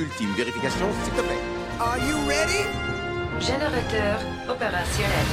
ultime 0.00 0.32
vérification, 0.34 0.86
s'il 1.04 1.12
te 1.12 1.20
plaît. 1.20 1.42
Are 1.78 1.98
you 1.98 2.16
ready? 2.28 2.64
Générateur 3.38 4.18
opérationnel. 4.48 5.28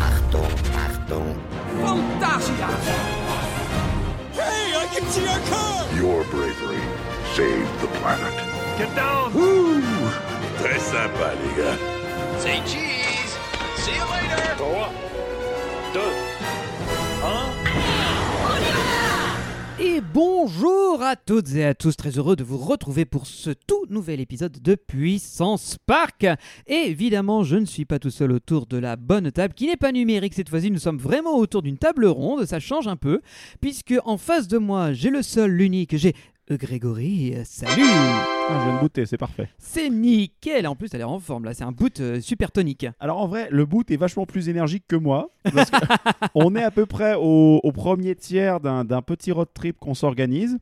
Achtung, 0.00 0.52
Achtung. 0.86 1.36
Fantasia! 1.82 2.68
Hey, 4.34 4.74
I 4.76 4.86
can 4.92 5.04
see 5.10 5.26
our 5.26 5.40
car! 5.50 5.86
Your 5.96 6.24
bravery 6.32 6.82
saved 7.34 7.80
the 7.80 7.88
planet. 7.98 8.34
Get 8.78 8.94
down! 8.94 9.32
Très 10.58 10.78
sympa, 10.78 11.34
les 11.40 11.54
gars. 11.58 11.78
Say 12.38 12.60
cheese! 12.66 13.36
See 13.76 13.94
you 13.94 14.06
later! 14.10 14.54
3, 14.58 14.90
2, 15.92 16.00
1. 17.22 17.61
Et 19.84 20.00
bonjour 20.00 21.02
à 21.02 21.16
toutes 21.16 21.56
et 21.56 21.64
à 21.64 21.74
tous, 21.74 21.96
très 21.96 22.10
heureux 22.10 22.36
de 22.36 22.44
vous 22.44 22.56
retrouver 22.56 23.04
pour 23.04 23.26
ce 23.26 23.50
tout 23.50 23.84
nouvel 23.90 24.20
épisode 24.20 24.62
de 24.62 24.76
Puissance 24.76 25.76
Park. 25.86 26.24
Et 26.68 26.86
évidemment, 26.86 27.42
je 27.42 27.56
ne 27.56 27.64
suis 27.64 27.84
pas 27.84 27.98
tout 27.98 28.10
seul 28.10 28.30
autour 28.30 28.66
de 28.66 28.76
la 28.76 28.94
bonne 28.94 29.32
table, 29.32 29.54
qui 29.54 29.66
n'est 29.66 29.76
pas 29.76 29.90
numérique 29.90 30.34
cette 30.34 30.50
fois-ci, 30.50 30.70
nous 30.70 30.78
sommes 30.78 30.98
vraiment 30.98 31.36
autour 31.36 31.62
d'une 31.62 31.78
table 31.78 32.06
ronde, 32.06 32.44
ça 32.44 32.60
change 32.60 32.86
un 32.86 32.94
peu, 32.94 33.22
puisque 33.60 33.94
en 34.04 34.18
face 34.18 34.46
de 34.46 34.58
moi, 34.58 34.92
j'ai 34.92 35.10
le 35.10 35.22
seul, 35.22 35.50
l'unique, 35.50 35.96
j'ai 35.96 36.14
Grégory, 36.50 37.34
euh, 37.34 37.42
salut 37.44 37.82
Ah, 37.84 38.58
je 38.58 38.64
viens 38.66 38.74
de 38.76 38.80
booter, 38.80 39.06
c'est 39.06 39.16
parfait. 39.16 39.48
C'est 39.58 39.88
nickel, 39.88 40.66
en 40.66 40.74
plus 40.74 40.88
elle 40.92 41.00
est 41.00 41.04
en 41.04 41.18
forme 41.20 41.44
là, 41.44 41.54
c'est 41.54 41.64
un 41.64 41.72
boot 41.72 42.00
euh, 42.00 42.20
super 42.20 42.50
tonique. 42.50 42.86
Alors 43.00 43.18
en 43.20 43.28
vrai, 43.28 43.48
le 43.50 43.64
boot 43.64 43.90
est 43.90 43.96
vachement 43.96 44.26
plus 44.26 44.48
énergique 44.48 44.84
que 44.88 44.96
moi. 44.96 45.30
Parce 45.54 45.70
que 45.70 45.76
on 46.34 46.54
est 46.56 46.62
à 46.62 46.70
peu 46.70 46.84
près 46.84 47.14
au, 47.14 47.60
au 47.62 47.72
premier 47.72 48.14
tiers 48.16 48.60
d'un 48.60 48.84
petit 49.02 49.32
road 49.32 49.48
trip 49.54 49.78
qu'on 49.78 49.94
s'organise. 49.94 50.58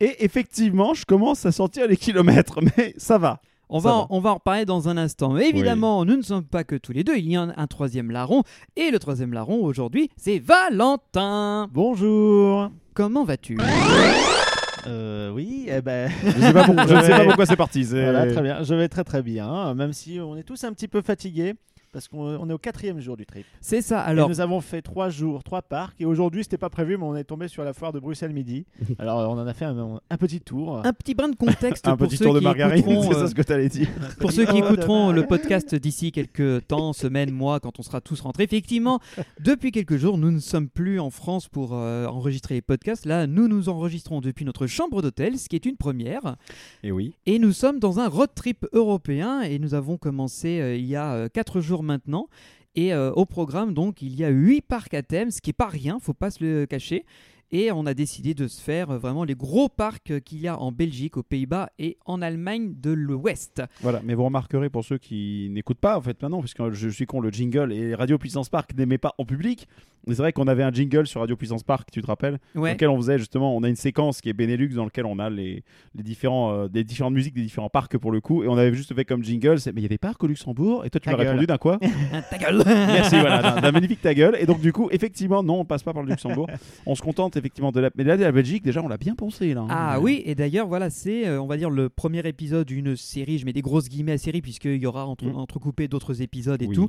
Et 0.00 0.24
effectivement, 0.24 0.94
je 0.94 1.04
commence 1.04 1.46
à 1.46 1.52
sentir 1.52 1.86
les 1.88 1.96
kilomètres, 1.96 2.60
mais 2.76 2.94
ça 2.96 3.18
va. 3.18 3.40
On 3.74 3.78
va, 3.78 3.94
en, 3.94 4.00
va. 4.00 4.06
on 4.10 4.20
va 4.20 4.30
en 4.30 4.34
reparler 4.34 4.66
dans 4.66 4.90
un 4.90 4.98
instant. 4.98 5.32
Mais 5.32 5.48
évidemment, 5.48 6.04
nous 6.04 6.16
ne 6.16 6.22
sommes 6.22 6.44
pas 6.44 6.62
que 6.62 6.76
tous 6.76 6.92
les 6.92 7.04
deux. 7.04 7.16
Il 7.16 7.30
y 7.30 7.36
a 7.36 7.40
un, 7.42 7.54
un 7.56 7.66
troisième 7.66 8.10
larron. 8.10 8.42
Et 8.76 8.90
le 8.90 8.98
troisième 8.98 9.32
larron 9.32 9.64
aujourd'hui, 9.64 10.10
c'est 10.18 10.38
Valentin. 10.38 11.68
Bonjour. 11.72 12.70
Comment 12.92 13.24
vas-tu? 13.24 13.56
Euh, 14.86 15.30
oui, 15.30 15.66
eh 15.68 15.80
ben. 15.80 16.10
Je 16.22 16.26
ne 16.28 16.32
sais 16.40 16.52
pas 16.52 16.68
Ouais. 17.18 17.24
pourquoi 17.26 17.46
c'est 17.46 17.56
parti. 17.56 17.84
Voilà, 17.84 18.26
très 18.32 18.42
bien. 18.42 18.62
Je 18.62 18.74
vais 18.74 18.88
très 18.88 19.04
très 19.04 19.22
bien, 19.22 19.74
même 19.74 19.92
si 19.92 20.18
on 20.20 20.36
est 20.36 20.42
tous 20.42 20.64
un 20.64 20.72
petit 20.72 20.88
peu 20.88 21.02
fatigués 21.02 21.54
parce 21.92 22.08
qu'on 22.08 22.22
on 22.22 22.48
est 22.48 22.52
au 22.52 22.58
quatrième 22.58 23.00
jour 23.00 23.16
du 23.16 23.26
trip. 23.26 23.44
C'est 23.60 23.82
ça. 23.82 24.00
Alors, 24.00 24.28
nous 24.28 24.40
avons 24.40 24.60
fait 24.60 24.80
trois 24.80 25.10
jours, 25.10 25.44
trois 25.44 25.60
parcs, 25.60 26.00
et 26.00 26.06
aujourd'hui 26.06 26.42
c'était 26.42 26.56
pas 26.56 26.70
prévu, 26.70 26.96
mais 26.96 27.04
on 27.04 27.14
est 27.14 27.24
tombé 27.24 27.48
sur 27.48 27.64
la 27.64 27.74
foire 27.74 27.92
de 27.92 28.00
Bruxelles 28.00 28.32
midi. 28.32 28.64
Alors 28.98 29.30
on 29.30 29.38
en 29.38 29.46
a 29.46 29.54
fait 29.54 29.66
un, 29.66 30.00
un 30.08 30.16
petit 30.16 30.40
tour. 30.40 30.84
un 30.84 30.92
petit 30.92 31.14
brin 31.14 31.28
de 31.28 31.36
contexte 31.36 31.86
Un 31.92 31.96
pour 31.96 32.08
petit 32.08 32.16
ceux 32.16 32.24
tour 32.24 32.34
de 32.34 32.38
qui 32.38 32.44
margarine, 32.44 32.84
c'est 32.84 33.10
euh, 33.10 33.12
ça 33.12 33.28
ce 33.28 33.34
que 33.34 33.42
t'allais 33.42 33.68
dire. 33.68 33.88
Pour 34.20 34.32
ceux 34.32 34.46
qui 34.46 34.56
écouteront 34.56 35.08
dommage. 35.08 35.16
le 35.16 35.26
podcast 35.26 35.74
d'ici 35.74 36.12
quelques 36.12 36.66
temps, 36.66 36.92
semaines, 36.92 37.30
mois, 37.30 37.60
quand 37.60 37.78
on 37.78 37.82
sera 37.82 38.00
tous 38.00 38.20
rentrés, 38.20 38.44
effectivement, 38.44 39.00
depuis 39.40 39.70
quelques 39.70 39.96
jours, 39.96 40.16
nous 40.16 40.30
ne 40.30 40.38
sommes 40.38 40.68
plus 40.68 40.98
en 40.98 41.10
France 41.10 41.48
pour 41.48 41.74
euh, 41.74 42.06
enregistrer 42.06 42.54
les 42.54 42.62
podcasts. 42.62 43.04
Là, 43.04 43.26
nous 43.26 43.48
nous 43.48 43.68
enregistrons 43.68 44.20
depuis 44.20 44.44
notre 44.44 44.66
chambre 44.66 45.02
d'hôtel, 45.02 45.38
ce 45.38 45.48
qui 45.48 45.56
est 45.56 45.66
une 45.66 45.76
première. 45.76 46.36
Et 46.82 46.92
oui. 46.92 47.14
Et 47.26 47.38
nous 47.38 47.52
sommes 47.52 47.78
dans 47.78 48.00
un 48.00 48.08
road 48.08 48.30
trip 48.34 48.66
européen 48.72 49.42
et 49.42 49.58
nous 49.58 49.74
avons 49.74 49.96
commencé 49.98 50.60
euh, 50.60 50.76
il 50.76 50.86
y 50.86 50.96
a 50.96 51.28
4 51.28 51.60
jours 51.60 51.81
maintenant. 51.82 52.28
Et 52.74 52.94
euh, 52.94 53.12
au 53.12 53.26
programme, 53.26 53.74
donc, 53.74 54.00
il 54.00 54.14
y 54.14 54.24
a 54.24 54.28
8 54.28 54.62
parcs 54.62 54.94
à 54.94 55.02
thème, 55.02 55.30
ce 55.30 55.40
qui 55.40 55.50
est 55.50 55.54
pas 55.54 55.68
rien, 55.68 55.98
faut 56.00 56.14
pas 56.14 56.30
se 56.30 56.42
le 56.42 56.66
cacher. 56.66 57.04
Et 57.52 57.70
on 57.70 57.84
a 57.86 57.92
décidé 57.94 58.32
de 58.34 58.48
se 58.48 58.60
faire 58.62 58.90
euh, 58.90 58.98
vraiment 58.98 59.24
les 59.24 59.34
gros 59.34 59.68
parcs 59.68 60.10
euh, 60.10 60.20
qu'il 60.20 60.40
y 60.40 60.48
a 60.48 60.58
en 60.58 60.72
Belgique, 60.72 61.16
aux 61.18 61.22
Pays-Bas 61.22 61.68
et 61.78 61.98
en 62.06 62.22
Allemagne 62.22 62.72
de 62.80 62.90
l'Ouest. 62.92 63.62
Voilà, 63.82 64.00
mais 64.04 64.14
vous 64.14 64.24
remarquerez 64.24 64.70
pour 64.70 64.84
ceux 64.84 64.98
qui 64.98 65.48
n'écoutent 65.50 65.78
pas 65.78 65.96
en 65.98 66.00
fait 66.00 66.20
maintenant, 66.22 66.40
puisque 66.40 66.70
je 66.70 66.88
suis 66.88 67.04
con, 67.06 67.20
le 67.20 67.30
jingle 67.30 67.72
et 67.72 67.94
Radio 67.94 68.16
Puissance 68.18 68.48
Park 68.48 68.70
n'aimaient 68.76 68.98
pas 68.98 69.14
en 69.18 69.24
public. 69.24 69.68
C'est 70.08 70.16
vrai 70.16 70.32
qu'on 70.32 70.48
avait 70.48 70.64
un 70.64 70.72
jingle 70.72 71.06
sur 71.06 71.20
Radio 71.20 71.36
Puissance 71.36 71.62
Park, 71.62 71.88
tu 71.92 72.02
te 72.02 72.06
rappelles 72.08 72.40
Dans 72.56 72.62
Ouais. 72.62 72.72
lequel 72.72 72.88
on 72.88 72.96
faisait 72.96 73.18
justement, 73.18 73.54
on 73.56 73.62
a 73.62 73.68
une 73.68 73.76
séquence 73.76 74.20
qui 74.20 74.28
est 74.30 74.32
Benelux 74.32 74.70
dans 74.74 74.84
lequel 74.84 75.06
on 75.06 75.20
a 75.20 75.30
les, 75.30 75.62
les 75.94 76.02
différents, 76.02 76.52
euh, 76.52 76.68
des 76.68 76.82
différentes 76.82 77.14
musiques 77.14 77.34
des 77.34 77.42
différents 77.42 77.68
parcs 77.68 77.96
pour 77.98 78.10
le 78.10 78.20
coup, 78.20 78.42
et 78.42 78.48
on 78.48 78.56
avait 78.56 78.74
juste 78.74 78.92
fait 78.96 79.04
comme 79.04 79.22
jingle, 79.22 79.60
c'est, 79.60 79.72
mais 79.72 79.80
il 79.80 79.84
y 79.84 79.86
a 79.86 79.88
des 79.90 79.98
parcs 79.98 80.20
au 80.24 80.26
Luxembourg, 80.26 80.84
et 80.84 80.90
toi 80.90 81.00
tu 81.00 81.08
m'as 81.08 81.14
répondu 81.14 81.46
d'un 81.46 81.56
quoi 81.58 81.78
ta 82.30 82.36
gueule 82.38 82.62
Merci, 82.66 83.20
voilà, 83.20 83.60
d'un 83.60 83.70
magnifique 83.70 84.00
ta 84.02 84.12
gueule. 84.12 84.36
Et 84.40 84.46
donc 84.46 84.60
du 84.60 84.72
coup, 84.72 84.88
effectivement, 84.90 85.40
non, 85.44 85.60
on 85.60 85.64
passe 85.64 85.84
pas 85.84 85.92
par 85.92 86.02
le 86.02 86.08
Luxembourg. 86.08 86.48
on 86.86 86.96
se 86.96 87.02
contente 87.02 87.36
effectivement 87.42 87.72
de 87.72 87.80
la, 87.80 87.90
mais 87.96 88.04
là, 88.04 88.16
de 88.16 88.22
la 88.22 88.32
Belgique, 88.32 88.62
déjà, 88.62 88.82
on 88.82 88.88
l'a 88.88 88.96
bien 88.96 89.14
pensé 89.14 89.52
là. 89.54 89.62
hein. 89.62 89.66
Ah 89.70 90.00
oui, 90.00 90.22
et 90.24 90.34
d'ailleurs, 90.34 90.66
voilà, 90.68 90.88
c'est, 90.90 91.26
euh, 91.26 91.40
on 91.42 91.46
va 91.46 91.56
dire, 91.56 91.70
le 91.70 91.88
premier 91.88 92.26
épisode 92.26 92.66
d'une 92.66 92.96
série, 92.96 93.38
je 93.38 93.44
mets 93.44 93.52
des 93.52 93.62
grosses 93.62 93.88
guillemets 93.88 94.12
à 94.12 94.18
série, 94.18 94.40
puisqu'il 94.42 94.76
y 94.76 94.86
aura 94.86 95.06
entre, 95.06 95.26
Mm. 95.26 95.36
entrecoupé 95.36 95.88
d'autres 95.88 96.22
épisodes 96.22 96.62
et 96.62 96.66
Oui. 96.66 96.74
tout, 96.74 96.88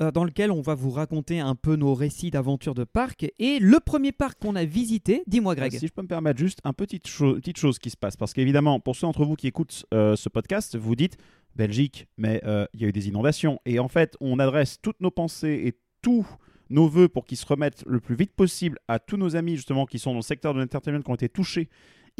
euh, 0.00 0.10
dans 0.10 0.24
lequel 0.24 0.50
on 0.50 0.60
va 0.62 0.74
vous 0.74 0.90
raconter 0.90 1.38
un 1.40 1.54
peu 1.54 1.76
nos 1.76 1.94
récits 1.94 2.30
d'aventures 2.30 2.74
de 2.74 2.84
parc. 2.84 3.26
Et 3.38 3.58
le 3.58 3.78
premier 3.80 4.12
parc 4.12 4.38
qu'on 4.40 4.56
a 4.56 4.64
visité, 4.64 5.22
dis-moi 5.26 5.54
Greg. 5.54 5.72
Si 5.72 5.86
je 5.86 5.92
peux 5.92 6.02
me 6.02 6.08
permettre 6.08 6.38
juste 6.38 6.60
un 6.64 6.72
petite, 6.72 7.06
cho- 7.06 7.34
petite 7.34 7.58
chose 7.58 7.78
qui 7.78 7.90
se 7.90 7.96
passe, 7.96 8.16
parce 8.16 8.32
qu'évidemment, 8.32 8.80
pour 8.80 8.96
ceux 8.96 9.06
d'entre 9.06 9.24
vous 9.24 9.36
qui 9.36 9.46
écoutent 9.46 9.84
euh, 9.94 10.16
ce 10.16 10.28
podcast, 10.28 10.76
vous 10.76 10.96
dites 10.96 11.16
Belgique, 11.56 12.06
mais 12.16 12.40
il 12.74 12.80
y 12.80 12.84
a 12.84 12.88
eu 12.88 12.92
des 12.92 13.08
inondations. 13.08 13.58
Et 13.66 13.78
en 13.80 13.88
fait, 13.88 14.16
on 14.20 14.38
adresse 14.38 14.78
toutes 14.80 15.00
nos 15.00 15.10
pensées 15.10 15.62
et 15.66 15.74
tous 16.00 16.24
nos 16.70 16.88
voeux 16.88 17.08
pour 17.08 17.24
qu'ils 17.26 17.36
se 17.36 17.46
remettent 17.46 17.84
le 17.86 18.00
plus 18.00 18.14
vite 18.14 18.32
possible 18.32 18.78
à 18.88 18.98
tous 18.98 19.16
nos 19.16 19.36
amis 19.36 19.56
justement 19.56 19.86
qui 19.86 19.98
sont 19.98 20.10
dans 20.12 20.18
le 20.18 20.22
secteur 20.22 20.54
de 20.54 20.60
l'entertainment 20.60 21.02
qui 21.02 21.10
ont 21.10 21.14
été 21.14 21.28
touchés, 21.28 21.68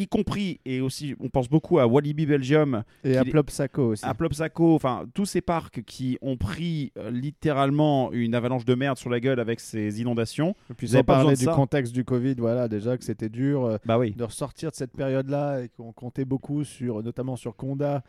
y 0.00 0.08
compris 0.08 0.60
et 0.64 0.80
aussi 0.80 1.14
on 1.20 1.28
pense 1.28 1.48
beaucoup 1.48 1.78
à 1.78 1.86
Walibi 1.86 2.26
Belgium, 2.26 2.82
Et 3.04 3.16
à 3.16 3.24
Plopsaco 3.24 3.92
aussi. 3.92 4.04
à 4.04 4.14
Plopsaco, 4.14 4.74
enfin 4.74 5.04
tous 5.14 5.26
ces 5.26 5.40
parcs 5.40 5.82
qui 5.84 6.18
ont 6.22 6.36
pris 6.36 6.92
euh, 6.96 7.10
littéralement 7.10 8.12
une 8.12 8.34
avalanche 8.34 8.64
de 8.64 8.74
merde 8.74 8.98
sur 8.98 9.10
la 9.10 9.20
gueule 9.20 9.40
avec 9.40 9.60
ces 9.60 10.00
inondations. 10.00 10.54
Et 10.70 10.74
puis 10.74 10.88
sans 10.88 11.04
parler 11.04 11.36
du 11.36 11.44
ça. 11.44 11.52
contexte 11.52 11.92
du 11.92 12.04
Covid, 12.04 12.34
voilà, 12.38 12.68
déjà 12.68 12.96
que 12.96 13.04
c'était 13.04 13.28
dur 13.28 13.64
euh, 13.64 13.76
Bah 13.86 13.98
oui. 13.98 14.12
de 14.12 14.24
ressortir 14.24 14.70
de 14.70 14.76
cette 14.76 14.92
période-là 14.92 15.60
et 15.62 15.68
qu'on 15.68 15.92
comptait 15.92 16.24
beaucoup 16.24 16.64
sur, 16.64 17.02
notamment 17.02 17.36
sur 17.36 17.56
Conda. 17.56 18.02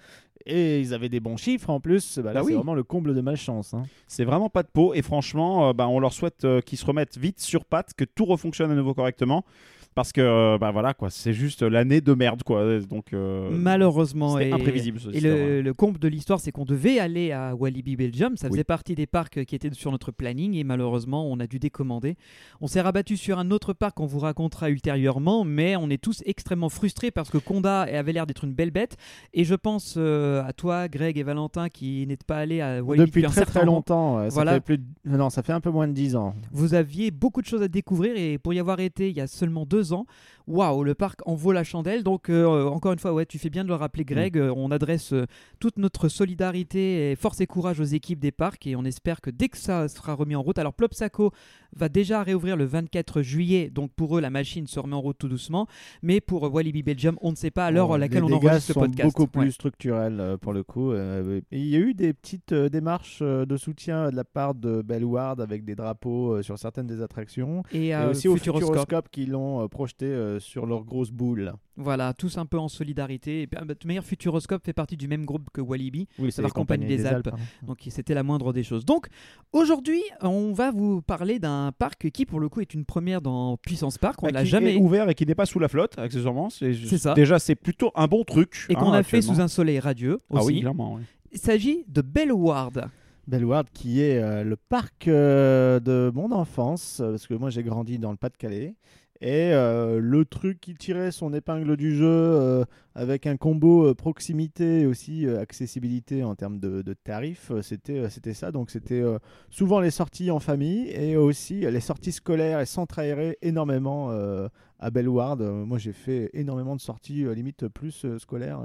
Et 0.46 0.79
ils 0.79 0.94
avaient 0.96 1.09
des 1.09 1.19
bons 1.19 1.38
chiffres 1.38 1.69
en 1.69 1.79
plus. 1.79 2.18
Bah, 2.18 2.25
là, 2.25 2.34
Bah 2.34 2.40
c'est 2.41 2.47
oui. 2.47 2.53
vraiment 2.56 2.73
le 2.73 2.84
comble 2.84 3.13
de 3.13 3.22
malchance. 3.22 3.73
hein. 3.75 3.84
C'est 4.08 4.25
vraiment 4.25 4.50
pas 4.50 4.63
de 4.63 4.69
peau 4.69 4.94
et 4.96 5.02
franchement, 5.03 5.69
euh, 5.69 5.73
bah, 5.73 5.88
on 5.88 6.00
leur 6.00 6.13
souhaite 6.13 6.47
qu'ils 6.66 6.78
se 6.79 6.85
remettent 6.85 7.18
vite 7.18 7.40
sur 7.40 7.63
pattes, 7.66 7.94
que 7.96 8.06
tout 8.06 8.25
refonctionne 8.25 8.72
à 8.72 8.75
nouveau 8.75 8.94
correctement. 8.94 9.46
Parce 9.94 10.13
que 10.13 10.22
euh, 10.22 10.57
bah 10.57 10.72
voilà 10.72 10.94
quoi, 10.94 11.09
c'est 11.09 11.34
juste 11.34 11.63
l'année 11.63 12.00
de 12.00 12.13
merde 12.13 12.44
quoi. 12.44 12.79
Donc 12.79 13.12
euh, 13.13 13.50
Malheureusement, 13.52 14.38
c'était 14.38 14.50
et, 14.50 14.53
imprévisible. 14.53 15.00
ce 15.02 15.09
et 15.09 15.19
le, 15.19 15.34
ouais. 15.34 15.62
le 15.62 15.74
comble 15.74 16.00
de 16.00 16.07
l'histoire, 16.07 16.40
c'est 16.40 16.52
qu'on 16.53 16.63
devait 16.63 16.97
aller 17.00 17.34
à 17.34 17.56
Walibi 17.56 17.97
Belgium. 17.97 18.38
Ça 18.38 18.47
Oui. 18.47 18.53
faisait 18.53 18.63
partie 18.63 18.96
des 18.96 19.06
parcs 19.06 19.44
qui 19.44 19.53
étaient 19.56 19.74
sur 19.74 19.91
notre 19.91 20.12
planning 20.12 20.56
et 20.56 20.63
malheureusement, 20.63 21.28
on 21.29 21.40
a 21.41 21.47
dû 21.47 21.59
décommander. 21.59 22.16
On 22.62 22.68
s'est 22.68 22.79
rabattu 22.79 23.18
sur 23.18 23.38
un 23.38 23.52
autre 23.52 23.74
parc 23.74 23.97
qu'on 23.97 24.06
vous 24.06 24.19
racontera 24.19 24.69
ultérieurement, 24.69 25.44
mais 25.44 25.75
on 25.75 25.90
est 25.90 26.02
tous 26.02 26.23
extrêmement 26.25 26.69
frustrés 26.69 27.12
parce 27.12 27.29
que 27.29 27.38
Conda 27.38 27.81
avait 27.81 28.13
l'air 28.13 28.25
d'être 28.25 28.46
une 28.46 28.53
belle 28.53 28.72
bête. 28.72 28.96
Et 29.34 29.44
je 29.44 29.56
pense 29.56 29.96
euh, 29.97 30.41
à 30.46 30.53
toi, 30.53 30.88
Greg 30.88 31.18
et 31.18 31.23
Valentin, 31.23 31.68
qui 31.68 32.08
n'êtes 32.08 32.23
pas 32.23 32.38
allés 32.38 32.62
à 32.62 32.81
Walibi 32.81 33.08
Depuis 33.08 33.25
un 33.25 33.29
très 33.29 33.46
très 33.46 33.66
longtemps. 33.66 34.22
ça 34.23 34.29
Voilà. 34.29 34.53
fait 34.53 34.62
plus 34.62 34.78
de- 34.78 34.84
Non, 35.06 35.29
ça 35.29 35.44
fait 35.44 35.53
un 35.53 35.59
peu 35.62 35.69
moins 35.69 35.88
de 35.90 35.94
10 35.94 36.16
ans. 36.16 36.34
Vous 36.52 36.75
aviez 36.75 37.12
beaucoup 37.12 37.41
de 37.41 37.47
choses 37.47 37.62
à 37.62 37.68
découvrir 37.68 38.16
et 38.16 38.38
pour 38.38 38.53
y 38.53 38.59
avoir 38.59 38.79
été 38.79 39.09
il 39.09 39.18
y 39.18 39.22
a 39.22 39.28
seulement 39.28 39.66
deux 39.66 39.80
ans, 39.93 40.05
waouh, 40.47 40.83
le 40.83 40.95
parc 40.95 41.19
en 41.25 41.35
vaut 41.35 41.51
la 41.51 41.63
chandelle. 41.63 42.03
Donc, 42.03 42.29
euh, 42.29 42.65
encore 42.65 42.93
une 42.93 42.99
fois, 42.99 43.13
ouais, 43.13 43.25
tu 43.25 43.39
fais 43.39 43.49
bien 43.49 43.63
de 43.63 43.69
le 43.69 43.75
rappeler, 43.75 44.05
Greg. 44.05 44.37
Euh, 44.37 44.53
on 44.55 44.71
adresse 44.71 45.13
euh, 45.13 45.25
toute 45.59 45.77
notre 45.77 46.07
solidarité 46.07 47.11
et 47.11 47.15
force 47.15 47.41
et 47.41 47.47
courage 47.47 47.79
aux 47.79 47.85
équipes 47.85 48.19
des 48.19 48.31
parcs 48.31 48.67
et 48.67 48.75
on 48.75 48.85
espère 48.85 49.21
que 49.21 49.29
dès 49.29 49.49
que 49.49 49.57
ça 49.57 49.87
sera 49.87 50.13
remis 50.13 50.35
en 50.35 50.41
route, 50.41 50.59
alors 50.59 50.73
Plopsaco 50.73 51.31
va 51.75 51.89
déjà 51.89 52.23
réouvrir 52.23 52.57
le 52.57 52.65
24 52.65 53.21
juillet. 53.21 53.69
Donc, 53.69 53.91
pour 53.96 54.17
eux, 54.17 54.22
la 54.22 54.29
machine 54.29 54.67
se 54.67 54.79
remet 54.79 54.96
en 54.96 55.01
route 55.01 55.17
tout 55.17 55.28
doucement. 55.28 55.67
Mais 56.01 56.22
pour 56.22 56.43
Walibi 56.53 56.84
Belgium, 56.84 57.17
on 57.22 57.31
ne 57.31 57.35
sait 57.35 57.51
pas 57.51 57.66
à 57.66 57.72
l'heure 57.72 57.87
Bon, 57.90 57.93
à 57.93 57.97
laquelle 57.97 58.23
on 58.23 58.31
enregistre 58.31 58.73
sont 58.73 58.79
podcast. 58.81 59.03
beaucoup 59.05 59.28
plus 59.28 59.41
Ouais. 59.41 59.51
structurels 59.51 60.19
euh, 60.19 60.37
pour 60.37 60.53
le 60.53 60.63
coup. 60.63 60.91
euh, 60.91 61.41
il 61.51 61.66
y 61.67 61.75
a 61.75 61.79
eu 61.79 61.93
des 61.93 62.13
petites 62.13 62.51
euh, 62.51 62.69
démarches 62.69 63.22
de 63.22 63.57
soutien 63.57 64.09
de 64.09 64.16
la 64.16 64.23
part 64.23 64.55
de 64.55 64.81
Bellward 64.81 65.40
avec 65.41 65.63
des 65.66 65.75
drapeaux 65.75 66.41
sur 66.41 66.57
certaines 66.57 66.87
des 66.87 67.01
attractions. 67.01 67.63
Et, 67.72 67.87
Et 67.90 67.96
aussi 68.05 68.28
au 68.28 68.35
Futuroscope. 68.35 68.69
Futuroscope 68.69 69.09
qui 69.09 69.25
l'ont 69.25 69.67
projeté 69.67 70.37
sur 70.40 70.66
leur 70.66 70.84
grosse 70.84 71.11
boule. 71.11 71.53
Voilà, 71.78 72.14
tous 72.14 72.38
un 72.38 72.46
peu 72.46 72.59
en 72.59 72.68
solidarité. 72.68 73.44
Et, 73.44 73.47
bah, 73.47 73.62
de 73.62 73.73
toute 73.73 73.85
manière, 73.85 74.03
Futuroscope 74.03 74.64
fait 74.66 74.73
partie 74.73 74.97
du 74.97 75.08
même 75.08 75.26
groupe 75.26 75.50
que 75.53 75.62
Walibi. 75.62 76.08
Oui, 76.20 76.32
c'est 76.32 76.41
la 76.41 76.50
Compagnie 76.50 76.85
des 76.85 77.06
Alpes. 77.06 77.29
pardon. 77.29 77.44
Donc 77.66 77.79
c'était 77.90 78.14
la 78.14 78.23
moindre 78.23 78.52
des 78.53 78.64
choses. 78.64 78.85
Donc 78.85 79.08
aujourd'hui, 79.53 80.02
on 80.22 80.52
va 80.53 80.72
vous 80.72 81.02
parler 81.02 81.40
d'un 81.40 81.72
parc 81.78 82.09
qui 82.12 82.26
pour 82.26 82.40
le 82.40 82.50
coup 82.50 82.62
est 82.62 82.73
une 82.73 82.85
première 82.85 83.22
dans 83.22 83.58
Puissance 83.58 83.97
Park. 83.97 84.22
On 84.22 84.26
Bah, 84.28 84.32
l'a 84.32 84.44
jamais 84.46 84.76
est 84.76 84.79
ouvert 84.79 85.09
et 85.09 85.16
qui 85.16 85.26
n'est 85.26 85.35
pas 85.35 85.46
sous 85.46 85.59
la 85.59 85.68
flotte, 85.70 85.97
accessoirement. 85.97 86.50
C'est 86.50 86.73
C'est 86.73 86.97
ça. 86.97 87.14
Déjà, 87.14 87.40
c'est 87.40 87.56
plutôt 87.56 87.91
un 87.96 88.08
bon 88.08 88.23
truc. 88.23 88.66
et 88.70 88.76
qu'on 88.76 88.91
hein, 88.91 89.00
a 89.00 89.03
fait 89.03 89.22
sous 89.22 89.40
un 89.40 89.47
soleil 89.47 89.79
radieux 89.79 90.20
Ah 90.29 90.35
aussi. 90.38 90.47
oui, 90.47 90.59
clairement. 90.59 91.00
Il 91.32 91.40
s'agit 91.40 91.85
de 91.88 92.02
Bellward. 92.02 92.90
Bellward, 93.28 93.68
qui 93.73 94.02
est 94.02 94.18
euh, 94.22 94.44
le 94.44 94.58
parc 94.58 95.08
euh, 95.08 95.79
de 95.79 96.12
mon 96.14 96.32
enfance, 96.32 96.96
parce 96.97 97.28
que 97.28 97.34
moi 97.35 97.50
j'ai 97.50 97.64
grandi 97.64 97.97
dans 98.00 98.12
le 98.12 98.18
Pas-de-Calais. 98.18 98.76
Et 99.23 99.53
euh, 99.53 100.00
le 100.00 100.26
truc 100.26 100.59
qui 100.59 100.73
tirait 100.73 101.12
son 101.12 101.32
épingle 101.32 101.78
du 101.78 101.96
jeu 101.96 102.08
euh, 102.08 102.66
avec 102.96 103.28
un 103.28 103.38
combo 103.38 103.85
euh, 103.85 103.94
proximité 103.94 104.82
et 104.82 104.85
aussi 104.88 105.28
euh, 105.28 105.40
accessibilité 105.40 106.23
en 106.23 106.34
termes 106.34 106.59
de, 106.59 106.82
de 106.82 106.94
tarifs, 106.96 107.52
c'était 107.62 108.00
euh, 108.00 108.09
c'était 108.09 108.34
ça. 108.34 108.52
Donc 108.52 108.72
c'était 108.72 109.00
euh, 109.00 109.20
souvent 109.52 109.79
les 109.79 109.91
sorties 109.91 110.32
en 110.32 110.40
famille 110.40 110.90
et 110.90 111.18
aussi 111.18 111.66
euh, 111.66 111.70
les 111.70 111.82
sorties 111.82 112.12
scolaires 112.12 112.59
et 112.62 112.66
s'entraîner 112.66 113.38
énormément 113.44 114.09
euh, 114.09 114.47
à 114.79 114.90
Bellward. 114.90 115.40
Moi 115.41 115.78
j'ai 115.78 115.94
fait 115.94 116.32
énormément 116.34 116.76
de 116.76 116.82
sorties 116.82 117.23
euh, 117.23 117.35
limite 117.35 117.68
plus 117.68 118.06
euh, 118.06 118.18
scolaires. 118.18 118.59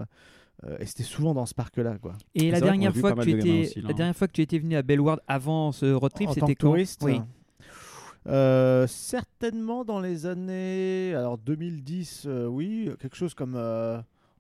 euh, 0.65 0.79
et 0.81 0.87
c'était 0.87 1.03
souvent 1.03 1.35
dans 1.35 1.45
ce 1.45 1.53
parc-là, 1.55 1.99
quoi. 2.01 2.15
Et 2.35 2.51
la 2.51 2.63
dernière 2.63 2.97
fois 2.97 3.13
que 3.13 3.21
tu 3.21 3.33
étais, 3.33 3.61
aussi, 3.61 3.81
la 3.83 3.91
hein. 3.91 3.93
dernière 3.93 4.17
fois 4.17 4.27
que 4.27 4.33
tu 4.33 4.41
étais 4.41 4.59
venu 4.59 4.75
à 4.75 4.83
Bellward 4.83 5.21
avant 5.29 5.71
ce 5.71 5.93
road 5.93 6.13
trip, 6.15 6.29
en 6.31 6.35
tant 6.35 6.47
c'était 6.47 6.55
que 6.55 6.61
quand? 6.63 6.69
touriste 6.69 7.03
Oui. 7.05 7.21
Euh, 8.29 8.87
certainement 8.89 9.85
dans 9.85 10.01
les 10.01 10.27
années 10.27 11.15
alors 11.15 11.39
2010 11.39 12.25
euh, 12.27 12.47
oui 12.47 12.91
quelque 12.99 13.15
chose 13.17 13.35
comme 13.35 13.55
euh, 13.57 13.99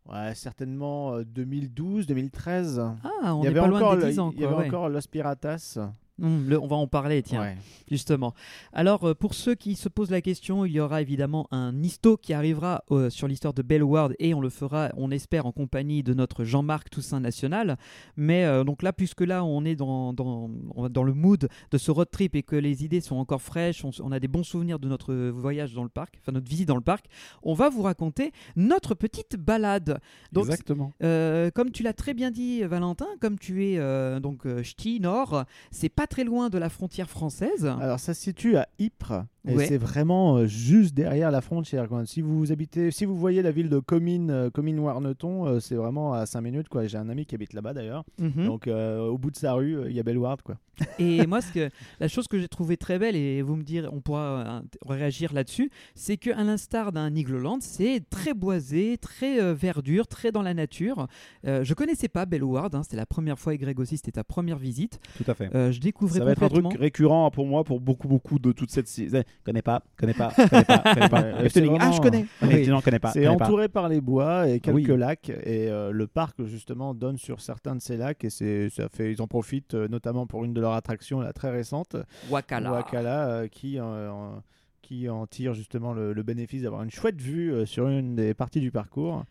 ouais, 0.08 0.34
certainement 0.34 1.14
euh, 1.14 1.24
2012 1.24 2.06
2013 2.06 2.80
Ah, 3.04 3.34
on 3.36 3.42
il 3.42 3.50
y 3.50 3.52
n'est 3.52 3.58
avait 3.58 3.60
pas 3.60 3.66
loin 3.68 3.78
encore 3.78 3.96
des 3.96 4.02
le- 4.06 4.10
10 4.10 4.18
ans. 4.18 4.32
il 4.34 4.40
y 4.40 4.44
avait 4.44 4.52
quoi, 4.54 4.62
ouais. 4.62 4.66
encore 4.68 4.88
Los 4.88 5.06
Piratas 5.08 5.78
Le- 6.18 6.58
on 6.60 6.66
va 6.66 6.76
en 6.76 6.86
parler, 6.86 7.22
tiens. 7.22 7.42
Ouais. 7.42 7.56
Justement. 7.90 8.34
Alors, 8.72 9.04
euh, 9.04 9.14
pour 9.14 9.34
ceux 9.34 9.54
qui 9.54 9.74
se 9.74 9.88
posent 9.88 10.10
la 10.10 10.20
question, 10.22 10.64
il 10.64 10.72
y 10.72 10.80
aura 10.80 11.02
évidemment 11.02 11.46
un 11.50 11.82
histo 11.82 12.16
qui 12.16 12.32
arrivera 12.32 12.84
euh, 12.90 13.10
sur 13.10 13.28
l'histoire 13.28 13.52
de 13.54 13.62
Bellward 13.62 14.14
et 14.18 14.32
on 14.34 14.40
le 14.40 14.48
fera, 14.48 14.90
on 14.96 15.10
espère, 15.10 15.46
en 15.46 15.52
compagnie 15.52 16.02
de 16.02 16.14
notre 16.14 16.44
Jean-Marc 16.44 16.88
Toussaint 16.90 17.20
National. 17.20 17.76
Mais 18.16 18.44
euh, 18.44 18.64
donc 18.64 18.82
là, 18.82 18.92
puisque 18.92 19.20
là, 19.20 19.44
on 19.44 19.64
est 19.64 19.76
dans, 19.76 20.12
dans, 20.14 20.48
dans 20.88 21.02
le 21.02 21.12
mood 21.12 21.48
de 21.70 21.78
ce 21.78 21.90
road 21.90 22.08
trip 22.10 22.34
et 22.34 22.42
que 22.42 22.56
les 22.56 22.84
idées 22.84 23.00
sont 23.02 23.16
encore 23.16 23.42
fraîches, 23.42 23.84
on, 23.84 23.90
on 24.00 24.10
a 24.10 24.18
des 24.18 24.28
bons 24.28 24.42
souvenirs 24.44 24.78
de 24.78 24.88
notre 24.88 25.14
voyage 25.28 25.74
dans 25.74 25.82
le 25.82 25.88
parc, 25.90 26.18
enfin 26.22 26.32
notre 26.32 26.48
visite 26.48 26.68
dans 26.68 26.76
le 26.76 26.80
parc, 26.80 27.06
on 27.42 27.54
va 27.54 27.68
vous 27.68 27.82
raconter 27.82 28.32
notre 28.56 28.94
petite 28.94 29.36
balade. 29.36 30.00
Donc, 30.32 30.46
Exactement. 30.46 30.92
euh, 31.02 31.50
comme 31.50 31.70
tu 31.70 31.82
l'as 31.82 31.92
très 31.92 32.14
bien 32.14 32.30
dit, 32.30 32.62
Valentin, 32.62 33.06
comme 33.20 33.38
tu 33.38 33.64
es 33.66 34.20
donc 34.20 34.46
ch'ti 34.62 34.98
nord, 35.00 35.44
c'est 35.70 35.88
pas 35.88 36.05
très 36.06 36.24
loin 36.24 36.48
de 36.48 36.58
la 36.58 36.68
frontière 36.68 37.10
française. 37.10 37.66
alors 37.80 38.00
ça 38.00 38.14
se 38.14 38.20
situe 38.20 38.56
à 38.56 38.68
Ypres 38.78 39.24
et 39.46 39.54
Ouais. 39.54 39.66
c'est 39.66 39.78
vraiment 39.78 40.36
euh, 40.38 40.46
juste 40.46 40.94
derrière 40.94 41.30
la 41.30 41.40
frontière 41.40 41.88
quoi. 41.88 42.04
si 42.06 42.20
vous 42.20 42.52
habitez 42.52 42.90
si 42.90 43.04
vous 43.04 43.16
voyez 43.16 43.42
la 43.42 43.50
ville 43.52 43.68
de 43.68 43.78
Comines 43.78 44.30
euh, 44.30 44.50
Comines 44.50 44.78
Warneton 44.78 45.46
euh, 45.46 45.60
c'est 45.60 45.74
vraiment 45.76 46.12
à 46.14 46.26
5 46.26 46.40
minutes 46.40 46.68
quoi 46.68 46.86
j'ai 46.86 46.98
un 46.98 47.08
ami 47.08 47.26
qui 47.26 47.34
habite 47.34 47.52
là-bas 47.52 47.72
d'ailleurs 47.74 48.04
Mhm. 48.18 48.44
donc 48.46 48.66
euh, 48.66 49.06
au 49.06 49.18
bout 49.18 49.30
de 49.30 49.36
sa 49.36 49.52
rue 49.54 49.76
euh, 49.76 49.90
il 49.90 49.96
y 49.96 50.00
a 50.00 50.02
Bellward 50.02 50.42
quoi 50.42 50.56
Et 50.98 51.26
moi, 51.26 51.40
ce 51.40 51.50
que, 51.52 51.70
la 52.00 52.06
chose 52.08 52.28
que 52.28 52.38
j'ai 52.38 52.48
trouvé 52.48 52.76
très 52.76 52.98
belle, 52.98 53.16
et 53.16 53.40
vous 53.40 53.56
me 53.56 53.62
direz, 53.62 53.88
on 53.90 54.02
pourra 54.02 54.20
euh, 54.20 54.60
réagir 54.86 55.32
là-dessus, 55.32 55.70
c'est 55.94 56.18
qu'à 56.18 56.44
l'instar 56.44 56.92
d'un 56.92 57.14
Igloland, 57.14 57.56
c'est 57.62 58.02
très 58.10 58.34
boisé, 58.34 58.98
très 58.98 59.40
euh, 59.40 59.54
verdure, 59.54 60.06
très 60.06 60.32
dans 60.32 60.42
la 60.42 60.52
nature. 60.52 61.06
Euh, 61.46 61.64
je 61.64 61.72
connaissais 61.72 62.08
pas 62.08 62.26
Bellward, 62.26 62.74
hein, 62.74 62.82
c'était 62.82 62.98
la 62.98 63.06
première 63.06 63.38
fois, 63.38 63.54
et 63.54 63.56
Greg 63.56 63.80
aussi, 63.80 63.96
c'était 63.96 64.12
ta 64.12 64.22
première 64.24 64.58
visite. 64.58 65.00
Tout 65.16 65.30
à 65.30 65.32
fait. 65.32 65.48
Euh, 65.56 65.72
je 65.72 65.80
découvrais 65.80 66.18
Ça 66.18 66.26
va 66.26 66.32
être 66.32 66.42
un 66.42 66.48
truc 66.50 66.66
récurrent 66.78 67.30
pour 67.30 67.46
moi 67.46 67.64
pour 67.64 67.80
beaucoup 67.80 68.06
beaucoup 68.08 68.38
de 68.38 68.52
toute 68.52 68.70
cette 68.70 68.88
saison. 68.88 69.22
Connais 69.44 69.62
pas, 69.62 69.82
connais 69.96 70.12
pas, 70.14 70.32
connais 70.34 70.64
pas, 70.64 70.78
connais 70.78 71.48
c'est 71.50 71.68
ah 71.80 71.92
je 71.92 72.00
connais. 72.00 72.24
vraiment- 72.40 72.52
Mais 72.52 72.62
Oui. 72.62 72.68
non, 72.68 72.80
connais 72.80 72.98
pas. 72.98 73.12
C'est 73.12 73.24
pas. 73.24 73.30
entouré 73.30 73.68
par 73.68 73.88
les 73.88 74.00
bois 74.00 74.48
et 74.48 74.58
quelques 74.60 74.88
Oui. 74.88 74.96
lacs 74.98 75.28
et 75.28 75.68
euh, 75.70 75.92
le 75.92 76.06
parc 76.08 76.44
justement 76.46 76.94
donne 76.94 77.16
sur 77.16 77.40
certains 77.40 77.76
de 77.76 77.80
ces 77.80 77.96
lacs 77.96 78.24
et 78.24 78.30
c'est 78.30 78.70
ça 78.70 78.88
fait 78.88 79.12
ils 79.12 79.22
en 79.22 79.28
profitent 79.28 79.74
euh, 79.74 79.86
notamment 79.88 80.26
pour 80.26 80.44
une 80.44 80.52
de 80.52 80.60
leurs 80.60 80.72
attractions 80.72 81.20
la 81.20 81.32
très 81.32 81.50
récente 81.50 81.96
Wakala. 82.28 82.72
Wakala 82.72 83.28
euh, 83.28 83.48
qui 83.48 83.78
euh, 83.78 84.10
en, 84.10 84.42
qui 84.82 85.08
en 85.08 85.26
tire 85.28 85.54
justement 85.54 85.92
le, 85.92 86.12
le 86.12 86.22
bénéfice 86.24 86.62
d'avoir 86.62 86.82
une 86.82 86.90
chouette 86.90 87.20
vue 87.20 87.52
euh, 87.52 87.66
sur 87.66 87.86
une 87.88 88.16
des 88.16 88.34
parties 88.34 88.60
du 88.60 88.70
parcours. 88.72 89.24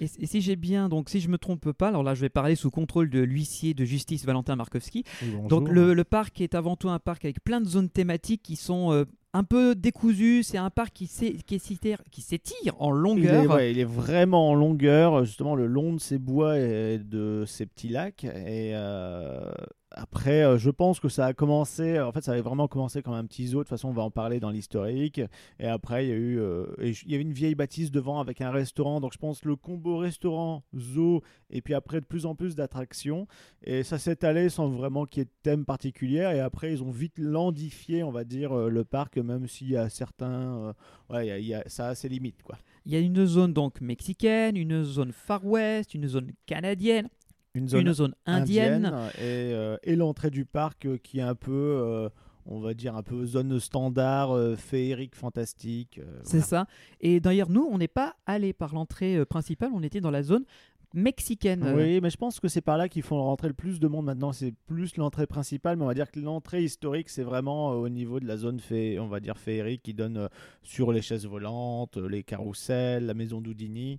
Et, 0.00 0.06
et 0.18 0.26
si 0.26 0.40
j'ai 0.40 0.56
bien, 0.56 0.88
donc 0.88 1.08
si 1.08 1.20
je 1.20 1.28
me 1.28 1.38
trompe 1.38 1.70
pas, 1.72 1.88
alors 1.88 2.02
là 2.02 2.14
je 2.14 2.20
vais 2.20 2.28
parler 2.28 2.56
sous 2.56 2.70
contrôle 2.70 3.08
de 3.10 3.20
l'huissier 3.20 3.74
de 3.74 3.84
justice 3.84 4.24
Valentin 4.26 4.56
Markowski. 4.56 5.04
Donc 5.48 5.68
le, 5.68 5.94
le 5.94 6.04
parc 6.04 6.40
est 6.40 6.54
avant 6.54 6.74
tout 6.76 6.88
un 6.90 6.98
parc 6.98 7.24
avec 7.24 7.42
plein 7.44 7.60
de 7.60 7.66
zones 7.68 7.88
thématiques 7.88 8.42
qui 8.42 8.56
sont 8.56 8.92
euh, 8.92 9.04
un 9.34 9.44
peu 9.44 9.74
décousues. 9.74 10.42
C'est 10.42 10.56
un 10.58 10.70
parc 10.70 10.92
qui 10.94 11.06
s'é- 11.06 11.36
qui 11.46 11.58
s'étire 11.58 11.98
qui 12.10 12.22
s'étire 12.22 12.74
en 12.80 12.94
il 12.94 13.00
longueur. 13.02 13.44
est, 13.44 13.46
ouais, 13.48 13.70
il 13.72 13.78
est 13.78 13.84
vraiment 13.84 14.50
en 14.50 14.54
longueur, 14.54 15.24
justement 15.24 15.54
le 15.54 15.66
long 15.66 15.92
de 15.92 16.00
ces 16.00 16.18
bois 16.18 16.58
et 16.58 16.98
de 16.98 17.44
ces 17.46 17.66
petits 17.66 17.88
lacs. 17.88 18.24
Et 18.24 18.70
euh, 18.74 19.50
après, 19.96 20.42
euh, 20.44 20.58
je 20.58 20.70
pense 20.70 21.00
que 21.00 21.08
ça 21.08 21.26
a 21.26 21.32
commencé, 21.32 22.00
en 22.00 22.12
fait, 22.12 22.22
ça 22.22 22.32
avait 22.32 22.40
vraiment 22.40 22.68
commencé 22.68 23.02
comme 23.02 23.14
un 23.14 23.24
petit 23.24 23.46
zoo. 23.46 23.58
De 23.58 23.62
toute 23.62 23.70
façon, 23.70 23.88
on 23.88 23.92
va 23.92 24.02
en 24.02 24.10
parler 24.10 24.40
dans 24.40 24.50
l'historique. 24.50 25.20
Et 25.58 25.66
après, 25.66 26.04
il 26.06 26.08
y 26.08 26.12
a 26.12 26.16
eu, 26.16 26.38
euh, 26.40 26.66
il 26.80 27.10
y 27.10 27.14
avait 27.14 27.22
une 27.22 27.32
vieille 27.32 27.54
bâtisse 27.54 27.90
devant 27.90 28.20
avec 28.20 28.40
un 28.40 28.50
restaurant. 28.50 29.00
Donc, 29.00 29.12
je 29.12 29.18
pense 29.18 29.44
le 29.44 29.56
combo 29.56 29.96
restaurant, 29.98 30.64
zoo, 30.76 31.22
et 31.50 31.62
puis 31.62 31.74
après 31.74 32.00
de 32.00 32.06
plus 32.06 32.26
en 32.26 32.34
plus 32.34 32.54
d'attractions. 32.56 33.26
Et 33.62 33.82
ça 33.82 33.98
s'est 33.98 34.24
allé 34.24 34.48
sans 34.48 34.68
vraiment 34.68 35.06
qu'il 35.06 35.20
y 35.20 35.22
ait 35.22 35.26
de 35.26 35.30
thème 35.42 35.64
particulier. 35.64 36.20
Et 36.34 36.40
après, 36.40 36.72
ils 36.72 36.82
ont 36.82 36.90
vite 36.90 37.18
landifié, 37.18 38.02
on 38.02 38.10
va 38.10 38.24
dire, 38.24 38.52
euh, 38.52 38.68
le 38.68 38.84
parc, 38.84 39.16
même 39.18 39.46
s'il 39.46 39.70
y 39.70 39.76
a 39.76 39.88
certains, 39.88 40.58
euh, 40.58 40.72
ouais, 41.10 41.42
y 41.42 41.54
a- 41.54 41.62
ça 41.68 41.88
a 41.88 41.94
ses 41.94 42.08
limites, 42.08 42.42
quoi. 42.42 42.58
Il 42.86 42.92
y 42.92 42.96
a 42.96 43.00
une 43.00 43.24
zone 43.24 43.52
donc 43.52 43.80
mexicaine, 43.80 44.56
une 44.56 44.82
zone 44.82 45.12
Far 45.12 45.44
West, 45.46 45.94
une 45.94 46.06
zone 46.06 46.32
canadienne, 46.46 47.08
Une 47.54 47.68
une 47.86 47.92
zone 47.92 48.14
indienne. 48.26 48.84
et, 49.18 49.20
euh, 49.54 49.76
et 49.84 49.94
l'entrée 49.96 50.30
du 50.30 50.44
parc 50.44 50.86
euh, 50.86 50.96
qui 50.98 51.18
est 51.20 51.22
un 51.22 51.34
peu, 51.36 51.52
euh, 51.52 52.08
on 52.46 52.58
va 52.60 52.74
dire, 52.74 52.96
un 52.96 53.02
peu 53.02 53.24
zone 53.26 53.58
standard, 53.60 54.36
féerique, 54.58 55.14
fantastique. 55.14 56.00
C'est 56.24 56.40
ça. 56.40 56.66
Et 57.00 57.20
d'ailleurs, 57.20 57.50
nous, 57.50 57.66
on 57.70 57.78
n'est 57.78 57.88
pas 57.88 58.16
allé 58.26 58.52
par 58.52 58.74
l'entrée 58.74 59.24
principale, 59.24 59.70
on 59.72 59.82
était 59.82 60.00
dans 60.00 60.10
la 60.10 60.22
zone 60.22 60.44
mexicaine. 60.92 61.64
Oui, 61.74 62.00
mais 62.00 62.10
je 62.10 62.16
pense 62.16 62.38
que 62.40 62.46
c'est 62.48 62.60
par 62.60 62.78
là 62.78 62.88
qu'ils 62.88 63.02
font 63.02 63.20
rentrer 63.22 63.48
le 63.48 63.54
plus 63.54 63.80
de 63.80 63.88
monde 63.88 64.04
maintenant. 64.06 64.32
C'est 64.32 64.54
plus 64.66 64.96
l'entrée 64.96 65.26
principale, 65.26 65.76
mais 65.76 65.82
on 65.84 65.88
va 65.88 65.94
dire 65.94 66.10
que 66.10 66.20
l'entrée 66.20 66.62
historique, 66.62 67.08
c'est 67.08 67.24
vraiment 67.24 67.70
au 67.72 67.88
niveau 67.88 68.20
de 68.20 68.26
la 68.26 68.36
zone, 68.36 68.60
fé- 68.60 68.98
on 69.00 69.08
va 69.08 69.18
dire 69.20 69.36
féerique, 69.38 69.82
qui 69.82 69.92
donne 69.94 70.28
sur 70.62 70.92
les 70.92 71.02
chaises 71.02 71.26
volantes, 71.26 71.96
les 71.96 72.22
carousels, 72.22 73.06
la 73.06 73.14
maison 73.14 73.40
d'Houdini. 73.40 73.98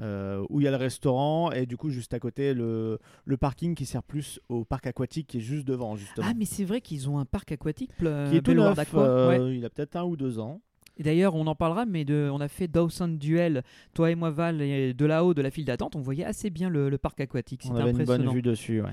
Euh, 0.00 0.44
où 0.50 0.60
il 0.60 0.64
y 0.64 0.68
a 0.68 0.70
le 0.70 0.76
restaurant 0.76 1.50
et 1.52 1.66
du 1.66 1.76
coup 1.76 1.90
juste 1.90 2.14
à 2.14 2.18
côté 2.18 2.52
le, 2.54 2.98
le 3.24 3.36
parking 3.36 3.74
qui 3.74 3.86
sert 3.86 4.02
plus 4.02 4.40
au 4.48 4.64
parc 4.64 4.86
aquatique 4.86 5.26
qui 5.28 5.38
est 5.38 5.40
juste 5.40 5.66
devant 5.66 5.96
justement. 5.96 6.26
Ah, 6.28 6.34
mais 6.36 6.44
c'est 6.44 6.64
vrai 6.64 6.80
qu'ils 6.80 7.08
ont 7.08 7.18
un 7.18 7.24
parc 7.24 7.52
aquatique. 7.52 7.90
qui 7.98 8.04
est 8.36 8.42
tout 8.42 8.52
neuf. 8.54 8.78
Euh, 8.94 9.28
Ouais. 9.28 9.56
Il 9.56 9.64
a 9.64 9.70
peut-être 9.70 9.96
un 9.96 10.04
ou 10.04 10.16
deux 10.16 10.38
ans. 10.38 10.60
Et 10.96 11.02
d'ailleurs, 11.02 11.34
on 11.34 11.46
en 11.48 11.56
parlera, 11.56 11.86
mais 11.86 12.04
de, 12.04 12.30
on 12.32 12.40
a 12.40 12.46
fait 12.46 12.68
Dawson 12.68 13.08
Duel, 13.08 13.64
toi 13.94 14.12
et 14.12 14.14
moi 14.14 14.30
Val, 14.30 14.62
et 14.62 14.94
de 14.94 15.04
là-haut 15.06 15.34
de 15.34 15.42
la 15.42 15.50
file 15.50 15.64
d'attente, 15.64 15.96
on 15.96 16.00
voyait 16.00 16.24
assez 16.24 16.50
bien 16.50 16.68
le, 16.68 16.88
le 16.88 16.98
parc 16.98 17.20
aquatique. 17.20 17.62
On 17.68 17.74
avait 17.74 17.90
une 17.90 17.96
impressionnant. 17.96 18.24
bonne 18.26 18.34
vue 18.34 18.42
dessus. 18.42 18.80
ouais. 18.80 18.90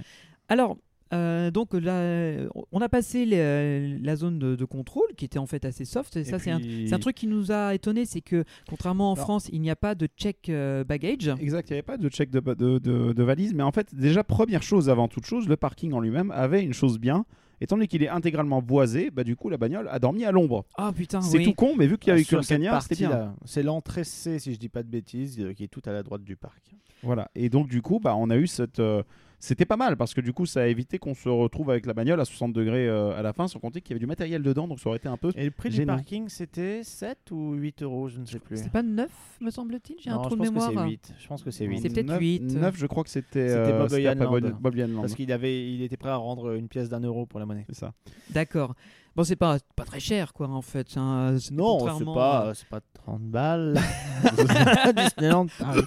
Alors, 0.49 0.77
euh, 1.13 1.51
donc 1.51 1.73
là, 1.73 2.47
on 2.71 2.79
a 2.81 2.89
passé 2.89 3.25
les- 3.25 3.97
la 3.99 4.15
zone 4.15 4.39
de, 4.39 4.55
de 4.55 4.65
contrôle 4.65 5.07
qui 5.17 5.25
était 5.25 5.39
en 5.39 5.45
fait 5.45 5.65
assez 5.65 5.85
soft. 5.85 6.15
Et, 6.17 6.23
ça, 6.23 6.39
c'est 6.39 6.51
un, 6.51 6.59
puis- 6.59 6.87
c'est 6.87 6.95
un 6.95 6.99
truc 6.99 7.15
qui 7.15 7.27
nous 7.27 7.51
a 7.51 7.73
étonné, 7.73 8.05
c'est 8.05 8.21
que 8.21 8.43
contrairement 8.69 9.11
en 9.11 9.13
Alors- 9.15 9.25
France, 9.25 9.49
il 9.51 9.61
n'y 9.61 9.69
a 9.69 9.75
pas 9.75 9.95
de 9.95 10.07
check 10.17 10.49
euh, 10.49 10.83
baggage. 10.83 11.27
Exact, 11.39 11.69
il 11.69 11.73
n'y 11.73 11.77
avait 11.77 11.81
pas 11.83 11.97
de 11.97 12.09
check 12.09 12.29
de, 12.29 12.39
de, 12.39 12.77
de- 12.79 13.13
de 13.13 13.23
valise, 13.23 13.53
mais 13.53 13.63
en 13.63 13.71
fait, 13.71 13.93
déjà, 13.93 14.23
première 14.23 14.63
chose 14.63 14.89
avant 14.89 15.07
toute 15.07 15.25
chose, 15.25 15.47
le 15.47 15.57
parking 15.57 15.93
en 15.93 15.99
lui-même 15.99 16.31
avait 16.31 16.63
une 16.63 16.73
chose 16.73 16.99
bien. 16.99 17.25
Étant 17.63 17.75
donné 17.75 17.87
qu'il 17.87 18.01
est 18.01 18.09
intégralement 18.09 18.59
boisé, 18.63 19.11
bah, 19.11 19.23
du 19.23 19.35
coup, 19.35 19.47
la 19.49 19.57
bagnole 19.57 19.87
a 19.91 19.99
dormi 19.99 20.25
à 20.25 20.31
l'ombre. 20.31 20.65
Ah 20.77 20.91
putain, 20.95 21.21
C'est 21.21 21.37
oui. 21.37 21.43
tout 21.43 21.53
con, 21.53 21.75
mais 21.77 21.85
vu 21.85 21.99
qu'il 21.99 22.09
y 22.09 22.11
avait 22.11 22.23
que 22.23 22.27
Sur 22.27 22.37
le 22.37 22.43
cette 22.43 22.57
cagnard, 22.57 22.81
c'était 22.81 22.95
bien. 23.07 23.35
C'est 23.45 23.61
l'entrée 23.61 24.03
C, 24.03 24.39
si 24.39 24.51
je 24.53 24.57
dis 24.59 24.69
pas 24.69 24.81
de 24.81 24.87
bêtises, 24.89 25.39
euh, 25.39 25.53
qui 25.53 25.65
est 25.65 25.67
tout 25.67 25.81
à 25.85 25.91
la 25.91 26.01
droite 26.01 26.23
du 26.23 26.35
parc. 26.35 26.73
Voilà. 27.03 27.29
Et 27.35 27.49
donc, 27.49 27.67
du 27.67 27.83
coup, 27.83 27.99
bah, 27.99 28.15
on 28.17 28.31
a 28.31 28.37
eu 28.37 28.47
cette. 28.47 28.79
euh, 28.79 29.03
C'était 29.41 29.65
pas 29.65 29.75
mal 29.75 29.98
parce 29.98 30.13
que 30.13 30.21
du 30.21 30.33
coup, 30.33 30.45
ça 30.45 30.62
a 30.62 30.67
évité 30.67 31.00
qu'on 31.00 31.15
se 31.15 31.27
retrouve 31.27 31.71
avec 31.71 31.88
la 31.88 31.95
bagnole 31.95 32.21
à 32.21 32.25
60 32.25 32.53
degrés 32.53 32.88
euh, 32.88 33.17
à 33.17 33.24
la 33.24 33.33
fin, 33.33 33.48
sans 33.48 33.60
compter 33.60 33.81
qu'il 33.81 33.89
y 33.89 33.93
avait 33.93 34.00
du 34.00 34.05
matériel 34.05 34.43
dedans, 34.43 34.67
donc 34.67 34.79
ça 34.79 34.88
aurait 34.89 35.00
été 35.00 35.07
un 35.07 35.17
peu. 35.17 35.31
Et 35.36 35.45
le 35.45 35.51
prix 35.51 35.71
Gênant. 35.71 35.95
du 35.95 35.98
parking, 36.01 36.29
c'était 36.29 36.83
7 36.83 37.31
ou 37.31 37.53
8 37.53 37.81
euros, 37.81 38.07
je 38.07 38.19
ne 38.19 38.25
sais 38.25 38.38
plus. 38.38 38.57
C'est 38.57 38.71
pas 38.71 38.83
9, 38.83 39.10
me 39.41 39.50
semble-t-il 39.50 39.98
J'ai 40.00 40.12
un 40.12 40.19
trou 40.19 40.36
je 40.36 40.36
de 40.36 40.38
pense 40.38 40.48
que 40.50 40.69
mémoire. 40.69 40.86
c'est 40.86 40.91
8. 40.91 41.13
Je 41.19 41.27
pense 41.27 41.43
que 41.43 41.50
c'est 41.50 41.65
8. 41.65 41.81
C'est 41.81 41.89
peut-être 41.89 42.05
9, 42.05 42.19
8. 42.19 42.41
9, 42.53 42.77
je 42.77 42.86
crois 42.86 43.03
que 43.03 43.10
c'était. 43.10 43.50
C'était 43.50 43.71
euh, 43.74 43.88
Bob. 44.27 44.75
Bob-. 44.75 44.95
Parce 45.01 45.15
qu'il 45.15 45.31
avait, 45.31 45.74
il 45.74 45.81
était 45.81 45.98
prêt 45.98 46.12
à 46.12 46.17
rendre 46.17 46.53
une 46.53 46.67
pièce 46.67 46.89
d'un 46.89 47.00
euro 47.00 47.25
pour 47.25 47.39
la 47.39 47.48
monnaie. 47.48 47.65
C'est 47.67 47.75
ça. 47.75 47.93
D'accord. 48.29 48.75
Bon, 49.15 49.23
c'est 49.25 49.35
pas, 49.35 49.57
pas 49.75 49.83
très 49.83 49.99
cher, 49.99 50.31
quoi, 50.33 50.47
en 50.47 50.61
fait. 50.61 50.87
hein, 50.95 51.33
Non, 51.51 51.79
c'est 51.79 51.85
contrairement 51.85 52.13
pas, 52.15 52.51
c'est 52.53 52.67
pas 52.67 52.79
30 52.93 53.21
balles. 53.23 53.77
Disneyland 54.95 55.47
Paris. 55.59 55.81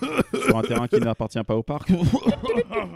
Sur 0.47 0.59
un 0.59 0.63
terrain 0.63 0.89
qui 0.89 1.01
n'appartient 1.01 1.43
pas 1.43 1.57
au 1.57 1.63
parc. 1.63 1.91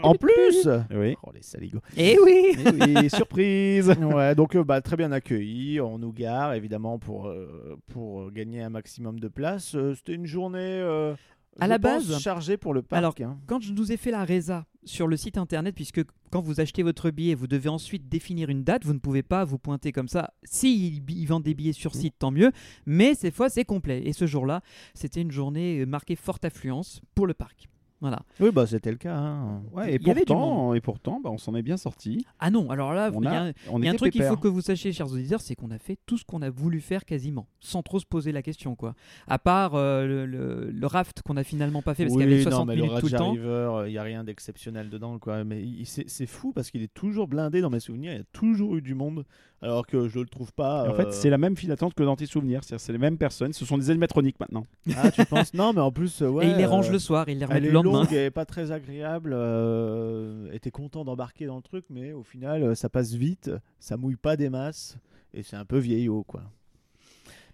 En 0.03 0.13
plus 0.15 0.67
oui. 0.91 1.15
Oh 1.23 1.31
les 1.33 1.41
saligots. 1.41 1.79
Eh 1.97 2.17
oui 2.23 2.53
Eh 2.57 2.95
oui, 2.99 3.09
surprise 3.09 3.89
Ouais, 3.99 4.33
donc 4.35 4.55
euh, 4.55 4.63
bah, 4.63 4.81
très 4.81 4.95
bien 4.95 5.11
accueilli. 5.11 5.81
On 5.81 5.97
nous 5.97 6.13
gare 6.13 6.53
évidemment 6.53 6.99
pour, 6.99 7.27
euh, 7.27 7.77
pour 7.91 8.31
gagner 8.31 8.61
un 8.61 8.69
maximum 8.69 9.19
de 9.19 9.27
place. 9.27 9.75
Euh, 9.75 9.93
C'était 9.95 10.13
une 10.13 10.25
journée 10.25 10.59
euh, 10.61 11.13
À 11.59 11.67
la 11.67 11.77
base- 11.77 12.17
chargée 12.19 12.55
pour 12.57 12.73
le 12.73 12.81
parc. 12.81 12.97
Alors, 12.97 13.15
hein. 13.21 13.37
Quand 13.47 13.61
je 13.61 13.73
nous 13.73 13.91
ai 13.91 13.97
fait 13.97 14.11
la 14.11 14.23
résa 14.23 14.65
sur 14.89 15.07
le 15.07 15.17
site 15.17 15.37
internet, 15.37 15.75
puisque 15.75 16.01
quand 16.31 16.41
vous 16.41 16.59
achetez 16.59 16.83
votre 16.83 17.11
billet, 17.11 17.35
vous 17.35 17.47
devez 17.47 17.69
ensuite 17.69 18.09
définir 18.09 18.49
une 18.49 18.63
date. 18.63 18.85
Vous 18.85 18.93
ne 18.93 18.99
pouvez 18.99 19.23
pas 19.23 19.45
vous 19.45 19.57
pointer 19.57 19.91
comme 19.91 20.07
ça. 20.07 20.33
Si 20.43 21.01
ils, 21.07 21.25
vendent 21.25 21.43
des 21.43 21.53
billets 21.53 21.73
sur 21.73 21.95
site, 21.95 22.15
tant 22.19 22.31
mieux. 22.31 22.51
Mais 22.85 23.15
cette 23.15 23.35
fois, 23.35 23.49
c'est 23.49 23.65
complet. 23.65 24.01
Et 24.05 24.13
ce 24.13 24.25
jour-là, 24.25 24.61
c'était 24.93 25.21
une 25.21 25.31
journée 25.31 25.79
euh, 25.79 25.85
marquée 25.85 26.15
forte 26.15 26.45
affluence 26.45 27.01
pour 27.15 27.27
le 27.27 27.33
parc. 27.33 27.69
Voilà. 28.01 28.21
Oui, 28.39 28.49
bah 28.51 28.65
c'était 28.65 28.91
le 28.91 28.97
cas. 28.97 29.15
hein. 29.17 29.61
Ouais, 29.73 29.93
et 29.95 29.99
pourtant, 29.99 30.73
et 30.73 30.79
pourtant 30.79 31.19
bah, 31.21 31.29
on 31.31 31.37
s'en 31.37 31.53
est 31.55 31.61
bien 31.61 31.75
sorti. 31.75 32.25
Ah 32.39 32.49
non, 32.49 32.69
alors 32.69 32.93
là, 32.93 33.11
il 33.13 33.23
y 33.23 33.27
a- 33.27 33.43
un- 33.43 33.51
on 33.69 33.79
il 33.81 33.85
y 33.85 33.87
a 33.87 33.91
un 33.91 33.93
était 33.93 33.97
truc 33.97 34.13
qu'il 34.13 34.23
faut 34.23 34.37
que 34.37 34.47
vous 34.47 34.61
sachiez, 34.61 34.93
chers 34.93 35.11
auditeurs, 35.11 35.41
c'est 35.41 35.55
qu'on 35.55 35.69
a 35.71 35.79
fait 35.79 35.97
tout 36.05 36.17
ce 36.17 36.23
qu'on 36.23 36.41
a 36.41 36.49
voulu 36.49 36.79
faire 36.79 37.03
quasiment, 37.03 37.47
sans 37.59 37.83
trop 37.83 37.99
se 37.99 38.05
poser 38.05 38.31
la 38.31 38.41
question, 38.41 38.75
quoi. 38.75 38.95
À 39.27 39.37
part 39.37 39.75
euh, 39.75 40.05
le, 40.07 40.25
le- 40.25 40.71
le 40.71 40.87
raft 40.87 41.21
qu'on 41.23 41.35
a 41.35 41.43
finalement 41.43 41.81
pas 41.81 41.93
fait 41.93 42.05
parce 42.05 42.15
oui, 42.15 42.23
qu'il 42.23 42.31
y 42.31 42.33
avait 42.35 42.43
non, 42.45 42.49
60 42.51 42.67
mais 42.69 42.75
minutes 42.77 42.91
le 42.93 42.99
tout 43.01 43.05
le 43.07 43.17
temps. 43.17 43.31
River, 43.33 43.83
il 43.87 43.91
n'y 43.91 43.97
a 43.97 44.03
rien 44.03 44.23
d'exceptionnel 44.23 44.89
dedans. 44.89 45.19
Quoi. 45.19 45.43
Mais 45.43 45.63
c'est 45.83 46.25
fou 46.25 46.53
parce 46.53 46.71
qu'il 46.71 46.81
est 46.81 46.93
toujours 46.93 47.27
blindé 47.27 47.59
dans 47.59 47.69
mes 47.69 47.79
souvenirs. 47.81 48.13
Il 48.13 48.17
y 48.17 48.21
a 48.21 48.25
toujours 48.31 48.77
eu 48.77 48.81
du 48.81 48.95
monde, 48.95 49.25
alors 49.61 49.85
que 49.85 50.07
je 50.07 50.19
le 50.19 50.25
trouve 50.27 50.53
pas. 50.53 50.89
En 50.89 50.93
fait, 50.93 51.07
euh, 51.07 51.11
c'est 51.11 51.29
la 51.29 51.37
même 51.37 51.55
file 51.57 51.69
d'attente 51.69 51.93
que 51.93 52.03
dans 52.03 52.15
tes 52.15 52.25
souvenirs. 52.25 52.63
C'est-à-dire, 52.63 52.79
c'est 52.83 52.91
les 52.93 52.97
mêmes 52.97 53.17
personnes. 53.17 53.51
Ce 53.53 53.65
sont 53.65 53.77
des 53.77 53.89
animatroniques 53.89 54.39
maintenant. 54.39 54.65
Ah, 54.95 55.11
tu 55.11 55.25
penses? 55.25 55.53
Non, 55.53 55.73
mais 55.73 55.81
en 55.81 55.91
plus, 55.91 56.21
euh, 56.21 56.29
ouais. 56.29 56.47
et 56.47 56.49
il 56.51 56.55
les 56.57 56.65
range 56.65 56.89
euh, 56.89 56.93
le 56.93 56.99
soir, 56.99 57.27
il 57.27 57.39
les 57.39 57.45
remet 57.45 57.57
Elle 57.57 57.63
le 57.63 57.69
est 57.69 57.73
lendemain. 57.73 58.03
longue 58.03 58.13
et 58.13 58.29
pas 58.31 58.45
très 58.45 58.71
agréable. 58.71 59.33
Euh, 59.33 60.51
et 60.51 60.59
t'es 60.59 60.71
content 60.71 61.03
d'embarquer 61.03 61.45
dans 61.45 61.57
le 61.57 61.61
truc, 61.61 61.85
mais 61.89 62.13
au 62.13 62.23
final, 62.23 62.75
ça 62.75 62.89
passe 62.89 63.13
vite, 63.13 63.51
ça 63.79 63.97
mouille 63.97 64.15
pas 64.15 64.35
des 64.37 64.49
masses, 64.49 64.97
et 65.33 65.43
c'est 65.43 65.55
un 65.55 65.65
peu 65.65 65.77
vieillot, 65.77 66.23
quoi. 66.23 66.41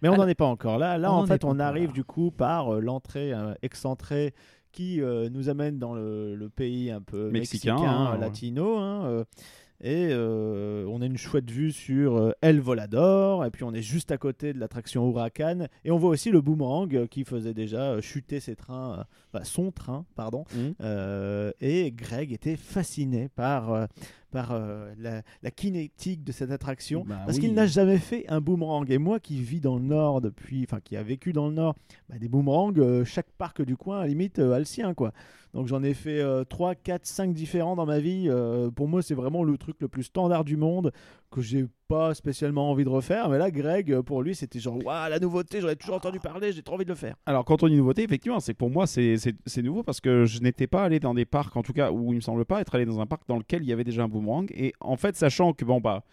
Mais 0.02 0.08
on 0.10 0.16
n'en 0.16 0.28
est 0.28 0.34
pas 0.34 0.44
encore 0.46 0.78
là. 0.78 0.98
Là, 0.98 1.10
On 1.12 1.16
en 1.16 1.18
en 1.20 1.24
est 1.24 1.28
fait, 1.28 1.44
on 1.44 1.58
arrive 1.58 1.88
là. 1.88 1.92
du 1.94 2.04
coup 2.04 2.30
par 2.30 2.74
euh, 2.74 2.80
l'entrée 2.80 3.32
euh, 3.32 3.54
excentrée 3.62 4.34
qui 4.72 5.00
euh, 5.00 5.30
nous 5.30 5.48
amène 5.48 5.78
dans 5.78 5.94
le, 5.94 6.34
le 6.36 6.48
pays 6.50 6.90
un 6.90 7.00
peu 7.00 7.30
Mexicain, 7.30 7.72
mexicain, 7.76 7.90
hein, 7.90 8.12
ouais. 8.12 8.18
latino. 8.20 8.76
hein, 8.76 9.06
euh, 9.06 9.24
et 9.86 10.08
euh, 10.10 10.84
on 10.88 11.00
a 11.00 11.06
une 11.06 11.16
chouette 11.16 11.48
vue 11.48 11.70
sur 11.70 12.16
euh, 12.16 12.32
El 12.40 12.58
Volador, 12.60 13.44
et 13.44 13.50
puis 13.52 13.62
on 13.62 13.72
est 13.72 13.82
juste 13.82 14.10
à 14.10 14.18
côté 14.18 14.52
de 14.52 14.58
l'attraction 14.58 15.08
Huracan, 15.08 15.68
et 15.84 15.92
on 15.92 15.96
voit 15.96 16.10
aussi 16.10 16.32
le 16.32 16.40
boomerang 16.40 16.92
euh, 16.96 17.06
qui 17.06 17.22
faisait 17.22 17.54
déjà 17.54 18.00
chuter 18.00 18.40
ses 18.40 18.56
trains, 18.56 19.04
enfin, 19.32 19.44
son 19.44 19.70
train, 19.70 20.04
pardon. 20.16 20.44
Euh, 20.80 21.52
et 21.60 21.92
Greg 21.92 22.32
était 22.32 22.56
fasciné 22.56 23.28
par, 23.28 23.86
par 24.32 24.50
euh, 24.50 24.92
la, 24.98 25.22
la 25.44 25.50
kinétique 25.52 26.24
de 26.24 26.32
cette 26.32 26.50
attraction, 26.50 27.04
Bah 27.06 27.22
parce 27.24 27.36
oui. 27.38 27.44
qu'il 27.44 27.54
n'a 27.54 27.68
jamais 27.68 27.98
fait 27.98 28.24
un 28.28 28.40
boomerang. 28.40 28.90
Et 28.90 28.98
moi 28.98 29.20
qui 29.20 29.40
vis 29.40 29.60
dans 29.60 29.76
le 29.76 29.84
Nord 29.84 30.20
depuis, 30.20 30.64
enfin 30.68 30.80
qui 30.82 30.96
a 30.96 31.04
vécu 31.04 31.32
dans 31.32 31.46
le 31.46 31.54
Nord, 31.54 31.76
bah, 32.08 32.16
des 32.18 32.28
boomerangs, 32.28 33.04
chaque 33.04 33.30
parc 33.38 33.62
du 33.62 33.76
coin, 33.76 33.98
à 33.98 34.02
la 34.02 34.08
limite, 34.08 34.40
a 34.40 34.58
le 34.58 34.64
sien, 34.64 34.94
quoi. 34.94 35.12
Donc 35.56 35.68
j'en 35.68 35.82
ai 35.82 35.94
fait 35.94 36.20
euh, 36.20 36.44
3, 36.44 36.74
4, 36.74 37.06
5 37.06 37.32
différents 37.32 37.76
dans 37.76 37.86
ma 37.86 37.98
vie. 37.98 38.26
Euh, 38.28 38.70
pour 38.70 38.88
moi, 38.88 39.00
c'est 39.00 39.14
vraiment 39.14 39.42
le 39.42 39.56
truc 39.56 39.76
le 39.80 39.88
plus 39.88 40.02
standard 40.02 40.44
du 40.44 40.58
monde 40.58 40.92
que 41.30 41.40
j'ai 41.40 41.64
pas 41.88 42.12
spécialement 42.12 42.70
envie 42.70 42.84
de 42.84 42.90
refaire. 42.90 43.30
Mais 43.30 43.38
là, 43.38 43.50
Greg, 43.50 43.90
euh, 43.90 44.02
pour 44.02 44.20
lui, 44.20 44.34
c'était 44.34 44.58
genre, 44.58 44.76
waouh, 44.84 45.08
la 45.08 45.18
nouveauté, 45.18 45.62
j'en 45.62 45.70
ai 45.70 45.76
toujours 45.76 45.94
entendu 45.94 46.20
parler, 46.20 46.52
j'ai 46.52 46.62
trop 46.62 46.74
envie 46.74 46.84
de 46.84 46.90
le 46.90 46.94
faire. 46.94 47.16
Alors, 47.24 47.46
quand 47.46 47.62
on 47.62 47.68
dit 47.68 47.76
nouveauté, 47.76 48.02
effectivement, 48.02 48.38
c'est 48.38 48.52
pour 48.52 48.68
moi, 48.68 48.86
c'est 48.86 49.16
nouveau 49.62 49.82
parce 49.82 50.02
que 50.02 50.26
je 50.26 50.40
n'étais 50.40 50.66
pas 50.66 50.84
allé 50.84 51.00
dans 51.00 51.14
des 51.14 51.24
parcs, 51.24 51.56
en 51.56 51.62
tout 51.62 51.72
cas, 51.72 51.90
où 51.90 52.12
il 52.12 52.16
me 52.16 52.20
semble 52.20 52.44
pas 52.44 52.60
être 52.60 52.74
allé 52.74 52.84
dans 52.84 53.00
un 53.00 53.06
parc 53.06 53.22
dans 53.26 53.38
lequel 53.38 53.62
il 53.62 53.68
y 53.70 53.72
avait 53.72 53.82
déjà 53.82 54.02
un 54.02 54.08
boomerang. 54.08 54.52
Et 54.54 54.74
en 54.80 54.98
fait, 54.98 55.16
sachant 55.16 55.54
que, 55.54 55.64
bon, 55.64 55.80
bah. 55.80 56.04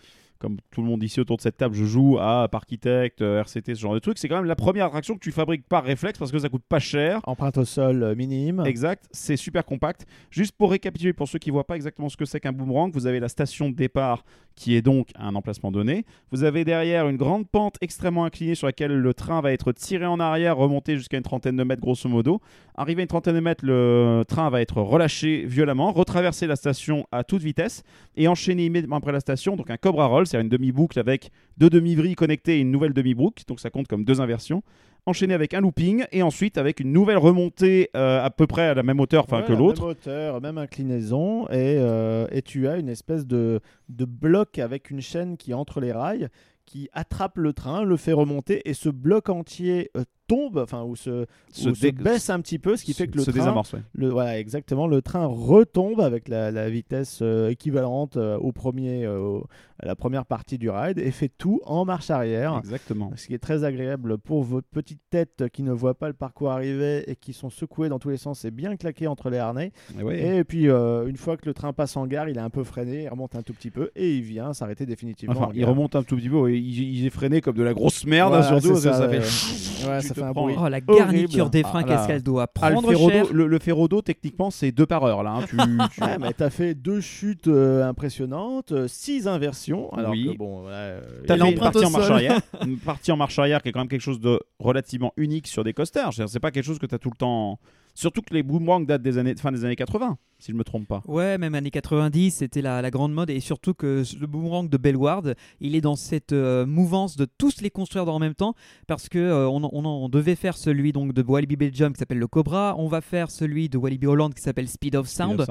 Comme 0.43 0.57
tout 0.71 0.81
le 0.81 0.87
monde 0.89 1.01
ici 1.03 1.21
autour 1.21 1.37
de 1.37 1.41
cette 1.41 1.55
table, 1.55 1.73
je 1.73 1.85
joue 1.85 2.17
à 2.19 2.49
Parkitect, 2.51 3.21
euh, 3.21 3.39
RCT, 3.39 3.75
ce 3.75 3.79
genre 3.79 3.93
de 3.93 3.99
trucs. 3.99 4.17
C'est 4.17 4.27
quand 4.27 4.35
même 4.35 4.43
la 4.43 4.57
première 4.57 4.87
attraction 4.87 5.15
que 5.15 5.21
tu 5.21 5.31
fabriques 5.31 5.65
par 5.65 5.85
réflexe 5.85 6.19
parce 6.19 6.33
que 6.33 6.37
ça 6.37 6.49
coûte 6.49 6.65
pas 6.67 6.79
cher. 6.79 7.21
Empreinte 7.23 7.57
au 7.57 7.63
sol 7.63 8.03
euh, 8.03 8.13
minime. 8.13 8.61
Exact, 8.65 9.07
c'est 9.11 9.37
super 9.37 9.63
compact. 9.63 10.05
Juste 10.31 10.53
pour 10.57 10.71
récapituler, 10.71 11.13
pour 11.13 11.29
ceux 11.29 11.39
qui 11.39 11.47
ne 11.47 11.53
voient 11.53 11.65
pas 11.65 11.77
exactement 11.77 12.09
ce 12.09 12.17
que 12.17 12.25
c'est 12.25 12.41
qu'un 12.41 12.51
boomerang, 12.51 12.91
vous 12.91 13.07
avez 13.07 13.21
la 13.21 13.29
station 13.29 13.69
de 13.69 13.75
départ 13.75 14.25
qui 14.55 14.75
est 14.75 14.81
donc 14.81 15.09
à 15.15 15.27
un 15.27 15.35
emplacement 15.35 15.71
donné. 15.71 16.05
Vous 16.31 16.43
avez 16.43 16.63
derrière 16.65 17.07
une 17.07 17.17
grande 17.17 17.47
pente 17.47 17.77
extrêmement 17.81 18.25
inclinée 18.25 18.55
sur 18.55 18.67
laquelle 18.67 18.93
le 18.93 19.13
train 19.13 19.41
va 19.41 19.51
être 19.51 19.71
tiré 19.71 20.05
en 20.05 20.19
arrière, 20.19 20.57
remonté 20.57 20.97
jusqu'à 20.97 21.17
une 21.17 21.23
trentaine 21.23 21.55
de 21.55 21.63
mètres 21.63 21.81
grosso 21.81 22.07
modo. 22.09 22.41
Arrivé 22.75 23.01
à 23.01 23.03
une 23.03 23.07
trentaine 23.07 23.35
de 23.35 23.39
mètres, 23.39 23.65
le 23.65 24.23
train 24.27 24.49
va 24.49 24.61
être 24.61 24.81
relâché 24.81 25.45
violemment, 25.45 25.91
retraverser 25.91 26.47
la 26.47 26.55
station 26.55 27.07
à 27.11 27.23
toute 27.23 27.41
vitesse 27.41 27.83
et 28.15 28.27
enchaîner 28.27 28.65
immédiatement 28.65 28.97
après 28.97 29.11
la 29.11 29.19
station, 29.19 29.55
donc 29.55 29.69
un 29.69 29.77
Cobra 29.77 30.05
Roll, 30.07 30.27
c'est-à-dire 30.33 30.45
une 30.45 30.49
demi-boucle 30.49 30.99
avec 30.99 31.29
deux 31.57 31.69
demi-vrilles 31.69 32.15
connectées 32.15 32.57
et 32.57 32.59
une 32.61 32.71
nouvelle 32.71 32.93
demi-boucle, 32.93 33.43
donc 33.47 33.59
ça 33.59 33.69
compte 33.69 33.87
comme 33.87 34.03
deux 34.03 34.19
inversions. 34.19 34.63
Enchaîné 35.05 35.33
avec 35.33 35.53
un 35.53 35.59
looping 35.61 36.05
et 36.11 36.23
ensuite 36.23 36.57
avec 36.57 36.79
une 36.79 36.91
nouvelle 36.91 37.17
remontée 37.17 37.89
euh, 37.95 38.23
à 38.23 38.29
peu 38.29 38.47
près 38.47 38.63
à 38.67 38.73
la 38.73 38.83
même 38.83 38.99
hauteur 38.99 39.25
enfin, 39.25 39.41
Ouais, 39.41 39.45
que 39.45 39.51
la 39.51 39.59
l'autre. 39.59 39.81
Même 39.81 39.91
hauteur, 39.91 40.41
même 40.41 40.57
inclinaison, 40.57 41.45
et, 41.49 41.75
euh, 41.77 42.25
et 42.31 42.41
tu 42.41 42.67
as 42.67 42.77
une 42.77 42.89
espèce 42.89 43.27
de, 43.27 43.59
de 43.89 44.05
bloc 44.05 44.59
avec 44.59 44.89
une 44.89 45.01
chaîne 45.01 45.35
qui 45.37 45.51
est 45.51 45.55
entre 45.55 45.81
les 45.81 45.91
rails, 45.91 46.29
qui 46.65 46.89
attrape 46.93 47.37
le 47.37 47.51
train, 47.53 47.83
le 47.83 47.97
fait 47.97 48.13
remonter, 48.13 48.67
et 48.67 48.73
ce 48.73 48.89
bloc 48.89 49.29
entier 49.29 49.91
euh, 49.97 50.03
tombe, 50.33 50.57
enfin, 50.57 50.83
ou 50.83 50.95
se, 50.95 51.25
Se 51.51 51.91
baisse 51.91 52.29
un 52.29 52.39
petit 52.41 52.59
peu, 52.59 52.75
ce 52.75 52.83
qui 52.83 52.93
fait 52.93 53.07
que 53.07 53.17
le 53.17 53.23
se 53.23 53.31
train, 53.31 53.39
désamorce. 53.39 53.73
ouais. 53.73 53.81
le, 53.93 54.09
voilà, 54.09 54.39
exactement, 54.39 54.87
le 54.87 55.01
train 55.01 55.25
retombe 55.25 56.01
avec 56.01 56.27
la, 56.27 56.51
la 56.51 56.69
vitesse 56.69 57.19
euh, 57.21 57.49
équivalente 57.49 58.17
euh, 58.17 58.37
au 58.37 58.51
premier, 58.51 59.05
euh, 59.05 59.19
au- 59.19 59.47
à 59.79 59.85
la 59.85 59.95
première 59.95 60.25
partie 60.25 60.57
du 60.57 60.69
ride, 60.69 60.97
et 60.99 61.11
fait 61.11 61.29
tout 61.37 61.59
en 61.65 61.83
marche 61.85 62.09
arrière. 62.09 62.57
Exactement. 62.59 63.11
Ce 63.15 63.27
qui 63.27 63.33
est 63.33 63.39
très 63.39 63.63
agréable 63.63 64.17
pour 64.17 64.43
votre 64.43 64.67
petite 64.67 65.01
tête 65.09 65.43
qui 65.51 65.61
ne 65.63 65.71
voit 65.71 65.93
pas 65.95 66.07
le 66.07 66.13
parcours 66.13 66.51
arriver 66.51 67.03
et 67.09 67.15
qui 67.15 67.33
sont 67.33 67.49
secouées 67.49 67.89
dans 67.89 67.99
tous 67.99 68.09
les 68.09 68.17
sens 68.17 68.45
et 68.45 68.51
bien 68.51 68.75
claquées 68.77 69.07
entre 69.07 69.29
les 69.29 69.37
harnais. 69.39 69.71
Et 69.99 70.03
ouais. 70.03 70.37
Et 70.37 70.43
puis, 70.43 70.67
une 70.69 71.17
fois 71.17 71.35
que 71.37 71.45
le 71.45 71.53
train 71.53 71.73
passe 71.73 71.97
en 71.97 72.07
gare, 72.07 72.29
il 72.29 72.37
est 72.37 72.41
un 72.41 72.49
peu 72.49 72.63
freiné, 72.63 73.03
il 73.03 73.09
remonte 73.09 73.35
un 73.35 73.41
tout 73.41 73.53
petit 73.53 73.71
peu 73.71 73.91
et 73.95 74.15
il 74.15 74.21
vient 74.21 74.53
s'arrêter 74.53 74.85
définitivement. 74.85 75.35
Enfin, 75.35 75.47
en 75.47 75.53
il 75.53 75.65
remonte 75.65 75.95
un 75.95 76.03
tout 76.03 76.15
petit 76.15 76.29
peu. 76.29 76.51
Il, 76.53 76.79
il 76.99 77.05
est 77.05 77.09
freiné 77.09 77.41
comme 77.41 77.55
de 77.57 77.63
la 77.63 77.73
grosse 77.73 78.05
merde, 78.05 78.29
Voilà, 78.31 78.47
surtout. 78.47 78.77
ça, 78.77 78.93
ça 78.93 79.09
fait. 79.09 79.19
ouais. 79.19 80.01
Ça 80.01 80.13
fait 80.23 80.29
un 80.29 80.33
prends. 80.33 80.41
bruit. 80.43 80.55
Oh, 80.57 80.67
la 80.67 80.77
Horrible. 80.77 80.95
garniture 80.95 81.49
des 81.49 81.63
freins, 81.63 81.81
Ah, 81.83 81.87
là. 81.89 81.95
qu'est-ce 81.97 82.07
qu'elle 82.07 82.23
doit 82.23 82.47
Ah, 82.61 82.69
le, 82.69 82.75
prendre 82.75 82.95
cher. 83.09 83.25
le, 83.33 83.47
le 83.47 83.59
ferro 83.59 83.87
d'eau, 83.87 84.01
techniquement, 84.01 84.51
c'est 84.51 84.71
deux 84.71 84.85
par 84.85 85.03
heure. 85.03 85.23
Là, 85.23 85.31
hein. 85.31 85.45
tu, 85.47 85.55
tu- 85.95 86.01
Ouais, 86.03 86.17
mais 86.19 86.33
t'as 86.33 86.49
fait 86.49 86.73
deux 86.73 87.01
chutes 87.01 87.47
euh, 87.47 87.87
impressionnantes, 87.87 88.71
euh, 88.71 88.87
six 88.87 89.27
inversions. 89.27 89.91
Alors 89.93 90.11
Oui. 90.11 90.29
que 90.33 90.37
bon, 90.37 90.63
euh, 90.67 91.01
T'as 91.27 91.35
fait 91.35 91.39
une 91.39 91.45
l'empreinte 91.51 91.73
partie 91.73 91.85
au 91.85 91.89
en 91.89 91.91
marche 91.91 92.09
arrière, 92.11 92.41
une 92.65 92.77
partie 92.77 93.11
en 93.11 93.17
marche 93.17 93.39
arrière 93.39 93.61
qui 93.61 93.69
est 93.69 93.71
quand 93.71 93.79
même 93.79 93.87
quelque 93.87 94.01
chose 94.01 94.19
de 94.19 94.39
relativement 94.59 95.13
unique 95.17 95.47
sur 95.47 95.63
des 95.63 95.73
coasters. 95.73 96.09
C'est 96.27 96.39
pas 96.39 96.51
quelque 96.51 96.65
chose 96.65 96.79
que 96.79 96.85
tu 96.85 96.95
as 96.95 96.99
tout 96.99 97.09
le 97.11 97.17
temps. 97.17 97.59
Surtout 97.95 98.21
que 98.23 98.33
les 98.33 98.41
boomerangs 98.41 98.79
datent 98.81 99.03
des 99.03 99.17
années, 99.19 99.35
fin 99.35 99.51
des 99.51 99.65
années 99.65 99.75
80, 99.75 100.17
si 100.43 100.51
je 100.51 100.57
me 100.57 100.63
trompe 100.63 100.87
pas. 100.87 101.01
Ouais, 101.07 101.37
même 101.37 101.55
années 101.55 101.71
90, 101.71 102.31
c'était 102.31 102.61
la, 102.61 102.81
la 102.81 102.91
grande 102.91 103.13
mode. 103.13 103.29
Et 103.29 103.39
surtout 103.39 103.73
que 103.73 104.03
le 104.19 104.27
boomerang 104.27 104.67
de 104.69 104.77
Bellward, 104.77 105.35
il 105.61 105.75
est 105.75 105.81
dans 105.81 105.95
cette 105.95 106.33
euh, 106.33 106.65
mouvance 106.65 107.15
de 107.17 107.25
tous 107.37 107.61
les 107.61 107.69
construire 107.69 108.07
en 108.09 108.19
même 108.19 108.35
temps. 108.35 108.53
Parce 108.87 109.07
que 109.09 109.17
euh, 109.19 109.47
on, 109.47 109.63
on- 109.63 109.83
on 109.85 110.09
devait 110.09 110.35
faire 110.35 110.57
celui 110.57 110.91
donc, 110.91 111.13
de 111.13 111.21
Walibi 111.21 111.55
Belgium 111.55 111.93
qui 111.93 111.99
s'appelle 111.99 112.19
le 112.19 112.27
Cobra. 112.27 112.75
On 112.77 112.87
va 112.87 113.01
faire 113.01 113.31
celui 113.31 113.69
de 113.69 113.77
Walibi 113.77 114.07
Holland 114.07 114.33
qui 114.33 114.41
s'appelle 114.41 114.67
Speed 114.67 114.95
of 114.95 115.07
Sound. 115.07 115.45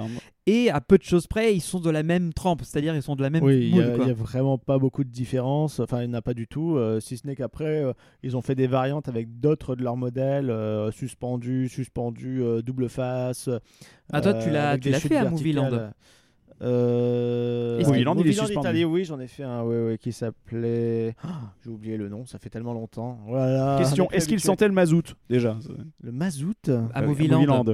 Et 0.47 0.71
à 0.71 0.81
peu 0.81 0.99
de 0.99 1.05
choses 1.05 1.29
près, 1.29 1.55
ils 1.55 1.61
sont 1.61 1.79
de 1.79 1.89
la 1.91 2.03
même 2.03 2.33
trempe. 2.33 2.63
C'est-à-dire, 2.65 2.95
ils 2.97 3.03
sont 3.03 3.15
de 3.15 3.23
la 3.23 3.31
même 3.31 3.45
Oui, 3.45 3.69
il 3.69 3.75
n'y 3.75 3.81
a, 3.81 4.13
vraiment 4.13 4.59
pas 4.59 4.77
beaucoup 4.79 5.05
de 5.05 5.09
différence. 5.11 5.79
Enfin, 5.81 6.03
il 6.03 6.09
n'y 6.09 6.15
en 6.15 6.19
a 6.19 6.23
pas 6.23 6.35
du 6.35 6.49
tout. 6.49 6.77
euh, 6.77 6.99
si 7.01 7.17
ce 7.17 7.27
n'est 7.29 7.37
qu'après, 7.37 7.85
euh, 7.85 7.93
ils 8.25 8.37
ont 8.37 8.43
fait 8.43 8.57
des 8.57 8.67
variantes 8.67 9.09
avec 9.09 9.39
d'autres 9.41 9.77
de 9.77 9.83
leurs 9.85 9.97
modèles, 9.97 10.51
euh, 10.51 10.91
suspendus, 10.91 11.69
suspendus, 11.69 12.43
euh, 12.43 12.61
double 12.61 12.89
face. 12.89 13.49
Ah, 14.12 14.21
toi, 14.21 14.35
tu 14.35 14.50
l'as- 14.50 14.71
avec 14.71 14.83
tu 14.83 14.88
des 14.88 14.92
l'as 14.92 15.00
fait 15.00 15.16
à. 15.16 15.28
Movieland. 15.28 15.71
Euh, 16.64 17.83
Movieland, 17.85 18.14
il 18.21 18.28
est 18.28 18.33
suspendu. 18.33 18.61
Italie, 18.61 18.85
oui, 18.85 19.04
j'en 19.04 19.19
ai 19.19 19.26
fait 19.26 19.42
un, 19.42 19.64
ouais, 19.64 19.85
ouais, 19.85 19.99
qui 19.99 20.12
s'appelait. 20.12 21.16
Ah, 21.25 21.40
J'ai 21.64 21.71
oublié 21.71 21.97
le 21.97 22.09
nom, 22.09 22.25
ça 22.25 22.38
fait 22.38 22.50
tellement 22.50 22.73
longtemps. 22.73 23.19
Voilà. 23.26 23.78
Question 23.81 24.09
est-ce 24.12 24.28
qu'il 24.28 24.38
sentait 24.38 24.69
le 24.69 24.75
mazout 24.75 25.02
déjà? 25.28 25.59
Le 26.04 26.12
mazout? 26.12 26.54
À 26.95 27.02
Euh, 27.02 27.07
Movieland. 27.09 27.64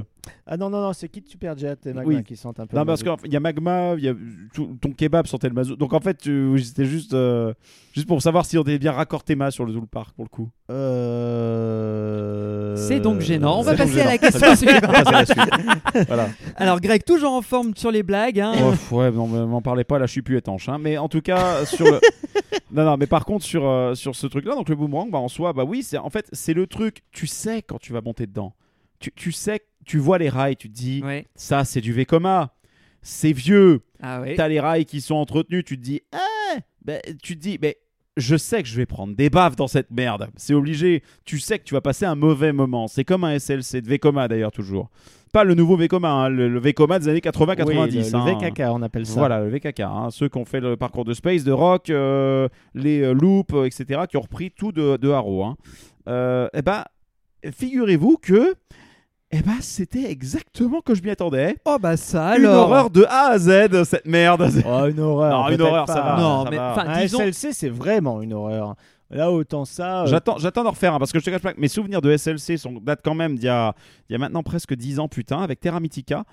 Ah 0.46 0.56
non 0.56 0.70
non 0.70 0.80
non, 0.80 0.92
c'est 0.94 1.08
Kid 1.08 1.26
Superjet 1.28 1.74
et 1.84 1.92
Magma 1.92 2.14
Oui. 2.16 2.22
qui 2.24 2.36
sentent 2.36 2.60
un 2.60 2.66
peu. 2.66 2.76
Non, 2.76 2.82
le 2.82 2.86
parce 2.86 3.04
mazout. 3.04 3.22
qu'il 3.22 3.32
y 3.32 3.36
a 3.36 3.40
Magma, 3.40 3.94
il 3.98 4.04
y 4.04 4.08
a 4.08 4.14
tout- 4.54 4.76
ton 4.80 4.92
kebab 4.92 5.26
sentait 5.26 5.48
le 5.48 5.54
mazout. 5.54 5.76
Donc 5.76 5.92
en 5.92 6.00
fait, 6.00 6.22
c'était 6.22 6.84
juste, 6.86 7.12
euh, 7.14 7.52
juste 7.92 8.06
pour 8.08 8.22
savoir 8.22 8.46
si 8.46 8.56
on 8.56 8.62
était 8.62 8.78
bien 8.78 8.92
raccord 8.92 9.22
mains 9.36 9.50
sur 9.50 9.66
le 9.66 9.72
Zool 9.72 9.86
Park 9.86 10.14
pour 10.14 10.24
le 10.24 10.30
coup. 10.30 10.48
Euh... 10.70 12.57
C'est 12.86 13.00
donc 13.00 13.20
gênant. 13.20 13.58
On 13.58 13.62
va 13.62 13.74
passer 13.74 14.00
à 14.00 14.04
la 14.06 14.18
question 14.18 14.54
suivante. 14.54 14.84
Voilà. 16.06 16.28
Alors, 16.56 16.80
Greg, 16.80 17.04
toujours 17.04 17.32
en 17.32 17.42
forme 17.42 17.72
sur 17.76 17.90
les 17.90 18.02
blagues. 18.02 18.40
hein. 18.40 18.52
Ouf, 18.70 18.92
ouais, 18.92 19.10
non, 19.10 19.26
m'en 19.26 19.62
parlez 19.62 19.84
pas, 19.84 19.98
là 19.98 20.06
je 20.06 20.12
suis 20.12 20.22
plus 20.22 20.36
étanche. 20.36 20.68
hein. 20.68 20.78
Mais 20.78 20.98
en 20.98 21.08
tout 21.08 21.20
cas, 21.20 21.64
sur 21.64 21.84
le. 21.86 22.00
Non, 22.70 22.84
non, 22.84 22.96
mais 22.98 23.06
par 23.06 23.24
contre, 23.24 23.44
sur, 23.46 23.66
euh, 23.66 23.94
sur 23.94 24.14
ce 24.14 24.26
truc-là, 24.26 24.54
donc 24.54 24.68
le 24.68 24.76
boomerang, 24.76 25.10
bah, 25.10 25.18
en 25.18 25.28
soi, 25.28 25.54
bah 25.54 25.64
oui, 25.64 25.82
c'est 25.82 25.96
en 25.96 26.10
fait, 26.10 26.28
c'est 26.32 26.52
le 26.52 26.66
truc, 26.66 26.98
tu 27.12 27.26
sais 27.26 27.62
quand 27.62 27.78
tu 27.78 27.94
vas 27.94 28.02
monter 28.02 28.26
dedans. 28.26 28.52
Tu, 29.00 29.10
tu 29.12 29.32
sais, 29.32 29.60
tu 29.86 29.96
vois 29.98 30.18
les 30.18 30.28
rails, 30.28 30.56
tu 30.56 30.68
te 30.68 30.74
dis, 30.74 31.02
Ouais. 31.02 31.26
ça 31.34 31.64
c'est 31.64 31.80
du 31.80 31.94
Vekoma, 31.94 32.52
c'est 33.00 33.32
vieux. 33.32 33.80
Ah 34.02 34.20
ouais. 34.20 34.34
T'as 34.34 34.48
les 34.48 34.60
rails 34.60 34.84
qui 34.84 35.00
sont 35.00 35.14
entretenus, 35.14 35.64
tu 35.64 35.78
te 35.78 35.82
dis, 35.82 36.02
ah, 36.12 36.56
ben, 36.84 37.00
tu 37.22 37.36
te 37.36 37.40
dis, 37.40 37.58
mais 37.60 37.78
je 38.18 38.36
sais 38.36 38.62
que 38.62 38.68
je 38.68 38.76
vais 38.76 38.84
prendre 38.86 39.14
des 39.14 39.30
baffes 39.30 39.56
dans 39.56 39.68
cette 39.68 39.90
merde. 39.90 40.28
C'est 40.36 40.52
obligé. 40.54 41.02
Tu 41.24 41.38
sais 41.38 41.58
que 41.58 41.64
tu 41.64 41.74
vas 41.74 41.80
passer 41.80 42.04
un 42.04 42.14
mauvais 42.16 42.52
moment. 42.52 42.88
C'est 42.88 43.04
comme 43.04 43.24
un 43.24 43.38
SLC 43.38 43.80
de 43.80 43.88
Vekoma 43.88 44.28
d'ailleurs 44.28 44.52
toujours. 44.52 44.90
pas 45.32 45.44
le 45.44 45.54
nouveau 45.54 45.76
Vekoma, 45.76 46.10
hein, 46.10 46.28
le, 46.28 46.48
le 46.48 46.58
Vekoma 46.58 46.98
des 46.98 47.08
années 47.08 47.20
80-90. 47.20 47.64
Oui, 47.66 47.74
le, 47.74 48.00
le 48.00 48.16
hein. 48.16 48.38
VKK, 48.50 48.60
on 48.70 48.82
appelle 48.82 49.06
ça. 49.06 49.20
Voilà, 49.20 49.40
le 49.40 49.48
VKK, 49.48 49.80
hein, 49.80 50.08
ceux 50.10 50.28
qui 50.28 50.38
ont 50.38 50.44
fait 50.44 50.60
le 50.60 50.76
parcours 50.76 51.04
de 51.04 51.14
Space, 51.14 51.44
de 51.44 51.52
Rock, 51.52 51.90
euh, 51.90 52.48
les 52.74 53.02
euh, 53.02 53.12
Loops, 53.12 53.54
euh, 53.54 53.64
etc., 53.64 54.02
qui 54.08 54.16
ont 54.16 54.22
repris 54.22 54.50
tout 54.50 54.72
de, 54.72 54.96
de 54.96 55.10
Haro. 55.10 55.44
Hein. 55.44 55.56
Eh 56.54 56.62
ben, 56.62 56.84
figurez-vous 57.52 58.16
que 58.20 58.54
eh 59.30 59.42
ben, 59.42 59.56
c'était 59.60 60.10
exactement 60.10 60.80
que 60.80 60.94
je 60.94 61.02
m'y 61.02 61.10
attendais. 61.10 61.56
Oh 61.66 61.76
bah 61.80 61.96
ça 61.98 62.36
Une 62.38 62.46
alors. 62.46 62.64
horreur 62.68 62.90
de 62.90 63.04
A 63.04 63.28
à 63.32 63.38
Z, 63.38 63.84
cette 63.84 64.06
merde. 64.06 64.48
Oh, 64.66 64.86
une 64.86 65.00
horreur. 65.00 65.42
Non, 65.44 65.48
une 65.54 65.60
horreur, 65.60 65.86
ça 65.86 66.00
va. 66.00 66.16
Non, 66.20 66.44
ça 66.44 66.50
mais 66.50 66.56
va. 66.56 66.72
enfin, 66.72 66.84
Un 66.88 67.02
disons. 67.02 67.18
SLC, 67.20 67.52
c'est 67.52 67.68
vraiment 67.68 68.22
une 68.22 68.32
horreur. 68.32 68.74
Là, 69.10 69.30
autant 69.32 69.64
ça. 69.64 70.02
euh, 70.02 70.06
J'attends, 70.06 70.36
j'attends 70.38 70.64
d'en 70.64 70.70
refaire 70.70 70.92
un 70.94 70.98
parce 70.98 71.12
que 71.12 71.18
je 71.18 71.24
te 71.24 71.30
cache 71.30 71.40
pas 71.42 71.54
que 71.54 71.60
mes 71.60 71.68
souvenirs 71.68 72.00
de 72.02 72.14
SLC 72.14 72.58
sont, 72.58 72.72
datent 72.82 73.00
quand 73.02 73.14
même 73.14 73.36
d'il 73.36 73.46
y 73.46 73.48
a, 73.48 73.74
il 74.08 74.12
y 74.12 74.16
a 74.16 74.18
maintenant 74.18 74.42
presque 74.42 74.74
10 74.74 74.98
ans, 74.98 75.08
putain, 75.08 75.40
avec 75.40 75.60
Terra 75.60 75.80
Mythica. 75.80 76.24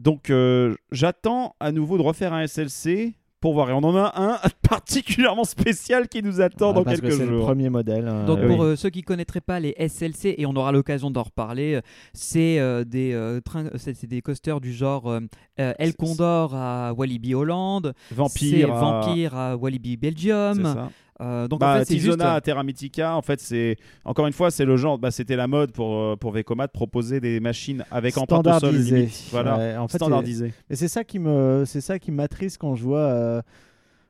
Donc 0.00 0.30
euh, 0.30 0.74
j'attends 0.90 1.54
à 1.60 1.70
nouveau 1.70 1.96
de 1.96 2.02
refaire 2.02 2.32
un 2.32 2.44
SLC 2.46 3.14
pour 3.44 3.52
voir. 3.52 3.68
Et 3.68 3.74
on 3.74 3.84
en 3.84 3.94
a 3.94 4.10
un 4.16 4.38
particulièrement 4.68 5.44
spécial 5.44 6.08
qui 6.08 6.22
nous 6.22 6.40
attend 6.40 6.70
ah, 6.70 6.72
dans 6.72 6.84
parce 6.84 6.96
que 6.96 7.02
quelques 7.08 7.18
c'est 7.18 7.26
le 7.26 7.36
jours. 7.36 7.44
premier 7.46 7.68
modèle. 7.68 8.08
hein. 8.08 8.24
Donc 8.24 8.38
Euh, 8.38 8.48
pour 8.48 8.60
oui. 8.60 8.66
euh, 8.68 8.76
ceux 8.76 8.88
qui 8.88 9.02
connaîtraient 9.02 9.42
pas 9.42 9.60
les 9.60 9.74
SLC 9.78 10.34
et 10.38 10.46
on 10.46 10.56
aura 10.56 10.72
l'occasion 10.72 11.10
d'en 11.10 11.24
reparler, 11.24 11.74
euh, 11.74 11.80
c'est 12.14 12.58
euh, 12.58 12.84
des 12.84 13.12
euh, 13.12 13.40
trains, 13.42 13.66
c'est 13.76 13.94
c'est 13.94 14.06
des 14.06 14.22
coasters 14.22 14.62
du 14.62 14.72
genre 14.72 15.18
El 15.58 15.94
Condor 15.94 16.54
à 16.54 16.94
Walibi 16.94 17.34
Hollande, 17.34 17.92
c'est 18.08 18.14
Vampire, 18.14 18.72
à- 18.74 18.80
Vampire 18.80 19.34
à 19.36 19.56
Walibi 19.56 19.90
c'est 19.90 19.96
Belgium. 19.98 20.88
Euh, 21.20 21.46
donc 21.46 21.60
Bah, 21.60 21.74
en 21.74 21.78
fait 21.78 21.84
c'est 21.84 21.94
Tizona 21.94 22.12
juste 22.12 22.36
à 22.36 22.40
Terra 22.40 22.64
Mythica, 22.64 23.14
en 23.16 23.22
fait, 23.22 23.40
c'est 23.40 23.76
encore 24.04 24.26
une 24.26 24.32
fois, 24.32 24.50
c'est 24.50 24.64
le 24.64 24.76
genre, 24.76 24.98
bah, 24.98 25.10
c'était 25.10 25.36
la 25.36 25.46
mode 25.46 25.70
pour 25.72 25.94
euh, 25.96 26.16
pour 26.16 26.32
Vekoma 26.32 26.66
de 26.66 26.72
proposer 26.72 27.20
des 27.20 27.38
machines 27.40 27.84
avec 27.90 28.18
empreinte 28.18 28.46
au 28.46 28.58
sol 28.58 28.76
limite. 28.76 29.24
Voilà, 29.30 29.56
Ouais, 29.56 29.76
en 29.76 29.86
fait, 29.88 29.98
standardisé. 29.98 30.52
Et 30.70 30.76
c'est 30.76 30.88
ça 30.88 31.04
qui 31.04 31.18
me, 31.20 31.64
c'est 31.66 31.80
ça 31.80 31.98
qui 31.98 32.10
m'attriste 32.10 32.58
quand 32.58 32.74
je 32.74 32.82
vois, 32.82 32.98
euh, 32.98 33.42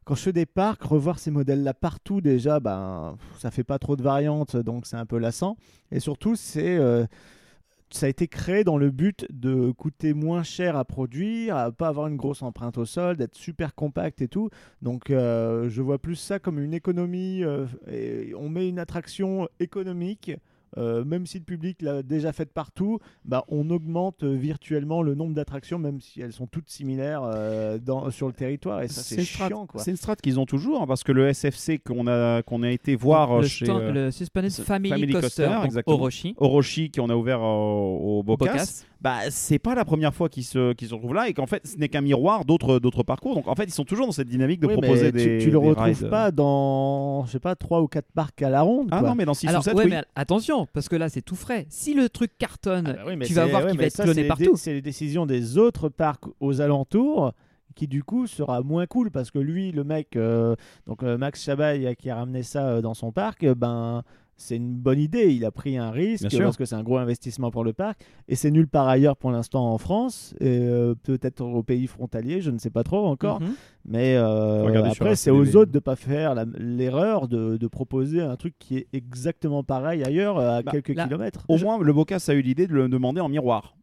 quand 0.04 0.14
je 0.14 0.23
fais 0.23 0.32
des 0.32 0.46
parcs, 0.46 0.82
revoir 0.82 1.18
ces 1.18 1.30
modèles-là 1.30 1.75
partout 1.75 2.20
déjà, 2.23 2.58
ben, 2.61 3.16
ça 3.38 3.50
fait 3.50 3.64
pas 3.64 3.78
trop 3.78 3.96
de 3.96 4.02
variantes, 4.02 4.56
donc 4.56 4.87
c'est 4.87 4.96
un 4.96 5.06
peu 5.06 5.18
lassant. 5.18 5.56
Et 5.92 6.00
surtout, 6.00 6.37
c'est, 6.37 6.76
euh, 6.76 7.04
ça 7.95 8.07
a 8.07 8.09
été 8.09 8.27
créé 8.27 8.65
dans 8.65 8.77
le 8.77 8.91
but 8.91 9.27
de 9.31 9.71
coûter 9.71 10.15
moins 10.15 10.43
cher 10.43 10.77
à 10.77 10.85
produire, 10.85 11.57
à 11.57 11.71
pas 11.71 11.89
avoir 11.89 12.09
une 12.09 12.17
grosse 12.17 12.43
empreinte 12.43 12.77
au 12.77 12.85
sol, 12.85 13.17
d'être 13.17 13.37
super 13.37 13.75
compact 13.75 14.21
et 14.21 14.29
tout. 14.29 14.51
Donc, 14.83 15.11
euh, 15.11 15.69
je 15.69 15.81
vois 15.81 15.99
plus 15.99 16.17
ça 16.17 16.39
comme 16.39 16.59
une 16.59 16.75
économie. 16.75 17.45
euh, 17.45 17.67
et 17.91 18.35
on 18.37 18.49
met 18.49 18.69
une 18.69 18.79
attraction 18.79 19.49
économique. 19.61 20.33
Euh, 20.78 21.04
même 21.04 21.26
si 21.26 21.38
le 21.38 21.45
public 21.45 21.83
l'a 21.83 22.02
déjà 22.02 22.33
faite 22.33 22.52
partout, 22.52 22.99
bah, 23.25 23.45
on 23.49 23.71
augmente 23.71 24.23
euh, 24.25 24.35
virtuellement 24.35 25.02
le 25.02 25.14
nombre 25.14 25.35
d'attractions, 25.35 25.78
même 25.78 26.00
si 26.00 26.21
elles 26.21 26.33
sont 26.33 26.47
toutes 26.47 26.69
similaires 26.69 27.23
euh, 27.25 27.78
dans, 27.78 28.11
sur 28.11 28.26
le 28.26 28.33
territoire. 28.33 28.83
Et 28.83 28.88
ça, 28.88 29.02
c'est 29.02 29.16
une 29.16 29.21
strat- 29.23 29.49
chiant. 29.49 29.66
Quoi. 29.66 29.83
C'est 29.83 29.90
une 29.90 29.97
strat 29.97 30.16
qu'ils 30.16 30.40
ont 30.40 30.47
toujours 30.47 30.83
hein, 30.83 30.87
parce 30.87 31.02
que 31.04 31.12
le 31.12 31.28
SFC 31.33 31.78
qu'on 31.78 32.07
a 32.07 32.43
qu'on 32.43 32.62
a 32.62 32.71
été 32.71 32.97
voir 32.97 33.40
le, 33.40 33.47
chez 33.47 33.66
stand- 33.66 33.81
euh, 33.83 33.93
le 33.93 34.11
Suspended 34.11 34.50
Family, 34.52 34.90
Family 34.90 35.12
Coaster, 35.12 35.26
Coaster, 35.45 35.54
donc 35.57 35.64
exactement. 35.66 35.97
Orochi, 35.97 36.35
Orochi 36.38 36.90
qu'on 36.90 37.11
a 37.11 37.14
ouvert 37.16 37.40
au, 37.43 38.19
au 38.19 38.23
Bocas, 38.23 38.52
Bocas. 38.52 38.85
Bah 39.04 39.18
c'est 39.28 39.58
pas 39.58 39.75
la 39.75 39.84
première 39.84 40.14
fois 40.14 40.30
qu'ils 40.30 40.44
se 40.44 40.73
qu'ils 40.73 40.88
se 40.88 40.94
retrouvent 40.94 41.12
là 41.14 41.28
et 41.28 41.34
qu'en 41.34 41.46
fait 41.46 41.64
ce 41.66 41.76
n'est 41.76 41.90
qu'un 41.90 42.00
miroir 42.00 42.46
d'autres 42.46 42.78
d'autres 42.78 43.02
parcours. 43.02 43.34
Donc 43.34 43.46
en 43.49 43.54
fait 43.54 43.64
ils 43.64 43.70
sont 43.73 43.84
toujours 43.84 44.06
dans 44.06 44.12
cette 44.12 44.28
dynamique 44.28 44.61
de 44.61 44.66
Oui, 44.66 44.73
proposer 44.73 45.12
tu, 45.12 45.18
des 45.18 45.38
tu 45.38 45.46
le 45.46 45.50
des 45.52 45.56
retrouves 45.58 45.84
rides. 45.84 46.08
pas 46.08 46.30
dans, 46.30 47.26
je 47.26 47.32
sais 47.32 47.38
pas, 47.38 47.54
trois 47.54 47.82
ou 47.82 47.87
quatre 47.87 48.11
parcs 48.14 48.40
à 48.42 48.49
la 48.49 48.62
ronde. 48.62 48.88
Ah 48.90 49.00
quoi. 49.00 49.11
non 49.11 49.14
mais 49.14 49.26
dans 49.26 49.34
6 49.34 49.46
Alors 49.49 49.61
ou 49.61 49.64
7 49.64 49.75
ouais 49.75 49.84
oui. 49.84 49.90
mais 49.90 50.02
attention 50.16 50.66
parce 50.73 50.88
que 50.88 50.96
là 50.96 51.08
c'est 51.11 51.20
tout 51.23 51.37
frais. 51.37 51.66
Si 51.68 51.92
le 51.92 52.08
truc 52.08 52.32
cartonne, 52.38 52.96
Ah 52.99 53.04
bah 53.04 53.12
oui, 53.14 53.26
tu 53.26 53.34
vas 53.34 53.44
voir 53.46 53.66
qu'il 53.66 53.78
va 53.78 53.84
être 53.84 53.92
ça, 53.94 54.04
cloné 54.04 54.25
partout. 54.25 54.56
C'est 54.56 54.73
les 54.73 54.82
décisions 54.82 55.26
des 55.26 55.58
autres 55.58 55.90
parcs 55.90 56.25
aux 56.40 56.61
alentours 56.62 57.32
qui 57.75 57.88
du 57.88 58.02
coup 58.04 58.26
sera 58.26 58.62
moins 58.62 58.87
cool 58.87 59.11
parce 59.11 59.30
que 59.32 59.38
lui, 59.40 59.73
le 59.73 59.82
mec, 59.84 60.14
euh, 60.16 60.54
donc 60.87 61.02
euh, 61.02 61.18
Max 61.18 61.42
Chabaye 61.44 61.87
euh, 61.88 61.94
qui 61.94 62.08
a 62.08 62.14
ramené 62.14 62.42
ça 62.44 62.68
euh, 62.68 62.80
dans 62.80 62.94
son 62.94 63.11
parc, 63.12 63.44
ben 63.44 64.02
c'est 64.37 64.57
une 64.57 64.75
bonne 64.75 64.99
idée. 64.99 65.33
Il 65.33 65.45
a 65.45 65.50
pris 65.50 65.76
un 65.76 65.91
risque 65.91 66.23
Bien 66.29 66.31
sûr. 66.31 66.45
parce 66.47 66.57
que 66.57 66.64
c'est 66.64 66.75
un 66.75 66.83
gros 66.83 66.99
investissement 66.99 67.50
pour 67.50 67.64
le 67.64 67.73
parc 67.73 68.00
et 68.29 68.35
c'est 68.37 68.50
nulle 68.50 68.69
part 68.69 68.89
ailleurs 68.89 69.17
pour 69.17 69.30
l'instant 69.30 69.73
en 69.73 69.78
France 69.78 70.35
et 70.41 70.58
euh, 70.61 70.95
peut-être 71.02 71.41
au 71.43 71.63
pays 71.63 71.87
frontalier, 71.87 72.41
je 72.41 72.50
ne 72.50 72.58
sais 72.58 72.71
pas 72.71 72.82
trop 72.82 73.06
encore. 73.06 73.41
Mhm. 73.41 73.54
Mais 73.87 74.17
euh, 74.17 74.85
après, 74.85 75.15
c'est 75.17 75.30
aux 75.30 75.56
autres 75.56 75.71
de 75.73 75.78
pas 75.78 75.97
faire 75.97 76.35
la- 76.35 76.47
l'erreur 76.58 77.28
de, 77.28 77.56
de 77.56 77.67
proposer 77.67 78.21
un 78.23 78.37
truc 78.37 78.54
qui 78.58 78.78
est 78.78 78.89
exactement 78.93 79.63
pareil 79.63 80.02
ailleurs 80.04 80.39
à 80.39 80.63
Bah, 80.63 80.73
quelques 80.73 80.95
là, 80.95 81.04
kilomètres. 81.04 81.45
Au 81.49 81.58
moins 81.58 81.78
le 81.82 81.93
Bocas 81.93 82.25
a 82.28 82.35
eu 82.35 82.41
l'idée 82.43 82.67
de 82.67 82.73
le 82.75 82.89
demander 82.89 83.21
en 83.21 83.28
miroir. 83.28 83.76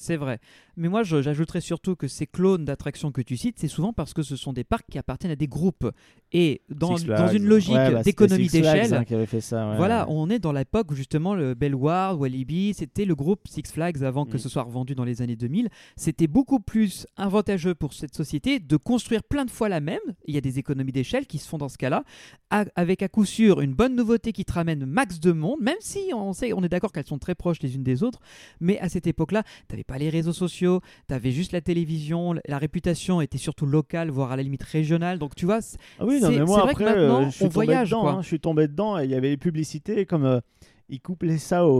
C'est 0.00 0.16
vrai. 0.16 0.38
Mais 0.76 0.88
moi, 0.88 1.02
je- 1.02 1.22
j'ajouterais 1.22 1.60
surtout 1.60 1.96
que 1.96 2.06
ces 2.06 2.24
clones 2.28 2.64
d'attractions 2.64 3.10
que 3.10 3.20
tu 3.20 3.36
cites, 3.36 3.58
c'est 3.58 3.66
souvent 3.66 3.92
parce 3.92 4.14
que 4.14 4.22
ce 4.22 4.36
sont 4.36 4.52
des 4.52 4.62
parcs 4.62 4.86
qui 4.88 4.96
appartiennent 4.96 5.32
à 5.32 5.36
des 5.36 5.48
groupes. 5.48 5.90
Et 6.32 6.60
dans, 6.68 6.96
une 6.96 7.46
logique 7.46 7.74
Ouais, 7.74 7.90
bah, 7.90 8.02
d'économie 8.02 8.48
d'échelle, 8.48 8.92
hein, 8.92 9.04
qui 9.04 9.14
avait 9.14 9.24
fait 9.26 9.40
ça. 9.40 9.70
ouais. 9.70 9.76
voilà, 9.76 10.06
on 10.10 10.28
est 10.28 10.38
dans 10.38 10.52
l'époque 10.52 10.90
où 10.90 10.94
justement 10.94 11.34
le 11.34 11.54
Bellward, 11.54 12.18
Walibi, 12.20 12.74
c'était 12.74 13.06
le 13.06 13.14
groupe 13.14 13.48
Six 13.48 13.62
Flags 13.72 14.02
avant 14.04 14.26
que 14.26 14.36
Mm. 14.36 14.40
ce 14.40 14.48
soit 14.50 14.62
revendu 14.62 14.94
dans 14.94 15.04
les 15.04 15.22
années 15.22 15.36
2000. 15.36 15.68
C'était 15.96 16.26
beaucoup 16.26 16.60
plus 16.60 17.06
avantageux 17.16 17.74
pour 17.74 17.94
cette 17.94 18.14
société 18.14 18.60
de 18.60 18.76
construire 18.76 19.22
plein 19.22 19.44
de 19.46 19.50
fois 19.50 19.68
la 19.70 19.80
même. 19.80 20.00
Il 20.26 20.34
y 20.34 20.38
a 20.38 20.42
des 20.42 20.58
économies 20.58 20.92
d'échelle 20.92 21.26
qui 21.26 21.38
se 21.38 21.48
font 21.48 21.56
dans 21.58 21.68
ce 21.70 21.78
cas-là, 21.78 22.04
avec 22.50 23.02
à 23.02 23.08
coup 23.08 23.24
sûr 23.24 23.60
une 23.60 23.72
bonne 23.74 23.96
nouveauté 23.96 24.32
qui 24.32 24.44
te 24.44 24.52
ramène 24.52 24.84
max 24.84 25.20
de 25.20 25.32
monde, 25.32 25.60
même 25.60 25.76
si 25.80 26.10
on 26.14 26.32
sait, 26.32 26.52
on 26.52 26.62
est 26.62 26.68
d'accord 26.68 26.92
qu'elles 26.92 27.06
sont 27.06 27.18
très 27.18 27.34
proches 27.34 27.60
les 27.62 27.74
unes 27.74 27.82
des 27.82 28.02
autres. 28.02 28.20
Mais 28.60 28.78
à 28.80 28.88
cette 28.88 29.06
époque-là, 29.06 29.42
tu 29.68 29.74
n'avais 29.74 29.84
pas 29.84 29.98
les 29.98 30.10
réseaux 30.10 30.32
sociaux, 30.32 30.80
tu 31.08 31.14
avais 31.14 31.30
juste 31.32 31.52
la 31.52 31.60
télévision, 31.60 32.34
la 32.46 32.58
réputation 32.58 33.20
était 33.20 33.38
surtout 33.38 33.66
locale, 33.66 34.10
voire 34.10 34.32
à 34.32 34.36
la 34.36 34.42
limite 34.42 34.62
régionale. 34.62 35.18
Donc 35.18 35.34
tu 35.34 35.46
vois, 35.46 35.60
Ah 35.98 36.04
oui, 36.06 36.17
non, 36.20 36.28
C'est- 36.28 36.38
mais 36.38 36.44
moi 36.44 36.56
c'est 36.56 36.62
vrai 36.62 36.74
que 36.74 36.82
après, 36.84 36.96
maintenant, 37.00 37.20
euh, 37.20 37.24
je 37.26 37.30
suis 37.30 37.44
on 37.44 37.48
tombé 37.48 37.64
voyage, 37.66 37.90
dedans. 37.90 38.08
hein, 38.08 38.18
je 38.22 38.26
suis 38.26 38.40
tombé 38.40 38.68
dedans 38.68 38.98
et 38.98 39.04
il 39.04 39.10
y 39.10 39.14
avait 39.14 39.30
les 39.30 39.36
publicités 39.36 40.06
comme 40.06 40.24
euh, 40.24 40.40
ils 40.90 41.00
couplaient 41.00 41.36
ça 41.38 41.66
au, 41.66 41.70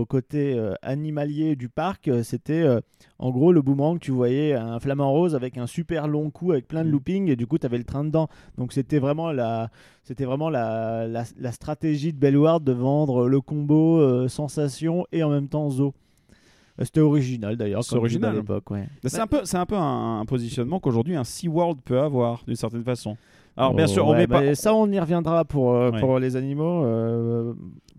au 0.00 0.06
côté 0.06 0.54
euh, 0.56 0.74
animalier 0.82 1.56
du 1.56 1.68
parc. 1.68 2.08
C'était 2.22 2.62
euh, 2.62 2.80
en 3.18 3.30
gros 3.30 3.52
le 3.52 3.60
boomerang. 3.60 3.98
Tu 3.98 4.12
voyais 4.12 4.52
un 4.54 4.78
flamant 4.78 5.10
rose 5.10 5.34
avec 5.34 5.58
un 5.58 5.66
super 5.66 6.06
long 6.06 6.30
cou 6.30 6.52
avec 6.52 6.68
plein 6.68 6.84
de 6.84 6.88
Mm. 6.88 6.92
looping 6.92 7.28
et 7.28 7.34
du 7.36 7.46
coup 7.48 7.58
tu 7.58 7.66
avais 7.66 7.78
le 7.78 7.82
train 7.84 8.04
dedans. 8.04 8.28
Donc 8.56 8.72
c'était 8.72 9.00
vraiment 9.00 9.32
la, 9.32 9.68
c'était 10.04 10.24
vraiment 10.24 10.48
la, 10.48 11.08
la, 11.08 11.24
la 11.40 11.52
stratégie 11.52 12.12
de 12.12 12.18
Bellward 12.18 12.62
de 12.62 12.70
vendre 12.72 13.26
le 13.28 13.40
combo 13.40 13.98
euh, 14.00 14.28
sensation 14.28 15.06
et 15.10 15.24
en 15.24 15.30
même 15.30 15.48
temps 15.48 15.68
zoo. 15.70 15.92
C'était 16.82 17.00
original 17.00 17.56
d'ailleurs. 17.56 17.84
C'est 17.84 17.96
original. 17.96 18.30
à 18.30 18.38
l'époque. 18.38 18.70
Ouais. 18.70 18.88
Bah, 19.02 19.08
c'est 19.10 19.20
un 19.20 19.26
peu 19.26 19.40
c'est 19.44 19.58
un 19.58 19.66
peu 19.66 19.74
un, 19.76 20.20
un 20.20 20.24
positionnement 20.24 20.78
qu'aujourd'hui 20.80 21.14
un 21.16 21.24
SeaWorld 21.24 21.80
peut 21.84 22.00
avoir 22.00 22.42
d'une 22.46 22.56
certaine 22.56 22.84
façon. 22.84 23.16
Alors 23.56 23.74
bien 23.74 23.86
sûr 23.86 24.06
on 24.06 24.12
ouais, 24.12 24.18
met 24.18 24.26
pas 24.26 24.40
bah, 24.40 24.54
Ça, 24.54 24.74
on 24.74 24.90
y 24.90 24.98
reviendra 24.98 25.44
pour, 25.44 25.74
euh, 25.74 25.90
Ouais. 25.90 26.00
pour 26.00 26.18
les 26.18 26.36
animaux. 26.36 26.84
euh, 26.84 27.52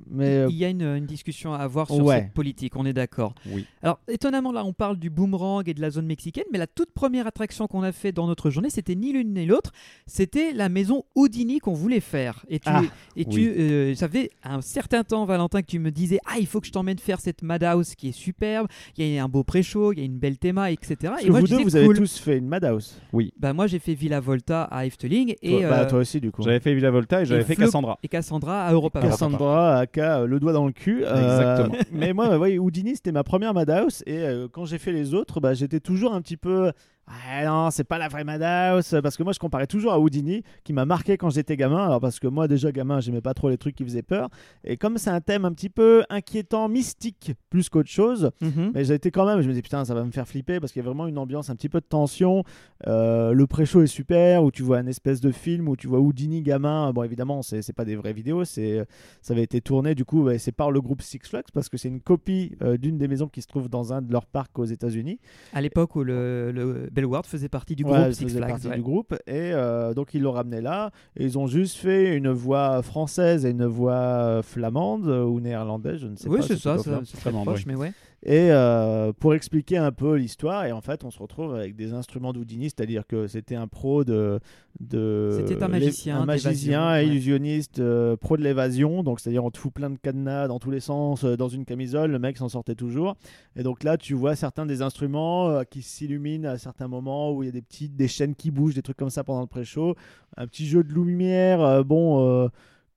mais 0.10 0.26
euh, 0.38 0.48
il 0.50 0.56
y 0.58 0.66
a 0.66 0.70
une, 0.70 0.82
une 0.82 1.06
discussion 1.06 1.54
à 1.54 1.58
avoir 1.60 1.88
sur 1.88 2.04
Ouais. 2.04 2.20
cette 2.20 2.34
politique, 2.34 2.76
on 2.76 2.86
est 2.86 2.94
d'accord. 2.94 3.34
Oui. 3.48 3.66
Alors, 3.82 4.00
étonnamment, 4.08 4.52
là, 4.52 4.64
on 4.66 4.74
parle 4.74 4.98
du 4.98 5.10
boomerang 5.10 5.68
et 5.68 5.74
de 5.74 5.82
la 5.82 5.90
zone 5.90 6.06
mexicaine, 6.06 6.44
mais 6.52 6.58
la 6.58 6.68
toute 6.68 6.92
première 6.92 7.28
attraction 7.28 7.68
qu'on 7.68 7.84
a 7.84 7.92
fait 7.92 8.12
dans 8.12 8.28
notre 8.28 8.50
journée, 8.50 8.70
c'était 8.70 8.96
ni 8.96 9.12
l'une 9.14 9.34
ni 9.34 9.46
l'autre, 9.46 9.72
c'était 10.08 10.54
la 10.54 10.70
maison 10.70 11.04
Houdini 11.16 11.60
qu'on 11.60 11.74
voulait 11.74 12.00
faire. 12.00 12.46
Et 12.50 12.60
tu, 12.60 12.70
Ah, 12.70 12.82
et 13.16 13.26
tu 13.26 13.40
oui. 13.40 13.54
euh, 13.58 13.96
ça 13.96 14.08
fait 14.10 14.32
un 14.44 14.62
certain 14.62 15.04
temps, 15.04 15.26
Valentin, 15.26 15.62
que 15.62 15.68
tu 15.68 15.80
me 15.80 15.92
disais 15.92 16.20
Ah, 16.26 16.36
il 16.40 16.48
faut 16.48 16.60
que 16.62 16.68
je 16.68 16.72
t'emmène 16.72 16.98
faire 17.00 17.20
cette 17.20 17.42
Madhouse 17.44 17.96
qui 17.96 18.10
est 18.10 18.12
superbe, 18.12 18.68
il 18.98 19.08
y 19.08 19.18
a 19.18 19.24
un 19.24 19.30
beau 19.30 19.44
pré-show, 19.44 19.94
il 19.94 20.00
y 20.00 20.02
a 20.02 20.06
une 20.06 20.18
belle 20.18 20.38
théma, 20.38 20.72
etc. 20.72 20.96
parce 21.04 21.24
et 21.24 21.28
que 21.28 21.32
moi, 21.32 21.40
vous 21.42 21.46
je 21.48 21.56
deux, 21.56 21.64
vous 21.64 21.76
avez 21.76 21.88
tous 21.94 22.18
fait 22.20 22.38
une 22.38 22.48
Madhouse. 22.48 23.00
Bah, 23.40 23.54
moi, 23.54 23.68
j'ai 23.68 23.80
fait 23.80 23.94
Villa 23.94 24.20
Volta 24.20 24.64
à 24.64 24.86
Efteling 24.86 25.36
et, 25.42 25.60
toi, 25.60 25.70
bah, 25.70 25.80
euh, 25.82 25.90
toi 25.90 26.00
aussi, 26.00 26.20
du 26.22 26.32
coup. 26.32 26.42
J'avais 26.44 26.60
fait 26.60 26.74
Villa 26.74 26.92
Volta 26.92 27.22
et 27.22 27.26
j'avais 27.26 27.44
fait 27.44 27.56
Cassandra. 27.56 27.98
et 28.04 28.08
Cassandra 28.08 28.66
à 28.68 28.74
Europa. 28.74 29.02
Cassandra, 29.02 29.86
aka 29.92 30.26
le 30.26 30.40
doigt 30.40 30.54
dans 30.54 30.66
le 30.66 30.72
cul. 30.72 31.04
euh, 31.06 31.58
Exactement. 31.66 31.76
mais 31.92 32.14
moi, 32.14 32.38
ouais, 32.38 32.58
Houdini, 32.58 32.96
c'était 32.96 33.12
ma 33.12 33.24
première 33.24 33.54
Madhouse. 33.54 34.04
Et 34.06 34.20
euh, 34.20 34.48
quand 34.52 34.66
j'ai 34.66 34.78
fait 34.78 34.92
les 34.92 35.14
autres, 35.14 35.40
bah, 35.40 35.54
j'étais 35.54 35.80
toujours 35.80 36.14
un 36.14 36.22
petit 36.22 36.38
peu. 36.38 36.72
Ah 37.08 37.44
non, 37.46 37.72
c'est 37.72 37.84
pas 37.84 37.98
la 37.98 38.08
vraie 38.08 38.24
Madhouse. 38.24 38.96
Parce 39.04 39.18
que 39.18 39.24
moi, 39.24 39.34
je 39.34 39.40
comparais 39.40 39.68
toujours 39.68 39.92
à 39.92 40.00
Houdini, 40.00 40.44
qui 40.64 40.72
m'a 40.74 40.86
marqué 40.86 41.18
quand 41.18 41.30
j'étais 41.30 41.58
gamin. 41.58 41.86
Alors, 41.86 42.00
parce 42.00 42.20
que 42.20 42.28
moi, 42.28 42.48
déjà, 42.48 42.72
gamin, 42.72 43.00
j'aimais 43.02 43.22
pas 43.22 43.34
trop 43.34 43.50
les 43.50 43.58
trucs 43.58 43.76
qui 43.76 43.84
faisaient 43.84 44.02
peur. 44.02 44.30
Et 44.64 44.78
comme 44.78 44.98
c'est 44.98 45.10
un 45.10 45.20
thème 45.22 45.44
un 45.46 45.52
petit 45.54 45.70
peu 45.70 46.04
inquiétant, 46.10 46.70
mystique, 46.70 47.34
plus 47.50 47.70
qu'autre 47.70 47.90
chose, 47.90 48.32
Mhm. 48.42 48.72
Mais 48.74 48.84
j'ai 48.86 48.94
été 48.94 49.12
quand 49.12 49.26
même, 49.26 49.42
je 49.42 49.48
me 49.48 49.54
dis 49.54 49.62
putain, 49.62 49.84
ça 49.86 49.94
va 49.94 50.04
me 50.04 50.12
faire 50.12 50.28
flipper 50.28 50.60
parce 50.60 50.72
qu'il 50.72 50.82
y 50.82 50.86
a 50.86 50.88
vraiment 50.88 51.08
une 51.08 51.18
ambiance, 51.18 51.50
un 51.50 51.56
petit 51.56 51.70
peu 51.70 51.80
de 51.80 51.86
tension. 51.86 52.44
Euh, 52.88 53.34
le 53.34 53.48
pré-show 53.48 53.82
est 53.82 53.88
super, 53.88 54.44
où 54.44 54.52
tu 54.52 54.64
vois 54.64 54.78
un 54.78 54.88
espèce 54.88 55.22
de 55.22 55.32
film 55.32 55.68
où 55.68 55.76
tu 55.76 55.88
vois 55.88 56.00
Houdini 56.00 56.42
gamin. 56.42 56.92
Bon, 56.94 57.04
évidemment, 57.04 57.42
c'est 57.42 57.74
pas 57.74 57.86
des 57.86 57.96
vraies 57.96 58.14
vidéos, 58.14 58.46
c'est 58.46 58.86
ça 59.22 59.34
avait 59.34 59.44
été 59.44 59.62
tourné 59.62 59.96
du 59.96 60.06
coup, 60.06 60.30
c'est 60.38 60.52
par 60.52 60.72
le 60.72 60.82
groupe 60.82 61.02
Six 61.02 61.20
Flags 61.24 61.46
parce 61.54 61.70
que 61.70 61.78
c'est 61.78 61.88
une 61.90 62.02
copie 62.02 62.56
euh, 62.64 62.78
d'une 62.78 62.98
des 62.98 63.08
maisons 63.08 63.28
qui 63.28 63.42
se 63.42 63.48
trouve 63.48 63.70
dans 63.70 63.94
un 63.94 64.02
de 64.02 64.12
leurs 64.12 64.26
parcs 64.26 64.58
aux 64.58 64.66
États-Unis. 64.66 65.20
À 65.54 65.62
l'époque 65.62 65.96
où 65.96 66.04
le, 66.04 66.52
le 66.52 66.90
Bellward 66.92 67.26
faisait 67.26 67.50
partie 67.50 67.76
du 67.76 67.84
groupe 67.84 67.96
elle 67.98 68.14
Six 68.14 68.24
faisait 68.26 68.38
Flags. 68.38 68.50
partie 68.52 68.68
ouais. 68.68 68.76
du 68.76 68.82
groupe 68.82 69.14
et 69.26 69.32
euh, 69.54 69.94
donc 69.94 70.14
ils 70.14 70.22
l'ont 70.22 70.34
ramené 70.34 70.62
là 70.62 70.92
et 71.16 71.24
ils 71.24 71.38
ont 71.40 71.48
juste 71.48 71.78
fait 71.78 72.16
une 72.16 72.30
voix 72.30 72.82
française 72.84 73.46
et 73.46 73.50
une 73.52 73.66
voix 73.66 74.42
flamande 74.44 75.08
ou 75.08 75.40
néerlandaise 75.40 76.00
je 76.02 76.08
ne 76.08 76.16
sais 76.18 76.28
Oui, 76.28 76.40
pas 76.40 76.46
c'est 76.48 76.58
ça, 76.58 76.78
c'est 76.78 77.18
très 77.18 77.32
proche, 77.32 77.60
oui. 77.60 77.66
mais 77.68 77.76
ouais. 77.76 77.94
Et 78.24 78.52
euh, 78.52 79.12
pour 79.14 79.34
expliquer 79.34 79.78
un 79.78 79.92
peu 79.92 80.16
l'histoire 80.16 80.66
et 80.66 80.72
en 80.72 80.82
fait 80.82 81.04
on 81.04 81.10
se 81.10 81.18
retrouve 81.18 81.56
avec 81.56 81.76
des 81.76 81.94
instruments 81.94 82.34
d'Houdini 82.34 82.66
c'est-à-dire 82.66 83.08
que 83.08 83.26
c'était 83.26 83.56
un 83.56 83.68
pro 83.68 84.04
de, 84.04 84.40
de 84.80 85.30
C'était 85.40 85.64
un 85.64 85.68
magicien 85.68 86.22
un 86.22 86.26
magicien 86.26 86.92
ouais. 86.92 87.08
illusionniste 87.08 87.80
euh, 87.80 88.16
pro 88.16 88.38
de 88.38 88.44
l'évasion 88.44 89.02
donc 89.02 89.20
c'est-à-dire 89.20 89.44
on 89.44 89.50
te 89.50 89.58
fout 89.58 89.74
plein 89.74 89.90
de 89.90 89.98
cadenas 89.98 90.48
dans 90.48 90.60
tous 90.60 90.70
les 90.70 90.82
sens 90.82 91.24
euh, 91.24 91.36
dans 91.36 91.50
une 91.50 91.66
camisole 91.66 92.12
le 92.12 92.20
mec 92.20 92.38
s'en 92.38 92.50
sortait 92.50 92.76
toujours 92.76 93.16
et 93.56 93.64
donc 93.64 93.84
là 93.84 93.98
tu 93.98 94.14
vois 94.14 94.36
certains 94.36 94.68
des 94.68 94.84
instruments 94.84 95.64
qui 95.66 95.82
s'illuminent 95.82 96.48
à 96.48 96.60
certains 96.60 96.88
moments 96.88 97.34
où 97.34 97.42
il 97.42 97.48
y 97.48 97.50
a 97.50 97.54
des 97.54 97.64
petites 97.64 97.96
des 97.96 98.08
chaînes 98.08 98.36
qui 98.36 98.52
bougent 98.52 98.76
des 98.76 98.84
trucs 98.84 98.98
comme 98.98 99.10
ça 99.10 99.24
pendant 99.24 99.42
le 99.42 99.48
pré-show 99.48 99.96
un 100.38 100.46
petit 100.46 100.68
jeu 100.68 100.84
de 100.84 100.94
lumière 100.94 101.84
bon 101.84 102.50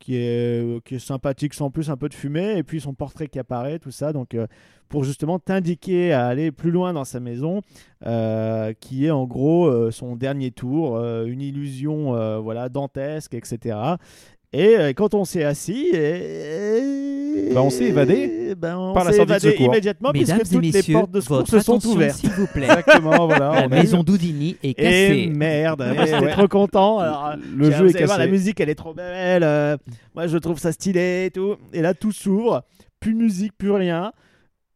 qui 0.04 0.16
est, 0.16 0.98
sympathique 0.98 1.54
sans 1.54 1.70
plus 1.70 1.88
un 1.88 1.96
peu 1.96 2.10
de 2.10 2.14
fumée 2.14 2.58
et 2.58 2.62
puis 2.62 2.78
son 2.78 2.92
portrait 2.92 3.26
qui 3.26 3.38
apparaît 3.38 3.78
tout 3.78 3.90
ça. 3.90 4.12
Donc 4.12 4.34
euh, 4.34 4.46
pour 4.90 5.02
justement 5.02 5.38
t'indiquer 5.38 6.12
à 6.12 6.26
aller 6.26 6.52
plus 6.52 6.70
loin 6.70 6.92
dans 6.92 7.06
sa 7.06 7.20
maison 7.20 7.62
euh, 8.04 8.74
qui 8.78 9.06
est 9.06 9.10
en 9.10 9.24
gros 9.24 9.66
euh, 9.66 9.90
son 9.90 10.14
dernier 10.14 10.50
tour 10.50 10.98
une 11.00 11.40
illusion 11.40 12.12
voilà 12.42 12.68
dantesque 12.68 13.32
etc 13.34 13.96
et 14.54 14.76
euh, 14.78 14.92
quand 14.94 15.14
on 15.14 15.24
s'est 15.24 15.44
assis 15.44 15.88
et... 15.92 17.50
Bah, 17.52 17.62
on 17.62 17.70
s'est 17.70 17.84
évadé 17.86 18.54
ben, 18.56 18.76
on 18.78 18.92
par 18.94 19.04
la 19.04 19.10
s'est 19.10 19.16
sortie 19.18 19.32
de 19.32 19.36
évadé 19.38 19.50
secours. 19.52 19.66
immédiatement 19.66 20.10
Mesdames 20.14 20.38
puisque 20.38 20.52
toutes 20.54 20.86
les 20.86 20.92
portes 20.94 21.10
de 21.10 21.20
secours 21.20 21.48
se 21.48 21.60
sont 21.60 21.84
ouvertes 21.86 22.16
s'il 22.18 22.30
vous 22.30 22.46
plaît. 22.46 22.66
Exactement, 22.66 23.26
voilà. 23.26 23.50
La 23.52 23.66
on 23.66 23.72
a 23.72 23.76
eu- 23.76 23.80
maison 23.80 24.02
d'Houdini 24.04 24.56
est 24.62 24.68
et 24.70 24.74
cassée. 24.74 25.30
merde, 25.34 25.82
et 25.82 26.06
j'étais 26.06 26.18
ouais. 26.24 26.30
trop 26.32 26.48
content. 26.48 27.00
Alors, 27.00 27.34
Le 27.56 27.64
jeu 27.72 27.86
est 27.88 27.96
allez 27.96 28.04
voir, 28.06 28.16
cassé. 28.18 28.18
la 28.18 28.26
musique, 28.28 28.60
elle 28.60 28.68
est 28.68 28.74
trop 28.76 28.94
belle. 28.94 29.42
euh, 29.42 29.76
moi, 30.14 30.26
je 30.28 30.38
trouve 30.38 30.58
ça 30.58 30.70
stylé 30.72 31.26
et 31.26 31.30
tout. 31.30 31.56
Et 31.72 31.82
là, 31.82 31.92
tout 31.94 32.12
s'ouvre. 32.12 32.62
Plus 33.00 33.12
de 33.14 33.18
musique, 33.18 33.52
plus 33.58 33.72
rien. 33.72 34.12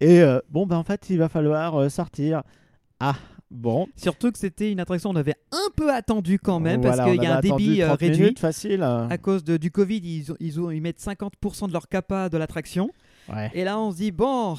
Et 0.00 0.20
euh, 0.20 0.40
bon, 0.50 0.66
ben 0.66 0.76
en 0.76 0.84
fait, 0.84 1.06
il 1.10 1.18
va 1.18 1.28
falloir 1.28 1.76
euh, 1.80 1.88
sortir. 1.88 2.42
Ah, 3.00 3.14
bon. 3.50 3.87
Surtout 3.96 4.30
que 4.32 4.38
c'était 4.38 4.70
une 4.72 4.80
attraction 4.80 5.11
qu'on 5.11 5.16
avait 5.16 5.37
un 5.52 5.70
peu 5.76 5.92
attendu 5.92 6.38
quand 6.38 6.61
même, 6.61 6.80
Voilà, 6.82 6.96
parce 6.96 7.11
qu'il 7.11 7.20
on 7.20 7.22
y 7.22 7.26
a 7.26 7.37
un 7.37 7.40
débit 7.40 7.82
euh, 7.82 7.87
30 7.87 8.00
réduit. 8.00 8.20
minutes, 8.22 8.38
facile. 8.38 8.82
À 8.82 9.18
cause 9.18 9.44
de- 9.44 9.56
du 9.56 9.70
Covid, 9.70 9.98
ils, 9.98 10.26
ils, 10.40 10.54
ils 10.72 10.80
mettent 10.82 11.00
50% 11.00 11.68
de 11.68 11.72
leur 11.72 11.88
capa 11.88 12.28
de 12.28 12.37
l'attraction. 12.38 12.90
Ouais. 13.32 13.50
Et 13.54 13.64
là, 13.64 13.78
on 13.78 13.90
se 13.92 13.96
dit, 13.98 14.11
bon, 14.12 14.56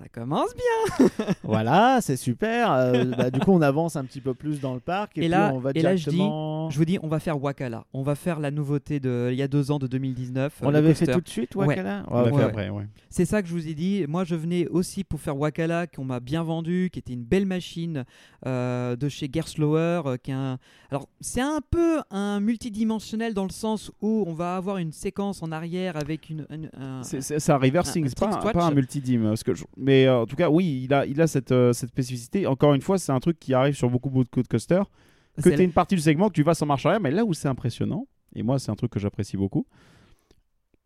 ça 0.00 0.08
commence 0.08 0.50
bien. 0.54 1.08
voilà, 1.44 1.98
c'est 2.00 2.16
super. 2.16 2.72
Euh, 2.72 3.04
bah, 3.04 3.30
du 3.30 3.38
coup, 3.40 3.52
on 3.52 3.60
avance 3.60 3.96
un 3.96 4.04
petit 4.04 4.20
peu 4.20 4.32
plus 4.34 4.60
dans 4.60 4.72
le 4.74 4.80
parc. 4.80 5.16
Et, 5.18 5.20
Et 5.20 5.22
puis, 5.24 5.28
là- 5.28 5.50
on 5.54 5.58
va 5.58 5.72
et 5.74 5.82
là, 5.82 5.94
je 5.96 6.08
dis, 6.08 6.16
directement. 6.16 6.70
Je 6.70 6.78
vous 6.78 6.84
dis, 6.86 6.98
on 7.02 7.08
va 7.08 7.18
faire 7.20 7.42
Wakala. 7.42 7.84
On 7.92 8.02
va 8.02 8.14
faire 8.14 8.40
la 8.40 8.50
nouveauté 8.50 8.98
de 9.00 9.28
il 9.30 9.36
y 9.36 9.42
a 9.42 9.48
deux 9.48 9.70
ans, 9.70 9.78
de 9.78 9.86
2019. 9.86 10.54
On 10.62 10.68
euh, 10.68 10.70
l'avait 10.70 10.94
fait 10.94 11.06
tout 11.06 11.20
de 11.20 11.28
suite, 11.28 11.54
Ouais. 11.54 11.66
Wakala 11.66 12.04
On 12.08 12.14
l'a 12.16 12.22
Ouais, 12.24 12.30
fait 12.30 12.36
ouais. 12.36 12.42
après, 12.44 12.68
ouais. 12.70 12.86
C'est 13.10 13.24
ça 13.26 13.42
que 13.42 13.48
je 13.48 13.52
vous 13.52 13.68
ai 13.68 13.74
dit. 13.74 14.04
Moi, 14.08 14.24
je 14.24 14.34
venais 14.34 14.66
aussi 14.68 15.04
pour 15.04 15.20
faire 15.20 15.36
Wakala, 15.36 15.86
qu'on 15.86 16.04
m'a 16.04 16.20
bien 16.20 16.42
vendu, 16.42 16.88
qui 16.92 16.98
était 16.98 17.12
une 17.12 17.24
belle 17.24 17.46
machine 17.46 18.04
euh, 18.46 18.96
de 18.96 19.08
chez 19.08 19.28
Gerslower. 19.32 20.02
euh, 20.06 20.16
qui 20.16 20.30
est 20.30 20.34
un... 20.34 20.58
Alors, 20.90 21.08
c'est 21.20 21.40
un 21.42 21.60
peu 21.70 22.00
un 22.10 22.40
multidimensionnel 22.40 23.34
dans 23.34 23.44
le 23.44 23.50
sens 23.50 23.90
où 24.00 24.24
on 24.26 24.32
va 24.32 24.56
avoir 24.56 24.78
une 24.78 24.92
séquence 24.92 25.42
en 25.42 25.52
arrière 25.52 25.96
avec 25.96 26.30
une. 26.30 26.46
une- 26.50 26.70
un- 26.78 27.02
C'est- 27.02 27.50
un 27.50 27.56
reversing, 27.58 28.04
un 28.06 28.08
c'est 28.08 28.18
pas, 28.18 28.28
un- 28.28 28.40
swatch. 28.40 28.54
pas 28.54 28.64
un 28.64 28.70
multidim. 28.72 29.22
parce 29.24 29.42
que 29.42 29.54
je- 29.54 29.64
Mais 29.76 29.89
euh, 30.06 30.22
en 30.22 30.26
tout 30.26 30.36
cas, 30.36 30.50
oui, 30.50 30.82
il 30.84 30.92
a, 30.94 31.06
il 31.06 31.20
a 31.20 31.26
cette, 31.26 31.52
euh, 31.52 31.72
cette 31.72 31.90
spécificité. 31.90 32.46
Encore 32.46 32.74
une 32.74 32.82
fois, 32.82 32.98
c'est 32.98 33.12
un 33.12 33.20
truc 33.20 33.38
qui 33.38 33.54
arrive 33.54 33.74
sur 33.74 33.88
beaucoup, 33.88 34.10
beaucoup 34.10 34.42
de 34.42 34.48
coasters. 34.48 34.90
Que 35.42 35.48
tu 35.48 35.62
une 35.62 35.72
partie 35.72 35.94
du 35.94 36.00
segment, 36.00 36.28
que 36.28 36.34
tu 36.34 36.42
vas 36.42 36.54
sans 36.54 36.66
marche 36.66 36.84
arrière, 36.84 37.00
mais 37.00 37.10
là 37.10 37.24
où 37.24 37.32
c'est 37.32 37.48
impressionnant, 37.48 38.06
et 38.34 38.42
moi, 38.42 38.58
c'est 38.58 38.70
un 38.70 38.74
truc 38.74 38.90
que 38.90 39.00
j'apprécie 39.00 39.36
beaucoup. 39.36 39.66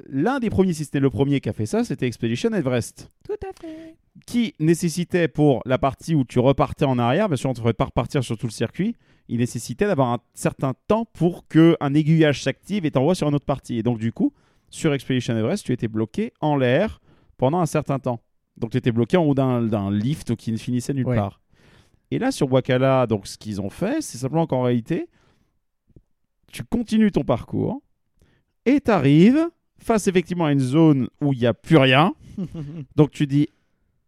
L'un 0.06 0.38
des 0.38 0.50
premiers, 0.50 0.72
si 0.72 0.84
c'était 0.84 1.00
le 1.00 1.10
premier 1.10 1.40
qui 1.40 1.48
a 1.48 1.52
fait 1.52 1.66
ça, 1.66 1.82
c'était 1.84 2.06
Expedition 2.06 2.52
Everest. 2.52 3.10
Tout 3.26 3.46
à 3.46 3.52
fait. 3.60 3.96
Qui 4.26 4.54
nécessitait 4.60 5.28
pour 5.28 5.62
la 5.66 5.78
partie 5.78 6.14
où 6.14 6.24
tu 6.24 6.38
repartais 6.38 6.84
en 6.84 6.98
arrière, 6.98 7.28
bien 7.28 7.36
sûr, 7.36 7.50
on 7.50 7.52
ne 7.52 7.56
devrait 7.56 7.74
pas 7.74 7.86
repartir 7.86 8.22
sur 8.22 8.36
tout 8.36 8.46
le 8.46 8.52
circuit, 8.52 8.96
il 9.28 9.38
nécessitait 9.38 9.86
d'avoir 9.86 10.12
un 10.12 10.18
certain 10.34 10.74
temps 10.86 11.06
pour 11.06 11.48
qu'un 11.48 11.94
aiguillage 11.94 12.42
s'active 12.42 12.84
et 12.84 12.90
t'envoie 12.90 13.14
sur 13.14 13.28
une 13.28 13.34
autre 13.34 13.46
partie. 13.46 13.78
Et 13.78 13.82
donc, 13.82 13.98
du 13.98 14.12
coup, 14.12 14.32
sur 14.68 14.92
Expedition 14.92 15.36
Everest, 15.36 15.64
tu 15.64 15.72
étais 15.72 15.88
bloqué 15.88 16.32
en 16.40 16.56
l'air 16.56 17.00
pendant 17.38 17.60
un 17.60 17.66
certain 17.66 17.98
temps. 17.98 18.20
Donc, 18.56 18.70
tu 18.70 18.76
étais 18.76 18.92
bloqué 18.92 19.16
en 19.16 19.24
haut 19.24 19.34
d'un 19.34 19.90
lift 19.90 20.36
qui 20.36 20.52
ne 20.52 20.56
finissait 20.56 20.94
nulle 20.94 21.06
Ouais. 21.06 21.16
part. 21.16 21.40
Et 22.10 22.18
là, 22.18 22.30
sur 22.30 22.52
Wakala, 22.52 23.06
donc, 23.06 23.26
ce 23.26 23.36
qu'ils 23.38 23.60
ont 23.60 23.70
fait, 23.70 24.00
c'est 24.00 24.18
simplement 24.18 24.46
qu'en 24.46 24.62
réalité, 24.62 25.08
tu 26.52 26.62
continues 26.64 27.10
ton 27.10 27.24
parcours 27.24 27.82
et 28.66 28.80
tu 28.80 28.90
arrives 28.90 29.48
face 29.78 30.06
effectivement 30.06 30.44
à 30.46 30.52
une 30.52 30.60
zone 30.60 31.08
où 31.20 31.32
il 31.32 31.40
n'y 31.40 31.46
a 31.46 31.54
plus 31.54 31.76
rien. 31.76 32.14
donc, 32.96 33.10
tu 33.10 33.26
dis 33.26 33.48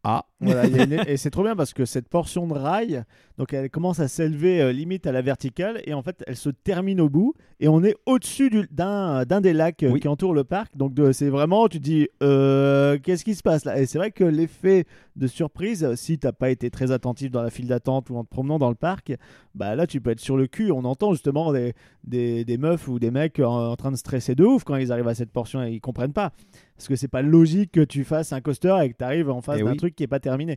Ah, 0.05 0.25
Voilà, 0.41 0.67
il 0.67 0.77
y 0.77 0.81
a 0.81 0.85
une- 0.85 0.93
Et 1.09 1.17
c'est 1.17 1.31
trop 1.31 1.43
bien 1.43 1.57
parce 1.57 1.73
que 1.73 1.85
cette 1.87 2.09
portion 2.09 2.47
de 2.47 2.53
rail, 2.53 3.05
donc 3.39 3.53
elle 3.55 3.71
commence 3.71 4.01
à 4.01 4.09
s'élever 4.09 4.61
euh, 4.61 4.71
limite 4.73 5.07
à 5.07 5.13
la 5.13 5.23
verticale 5.23 5.81
et 5.85 5.95
en 5.95 6.03
fait 6.03 6.23
elle 6.27 6.37
se 6.37 6.51
termine 6.51 7.01
au 7.01 7.09
bout 7.09 7.33
et 7.59 7.69
on 7.69 7.83
est 7.83 7.95
au-dessus 8.05 8.51
du- 8.51 8.69
d'un 8.71 9.25
des 9.41 9.55
lacs 9.55 9.83
euh, 9.83 9.93
Oui. 9.93 10.01
qui 10.01 10.09
entourent 10.09 10.35
le 10.35 10.45
parc. 10.45 10.77
Donc 10.77 10.93
de- 10.93 11.13
c'est 11.13 11.31
vraiment, 11.31 11.69
tu 11.69 11.79
te 11.79 11.85
dis, 11.85 12.09
euh, 12.23 12.99
qu'est-ce 13.03 13.25
qui 13.25 13.35
se 13.35 13.43
passe 13.43 13.65
là? 13.65 13.81
Et 13.81 13.87
c'est 13.87 13.97
vrai 13.99 14.11
que 14.11 14.25
l'effet 14.25 14.85
de 15.17 15.27
surprise, 15.27 15.95
si 15.95 16.19
t'as 16.19 16.33
pas 16.33 16.51
été 16.51 16.71
très 16.71 16.91
attentif 16.93 17.31
dans 17.31 17.43
la 17.43 17.49
file 17.51 17.69
d'attente 17.69 18.11
ou 18.11 18.17
en 18.17 18.25
te 18.25 18.29
promenant 18.29 18.59
dans 18.59 18.69
le 18.69 18.75
parc, 18.75 19.15
bah 19.55 19.75
là 19.75 19.87
tu 19.87 20.03
peux 20.03 20.11
être 20.11 20.21
sur 20.21 20.37
le 20.37 20.47
cul. 20.47 20.71
On 20.71 20.85
entend 20.85 21.13
justement 21.13 21.53
des, 21.55 21.73
des, 22.05 22.45
des 22.45 22.59
meufs 22.59 22.87
ou 22.89 22.99
des 22.99 23.11
mecs 23.11 23.41
en, 23.41 23.71
en 23.71 23.77
train 23.77 23.91
de 23.91 23.97
stresser 23.97 24.35
de 24.35 24.45
ouf 24.45 24.65
quand 24.65 24.77
ils 24.77 24.93
arrivent 24.93 25.09
à 25.09 25.15
cette 25.15 25.31
portion 25.33 25.63
et 25.65 25.71
ils 25.73 25.81
comprennent 25.81 26.13
pas. 26.13 26.33
Parce 26.77 26.89
que 26.89 26.97
c'est 26.97 27.09
pas 27.09 27.23
logique 27.23 27.73
que 27.73 27.81
tu 27.81 28.05
fasses 28.05 28.35
un 28.35 28.43
coaster 28.43 28.77
et 28.83 28.91
que 28.93 28.99
tu 28.99 29.05
arrives 29.05 29.31
en 29.31 29.41
face 29.41 29.57
Eh 29.61 29.65
d'un 29.65 29.71
oui. 29.71 29.77
truc 29.79 29.97
qui 29.97 30.03
est 30.03 30.07
pas 30.09 30.21
terminé. 30.29 30.57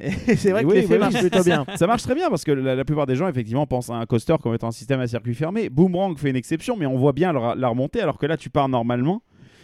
Et 0.00 0.10
c'est 0.36 0.50
vrai 0.50 0.62
Et 0.62 0.64
que 0.64 0.68
oui, 0.70 0.74
l'effet 0.76 0.94
oui, 0.94 0.98
marche 0.98 1.20
plutôt 1.20 1.44
bien. 1.44 1.64
Ça 1.76 1.86
marche 1.86 2.02
très 2.02 2.14
bien 2.16 2.28
parce 2.28 2.42
que 2.44 2.50
la, 2.52 2.74
la 2.74 2.84
plupart 2.84 3.06
des 3.06 3.14
gens, 3.14 3.28
effectivement, 3.28 3.66
pensent 3.66 3.90
à 3.90 3.94
un 3.94 4.06
coaster 4.06 4.34
comme 4.42 4.52
étant 4.54 4.68
un 4.68 4.72
système 4.72 5.00
à 5.00 5.06
circuit 5.06 5.34
fermé. 5.34 5.68
Boomerang 5.70 6.16
fait 6.18 6.30
une 6.30 6.36
exception, 6.36 6.76
mais 6.76 6.86
on 6.86 6.96
voit 6.96 7.12
bien 7.12 7.32
la, 7.32 7.54
la 7.54 7.68
remontée 7.68 8.00
alors 8.00 8.18
que 8.18 8.26
là, 8.26 8.36
tu 8.36 8.50
pars 8.50 8.68
normalement. 8.68 9.22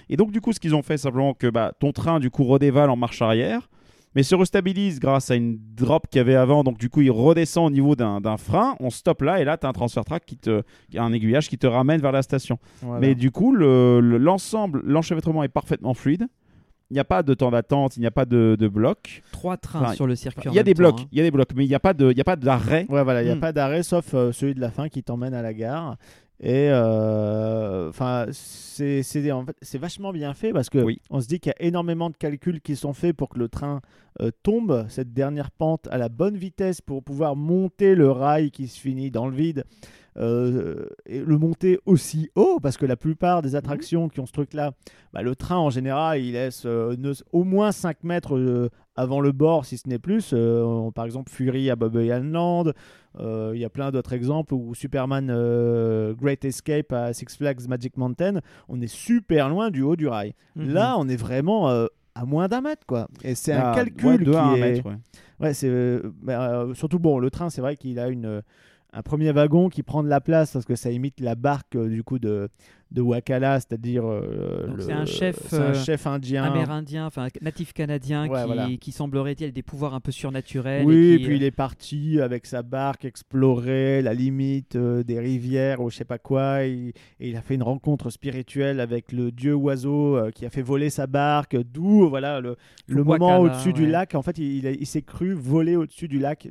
Et 0.08 0.16
donc, 0.16 0.30
du 0.30 0.40
coup, 0.40 0.52
ce 0.52 0.60
qu'ils 0.60 0.74
ont 0.74 0.82
fait, 0.82 0.96
simplement 0.96 1.34
que 1.34 1.48
bah, 1.48 1.72
ton 1.78 1.92
train, 1.92 2.20
du 2.20 2.30
coup, 2.30 2.44
redévale 2.44 2.90
en 2.90 2.96
marche 2.96 3.20
arrière, 3.22 3.68
mais 4.14 4.22
se 4.22 4.34
restabilise 4.34 5.00
grâce 5.00 5.30
à 5.30 5.36
une 5.36 5.58
drop 5.74 6.06
qu'il 6.06 6.18
y 6.18 6.20
avait 6.20 6.34
avant. 6.36 6.62
Donc, 6.64 6.76
du 6.78 6.88
coup, 6.90 7.00
il 7.00 7.10
redescend 7.10 7.66
au 7.66 7.70
niveau 7.70 7.96
d'un 7.96 8.36
frein. 8.36 8.76
On 8.78 8.90
stoppe 8.90 9.22
là, 9.22 9.40
et 9.40 9.44
là, 9.44 9.56
tu 9.56 9.66
as 9.66 9.70
un 9.70 9.72
transfer 9.72 10.04
track 10.04 10.24
qui 10.26 10.36
te, 10.36 10.62
un 10.96 11.12
aiguillage 11.12 11.48
qui 11.48 11.56
te 11.58 11.66
ramène 11.66 12.00
vers 12.00 12.12
la 12.12 12.22
station. 12.22 12.58
Voilà. 12.82 13.00
Mais 13.00 13.14
du 13.14 13.30
coup, 13.32 13.52
le- 13.54 14.00
le- 14.00 14.18
l'ensemble, 14.18 14.82
l'enchevêtrement 14.84 15.42
est 15.44 15.48
parfaitement 15.48 15.94
fluide. 15.94 16.26
Il 16.92 16.96
n'y 16.96 17.00
a 17.00 17.04
pas 17.04 17.22
de 17.22 17.32
temps 17.32 17.50
d'attente, 17.50 17.96
il 17.96 18.00
n'y 18.00 18.06
a 18.06 18.10
pas 18.10 18.26
de, 18.26 18.54
de 18.60 18.68
bloc. 18.68 19.22
Trois 19.32 19.56
trains 19.56 19.80
Enfin, 19.80 19.94
sur 19.94 20.06
le 20.06 20.14
circuit. 20.14 20.50
Il 20.52 20.54
y 20.54 20.58
a 20.58 20.62
des 20.62 20.74
temps, 20.74 20.82
blocs, 20.82 21.00
hein. 21.00 21.06
il 21.10 21.16
y 21.16 21.20
a 21.22 21.24
des 21.24 21.30
blocs, 21.30 21.48
mais 21.56 21.64
il 21.64 21.68
n'y 21.68 21.74
a 21.74 21.80
pas 21.80 21.94
de, 21.94 22.10
il 22.10 22.18
y 22.18 22.20
a 22.20 22.24
pas 22.24 22.36
d'arrêt. 22.36 22.84
Ouais, 22.90 23.02
voilà, 23.02 23.22
il 23.22 23.24
n'y 23.24 23.30
a 23.30 23.34
Hmm. 23.34 23.40
pas 23.40 23.52
d'arrêt 23.52 23.82
sauf 23.82 24.12
euh, 24.12 24.30
celui 24.30 24.54
de 24.54 24.60
la 24.60 24.70
fin 24.70 24.90
qui 24.90 25.02
t'emmène 25.02 25.32
à 25.32 25.40
la 25.40 25.54
gare. 25.54 25.96
Et 26.38 26.68
euh, 26.70 27.88
enfin, 27.88 28.26
c'est 28.32 29.02
c'est- 29.02 29.30
en 29.32 29.44
fait, 29.46 29.56
c'est 29.62 29.78
vachement 29.78 30.12
bien 30.12 30.34
fait 30.34 30.52
parce 30.52 30.68
que 30.68 30.78
Oui. 30.78 31.00
on 31.10 31.20
se 31.20 31.28
dit 31.28 31.40
qu'il 31.40 31.52
y 31.58 31.62
a 31.62 31.66
énormément 31.66 32.10
de 32.10 32.16
calculs 32.16 32.60
qui 32.60 32.76
sont 32.76 32.92
faits 32.92 33.16
pour 33.16 33.28
que 33.30 33.38
le 33.38 33.48
train 33.48 33.80
euh, 34.20 34.30
tombe 34.42 34.84
cette 34.88 35.14
dernière 35.14 35.50
pente 35.50 35.88
à 35.90 35.96
la 35.98 36.08
bonne 36.10 36.36
vitesse 36.36 36.80
pour 36.82 37.02
pouvoir 37.02 37.34
monter 37.36 37.94
le 37.94 38.10
rail 38.10 38.50
qui 38.50 38.68
se 38.68 38.78
finit 38.78 39.10
dans 39.10 39.26
le 39.26 39.34
vide. 39.34 39.64
Euh, 40.18 40.86
et 41.06 41.20
le 41.20 41.38
monter 41.38 41.78
aussi 41.86 42.30
haut 42.36 42.58
parce 42.62 42.76
que 42.76 42.84
la 42.84 42.96
plupart 42.96 43.40
des 43.40 43.56
attractions 43.56 44.08
qui 44.08 44.20
ont 44.20 44.26
ce 44.26 44.32
truc 44.32 44.52
là 44.52 44.72
bah, 45.14 45.22
le 45.22 45.34
train 45.34 45.56
en 45.56 45.70
général 45.70 46.20
il 46.20 46.32
laisse 46.32 46.64
euh, 46.66 46.94
ne- 46.98 47.12
au 47.32 47.44
moins 47.44 47.72
5 47.72 48.04
mètres 48.04 48.36
euh, 48.36 48.68
avant 48.94 49.20
le 49.20 49.32
bord 49.32 49.64
si 49.64 49.78
ce 49.78 49.88
n'est 49.88 49.98
plus 49.98 50.34
par 50.94 51.06
exemple 51.06 51.32
Fury 51.32 51.70
à 51.70 51.76
Bob 51.76 51.96
Land 51.96 52.72
euh, 53.18 53.52
il 53.54 53.60
y 53.60 53.64
a 53.64 53.70
plein 53.70 53.90
d'autres 53.90 54.12
exemples 54.12 54.52
où 54.52 54.74
Superman 54.74 55.26
Great 56.20 56.44
Escape 56.44 56.92
à 56.92 57.12
Six 57.12 57.36
Flags 57.36 57.66
Magic 57.68 57.96
Mountain, 57.96 58.40
on 58.68 58.80
est 58.80 58.86
super 58.86 59.48
loin 59.48 59.70
du 59.70 59.82
haut 59.82 59.96
du 59.96 60.08
rail. 60.08 60.34
Mhm. 60.56 60.72
Là, 60.72 60.96
on 60.98 61.08
est 61.08 61.16
vraiment 61.16 61.68
à 61.68 62.24
moins 62.26 62.48
d'un 62.48 62.60
mètre, 62.62 62.86
quoi. 62.86 63.08
Et 63.22 63.34
c'est 63.34 63.52
un 63.52 63.72
Ah, 63.72 63.74
calcul 63.74 64.06
ouais, 64.06 64.18
de 64.18 64.30
qui 64.30 64.36
un 64.36 64.54
est... 64.54 64.60
mètre, 64.60 64.86
ouais. 64.86 64.96
Ouais, 65.40 65.54
c'est 65.54 65.68
euh, 65.68 66.00
bah, 66.22 66.52
euh, 66.62 66.74
surtout 66.74 66.98
bon. 66.98 67.18
Le 67.18 67.30
train, 67.30 67.50
c'est 67.50 67.60
vrai 67.60 67.76
qu'il 67.76 67.98
a 67.98 68.08
une 68.08 68.42
un 68.92 69.02
premier 69.02 69.30
wagon 69.32 69.68
qui 69.68 69.82
prend 69.82 70.02
de 70.02 70.08
la 70.08 70.20
place 70.20 70.52
parce 70.52 70.64
que 70.64 70.74
ça 70.76 70.90
imite 70.90 71.20
la 71.20 71.34
barque 71.34 71.76
euh, 71.76 71.88
du 71.88 72.02
coup 72.04 72.18
de 72.18 72.48
de 72.90 73.00
Wakala, 73.00 73.58
c'est-à-dire 73.58 74.04
euh, 74.06 74.66
c'est 74.78 74.92
un 74.92 75.06
chef, 75.06 75.38
c'est 75.48 75.56
un 75.56 75.60
euh, 75.70 75.72
chef 75.74 76.06
indien. 76.06 76.44
amérindien, 76.44 77.06
enfin 77.06 77.28
natif 77.40 77.72
canadien, 77.72 78.28
Ouais, 78.28 78.38
qui, 78.40 78.46
voilà. 78.46 78.68
qui 78.78 78.92
semblerait-il 78.92 79.50
des 79.50 79.62
pouvoirs 79.62 79.94
un 79.94 80.00
peu 80.00 80.12
surnaturels. 80.12 80.84
Oui, 80.84 81.12
et 81.14 81.16
qui, 81.16 81.24
puis 81.24 81.32
euh, 81.32 81.36
il 81.36 81.42
est 81.42 81.50
parti 81.52 82.20
avec 82.20 82.44
sa 82.44 82.60
barque 82.60 83.06
explorer 83.06 84.02
la 84.02 84.12
limite 84.12 84.76
euh, 84.76 85.02
des 85.02 85.18
rivières 85.18 85.80
ou 85.80 85.88
je 85.88 85.96
sais 85.96 86.04
pas 86.04 86.18
quoi. 86.18 86.66
Et, 86.66 86.92
et 87.18 87.30
il 87.30 87.36
a 87.36 87.40
fait 87.40 87.54
une 87.54 87.62
rencontre 87.62 88.10
spirituelle 88.10 88.78
avec 88.78 89.10
le 89.10 89.32
dieu 89.32 89.54
oiseau 89.54 90.18
euh, 90.18 90.30
qui 90.30 90.44
a 90.44 90.50
fait 90.50 90.60
voler 90.60 90.90
sa 90.90 91.06
barque. 91.06 91.56
D'où 91.56 92.10
voilà 92.10 92.40
le, 92.42 92.56
le 92.88 93.04
moment 93.04 93.38
au-dessus 93.38 93.72
du 93.72 93.86
lac. 93.86 94.14
En 94.14 94.20
fait, 94.20 94.36
il, 94.36 94.66
il 94.66 94.86
s'est 94.86 95.00
cru 95.00 95.32
voler 95.32 95.76
au-dessus 95.76 96.08
du 96.08 96.18
lac 96.18 96.46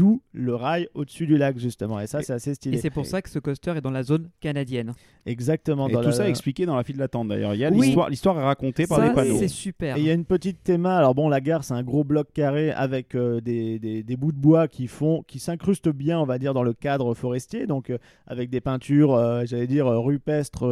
d'où 0.00 0.22
le 0.32 0.54
rail 0.54 0.88
au-dessus 0.94 1.26
du 1.26 1.36
lac 1.36 1.58
justement. 1.58 2.00
Et 2.00 2.06
ça, 2.06 2.22
c'est 2.22 2.32
assez 2.32 2.54
stylé. 2.54 2.78
Et 2.78 2.80
c'est 2.80 2.88
pour 2.90 3.04
ça 3.04 3.20
que 3.20 3.28
ce 3.28 3.38
coaster 3.38 3.72
est 3.76 3.80
dans 3.82 3.90
la 3.90 4.02
zone 4.02 4.30
canadienne. 4.40 4.94
Exactement. 5.26 5.88
Et 5.88 5.92
dans 5.92 6.00
tout 6.00 6.06
la- 6.06 6.12
ça 6.12 6.28
expliqué 6.28 6.64
dans 6.64 6.74
la 6.76 6.82
file 6.84 6.96
d'attente 6.96 7.28
d'ailleurs. 7.28 7.54
Il 7.54 7.60
y 7.60 7.64
a 7.66 7.70
Oui. 7.70 7.80
l'histoire, 7.86 8.08
l'histoire 8.08 8.38
est 8.40 8.42
racontée 8.44 8.86
par 8.86 9.00
des 9.02 9.10
panneaux. 9.12 9.36
c'est 9.38 9.48
super. 9.48 9.96
Et 9.96 10.00
il 10.00 10.06
y 10.06 10.10
a 10.10 10.14
une 10.14 10.24
petite 10.24 10.62
théma. 10.64 10.96
Alors 10.96 11.14
bon, 11.14 11.28
la 11.28 11.40
gare, 11.42 11.64
c'est 11.64 11.74
un 11.74 11.82
gros 11.82 12.02
bloc 12.04 12.28
carré 12.32 12.70
avec 12.72 13.14
euh, 13.14 13.40
des, 13.42 13.78
des- 13.78 14.02
des 14.02 14.16
bouts 14.16 14.32
de 14.32 14.38
bois 14.38 14.68
qui 14.68 14.86
font, 14.86 15.22
qui 15.26 15.38
s'incrustent 15.38 15.90
bien, 15.90 16.18
on 16.18 16.24
va 16.24 16.38
dire, 16.38 16.54
dans 16.54 16.62
le 16.62 16.72
cadre 16.72 17.12
forestier. 17.14 17.66
Donc 17.66 17.90
euh, 17.90 17.98
avec 18.26 18.48
des 18.48 18.62
peintures, 18.62 19.14
euh, 19.14 19.42
j'allais 19.44 19.66
dire 19.66 19.86
rupestres, 19.86 20.64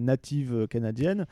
natives 0.00 0.66
canadiennes. 0.68 1.26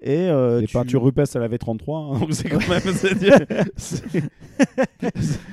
Et 0.00 0.28
euh, 0.30 0.60
Les 0.60 0.66
tu- 0.68 0.74
peintures 0.74 1.02
rupestres 1.02 1.36
à 1.36 1.40
la 1.40 1.48
V33, 1.48 2.16
hein, 2.22 2.26
c'est 2.30 2.48
quand 2.48 2.68
même. 2.68 2.80
c'est- 3.76 4.10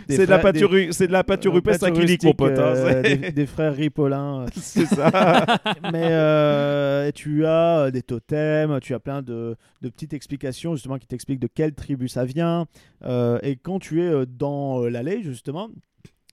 des 0.08 0.18
de 0.18 0.30
la 0.30 0.40
peinture, 0.40 0.70
ru- 0.70 0.90
c'est 0.92 1.08
de 1.08 1.12
la 1.12 1.24
peinture 1.24 1.52
euh, 1.52 1.56
rupestre 1.56 1.86
acrylique, 1.86 2.24
mon 2.24 2.34
pote. 2.34 2.58
hein, 2.58 2.74
euh, 2.76 3.02
des, 3.02 3.32
des 3.32 3.46
frères 3.46 3.74
Ripollin. 3.76 4.42
euh, 4.44 4.48
c'est 4.56 4.86
ça. 4.86 5.46
Mais 5.92 6.10
euh, 6.12 7.12
tu 7.14 7.46
as 7.46 7.80
euh, 7.86 7.92
des 7.92 8.02
totems, 8.02 8.80
tu 8.82 8.94
as 8.94 9.00
plein 9.00 9.22
de, 9.22 9.56
de 9.82 9.90
petites 9.90 10.14
explications 10.14 10.76
justement 10.76 10.98
qui 10.98 11.08
t'expliquent 11.08 11.40
de 11.40 11.50
quelle 11.54 11.74
tribu 11.74 12.08
ça 12.08 12.26
vient. 12.26 12.66
Euh, 13.06 13.40
et 13.44 13.56
quand 13.56 13.80
tu 13.80 14.02
es 14.04 14.08
euh, 14.08 14.26
dans 14.28 14.84
euh, 14.84 14.90
l'allée 14.90 15.22
justement, 15.24 15.70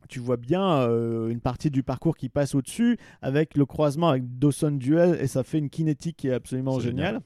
tu 0.09 0.21
vois 0.21 0.37
bien 0.37 0.81
euh, 0.83 1.29
une 1.29 1.41
partie 1.41 1.71
du 1.71 1.83
parcours 1.83 2.17
qui 2.17 2.29
passe 2.29 2.55
au-dessus 2.55 2.99
avec 3.23 3.57
le 3.57 3.65
croisement 3.65 4.11
avec 4.11 4.39
Dawson 4.39 4.73
Duel 4.73 5.17
et 5.21 5.27
ça 5.27 5.43
fait 5.45 5.59
une 5.59 5.71
kinétique 5.71 6.17
qui 6.19 6.29
est 6.29 6.33
absolument 6.35 6.79
géniale. 6.79 7.07
génial. 7.07 7.21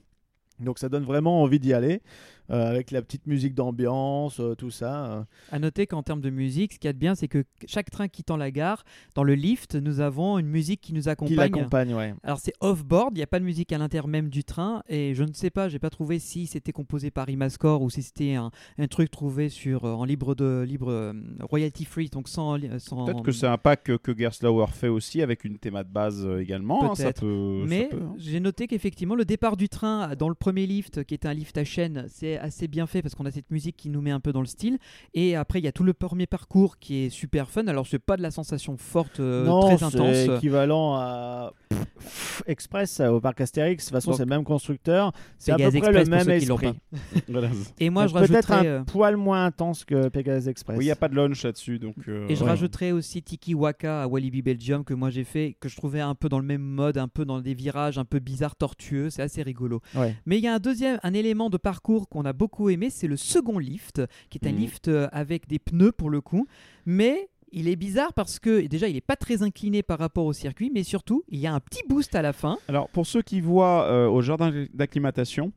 Donc 0.60 0.78
ça 0.78 0.88
donne 0.88 1.04
vraiment 1.04 1.42
envie 1.42 1.58
d'y 1.58 1.72
aller 1.72 2.00
euh, 2.50 2.68
avec 2.68 2.90
la 2.90 3.02
petite 3.02 3.26
musique 3.26 3.54
d'ambiance, 3.54 4.40
euh, 4.40 4.54
tout 4.54 4.70
ça. 4.70 5.06
euh. 5.06 5.22
À 5.52 5.58
noter 5.58 5.86
qu'en 5.86 6.02
termes 6.02 6.20
de 6.20 6.30
musique, 6.30 6.74
ce 6.74 6.78
qu'il 6.78 6.88
y 6.88 6.90
a 6.90 6.92
de 6.92 6.98
bien, 6.98 7.14
c'est 7.14 7.28
que 7.28 7.44
chaque 7.66 7.90
train 7.90 8.08
quittant 8.08 8.36
la 8.36 8.50
gare, 8.50 8.84
dans 9.14 9.24
le 9.24 9.34
lift, 9.34 9.74
nous 9.74 10.00
avons 10.00 10.38
une 10.38 10.46
musique 10.48 10.80
qui 10.80 10.92
nous 10.92 11.02
qui 11.02 11.08
accompagne. 11.08 11.52
l'accompagne, 11.52 11.94
ouais. 11.94 12.14
Alors 12.22 12.38
c'est 12.38 12.52
off-board, 12.60 13.10
il 13.14 13.18
n'y 13.18 13.22
a 13.22 13.26
pas 13.26 13.38
de 13.40 13.44
musique 13.44 13.72
à 13.72 13.78
l'intérieur 13.78 14.08
même 14.08 14.28
du 14.28 14.44
train 14.44 14.82
et 14.88 15.14
je 15.14 15.24
ne 15.24 15.32
sais 15.32 15.50
pas, 15.50 15.68
j'ai 15.68 15.78
pas 15.78 15.90
trouvé 15.90 16.18
si 16.18 16.46
c'était 16.46 16.72
composé 16.72 17.10
par 17.10 17.28
Imascore 17.28 17.82
ou 17.82 17.90
si 17.90 18.02
c'était 18.02 18.34
un, 18.34 18.50
un 18.78 18.86
truc 18.86 19.10
trouvé 19.10 19.48
sur 19.48 19.84
euh, 19.84 19.92
en 19.92 20.04
libre 20.04 20.34
de 20.34 20.64
libre 20.66 20.90
euh, 20.90 21.12
royalty 21.40 21.84
free 21.84 22.08
donc 22.08 22.28
sans 22.28 22.56
sans 22.78 23.04
Peut-être 23.06 23.22
que 23.22 23.32
c'est 23.32 23.46
un 23.46 23.58
pack 23.58 23.84
que, 23.84 23.96
que 23.96 24.16
Gerstlauer 24.16 24.66
fait 24.72 24.88
aussi 24.88 25.22
avec 25.22 25.44
une 25.44 25.58
théma 25.58 25.84
de 25.84 25.90
base 25.90 26.26
également. 26.40 26.92
hein, 26.92 26.94
ça 26.94 27.12
peut, 27.12 27.64
mais 27.66 27.88
peut, 27.90 27.98
hein. 28.02 28.14
j'ai 28.18 28.40
noté 28.40 28.66
qu'effectivement 28.66 29.14
le 29.14 29.24
départ 29.24 29.56
du 29.56 29.68
train 29.68 30.14
dans 30.16 30.28
le 30.28 30.34
premier 30.34 30.66
lift 30.66 31.04
qui 31.04 31.14
est 31.14 31.26
un 31.26 31.34
lift 31.34 31.56
à 31.58 31.64
chaîne, 31.64 32.06
c'est 32.08 32.35
assez 32.38 32.68
bien 32.68 32.86
fait 32.86 33.02
parce 33.02 33.14
qu'on 33.14 33.26
a 33.26 33.30
cette 33.30 33.50
musique 33.50 33.76
qui 33.76 33.88
nous 33.88 34.00
met 34.00 34.10
un 34.10 34.20
peu 34.20 34.32
dans 34.32 34.40
le 34.40 34.46
style 34.46 34.78
et 35.14 35.36
après 35.36 35.58
il 35.58 35.64
y 35.64 35.68
a 35.68 35.72
tout 35.72 35.84
le 35.84 35.94
premier 35.94 36.26
parcours 36.26 36.78
qui 36.78 37.04
est 37.04 37.10
super 37.10 37.50
fun. 37.50 37.66
Alors 37.66 37.86
c'est 37.86 37.98
pas 37.98 38.16
de 38.16 38.22
la 38.22 38.30
sensation 38.30 38.76
forte 38.76 39.20
euh, 39.20 39.44
non, 39.44 39.60
très 39.60 39.78
c'est 39.78 39.84
intense. 39.84 40.36
équivalent 40.38 40.94
à 40.94 41.52
pff, 41.68 42.42
Express 42.46 43.00
euh, 43.00 43.08
au 43.08 43.20
parc 43.20 43.40
Astérix. 43.40 43.84
De 43.84 43.88
toute 43.88 43.96
façon, 43.96 44.12
c'est 44.12 44.24
le 44.24 44.28
même 44.28 44.44
constructeur. 44.44 45.12
C'est 45.38 45.52
à 45.52 45.56
peu 45.56 45.64
Pegasus 45.64 45.80
près 45.80 45.92
le 45.92 45.98
Express, 46.00 46.26
même 46.26 46.36
esprit. 46.36 46.72
Voilà. 47.28 47.48
Et 47.80 47.90
moi 47.90 48.06
je 48.06 48.14
Peut-être 48.14 48.52
un 48.52 48.64
euh, 48.64 48.84
poil 48.84 49.16
moins 49.16 49.44
intense 49.44 49.84
que 49.84 50.08
Pegasus 50.08 50.48
Express. 50.48 50.78
Oui, 50.78 50.84
il 50.84 50.88
n'y 50.88 50.92
a 50.92 50.96
pas 50.96 51.08
de 51.08 51.14
launch 51.14 51.44
là-dessus. 51.44 51.78
Donc, 51.78 51.94
euh, 52.08 52.26
Et 52.28 52.36
je 52.36 52.42
ouais. 52.42 52.50
rajouterais 52.50 52.92
aussi 52.92 53.22
Tiki 53.22 53.54
Waka 53.54 54.02
à 54.02 54.06
Walibi 54.06 54.42
Belgium 54.42 54.84
que 54.84 54.94
moi 54.94 55.10
j'ai 55.10 55.24
fait, 55.24 55.56
que 55.60 55.68
je 55.68 55.76
trouvais 55.76 56.00
un 56.00 56.14
peu 56.14 56.28
dans 56.28 56.38
le 56.38 56.44
même 56.44 56.62
mode, 56.62 56.98
un 56.98 57.08
peu 57.08 57.24
dans 57.24 57.40
des 57.40 57.54
virages 57.54 57.98
un 57.98 58.04
peu 58.04 58.18
bizarres, 58.18 58.56
tortueux, 58.56 59.10
c'est 59.10 59.22
assez 59.22 59.42
rigolo. 59.42 59.80
Ouais. 59.94 60.14
Mais 60.26 60.38
il 60.38 60.44
y 60.44 60.48
a 60.48 60.54
un 60.54 60.58
deuxième, 60.58 60.98
un 61.02 61.14
élément 61.14 61.50
de 61.50 61.56
parcours 61.56 62.08
qu'on 62.08 62.24
a 62.26 62.32
beaucoup 62.32 62.68
aimé, 62.68 62.90
c'est 62.90 63.06
le 63.08 63.16
second 63.16 63.58
lift, 63.58 64.02
qui 64.28 64.38
est 64.42 64.46
un 64.46 64.52
Mhm. 64.52 64.58
lift 64.58 64.88
euh, 64.88 65.08
avec 65.12 65.48
des 65.48 65.58
pneus 65.58 65.92
pour 65.92 66.10
le 66.10 66.20
coup, 66.20 66.46
mais 66.84 67.28
il 67.52 67.68
est 67.68 67.76
bizarre 67.76 68.12
parce 68.12 68.38
que 68.38 68.66
déjà 68.66 68.88
il 68.88 68.94
n'est 68.94 69.00
pas 69.00 69.16
très 69.16 69.42
incliné 69.42 69.82
par 69.82 69.98
rapport 69.98 70.26
au 70.26 70.32
circuit, 70.32 70.70
mais 70.74 70.82
surtout 70.82 71.22
il 71.28 71.38
y 71.38 71.46
a 71.46 71.54
un 71.54 71.60
petit 71.60 71.82
boost 71.88 72.14
à 72.14 72.20
la 72.22 72.32
fin. 72.32 72.58
Alors, 72.68 72.88
pour 72.90 73.06
ceux 73.06 73.22
qui 73.22 73.40
voient 73.40 73.84
euh, 73.88 74.08
au 74.08 74.20
jardin 74.20 74.66
d'acclimatation, 74.74 75.52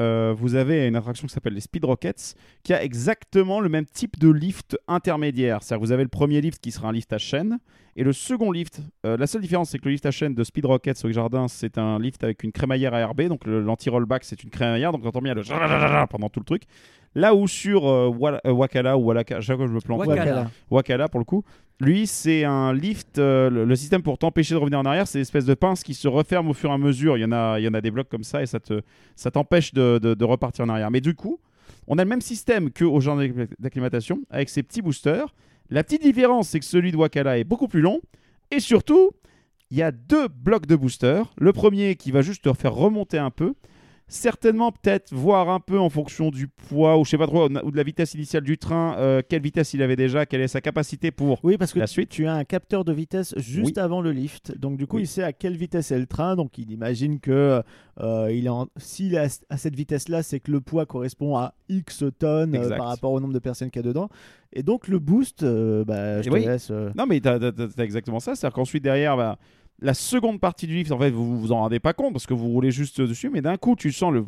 euh, 0.00 0.34
vous 0.36 0.54
avez 0.54 0.86
une 0.86 0.96
attraction 0.96 1.26
qui 1.26 1.32
s'appelle 1.32 1.54
les 1.54 1.60
Speed 1.60 1.84
Rockets, 1.84 2.34
qui 2.62 2.72
a 2.72 2.82
exactement 2.82 3.60
le 3.60 3.68
même 3.68 3.86
type 3.86 4.18
de 4.18 4.28
lift 4.30 4.76
intermédiaire. 4.88 5.62
C'est-à-dire 5.62 5.80
que 5.80 5.86
vous 5.86 5.92
avez 5.92 6.02
le 6.02 6.08
premier 6.08 6.40
lift 6.40 6.60
qui 6.60 6.72
sera 6.72 6.88
un 6.88 6.92
lift 6.92 7.12
à 7.12 7.18
chaîne, 7.18 7.58
et 7.96 8.02
le 8.02 8.12
second 8.12 8.50
lift, 8.50 8.80
euh, 9.06 9.16
la 9.16 9.26
seule 9.26 9.42
différence 9.42 9.70
c'est 9.70 9.78
que 9.78 9.84
le 9.84 9.92
lift 9.92 10.06
à 10.06 10.10
chaîne 10.10 10.34
de 10.34 10.42
Speed 10.42 10.66
Rockets 10.66 11.04
au 11.04 11.12
jardin, 11.12 11.46
c'est 11.48 11.78
un 11.78 11.98
lift 11.98 12.24
avec 12.24 12.42
une 12.42 12.52
crémaillère 12.52 12.94
ARB, 12.94 13.22
donc 13.22 13.46
l'anti-rollback 13.46 14.24
c'est 14.24 14.42
une 14.42 14.50
crémaillère, 14.50 14.92
donc 14.92 15.02
on 15.04 15.08
entend 15.08 15.20
bien 15.20 15.34
le 15.34 16.06
pendant 16.06 16.28
tout 16.28 16.40
le 16.40 16.44
truc. 16.44 16.64
Là 17.14 17.34
où 17.34 17.46
sur 17.46 17.86
euh, 17.86 18.08
Wakala 18.44 18.98
ou 18.98 19.04
Walaka, 19.04 19.40
chaque 19.40 19.56
fois 19.56 19.66
je 19.66 19.72
me 19.72 19.80
plante. 19.80 20.04
Wakala. 20.04 20.50
Wakala 20.70 21.08
pour 21.08 21.20
le 21.20 21.24
coup. 21.24 21.44
Lui, 21.80 22.06
c'est 22.06 22.44
un 22.44 22.72
lift. 22.72 23.18
euh, 23.18 23.50
le, 23.50 23.76
système 23.76 24.02
pour 24.02 24.16
t'empêcher 24.18 24.54
de 24.54 24.58
revenir 24.58 24.78
en 24.78 24.84
arrière, 24.84 25.08
c'est 25.08 25.18
l'espèce 25.18 25.44
de 25.44 25.54
pince 25.54 25.82
qui 25.82 25.94
se 25.94 26.06
referme 26.08 26.48
au 26.48 26.54
fur 26.54 26.70
et 26.70 26.72
à 26.72 26.78
mesure. 26.78 27.16
Il 27.18 27.20
y 27.20 27.24
en 27.24 27.32
a, 27.32 27.58
il 27.58 27.64
y 27.64 27.68
en 27.68 27.74
a 27.74 27.80
des 27.80 27.90
blocs 27.90 28.08
comme 28.08 28.22
ça 28.24 28.42
et 28.42 28.46
ça 28.46 28.60
te, 28.60 28.80
ça 29.16 29.30
t'empêche 29.30 29.74
de, 29.74 29.98
de- 30.00 30.14
de 30.14 30.24
repartir 30.24 30.64
en 30.64 30.68
arrière. 30.68 30.90
Mais 30.90 31.00
du 31.00 31.14
coup, 31.14 31.40
on 31.88 31.98
a 31.98 32.04
le 32.04 32.08
même 32.08 32.20
système 32.20 32.70
qu'au 32.70 33.00
genre 33.00 33.20
d'acclimatation 33.58 34.20
avec 34.30 34.48
ces 34.48 34.62
petits 34.62 34.82
boosters. 34.82 35.34
La 35.70 35.82
petite 35.82 36.02
différence, 36.02 36.48
c'est 36.50 36.60
que 36.60 36.64
celui 36.64 36.92
de 36.92 36.96
Wakala 36.96 37.38
est 37.38 37.44
beaucoup 37.44 37.68
plus 37.68 37.80
long 37.80 38.00
et 38.50 38.60
surtout, 38.60 39.10
il 39.70 39.78
y 39.78 39.82
a 39.82 39.90
deux 39.90 40.28
blocs 40.28 40.66
de 40.66 40.76
boosters. 40.76 41.34
Le 41.38 41.52
premier 41.52 41.96
qui 41.96 42.12
va 42.12 42.22
juste 42.22 42.44
te 42.44 42.52
faire 42.52 42.74
remonter 42.74 43.18
un 43.18 43.30
peu. 43.30 43.54
Certainement, 44.06 44.70
peut-être 44.70 45.14
voir 45.14 45.48
un 45.48 45.60
peu 45.60 45.78
en 45.78 45.88
fonction 45.88 46.30
du 46.30 46.46
poids 46.46 46.98
ou 46.98 47.04
je 47.06 47.10
sais 47.10 47.18
pas 47.18 47.26
trop, 47.26 47.46
ou 47.48 47.70
de 47.70 47.76
la 47.76 47.82
vitesse 47.82 48.12
initiale 48.14 48.42
du 48.42 48.58
train, 48.58 48.96
euh, 48.98 49.22
quelle 49.26 49.40
vitesse 49.40 49.72
il 49.72 49.82
avait 49.82 49.96
déjà, 49.96 50.26
quelle 50.26 50.42
est 50.42 50.48
sa 50.48 50.60
capacité 50.60 51.10
pour 51.10 51.42
Oui, 51.42 51.56
parce 51.56 51.72
que 51.72 51.78
La 51.78 51.86
tu- 51.86 51.92
suite. 51.94 52.10
tu 52.10 52.26
as 52.26 52.34
un 52.34 52.44
capteur 52.44 52.84
de 52.84 52.92
vitesse 52.92 53.34
juste 53.38 53.76
Oui. 53.76 53.82
avant 53.82 54.02
le 54.02 54.12
lift. 54.12 54.56
Donc, 54.58 54.76
du 54.76 54.86
coup, 54.86 54.96
Oui. 54.96 55.02
il 55.04 55.06
sait 55.06 55.22
à 55.22 55.32
quelle 55.32 55.56
vitesse 55.56 55.90
est 55.90 55.98
le 55.98 56.06
train. 56.06 56.36
Donc, 56.36 56.58
il 56.58 56.70
imagine 56.70 57.18
que 57.18 57.62
euh, 58.00 58.30
il 58.30 58.44
est 58.44 58.50
en... 58.50 58.68
s'il 58.76 59.14
est 59.14 59.18
à, 59.18 59.28
à 59.48 59.56
cette 59.56 59.74
vitesse-là, 59.74 60.22
c'est 60.22 60.38
que 60.38 60.50
le 60.52 60.60
poids 60.60 60.84
correspond 60.84 61.36
à 61.38 61.54
X 61.70 62.04
tonnes 62.18 62.54
euh, 62.56 62.76
par 62.76 62.88
rapport 62.88 63.10
au 63.12 63.20
nombre 63.20 63.32
de 63.32 63.38
personnes 63.38 63.70
qu'il 63.70 63.80
y 63.82 63.84
a 63.84 63.88
dedans. 63.88 64.10
Et 64.52 64.62
donc, 64.62 64.86
le 64.86 64.98
boost, 64.98 65.42
bah, 65.44 66.20
je 66.20 66.28
te 66.28 66.34
oui. 66.34 66.44
laisse. 66.44 66.70
Non, 66.70 67.06
mais 67.08 67.20
t'as 67.20 67.38
as, 67.38 67.82
exactement 67.82 68.20
ça. 68.20 68.34
C'est-à-dire 68.34 68.54
qu'ensuite, 68.54 68.84
derrière, 68.84 69.16
bah, 69.16 69.38
la 69.80 69.92
seconde 69.92 70.40
partie 70.40 70.66
du 70.66 70.74
lift, 70.74 70.92
en 70.92 70.98
fait, 70.98 71.10
vous 71.10 71.38
vous 71.38 71.52
en 71.52 71.58
rendez 71.58 71.80
pas 71.80 71.92
compte 71.92 72.12
parce 72.12 72.26
que 72.26 72.32
vous 72.34 72.48
roulez 72.48 72.70
juste 72.70 73.00
dessus, 73.00 73.28
mais 73.28 73.42
d'un 73.42 73.56
coup, 73.56 73.74
tu 73.76 73.92
sens 73.92 74.12
le. 74.12 74.24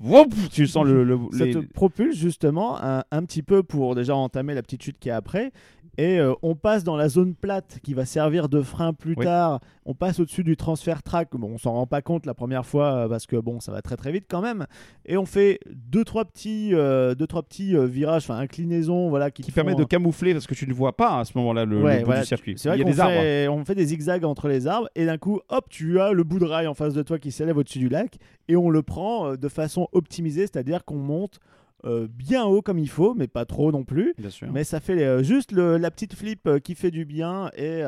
Tu 0.53 0.67
sens 0.67 0.85
le. 0.85 1.05
le- 1.05 1.19
Ça 1.33 1.45
les- 1.47 1.53
te 1.53 1.59
propulse 1.59 2.17
justement 2.17 2.83
un, 2.83 3.05
un 3.11 3.25
petit 3.25 3.43
peu 3.43 3.63
pour 3.63 3.95
déjà 3.95 4.15
entamer 4.17 4.55
la 4.55 4.63
petite 4.63 4.83
chute 4.83 4.99
qui 4.99 5.09
est 5.09 5.13
après. 5.13 5.53
Et 5.99 6.19
euh, 6.21 6.35
on 6.43 6.55
passe 6.55 6.85
dans 6.85 6.97
la 6.97 7.09
zone 7.09 7.35
plate 7.35 7.79
qui 7.83 7.95
va 7.95 8.05
servir 8.05 8.49
de 8.49 8.61
frein 8.61 8.93
plus 8.93 9.15
Oui. 9.17 9.25
tard. 9.25 9.61
On 9.87 9.95
passe 9.95 10.21
au-dessus 10.21 10.45
du 10.45 10.57
transfert 10.57 11.03
track. 11.03 11.31
Bon, 11.33 11.53
on 11.55 11.59
s'en 11.59 11.73
rend 11.73 11.87
pas 11.87 12.03
compte 12.03 12.27
la 12.27 12.35
première 12.35 12.67
fois 12.67 12.93
euh, 12.93 13.09
parce 13.09 13.27
que 13.27 13.37
bon, 13.37 13.61
ça 13.61 13.73
va 13.73 13.81
très 13.83 13.97
très 13.97 14.13
vite 14.13 14.27
quand 14.29 14.43
même. 14.43 14.67
Et 15.07 15.17
on 15.17 15.25
fait 15.25 15.61
deux 15.75 16.05
trois 16.05 16.25
petits, 16.25 16.75
euh, 16.75 17.15
deux 17.15 17.27
trois 17.27 17.43
petits 17.43 17.75
euh, 17.77 17.87
virages, 17.87 18.25
enfin 18.25 18.37
inclinaisons, 18.39 19.09
voilà, 19.09 19.31
qui, 19.31 19.43
qui 19.43 19.53
permet 19.53 19.75
de 19.75 19.85
camoufler 19.85 20.33
parce 20.35 20.47
que 20.47 20.55
tu 20.55 20.67
ne 20.69 20.75
vois 20.75 20.97
pas 20.97 21.21
à 21.21 21.25
ce 21.25 21.37
moment-là 21.39 21.65
le, 21.65 21.81
Ouais, 21.83 21.95
le 21.95 21.99
bout 22.01 22.07
voilà, 22.07 22.21
du 22.23 22.27
circuit. 22.27 22.55
C'est 22.59 22.69
vrai 22.69 22.79
qu'on 22.83 22.93
fait, 22.93 23.49
on 23.49 23.65
fait 23.65 23.75
des 23.75 23.87
zigzags 23.87 24.25
entre 24.25 24.49
les 24.49 24.67
arbres 24.67 24.89
et 24.97 25.07
d'un 25.07 25.19
coup, 25.19 25.41
hop, 25.49 25.67
tu 25.71 26.01
as 26.01 26.13
le 26.13 26.25
bout 26.25 26.39
de 26.41 26.45
rail 26.45 26.67
en 26.67 26.75
face 26.75 26.93
de 26.95 27.03
toi 27.03 27.19
qui 27.19 27.31
s'élève 27.33 27.57
au-dessus 27.57 27.79
du 27.79 27.89
lac 27.89 28.17
et 28.49 28.57
on 28.57 28.69
le 28.71 28.83
prend 28.83 29.37
de 29.37 29.49
façon 29.49 29.89
optimisée, 29.93 30.43
c'est-à-dire 30.43 30.85
qu'on 30.85 30.99
monte 30.99 31.39
euh, 31.85 32.09
bien 32.11 32.45
haut 32.47 32.63
comme 32.63 32.79
il 32.79 32.89
faut, 32.89 33.15
mais 33.15 33.27
pas 33.29 33.45
trop 33.45 33.71
non 33.71 33.85
plus. 33.85 34.15
Bien 34.19 34.31
sûr. 34.31 34.49
Mais 34.51 34.65
ça 34.65 34.81
fait 34.81 35.05
euh, 35.05 35.23
juste 35.23 35.53
le- 35.53 35.77
la 35.77 35.91
petite 35.91 36.15
flip 36.15 36.47
euh, 36.47 36.59
qui 36.59 36.75
fait 36.75 36.91
du 36.91 37.05
bien 37.05 37.51
et, 37.57 37.83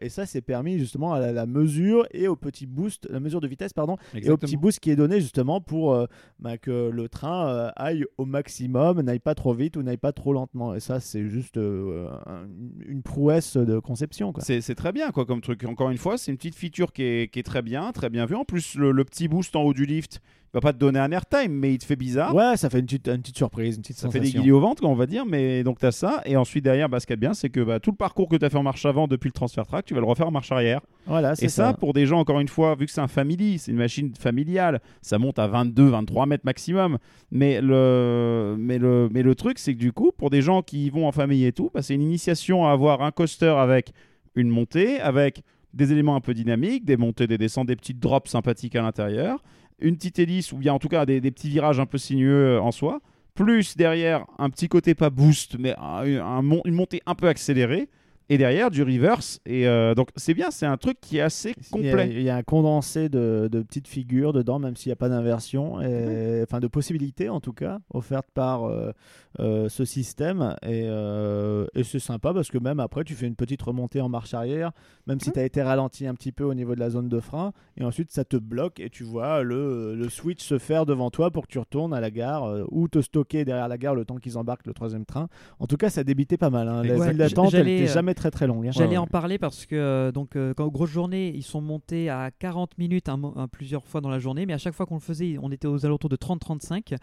et 0.00 0.08
ça 0.08 0.26
c'est 0.26 0.40
permis 0.40 0.78
justement 0.78 1.12
à 1.12 1.20
la, 1.20 1.32
la 1.32 1.46
mesure 1.46 2.06
et 2.12 2.28
au 2.28 2.36
petit 2.36 2.66
boost, 2.66 3.08
la 3.10 3.20
mesure 3.20 3.40
de 3.40 3.48
vitesse 3.48 3.72
pardon, 3.72 3.96
et 4.14 4.30
au 4.30 4.36
petit 4.36 4.56
boost 4.56 4.80
qui 4.80 4.90
est 4.90 4.96
donné 4.96 5.20
justement 5.20 5.60
pour 5.60 6.06
bah, 6.38 6.56
que 6.58 6.88
le 6.90 7.08
train 7.08 7.70
aille 7.76 8.04
au 8.18 8.24
maximum, 8.24 9.00
n'aille 9.02 9.18
pas 9.18 9.34
trop 9.34 9.52
vite 9.54 9.76
ou 9.76 9.82
n'aille 9.82 9.96
pas 9.96 10.12
trop 10.12 10.32
lentement. 10.32 10.74
Et 10.74 10.80
ça 10.80 11.00
c'est 11.00 11.28
juste 11.28 11.56
un- 11.58 12.46
une 12.86 13.02
prouesse 13.02 13.56
de 13.56 13.78
conception. 13.78 14.32
C'est 14.38 14.74
très 14.74 14.92
bien 14.92 15.10
quoi 15.10 15.26
comme 15.26 15.40
truc. 15.40 15.64
Encore 15.64 15.90
une 15.90 15.98
fois, 15.98 16.16
c'est 16.18 16.30
une 16.30 16.36
petite 16.36 16.54
feature 16.56 16.92
qui 16.92 17.02
est, 17.02 17.32
qui 17.32 17.38
est 17.38 17.42
très 17.44 17.62
bien, 17.62 17.92
très 17.92 18.10
bien 18.10 18.26
vue. 18.26 18.34
En 18.36 18.44
plus, 18.44 18.74
le, 18.76 18.92
le 18.92 19.04
petit 19.04 19.28
boost 19.28 19.54
en 19.56 19.62
haut 19.62 19.74
du 19.74 19.84
lift, 19.86 20.20
va 20.54 20.60
pas 20.60 20.72
te 20.72 20.78
donner 20.78 20.98
un 20.98 21.10
airtime, 21.12 21.52
mais 21.52 21.72
il 21.74 21.78
te 21.78 21.84
fait 21.84 21.96
bizarre. 21.96 22.34
Ouais, 22.34 22.56
ça 22.56 22.68
fait 22.68 22.80
une 22.80 22.84
petite, 22.84 23.08
une 23.08 23.22
petite 23.22 23.38
surprise, 23.38 23.76
une 23.76 23.82
petite 23.82 23.96
Ça 23.96 24.08
fait 24.10 24.18
sensation. 24.18 24.38
des 24.38 24.38
guillis 24.40 24.52
au 24.52 24.60
ventre, 24.60 24.84
on 24.84 24.94
va 24.94 25.06
dire, 25.06 25.24
mais 25.24 25.64
donc 25.64 25.78
tu 25.78 25.86
as 25.86 25.92
ça. 25.92 26.20
Et 26.26 26.36
ensuite, 26.36 26.62
derrière, 26.64 26.88
bah, 26.90 27.00
ce 27.00 27.06
qu'il 27.06 27.12
y 27.12 27.14
a 27.14 27.16
de 27.16 27.20
bien, 27.20 27.32
c'est 27.32 27.48
que 27.48 27.60
bah, 27.60 27.80
tout 27.80 27.90
le 27.90 27.96
parcours 27.96 28.28
que 28.28 28.36
tu 28.36 28.44
as 28.44 28.50
fait 28.50 28.58
en 28.58 28.62
marche 28.62 28.84
avant 28.84 29.08
depuis 29.08 29.28
le 29.28 29.32
transfert 29.32 29.66
track, 29.66 29.86
tu 29.86 29.94
vas 29.94 30.00
le 30.00 30.06
refaire 30.06 30.28
en 30.28 30.30
marche 30.30 30.52
arrière. 30.52 30.80
Voilà, 31.06 31.34
c'est 31.34 31.46
Et 31.46 31.48
ça, 31.48 31.72
pour 31.72 31.94
des 31.94 32.04
gens, 32.04 32.18
encore 32.18 32.40
une 32.40 32.48
fois, 32.48 32.74
vu 32.74 32.84
que 32.86 32.92
c'est 32.92 33.00
un 33.00 33.08
family, 33.08 33.58
c'est 33.58 33.70
une 33.70 33.78
machine 33.78 34.12
familiale, 34.14 34.80
ça 35.00 35.18
monte 35.18 35.38
à 35.38 35.46
22, 35.46 35.88
23 35.88 36.26
mètres 36.26 36.44
maximum. 36.44 36.98
Mais 37.30 37.60
le, 37.62 38.56
mais 38.58 38.78
le, 38.78 39.08
mais 39.10 39.22
le 39.22 39.34
truc, 39.34 39.58
c'est 39.58 39.72
que 39.72 39.78
du 39.78 39.92
coup, 39.92 40.12
pour 40.16 40.28
des 40.28 40.42
gens 40.42 40.60
qui 40.62 40.86
y 40.86 40.90
vont 40.90 41.06
en 41.08 41.12
famille 41.12 41.46
et 41.46 41.52
tout, 41.52 41.70
bah, 41.72 41.80
c'est 41.80 41.94
une 41.94 42.02
initiation 42.02 42.66
à 42.66 42.72
avoir 42.72 43.00
un 43.02 43.10
coaster 43.10 43.54
avec 43.58 43.92
une 44.34 44.48
montée, 44.48 45.00
avec 45.00 45.42
des 45.74 45.92
éléments 45.92 46.14
un 46.16 46.20
peu 46.20 46.34
dynamiques, 46.34 46.84
des 46.84 46.98
montées, 46.98 47.26
des 47.26 47.38
descentes, 47.38 47.68
des 47.68 47.76
petites 47.76 47.98
drops 47.98 48.30
sympathiques 48.30 48.76
à 48.76 48.82
l'intérieur, 48.82 49.42
une 49.80 49.96
petite 49.96 50.18
hélice 50.18 50.52
ou 50.52 50.56
bien 50.56 50.72
en 50.72 50.78
tout 50.78 50.88
cas 50.88 51.06
des, 51.06 51.20
petits 51.20 51.48
virages 51.48 51.80
un 51.80 51.86
peu 51.86 51.98
sinueux 51.98 52.60
en 52.60 52.72
soi, 52.72 53.00
plus 53.34 53.76
derrière 53.76 54.26
un 54.38 54.50
petit 54.50 54.68
côté 54.68 54.94
pas 54.94 55.10
boost, 55.10 55.56
mais 55.58 55.74
une 56.04 56.74
montée 56.74 57.02
un 57.06 57.14
peu 57.14 57.28
accélérée. 57.28 57.88
Et 58.32 58.38
derrière 58.38 58.70
du 58.70 58.82
reverse. 58.82 59.40
Et 59.46 59.66
euh, 59.66 59.94
donc 59.94 60.08
c'est 60.16 60.34
bien, 60.34 60.50
c'est 60.50 60.66
un 60.66 60.76
truc 60.76 60.98
qui 61.00 61.18
est 61.18 61.20
assez 61.20 61.54
Il 61.74 61.84
y, 61.84 61.88
a, 61.88 61.90
complet. 61.92 62.08
il 62.12 62.22
y 62.22 62.30
a 62.30 62.36
un 62.36 62.42
condensé 62.42 63.08
de, 63.08 63.48
de 63.50 63.62
petites 63.62 63.88
figures 63.88 64.32
dedans, 64.32 64.58
même 64.58 64.76
s'il 64.76 64.90
n'y 64.90 64.94
a 64.94 64.96
pas 64.96 65.08
d'inversion, 65.08 65.80
et- 65.80 66.40
enfin 66.42 66.60
de 66.60 66.66
possibilités 66.68 67.28
en 67.28 67.40
tout 67.40 67.52
cas, 67.52 67.78
offertes 67.92 68.30
par 68.34 68.64
euh, 68.64 68.92
euh, 69.40 69.68
ce 69.68 69.84
système. 69.84 70.56
Et, 70.62 70.84
euh, 70.86 71.66
et 71.74 71.82
c'est 71.84 71.98
sympa 71.98 72.32
parce 72.32 72.48
que 72.50 72.58
même 72.58 72.80
après, 72.80 73.04
tu 73.04 73.14
fais 73.14 73.26
une 73.26 73.36
petite 73.36 73.62
remontée 73.62 74.00
en 74.00 74.08
marche 74.08 74.34
arrière, 74.34 74.72
même 75.06 75.20
si 75.20 75.30
tu 75.32 75.38
as 75.38 75.44
été 75.44 75.62
ralenti 75.62 76.06
un 76.06 76.14
petit 76.14 76.32
peu 76.32 76.44
au 76.44 76.54
niveau 76.54 76.74
de 76.74 76.80
la 76.80 76.90
zone 76.90 77.08
de 77.08 77.20
frein, 77.20 77.52
et 77.76 77.84
ensuite 77.84 78.10
ça 78.12 78.24
te 78.24 78.36
bloque 78.36 78.80
et 78.80 78.88
tu 78.90 79.04
vois 79.04 79.42
le, 79.42 79.94
le 79.94 80.08
switch 80.08 80.42
se 80.42 80.58
faire 80.58 80.86
devant 80.86 81.10
toi 81.10 81.30
pour 81.30 81.46
que 81.46 81.52
tu 81.52 81.58
retournes 81.58 81.92
à 81.94 82.00
la 82.00 82.10
gare 82.10 82.44
euh, 82.44 82.64
ou 82.70 82.88
te 82.88 83.00
stocker 83.00 83.44
derrière 83.44 83.68
la 83.68 83.78
gare 83.78 83.94
le 83.94 84.04
temps 84.04 84.16
qu'ils 84.16 84.38
embarquent 84.38 84.66
le 84.66 84.74
troisième 84.74 85.04
train. 85.04 85.28
En 85.58 85.66
tout 85.66 85.76
cas, 85.76 85.90
ça 85.90 86.04
débitait 86.04 86.36
pas 86.36 86.50
mal. 86.50 86.68
Hein. 86.68 86.82
La 86.84 87.08
file 87.08 87.16
d'attente, 87.16 87.52
elle 87.54 87.66
n'était 87.66 87.86
jamais 87.92 88.14
très 88.14 88.21
très 88.30 88.46
longue. 88.46 88.66
hein. 88.66 88.70
J'allais 88.72 88.90
Ouais, 88.92 88.96
en 88.98 89.06
parler 89.06 89.38
parce 89.38 89.66
que 89.66 89.74
euh, 89.74 90.12
donc 90.12 90.36
euh, 90.36 90.54
quand 90.54 90.68
grosse 90.68 90.90
journée, 90.90 91.32
ils 91.34 91.42
sont 91.42 91.60
montés 91.60 92.08
à 92.08 92.30
40 92.30 92.78
minutes 92.78 93.08
un 93.08 93.16
mo- 93.16 93.32
un- 93.36 93.48
plusieurs 93.48 93.84
fois 93.86 94.00
dans 94.00 94.10
la 94.10 94.18
journée, 94.18 94.46
mais 94.46 94.52
à 94.52 94.58
chaque 94.58 94.74
fois 94.74 94.86
qu'on 94.86 94.94
le 94.96 95.00
faisait, 95.00 95.36
on 95.42 95.50
était 95.50 95.66
aux 95.66 95.84
alentours 95.84 96.10
de 96.10 96.16
30-35 96.16 96.96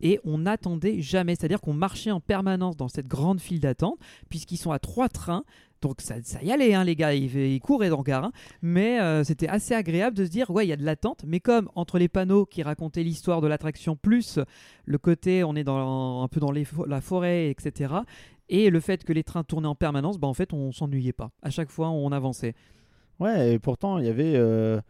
et 0.00 0.20
on 0.24 0.38
n'attendait 0.38 1.00
jamais, 1.00 1.34
c'est-à-dire 1.34 1.60
qu'on 1.60 1.72
marchait 1.74 2.10
en 2.10 2.20
permanence 2.20 2.76
dans 2.76 2.88
cette 2.88 3.08
grande 3.08 3.40
file 3.40 3.60
d'attente 3.60 3.98
puisqu'ils 4.28 4.56
sont 4.58 4.70
à 4.72 4.78
trois 4.78 5.08
trains. 5.08 5.44
Donc 5.82 6.00
ça, 6.00 6.14
ça 6.22 6.42
y 6.42 6.50
allait, 6.50 6.72
hein, 6.72 6.84
les 6.84 6.96
gars, 6.96 7.12
ils, 7.12 7.36
ils 7.36 7.60
couraient 7.60 7.90
dans 7.90 8.02
le 8.04 8.12
hein. 8.14 8.32
mais 8.62 8.98
euh, 8.98 9.24
c'était 9.24 9.46
assez 9.46 9.74
agréable 9.74 10.16
de 10.16 10.24
se 10.24 10.30
dire, 10.30 10.48
ouais, 10.50 10.64
il 10.66 10.70
y 10.70 10.72
a 10.72 10.76
de 10.76 10.84
l'attente, 10.84 11.24
mais 11.26 11.38
comme 11.38 11.68
entre 11.74 11.98
les 11.98 12.08
panneaux 12.08 12.46
qui 12.46 12.62
racontaient 12.62 13.02
l'histoire 13.02 13.42
de 13.42 13.46
l'attraction, 13.46 13.94
plus 13.94 14.38
le 14.86 14.96
côté, 14.98 15.44
on 15.44 15.54
est 15.54 15.64
dans, 15.64 16.22
un 16.22 16.28
peu 16.28 16.40
dans 16.40 16.50
les 16.50 16.66
la 16.86 17.02
forêt, 17.02 17.50
etc., 17.50 17.92
et 18.48 18.70
le 18.70 18.80
fait 18.80 19.04
que 19.04 19.12
les 19.12 19.22
trains 19.24 19.42
tournaient 19.44 19.66
en 19.68 19.74
permanence, 19.74 20.18
bah 20.18 20.28
en 20.28 20.34
fait, 20.34 20.52
on 20.52 20.72
s'ennuyait 20.72 21.12
pas. 21.12 21.30
À 21.42 21.50
chaque 21.50 21.70
fois, 21.70 21.90
on 21.90 22.12
avançait. 22.12 22.54
Ouais, 23.18 23.54
et 23.54 23.58
pourtant, 23.58 23.98
il 23.98 24.06
y 24.06 24.08
avait 24.08 24.34
euh, 24.36 24.80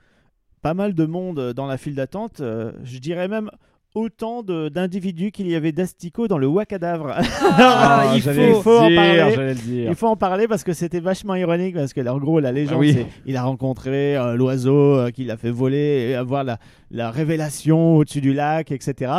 pas 0.62 0.75
mal 0.75 0.95
de 0.95 1.07
monde 1.07 1.53
dans 1.55 1.66
la 1.66 1.77
file 1.79 1.95
d'attente. 1.95 2.40
euh, 2.40 2.73
je 2.85 2.99
dirais 2.99 3.29
même 3.29 3.51
autant 3.95 4.42
de- 4.42 4.69
d'individus 4.69 5.31
qu'il 5.31 5.49
y 5.49 5.55
avait 5.55 5.73
d'asticots 5.73 6.29
dans 6.29 6.37
le 6.37 6.47
Wakadavre. 6.47 7.14
Ah, 7.16 8.12
il 8.14 8.21
faut- 8.21 8.31
il 8.33 8.55
faut 8.62 8.79
en 8.79 8.95
parler. 8.95 9.55
Il 9.88 9.95
faut 9.95 10.07
en 10.09 10.16
parler 10.16 10.47
parce 10.49 10.64
que 10.64 10.75
c'était 10.75 11.01
vachement 11.01 11.35
ironique 11.35 11.77
parce 11.77 11.95
que 11.95 12.07
en 12.07 12.19
gros 12.19 12.38
la 12.40 12.53
légende 12.53 12.75
Ah 12.77 12.81
oui. 12.81 12.92
c'est 12.92 13.07
il 13.25 13.37
a 13.38 13.45
rencontré 13.45 14.14
euh, 14.19 14.35
l'oiseau 14.35 14.77
euh, 14.97 15.11
qui 15.11 15.25
l'a 15.25 15.38
fait 15.38 15.51
voler 15.51 16.09
et 16.11 16.14
avoir 16.14 16.45
la, 16.45 16.59
la 16.90 17.11
révélation 17.11 17.97
au-dessus 17.97 18.21
du 18.21 18.35
lac 18.35 18.71
etc. 18.71 19.12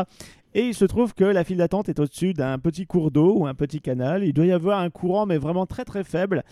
Et 0.57 0.69
il 0.69 0.73
se 0.73 0.85
trouve 0.85 1.13
que 1.13 1.23
la 1.23 1.43
file 1.43 1.57
d'attente 1.57 1.87
est 1.87 1.99
au-dessus 1.99 2.33
d'un 2.33 2.57
petit 2.57 2.87
cours 2.87 3.11
d'eau 3.11 3.31
ou 3.37 3.45
un 3.45 3.53
petit 3.53 3.79
canal. 3.79 4.23
Il 4.23 4.33
doit 4.33 4.47
y 4.47 4.51
avoir 4.51 4.79
un 4.79 4.89
courant 4.89 5.27
mais 5.27 5.37
vraiment 5.37 5.67
très 5.67 5.85
très 5.85 6.03
faible. 6.03 6.43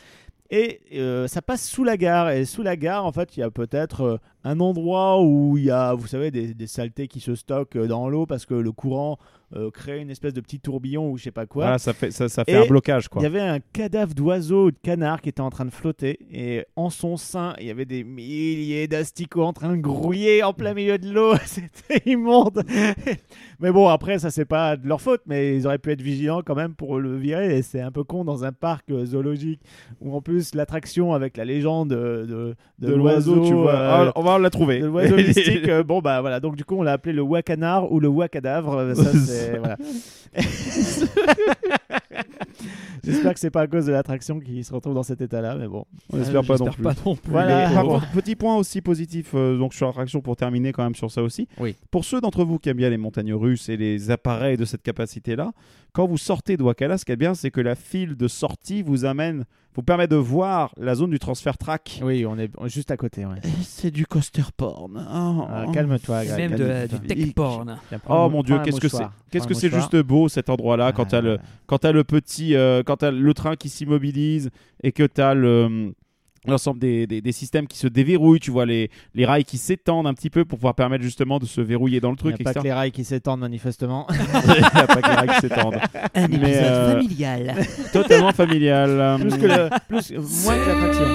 Et 0.51 0.81
euh, 0.93 1.27
ça 1.27 1.41
passe 1.41 1.67
sous 1.67 1.83
la 1.83 1.97
gare. 1.97 2.29
Et 2.29 2.45
sous 2.45 2.61
la 2.61 2.75
gare, 2.75 3.03
en 3.03 3.11
fait, 3.11 3.35
il 3.35 3.39
y 3.39 3.43
a 3.43 3.49
peut-être 3.49 4.01
euh, 4.01 4.17
un 4.43 4.59
endroit 4.59 5.23
où 5.23 5.57
il 5.57 5.63
y 5.63 5.71
a, 5.71 5.95
vous 5.95 6.05
savez, 6.05 6.29
des, 6.29 6.67
saletés 6.67 7.07
qui 7.07 7.19
se 7.19 7.33
stockent 7.33 7.77
euh, 7.77 7.87
dans 7.87 8.07
l'eau 8.07 8.27
parce 8.27 8.45
que 8.45 8.53
le 8.53 8.71
courant 8.71 9.17
euh, 9.55 9.71
crée 9.71 9.99
une 9.99 10.09
espèce 10.09 10.33
de 10.33 10.41
petit 10.41 10.59
tourbillon 10.59 11.09
ou 11.11 11.17
je 11.17 11.23
sais 11.23 11.31
pas 11.31 11.45
quoi. 11.45 11.63
Voilà, 11.65 11.77
ça 11.77 11.93
fait, 11.93 12.11
ça, 12.11 12.29
ça 12.29 12.43
fait 12.45 12.51
Et 12.51 12.55
un 12.55 12.65
blocage. 12.65 13.05
Il 13.05 13.09
Quoi. 13.09 13.21
y 13.23 13.25
avait 13.25 13.39
un 13.41 13.59
cadavre 13.73 14.13
d'oiseau 14.13 14.65
ou 14.67 14.71
de 14.71 14.77
canard 14.81 15.21
qui 15.21 15.29
était 15.29 15.41
en 15.41 15.49
train 15.49 15.65
de 15.65 15.71
flotter 15.71 16.19
et 16.31 16.65
en 16.75 16.89
son 16.89 17.17
sein, 17.17 17.53
il 17.59 17.67
y 17.67 17.71
avait 17.71 17.85
des 17.85 18.03
milliers 18.03 18.87
d'asticots 18.87 19.43
en 19.43 19.53
train 19.53 19.75
de 19.75 19.81
grouiller 19.81 20.43
en 20.43 20.53
plein 20.53 20.73
milieu 20.73 20.97
de 20.97 21.09
l'eau. 21.11 21.35
C'était 21.45 22.09
immonde. 22.09 22.63
mais 23.59 23.71
bon, 23.71 23.87
après, 23.87 24.19
ça 24.19 24.29
c'est 24.31 24.45
pas 24.45 24.75
de 24.77 24.87
leur 24.87 25.01
faute, 25.01 25.21
mais 25.25 25.55
ils 25.55 25.65
auraient 25.67 25.77
pu 25.77 25.91
être 25.91 26.01
vigilants 26.01 26.41
quand 26.45 26.55
même 26.55 26.73
pour 26.75 26.99
le 26.99 27.15
virer. 27.17 27.57
Et 27.57 27.61
c'est 27.61 27.81
un 27.81 27.91
peu 27.91 28.03
con 28.03 28.23
dans 28.25 28.43
un 28.43 28.51
parc 28.51 28.89
euh, 28.91 29.05
zoologique 29.05 29.61
où 30.01 30.15
en 30.15 30.21
plus 30.21 30.55
l'attraction 30.55 31.13
avec 31.13 31.37
la 31.37 31.45
légende 31.45 31.89
de, 31.89 32.55
de, 32.79 32.87
de 32.87 32.93
l'oiseau, 32.93 33.45
tu 33.45 33.53
vois. 33.53 33.73
euh, 33.75 34.05
Ah, 34.07 34.11
on 34.15 34.21
va 34.23 34.37
la 34.39 34.49
trouver. 34.49 34.79
de 34.79 34.85
l'oiseau 34.87 35.15
mystique, 35.17 35.67
euh, 35.67 35.83
bon 35.83 35.99
bah 36.01 36.21
voilà, 36.21 36.39
donc 36.39 36.55
du 36.55 36.65
coup 36.65 36.75
on 36.75 36.81
l'a 36.83 36.93
appelé 36.93 37.13
le 37.13 37.21
Wacanard 37.21 37.91
ou 37.91 37.99
le 37.99 38.07
Wakadavre. 38.07 38.75
euh, 38.77 38.93
Ça, 38.95 39.11
c'est, 39.13 39.44
voilà. 39.57 39.77
J'espère 43.03 43.33
que 43.33 43.39
c'est 43.39 43.51
pas 43.51 43.61
à 43.61 43.67
cause 43.67 43.85
de 43.85 43.91
l'attraction 43.91 44.39
qu'il 44.39 44.63
se 44.65 44.73
retrouve 44.73 44.95
dans 44.95 45.03
cet 45.03 45.21
état-là, 45.21 45.55
mais 45.55 45.67
bon. 45.67 45.85
On 46.11 46.19
espère 46.19 46.43
pas 46.43 46.57
non 46.57 46.65
J'espère 46.65 46.73
plus. 46.73 46.83
pas 46.83 46.95
non 47.05 47.15
plus. 47.15 47.31
Voilà. 47.31 47.69
Mais 47.69 47.75
par 47.75 47.83
contre, 47.83 48.11
petit 48.13 48.35
point 48.35 48.55
aussi 48.55 48.81
positif 48.81 49.31
euh, 49.35 49.57
donc 49.57 49.73
sur 49.73 49.85
l'attraction 49.87 50.21
pour 50.21 50.35
terminer 50.35 50.71
quand 50.71 50.83
même 50.83 50.95
sur 50.95 51.11
ça 51.11 51.21
aussi. 51.21 51.47
Oui. 51.59 51.75
Pour 51.91 52.03
ceux 52.05 52.21
d'entre 52.21 52.43
vous 52.43 52.57
qui 52.57 52.69
aiment 52.69 52.77
bien 52.77 52.89
les 52.89 52.97
montagnes 52.97 53.33
russes 53.33 53.69
et 53.69 53.77
les 53.77 54.09
appareils 54.11 54.57
de 54.57 54.65
cette 54.65 54.81
capacité-là, 54.81 55.51
quand 55.93 56.07
vous 56.07 56.17
sortez 56.17 56.57
de 56.57 56.63
Wakala, 56.63 56.97
ce 56.97 57.05
qui 57.05 57.11
est 57.11 57.17
bien, 57.17 57.35
c'est 57.35 57.51
que 57.51 57.61
la 57.61 57.75
file 57.75 58.15
de 58.15 58.27
sortie 58.27 58.81
vous 58.81 59.05
amène, 59.05 59.45
vous 59.75 59.83
permet 59.83 60.07
de 60.07 60.15
voir 60.15 60.71
la 60.77 60.95
zone 60.95 61.09
du 61.11 61.19
transfert 61.19 61.57
track. 61.57 61.99
Oui, 62.03 62.25
on 62.25 62.37
est 62.39 62.49
juste 62.67 62.91
à 62.91 62.97
côté. 62.97 63.25
Ouais. 63.25 63.35
C'est 63.61 63.91
du 63.91 64.05
coaster 64.05 64.43
porn. 64.55 64.97
Oh, 64.97 65.45
Ah, 65.49 65.65
calme-toi, 65.73 66.23
même 66.37 66.55
de 66.55 66.63
la- 66.63 66.87
du 66.87 66.99
tech 66.99 67.33
porn. 67.33 67.77
Oh 68.09 68.29
mon 68.29 68.41
dieu, 68.41 68.57
qu'est-ce 68.63 68.79
que 68.79 68.87
c'est. 68.87 69.03
Qu'est-ce 69.31 69.47
que 69.47 69.53
c'est 69.53 69.69
juste 69.73 69.95
beau 69.97 70.29
cet 70.29 70.49
endroit-là 70.49 70.91
quand 70.93 71.05
t'as 71.05 71.21
le 71.21 71.37
Ah. 71.41 71.45
quand 71.67 71.79
t'as 71.79 71.91
le 71.91 72.03
petit 72.03 72.55
euh, 72.55 72.83
quand 72.85 72.97
t'as 72.97 73.11
le 73.11 73.33
train 73.33 73.55
qui 73.55 73.69
s'immobilise 73.69 74.49
et 74.81 74.91
que 74.91 75.03
t'as 75.03 75.33
le 75.33 75.93
l'ensemble 76.51 76.79
des, 76.79 77.07
des, 77.07 77.21
des 77.21 77.31
systèmes 77.31 77.67
qui 77.67 77.77
se 77.77 77.87
déverrouillent, 77.87 78.39
tu 78.39 78.51
vois 78.51 78.65
les, 78.65 78.89
les 79.13 79.25
rails 79.25 79.45
qui 79.45 79.57
s'étendent 79.57 80.07
un 80.07 80.13
petit 80.13 80.29
peu 80.29 80.45
pour 80.45 80.57
pouvoir 80.57 80.75
permettre 80.75 81.03
justement 81.03 81.39
de 81.39 81.45
se 81.45 81.61
verrouiller 81.61 81.99
dans 81.99 82.09
le 82.09 82.15
Il 82.15 82.19
truc, 82.19 82.39
n'y 82.39 82.47
a 82.47 82.53
pas 82.53 82.59
que 82.59 82.63
les 82.63 82.73
rails 82.73 82.91
qui 82.91 83.03
s'étendent 83.03 83.39
manifestement. 83.41 84.07
Il 84.11 84.51
n'y 84.51 84.63
a 84.63 84.87
pas 84.87 85.01
que 85.01 85.09
les 85.09 85.15
rails 85.15 85.29
qui 85.29 85.41
s'étendent. 85.41 85.75
Un 86.13 86.27
Mais, 86.27 86.35
épisode 86.35 86.63
euh, 86.63 86.91
familial. 86.93 87.55
Totalement 87.93 88.31
familial. 88.31 89.17
plus 89.19 89.37
que 89.37 89.45
le, 89.45 89.69
plus, 89.87 90.11
moins 90.45 90.57
que 90.57 90.67
l'attraction. 90.67 91.05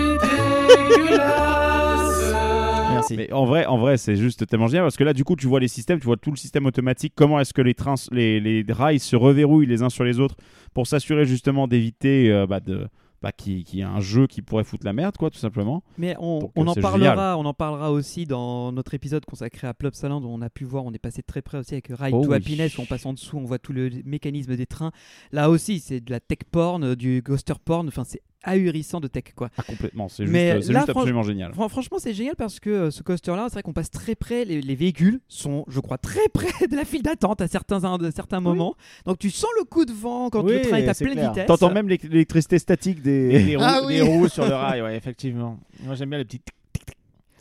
Merci. 2.93 3.17
Mais 3.17 3.33
en 3.33 3.45
vrai, 3.47 3.67
en 3.67 3.79
vrai, 3.79 3.97
c'est 3.97 4.17
juste 4.17 4.47
tellement 4.47 4.67
génial 4.67 4.85
parce 4.85 4.97
que 4.97 5.05
là, 5.05 5.13
du 5.13 5.25
coup, 5.25 5.37
tu 5.37 5.47
vois 5.47 5.61
les 5.61 5.69
systèmes, 5.69 5.99
tu 6.01 6.07
vois 6.07 6.17
tout 6.17 6.31
le 6.31 6.37
système 6.37 6.67
automatique. 6.67 7.13
Comment 7.17 7.41
est-ce 7.41 7.55
que 7.55 7.63
les 7.63 7.75
trains, 7.75 7.95
les, 8.13 8.41
les 8.41 8.65
rails 8.73 8.99
se 8.99 9.17
reverrouillent 9.17 9.67
les 9.67 9.83
uns 9.83 9.89
sur 9.91 10.05
les 10.05 10.21
autres 10.21 10.37
pour 10.75 10.87
s'assurer 10.87 11.25
justement 11.25 11.67
d'éviter 11.67 12.31
euh, 12.31 12.47
bah, 12.47 12.61
de 12.61 12.87
bah, 13.23 13.33
qu'il 13.33 13.69
y 13.75 13.81
ait 13.81 13.85
un 13.85 14.01
jeu 14.01 14.27
qui 14.27 14.41
pourrait 14.41 14.65
foutre 14.65 14.87
la 14.87 14.93
merde, 14.93 15.17
quoi, 15.19 15.31
tout 15.31 15.39
simplement. 15.39 15.83
Mais 15.99 16.17
on, 16.19 16.41
Donc, 16.41 16.53
on 16.57 16.67
en 16.67 16.75
parlera, 16.75 17.15
génial. 17.15 17.37
on 17.37 17.45
en 17.45 17.53
parlera 17.55 17.93
aussi 17.93 18.25
dans 18.25 18.73
notre 18.73 18.95
épisode 18.95 19.25
consacré 19.27 19.67
à 19.67 19.75
Plop 19.75 19.95
Salon, 19.95 20.21
dont 20.21 20.33
on 20.33 20.41
a 20.41 20.49
pu 20.51 20.65
voir, 20.65 20.85
on 20.85 20.93
est 20.93 20.99
passé 20.99 21.23
très 21.23 21.43
près 21.43 21.59
aussi 21.59 21.75
avec 21.75 21.89
Ride 21.89 22.15
Oh 22.15 22.23
to 22.25 22.31
oui. 22.31 22.37
Happiness, 22.37 22.79
où 22.79 22.83
on 22.83 22.87
passe 22.87 23.05
en 23.05 23.13
dessous, 23.13 23.37
on 23.37 23.45
voit 23.45 23.59
tout 23.59 23.73
le 23.75 23.91
mécanisme 24.05 24.57
des 24.57 24.67
trains. 24.67 24.93
Là 25.33 25.51
aussi, 25.51 25.81
c'est 25.81 26.01
de 26.01 26.11
la 26.11 26.21
tech 26.21 26.39
porn, 26.51 26.83
euh, 26.83 26.97
du 26.97 27.21
ghoster 27.23 27.55
porn, 27.63 27.87
enfin 27.89 28.05
c'est 28.05 28.23
ahurissant 28.43 29.01
de 29.01 29.09
tech 29.09 29.25
quoi. 29.35 29.51
Ah, 29.57 29.63
complètement. 29.63 30.09
C'est 30.09 30.25
juste, 30.25 30.33
Mais 30.33 30.53
euh, 30.53 30.61
c'est 30.61 30.73
là, 30.73 30.81
juste 30.81 30.91
franch- 30.93 30.99
absolument 31.01 31.23
génial. 31.23 31.53
Fran- 31.55 31.69
franchement, 31.69 31.99
c'est 31.99 32.15
génial 32.15 32.37
parce 32.37 32.61
que 32.61 32.71
euh, 32.71 32.91
ce 32.91 33.03
coaster-là, 33.03 33.47
c'est 33.49 33.55
vrai 33.55 33.63
qu'on 33.63 33.73
passe 33.73 33.91
très 33.91 34.15
près, 34.15 34.45
les, 34.45 34.61
les 34.61 34.75
véhicules 34.75 35.21
sont, 35.29 35.65
je 35.69 35.81
crois, 35.81 35.99
très 35.99 36.29
près 36.33 36.67
de 36.67 36.77
la 36.77 36.85
file 36.85 37.03
d'attente 37.03 37.41
à 37.41 37.49
certains, 37.49 37.85
à 37.85 38.11
certains 38.11 38.41
moments. 38.41 38.75
Donc 39.07 39.19
tu 39.19 39.31
sens 39.31 39.51
le 39.59 39.65
coup 39.65 39.85
de 39.85 39.93
vent 39.93 40.31
quand 40.31 40.43
Oui, 40.45 40.55
le 40.55 40.63
train 40.63 40.77
est 40.79 40.89
à 40.89 40.95
pleine 40.95 41.13
clair. 41.13 41.31
vitesse. 41.33 41.47
T'entends 41.47 41.73
même 41.73 41.89
l'électricité 41.89 42.59
statique 42.59 43.03
des. 43.03 43.43
les 43.43 43.57
roues, 43.57 43.63
Ah 43.67 43.83
oui. 43.87 43.95
les 43.95 44.03
roues 44.03 44.29
sur 44.29 44.47
le 44.47 44.55
rail, 44.55 44.83
ouais, 44.83 44.97
effectivement. 44.97 45.59
Moi 45.83 45.95
j'aime 45.95 46.11
bien 46.11 46.19
les 46.19 46.25
petits. 46.25 46.41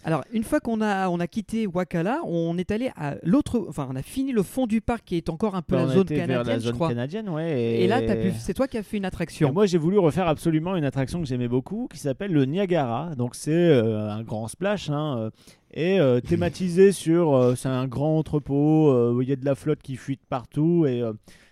Alors, 0.06 0.24
une 0.32 0.44
fois 0.44 0.60
qu'on 0.62 0.80
a, 0.82 1.10
on 1.10 1.20
a 1.20 1.28
quitté 1.28 1.68
Wakala, 1.68 2.22
on 2.26 2.58
est 2.58 2.72
allé 2.72 2.90
à 2.96 3.16
l'autre, 3.24 3.66
enfin, 3.68 3.88
on 3.92 3.96
a 3.96 4.02
fini 4.02 4.32
le 4.32 4.44
fond 4.44 4.66
du 4.66 4.80
parc 4.82 5.04
qui 5.06 5.18
est 5.18 5.30
encore 5.30 5.56
un 5.56 5.62
peu 5.62 5.76
Bah, 5.76 5.82
la 5.84 5.88
on 5.90 5.94
zone 5.94 6.02
était 6.04 6.16
vers 6.16 6.28
canadienne, 6.28 6.54
la 6.54 6.60
je 6.60 6.64
zone 6.66 6.74
crois. 6.76 6.88
canadienne, 6.90 7.30
ouais. 7.30 7.82
Et, 7.82 7.88
là, 7.88 8.02
t'as 8.02 8.16
pu- 8.16 8.32
c'est 8.40 8.54
toi 8.54 8.68
qui 8.68 8.78
as 8.78 8.84
fait 8.84 8.98
une 8.98 9.04
Et 9.04 9.08
attraction. 9.08 9.52
moi, 9.52 9.66
j'ai 9.66 9.78
voulu 9.78 9.98
refaire 10.00 10.28
absolument 10.28 10.76
une 10.78 10.86
attraction 10.86 11.20
que 11.22 11.28
j'aimais 11.28 11.50
beaucoup, 11.50 11.88
qui 11.92 12.00
s'appelle 12.00 12.32
le 12.32 12.46
Niagara. 12.46 13.14
Donc, 13.16 13.36
c'est 13.36 13.52
euh, 13.52 14.10
un 14.10 14.24
grand 14.24 14.48
splash, 14.48 14.90
hein, 14.90 15.18
euh, 15.20 15.30
et 15.74 16.00
euh, 16.00 16.22
thématisé 16.22 16.92
sur. 16.94 17.36
euh, 17.36 17.56
c'est 17.56 17.70
un 17.70 17.88
grand 17.88 18.18
entrepôt 18.18 18.90
euh, 18.92 19.12
où 19.14 19.22
il 19.22 19.28
y 19.30 19.34
a 19.34 19.36
de 19.36 19.46
la 19.46 19.56
flotte 19.56 19.82
qui 19.82 19.98
fuit 19.98 20.16
de 20.16 20.22
partout, 20.30 20.86
et 20.88 21.04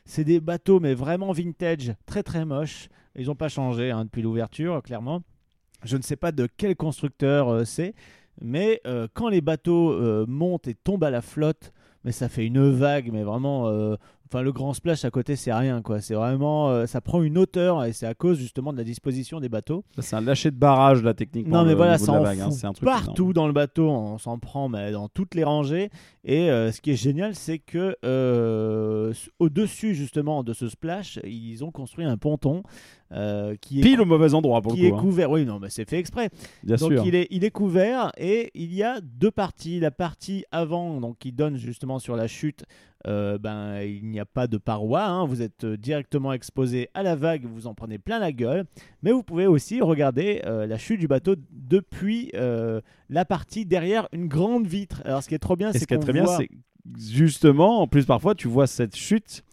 c'est 0.05 0.23
des 0.23 0.39
bateaux, 0.39 0.79
mais 0.79 0.93
vraiment 0.93 1.33
vintage, 1.33 1.93
très 2.05 2.23
très 2.23 2.45
moches. 2.45 2.87
Ils 3.17 3.25
n'ont 3.25 3.35
pas 3.35 3.49
changé 3.49 3.91
hein, 3.91 4.05
depuis 4.05 4.21
l'ouverture, 4.21 4.81
clairement. 4.83 5.21
Je 5.83 5.97
ne 5.97 6.01
sais 6.01 6.15
pas 6.15 6.31
de 6.31 6.47
quel 6.57 6.75
constructeur 6.75 7.65
c'est, 7.67 7.93
mais 8.41 8.81
euh, 8.85 9.07
quand 9.13 9.29
les 9.29 9.41
bateaux 9.41 9.91
euh, 9.91 10.25
montent 10.27 10.67
et 10.67 10.75
tombent 10.75 11.03
à 11.03 11.09
la 11.11 11.21
flotte, 11.21 11.73
mais 12.03 12.11
ça 12.11 12.29
fait 12.29 12.45
une 12.45 12.69
vague, 12.69 13.11
mais 13.11 13.23
vraiment. 13.23 13.67
euh, 13.67 13.95
Enfin, 14.29 14.41
le 14.41 14.51
grand 14.51 14.73
splash 14.73 15.05
à 15.05 15.09
côté, 15.09 15.35
c'est 15.35 15.53
rien, 15.53 15.81
quoi. 15.81 16.01
C'est 16.01 16.13
vraiment, 16.13 16.69
euh, 16.69 16.85
ça 16.85 17.01
prend 17.01 17.21
une 17.23 17.37
hauteur 17.37 17.83
et 17.85 17.93
c'est 17.93 18.05
à 18.05 18.13
cause 18.13 18.37
justement 18.37 18.73
de 18.73 18.77
la 18.77 18.83
disposition 18.83 19.39
des 19.39 19.49
bateaux. 19.49 19.83
C'est 19.99 20.15
un 20.15 20.21
lâcher 20.21 20.51
de 20.51 20.57
barrage 20.57 21.01
là 21.03 21.13
techniquement. 21.13 21.59
Non, 21.59 21.65
mais 21.65 21.73
au 21.73 21.77
voilà, 21.77 21.97
ça 21.97 22.11
en 22.11 22.15
la 22.15 22.21
vague, 22.21 22.39
hein. 22.41 22.49
un 22.63 22.73
truc 22.73 22.83
partout 22.85 23.23
énorme. 23.23 23.33
dans 23.33 23.47
le 23.47 23.53
bateau. 23.53 23.89
On 23.89 24.17
s'en 24.17 24.37
prend, 24.37 24.69
mais 24.69 24.91
dans 24.91 25.07
toutes 25.07 25.33
les 25.35 25.43
rangées. 25.43 25.89
Et 26.23 26.49
euh, 26.51 26.71
ce 26.73 26.81
qui 26.81 26.91
est 26.91 26.95
génial, 26.95 27.35
c'est 27.35 27.59
que 27.59 27.95
euh, 28.03 29.13
au-dessus 29.39 29.95
justement 29.95 30.43
de 30.43 30.53
ce 30.53 30.67
splash, 30.67 31.19
ils 31.23 31.63
ont 31.63 31.71
construit 31.71 32.05
un 32.05 32.17
ponton 32.17 32.63
euh, 33.13 33.55
qui 33.61 33.79
est 33.79 33.83
Pile 33.83 34.01
au 34.01 34.05
mauvais 34.05 34.33
endroit 34.33 34.61
pour 34.61 34.73
qui 34.73 34.81
le 34.81 34.87
est 34.87 34.91
coup. 34.91 34.97
hein. 34.97 35.01
couvert. 35.01 35.31
Oui, 35.31 35.45
non, 35.45 35.59
mais 35.59 35.69
c'est 35.69 35.89
fait 35.89 35.99
exprès. 35.99 36.29
Bien 36.63 36.75
donc 36.75 36.91
sûr. 36.91 37.05
il 37.05 37.15
est, 37.15 37.27
il 37.31 37.45
est 37.45 37.51
couvert 37.51 38.11
et 38.17 38.51
il 38.53 38.73
y 38.73 38.83
a 38.83 38.99
deux 39.01 39.31
parties. 39.31 39.79
La 39.79 39.91
partie 39.91 40.43
avant, 40.51 40.99
donc 40.99 41.17
qui 41.17 41.31
donne 41.31 41.55
justement 41.55 41.99
sur 41.99 42.17
la 42.17 42.27
chute, 42.27 42.65
euh, 43.07 43.37
ben 43.37 43.81
il 43.81 44.05
n'y 44.09 44.19
a 44.19 44.25
pas 44.25 44.47
de 44.47 44.57
paroi. 44.57 45.03
hein. 45.05 45.25
Vous 45.25 45.41
êtes 45.41 45.63
euh, 45.63 45.77
directement 45.77 46.33
exposé 46.33 46.89
à 46.93 47.03
la 47.03 47.15
vague, 47.15 47.45
vous 47.45 47.65
en 47.67 47.73
prenez 47.73 47.97
plein 47.97 48.19
la 48.19 48.31
gueule. 48.31 48.65
Mais 49.03 49.11
vous 49.11 49.23
pouvez 49.23 49.47
aussi 49.47 49.81
regarder 49.81 50.41
euh, 50.45 50.67
la 50.67 50.77
chute 50.77 50.99
du 50.99 51.07
bateau 51.07 51.35
depuis 51.51 52.31
euh, 52.35 52.81
la 53.09 53.25
partie 53.25 53.65
derrière 53.65 54.07
une 54.11 54.27
grande 54.27 54.67
vitre. 54.67 55.01
Alors 55.05 55.23
ce 55.23 55.29
qui 55.29 55.35
est 55.35 55.39
trop 55.39 55.55
bien, 55.55 55.71
c'est 55.71 55.79
ce 55.79 55.85
qui 55.87 55.93
est 55.93 55.97
qu'on 55.97 56.03
très 56.03 56.13
bien, 56.13 56.23
voit- 56.23 56.37
c'est 56.37 56.49
justement, 56.99 57.81
en 57.81 57.87
plus 57.87 58.05
parfois, 58.05 58.35
tu 58.35 58.47
vois 58.47 58.67
cette 58.67 58.95
chute 58.95 59.43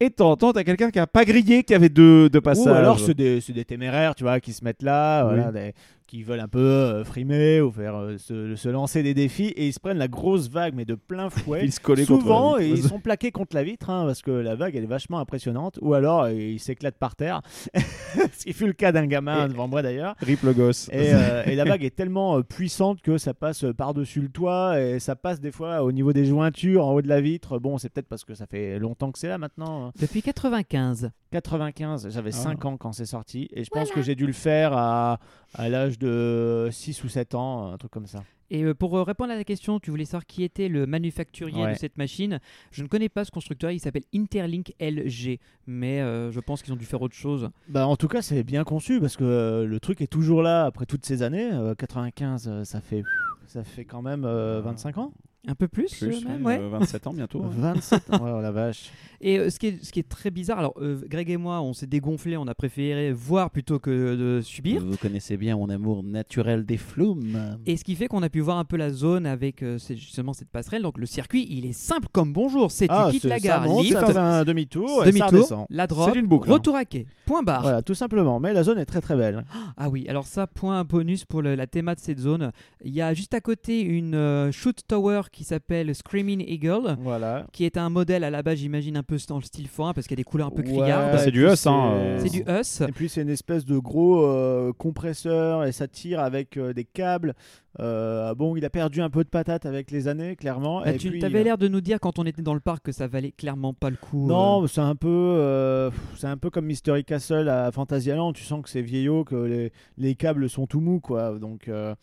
et 0.00 0.10
temps, 0.10 0.36
t'as 0.36 0.64
quelqu'un 0.64 0.90
qui 0.90 0.98
a 0.98 1.06
pas 1.06 1.24
grillé, 1.24 1.62
qui 1.62 1.74
avait 1.74 1.88
deux, 1.88 2.28
deux 2.28 2.40
passages. 2.40 2.66
Ou 2.66 2.76
alors 2.76 2.98
c'est 2.98 3.14
des, 3.14 3.64
téméraires, 3.64 4.16
tu 4.16 4.24
vois, 4.24 4.40
qui 4.40 4.52
se 4.52 4.64
mettent 4.64 4.82
là, 4.82 5.24
Oui. 5.26 5.34
voilà, 5.36 5.52
des- 5.52 5.74
qui 6.12 6.22
veulent 6.24 6.40
un 6.40 6.48
peu 6.48 6.58
euh, 6.58 7.04
frimer 7.04 7.62
ou 7.62 7.72
faire 7.72 7.96
euh, 7.96 8.18
se, 8.18 8.54
se 8.54 8.68
lancer 8.68 9.02
des 9.02 9.14
défis 9.14 9.46
et 9.56 9.68
ils 9.68 9.72
se 9.72 9.80
prennent 9.80 9.96
la 9.96 10.08
grosse 10.08 10.50
vague 10.50 10.74
mais 10.74 10.84
de 10.84 10.94
plein 10.94 11.30
fouet. 11.30 11.62
Ils 11.64 11.72
se 11.72 11.80
la 11.90 12.04
Souvent, 12.04 12.58
et 12.58 12.68
ils 12.68 12.82
sont 12.82 13.00
plaqués 13.00 13.30
contre 13.30 13.56
la 13.56 13.62
vitre 13.62 13.88
hein, 13.88 14.04
parce 14.04 14.20
que 14.20 14.30
la 14.30 14.54
vague 14.54 14.76
elle 14.76 14.84
est 14.84 14.86
vachement 14.86 15.20
impressionnante. 15.20 15.78
Ou 15.80 15.94
alors 15.94 16.24
euh, 16.24 16.32
ils 16.34 16.60
s'éclatent 16.60 16.98
par 16.98 17.16
terre, 17.16 17.40
ce 17.74 18.44
qui 18.44 18.52
fut 18.52 18.66
le 18.66 18.74
cas 18.74 18.92
d'un 18.92 19.06
gamin 19.06 19.46
Et- 19.46 19.48
devant 19.48 19.68
moi 19.68 19.80
d'ailleurs. 19.80 20.14
Rip 20.20 20.42
le 20.42 20.52
gosse. 20.52 20.90
Et, 20.92 21.14
euh, 21.14 21.44
et 21.46 21.54
la 21.54 21.64
vague 21.64 21.82
est 21.82 21.96
tellement 21.96 22.36
euh, 22.36 22.42
puissante 22.42 23.00
que 23.00 23.16
ça 23.16 23.32
passe 23.32 23.64
par-dessus 23.78 24.20
le 24.20 24.28
toit 24.28 24.78
et 24.78 24.98
ça 25.00 25.16
passe 25.16 25.40
des 25.40 25.50
fois 25.50 25.82
au 25.82 25.92
niveau 25.92 26.12
des 26.12 26.26
jointures 26.26 26.84
en 26.86 26.92
haut 26.92 27.00
de 27.00 27.08
la 27.08 27.22
vitre. 27.22 27.58
Bon, 27.58 27.78
c'est 27.78 27.88
peut-être 27.88 28.08
parce 28.08 28.26
que 28.26 28.34
ça 28.34 28.44
fait 28.44 28.78
longtemps 28.78 29.12
que 29.12 29.18
c'est 29.18 29.28
là 29.28 29.38
maintenant. 29.38 29.86
hein. 29.86 29.92
Depuis 29.98 30.20
95. 30.20 31.10
95, 31.30 32.08
j'avais 32.10 32.28
Ah. 32.34 32.36
5 32.36 32.64
ans 32.66 32.76
quand 32.76 32.92
c'est 32.92 33.06
sorti 33.06 33.48
et 33.54 33.64
je 33.64 33.70
pense 33.70 33.90
que 33.90 34.02
j'ai 34.02 34.14
dû 34.14 34.26
le 34.26 34.34
faire 34.34 34.74
à, 34.74 35.18
à 35.54 35.70
l'âge 35.70 35.98
de 36.02 36.68
6 36.70 37.04
ou 37.04 37.08
7 37.08 37.34
ans, 37.34 37.72
un 37.72 37.78
truc 37.78 37.90
comme 37.90 38.06
ça. 38.06 38.22
Et 38.50 38.64
euh, 38.64 38.74
pour 38.74 38.96
euh, 38.98 39.02
répondre 39.02 39.32
à 39.32 39.36
la 39.36 39.44
question, 39.44 39.80
tu 39.80 39.90
voulais 39.90 40.04
savoir 40.04 40.26
qui 40.26 40.42
était 40.42 40.68
le 40.68 40.86
manufacturier 40.86 41.62
Ouais. 41.62 41.72
de 41.72 41.78
cette 41.78 41.96
machine. 41.96 42.38
Je 42.70 42.82
ne 42.82 42.88
connais 42.88 43.08
pas 43.08 43.24
ce 43.24 43.30
constructeur, 43.30 43.70
il 43.70 43.80
s'appelle 43.80 44.02
Interlink 44.14 44.74
LG, 44.78 45.38
mais 45.66 46.00
euh, 46.02 46.30
je 46.30 46.38
pense 46.40 46.62
qu'ils 46.62 46.72
ont 46.72 46.76
dû 46.76 46.84
faire 46.84 47.00
autre 47.00 47.14
chose. 47.14 47.48
Bah, 47.68 47.86
en 47.86 47.96
tout 47.96 48.08
cas, 48.08 48.20
c'est 48.20 48.42
bien 48.42 48.64
conçu 48.64 49.00
parce 49.00 49.16
que 49.16 49.24
euh, 49.24 49.64
le 49.64 49.80
truc 49.80 50.02
est 50.02 50.06
toujours 50.06 50.42
là 50.42 50.66
après 50.66 50.84
toutes 50.84 51.06
ces 51.06 51.22
années. 51.22 51.48
Euh, 51.50 51.74
95, 51.74 52.46
euh, 52.48 52.64
ça 52.64 52.80
fait, 52.82 53.04
ça 53.46 53.64
fait 53.64 53.84
quand 53.86 54.02
même 54.02 54.24
euh, 54.26 54.60
25 54.62 54.98
ans 54.98 55.12
Un 55.48 55.56
peu 55.56 55.66
plus, 55.66 55.92
Plus, 55.98 56.24
euh, 56.24 56.28
même, 56.28 56.46
ouais, 56.46 56.58
ouais. 56.58 56.64
euh, 56.64 56.68
27 56.68 57.06
ans 57.08 57.12
bientôt. 57.12 57.42
27 57.44 58.14
ans, 58.14 58.24
ouais, 58.24 58.30
oh 58.36 58.40
la 58.40 58.52
vache. 58.52 58.90
Et 59.24 59.38
euh, 59.38 59.50
ce, 59.50 59.58
qui 59.58 59.68
est, 59.68 59.84
ce 59.84 59.90
qui 59.92 59.98
est 60.00 60.08
très 60.08 60.30
bizarre, 60.30 60.58
alors 60.60 60.74
euh, 60.80 61.00
Greg 61.08 61.30
et 61.30 61.36
moi, 61.36 61.60
on 61.62 61.72
s'est 61.72 61.86
dégonflé, 61.86 62.36
on 62.36 62.46
a 62.48 62.54
préféré 62.54 63.12
voir 63.12 63.50
plutôt 63.50 63.78
que 63.80 63.90
de 64.16 64.40
subir. 64.40 64.84
Vous 64.84 64.96
connaissez 64.96 65.36
bien 65.36 65.56
mon 65.56 65.68
amour 65.68 66.02
naturel 66.04 66.64
des 66.64 66.76
flumes. 66.76 67.58
Et 67.66 67.76
ce 67.76 67.84
qui 67.84 67.94
fait 67.96 68.06
qu'on 68.08 68.22
a 68.22 68.28
pu 68.28 68.40
voir 68.40 68.58
un 68.58 68.64
peu 68.64 68.76
la 68.76 68.90
zone 68.90 69.26
avec 69.26 69.62
euh, 69.62 69.78
justement 69.90 70.32
cette 70.32 70.48
passerelle. 70.48 70.82
Donc 70.82 70.98
le 70.98 71.06
circuit, 71.06 71.46
il 71.50 71.66
est 71.66 71.72
simple 71.72 72.08
comme 72.12 72.32
bonjour. 72.32 72.70
C'est 72.72 72.86
Ah, 72.88 73.08
tu 73.10 73.18
quittes 73.18 73.24
la 73.30 73.38
gare, 73.40 73.64
monte, 73.64 73.92
un 73.94 74.44
demi-tour, 74.44 75.04
redescend. 75.04 75.66
la 75.70 75.86
drop, 75.86 76.10
C'est 76.12 76.18
une 76.18 76.26
boucle, 76.26 76.50
hein. 76.50 76.54
retour 76.54 76.74
à 76.76 76.84
quai. 76.84 77.06
Point 77.26 77.42
barre. 77.44 77.62
Voilà, 77.62 77.82
tout 77.82 77.94
simplement. 77.94 78.38
Mais 78.40 78.52
la 78.52 78.62
zone 78.64 78.78
est 78.78 78.86
très 78.86 79.00
très 79.00 79.16
belle. 79.16 79.44
Ah 79.76 79.88
oui, 79.88 80.04
alors 80.08 80.26
ça, 80.26 80.46
point 80.48 80.82
bonus 80.84 81.24
pour 81.24 81.42
le- 81.42 81.54
la 81.56 81.66
théma 81.68 81.94
de 81.94 82.00
cette 82.00 82.18
zone. 82.18 82.50
Il 82.84 82.92
y 82.92 83.00
a 83.00 83.14
juste 83.14 83.34
à 83.34 83.40
côté 83.40 83.80
une 83.82 84.14
euh, 84.16 84.50
shoot 84.52 84.80
tower 84.88 85.22
qui 85.32 85.44
s'appelle 85.44 85.94
Screaming 85.94 86.44
Eagle, 86.46 86.96
Voilà. 87.00 87.46
qui 87.52 87.64
est 87.64 87.76
un 87.76 87.88
modèle 87.88 88.22
à 88.24 88.30
la 88.30 88.42
base, 88.42 88.58
j'imagine, 88.58 88.96
un 88.96 89.02
peu 89.02 89.16
dans 89.28 89.36
le 89.38 89.42
style 89.42 89.66
forain 89.68 89.92
parce 89.94 90.06
qu'il 90.06 90.14
y 90.16 90.20
a 90.20 90.22
des 90.22 90.24
couleurs 90.24 90.48
un 90.48 90.50
peu 90.50 90.62
Ouais, 90.62 90.78
criardes. 90.78 91.18
c'est 91.18 91.30
du 91.30 91.44
Us, 91.46 91.66
hein, 91.66 91.92
euh. 91.94 92.18
C'est 92.22 92.30
du 92.30 92.44
US. 92.46 92.80
Et 92.82 92.92
puis 92.92 93.08
c'est 93.08 93.22
une 93.22 93.28
espèce 93.30 93.64
de 93.64 93.78
gros 93.78 94.24
euh, 94.24 94.72
compresseur 94.72 95.64
et 95.64 95.72
ça 95.72 95.88
tire 95.88 96.20
avec 96.20 96.56
euh, 96.56 96.72
des 96.72 96.84
câbles. 96.84 97.34
Euh, 97.80 98.34
bon, 98.34 98.54
il 98.54 98.64
a 98.66 98.70
perdu 98.70 99.00
un 99.00 99.08
peu 99.08 99.24
de 99.24 99.28
patate 99.30 99.64
avec 99.64 99.90
les 99.90 100.06
années, 100.06 100.36
clairement. 100.36 100.82
Bah, 100.82 100.92
et 100.92 100.98
tu 100.98 101.10
puis, 101.10 101.24
avais 101.24 101.42
l'air 101.42 101.56
de 101.56 101.68
nous 101.68 101.80
dire 101.80 102.00
quand 102.00 102.18
on 102.18 102.24
était 102.26 102.42
dans 102.42 102.52
le 102.52 102.60
parc 102.60 102.84
que 102.84 102.92
ça 102.92 103.06
valait 103.06 103.32
clairement 103.32 103.72
pas 103.72 103.88
le 103.88 103.96
coup. 103.96 104.26
Non, 104.26 104.62
euh. 104.62 104.66
c'est 104.66 104.82
un 104.82 104.94
peu, 104.94 105.08
euh, 105.08 105.90
c'est 106.16 106.26
un 106.26 106.36
peu 106.36 106.50
comme 106.50 106.66
Mystery 106.66 107.04
Castle 107.04 107.48
à 107.48 107.70
Fantasyland. 107.72 108.34
Tu 108.34 108.44
sens 108.44 108.62
que 108.62 108.68
c'est 108.68 108.82
vieillot, 108.82 109.24
que 109.24 109.36
les, 109.36 109.72
les 109.96 110.14
câbles 110.14 110.50
sont 110.50 110.66
tout 110.66 110.80
mous, 110.80 111.00
quoi. 111.00 111.38
Donc 111.38 111.68
euh, 111.68 111.94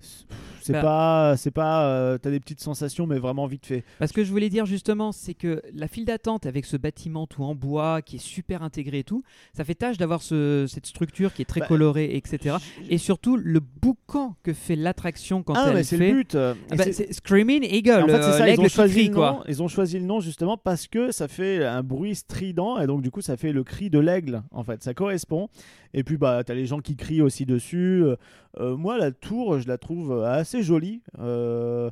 c'est 0.00 0.72
Bah. 0.72 0.82
pas, 0.82 1.36
c'est 1.36 1.50
pas, 1.50 1.86
euh, 1.88 2.18
t'as 2.18 2.30
des 2.30 2.40
petites 2.40 2.60
sensations, 2.60 3.06
mais 3.06 3.18
vraiment 3.18 3.46
vite 3.46 3.64
fait. 3.66 3.84
Parce 3.98 4.12
que 4.12 4.22
je 4.22 4.30
voulais 4.30 4.50
dire 4.50 4.66
justement, 4.66 5.12
c'est 5.12 5.34
que 5.34 5.62
la 5.74 5.88
file 5.88 6.04
d'attente 6.04 6.44
avec 6.46 6.66
ce 6.66 6.76
bâtiment 6.76 7.26
tout 7.26 7.42
en 7.42 7.54
bois 7.54 8.02
qui 8.02 8.16
est 8.16 8.20
super 8.20 8.62
intégré 8.62 8.98
et 9.00 9.04
tout, 9.04 9.22
ça 9.54 9.64
fait 9.64 9.74
tâche 9.74 9.96
d'avoir 9.96 10.20
ce- 10.22 10.66
cette 10.68 10.86
structure 10.86 11.32
qui 11.32 11.42
est 11.42 11.46
très 11.46 11.60
Bah, 11.60 11.66
colorée, 11.66 12.16
etc. 12.16 12.56
Et 12.90 12.98
surtout 12.98 13.36
le 13.36 13.60
boucan 13.60 14.36
que 14.42 14.52
fait 14.52 14.76
l'attraction 14.76 15.42
quand 15.42 15.54
ah, 15.56 15.72
elle 15.74 15.84
c'est 15.84 15.96
fait. 15.96 16.10
le 16.10 16.16
but. 16.16 16.34
euh, 16.34 16.54
Ah 16.70 16.76
bah, 16.76 16.84
c'est- 16.84 16.92
c'est 16.92 17.12
Screaming 17.14 17.64
Eagle, 17.64 18.02
En 18.02 18.06
fait, 18.06 18.12
c'est 18.22 18.28
euh, 18.28 18.32
ça, 18.32 18.46
ils 18.46 18.50
l'aigle 18.50 18.62
ont, 18.66 18.68
choisi 18.68 18.94
crie 18.94 19.08
le 19.08 19.14
quoi. 19.14 19.30
nom, 19.32 19.44
ils 19.48 19.62
ont 19.62 19.68
choisi 19.68 19.98
le 19.98 20.04
nom 20.04 20.20
justement 20.20 20.56
parce 20.58 20.86
que 20.86 21.12
ça 21.12 21.28
fait 21.28 21.64
un 21.64 21.82
bruit 21.82 22.14
strident 22.14 22.78
et 22.78 22.86
donc 22.86 23.00
du 23.02 23.10
coup 23.10 23.22
ça 23.22 23.36
fait 23.38 23.52
le 23.52 23.64
cri 23.64 23.88
de 23.90 23.98
l'aigle 23.98 24.42
en 24.50 24.62
fait, 24.64 24.82
ça 24.82 24.92
correspond. 24.92 25.48
Et 25.94 26.04
puis 26.04 26.18
bah 26.18 26.42
t'as 26.44 26.52
les 26.52 26.66
gens 26.66 26.80
qui 26.80 26.96
crient 26.96 27.22
aussi 27.22 27.46
dessus. 27.46 28.02
Euh, 28.04 28.16
euh, 28.60 28.76
moi 28.76 28.98
la 28.98 29.10
tour 29.10 29.58
je 29.58 29.66
la 29.66 29.78
trouve 29.78 29.87
euh, 29.94 30.24
assez 30.24 30.62
jolie. 30.62 31.00
euh, 31.18 31.90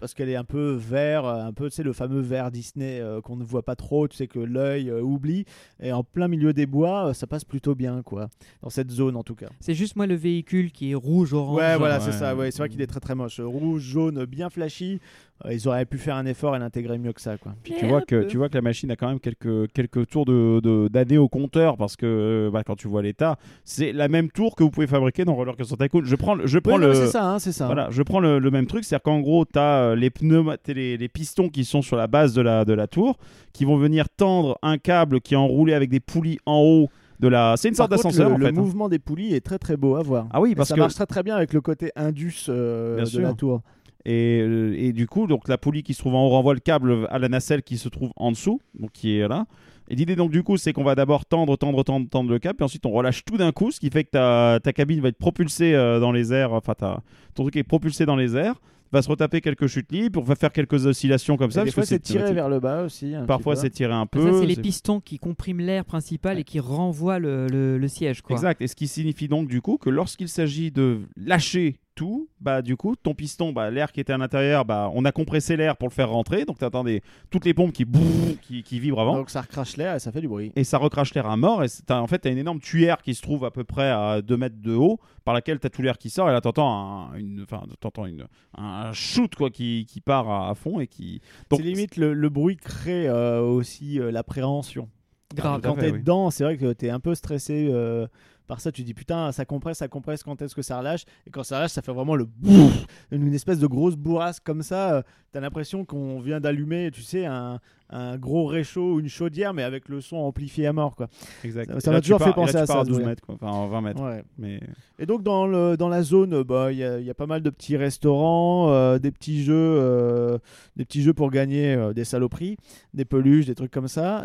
parce 0.00 0.12
qu'elle 0.12 0.28
est 0.28 0.36
un 0.36 0.44
peu 0.44 0.72
vert, 0.72 1.24
un 1.24 1.52
peu, 1.54 1.70
tu 1.70 1.76
sais, 1.76 1.82
le 1.82 1.94
fameux 1.94 2.20
vert 2.20 2.50
Disney 2.50 3.00
euh, 3.00 3.22
qu'on 3.22 3.36
ne 3.36 3.44
voit 3.44 3.62
pas 3.62 3.74
trop, 3.76 4.06
tu 4.06 4.16
sais, 4.16 4.26
que 4.26 4.38
l'œil 4.40 4.90
euh, 4.90 5.00
oublie. 5.00 5.46
Et 5.80 5.92
en 5.92 6.04
plein 6.04 6.28
milieu 6.28 6.52
des 6.52 6.66
bois, 6.66 7.06
euh, 7.08 7.12
ça 7.14 7.26
passe 7.26 7.44
plutôt 7.44 7.74
bien, 7.74 8.02
quoi. 8.02 8.28
Dans 8.60 8.68
cette 8.68 8.90
zone, 8.90 9.16
en 9.16 9.22
tout 9.22 9.36
cas. 9.36 9.48
C'est 9.60 9.72
juste 9.72 9.96
moi 9.96 10.06
le 10.06 10.14
véhicule 10.16 10.72
qui 10.72 10.90
est 10.90 10.94
rouge, 10.94 11.32
orange. 11.32 11.56
Ouais, 11.56 11.78
voilà, 11.78 11.94
Ouais. 11.98 12.04
c'est 12.04 12.12
ça. 12.12 12.36
Ouais, 12.36 12.50
c'est 12.50 12.58
vrai 12.58 12.68
qu'il 12.68 12.82
est 12.82 12.86
très 12.86 13.00
très 13.00 13.14
moche. 13.14 13.40
Rouge, 13.40 13.80
jaune, 13.82 14.26
bien 14.26 14.50
flashy. 14.50 15.00
Euh, 15.44 15.52
ils 15.52 15.66
auraient 15.66 15.84
pu 15.84 15.98
faire 15.98 16.14
un 16.14 16.26
effort 16.26 16.54
et 16.54 16.60
l'intégrer 16.60 16.96
mieux 16.96 17.12
que 17.12 17.20
ça, 17.20 17.36
quoi. 17.36 17.54
Puis 17.64 17.74
tu 17.76 17.86
vois, 17.86 18.00
que, 18.02 18.22
tu 18.22 18.36
vois 18.36 18.48
que 18.48 18.54
la 18.54 18.62
machine 18.62 18.88
a 18.92 18.96
quand 18.96 19.08
même 19.08 19.18
quelques, 19.18 19.70
quelques 19.72 20.06
tours 20.06 20.24
de, 20.24 20.60
de- 20.62 20.86
d'années 20.88 21.18
au 21.18 21.28
compteur 21.28 21.76
parce 21.76 21.96
que 21.96 22.06
euh, 22.06 22.50
bah, 22.52 22.62
quand 22.64 22.76
tu 22.76 22.86
vois 22.86 23.02
l'état, 23.02 23.36
c'est 23.64 23.92
la 23.92 24.06
même 24.06 24.30
tour 24.30 24.54
que 24.54 24.62
vous 24.62 24.70
pouvez 24.70 24.86
fabriquer 24.86 25.24
dans 25.24 25.34
Roller 25.34 25.56
Coaster 25.56 25.76
Tycoon. 25.76 26.02
Je 26.04 26.14
prends, 26.14 26.36
le- 26.36 26.46
je 26.46 26.58
prends 26.60 26.76
le. 26.76 26.94
c'est 26.94 27.08
ça, 27.08 27.24
hein, 27.28 27.38
c'est 27.40 27.50
ça. 27.52 27.66
Voilà, 27.66 27.88
je 27.90 28.02
prends 28.04 28.20
le, 28.20 28.38
le 28.38 28.50
même 28.52 28.66
truc, 28.66 28.84
c'est-à-dire 28.84 29.02
qu'en 29.02 29.18
gros, 29.20 29.44
tu 29.44 29.58
as 29.58 29.96
les 29.96 30.08
pneuma- 30.08 30.56
t'as 30.62 30.72
les, 30.72 30.96
les 30.96 31.08
pistons 31.08 31.48
qui 31.48 31.64
sont 31.64 31.82
sur 31.82 31.96
la 31.96 32.06
base 32.06 32.32
de 32.32 32.40
la, 32.40 32.64
de 32.64 32.72
la 32.72 32.86
tour, 32.86 33.18
qui 33.52 33.64
vont 33.64 33.76
venir 33.76 34.08
tendre 34.08 34.56
un 34.62 34.78
câble 34.78 35.20
qui 35.20 35.34
est 35.34 35.36
enroulé 35.36 35.74
avec 35.74 35.90
des 35.90 36.00
poulies 36.00 36.38
en 36.46 36.60
haut 36.60 36.88
de 37.18 37.26
la. 37.26 37.54
C'est 37.56 37.68
une 37.68 37.74
sorte 37.74 37.90
d'ascenseur 37.90 38.28
le, 38.28 38.34
en 38.36 38.38
le 38.38 38.44
fait. 38.46 38.50
hein. 38.50 38.54
mouvement 38.54 38.88
des 38.88 39.00
poulies 39.00 39.34
est 39.34 39.44
très 39.44 39.58
très 39.58 39.76
beau 39.76 39.96
à 39.96 40.02
voir. 40.02 40.26
Ah 40.32 40.40
oui, 40.40 40.52
Et 40.52 40.54
parce 40.54 40.68
ça 40.68 40.76
que 40.76 40.80
marche 40.80 40.94
très 40.94 41.06
très 41.06 41.24
bien 41.24 41.34
avec 41.34 41.52
le 41.52 41.60
côté 41.60 41.90
indus 41.96 42.46
euh, 42.48 43.00
de 43.00 43.04
sûr. 43.04 43.20
la 43.22 43.32
tour. 43.34 43.62
Et, 44.06 44.40
euh, 44.42 44.74
et 44.76 44.92
du 44.92 45.06
coup, 45.06 45.26
donc 45.26 45.48
la 45.48 45.56
poulie 45.58 45.82
qui 45.82 45.94
se 45.94 46.00
trouve 46.00 46.14
en 46.14 46.26
haut 46.26 46.30
renvoie 46.30 46.54
le 46.54 46.60
câble 46.60 47.06
à 47.10 47.18
la 47.18 47.28
nacelle 47.28 47.62
qui 47.62 47.78
se 47.78 47.88
trouve 47.88 48.10
en 48.16 48.32
dessous, 48.32 48.60
donc 48.78 48.92
qui 48.92 49.16
est 49.18 49.26
là. 49.28 49.46
Et 49.88 49.96
l'idée 49.96 50.16
donc 50.16 50.30
du 50.30 50.42
coup, 50.42 50.56
c'est 50.56 50.72
qu'on 50.72 50.84
va 50.84 50.94
d'abord 50.94 51.26
tendre, 51.26 51.56
tendre, 51.56 51.82
tendre, 51.84 52.08
tendre 52.08 52.30
le 52.30 52.38
câble, 52.38 52.56
puis 52.56 52.64
ensuite 52.64 52.84
on 52.86 52.90
relâche 52.90 53.24
tout 53.24 53.36
d'un 53.36 53.52
coup, 53.52 53.70
ce 53.70 53.80
qui 53.80 53.90
fait 53.90 54.04
que 54.04 54.10
ta, 54.10 54.58
ta 54.62 54.72
cabine 54.72 55.00
va 55.00 55.08
être 55.08 55.18
propulsée 55.18 55.74
euh, 55.74 56.00
dans 56.00 56.12
les 56.12 56.32
airs, 56.32 56.52
enfin 56.52 56.74
ta- 56.74 57.02
ton 57.34 57.42
truc 57.44 57.56
est 57.56 57.64
propulsé 57.64 58.06
dans 58.06 58.16
les 58.16 58.34
airs, 58.36 58.54
va 58.92 59.02
se 59.02 59.08
retaper 59.08 59.40
quelques 59.40 59.66
chutes 59.66 59.90
libres, 59.92 60.20
on 60.20 60.24
va 60.24 60.36
faire 60.36 60.52
quelques 60.52 60.86
oscillations 60.86 61.36
comme 61.36 61.50
Et 61.50 61.54
ça. 61.54 61.64
des 61.64 61.70
fois, 61.70 61.84
c'est 61.84 61.98
tiré 61.98 62.32
vers 62.32 62.48
le 62.48 62.60
bas 62.60 62.84
aussi. 62.84 63.14
un 63.14 63.24
Parfois 63.26 63.56
c'est 63.56 63.68
tiré 63.70 63.92
un 63.92 64.06
peu. 64.06 64.22
Ça, 64.32 64.38
c'est 64.40 64.46
les 64.46 64.56
pistons 64.56 65.00
qui 65.00 65.18
compriment 65.18 65.60
l'air 65.60 65.84
principal 65.84 66.38
et 66.38 66.44
qui 66.44 66.60
renvoient 66.60 67.18
le, 67.18 67.46
le- 67.48 67.76
le 67.76 67.88
siège. 67.88 68.22
Quoi. 68.22 68.36
Exact. 68.36 68.62
Et 68.62 68.68
ce 68.68 68.76
qui 68.76 68.86
signifie 68.86 69.28
donc 69.28 69.48
du 69.48 69.60
coup 69.60 69.76
que 69.78 69.90
lorsqu'il 69.90 70.28
s'agit 70.28 70.70
de 70.70 71.00
lâcher 71.16 71.76
tout, 71.94 72.28
bah 72.40 72.62
du 72.62 72.76
coup 72.76 72.96
ton 72.96 73.14
piston, 73.14 73.52
bah, 73.52 73.70
l'air 73.70 73.92
qui 73.92 74.00
était 74.00 74.12
à 74.12 74.18
l'intérieur, 74.18 74.64
bah 74.64 74.90
on 74.94 75.04
a 75.04 75.12
compressé 75.12 75.56
l'air 75.56 75.76
pour 75.76 75.88
le 75.88 75.92
faire 75.94 76.10
rentrer, 76.10 76.44
donc 76.44 76.58
tu 76.58 76.64
attends 76.64 76.84
toutes 77.30 77.44
les 77.44 77.54
pompes 77.54 77.72
qui, 77.72 77.84
brrr, 77.84 78.02
qui, 78.42 78.62
qui 78.62 78.80
vibrent 78.80 79.00
avant. 79.00 79.16
Donc 79.16 79.30
ça 79.30 79.40
recrache 79.42 79.76
l'air 79.76 79.94
et 79.94 79.98
ça 80.00 80.10
fait 80.12 80.20
du 80.20 80.28
bruit. 80.28 80.52
et 80.56 80.64
ça 80.64 80.78
recrache 80.78 81.14
l'air 81.14 81.26
à 81.26 81.36
mort. 81.36 81.62
Et 81.64 81.68
c'est 81.68 81.90
un- 81.90 82.00
en 82.00 82.06
fait, 82.06 82.18
tu 82.20 82.28
as 82.28 82.30
une 82.30 82.38
énorme 82.38 82.60
tuyère 82.60 83.00
qui 83.02 83.14
se 83.14 83.22
trouve 83.22 83.44
à 83.44 83.50
peu 83.50 83.64
près 83.64 83.88
à 83.90 84.20
2 84.22 84.36
mètres 84.36 84.60
de 84.60 84.74
haut, 84.74 84.98
par 85.24 85.34
laquelle 85.34 85.58
tu 85.60 85.66
as 85.66 85.70
tout 85.70 85.82
l'air 85.82 85.96
qui 85.98 86.10
sort. 86.10 86.28
Et 86.28 86.32
là, 86.32 86.40
tu 86.40 86.48
entends, 86.48 87.10
un, 87.12 87.14
une, 87.16 87.42
enfin, 87.42 87.62
t'entends 87.80 88.06
une, 88.06 88.26
un 88.58 88.92
shoot 88.92 89.34
quoi, 89.34 89.50
qui, 89.50 89.86
qui 89.88 90.00
part 90.00 90.28
à, 90.30 90.50
à 90.50 90.54
fond. 90.54 90.80
et 90.80 90.86
qui 90.86 91.20
donc, 91.50 91.60
C'est 91.60 91.66
limite 91.66 91.96
le, 91.96 92.12
le 92.12 92.28
bruit 92.28 92.56
crée 92.56 93.08
euh, 93.08 93.40
aussi 93.40 93.98
euh, 94.00 94.10
l'appréhension. 94.10 94.88
Grave. 95.34 95.60
Quand 95.62 95.74
t'es 95.74 95.90
oui. 95.90 95.98
dedans, 95.98 96.30
c'est 96.30 96.44
vrai 96.44 96.56
que 96.56 96.72
t'es 96.72 96.90
un 96.90 97.00
peu 97.00 97.14
stressé 97.16 97.68
euh, 97.70 98.06
par 98.46 98.60
ça, 98.60 98.72
tu 98.72 98.82
dis 98.82 98.94
putain, 98.94 99.32
ça 99.32 99.44
compresse, 99.44 99.78
ça 99.78 99.88
compresse, 99.88 100.22
quand 100.22 100.40
est-ce 100.42 100.54
que 100.54 100.62
ça 100.62 100.78
relâche? 100.78 101.04
Et 101.26 101.30
quand 101.30 101.44
ça 101.44 101.56
relâche, 101.56 101.72
ça 101.72 101.82
fait 101.82 101.92
vraiment 101.92 102.16
le 102.16 102.24
bouf, 102.24 102.86
une, 103.10 103.26
une 103.26 103.34
espèce 103.34 103.58
de 103.58 103.66
grosse 103.66 103.96
bourrasque 103.96 104.42
comme 104.44 104.62
ça. 104.62 105.04
T'as 105.34 105.40
l'impression 105.40 105.84
qu'on 105.84 106.20
vient 106.20 106.38
d'allumer, 106.38 106.92
tu 106.92 107.02
sais, 107.02 107.26
un, 107.26 107.58
un 107.90 108.16
gros 108.16 108.46
réchaud 108.46 108.92
ou 108.94 109.00
une 109.00 109.08
chaudière, 109.08 109.52
mais 109.52 109.64
avec 109.64 109.88
le 109.88 110.00
son 110.00 110.18
amplifié 110.18 110.68
à 110.68 110.72
mort, 110.72 110.94
quoi. 110.94 111.08
Exact. 111.42 111.80
Ça- 111.80 111.90
m'a 111.90 112.00
toujours 112.00 112.18
pars- 112.18 112.28
fait 112.28 112.30
là, 112.40 112.46
penser 112.46 112.56
à 112.56 112.66
ça, 112.66 112.84
12 112.84 112.98
ouais. 112.98 113.04
mètres, 113.04 113.22
quoi. 113.26 113.34
enfin 113.40 113.66
20 113.66 113.80
mètres. 113.80 114.00
Ouais. 114.00 114.22
Mais 114.38 114.60
Et 115.00 115.06
donc 115.06 115.24
dans, 115.24 115.48
le, 115.48 115.76
dans 115.76 115.88
la 115.88 116.04
zone, 116.04 116.44
bah, 116.44 116.70
il 116.70 116.78
y, 116.78 116.84
a- 116.84 117.00
y 117.00 117.10
a 117.10 117.14
pas 117.14 117.26
mal 117.26 117.42
de 117.42 117.50
petits 117.50 117.76
restaurants, 117.76 118.70
euh, 118.70 119.00
des 119.00 119.10
petits 119.10 119.42
jeux, 119.42 119.54
euh, 119.56 120.38
des 120.76 120.84
petits 120.84 121.02
jeux 121.02 121.14
pour 121.14 121.32
gagner 121.32 121.74
euh, 121.74 121.92
des 121.92 122.04
saloperies, 122.04 122.56
des 122.94 123.04
peluches, 123.04 123.46
des 123.46 123.56
trucs 123.56 123.72
comme 123.72 123.88
ça. 123.88 124.24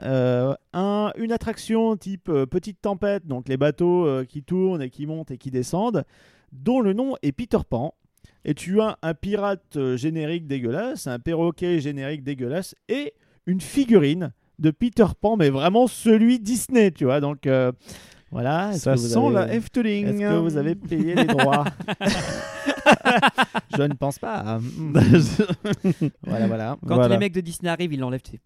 Un, 0.73 1.11
une 1.17 1.31
attraction 1.31 1.95
type 1.97 2.25
petite 2.51 2.81
tempête, 2.83 3.25
donc 3.25 3.49
les 3.49 3.57
bateaux 3.57 4.07
qui 4.25 4.43
tournent 4.43 4.83
et 4.83 4.91
qui 4.91 5.07
montent 5.07 5.31
et 5.31 5.39
qui 5.39 5.49
descendent, 5.49 6.03
dont 6.51 6.81
le 6.81 6.93
nom 6.93 7.15
est 7.23 7.31
Peter 7.31 7.57
Pan. 7.67 7.95
Et 8.45 8.53
tu 8.53 8.79
as 8.81 8.97
un 9.01 9.13
pirate 9.13 9.75
euh, 9.75 9.97
générique 9.97 10.47
dégueulasse, 10.47 11.07
un 11.07 11.19
perroquet 11.19 11.79
générique 11.79 12.23
dégueulasse 12.23 12.75
et 12.87 13.13
une 13.45 13.61
figurine 13.61 14.31
de 14.59 14.71
Peter 14.71 15.05
Pan, 15.19 15.37
mais 15.37 15.49
vraiment 15.49 15.87
celui 15.87 16.39
Disney, 16.39 16.91
tu 16.91 17.05
vois. 17.05 17.19
Donc 17.19 17.47
euh, 17.47 17.71
voilà. 18.31 18.73
Ça 18.73 18.93
que 18.95 18.99
vous 18.99 19.07
sent 19.07 19.31
la 19.33 19.41
avez- 19.41 19.55
Efteling. 19.55 20.07
est-ce 20.07 20.19
que 20.19 20.37
vous 20.39 20.57
avez 20.57 20.75
payé 20.75 21.15
les 21.15 21.25
droits 21.25 21.65
Je 23.77 23.83
ne 23.83 23.93
pense 23.93 24.19
pas. 24.19 24.59
voilà, 26.23 26.47
voilà. 26.47 26.77
Quand 26.85 26.95
Voilà. 26.95 27.15
les 27.15 27.17
mecs 27.19 27.33
de 27.33 27.41
Disney 27.41 27.69
arrivent, 27.69 27.93
ils 27.93 27.99
l'enlèvent. 27.99 28.21
c'est- 28.23 28.39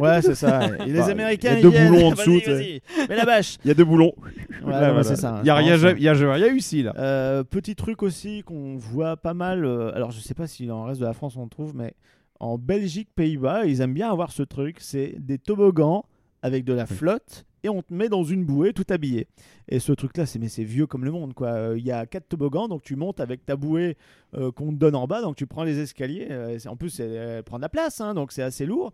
Ouais, 0.00 0.22
c'est 0.22 0.34
ça. 0.34 0.60
Et 0.86 0.92
les 0.92 0.98
Bah, 1.00 1.06
Américains, 1.06 1.52
il 1.52 1.56
y 1.56 1.58
a 1.58 1.62
deux 1.62 1.70
boulons 1.70 2.06
en 2.06 2.10
Vas-y, 2.14 2.40
dessous. 2.40 3.06
Mets 3.08 3.16
la 3.16 3.24
bâche. 3.24 3.56
Il 3.64 3.68
y 3.68 3.70
a 3.70 3.74
deux 3.74 3.84
boulons. 3.84 4.12
Ouais, 4.18 4.70
Là, 4.72 4.80
non, 4.88 4.94
voilà. 4.94 5.02
c'est 5.04 5.16
ça. 5.16 5.40
Il 5.42 5.46
y 5.46 5.50
a 5.50 5.54
rien, 5.54 5.76
Non, 5.76 5.82
c'est- 5.88 5.96
il 5.96 6.02
y 6.02 6.08
a 6.08 6.52
ici 6.52 6.82
là. 6.82 6.94
Euh, 6.98 7.44
petit 7.44 7.74
truc 7.74 8.02
aussi 8.02 8.42
qu'on 8.44 8.76
voit 8.76 9.16
pas 9.16 9.34
mal. 9.34 9.64
euh, 9.64 9.92
alors, 9.94 10.10
je 10.10 10.20
sais 10.20 10.34
pas 10.34 10.46
si 10.46 10.66
dans 10.66 10.82
le 10.84 10.88
reste 10.88 11.00
de 11.00 11.06
la 11.06 11.12
France 11.14 11.36
on 11.36 11.42
le 11.44 11.48
trouve, 11.48 11.74
mais 11.74 11.94
en 12.40 12.56
Belgique, 12.58 13.08
Pays-Bas, 13.14 13.66
ils 13.66 13.80
aiment 13.80 13.94
bien 13.94 14.10
avoir 14.10 14.30
ce 14.30 14.42
truc. 14.42 14.76
C'est 14.80 15.14
des 15.18 15.38
toboggans 15.38 16.04
avec 16.42 16.64
de 16.64 16.72
la 16.72 16.86
flotte 16.86 17.44
et 17.62 17.68
on 17.68 17.82
te 17.82 17.92
met 17.92 18.08
dans 18.08 18.24
une 18.24 18.44
bouée 18.44 18.72
tout 18.72 18.84
habillé. 18.90 19.26
Et 19.68 19.78
ce 19.78 19.92
truc-là, 19.92 20.26
c'est 20.26 20.38
mais 20.38 20.48
c'est 20.48 20.64
vieux 20.64 20.86
comme 20.86 21.04
le 21.04 21.10
monde 21.10 21.34
quoi. 21.34 21.48
Euh, 21.48 21.78
Il 21.78 21.84
y 21.84 21.92
a 21.92 22.06
quatre 22.06 22.28
toboggans, 22.28 22.68
donc 22.68 22.82
tu 22.82 22.96
montes 22.96 23.20
avec 23.20 23.44
ta 23.46 23.56
bouée 23.56 23.96
euh, 24.34 24.50
qu'on 24.52 24.70
te 24.72 24.76
donne 24.78 24.94
en 24.96 25.06
bas, 25.06 25.20
donc 25.22 25.36
tu 25.36 25.46
prends 25.46 25.64
les 25.64 25.78
escaliers. 25.78 26.28
euh, 26.30 26.58
en 26.66 26.76
plus, 26.76 26.90
c'est- 26.90 27.08
elle 27.08 27.42
prend 27.44 27.56
de 27.56 27.62
la 27.62 27.68
place, 27.68 28.00
hein, 28.00 28.14
donc 28.14 28.32
c'est 28.32 28.42
assez 28.42 28.66
lourd. 28.66 28.92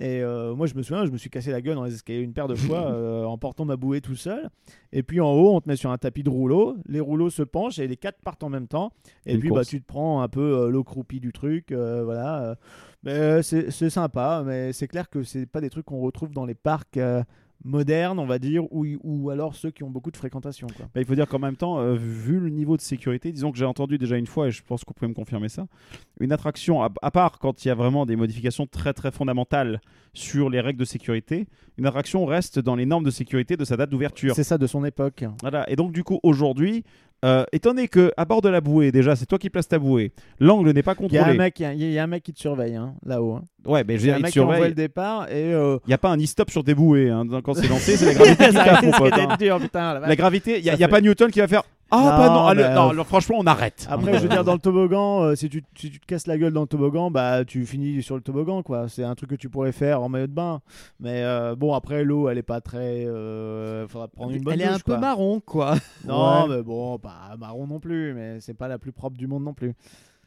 Et 0.00 0.22
euh, 0.24 0.56
moi, 0.56 0.66
je 0.66 0.74
me 0.74 0.82
souviens, 0.82 1.06
je 1.06 1.12
me 1.12 1.16
suis 1.18 1.30
cassé 1.30 1.52
la 1.52 1.60
gueule 1.62 1.76
dans 1.76 1.84
les 1.84 1.94
escaliers 1.94 2.18
une 2.18 2.32
paire 2.32 2.48
de 2.48 2.56
fois 2.56 2.78
euh, 2.92 3.24
en 3.26 3.38
portant 3.38 3.64
ma 3.64 3.76
bouée 3.76 4.00
tout 4.00 4.16
seul. 4.16 4.50
Et 4.92 5.04
puis 5.04 5.20
en 5.20 5.30
haut, 5.30 5.54
on 5.54 5.60
te 5.60 5.68
met 5.68 5.76
sur 5.76 5.92
un 5.92 5.98
tapis 5.98 6.24
de 6.24 6.30
rouleau. 6.30 6.76
Les 6.88 6.98
rouleaux 6.98 7.30
se 7.30 7.44
penchent 7.44 7.78
et 7.78 7.86
les 7.86 7.96
quatre 7.96 8.18
partent 8.24 8.42
en 8.42 8.48
même 8.48 8.66
temps. 8.66 8.90
Et 9.24 9.34
Une 9.34 9.38
puis 9.40 9.50
course. 9.50 9.60
bah, 9.60 9.64
tu 9.64 9.80
te 9.80 9.86
prends 9.86 10.20
un 10.22 10.28
peu 10.28 10.40
euh, 10.62 10.68
l'eau 10.68 10.82
croupie 10.82 11.20
du 11.20 11.32
truc. 11.32 11.70
voilà. 11.70 12.56
Mais 13.04 13.40
c'est 13.44 13.70
c'est 13.70 13.88
sympa. 13.90 14.42
Mais 14.44 14.72
c'est 14.72 14.88
clair 14.88 15.08
que 15.08 15.22
c'est 15.22 15.46
pas 15.46 15.60
des 15.60 15.70
trucs 15.70 15.86
qu'on 15.86 16.00
retrouve 16.00 16.32
dans 16.32 16.44
les 16.44 16.54
parcs 16.56 16.98
modernes, 17.62 18.18
on 18.18 18.26
va 18.26 18.38
dire, 18.38 18.64
ou, 18.72 18.86
ou 19.02 19.30
alors 19.30 19.54
ceux 19.54 19.70
qui 19.70 19.82
ont 19.82 19.90
beaucoup 19.90 20.10
de 20.10 20.16
fréquentation. 20.16 20.66
Quoi. 20.76 20.86
Bah, 20.94 21.00
il 21.00 21.06
faut 21.06 21.14
dire 21.14 21.28
qu'en 21.28 21.38
même 21.38 21.56
temps, 21.56 21.78
euh, 21.78 21.94
vu 21.94 22.38
le 22.40 22.50
niveau 22.50 22.76
de 22.76 22.82
sécurité, 22.82 23.32
disons 23.32 23.52
que 23.52 23.58
j'ai 23.58 23.64
entendu 23.64 23.98
déjà 23.98 24.16
une 24.16 24.26
fois, 24.26 24.48
et 24.48 24.50
je 24.50 24.62
pense 24.62 24.84
qu'on 24.84 24.94
peut 24.94 25.06
me 25.06 25.14
confirmer 25.14 25.48
ça, 25.48 25.66
une 26.20 26.32
attraction, 26.32 26.82
à, 26.82 26.90
à 27.02 27.10
part 27.10 27.38
quand 27.38 27.64
il 27.64 27.68
y 27.68 27.70
a 27.70 27.74
vraiment 27.74 28.06
des 28.06 28.16
modifications 28.16 28.66
très 28.66 28.92
très 28.92 29.10
fondamentales 29.10 29.80
sur 30.12 30.50
les 30.50 30.60
règles 30.60 30.78
de 30.78 30.84
sécurité, 30.84 31.46
une 31.78 31.86
attraction 31.86 32.24
reste 32.24 32.58
dans 32.58 32.76
les 32.76 32.86
normes 32.86 33.04
de 33.04 33.10
sécurité 33.10 33.56
de 33.56 33.64
sa 33.64 33.76
date 33.76 33.90
d'ouverture. 33.90 34.34
C'est 34.34 34.44
ça 34.44 34.58
de 34.58 34.66
son 34.66 34.84
époque. 34.84 35.24
Voilà. 35.40 35.68
Et 35.70 35.76
donc 35.76 35.92
du 35.92 36.04
coup, 36.04 36.20
aujourd'hui, 36.22 36.84
euh, 37.24 37.44
étant 37.52 37.70
donné 37.70 37.88
que 37.88 38.12
à 38.16 38.24
bord 38.24 38.42
de 38.42 38.48
la 38.48 38.60
bouée, 38.60 38.92
déjà, 38.92 39.16
c'est 39.16 39.26
toi 39.26 39.38
qui 39.38 39.50
places 39.50 39.66
ta 39.66 39.78
bouée, 39.78 40.12
l'angle 40.38 40.70
n'est 40.72 40.82
pas 40.82 40.94
Il 41.00 41.12
y, 41.12 41.16
a 41.18 41.22
un 41.22 41.24
contrôlé. 41.24 41.38
mec, 41.38 41.58
il 41.60 41.62
y 41.92 41.98
a- 41.98 42.02
un 42.04 42.06
mec 42.06 42.22
qui 42.22 42.32
te 42.32 42.38
surveille 42.38 42.76
hein, 42.76 42.94
là-haut. 43.04 43.32
hein. 43.34 43.42
Ouais, 43.66 43.82
mais 43.86 43.94
a 44.10 44.14
un 44.16 44.18
mec 44.18 44.26
qui 44.26 44.32
surveille. 44.32 44.68
le 44.68 44.74
départ 44.74 45.28
et. 45.30 45.54
euh, 45.54 45.78
Il 45.86 45.88
n'y 45.88 45.94
a 45.94 45.98
pas 45.98 46.10
un 46.10 46.18
e-stop 46.20 46.50
sur 46.50 46.62
tes 46.62 46.74
bouées. 46.74 47.08
hein. 47.10 47.24
Quand 47.42 47.54
c'est 47.54 47.66
lancé, 47.68 47.96
c'est 47.96 48.06
la 48.06 48.14
gravité 48.14 48.46
qui 48.48 48.52
tape, 48.54 48.82
mon 48.84 48.90
pote, 48.92 49.12
hein. 49.14 49.36
dur, 49.38 49.58
putain, 49.58 49.98
la 50.00 50.16
gravité, 50.16 50.58
il 50.58 50.62
n'y 50.64 50.70
a, 50.70 50.74
y 50.74 50.84
a 50.84 50.86
fait- 50.86 50.88
pas 50.88 51.00
Newton 51.00 51.30
qui 51.30 51.40
va 51.40 51.48
faire 51.48 51.62
Ah, 51.90 51.96
Non, 51.96 52.04
bah 52.04 52.28
non, 52.28 52.34
non, 52.54 52.60
euh, 52.60 52.90
alors, 52.90 53.06
franchement, 53.06 53.36
on 53.38 53.46
arrête. 53.46 53.86
Après, 53.90 54.14
je 54.14 54.22
veux 54.22 54.28
dire, 54.28 54.42
dans 54.42 54.54
le 54.54 54.58
toboggan, 54.58 55.22
euh, 55.22 55.34
si, 55.36 55.48
tu, 55.48 55.62
si 55.76 55.90
tu 55.90 56.00
te 56.00 56.06
casses 56.06 56.26
la 56.26 56.38
gueule 56.38 56.52
dans 56.52 56.62
le 56.62 56.66
toboggan, 56.66 57.10
bah 57.10 57.44
tu 57.44 57.64
finis 57.66 58.02
sur 58.02 58.16
le 58.16 58.22
toboggan, 58.22 58.62
quoi. 58.62 58.88
C'est 58.88 59.04
un 59.04 59.14
truc 59.14 59.30
que 59.30 59.34
tu 59.36 59.48
pourrais 59.48 59.70
faire 59.72 60.02
en 60.02 60.08
maillot 60.08 60.26
de 60.26 60.32
bain. 60.32 60.60
Mais 60.98 61.22
euh, 61.22 61.54
bon, 61.54 61.72
après, 61.74 62.02
l'eau, 62.02 62.28
elle 62.28 62.38
est 62.38 62.42
pas 62.42 62.60
très. 62.60 63.04
Euh, 63.06 63.86
faudra 63.86 64.08
prendre 64.08 64.32
une 64.32 64.42
bonne 64.42 64.54
Elle 64.54 64.62
est 64.62 64.64
un 64.64 64.78
peu 64.78 64.96
marron, 64.96 65.40
quoi. 65.40 65.74
Non, 66.04 66.46
Ouais. 66.48 66.56
mais 66.56 66.62
bon, 66.62 66.98
pas 66.98 67.36
marron 67.38 67.66
non 67.66 67.78
plus, 67.80 68.12
mais 68.14 68.40
c'est 68.40 68.54
pas 68.54 68.66
la 68.68 68.78
plus 68.78 68.92
propre 68.92 69.16
du 69.16 69.26
monde 69.26 69.44
non 69.44 69.54
plus. 69.54 69.74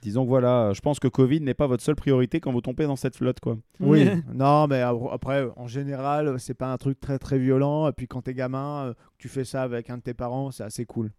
Disons 0.03 0.23
que 0.23 0.29
voilà, 0.29 0.73
je 0.73 0.79
pense 0.79 0.99
que 0.99 1.07
Covid 1.07 1.41
n'est 1.41 1.55
pas 1.55 1.65
votre 1.65 1.83
seule 1.83 1.95
priorité 1.95 2.39
quand 2.39 2.51
vous 2.51 2.61
tombez 2.61 2.85
dans 2.85 2.95
cette 2.95 3.15
flotte, 3.17 3.39
quoi. 3.39 3.57
Oui. 3.79 4.07
non, 4.33 4.67
mais 4.67 4.81
après, 4.81 5.47
en 5.57 5.65
général, 5.67 6.35
c'est 6.39 6.53
pas 6.53 6.71
un 6.71 6.77
truc 6.77 6.99
très 6.99 7.17
très 7.17 7.39
violent. 7.39 7.87
Et 7.89 7.91
puis 7.93 8.07
quand 8.07 8.21
t'es 8.21 8.35
gamin, 8.35 8.93
tu 9.17 9.27
fais 9.27 9.43
ça 9.43 9.63
avec 9.63 9.89
un 9.89 9.97
de 9.97 10.03
tes 10.03 10.13
parents, 10.13 10.51
c'est 10.51 10.63
assez 10.63 10.85
cool. 10.85 11.11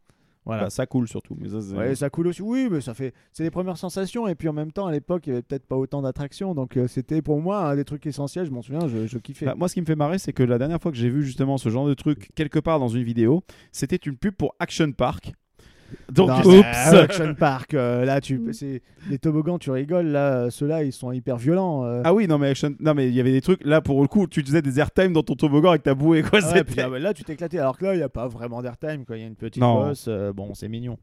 Voilà. 0.49 0.65
Bah, 0.65 0.71
ça 0.71 0.87
coule 0.87 1.07
surtout. 1.07 1.37
Mais 1.39 1.49
ça, 1.51 1.59
Ouais, 1.77 1.95
ça 1.95 2.09
coule 2.09 2.27
aussi. 2.29 2.41
Oui, 2.43 2.69
mais 2.71 2.81
ça 2.81 2.95
fait. 2.95 3.13
C'est 3.33 3.43
les 3.45 3.51
premières 3.51 3.77
sensations. 3.77 4.27
Et 4.27 4.35
puis 4.35 4.49
en 4.49 4.55
même 4.55 4.73
temps, 4.73 4.87
à 4.87 4.93
l'époque, 4.93 5.27
il 5.27 5.31
y 5.31 5.33
avait 5.35 5.43
peut-être 5.43 5.67
pas 5.67 5.77
autant 5.77 6.01
d'attractions. 6.01 6.55
Donc 6.55 6.77
euh, 6.79 6.89
c'était 6.89 7.21
pour 7.21 7.41
moi 7.41 7.69
un 7.71 7.77
des 7.77 7.85
trucs 7.85 8.07
essentiels. 8.07 8.47
Je 8.47 8.51
m'en 8.51 8.63
souviens, 8.63 8.89
je, 8.89 9.07
je 9.07 9.19
kiffais. 9.19 9.45
Bah, 9.45 9.55
moi, 9.57 9.69
ce 9.69 9.75
qui 9.75 9.81
me 9.83 9.87
fait 9.87 9.95
marrer, 9.95 10.19
c'est 10.19 10.33
que 10.33 10.43
la 10.43 10.57
dernière 10.59 10.81
fois 10.81 10.91
que 10.91 10.97
j'ai 10.97 11.11
vu 11.11 11.23
justement 11.23 11.59
ce 11.59 11.69
genre 11.69 11.87
de 11.87 11.93
truc 11.95 12.31
quelque 12.35 12.59
part 12.59 12.81
dans 12.81 12.89
une 12.89 13.03
vidéo, 13.05 13.45
c'était 13.73 13.97
une 13.97 14.17
pub 14.17 14.35
pour 14.35 14.55
Action 14.59 14.91
Park. 14.93 15.35
Donc, 16.13 16.29
Non, 16.29 16.39
oups. 16.39 16.47
mais, 16.47 16.95
euh, 16.97 17.03
Action 17.05 17.35
Park, 17.35 17.75
euh, 17.75 18.05
là, 18.05 18.21
tu, 18.21 18.41
c'est 18.53 18.83
les 19.11 19.19
toboggans, 19.19 19.59
tu 19.59 19.71
rigoles. 19.71 20.07
Là, 20.07 20.33
euh, 20.45 20.51
ceux-là, 20.51 20.83
ils 20.85 20.93
sont 20.93 21.13
hyper 21.13 21.37
violents. 21.37 21.85
euh. 21.85 22.03
Ah 22.05 22.13
oui, 22.15 22.27
non 22.27 22.39
mais 22.39 22.49
Action... 22.49 22.75
non 22.81 22.95
mais 22.95 23.09
il 23.09 23.15
y 23.15 23.21
avait 23.21 23.33
des 23.33 23.41
trucs 23.41 23.65
là 23.65 23.81
pour 23.81 24.01
le 24.03 24.09
coup, 24.09 24.27
tu 24.27 24.43
faisais 24.43 24.63
des 24.63 24.81
airtime 24.81 25.13
dans 25.13 25.23
ton 25.23 25.35
toboggan 25.35 25.71
avec 25.71 25.83
ta 25.83 25.95
bouée 25.95 26.23
quoi. 26.23 26.41
Ah 26.43 26.47
ouais, 26.47 26.49
c'était- 26.59 26.65
puis 26.65 26.75
là, 26.77 26.89
là, 26.99 27.15
tu 27.15 27.25
t'éclatais. 27.25 27.59
Alors 27.59 27.77
que 27.79 27.85
là, 27.85 27.95
il 27.95 27.99
n'y 27.99 28.03
a 28.03 28.09
pas 28.09 28.27
vraiment 28.29 28.61
d'airtime. 28.63 29.05
quoi. 29.07 29.17
Il 29.17 29.21
y 29.21 29.25
a 29.25 29.27
une 29.29 29.35
petite 29.37 29.63
Non. 29.63 29.87
bosse. 29.87 30.07
euh, 30.09 30.33
bon, 30.33 30.55
c'est 30.55 30.69
mignon. 30.69 30.99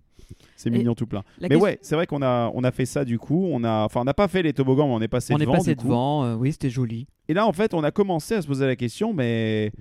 C'est 0.56 0.70
mignon 0.70 0.96
tout 0.96 1.06
plein. 1.06 1.24
La 1.40 1.44
Mais 1.44 1.50
question- 1.50 1.64
ouais, 1.66 1.80
c'est 1.82 1.96
vrai 1.96 2.08
qu'on 2.08 2.22
a 2.24 2.52
on 2.54 2.64
a 2.64 2.72
fait 2.72 2.86
ça 2.86 3.06
du 3.06 3.20
coup. 3.20 3.48
On 3.52 3.64
a 3.64 3.84
enfin 3.86 4.02
on 4.02 4.06
n'a 4.06 4.14
pas 4.14 4.28
fait 4.28 4.42
les 4.42 4.54
toboggans, 4.54 4.88
mais 4.88 4.94
on 4.94 5.02
est 5.02 5.08
passé 5.08 5.34
On 5.34 5.38
est 5.38 5.42
devant. 5.42 5.54
passé 5.54 5.72
du 5.76 5.82
coup. 5.82 5.88
devant, 5.88 6.24
euh, 6.26 6.36
oui, 6.36 6.52
c'était 6.52 6.70
joli. 6.70 7.08
Et 7.28 7.34
là 7.34 7.46
en 7.48 7.54
fait, 7.54 7.74
on 7.74 7.84
a 7.84 7.92
commencé 7.92 8.34
à 8.36 8.42
se 8.42 8.48
poser 8.48 8.66
la 8.66 8.76
question, 8.76 9.14
mais 9.14 9.72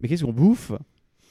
mais 0.00 0.08
qu'est-ce 0.08 0.24
qu'on 0.24 0.32
bouffe? 0.32 0.72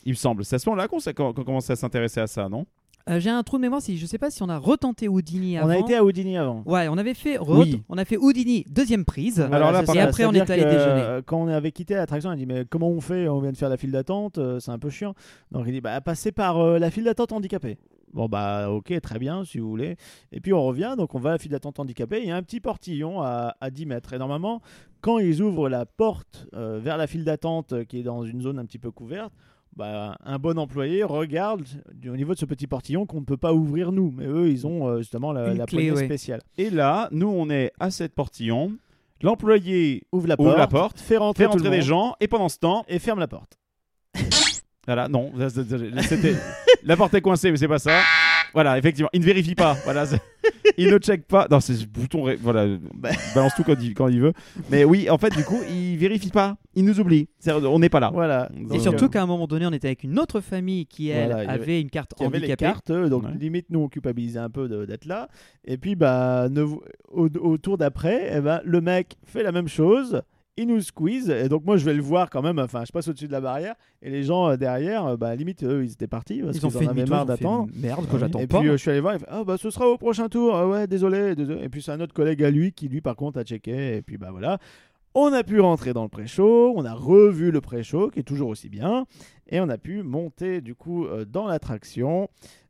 Il 0.05 0.11
me 0.11 0.15
semble. 0.15 0.45
C'est 0.45 0.55
à 0.55 0.59
ce 0.59 0.69
moment-là 0.69 0.87
qu'on 0.87 0.99
s'est- 0.99 1.13
qu'on 1.13 1.33
qu'on 1.33 1.43
commençait 1.43 1.73
à 1.73 1.75
s'intéresser 1.75 2.19
à 2.21 2.27
ça, 2.27 2.47
non? 2.49 2.65
Euh, 3.09 3.19
J'ai 3.19 3.29
un 3.29 3.41
trou 3.43 3.57
de 3.57 3.61
mémoire, 3.61 3.81
si 3.81 3.97
je 3.97 4.05
sais 4.05 4.17
pas 4.17 4.29
si 4.29 4.43
on 4.43 4.49
a 4.49 4.57
retenté 4.57 5.07
Houdini 5.07 5.57
avant. 5.57 5.67
On 5.67 5.71
a 5.71 5.77
été 5.77 5.95
à 5.95 6.03
Houdini 6.03 6.37
avant. 6.37 6.63
Ouais, 6.65 6.87
on 6.89 6.97
avait 6.97 7.13
fait 7.13 7.37
Oui. 7.39 7.81
on 7.89 7.97
a 7.97 8.05
fait 8.05 8.17
Houdini 8.17 8.65
deuxième 8.69 9.05
prise. 9.05 9.39
Alors 9.41 9.71
là, 9.71 9.79
c'est 9.81 9.85
par 9.87 9.95
et 9.95 9.99
après 10.01 10.25
on 10.25 10.31
C'est-à-dire 10.31 10.55
est 10.55 10.61
allé 10.61 10.63
que, 10.63 10.77
déjeuner. 10.77 11.01
euh, 11.01 11.21
Quand 11.25 11.37
on 11.41 11.47
avait 11.47 11.71
quitté 11.71 11.95
l'attraction, 11.95 12.29
on 12.29 12.33
a 12.33 12.35
dit 12.35 12.45
mais 12.45 12.65
comment 12.69 12.89
on 12.89 13.01
fait? 13.01 13.27
On 13.27 13.39
vient 13.39 13.51
de 13.51 13.57
faire 13.57 13.69
la 13.69 13.77
file 13.77 13.91
d'attente, 13.91 14.37
euh, 14.37 14.59
c'est 14.59 14.71
un 14.71 14.79
peu 14.79 14.89
chiant. 14.89 15.13
Donc 15.51 15.63
il 15.67 15.73
dit 15.73 15.81
bah 15.81 16.01
passez 16.01 16.31
par 16.31 16.57
euh, 16.59 16.77
la 16.77 16.91
file 16.91 17.03
d'attente 17.05 17.31
handicapée. 17.31 17.77
Bon 18.13 18.27
bah 18.27 18.71
ok 18.71 18.99
très 19.01 19.19
bien 19.19 19.43
si 19.45 19.59
vous 19.59 19.69
voulez. 19.69 19.95
Et 20.31 20.39
puis 20.41 20.51
on 20.53 20.63
revient 20.63 20.95
donc 20.97 21.13
on 21.15 21.19
va 21.19 21.29
à 21.29 21.33
la 21.33 21.37
file 21.39 21.51
d'attente 21.51 21.79
handicapée. 21.79 22.19
Il 22.21 22.27
y 22.27 22.31
a 22.31 22.35
un 22.35 22.43
petit 22.43 22.59
portillon 22.59 23.21
à, 23.21 23.55
à 23.61 23.69
10 23.69 23.85
mètres 23.85 24.13
et 24.13 24.17
normalement 24.17 24.61
quand 25.01 25.19
ils 25.19 25.41
ouvrent 25.41 25.69
la 25.69 25.85
porte 25.85 26.47
euh, 26.55 26.79
vers 26.83 26.97
la 26.97 27.07
file 27.07 27.23
d'attente 27.23 27.73
euh, 27.73 27.83
qui 27.85 27.99
est 27.99 28.03
dans 28.03 28.23
une 28.23 28.41
zone 28.41 28.59
un 28.59 28.65
petit 28.65 28.79
peu 28.79 28.91
couverte. 28.91 29.31
Bah, 29.75 30.17
un 30.25 30.39
bon 30.39 30.57
employé 30.59 31.03
regarde 31.03 31.63
du- 31.93 32.09
au 32.09 32.15
niveau 32.17 32.33
de 32.33 32.39
ce 32.39 32.45
petit 32.45 32.67
portillon 32.67 33.05
qu'on 33.05 33.21
ne 33.21 33.25
peut 33.25 33.37
pas 33.37 33.53
ouvrir 33.53 33.91
nous, 33.91 34.11
mais 34.15 34.25
eux 34.25 34.49
ils 34.49 34.67
ont 34.67 34.87
euh, 34.87 34.97
justement 34.97 35.31
la, 35.31 35.53
la 35.53 35.65
clé, 35.65 35.77
poignée 35.77 35.91
ouais. 35.91 36.05
spéciale. 36.05 36.41
Et 36.57 36.69
là, 36.69 37.07
nous 37.11 37.27
on 37.29 37.49
est 37.49 37.71
à 37.79 37.89
cette 37.91 38.13
portillon. 38.13 38.73
L'employé 39.21 40.03
Ouvre 40.11 40.27
la 40.27 40.35
ouvre 40.39 40.49
porte, 40.49 40.57
la 40.57 40.67
porte, 40.67 40.99
fait 40.99 41.17
rentrer, 41.17 41.43
fait 41.43 41.49
tout 41.49 41.57
le 41.57 41.63
rentrer 41.63 41.69
des 41.77 41.81
monde 41.81 41.85
gens 41.87 42.15
et 42.19 42.27
pendant 42.27 42.49
ce 42.49 42.57
temps, 42.57 42.83
et 42.87 42.99
ferme 42.99 43.19
la 43.19 43.27
porte. 43.27 43.57
voilà, 44.85 45.07
non, 45.07 45.31
c'était 45.49 46.35
la 46.83 46.97
porte 46.97 47.13
est 47.13 47.21
coincée, 47.21 47.51
mais 47.51 47.57
c'est 47.57 47.67
pas 47.67 47.79
ça. 47.79 48.01
Voilà, 48.53 48.77
effectivement, 48.77 49.09
il 49.13 49.19
ne 49.21 49.25
vérifie 49.25 49.55
pas. 49.55 49.75
Voilà, 49.83 50.05
il 50.77 50.91
ne 50.91 50.97
check 50.97 51.25
pas. 51.27 51.47
Non, 51.51 51.59
c'est 51.59 51.73
ce 51.75 51.85
bouton. 51.85 52.23
ré- 52.23 52.37
Voilà, 52.41 52.65
Bah. 52.93 53.09
balance 53.35 53.53
tout 53.55 53.63
quand 53.63 53.75
il, 53.81 53.93
quand 53.93 54.07
il 54.07 54.21
veut. 54.21 54.33
Mais 54.69 54.83
oui, 54.83 55.09
en 55.09 55.17
fait, 55.17 55.29
du 55.35 55.43
coup, 55.43 55.59
il 55.69 55.97
vérifie 55.97 56.29
pas. 56.29 56.57
Il 56.75 56.85
nous 56.85 56.99
oublie. 56.99 57.27
On 57.47 57.79
n'est 57.79 57.89
pas 57.89 57.99
là. 57.99 58.09
Voilà. 58.13 58.49
Et 58.73 58.79
surtout 58.79 59.05
euh, 59.05 59.09
qu'à 59.09 59.21
un 59.21 59.25
moment 59.25 59.47
donné, 59.47 59.65
on 59.65 59.71
était 59.73 59.87
avec 59.87 60.03
une 60.03 60.17
autre 60.19 60.39
famille 60.41 60.85
qui, 60.85 61.09
elle, 61.09 61.31
Voilà, 61.31 61.51
avait, 61.51 61.61
avait- 61.63 61.81
une 61.81 61.89
carte 61.89 62.13
qui 62.15 62.23
avait 62.23 62.39
les 62.39 62.45
handicapée. 62.45 62.65
cartes, 62.65 62.91
eux, 62.91 63.09
donc 63.09 63.23
Ouais. 63.23 63.31
limite 63.39 63.65
nous 63.69 63.79
on 63.81 63.87
culpabilisait 63.89 64.39
un 64.39 64.49
peu 64.49 64.67
d'être 64.85 65.05
là. 65.05 65.27
Et 65.65 65.77
puis 65.77 65.95
bah 65.95 66.47
ne- 66.49 66.61
au, 66.63 67.27
au 67.39 67.57
tour 67.57 67.77
d'après, 67.77 68.31
eh 68.33 68.39
ben, 68.41 68.61
le 68.63 68.81
mec 68.81 69.17
fait 69.25 69.43
la 69.43 69.51
même 69.51 69.67
chose. 69.67 70.21
Il 70.61 70.67
nous 70.67 70.81
squeeze 70.81 71.29
et 71.29 71.47
donc 71.47 71.63
moi 71.63 71.77
je 71.77 71.85
vais 71.85 71.93
le 71.93 72.01
voir 72.01 72.29
quand 72.29 72.41
même. 72.41 72.59
Enfin, 72.59 72.83
je 72.85 72.91
passe 72.91 73.07
au-dessus 73.07 73.27
de 73.27 73.31
la 73.31 73.39
barrière 73.39 73.75
et 74.01 74.09
les 74.09 74.23
gens 74.23 74.49
euh, 74.49 74.57
derrière, 74.57 75.05
euh, 75.05 75.15
bah 75.15 75.33
limite 75.33 75.63
eux 75.63 75.85
ils 75.85 75.93
étaient 75.93 76.05
partis 76.05 76.41
parce 76.41 76.57
Ils 76.57 76.65
ont 76.65 76.69
qu'ils 76.69 76.79
fait 76.79 76.87
en 76.87 76.89
avaient 76.89 77.05
marre 77.05 77.19
ils 77.19 77.23
ont 77.23 77.25
d'attendre. 77.27 77.69
Merde, 77.77 78.05
que 78.11 78.17
j'attends 78.17 78.39
Et 78.39 78.47
pas. 78.47 78.59
puis 78.59 78.67
euh, 78.67 78.73
je 78.73 78.77
suis 78.77 78.91
allé 78.91 78.99
voir, 78.99 79.13
il 79.13 79.19
fait 79.19 79.25
Ah 79.29 79.45
bah 79.45 79.55
ce 79.57 79.69
sera 79.69 79.87
au 79.87 79.97
prochain 79.97 80.27
tour. 80.27 80.53
Ah 80.53 80.67
ouais, 80.67 80.85
désolé, 80.85 81.33
désolé. 81.33 81.63
Et 81.63 81.69
puis 81.69 81.81
c'est 81.81 81.93
un 81.93 82.01
autre 82.01 82.13
collègue 82.13 82.43
à 82.43 82.51
lui 82.51 82.73
qui 82.73 82.89
lui 82.89 82.99
par 82.99 83.15
contre 83.15 83.39
a 83.39 83.43
checké. 83.45 83.95
Et 83.95 84.01
puis 84.01 84.17
bah 84.17 84.31
voilà. 84.31 84.59
On 85.15 85.31
a 85.31 85.43
pu 85.43 85.61
rentrer 85.61 85.93
dans 85.93 86.03
le 86.03 86.09
pré-show, 86.09 86.73
on 86.75 86.83
a 86.83 86.93
revu 86.93 87.51
le 87.51 87.61
pré-show 87.61 88.09
qui 88.09 88.19
est 88.19 88.23
toujours 88.23 88.49
aussi 88.49 88.67
bien, 88.69 89.05
et 89.47 89.59
on 89.61 89.69
a 89.69 89.77
pu 89.77 90.03
monter 90.03 90.59
du 90.61 90.75
coup 90.75 91.05
euh, 91.05 91.23
dans 91.25 91.47
l'attraction. 91.47 92.27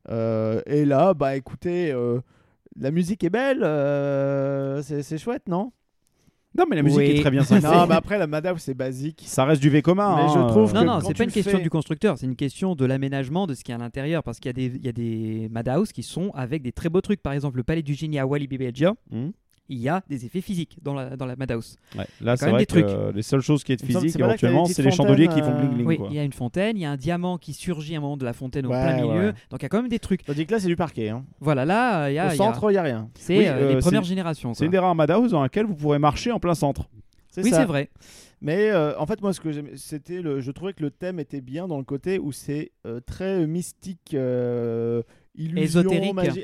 Et 0.10 0.86
là, 0.86 1.14
bah 1.16 1.36
écoutez, 1.36 1.92
la 2.80 2.92
musique 2.92 3.24
est 3.24 3.30
belle, 3.30 3.62
c'est 4.84 5.18
chouette, 5.18 5.48
non? 5.48 5.72
Non, 6.58 6.66
mais 6.70 6.76
la 6.76 6.82
musique 6.84 6.98
Oui. 7.00 7.06
est 7.06 7.22
très 7.22 7.30
bien 7.32 7.44
sympa. 7.46 7.72
Non, 7.76 7.86
mais 7.88 7.96
après 7.96 8.18
la 8.18 8.26
Madhouse 8.28 8.60
c'est 8.60 8.74
basique. 8.74 9.24
Ça 9.26 9.46
reste 9.46 9.62
du 9.62 9.70
V 9.70 9.82
commun. 9.82 10.16
Mais 10.16 10.34
je 10.34 10.38
hein, 10.40 10.48
trouve 10.48 10.74
Non, 10.74 10.82
que 10.82 10.86
non, 10.86 10.94
quand 10.94 11.02
c'est 11.02 11.08
tu 11.10 11.14
pas 11.18 11.24
une 11.26 11.30
le 11.30 11.34
question 11.34 11.58
fais- 11.58 11.64
du 11.64 11.70
constructeur, 11.70 12.18
c'est 12.18 12.26
une 12.26 12.36
question 12.36 12.76
de 12.76 12.86
l'aménagement 12.86 13.46
de 13.48 13.54
ce 13.54 13.64
qu'il 13.64 13.72
y 13.72 13.74
a 13.74 13.76
à 13.76 13.80
l'intérieur. 13.84 14.24
Parce 14.24 14.40
qu'il 14.40 14.50
y, 14.50 14.50
a 14.50 14.54
des- 14.54 14.76
il 14.78 14.86
y 14.86 14.90
a 14.90 14.92
des 14.92 15.48
Madhouse 15.52 15.92
qui 15.92 16.02
sont 16.04 16.32
avec 16.34 16.64
des 16.64 16.72
très 16.72 16.90
beaux 16.90 17.02
trucs. 17.02 17.22
Par 17.22 17.34
exemple, 17.34 17.58
le 17.58 17.64
palais 17.64 17.84
du 17.84 17.94
génie 17.94 18.18
à 18.20 18.26
Walibi 18.26 18.58
Belgium, 18.58 18.96
Hmm. 19.12 19.30
Il 19.70 19.78
y 19.78 19.88
a 19.90 20.02
des 20.10 20.26
effets 20.26 20.42
physiques 20.42 20.78
dans 20.82 20.94
la, 20.94 21.16
dans 21.16 21.26
la 21.26 21.36
Madhouse. 21.36 21.78
ouais. 21.98 22.06
Là, 22.22 22.36
c'est 22.36 22.46
même 22.46 22.56
vrai 22.56 22.62
des 22.62 22.66
que 22.66 22.72
trucs. 22.72 22.86
euh, 22.86 23.12
les 23.14 23.22
seules 23.22 23.42
choses 23.42 23.64
qui 23.64 23.72
est 23.74 23.84
physique 23.86 24.14
des 24.14 24.20
éventuellement, 24.20 24.66
c'est 24.66 24.82
les 24.82 24.92
chandeliers 24.92 25.28
qui 25.28 25.40
font 25.40 25.46
fontaines, 25.52 25.70
bling 25.70 25.86
bling. 25.86 25.88
Oui, 25.88 26.00
il 26.10 26.16
y 26.16 26.20
a 26.20 26.24
une 26.24 26.34
fontaine, 26.34 26.76
il 26.78 26.82
y 26.82 26.86
a 26.86 26.92
un 26.92 26.98
diamant 26.98 27.38
qui 27.38 27.54
surgit 27.54 27.96
à 27.96 28.00
un 28.00 28.02
moment 28.02 28.18
de 28.18 28.26
la 28.26 28.34
fontaine 28.34 28.66
au 28.66 28.70
Ouais, 28.72 28.82
plein 28.82 28.96
milieu. 28.98 29.28
ouais. 29.28 29.34
Donc 29.50 29.60
il 29.62 29.64
y 29.64 29.66
a 29.66 29.70
quand 29.70 29.82
même 29.82 29.90
des 29.90 30.00
trucs. 30.00 30.26
Tandis 30.26 30.46
que 30.46 30.52
là 30.52 30.60
c'est 30.60 30.68
du 30.68 30.76
parquet. 30.76 31.10
Hein. 31.10 31.24
Voilà, 31.40 31.66
là, 31.66 32.10
il 32.10 32.16
y 32.16 32.20
a. 32.20 32.28
Au 32.28 32.36
centre, 32.36 32.70
il 32.70 32.74
n'y 32.74 32.78
a 32.78 32.84
rien. 32.84 33.10
C'est 33.16 33.38
Oui, 33.38 33.48
euh, 33.48 33.52
euh, 33.54 33.68
les 33.70 33.74
c'est- 33.76 33.80
premières 33.88 34.04
générations. 34.04 34.54
C'est 34.54 34.66
une 34.66 34.72
des 34.72 34.80
rares 34.80 34.96
Madhouse 34.96 35.32
dans 35.32 35.42
laquelle 35.42 35.66
vous 35.66 35.76
pourrez 35.76 36.00
marcher 36.00 36.32
en 36.32 36.40
plein 36.40 36.56
centre. 36.56 36.90
Oui, 37.38 37.52
c'est 37.52 37.66
vrai. 37.66 37.90
Mais 38.42 38.70
euh, 38.72 38.98
en 38.98 39.06
fait, 39.06 39.22
moi, 39.22 39.34
ce 39.34 39.40
que 39.42 39.50
c'était 39.76 40.22
le, 40.22 40.40
je 40.40 40.52
trouvais 40.52 40.74
que 40.74 40.82
le 40.82 40.92
thème 40.92 41.20
était 41.20 41.42
bien 41.42 41.68
dans 41.68 41.78
le 41.78 41.84
côté 41.84 42.20
où 42.20 42.32
c'est 42.32 42.72
euh, 42.88 43.02
très 43.06 43.46
mystique, 43.48 44.14
euh, 44.14 45.04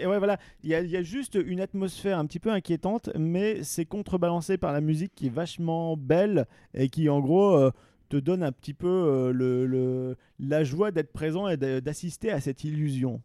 ouais, 0.08 0.18
voilà. 0.18 0.38
Il 0.64 0.70
y, 0.70 0.76
a, 0.76 1.04
juste 1.04 1.38
une 1.44 1.60
atmosphère 1.60 2.18
un 2.18 2.26
petit 2.26 2.40
peu 2.40 2.52
inquiétante, 2.52 3.10
mais 3.18 3.64
c'est 3.64 3.86
contrebalancé 3.86 4.58
par 4.58 4.72
la 4.72 4.82
musique 4.82 5.14
qui 5.16 5.28
est 5.28 5.34
vachement 5.34 5.98
belle 5.98 6.46
et 6.74 6.90
qui, 6.90 7.10
en 7.10 7.20
gros, 7.20 7.56
euh, 7.56 7.72
te 8.10 8.18
donne 8.18 8.44
un 8.44 8.52
petit 8.52 8.74
peu 8.74 8.88
euh, 8.88 9.32
le, 9.32 10.16
la 10.40 10.64
joie 10.64 10.92
d'être 10.92 11.12
présent 11.12 11.48
et 11.48 11.58
d'assister 11.58 12.32
à 12.32 12.40
cette 12.40 12.64
illusion. 12.64 13.22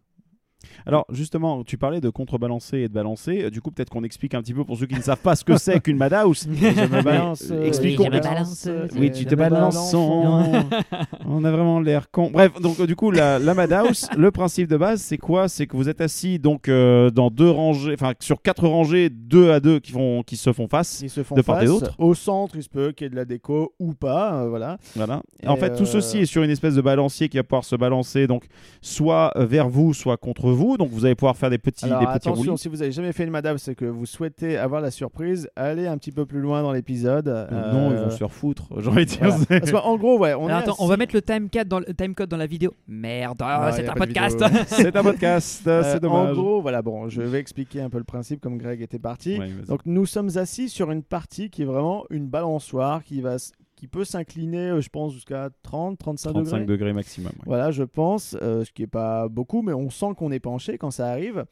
Alors 0.86 1.06
justement, 1.10 1.64
tu 1.64 1.78
parlais 1.78 2.00
de 2.00 2.10
contrebalancer 2.10 2.78
et 2.78 2.88
de 2.88 2.92
balancer. 2.92 3.44
Euh, 3.44 3.50
Du 3.50 3.60
coup, 3.60 3.70
peut-être 3.70 3.90
qu'on 3.90 4.04
explique 4.04 4.34
un 4.34 4.42
petit 4.42 4.54
peu 4.54 4.64
pour 4.64 4.76
ceux 4.76 4.86
qui 4.86 4.94
ne 4.94 5.00
savent 5.02 5.18
pas 5.20 5.34
ce 5.36 5.44
que 5.44 5.56
c'est 5.58 5.80
qu'une 5.80 5.96
Madhouse. 5.96 6.46
Me 6.46 7.02
balance. 7.02 7.42
euh, 7.50 7.54
euh, 7.62 7.66
expliquons- 7.66 8.04
Oui, 8.10 8.20
balance, 8.20 8.64
euh, 8.66 8.86
Oui, 8.98 9.10
tu 9.10 9.24
te 9.26 9.34
balances. 9.34 9.92
balance. 9.92 9.94
On 11.26 11.44
a 11.44 11.50
vraiment 11.50 11.80
l'air 11.80 12.10
con. 12.10 12.30
Bref, 12.32 12.60
donc 12.60 12.80
euh, 12.80 12.86
du 12.86 12.96
coup, 12.96 13.10
la, 13.10 13.38
la 13.38 13.54
Madhouse, 13.54 14.08
le 14.16 14.30
principe 14.30 14.68
de 14.68 14.76
base, 14.76 15.00
c'est 15.00 15.18
quoi? 15.18 15.48
C'est 15.48 15.66
que 15.66 15.76
vous 15.76 15.88
êtes 15.88 16.00
assis 16.00 16.38
donc 16.38 16.68
euh, 16.68 17.10
dans 17.10 17.30
deux 17.30 17.50
rangées, 17.50 17.94
enfin 17.94 18.12
sur 18.20 18.42
quatre 18.42 18.66
rangées, 18.66 19.10
deux 19.10 19.50
à 19.52 19.60
deux 19.60 19.78
qui 19.80 19.92
font, 19.92 20.22
qui 20.22 20.36
se 20.36 20.52
font 20.52 20.68
face. 20.68 21.00
Ils 21.02 21.10
se 21.10 21.22
font 21.22 21.34
De 21.34 21.42
part 21.42 21.62
et 21.62 21.66
face. 21.66 21.80
d'autre. 21.80 21.94
Au 21.98 22.14
centre, 22.14 22.56
il 22.56 22.62
se 22.62 22.68
peut 22.68 22.92
qu'il 22.92 23.04
y 23.04 23.08
ait 23.08 23.10
de 23.10 23.16
la 23.16 23.24
déco 23.24 23.74
ou 23.78 23.92
pas. 23.94 24.42
euh, 24.42 24.48
voilà. 24.48 24.78
Voilà. 24.96 25.22
Et 25.42 25.48
en 25.48 25.56
fait, 25.56 25.74
tout 25.76 25.82
euh, 25.82 25.86
ceci 25.86 26.18
est 26.18 26.26
sur 26.26 26.42
une 26.42 26.50
espèce 26.50 26.74
de 26.74 26.80
balancier 26.82 27.28
qui 27.28 27.36
va 27.36 27.42
pouvoir 27.44 27.64
se 27.64 27.76
balancer 27.76 28.26
donc 28.26 28.44
soit 28.80 29.32
euh, 29.36 29.46
vers 29.46 29.68
vous, 29.68 29.94
soit 29.94 30.16
contre 30.16 30.49
vous. 30.50 30.76
Donc 30.76 30.90
vous 30.90 31.04
allez 31.04 31.14
pouvoir 31.14 31.36
faire 31.36 31.50
des 31.50 31.58
petits, 31.58 31.84
Alors 31.86 32.00
des 32.00 32.06
petits 32.06 32.28
attention, 32.28 32.50
roulis. 32.52 32.58
si 32.58 32.68
vous 32.68 32.82
avez 32.82 32.92
jamais 32.92 33.12
fait 33.12 33.24
une 33.24 33.30
madame, 33.30 33.58
c'est 33.58 33.74
que 33.74 33.84
vous 33.84 34.06
souhaitez 34.06 34.56
avoir 34.56 34.80
la 34.80 34.90
surprise, 34.90 35.48
allez 35.56 35.86
un 35.86 35.96
petit 35.98 36.12
peu 36.12 36.26
plus 36.26 36.40
loin 36.40 36.62
dans 36.62 36.72
l'épisode. 36.72 37.28
Euh, 37.28 37.72
Non, 37.72 37.90
ils 37.90 37.96
Euh, 37.96 38.04
vont 38.04 38.10
se 38.10 38.16
faire 38.16 38.32
foutre. 38.32 38.64
J'ai 38.78 38.88
envie 38.88 39.04
de 39.06 39.10
dire. 39.10 39.28
voilà. 39.28 39.60
Parce 39.60 39.70
qu'en 39.72 39.96
gros, 39.98 40.18
ouais, 40.18 40.34
on 40.34 40.48
Alors, 40.48 40.86
va 40.86 40.96
mettre 40.96 41.14
le 41.14 41.22
time 41.22 41.48
code 41.50 41.68
dans 41.68 41.78
le 41.80 41.86
time 41.94 42.14
dans 42.28 42.36
la 42.36 42.46
vidéo. 42.46 42.72
Merde, 42.88 43.38
ah, 43.42 43.70
c'est 43.74 43.88
un 43.88 43.94
podcast. 43.94 44.40
vidéo. 44.42 44.60
C'est 44.68 44.96
un 44.96 45.02
podcast, 45.02 45.62
Euh, 45.66 45.82
c'est 45.82 45.96
En 45.96 45.98
dommage. 46.00 46.36
gros, 46.36 46.60
voilà, 46.62 46.82
bon, 46.82 47.08
je 47.08 47.22
vais 47.22 47.38
expliquer 47.38 47.80
un 47.82 47.90
peu 47.90 47.98
le 47.98 48.04
principe 48.04 48.40
comme 48.40 48.58
Greg 48.58 48.80
était 48.82 48.98
parti. 48.98 49.38
Ouais. 49.38 49.50
Donc 49.68 49.80
nous 49.86 50.06
sommes 50.06 50.30
assis 50.36 50.68
sur 50.68 50.90
une 50.90 51.02
partie 51.02 51.50
qui 51.50 51.62
est 51.62 51.66
vraiment 51.66 52.04
une 52.10 52.26
balançoire 52.26 53.02
qui 53.04 53.20
va 53.20 53.36
qui 53.80 53.88
peut 53.88 54.04
s'incliner, 54.04 54.72
euh, 54.72 54.80
je 54.82 54.90
pense, 54.90 55.14
jusqu'à 55.14 55.48
30, 55.62 55.98
35, 55.98 56.32
35 56.32 56.58
degrés. 56.58 56.66
degrés 56.66 56.92
maximum. 56.92 57.32
ouais. 57.32 57.44
Voilà, 57.46 57.70
je 57.70 57.82
pense, 57.82 58.36
euh, 58.42 58.62
ce 58.62 58.70
qui 58.72 58.82
est 58.82 58.86
pas 58.86 59.26
beaucoup, 59.28 59.62
mais 59.62 59.72
on 59.72 59.88
sent 59.88 60.12
qu'on 60.18 60.30
est 60.32 60.38
penché 60.38 60.76
quand 60.76 60.90
ça 60.90 61.06
arrive. 61.08 61.46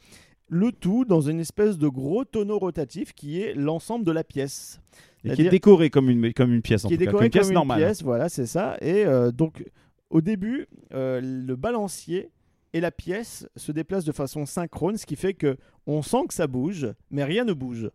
Le 0.50 0.70
tout 0.70 1.06
dans 1.06 1.22
une 1.22 1.40
espèce 1.40 1.78
de 1.78 1.88
gros 1.88 2.26
tonneau 2.26 2.58
rotatif 2.58 3.14
qui 3.14 3.40
est 3.40 3.54
l'ensemble 3.54 4.04
de 4.04 4.12
la 4.12 4.24
pièce. 4.24 4.78
Et 5.24 5.30
qui 5.30 5.46
est 5.46 5.48
décoré 5.48 5.88
comme 5.88 6.10
une, 6.10 6.34
comme 6.34 6.52
une 6.52 6.60
pièce 6.60 6.84
en 6.84 6.88
qui 6.88 6.94
est 6.94 6.98
cas, 6.98 7.06
décoré 7.06 7.26
une 7.26 7.30
pièce 7.30 7.46
comme 7.46 7.54
normale. 7.54 7.80
une 7.80 7.86
pièce, 7.86 8.02
voilà, 8.02 8.28
c'est 8.28 8.46
ça. 8.46 8.76
Et 8.82 9.06
euh, 9.06 9.32
donc, 9.32 9.64
au 10.10 10.20
début, 10.20 10.66
euh, 10.92 11.22
le 11.22 11.56
balancier 11.56 12.30
et 12.74 12.80
la 12.80 12.90
pièce 12.90 13.48
se 13.56 13.72
déplacent 13.72 14.04
de 14.04 14.12
façon 14.12 14.44
synchrone, 14.44 14.98
ce 14.98 15.06
qui 15.06 15.16
fait 15.16 15.32
que 15.32 15.56
on 15.86 16.02
sent 16.02 16.26
que 16.28 16.34
ça 16.34 16.46
bouge, 16.46 16.88
mais 17.10 17.24
rien 17.24 17.46
ne 17.46 17.54
bouge. 17.54 17.90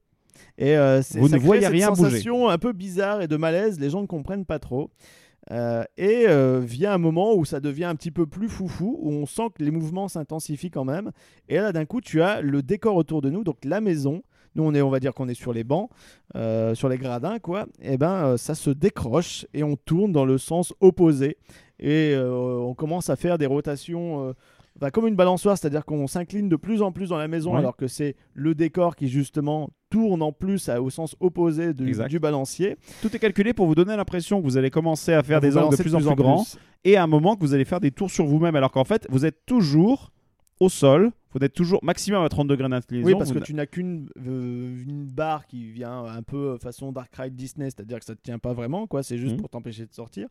Et 0.58 0.78
euh, 0.78 0.98
Vous 0.98 1.04
ça 1.04 1.20
ne 1.20 1.28
crée 1.28 1.40
voyez 1.40 1.62
cette 1.64 1.72
rien 1.72 1.90
bouger. 1.90 2.04
sensation 2.04 2.50
un 2.50 2.58
peu 2.58 2.74
bizarre 2.74 3.22
et 3.22 3.28
de 3.28 3.38
malaise. 3.38 3.80
Les 3.80 3.90
gens 3.90 4.02
ne 4.02 4.08
comprennent 4.08 4.46
pas 4.46 4.60
trop. 4.60 4.90
Euh, 5.52 5.84
et 5.98 6.26
euh, 6.28 6.62
vient 6.64 6.94
un 6.94 6.98
moment 6.98 7.36
où 7.36 7.44
ça 7.44 7.60
devient 7.60 7.84
un 7.86 7.96
petit 7.96 8.12
peu 8.12 8.26
plus 8.26 8.48
foufou, 8.48 8.98
où 9.02 9.12
on 9.12 9.26
sent 9.26 9.50
que 9.56 9.64
les 9.64 9.72
mouvements 9.72 10.08
s'intensifient 10.08 10.72
quand 10.72 10.86
même. 10.86 11.12
Et 11.50 11.56
là, 11.56 11.72
d'un 11.74 11.86
coup, 11.86 12.02
tu 12.02 12.22
as 12.22 12.42
le 12.42 12.62
décor 12.62 12.96
autour 12.96 13.22
de 13.22 13.30
nous, 13.30 13.44
donc 13.44 13.58
la 13.66 13.82
maison. 13.82 14.24
Nous, 14.56 14.64
on 14.64 14.74
est, 14.76 14.84
on 14.84 14.92
va 14.92 15.00
dire 15.00 15.16
qu'on 15.16 15.28
est 15.28 15.34
sur 15.34 15.52
les 15.52 15.64
bancs, 15.64 15.90
euh, 16.36 16.76
sur 16.76 16.88
les 16.88 17.00
gradins, 17.00 17.40
quoi. 17.40 17.66
Et 17.82 17.98
ben, 17.98 18.14
euh, 18.26 18.38
ça 18.38 18.54
se 18.54 18.70
décroche 18.70 19.48
et 19.54 19.64
on 19.64 19.76
tourne 19.76 20.12
dans 20.12 20.26
le 20.26 20.38
sens 20.38 20.74
opposé. 20.80 21.38
Et 21.80 22.16
on 22.18 22.76
commence 22.76 23.10
à 23.10 23.18
faire 23.18 23.38
des 23.38 23.48
rotations. 23.48 24.34
Comme 24.92 25.08
une 25.08 25.16
balançoire, 25.16 25.58
c'est-à-dire 25.58 25.86
qu'on 25.86 26.08
s'incline 26.08 26.50
de 26.50 26.56
plus 26.56 26.82
en 26.82 26.92
plus 26.92 27.10
dans 27.10 27.18
la 27.18 27.28
maison, 27.28 27.54
Ouais. 27.54 27.60
alors 27.60 27.76
que 27.78 27.88
c'est 27.88 28.16
le 28.34 28.54
décor 28.56 28.96
qui 28.96 29.08
justement 29.08 29.70
tourne 29.90 30.22
en 30.22 30.32
plus 30.32 30.68
à- 30.70 30.82
au 30.82 30.90
sens 30.90 31.16
opposé 31.20 31.74
du, 31.74 32.20
balancier. 32.20 32.78
Tout 33.02 33.16
est 33.16 33.20
calculé 33.20 33.54
pour 33.54 33.68
vous 33.68 33.76
donner 33.76 33.96
l'impression 33.96 34.40
que 34.42 34.46
vous 34.46 34.58
allez 34.58 34.70
commencer 34.72 35.14
à 35.14 35.22
faire 35.24 35.40
Vous 35.40 35.48
des 35.48 35.58
angles 35.58 35.78
de 35.78 35.82
plus 35.82 35.96
en 35.96 36.00
plus 36.00 36.16
grands 36.16 36.44
et 36.84 36.98
à 36.98 37.04
un 37.04 37.08
moment 37.08 37.36
que 37.36 37.42
vous 37.42 37.54
allez 37.54 37.66
faire 37.66 37.80
des 37.80 37.92
tours 37.92 38.10
sur 38.12 38.26
vous-même 38.26 38.56
alors 38.56 38.72
qu'en 38.72 38.84
fait 38.84 39.06
vous 39.10 39.26
êtes 39.26 39.46
toujours 39.46 40.12
au 40.60 40.70
sol, 40.70 41.12
vous 41.34 41.44
êtes 41.44 41.54
toujours 41.54 41.80
maximum 41.84 42.24
à 42.24 42.30
30 42.30 42.48
degrés 42.48 42.70
d'inclinaison. 42.70 43.08
Oui, 43.08 43.16
parce 43.18 43.32
que 43.32 43.40
tu 43.40 43.54
n'as 43.54 43.66
qu'une 43.66 44.08
euh, 44.26 44.84
une 44.88 45.06
barre 45.06 45.46
qui 45.48 45.66
vient 45.72 46.06
un 46.06 46.22
peu 46.24 46.52
euh, 46.54 46.58
façon 46.58 46.92
Dark 46.92 47.14
Ride 47.16 47.36
Disney, 47.36 47.66
c'est-à-dire 47.70 48.00
que 48.00 48.06
ça 48.06 48.14
ne 48.14 48.18
tient 48.22 48.38
pas 48.40 48.54
vraiment, 48.54 48.86
quoi. 48.88 49.02
C'est 49.04 49.18
juste 49.18 49.34
Mhm. 49.36 49.40
pour 49.42 49.50
t'empêcher 49.50 49.86
de 49.86 49.94
sortir. 49.94 50.28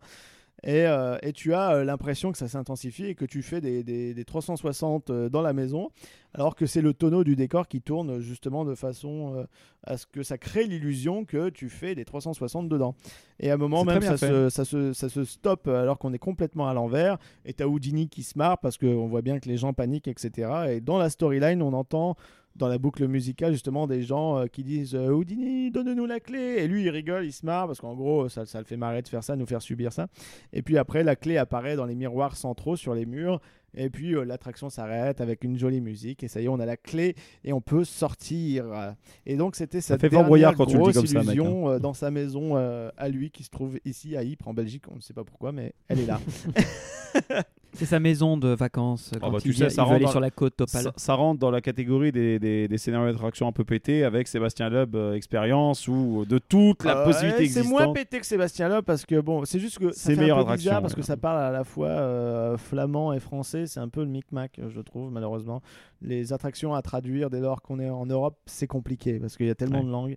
Et, 0.65 0.87
euh, 0.87 1.17
et 1.23 1.33
tu 1.33 1.55
as 1.55 1.73
euh, 1.75 1.85
l'impression 1.85 2.31
que 2.31 2.39
ça 2.39 2.47
s'intensifie 2.47 3.07
et 3.07 3.15
que 3.17 3.25
tu 3.25 3.43
fais 3.43 3.61
des, 3.61 3.83
des- 3.83 4.15
des 4.15 4.25
360 4.25 5.11
euh, 5.11 5.29
dans 5.29 5.43
la 5.43 5.53
maison, 5.53 5.91
alors 6.35 6.55
que 6.55 6.67
c'est 6.67 6.81
le 6.83 6.95
tonneau 6.95 7.25
du 7.25 7.35
décor 7.35 7.67
qui 7.67 7.81
tourne 7.81 8.21
justement 8.21 8.65
de 8.65 8.75
façon 8.77 9.45
à 9.85 9.97
ce 9.97 10.07
que 10.07 10.23
ça 10.23 10.39
crée 10.39 10.65
l'illusion 10.67 11.25
que 11.25 11.49
tu 11.51 11.69
fais 11.69 11.95
des 11.95 12.05
360 12.05 12.69
dedans. 12.69 12.95
Et 13.41 13.51
à 13.51 13.55
un 13.55 13.57
moment 13.57 13.85
même, 13.85 13.99
très 14.01 14.17
ça 14.17 14.27
bien 14.29 14.49
se, 14.49 14.49
ça, 14.51 14.65
se, 14.65 14.93
ça 14.93 15.09
se 15.09 15.25
stoppe 15.25 15.67
alors 15.69 15.99
qu'on 15.99 16.13
est 16.13 16.19
complètement 16.19 16.69
à 16.69 16.75
l'envers. 16.75 17.19
Et 17.45 17.53
t'as 17.53 17.67
Houdini 17.67 18.09
qui 18.09 18.23
se 18.23 18.39
marre 18.39 18.59
parce 18.59 18.79
qu'on 18.79 19.09
voit 19.09 19.23
bien 19.23 19.41
que 19.41 19.49
les 19.49 19.57
gens 19.57 19.73
paniquent, 19.73 20.09
etc. 20.09 20.49
Et 20.71 20.81
dans 20.81 20.97
la 20.99 21.11
storyline, 21.11 21.61
on 21.61 21.73
entend 21.73 22.17
dans 22.57 22.69
la 22.69 22.79
boucle 22.79 23.07
musicale 23.07 23.53
justement 23.53 23.87
des 23.87 24.03
gens 24.03 24.39
euh, 24.39 24.47
qui 24.47 24.63
disent 24.63 24.95
euh, 24.95 25.11
Houdini 25.11 25.71
donne-nous 25.71 26.07
la 26.07 26.21
clé. 26.21 26.57
Et 26.59 26.69
lui 26.69 26.83
il 26.83 26.91
rigole 26.91 27.25
il 27.25 27.33
se 27.33 27.45
marre 27.47 27.67
parce 27.67 27.81
qu'en 27.81 27.95
gros 27.95 28.29
ça, 28.29 28.47
ça 28.47 28.59
le 28.59 28.65
fait 28.65 28.77
marrer 28.77 29.03
de 29.03 29.09
faire 29.09 29.25
ça 29.25 29.37
nous 29.37 29.47
faire 29.47 29.63
subir 29.63 29.93
ça. 29.93 30.09
Et 30.53 30.63
puis 30.63 30.79
après 30.79 31.03
la 31.03 31.17
clé 31.17 31.37
apparaît 31.37 31.77
dans 31.77 31.87
les 31.87 31.95
miroirs 31.95 32.37
centraux 32.37 32.77
sur 32.77 32.95
les 32.95 33.07
murs. 33.07 33.41
Et 33.75 33.89
puis 33.89 34.15
euh, 34.15 34.25
l'attraction 34.25 34.69
s'arrête 34.69 35.21
avec 35.21 35.45
une 35.45 35.59
jolie 35.59 35.81
musique. 35.81 36.23
Et 36.23 36.29
ça 36.29 36.41
y 36.41 36.45
est 36.45 36.49
on 36.49 36.61
a 36.61 36.67
la 36.67 36.77
clé 36.77 37.15
et 37.45 37.53
on 37.53 37.61
peut 37.61 37.85
sortir. 37.85 38.95
Et 39.27 39.37
donc 39.37 39.57
c'était 39.57 39.81
Ça 39.81 39.95
cette 39.95 40.03
fait 40.03 40.11
Fort 40.11 40.25
dernière 40.25 40.55
quand 40.55 40.67
tu 40.67 40.77
le 40.77 40.85
dis 40.85 40.93
comme 40.93 41.07
ça, 41.07 41.23
mec, 41.23 41.39
hein. 41.39 41.79
dans 41.79 41.95
sa 41.95 42.11
maison 42.11 42.57
euh, 42.57 42.91
à 42.97 43.09
lui 43.09 43.31
qui 43.31 43.45
se 43.45 43.51
trouve 43.51 43.79
ici 43.85 44.17
à 44.17 44.23
Ypres 44.23 44.49
en 44.49 44.55
Belgique. 44.55 44.85
On 44.91 44.97
ne 44.97 45.01
sait 45.01 45.15
pas 45.15 45.25
pourquoi 45.25 45.53
mais 45.53 45.75
elle 45.89 46.01
est 46.01 46.07
là 46.07 46.21
C'est 47.75 47.87
sa 47.87 48.01
maison 48.01 48.37
de 48.37 48.49
vacances. 48.49 49.13
Quand 49.21 49.31
bah, 49.31 49.39
il, 49.39 49.43
tu 49.43 49.53
sais, 49.55 49.71
ça 49.71 49.81
il 49.83 49.85
rentre 49.85 49.95
aller 49.97 50.05
dans- 50.05 50.11
sur 50.11 50.21
la 50.21 50.31
côte 50.31 50.61
Opale. 50.61 50.83
ça, 50.83 50.93
ça 50.97 51.15
rentre 51.15 51.41
dans 51.41 51.51
la 51.51 51.61
catégorie 51.63 52.13
des, 52.13 52.39
des, 52.39 52.69
des 52.69 52.79
scénarios 52.79 53.11
d'attraction 53.13 53.47
un 53.49 53.53
peu 53.53 53.65
pétés 53.65 54.05
avec 54.05 54.29
Sébastien 54.29 54.69
Loeb 54.69 54.95
euh, 54.95 55.15
expérience 55.15 55.89
ou 55.89 56.25
de 56.29 56.39
toute 56.39 56.85
la 56.85 56.99
Euh, 56.99 57.05
possibilité 57.07 57.39
ouais, 57.45 57.49
C'est 57.49 57.59
existante. 57.61 57.85
moins 57.85 57.93
pété 57.95 58.21
que 58.21 58.27
Sébastien 58.27 58.69
Loeb 58.69 58.85
parce 58.85 59.07
que 59.07 59.19
bon, 59.21 59.45
c'est 59.47 59.59
juste 59.59 59.79
que 59.79 59.91
ça 59.91 60.01
C'est 60.01 60.15
fait 60.15 60.21
meilleure 60.21 60.37
un 60.39 60.41
peu 60.43 60.49
attraction, 60.49 60.71
bizarre 60.71 60.83
parce 60.83 60.95
que 60.95 61.01
ouais. 61.01 61.07
ça 61.07 61.17
parle 61.17 61.39
à 61.43 61.51
la 61.51 61.65
fois 61.65 61.89
euh, 61.89 62.59
flamand 62.59 63.13
et 63.15 63.21
français. 63.21 63.67
C'est 63.67 63.81
un 63.81 63.89
peu 63.89 64.01
le 64.01 64.09
micmac, 64.11 64.61
je 64.69 64.81
trouve, 64.83 65.11
malheureusement. 65.11 65.63
Les 66.03 66.33
attractions 66.35 66.75
à 66.75 66.83
traduire 66.83 67.31
dès 67.31 67.41
lors 67.41 67.63
qu'on 67.63 67.79
est 67.81 67.89
en 67.89 68.05
Europe, 68.07 68.37
c'est 68.45 68.67
compliqué 68.67 69.19
parce 69.19 69.37
qu'il 69.37 69.47
y 69.47 69.51
a 69.51 69.55
tellement 69.55 69.79
Ouais. 69.79 69.85
de 69.87 69.91
langues. 69.91 70.17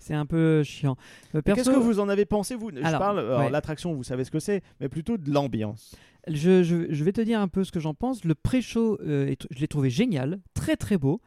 C'est 0.00 0.14
un 0.14 0.26
peu 0.26 0.62
chiant. 0.62 0.96
Euh, 1.34 1.42
perso, 1.42 1.60
Qu'est-ce 1.62 1.70
que 1.76 1.80
vous 1.80 1.98
en 2.00 2.08
avez 2.08 2.24
pensé, 2.24 2.54
vous? 2.54 2.70
Je 2.72 2.82
Alors, 2.84 3.00
parle, 3.00 3.18
ouais. 3.18 3.50
l'attraction, 3.50 3.94
vous 3.94 4.04
savez 4.04 4.22
ce 4.24 4.30
que 4.30 4.38
c'est, 4.38 4.62
mais 4.80 4.88
plutôt 4.88 5.16
de 5.16 5.30
l'ambiance. 5.32 5.94
Je, 6.30 7.04
vais 7.04 7.12
te 7.12 7.20
dire 7.20 7.40
un 7.40 7.48
peu 7.48 7.64
ce 7.64 7.72
que 7.72 7.80
j'en 7.80 7.94
pense. 7.94 8.24
Le 8.24 8.34
pré-show, 8.34 8.98
euh, 9.00 9.34
je 9.50 9.58
l'ai 9.58 9.68
trouvé 9.68 9.90
génial, 9.90 10.40
très 10.54 10.76
très 10.76 10.98
beau. 10.98 11.20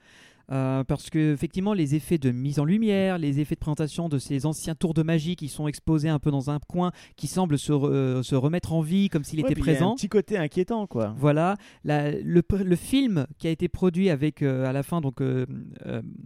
Euh, 0.52 0.84
parce 0.84 1.10
que 1.10 1.32
effectivement 1.34 1.74
les 1.74 1.96
effets 1.96 2.18
de 2.18 2.32
mise 2.32 2.60
en 2.60 2.66
lumière, 2.66 3.18
les 3.18 3.40
effets 3.40 3.56
de 3.56 3.60
présentation 3.62 4.10
de 4.10 4.18
ces 4.18 4.46
anciens 4.46 4.76
tours 4.76 4.94
de 4.94 5.02
magie 5.02 5.36
qui 5.38 5.48
sont 5.48 5.68
exposés 5.68 6.10
un 6.10 6.20
peu 6.20 6.30
dans 6.30 6.50
un 6.50 6.60
coin, 6.60 6.92
qui 7.16 7.28
semblent 7.28 7.58
se, 7.58 7.72
re- 7.72 7.90
euh, 7.90 8.24
se 8.24 8.36
remettre 8.36 8.74
en 8.74 8.82
vie 8.82 9.08
comme 9.10 9.24
s'il 9.24 9.40
Ouais, 9.40 9.52
était 9.52 9.54
il 9.62 9.66
y 9.66 9.70
a 9.70 9.74
présent. 9.74 9.92
un 9.94 9.96
petit 9.96 10.10
côté 10.10 10.38
inquiétant, 10.38 10.88
quoi. 10.88 11.16
Voilà, 11.18 11.56
La- 11.86 12.12
le, 12.12 12.42
film 12.76 13.28
qui 13.38 13.48
a 13.48 13.50
été 13.50 13.70
produit 13.70 14.10
avec 14.10 14.42
euh, 14.42 14.66
à 14.66 14.74
la 14.74 14.84
fin 14.84 15.00
donc 15.02 15.22
euh, 15.22 15.46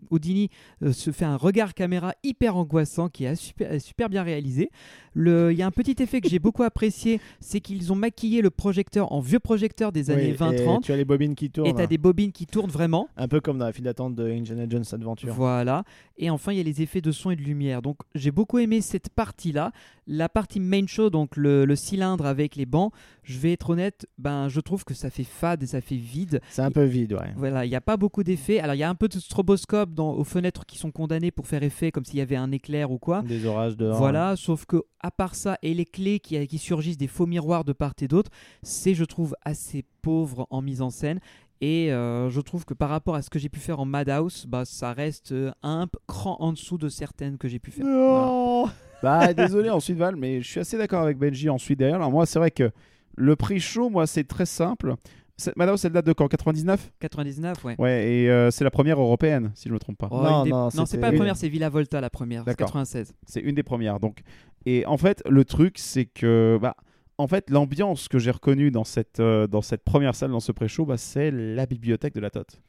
Houdini 0.10 0.50
se 0.92 1.12
fait 1.12 1.26
un 1.26 1.38
regard 1.38 1.74
caméra 1.74 2.14
hyper 2.24 2.56
angoissant 2.58 3.10
qui 3.10 3.26
est 3.26 3.36
super, 3.36 3.80
super 3.82 4.10
bien 4.10 4.24
réalisé. 4.24 4.70
Il 5.16 5.54
y 5.56 5.62
a 5.62 5.66
un 5.68 5.72
petit 5.72 6.02
effet 6.02 6.20
que 6.20 6.28
j'ai 6.30 6.40
beaucoup 6.40 6.64
apprécié, 6.64 7.22
c'est 7.40 7.60
qu'ils 7.62 7.94
ont 7.94 7.96
maquillé 7.96 8.42
le 8.42 8.50
projecteur 8.50 9.12
en 9.12 9.20
vieux 9.20 9.40
projecteur 9.40 9.92
des 9.92 10.10
années 10.10 10.36
Oui, 10.40 10.54
et 10.56 10.64
20-30 10.66 10.82
Tu 10.82 10.92
as 10.92 10.98
les 10.98 11.06
bobines 11.06 11.36
qui 11.36 11.50
tournent. 11.50 11.68
et 11.68 11.74
t'as 11.74 11.88
des 11.88 11.98
bobines 11.98 12.32
qui 12.32 12.46
tournent 12.48 12.70
vraiment. 12.72 13.08
Un 13.18 13.28
peu 13.28 13.40
comme 13.40 13.58
dans 13.58 13.66
la 13.66 13.72
file 13.72 13.86
d'attente 13.86 14.15
de 14.16 14.30
Indiana 14.30 14.66
Jones 14.68 14.86
Adventure. 14.92 15.34
Voilà. 15.34 15.84
Et 16.18 16.30
enfin, 16.30 16.54
il 16.54 16.58
y 16.58 16.62
a 16.62 16.64
les 16.64 16.82
effets 16.82 17.02
de 17.02 17.12
son 17.12 17.32
et 17.32 17.36
de 17.36 17.42
lumière. 17.42 17.82
Donc, 17.82 17.98
j'ai 18.16 18.32
beaucoup 18.32 18.58
aimé 18.58 18.82
cette 18.82 19.10
partie-là. 19.10 19.72
La 20.08 20.30
partie 20.30 20.60
main 20.60 20.86
show, 20.88 21.10
donc 21.10 21.36
le, 21.36 21.66
le 21.66 21.76
cylindre 21.76 22.26
avec 22.26 22.56
les 22.56 22.66
bancs, 22.66 22.94
je 23.24 23.40
vais 23.40 23.54
être 23.54 23.72
honnête, 23.72 24.08
ben, 24.18 24.48
je 24.48 24.60
trouve 24.62 24.86
que 24.86 24.94
ça 24.94 25.10
fait 25.10 25.24
fade 25.24 25.64
et 25.64 25.68
ça 25.68 25.82
fait 25.82 25.96
vide. 25.96 26.42
C'est 26.50 26.62
un 26.62 26.72
peu 26.72 26.84
vide, 26.84 27.14
ouais. 27.14 27.34
Voilà, 27.36 27.66
il 27.66 27.70
n'y 27.70 27.76
a 27.76 27.82
pas 27.82 27.98
beaucoup 27.98 28.24
d'effets. 28.24 28.60
Alors, 28.60 28.76
il 28.76 28.80
y 28.80 28.84
a 28.84 28.90
un 28.90 28.96
peu 28.96 29.08
de 29.08 29.20
stroboscope 29.20 29.94
dans, 29.94 30.14
aux 30.14 30.24
fenêtres 30.24 30.66
qui 30.66 30.78
sont 30.78 30.92
condamnées 30.92 31.32
pour 31.32 31.48
faire 31.48 31.64
effet, 31.64 31.92
comme 31.92 32.06
s'il 32.06 32.20
y 32.20 32.22
avait 32.22 32.36
un 32.36 32.52
éclair 32.52 32.92
ou 32.92 33.00
quoi. 33.00 33.24
Des 33.24 33.46
orages 33.46 33.76
dehors. 33.78 33.98
Voilà, 33.98 34.36
sauf 34.36 34.66
que 34.66 34.84
à 35.00 35.12
part 35.12 35.36
ça 35.36 35.58
et 35.62 35.74
les 35.74 35.86
clés 35.86 36.20
qui, 36.20 36.48
qui 36.48 36.58
surgissent 36.58 36.98
des 36.98 37.08
faux 37.08 37.28
miroirs 37.28 37.64
de 37.64 37.74
part 37.74 37.94
et 38.02 38.08
d'autre, 38.08 38.32
c'est 38.64 38.94
je 38.96 39.04
trouve 39.04 39.36
assez 39.44 39.86
pauvre 40.02 40.48
en 40.50 40.62
mise 40.62 40.82
en 40.82 40.90
scène. 40.90 41.20
Et 41.62 41.92
euh, 41.92 42.30
je 42.30 42.42
trouve 42.42 42.66
que 42.66 42.74
par 42.74 42.90
rapport 42.90 43.16
à 43.16 43.22
ce 43.22 43.30
que 43.30 43.40
j'ai 43.40 43.50
pu 43.50 43.60
faire 43.60 43.80
en 43.80 43.86
Madhouse, 43.86 44.46
bah, 44.48 44.64
ça 44.66 44.94
reste 44.94 45.32
euh, 45.32 45.52
un 45.64 45.88
cran 46.08 46.36
en 46.40 46.52
dessous 46.52 46.78
de 46.78 46.90
certaines 46.90 47.38
que 47.38 47.48
j'ai 47.48 47.60
pu 47.60 47.72
faire. 47.72 47.86
Non 47.86 48.66
Bah 49.04 49.34
désolé 49.34 49.70
ensuite 49.70 49.98
Val, 49.98 50.16
mais 50.16 50.42
je 50.42 50.48
suis 50.50 50.60
assez 50.60 50.78
d'accord 50.78 51.02
avec 51.02 51.18
Benji 51.18 51.50
ensuite 51.50 51.78
derrière. 51.78 51.98
Alors 51.98 52.12
moi 52.12 52.26
c'est 52.26 52.40
vrai 52.40 52.50
que 52.50 52.72
le 53.16 53.36
prix 53.36 53.60
chaud, 53.60 53.90
moi 53.90 54.08
c'est 54.08 54.24
très 54.24 54.46
simple. 54.46 54.96
C'est- 55.38 55.56
Madhouse, 55.58 55.84
elle 55.86 55.92
date 55.92 56.06
de 56.06 56.14
quand? 56.14 56.28
99 56.30 56.92
99, 57.00 57.64
ouais. 57.66 57.76
Ouais, 57.78 58.10
et 58.10 58.30
euh, 58.32 58.52
c'est 58.52 58.64
la 58.64 58.72
première 58.72 59.00
européenne, 59.00 59.52
si 59.54 59.68
je 59.70 59.74
me 59.74 59.80
trompe 59.80 59.98
pas. 59.98 60.08
Oh, 60.10 60.22
Non, 60.24 60.44
des- 60.44 60.50
non, 60.50 60.70
c'est 60.86 60.98
pas 60.98 61.12
la 61.12 61.18
première, 61.18 61.36
c'est 61.36 61.50
Villa 61.50 61.70
Volta 61.70 62.00
la 62.02 62.10
première, 62.10 62.42
c'est 62.44 62.52
D'accord. 62.52 62.68
96. 62.68 63.14
C'est 63.28 63.42
une 63.42 63.54
des 63.56 63.64
premières. 63.64 64.00
Donc, 64.00 64.22
et 64.66 64.86
en 64.86 64.98
fait, 64.98 65.22
le 65.30 65.44
truc, 65.44 65.78
c'est 65.78 66.06
que, 66.06 66.58
bah, 66.62 66.76
en 67.18 67.28
fait, 67.28 67.50
l'ambiance 67.50 68.08
que 68.08 68.20
j'ai 68.20 68.32
reconnue 68.32 68.72
dans 68.72 68.84
cette, 68.84 69.20
euh, 69.20 69.48
dans 69.48 69.62
cette 69.62 69.84
première 69.84 70.16
salle, 70.16 70.32
dans 70.32 70.40
ce 70.40 70.52
pré-show, 70.52 70.86
bah, 70.86 70.98
c'est 70.98 71.32
la 71.32 71.66
bibliothèque 71.66 72.14
de 72.14 72.20
la 72.20 72.30
Tote. 72.30 72.60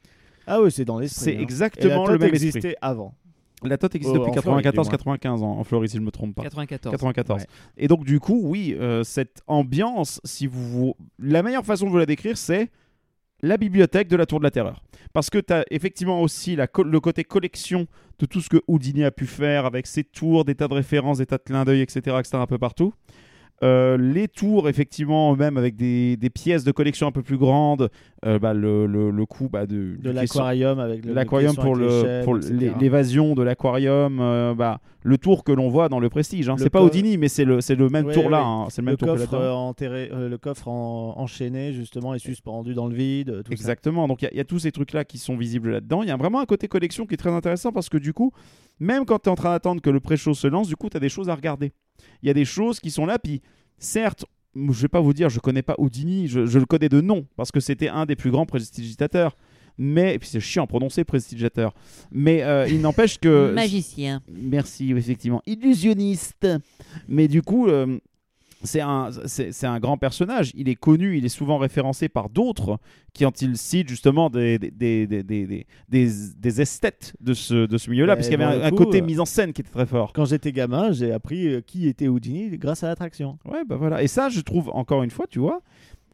Ah 0.45 0.61
oui, 0.61 0.71
c'est 0.71 0.85
dans 0.85 0.99
l'esprit. 0.99 1.23
C'est 1.25 1.37
hein. 1.37 1.41
exactement 1.41 2.05
Et 2.05 2.07
la 2.07 2.13
le 2.13 2.19
Tote 2.19 2.21
même 2.21 2.33
esprit. 2.35 2.47
existait 2.47 2.75
avant. 2.81 3.13
La 3.63 3.77
Tote 3.77 3.95
existe 3.95 4.13
Oh, 4.15 4.19
depuis 4.19 4.37
en 4.37 4.41
Floride, 4.41 4.63
du 4.63 4.69
94-95 4.77 5.27
ans, 5.41 5.57
en 5.59 5.63
Floride, 5.63 5.89
si 5.89 5.95
je 5.97 6.01
ne 6.01 6.05
me 6.05 6.11
trompe 6.11 6.35
pas. 6.35 6.43
94. 6.43 6.91
94. 6.91 7.41
Ouais. 7.41 7.47
Et 7.77 7.87
donc, 7.87 8.05
du 8.05 8.19
coup, 8.19 8.39
oui, 8.43 8.75
euh, 8.79 9.03
cette 9.03 9.41
ambiance, 9.47 10.21
si 10.23 10.45
vous. 10.47 10.95
La 11.19 11.41
meilleure 11.43 11.65
façon 11.65 11.85
de 11.87 11.89
vous 11.91 11.97
la 11.97 12.05
décrire, 12.05 12.37
c'est 12.37 12.69
la 13.41 13.57
bibliothèque 13.57 14.07
de 14.07 14.15
la 14.15 14.25
Tour 14.27 14.39
de 14.39 14.43
la 14.43 14.51
Terreur. 14.51 14.81
Parce 15.11 15.29
que 15.29 15.39
tu 15.39 15.51
as 15.53 15.65
effectivement 15.71 16.21
aussi 16.21 16.55
la 16.55 16.67
co- 16.67 16.83
le 16.83 16.99
côté 16.99 17.23
collection 17.23 17.87
de 18.19 18.25
tout 18.27 18.41
ce 18.41 18.49
que 18.49 18.61
Houdini 18.67 19.03
a 19.03 19.11
pu 19.11 19.25
faire 19.25 19.65
avec 19.65 19.87
ses 19.87 20.03
tours, 20.03 20.45
des 20.45 20.53
tas 20.55 20.67
de 20.67 20.73
références, 20.75 21.17
des 21.17 21.25
tas 21.25 21.37
de 21.37 21.43
clins 21.43 21.65
d'œil, 21.65 21.81
etc., 21.81 21.99
etc., 22.19 22.37
un 22.37 22.45
peu 22.47 22.57
partout. 22.59 22.93
Euh, 23.63 23.97
les 23.97 24.27
tours, 24.27 24.69
effectivement, 24.69 25.35
même 25.35 25.57
avec 25.57 25.75
des, 25.75 26.15
des 26.15 26.29
pièces 26.29 26.63
de 26.63 26.71
collection 26.71 27.07
un 27.07 27.11
peu 27.11 27.23
plus 27.23 27.37
grandes, 27.37 27.89
euh, 28.23 28.37
bah, 28.37 28.53
le, 28.53 28.85
le, 28.85 29.09
le 29.09 29.25
coup 29.25 29.49
bah, 29.49 29.65
de, 29.65 29.97
l'aquarium 30.03 30.77
avec 30.79 31.03
l'aquarium 31.05 31.55
pour 31.55 31.75
le 31.75 32.77
l'évasion 32.79 33.33
de 33.33 33.41
l'aquarium 33.43 34.19
euh, 34.19 34.53
bah 34.55 34.79
le 35.03 35.17
tour 35.17 35.43
que 35.43 35.51
l'on 35.51 35.69
voit 35.69 35.87
dans 35.89 35.99
le 35.99 36.09
prestige 36.09 36.49
hein. 36.49 36.55
C'est 36.57 36.69
pas 36.71 36.83
Houdini 36.83 37.17
mais 37.17 37.27
c'est 37.29 37.45
le 37.45 37.61
c'est 37.61 37.75
le 37.75 37.89
même 37.89 38.07
Ouais, 38.07 38.13
tour 38.13 38.29
là 38.29 38.39
ouais. 38.39 38.45
hein. 38.45 38.65
c'est 38.69 38.81
le 38.81 38.85
même 38.85 38.93
le 38.93 38.97
tour 38.97 39.15
que 39.15 39.19
coffre, 39.25 39.35
enterré, 39.55 40.09
le 40.11 40.37
coffre 40.37 40.67
en- 40.67 41.13
enchaîné 41.17 41.73
justement 41.73 42.13
et 42.15 42.19
suspendu 42.19 42.73
dans 42.73 42.87
le 42.87 42.95
vide. 42.95 43.43
Tout 43.43 43.51
ça. 43.51 43.53
exactement 43.53 44.07
donc 44.07 44.21
il 44.23 44.29
y 44.33 44.37
y, 44.37 44.39
a 44.39 44.43
tous 44.45 44.59
ces 44.59 44.71
trucs 44.71 44.93
là 44.93 45.05
qui 45.05 45.17
sont 45.19 45.37
visibles 45.37 45.71
là-dedans 45.71 46.01
il 46.03 46.09
y 46.09 46.11
a 46.11 46.17
vraiment 46.17 46.39
un 46.41 46.45
côté 46.45 46.67
collection 46.67 47.05
qui 47.05 47.13
est 47.13 47.17
très 47.17 47.31
intéressant 47.33 47.71
parce 47.71 47.89
que 47.89 47.97
du 47.97 48.13
coup 48.13 48.31
même 48.79 49.05
quand 49.05 49.19
tu 49.19 49.29
es 49.29 49.31
en 49.31 49.35
train 49.35 49.51
d'attendre 49.51 49.81
que 49.81 49.89
le 49.91 49.99
pré-show 49.99 50.33
se 50.33 50.47
lance 50.47 50.67
du 50.67 50.75
coup 50.75 50.89
tu 50.89 50.97
as 50.97 50.99
des 50.99 51.09
choses 51.09 51.29
à 51.29 51.35
regarder 51.35 51.71
il 52.21 52.27
y 52.27 52.29
a 52.29 52.33
des 52.33 52.45
choses 52.45 52.79
qui 52.79 52.91
sont 52.91 53.05
là 53.05 53.19
puis 53.19 53.41
certes 53.77 54.25
je 54.55 54.81
vais 54.81 54.87
pas 54.87 55.01
vous 55.01 55.13
dire 55.13 55.29
je 55.29 55.39
connais 55.39 55.61
pas 55.61 55.75
Houdini 55.77 56.27
je, 56.27 56.45
je 56.45 56.59
le 56.59 56.65
connais 56.65 56.89
de 56.89 57.01
nom 57.01 57.27
parce 57.35 57.51
que 57.51 57.59
c'était 57.59 57.89
un 57.89 58.05
des 58.05 58.15
plus 58.15 58.31
grands 58.31 58.45
prestigitateurs 58.45 59.35
mais 59.77 60.15
et 60.15 60.19
puis 60.19 60.27
c'est 60.27 60.39
chiant 60.39 60.63
à 60.63 60.67
prononcer 60.67 61.03
prestigiateur 61.03 61.73
mais 62.11 62.43
euh, 62.43 62.67
il 62.67 62.81
n'empêche 62.81 63.19
que 63.19 63.51
Magicien. 63.53 64.21
Merci, 64.31 64.91
effectivement. 64.91 65.41
Illusionniste. 65.45 66.47
Mais 67.07 67.27
du 67.27 67.41
coup, 67.41 67.67
euh, 67.67 67.99
c'est 68.63 68.81
un, 68.81 69.09
c'est, 69.25 69.65
un 69.65 69.79
grand 69.79 69.97
personnage. 69.97 70.51
Il 70.55 70.67
est 70.69 70.75
connu, 70.75 71.17
il 71.17 71.25
est 71.25 71.29
souvent 71.29 71.57
référencé 71.57 72.09
par 72.09 72.29
d'autres 72.29 72.79
qui, 73.13 73.23
quand 73.23 73.41
il 73.41 73.55
cite 73.57 73.87
justement 73.89 74.29
des, 74.29 74.57
des, 74.59 74.71
des, 74.71 75.07
des, 75.07 75.23
des, 75.23 75.45
des, 75.47 75.63
des- 75.89 76.11
des 76.37 76.61
esthètes 76.61 77.13
de 77.21 77.33
ce, 77.33 77.65
de 77.65 77.77
ce 77.77 77.89
milieu-là, 77.89 78.13
Et 78.13 78.15
parce 78.15 78.29
qu'il 78.29 78.39
y 78.39 78.43
avait 78.43 78.57
pour 78.57 78.65
un, 78.65 78.71
côté 78.71 79.01
euh, 79.01 79.05
mise 79.05 79.19
en 79.19 79.25
scène 79.25 79.53
qui 79.53 79.61
était 79.61 79.71
très 79.71 79.85
fort. 79.85 80.11
Quand 80.13 80.25
j'étais 80.25 80.51
gamin, 80.51 80.91
j'ai 80.91 81.11
appris 81.11 81.47
euh, 81.47 81.61
qui 81.61 81.87
était 81.87 82.07
Houdini 82.07 82.57
grâce 82.57 82.83
à 82.83 82.87
l'attraction. 82.87 83.37
Ouais, 83.45 83.63
bah 83.65 83.75
voilà. 83.75 84.01
Et 84.01 84.07
ça, 84.07 84.29
je 84.29 84.41
trouve, 84.41 84.69
encore 84.73 85.03
une 85.03 85.11
fois, 85.11 85.25
tu 85.29 85.39
vois, 85.39 85.61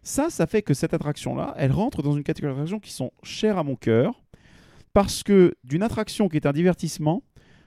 ça, 0.02 0.30
ça 0.30 0.46
fait 0.48 0.62
que 0.62 0.74
cette 0.74 0.94
attraction-là, 0.94 1.54
elle 1.58 1.72
rentre 1.72 2.02
dans 2.04 2.16
une 2.16 2.24
catégorie 2.24 2.54
d'attractions 2.54 2.80
qui 2.80 2.92
sont 2.92 3.12
chères 3.24 3.58
à 3.58 3.64
mon 3.64 3.76
cœur, 3.76 4.22
parce 4.94 5.24
que 5.24 5.56
d'une 5.64 5.82
attraction 5.82 6.30
qui 6.30 6.36
est 6.38 6.46
un 6.46 6.52
divertissement, 6.52 7.24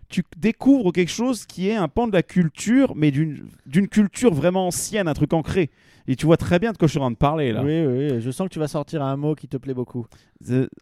tu 0.08 0.22
découvres 0.36 0.92
quelque 0.92 1.10
chose 1.10 1.46
qui 1.46 1.68
est 1.68 1.74
un 1.76 1.88
pan 1.88 2.06
de 2.06 2.12
la 2.12 2.22
culture, 2.22 2.94
mais 2.96 3.10
d'une 3.10 3.88
culture 3.88 4.32
vraiment 4.34 4.66
ancienne, 4.68 5.08
un 5.08 5.14
truc 5.14 5.32
ancré. 5.32 5.70
Et 6.08 6.14
tu 6.14 6.24
vois 6.26 6.36
très 6.36 6.60
bien 6.60 6.70
de 6.72 6.76
quoi 6.78 6.86
je 6.86 6.92
suis 6.92 6.98
en 7.00 7.02
train 7.02 7.10
de 7.10 7.16
parler 7.16 7.52
là. 7.52 7.64
Oui, 7.64 7.84
oui, 7.84 8.20
je 8.20 8.30
sens 8.30 8.46
que 8.46 8.52
tu 8.52 8.60
vas 8.60 8.68
sortir 8.68 9.02
un 9.02 9.16
mot 9.16 9.34
qui 9.34 9.48
te 9.48 9.56
plaît 9.56 9.74
beaucoup. 9.74 10.06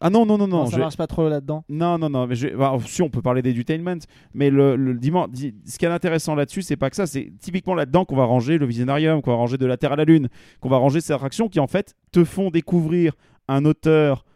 Ah 0.03 0.11
non, 0.11 0.27
non, 0.27 0.37
non, 0.37 0.47
non. 0.47 0.59
Non, 0.59 0.67
ça 0.67 0.77
je- 0.77 0.81
marche 0.81 0.97
pas 0.99 1.07
trop 1.07 1.29
là-dedans. 1.31 1.65
Non, 1.71 1.97
non, 1.97 2.11
non, 2.11 2.27
mais 2.27 2.35
je... 2.35 2.49
bah, 2.49 2.77
si 2.87 3.01
on 3.01 3.09
peut 3.09 3.23
parler 3.23 3.41
d'edutainment, 3.41 4.01
mais 4.35 4.51
le, 4.51 4.77
le 4.77 4.93
dimanche, 4.95 5.31
di- 5.31 5.55
ce 5.65 5.79
qui 5.79 5.87
est 5.87 5.89
intéressant 5.89 6.35
là-dessus, 6.35 6.61
c'est 6.61 6.77
pas 6.77 6.91
que 6.91 6.97
ça, 6.97 7.07
c'est 7.07 7.33
typiquement 7.41 7.75
là-dedans 7.75 8.05
qu'on 8.05 8.17
va 8.17 8.25
ranger 8.27 8.59
le 8.59 8.67
Visionarium, 8.67 9.23
qu'on 9.23 9.31
va 9.31 9.37
ranger 9.39 9.57
de 9.57 9.65
la 9.65 9.79
Terre 9.79 9.93
à 9.93 9.97
la 9.97 10.05
Lune, 10.05 10.29
qu'on 10.61 10.69
va 10.69 10.77
ranger 10.77 11.01
ces 11.01 11.15
attractions 11.15 11.49
qui 11.49 11.59
en 11.59 11.69
fait 11.69 11.95
te 12.13 12.23
font 12.25 12.51
découvrir 12.51 13.15
un 13.49 13.65
auteur 13.65 14.27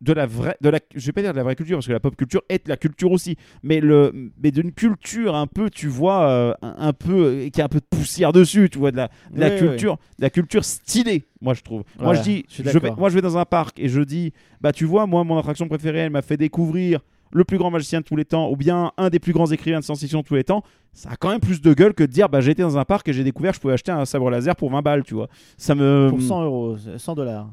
de 0.00 0.12
la 0.12 0.26
vraie, 0.26 0.56
de 0.60 0.68
la, 0.70 0.78
je 0.94 1.04
vais 1.06 1.12
pas 1.12 1.22
dire 1.22 1.32
de 1.32 1.36
la 1.36 1.42
vraie 1.42 1.56
culture 1.56 1.76
parce 1.76 1.86
que 1.86 1.92
la 1.92 2.00
pop 2.00 2.16
culture 2.16 2.42
est 2.48 2.66
la 2.68 2.76
culture 2.76 3.12
aussi, 3.12 3.36
mais 3.62 3.80
le, 3.80 4.30
mais 4.42 4.50
d'une 4.50 4.72
culture 4.72 5.34
un 5.34 5.46
peu, 5.46 5.68
tu 5.68 5.88
vois, 5.88 6.28
euh, 6.28 6.54
un, 6.62 6.74
un 6.78 6.92
peu 6.92 7.24
euh, 7.24 7.48
qui 7.50 7.60
a 7.60 7.66
un 7.66 7.68
peu 7.68 7.80
de 7.80 7.86
poussière 7.88 8.32
dessus, 8.32 8.70
tu 8.70 8.78
vois, 8.78 8.92
de 8.92 8.96
la, 8.96 9.10
de 9.32 9.40
la 9.40 9.50
Oui, 9.50 9.58
culture, 9.58 9.96
de 10.18 10.22
la 10.22 10.30
culture 10.30 10.64
stylée, 10.64 11.24
moi 11.40 11.54
je 11.54 11.62
trouve. 11.62 11.82
moi 11.98 12.14
je 12.14 12.22
dis, 12.22 12.46
je 12.48 12.62
vais, 12.78 12.90
moi 12.92 13.10
je 13.10 13.14
vais 13.14 13.20
dans 13.22 13.36
un 13.36 13.44
parc 13.44 13.78
et 13.78 13.88
je 13.88 14.00
dis, 14.00 14.32
bah 14.60 14.72
tu 14.72 14.84
vois, 14.86 15.06
moi 15.06 15.22
mon 15.24 15.38
attraction 15.38 15.68
préférée, 15.68 16.00
elle 16.00 16.10
m'a 16.10 16.22
fait 16.22 16.36
découvrir 16.38 17.00
le 17.32 17.44
plus 17.44 17.58
grand 17.58 17.70
magicien 17.70 18.00
de 18.00 18.04
tous 18.04 18.16
les 18.16 18.24
temps 18.24 18.50
ou 18.50 18.56
bien 18.56 18.92
un 18.96 19.08
des 19.08 19.18
plus 19.20 19.32
grands 19.32 19.46
écrivains 19.50 19.78
de 19.78 19.84
science-fiction 19.84 20.20
de 20.20 20.24
tous 20.24 20.34
les 20.34 20.44
temps, 20.44 20.62
ça 20.92 21.10
a 21.10 21.16
quand 21.16 21.28
même 21.30 21.40
plus 21.40 21.60
de 21.60 21.72
gueule 21.74 21.94
que 21.94 22.02
de 22.02 22.10
dire 22.10 22.28
bah 22.28 22.40
été 22.44 22.62
dans 22.62 22.76
un 22.78 22.84
parc 22.84 23.08
et 23.08 23.12
j'ai 23.12 23.22
découvert 23.22 23.52
je 23.52 23.60
pouvais 23.60 23.74
acheter 23.74 23.92
un 23.92 24.04
sabre 24.04 24.30
laser 24.30 24.56
pour 24.56 24.70
20 24.70 24.82
balles, 24.82 25.04
tu 25.04 25.14
vois. 25.14 25.28
Ça 25.56 25.74
me 25.74 26.08
Pour 26.10 26.20
100 26.20 26.42
euros, 26.44 26.76
100 26.96 27.14
dollars. 27.14 27.50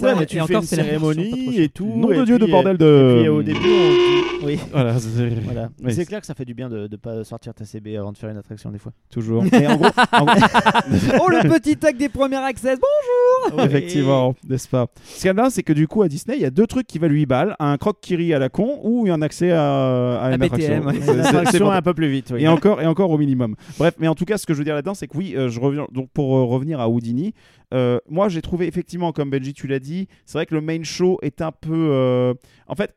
Ouais, 0.00 0.14
mais 0.18 0.26
tu 0.26 0.36
et 0.36 0.38
fais 0.38 0.42
encore, 0.42 0.62
une 0.62 0.66
cérémonie 0.68 1.58
et 1.60 1.68
tout. 1.68 1.86
Nom 1.86 2.10
et 2.12 2.16
de 2.18 2.24
Dieu 2.24 2.38
de 2.38 2.46
bordel 2.46 2.74
Et 2.74 2.78
de 2.78 3.16
puis 3.20 3.28
au 3.28 3.42
début, 3.42 3.58
on 3.58 3.62
dit- 3.62 4.44
oui. 4.44 4.58
voilà, 4.72 4.98
c'est- 4.98 5.28
Voilà. 5.44 5.70
Oui, 5.82 6.06
clair 6.06 6.20
que 6.20 6.26
ça 6.26 6.34
fait 6.34 6.44
du 6.44 6.54
bien 6.54 6.68
de 6.68 6.88
ne 6.90 6.96
pas 6.96 7.24
sortir 7.24 7.54
ta 7.54 7.64
CB 7.64 7.96
avant 7.96 8.12
de 8.12 8.18
faire 8.18 8.30
une 8.30 8.36
attraction 8.36 8.70
des 8.70 8.78
fois. 8.78 8.92
toujours. 9.10 9.42
Mais 9.44 9.66
en 9.66 9.76
gros, 9.76 9.86
en 10.12 10.24
gros- 10.24 10.34
oh, 11.20 11.28
le 11.30 11.48
petit 11.48 11.76
tag 11.76 11.96
des 11.96 12.08
premières 12.08 12.44
access. 12.44 12.78
Bonjour 12.78 13.64
Effectivement, 13.64 14.34
n'est-ce 14.48 14.68
pas? 14.68 14.86
Ce 15.04 15.16
qu'il 15.16 15.26
y 15.26 15.30
a 15.30 15.32
là, 15.32 15.48
c'est 15.50 15.62
que 15.62 15.72
du 15.72 15.88
coup, 15.88 16.02
à 16.02 16.08
Disney, 16.08 16.36
il 16.36 16.42
y 16.42 16.46
a 16.46 16.50
deux 16.50 16.66
trucs 16.66 16.86
qui 16.86 16.98
valent 16.98 17.14
8 17.14 17.26
balles 17.26 17.56
un 17.58 17.76
croque 17.76 18.00
kiri 18.00 18.34
à 18.34 18.38
la 18.38 18.48
con 18.48 18.80
ou 18.82 19.06
un 19.10 19.22
accès 19.22 19.52
à, 19.52 20.18
à 20.20 20.34
une 20.34 20.42
À 20.42 20.44
attraction. 20.44 20.80
BTM, 20.80 20.86
ouais. 20.86 21.58
Une 21.58 21.66
un 21.66 21.82
peu 21.82 21.94
plus 21.94 22.08
vite. 22.10 22.30
oui. 22.34 22.42
Et 22.42 22.48
encore, 22.48 22.80
et 22.82 22.86
encore 22.86 23.10
au 23.10 23.18
minimum. 23.18 23.54
Bref, 23.78 23.94
mais 23.98 24.08
en 24.08 24.14
tout 24.14 24.24
cas, 24.24 24.38
ce 24.38 24.46
que 24.46 24.52
je 24.52 24.58
veux 24.58 24.64
dire 24.64 24.74
là-dedans, 24.74 24.94
c'est 24.94 25.06
que 25.08 25.16
oui, 25.16 25.34
euh, 25.36 25.48
je 25.48 25.60
reviens 25.60 25.86
donc 25.92 26.08
pour 26.12 26.36
euh, 26.36 26.44
revenir 26.44 26.80
à 26.80 26.88
Houdini. 26.88 27.34
Euh, 27.74 27.98
moi, 28.08 28.28
j'ai 28.28 28.42
trouvé 28.42 28.66
effectivement, 28.66 29.12
comme 29.12 29.30
Benji, 29.30 29.54
tu 29.54 29.66
l'as 29.66 29.78
dit, 29.80 30.08
c'est 30.24 30.38
vrai 30.38 30.46
que 30.46 30.54
le 30.54 30.60
main 30.60 30.82
show 30.82 31.18
est 31.22 31.40
un 31.42 31.52
peu. 31.52 31.72
euh, 31.92 32.34
en 32.66 32.74
fait, 32.74 32.96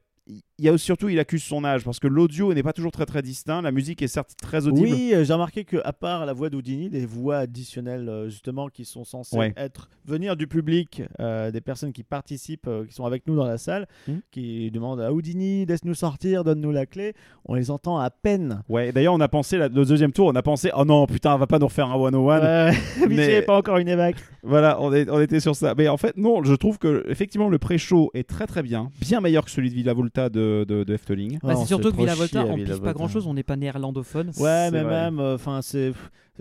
il 0.59 0.65
y 0.65 0.69
a 0.69 0.77
surtout, 0.77 1.09
il 1.09 1.17
accuse 1.19 1.41
son 1.41 1.63
âge 1.63 1.83
parce 1.83 1.99
que 1.99 2.07
l'audio 2.07 2.53
n'est 2.53 2.61
pas 2.63 2.73
toujours 2.73 2.91
très 2.91 3.05
très 3.05 3.21
distinct. 3.21 3.61
La 3.61 3.71
musique 3.71 4.01
est 4.01 4.07
certes 4.07 4.31
très 4.41 4.67
audible. 4.67 4.87
Oui, 4.89 5.11
euh, 5.13 5.23
j'ai 5.23 5.33
remarqué 5.33 5.63
que 5.63 5.77
à 5.83 5.93
part 5.93 6.25
la 6.25 6.33
voix 6.33 6.49
d'Houdini, 6.49 6.89
les 6.89 7.05
voix 7.05 7.37
additionnelles 7.37 8.07
euh, 8.09 8.29
justement 8.29 8.67
qui 8.67 8.85
sont 8.85 9.03
censées 9.03 9.37
Ouais. 9.37 9.53
être 9.57 9.89
venir 10.05 10.35
du 10.35 10.47
public, 10.47 11.01
euh, 11.19 11.49
des 11.51 11.61
personnes 11.61 11.93
qui 11.93 12.03
participent, 12.03 12.67
euh, 12.67 12.85
qui 12.85 12.93
sont 12.93 13.05
avec 13.05 13.25
nous 13.27 13.35
dans 13.35 13.45
la 13.45 13.57
salle, 13.57 13.87
Mhm. 14.07 14.21
qui 14.31 14.69
demandent 14.71 15.01
à 15.01 15.13
Houdini 15.13 15.65
laisse-nous 15.65 15.93
sortir, 15.93 16.43
donne-nous 16.43 16.71
la 16.71 16.85
clé. 16.85 17.13
On 17.45 17.53
les 17.55 17.71
entend 17.71 17.97
à 17.99 18.09
peine. 18.09 18.63
Ouais, 18.69 18.91
d'ailleurs, 18.91 19.13
on 19.13 19.21
a 19.21 19.27
pensé, 19.29 19.57
le 19.57 19.69
deuxième 19.69 20.11
tour, 20.11 20.27
on 20.27 20.35
a 20.35 20.41
pensé, 20.43 20.71
oh 20.75 20.83
non, 20.85 21.05
putain, 21.07 21.35
on 21.35 21.37
va 21.37 21.47
pas 21.47 21.59
nous 21.59 21.67
refaire 21.67 21.87
un 21.87 21.97
101. 21.97 22.17
Ouais, 22.19 22.71
Mais- 23.07 23.15
mais 23.15 23.41
pas 23.43 23.57
encore 23.57 23.77
une 23.77 23.87
évac. 23.87 24.15
Voilà, 24.43 24.81
on, 24.81 24.93
est- 24.93 25.09
on 25.09 25.19
était 25.21 25.41
sur 25.41 25.53
ça. 25.55 25.73
Mais 25.77 25.89
en 25.89 25.97
fait, 25.97 26.15
non, 26.17 26.43
je 26.43 26.53
trouve 26.53 26.77
que 26.79 27.05
effectivement 27.09 27.49
le 27.49 27.59
pré-show 27.59 28.09
est 28.13 28.27
très 28.27 28.47
très 28.47 28.63
bien, 28.63 28.89
bien 29.01 29.19
meilleur 29.19 29.43
que 29.45 29.51
celui 29.51 29.69
de 29.69 29.75
Villa 29.75 29.93
Volta 29.93 30.29
de 30.29 30.48
de, 30.49 30.63
de, 30.63 30.83
de 30.83 30.93
Efteling. 30.93 31.39
Bah, 31.41 31.49
Ouais, 31.49 31.55
c'est 31.55 31.61
on 31.61 31.65
surtout 31.65 31.91
que 31.91 31.97
chier 31.97 32.09
à 32.09 32.13
on 32.13 32.15
pige 32.15 32.27
pas 32.27 32.55
Villa-Volta. 32.55 32.93
grand-chose, 32.93 33.27
on 33.27 33.33
n'est 33.33 33.43
pas 33.43 33.55
néerlandophone. 33.55 34.31
Ouais, 34.39 34.71
mais 34.71 34.81
vrai. 34.83 34.91
même, 35.11 35.19
euh, 35.19 35.35
enfin, 35.35 35.61
c'est 35.61 35.93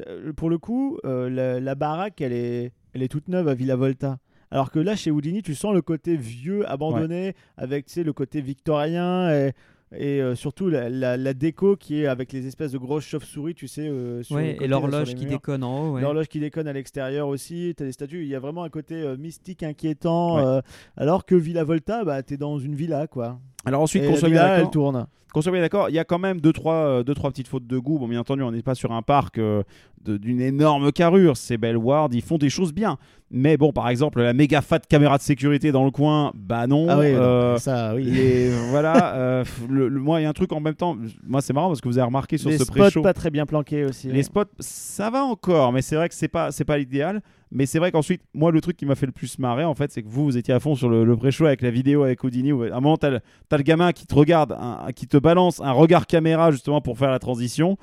euh, 0.07 0.33
pour 0.33 0.51
le 0.51 0.59
coup, 0.59 0.99
euh, 1.05 1.29
la, 1.29 1.61
la 1.61 1.75
baraque, 1.75 2.21
elle 2.21 2.33
est, 2.33 2.73
elle 2.95 3.03
est 3.03 3.09
toute 3.09 3.29
neuve 3.29 3.49
à 3.49 3.55
Villa 3.55 3.77
Volta. 3.77 4.19
Alors 4.51 4.71
que 4.71 4.79
là, 4.79 4.97
chez 4.97 5.11
Houdini, 5.11 5.43
tu 5.43 5.55
sens 5.55 5.75
le 5.75 5.83
côté 5.83 6.17
vieux, 6.17 6.69
abandonné, 6.71 7.35
avec 7.59 7.87
tu 7.87 7.93
sais, 7.95 8.03
le 8.03 8.13
côté 8.15 8.41
victorien 8.41 9.31
et, 9.31 9.53
et 9.95 10.23
euh, 10.23 10.35
surtout 10.35 10.69
la, 10.71 10.89
la- 10.89 11.17
la 11.19 11.35
déco 11.35 11.77
qui 11.77 12.01
est 12.03 12.07
avec 12.07 12.33
les 12.33 12.47
espèces 12.47 12.73
de 12.73 12.79
grosses 12.79 13.05
chauves-souris, 13.05 13.55
tu 13.55 13.69
sais. 13.69 13.89
euh, 13.89 14.23
sur 14.23 14.37
Ouais, 14.37 14.57
et 14.61 14.67
l'horloge 14.67 15.15
qui 15.15 15.25
murs. 15.25 15.33
déconne 15.33 15.65
en 15.65 15.81
haut. 15.89 15.93
ouais. 15.95 16.01
L'horloge 16.03 16.29
qui 16.29 16.41
déconne 16.41 16.67
à 16.69 16.73
l'extérieur 16.73 17.29
aussi, 17.29 17.75
t'as 17.77 17.85
des 17.85 17.93
statues, 17.93 18.23
il 18.23 18.29
y 18.29 18.35
a 18.35 18.41
vraiment 18.41 18.63
un 18.65 18.69
côté 18.71 18.95
euh, 18.95 19.17
mystique, 19.19 19.63
inquiétant, 19.63 20.37
Ouais. 20.37 20.43
euh, 20.47 20.61
alors 20.97 21.27
que 21.27 21.35
Villa 21.35 21.65
Volta, 21.65 22.05
bah, 22.05 22.23
t'es 22.23 22.37
dans 22.39 22.59
une 22.59 22.75
villa, 22.75 23.07
quoi. 23.07 23.39
Alors 23.65 23.83
ensuite, 23.83 24.07
qu'on 24.07 24.17
soit 24.17 24.29
bien 24.29 24.57
elle 24.57 24.71
tourne. 24.71 25.07
qu'on 25.33 25.43
soit 25.43 25.53
bien 25.53 25.61
d'accord, 25.61 25.89
il 25.91 25.95
y 25.95 25.99
a 25.99 26.05
quand 26.05 26.19
même 26.19 26.41
deux 26.41 26.53
trois, 26.53 26.75
euh, 26.75 27.03
deux, 27.03 27.15
trois 27.15 27.31
petites 27.31 27.49
fautes 27.49 27.67
de 27.67 27.79
goût. 27.79 27.99
Bon, 27.99 28.09
bien 28.09 28.21
entendu, 28.21 28.43
on 28.43 28.51
n'est 28.53 28.63
pas 28.63 28.75
sur 28.75 28.93
un 28.93 29.03
parc 29.03 29.39
euh, 29.39 29.63
d'une 30.07 30.41
énorme 30.41 30.91
carrure. 30.93 31.37
C'est 31.37 31.59
Bellward, 31.59 32.15
ils 32.15 32.23
font 32.23 32.39
des 32.39 32.49
choses 32.51 32.73
bien. 32.73 32.97
Mais 33.31 33.59
bon, 33.59 33.73
par 33.73 33.91
exemple, 33.91 34.23
la 34.23 34.33
méga 34.33 34.63
fat 34.63 34.79
caméra 34.79 35.19
de 35.19 35.23
sécurité 35.23 35.71
dans 35.71 35.85
le 35.85 35.91
coin, 35.91 36.33
bah 36.35 36.67
non. 36.67 36.87
Ah 36.89 36.99
oui, 36.99 37.07
euh, 37.15 37.53
non, 37.53 37.59
ça, 37.59 37.95
oui. 37.95 38.09
Et 38.19 38.51
voilà, 38.71 39.17
euh, 39.17 39.45
le, 39.69 39.89
le- 39.89 40.01
moi 40.01 40.19
il 40.21 40.23
y 40.23 40.27
a 40.27 40.31
un 40.31 40.33
truc 40.33 40.51
en 40.53 40.61
même 40.61 40.75
temps. 40.77 40.97
Moi 41.27 41.43
c'est 41.43 41.53
marrant 41.53 41.69
parce 41.69 41.83
que 41.83 41.89
vous 41.89 41.99
avez 41.99 42.07
remarqué 42.07 42.39
sur 42.39 42.49
Les 42.49 42.57
ce 42.57 42.65
spots 42.65 42.75
pré-show. 42.79 43.03
pas 43.03 43.13
très 43.13 43.31
bien 43.31 43.45
planqués 43.45 43.85
aussi. 43.85 44.09
Les 44.09 44.23
spots, 44.23 44.45
ça 44.61 45.11
va 45.11 45.25
encore, 45.25 45.73
mais 45.73 45.83
c'est 45.83 45.97
vrai 45.97 46.09
que 46.09 46.15
c'est 46.15 46.29
pas, 46.29 46.53
c'est 46.53 46.65
pas 46.65 46.79
l'idéal. 46.79 47.21
Mais 47.51 47.67
c'est 47.67 47.79
vrai 47.79 47.93
qu'ensuite, 47.93 48.23
moi, 48.35 48.53
le 48.53 48.61
truc 48.61 48.77
qui 48.77 48.87
m'a 48.87 48.95
fait 48.95 49.07
le 49.07 49.13
plus 49.13 49.39
marrer, 49.39 49.65
en 49.65 49.75
fait, 49.75 49.91
c'est 49.91 50.03
que 50.03 50.09
vous, 50.09 50.25
vous 50.25 50.37
étiez 50.37 50.55
à 50.55 50.61
fond 50.61 50.75
sur 50.75 50.89
le, 50.89 51.17
pré-show 51.17 51.47
avec 51.47 51.63
la 51.63 51.71
vidéo 51.71 52.03
avec 52.03 52.23
Houdini. 52.23 52.53
Où, 52.53 52.63
à 52.63 52.67
un 52.67 52.81
moment, 52.81 52.97
t'as 52.97 53.11
le, 53.11 53.21
le 53.51 53.63
gamin 53.63 53.93
qui 53.93 54.07
te 54.07 54.15
regarde, 54.15 54.57
qui 54.95 55.07
te 55.07 55.17
balance 55.17 55.61
un 55.61 55.73
regard 55.73 56.07
caméra 56.07 56.51
justement 56.51 56.81
pour 56.81 56.99
faire 56.99 57.11
la 57.11 57.19
transition. 57.19 57.79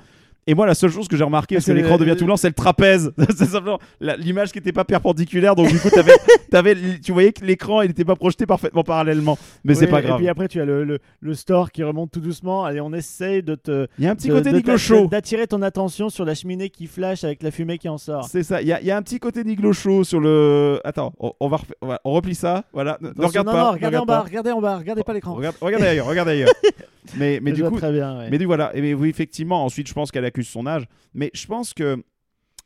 Et 0.46 0.54
moi, 0.54 0.64
la 0.66 0.74
seule 0.74 0.90
chose 0.90 1.08
que 1.08 1.16
j'ai 1.16 1.24
remarqué, 1.24 1.56
parce 1.56 1.64
que 1.66 1.72
C'est 1.72 1.74
l'écran 1.76 1.98
devient 1.98 2.14
tout 2.16 2.24
blanc, 2.24 2.36
c'est 2.36 2.48
le 2.48 2.54
trapèze. 2.54 3.12
c'est 3.36 3.46
simplement 3.46 3.78
l'image 4.00 4.52
qui 4.52 4.58
n'était 4.58 4.72
pas 4.72 4.84
perpendiculaire. 4.84 5.56
Donc, 5.56 5.68
du 5.68 5.78
coup, 5.78 5.90
t'avais, 5.90 6.12
t'avais, 6.50 6.76
tu 7.00 7.12
voyais 7.12 7.32
que 7.32 7.44
l'écran, 7.44 7.82
il 7.82 7.88
n'était 7.88 8.04
pas 8.04 8.14
projeté 8.16 8.46
parfaitement 8.46 8.84
parallèlement. 8.84 9.38
Mais 9.64 9.74
c'est 9.74 9.86
Oui, 9.86 9.90
pas 9.90 10.00
Et 10.00 10.02
grave. 10.04 10.18
puis 10.18 10.28
après, 10.28 10.46
tu 10.48 10.60
as 10.60 10.64
le, 10.64 10.84
le, 10.84 10.98
le 11.20 11.34
store 11.34 11.72
qui 11.72 11.82
remonte 11.82 12.12
tout 12.12 12.20
doucement. 12.20 12.64
Allez, 12.64 12.80
on 12.80 12.92
essaye 12.92 13.42
de 13.42 13.54
te. 13.56 13.88
Il 13.98 14.04
y 14.04 14.08
a 14.08 14.12
un 14.12 14.14
petit 14.14 14.28
de- 14.28 14.34
côté 14.34 14.52
Niglo 14.52 14.76
Show. 14.78 15.08
D'attirer 15.08 15.46
ton 15.48 15.62
attention 15.62 16.10
sur 16.10 16.24
la 16.24 16.34
cheminée 16.34 16.70
qui 16.70 16.86
flash 16.86 17.24
avec 17.24 17.42
la 17.42 17.50
fumée 17.50 17.78
qui 17.78 17.88
en 17.88 17.98
sort. 17.98 18.28
C'est 18.28 18.42
ça, 18.44 18.62
il 18.62 18.68
y, 18.68 18.72
a- 18.72 18.80
y 18.80 18.90
a 18.92 18.96
un 18.96 19.02
petit 19.02 19.18
côté 19.18 19.42
Niglo 19.42 19.72
Show 19.72 20.04
sur 20.04 20.20
le. 20.20 20.80
Attends, 20.84 21.12
on, 21.18 21.32
on 21.40 21.48
va 21.48 21.60
on 21.82 21.86
va- 21.88 22.00
on 22.04 22.12
replie 22.12 22.36
ça. 22.36 22.64
Voilà, 22.72 22.98
ne, 23.00 23.06
ne 23.08 23.10
Attention, 23.12 23.28
regarde 23.28 23.46
non, 23.46 23.52
pas. 23.52 23.58
non, 23.64 23.72
regardez 23.72 23.96
en 23.96 24.00
regarde 24.02 24.06
bas, 24.06 24.16
pas. 24.18 24.22
regardez 24.28 24.50
en 24.52 24.60
bas, 24.60 24.76
regardez 24.78 25.02
pas 25.02 25.12
l'écran. 25.12 25.34
Regarde, 25.34 25.56
regarde 25.60 25.82
ailleurs, 25.82 26.06
regarde 26.06 26.28
ailleurs. 26.28 26.50
mais 27.16 27.38
mais 27.42 27.52
du 27.52 27.62
coup, 27.64 27.76
très 27.78 27.92
bien. 27.92 28.18
ouais. 28.18 28.28
mais 28.30 28.38
du 28.38 28.46
voilà. 28.46 28.74
Et 28.76 28.80
mais 28.80 28.94
oui, 28.94 29.08
effectivement, 29.08 29.64
ensuite, 29.64 29.88
je 29.88 29.94
pense 29.94 30.10
qu'elle 30.10 30.24
accuse 30.36 30.48
son 30.48 30.66
âge. 30.66 30.84
Mais 31.14 31.30
je 31.34 31.46
pense 31.46 31.72
que 31.72 32.02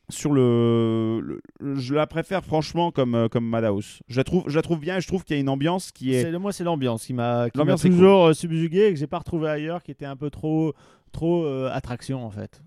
sur 0.08 0.32
le, 0.32 1.20
le- 1.60 1.76
je 1.76 1.94
la 1.94 2.06
préfère 2.08 2.44
franchement 2.44 2.90
comme 2.90 3.14
euh, 3.14 3.28
comme 3.28 3.46
Madhouse. 3.48 4.00
Je 4.08 4.16
la 4.16 4.24
trouve, 4.24 4.42
je 4.48 4.56
la 4.56 4.62
trouve 4.62 4.80
bien 4.80 4.96
et 4.96 5.00
je 5.00 5.06
trouve 5.06 5.22
qu'il 5.24 5.36
y 5.36 5.38
a 5.38 5.40
une 5.40 5.48
ambiance 5.48 5.92
qui 5.92 6.12
est. 6.14 6.22
C'est- 6.22 6.38
moi, 6.38 6.52
c'est 6.52 6.64
l'ambiance 6.64 7.06
qui 7.06 7.12
m'a 7.14 7.46
est 7.86 7.90
toujours 7.90 8.26
euh, 8.26 8.32
subjugué 8.34 8.86
et 8.86 8.92
que 8.92 8.98
j'ai 8.98 9.06
pas 9.06 9.18
retrouvé 9.18 9.48
ailleurs, 9.48 9.82
qui 9.84 9.92
était 9.92 10.06
un 10.06 10.16
peu 10.16 10.28
trop 10.30 10.74
trop 11.12 11.44
euh, 11.44 11.70
attraction 11.72 12.24
en 12.24 12.30
fait. 12.30 12.60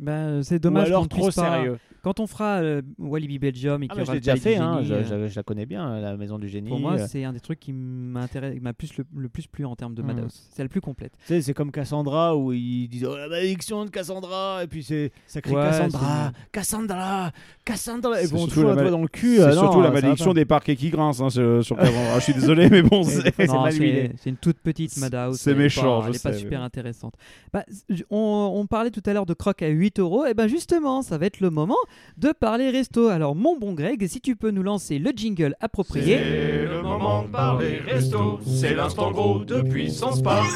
Ben, 0.00 0.42
c'est 0.42 0.56
Ou 0.56 0.58
dommage 0.60 0.88
alors 0.88 1.00
qu'on 1.08 1.16
ne 1.16 1.20
trop 1.22 1.26
pas- 1.26 1.32
sérieux. 1.32 1.78
Quand 2.02 2.18
on 2.18 2.26
fera 2.26 2.60
euh, 2.62 2.80
Walibi 2.98 3.38
Belgium 3.38 3.82
et 3.82 3.88
Ah, 3.90 3.92
qu'il 3.92 4.02
y 4.02 4.06
je 4.06 4.08
aura 4.08 4.14
l'ai 4.14 4.20
le 4.20 4.24
déjà 4.24 4.36
fait, 4.36 4.56
hein, 4.56 4.80
je, 4.82 4.94
euh, 4.94 5.04
je- 5.04 5.28
je 5.30 5.36
la 5.36 5.42
connais 5.42 5.66
bien, 5.66 6.00
la 6.00 6.16
maison 6.16 6.38
du 6.38 6.48
génie. 6.48 6.70
Pour 6.70 6.80
moi, 6.80 6.94
euh. 6.98 7.06
c'est 7.06 7.24
un 7.24 7.34
des 7.34 7.40
trucs 7.40 7.60
qui 7.60 7.74
m'a 7.74 8.26
plus 8.72 8.96
le, 8.96 9.04
le 9.14 9.28
plus 9.28 9.46
plu 9.46 9.66
en 9.66 9.76
termes 9.76 9.94
de 9.94 10.00
Hmm. 10.00 10.06
Madhouse. 10.06 10.48
C'est 10.50 10.62
la 10.62 10.70
plus 10.70 10.80
complète. 10.80 11.12
Tu 11.26 11.34
sais, 11.34 11.42
c'est 11.42 11.52
comme 11.52 11.70
Cassandra 11.70 12.34
où 12.38 12.54
ils 12.54 12.88
disent 12.88 13.04
oh, 13.04 13.14
la 13.18 13.28
malédiction 13.28 13.84
de 13.84 13.90
Cassandra 13.90 14.64
et 14.64 14.66
puis 14.66 14.82
c'est 14.82 15.12
ça 15.26 15.42
crie 15.42 15.54
Ouais, 15.54 15.60
Cassandra, 15.62 16.32
Cassandra, 16.52 17.32
Cassandra 17.66 18.22
et 18.22 18.26
C'est 18.26 18.32
bon 18.32 18.46
surtout 18.46 18.62
la 18.68 18.74
mal- 18.76 18.90
dans 18.90 19.02
le 19.02 19.08
cul. 19.08 19.36
C'est 19.36 19.42
euh, 19.42 19.52
surtout 19.52 19.82
la 19.82 19.90
malédiction 19.90 20.32
des 20.32 20.46
parcs 20.46 20.74
qui 20.74 20.88
grince 20.88 21.20
hein, 21.20 21.28
sur, 21.28 21.62
sur 21.62 21.76
Cassandra. 21.76 22.14
je 22.18 22.24
suis 22.24 22.32
désolé, 22.34 22.70
mais 22.70 22.80
bon, 22.80 23.02
c'est. 23.04 23.34
c'est 23.36 23.46
c'est 23.46 24.12
c'est 24.16 24.30
une 24.30 24.36
toute 24.36 24.56
petite 24.60 24.92
C'est- 24.92 25.00
Madhouse. 25.02 25.38
c'est 25.38 25.54
méchant, 25.54 26.00
je 26.00 26.06
Elle 26.06 26.12
n'est 26.14 26.18
pas 26.18 26.32
super 26.32 26.62
intéressante. 26.62 27.12
Bah, 27.52 27.64
on, 28.08 28.66
parlait 28.66 28.90
tout 28.90 29.02
à 29.04 29.12
l'heure 29.12 29.26
de 29.26 29.34
croque 29.34 29.60
à 29.62 29.68
8 29.68 29.89
euros. 29.98 30.26
Et 30.26 30.34
ben 30.34 30.46
justement, 30.46 31.02
ça 31.02 31.18
va 31.18 31.26
être 31.26 31.40
le 31.40 31.50
moment 31.50 31.76
de 32.16 32.32
parler 32.32 32.70
resto. 32.70 33.08
Alors, 33.08 33.34
mon 33.34 33.58
bon 33.58 33.72
Greg, 33.74 34.06
si 34.06 34.20
tu 34.20 34.36
peux 34.36 34.50
nous 34.50 34.62
lancer 34.62 34.98
le 34.98 35.10
jingle 35.14 35.54
approprié. 35.60 36.16
C'est 36.18 36.64
le 36.66 36.82
moment 36.82 37.22
de 37.24 37.28
parler 37.28 37.78
resto, 37.78 38.38
c'est 38.46 38.74
l'instant 38.74 39.10
gros 39.10 39.40
de 39.44 39.62
Puissance 39.62 40.22
Park. 40.22 40.48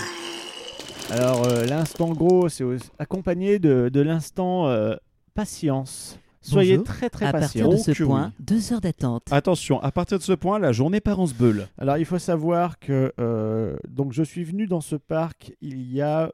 Alors 1.11 1.47
euh, 1.47 1.67
l'instant 1.67 2.11
gros, 2.13 2.49
c'est 2.49 2.65
accompagné 2.99 3.59
de, 3.59 3.91
de 3.93 4.01
l'instant 4.01 4.69
euh, 4.69 4.95
patience. 5.35 6.19
Soyez 6.41 6.77
Bonjour. 6.77 6.95
très 6.95 7.11
très 7.11 7.27
à 7.27 7.33
patient. 7.33 7.69
partir 7.69 7.69
de 7.71 7.95
ce 7.95 8.03
Oh 8.03 8.07
point, 8.07 8.33
deux 8.39 8.73
heures 8.73 8.81
d'attente. 8.81 9.23
Attention, 9.31 9.81
à 9.83 9.91
partir 9.93 10.19
de 10.19 10.23
ce 10.23 10.33
point, 10.33 10.59
la 10.59 10.73
journée 10.73 11.01
part 11.01 11.21
en 11.21 11.27
sbeul. 11.27 11.69
Alors 11.79 11.97
il 11.99 12.05
faut 12.05 12.19
savoir 12.19 12.79
que 12.79 13.13
euh, 13.19 13.77
donc 13.89 14.13
je 14.13 14.23
suis 14.23 14.45
venu 14.45 14.67
dans 14.67 14.81
ce 14.83 14.97
parc 14.97 15.53
il 15.63 15.91
y 15.91 16.01
a 16.03 16.31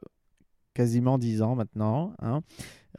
quasiment 0.73 1.17
10 1.17 1.41
ans 1.41 1.55
maintenant. 1.55 2.13
hein. 2.21 2.41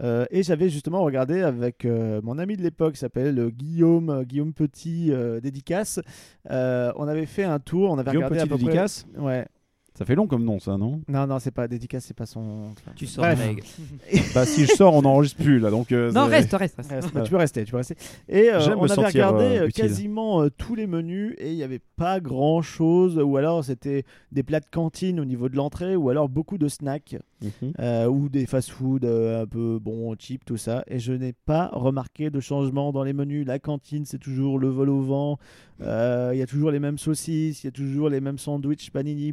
Euh, 0.01 0.25
et 0.31 0.43
j'avais 0.43 0.69
justement 0.69 1.03
regardé 1.03 1.43
avec 1.43 1.85
euh, 1.85 2.21
mon 2.23 2.39
ami 2.39 2.57
de 2.57 2.63
l'époque, 2.63 2.95
qui 2.95 3.01
s'appelle 3.01 3.39
euh, 3.39 3.51
Guillaume, 3.51 4.25
Guillaume 4.25 4.53
Petit, 4.55 5.13
euh, 5.13 5.41
dédicace. 5.41 6.01
On 6.49 7.07
avait 7.09 7.27
fait 7.27 7.45
un 7.45 7.59
tour, 7.59 7.91
on 7.91 7.99
avait 7.99 8.11
Guillaume 8.11 8.25
regardé 8.25 8.37
Petit 8.37 8.43
à 8.43 8.47
peu 8.47 8.57
près- 8.57 8.65
dédicace? 8.73 9.07
Ouais. 9.19 9.47
Ça 9.95 10.05
fait 10.07 10.15
long 10.15 10.27
comme 10.27 10.45
nom, 10.45 10.59
ça, 10.59 10.79
non? 10.79 11.03
Non, 11.07 11.27
non, 11.27 11.39
c'est 11.39 11.51
pas 11.51 11.69
dédicace, 11.69 12.05
c'est 12.07 12.17
pas 12.17 12.25
son. 12.27 12.71
Tu 12.97 13.07
sors. 13.07 13.25
Greg. 13.25 13.63
Bah, 14.35 14.47
si 14.47 14.65
je 14.65 14.73
sors, 14.73 14.95
on 14.95 15.03
n'enregistre 15.03 15.43
plus, 15.43 15.59
là. 15.59 15.71
Donc, 15.71 15.93
euh, 15.93 16.11
Non, 16.13 16.27
reste, 16.27 16.53
reste. 16.55 16.77
reste. 16.79 16.91
Reste, 16.91 17.13
bah, 17.15 17.21
tu 17.23 17.31
peux 17.31 17.37
rester, 17.37 17.65
tu 17.65 17.71
peux 17.73 17.77
rester. 17.77 17.97
Et 18.29 18.49
euh, 18.51 18.75
on 18.77 18.85
avait 18.89 19.07
regardé 19.07 19.45
euh, 19.45 19.63
euh, 19.65 19.69
quasiment 19.69 20.43
euh, 20.43 20.49
tous 20.51 20.75
les 20.75 20.87
menus 20.87 21.35
et 21.39 21.51
il 21.51 21.57
n'y 21.57 21.63
avait 21.63 21.81
pas 21.97 22.21
grand 22.21 22.63
chose, 22.63 23.19
ou 23.19 23.37
alors 23.37 23.65
c'était 23.65 24.05
des 24.33 24.43
plats 24.43 24.61
de 24.61 24.67
cantine 24.71 25.21
au 25.21 25.25
niveau 25.27 25.49
de 25.51 25.57
l'entrée, 25.57 25.95
ou 25.95 26.09
alors 26.09 26.29
beaucoup 26.31 26.57
de 26.59 26.69
snacks, 26.69 27.17
Mhm. 27.43 27.73
euh, 27.81 28.07
ou 28.07 28.29
des 28.29 28.47
fast-food 28.47 29.05
euh, 29.05 29.43
un 29.43 29.47
peu 29.47 29.81
bon, 29.81 30.15
cheap, 30.17 30.45
tout 30.45 30.57
ça. 30.57 30.85
Et 30.87 31.01
je 31.01 31.13
n'ai 31.13 31.33
pas 31.33 31.71
remarqué 31.73 32.31
de 32.31 32.39
changement 32.39 32.93
dans 32.93 33.03
les 33.03 33.13
menus. 33.13 33.45
La 33.47 33.59
cantine, 33.59 34.05
c'est 34.05 34.19
toujours 34.21 34.61
le 34.61 34.69
vol 34.69 34.89
au 34.89 35.01
vent. 35.03 35.39
Euh, 35.81 36.31
Il 36.33 36.39
y 36.39 36.43
a 36.43 36.47
toujours 36.47 36.71
les 36.71 36.79
mêmes 36.79 36.99
saucisses, 36.99 37.65
il 37.65 37.67
y 37.67 37.69
a 37.69 37.73
toujours 37.73 38.09
les 38.09 38.21
mêmes 38.21 38.39
sandwichs, 38.39 38.91
panini, 38.93 39.33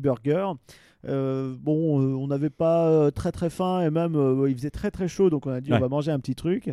Euh, 1.07 1.55
bon, 1.57 2.01
euh, 2.01 2.13
on 2.15 2.27
n'avait 2.27 2.49
pas 2.49 2.89
euh, 2.89 3.11
très 3.11 3.31
très 3.31 3.49
faim 3.49 3.81
et 3.81 3.89
même 3.89 4.15
il 4.47 4.55
faisait 4.55 4.69
très 4.69 4.91
très 4.91 5.07
chaud, 5.07 5.29
donc 5.29 5.45
on 5.45 5.51
a 5.51 5.61
dit 5.61 5.71
Ouais. 5.71 5.77
on 5.77 5.81
va 5.81 5.87
manger 5.89 6.11
un 6.11 6.19
petit 6.19 6.35
truc. 6.35 6.71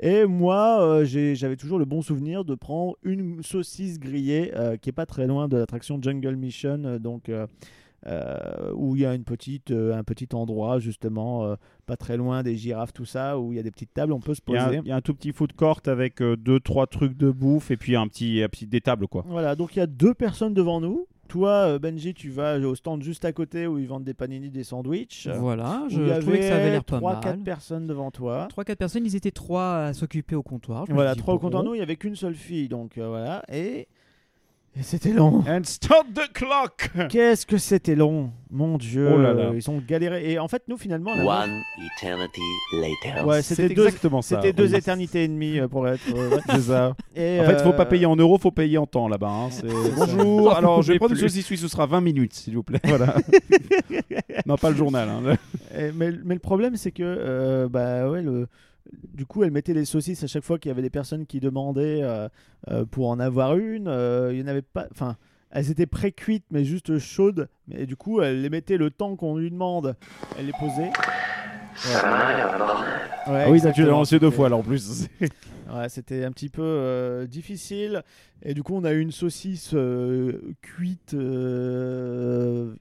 Et 0.00 0.24
moi, 0.24 1.04
j'avais 1.04 1.56
toujours 1.56 1.78
le 1.78 1.84
bon 1.84 2.02
souvenir 2.02 2.44
de 2.44 2.54
prendre 2.54 2.96
une 3.02 3.42
saucisse 3.42 3.98
grillée 3.98 4.52
qui 4.80 4.90
est 4.90 4.92
pas 4.92 5.06
très 5.06 5.26
loin 5.26 5.48
de 5.48 5.56
l'attraction 5.56 5.98
Jungle 6.00 6.36
Mission, 6.36 6.98
donc 7.00 7.30
où 8.74 8.96
il 8.96 9.02
y 9.02 9.06
a 9.06 9.14
une 9.14 9.24
petite, 9.24 9.70
un 9.70 10.04
petit 10.04 10.28
endroit 10.34 10.78
justement 10.78 11.56
pas 11.86 11.96
très 11.96 12.16
loin 12.16 12.42
des 12.42 12.56
girafes, 12.56 12.92
tout 12.92 13.06
ça, 13.06 13.38
où 13.38 13.52
il 13.52 13.56
y 13.56 13.58
a 13.58 13.62
des 13.62 13.70
petites 13.70 13.94
tables, 13.94 14.12
on 14.12 14.20
peut 14.20 14.34
se 14.34 14.42
poser. 14.42 14.80
il 14.84 14.88
y 14.88 14.92
a 14.92 14.96
un 14.96 15.00
tout 15.00 15.14
petit 15.14 15.32
food 15.32 15.54
court 15.54 15.80
avec 15.86 16.22
deux, 16.22 16.60
trois 16.60 16.86
trucs 16.86 17.16
de 17.16 17.30
bouffe 17.30 17.70
et 17.70 17.76
puis 17.76 17.96
un 17.96 18.06
petit, 18.06 18.42
un 18.42 18.48
petit 18.48 18.66
des 18.66 18.80
tables, 18.80 19.08
quoi. 19.08 19.24
Voilà, 19.26 19.56
donc 19.56 19.76
il 19.76 19.78
y 19.78 19.82
a 19.82 19.86
deux 19.86 20.14
personnes 20.14 20.54
devant 20.54 20.80
nous. 20.80 21.06
Toi, 21.28 21.50
euh, 21.50 21.78
Benji, 21.78 22.14
tu 22.14 22.30
vas 22.30 22.58
au 22.58 22.74
stand 22.74 23.02
juste 23.02 23.24
à 23.24 23.32
côté 23.32 23.66
où 23.66 23.78
ils 23.78 23.86
vendent 23.86 24.04
des 24.04 24.14
panini, 24.14 24.50
des 24.50 24.64
sandwichs. 24.64 25.28
Voilà, 25.38 25.84
je 25.88 26.20
trouvais 26.20 26.38
que 26.38 26.48
ça 26.48 26.56
avait 26.56 26.70
l'air 26.70 26.84
pas 26.84 26.98
3 26.98 27.20
4 27.20 27.24
mal. 27.24 27.38
personnes 27.40 27.86
devant 27.86 28.10
toi. 28.10 28.48
3-4 28.56 28.76
personnes, 28.76 29.06
ils 29.06 29.16
étaient 29.16 29.30
trois 29.30 29.76
à 29.76 29.92
s'occuper 29.92 30.34
au 30.34 30.42
comptoir. 30.42 30.84
Voilà, 30.88 31.14
dis, 31.14 31.20
trois 31.20 31.34
au 31.34 31.38
bon. 31.38 31.46
comptoir. 31.46 31.64
Nous, 31.64 31.74
il 31.74 31.78
y 31.78 31.82
avait 31.82 31.96
qu'une 31.96 32.16
seule 32.16 32.34
fille, 32.34 32.68
donc 32.68 32.98
euh, 32.98 33.08
voilà. 33.08 33.42
Et, 33.52 33.88
et 34.78 34.82
c'était 34.82 35.12
long. 35.12 35.42
And 35.48 35.62
stop 35.64 36.06
the 36.14 36.30
clock 36.34 36.90
Qu'est-ce 37.08 37.46
que 37.46 37.56
c'était 37.56 37.94
long, 37.94 38.30
mon 38.50 38.76
Dieu. 38.76 39.10
Oh 39.10 39.16
là 39.18 39.32
là. 39.32 39.50
Ils 39.54 39.70
ont 39.70 39.82
galéré. 39.86 40.30
Et 40.32 40.38
en 40.38 40.48
fait, 40.48 40.62
nous, 40.68 40.76
finalement, 40.76 41.12
One 41.12 41.62
eternity 41.96 42.40
later. 42.74 43.24
Ouais, 43.26 43.40
c'était 43.42 43.68
deux, 43.74 43.86
exactement 43.86 44.20
ça. 44.22 44.36
c'était 44.36 44.52
deux 44.52 44.74
éternités 44.74 45.24
et 45.24 45.28
demie 45.28 45.58
euh, 45.58 45.68
pour 45.68 45.88
être. 45.88 46.00
euh, 46.14 46.30
ouais. 46.36 46.42
C'est 46.50 46.60
ça. 46.60 46.94
Et, 47.14 47.40
En 47.40 47.44
fait, 47.44 47.52
il 47.54 47.58
faut 47.60 47.70
euh, 47.70 47.72
pas 47.72 47.86
payer 47.86 48.06
en 48.06 48.16
euros, 48.16 48.38
faut 48.38 48.50
payer 48.50 48.76
en 48.78 48.86
temps 48.86 49.08
là-bas. 49.08 49.28
hein. 49.30 49.48
Bonjour. 49.96 50.52
Ça, 50.52 50.58
Alors, 50.58 50.82
je 50.82 50.92
vais 50.92 50.98
prendre 50.98 51.14
une 51.14 51.20
saucisse 51.20 51.46
suisse, 51.46 51.60
ce 51.62 51.68
sera 51.68 51.86
20 51.86 52.00
minutes, 52.02 52.34
s'il 52.34 52.54
vous 52.56 52.62
plaît. 52.62 52.80
Voilà. 52.84 53.14
non, 54.46 54.56
pas 54.56 54.70
le 54.70 54.76
journal. 54.76 55.08
hein. 55.08 55.36
Et- 55.76 55.92
mais, 55.92 56.10
mais 56.24 56.34
le 56.34 56.40
problème, 56.40 56.76
c'est 56.76 56.90
que, 56.90 57.02
euh, 57.02 57.68
bah 57.68 58.08
ouais, 58.10 58.22
le, 58.22 58.46
du 59.14 59.26
coup, 59.26 59.42
elle 59.44 59.50
mettait 59.50 59.74
les 59.74 59.84
saucisses 59.84 60.22
à 60.22 60.26
chaque 60.26 60.44
fois 60.44 60.58
qu'il 60.58 60.68
y 60.68 60.72
avait 60.72 60.82
des 60.82 60.90
personnes 60.90 61.26
qui 61.26 61.40
demandaient 61.40 62.00
euh, 62.02 62.28
euh, 62.70 62.84
pour 62.84 63.08
en 63.08 63.18
avoir 63.20 63.56
une. 63.56 63.88
euh, 63.88 64.30
il 64.32 64.40
y 64.40 64.42
en 64.42 64.46
avait 64.46 64.62
pas. 64.62 64.86
Enfin, 64.90 65.16
elles 65.50 65.70
étaient 65.70 65.86
pré-cuites, 65.86 66.44
mais 66.50 66.64
juste 66.64 66.98
chaudes. 66.98 67.48
Mais 67.68 67.86
du 67.86 67.96
coup, 67.96 68.20
elle 68.20 68.42
les 68.42 68.50
mettait 68.50 68.76
le 68.76 68.90
temps 68.90 69.16
qu'on 69.16 69.36
lui 69.36 69.50
demande. 69.50 69.96
Elle 70.38 70.46
les 70.46 70.52
posait. 70.52 70.90
Ouais, 73.28 73.44
Ah 73.44 73.50
oui, 73.50 73.60
ça, 73.60 73.72
tu 73.72 73.82
l'as 73.82 73.88
lancé 73.90 74.18
deux 74.18 74.30
fois 74.30 74.48
là 74.48 74.56
en 74.56 74.62
plus. 74.62 75.06
Ouais, 75.68 75.88
c'était 75.88 76.22
un 76.22 76.30
petit 76.30 76.48
peu 76.48 76.62
euh, 76.62 77.26
difficile. 77.26 78.04
Et 78.44 78.54
du 78.54 78.62
coup, 78.62 78.76
on 78.76 78.84
a 78.84 78.92
eu 78.92 79.00
une 79.00 79.10
saucisse 79.10 79.72
euh, 79.74 80.54
cuite 80.62 81.12
euh, 81.14 82.72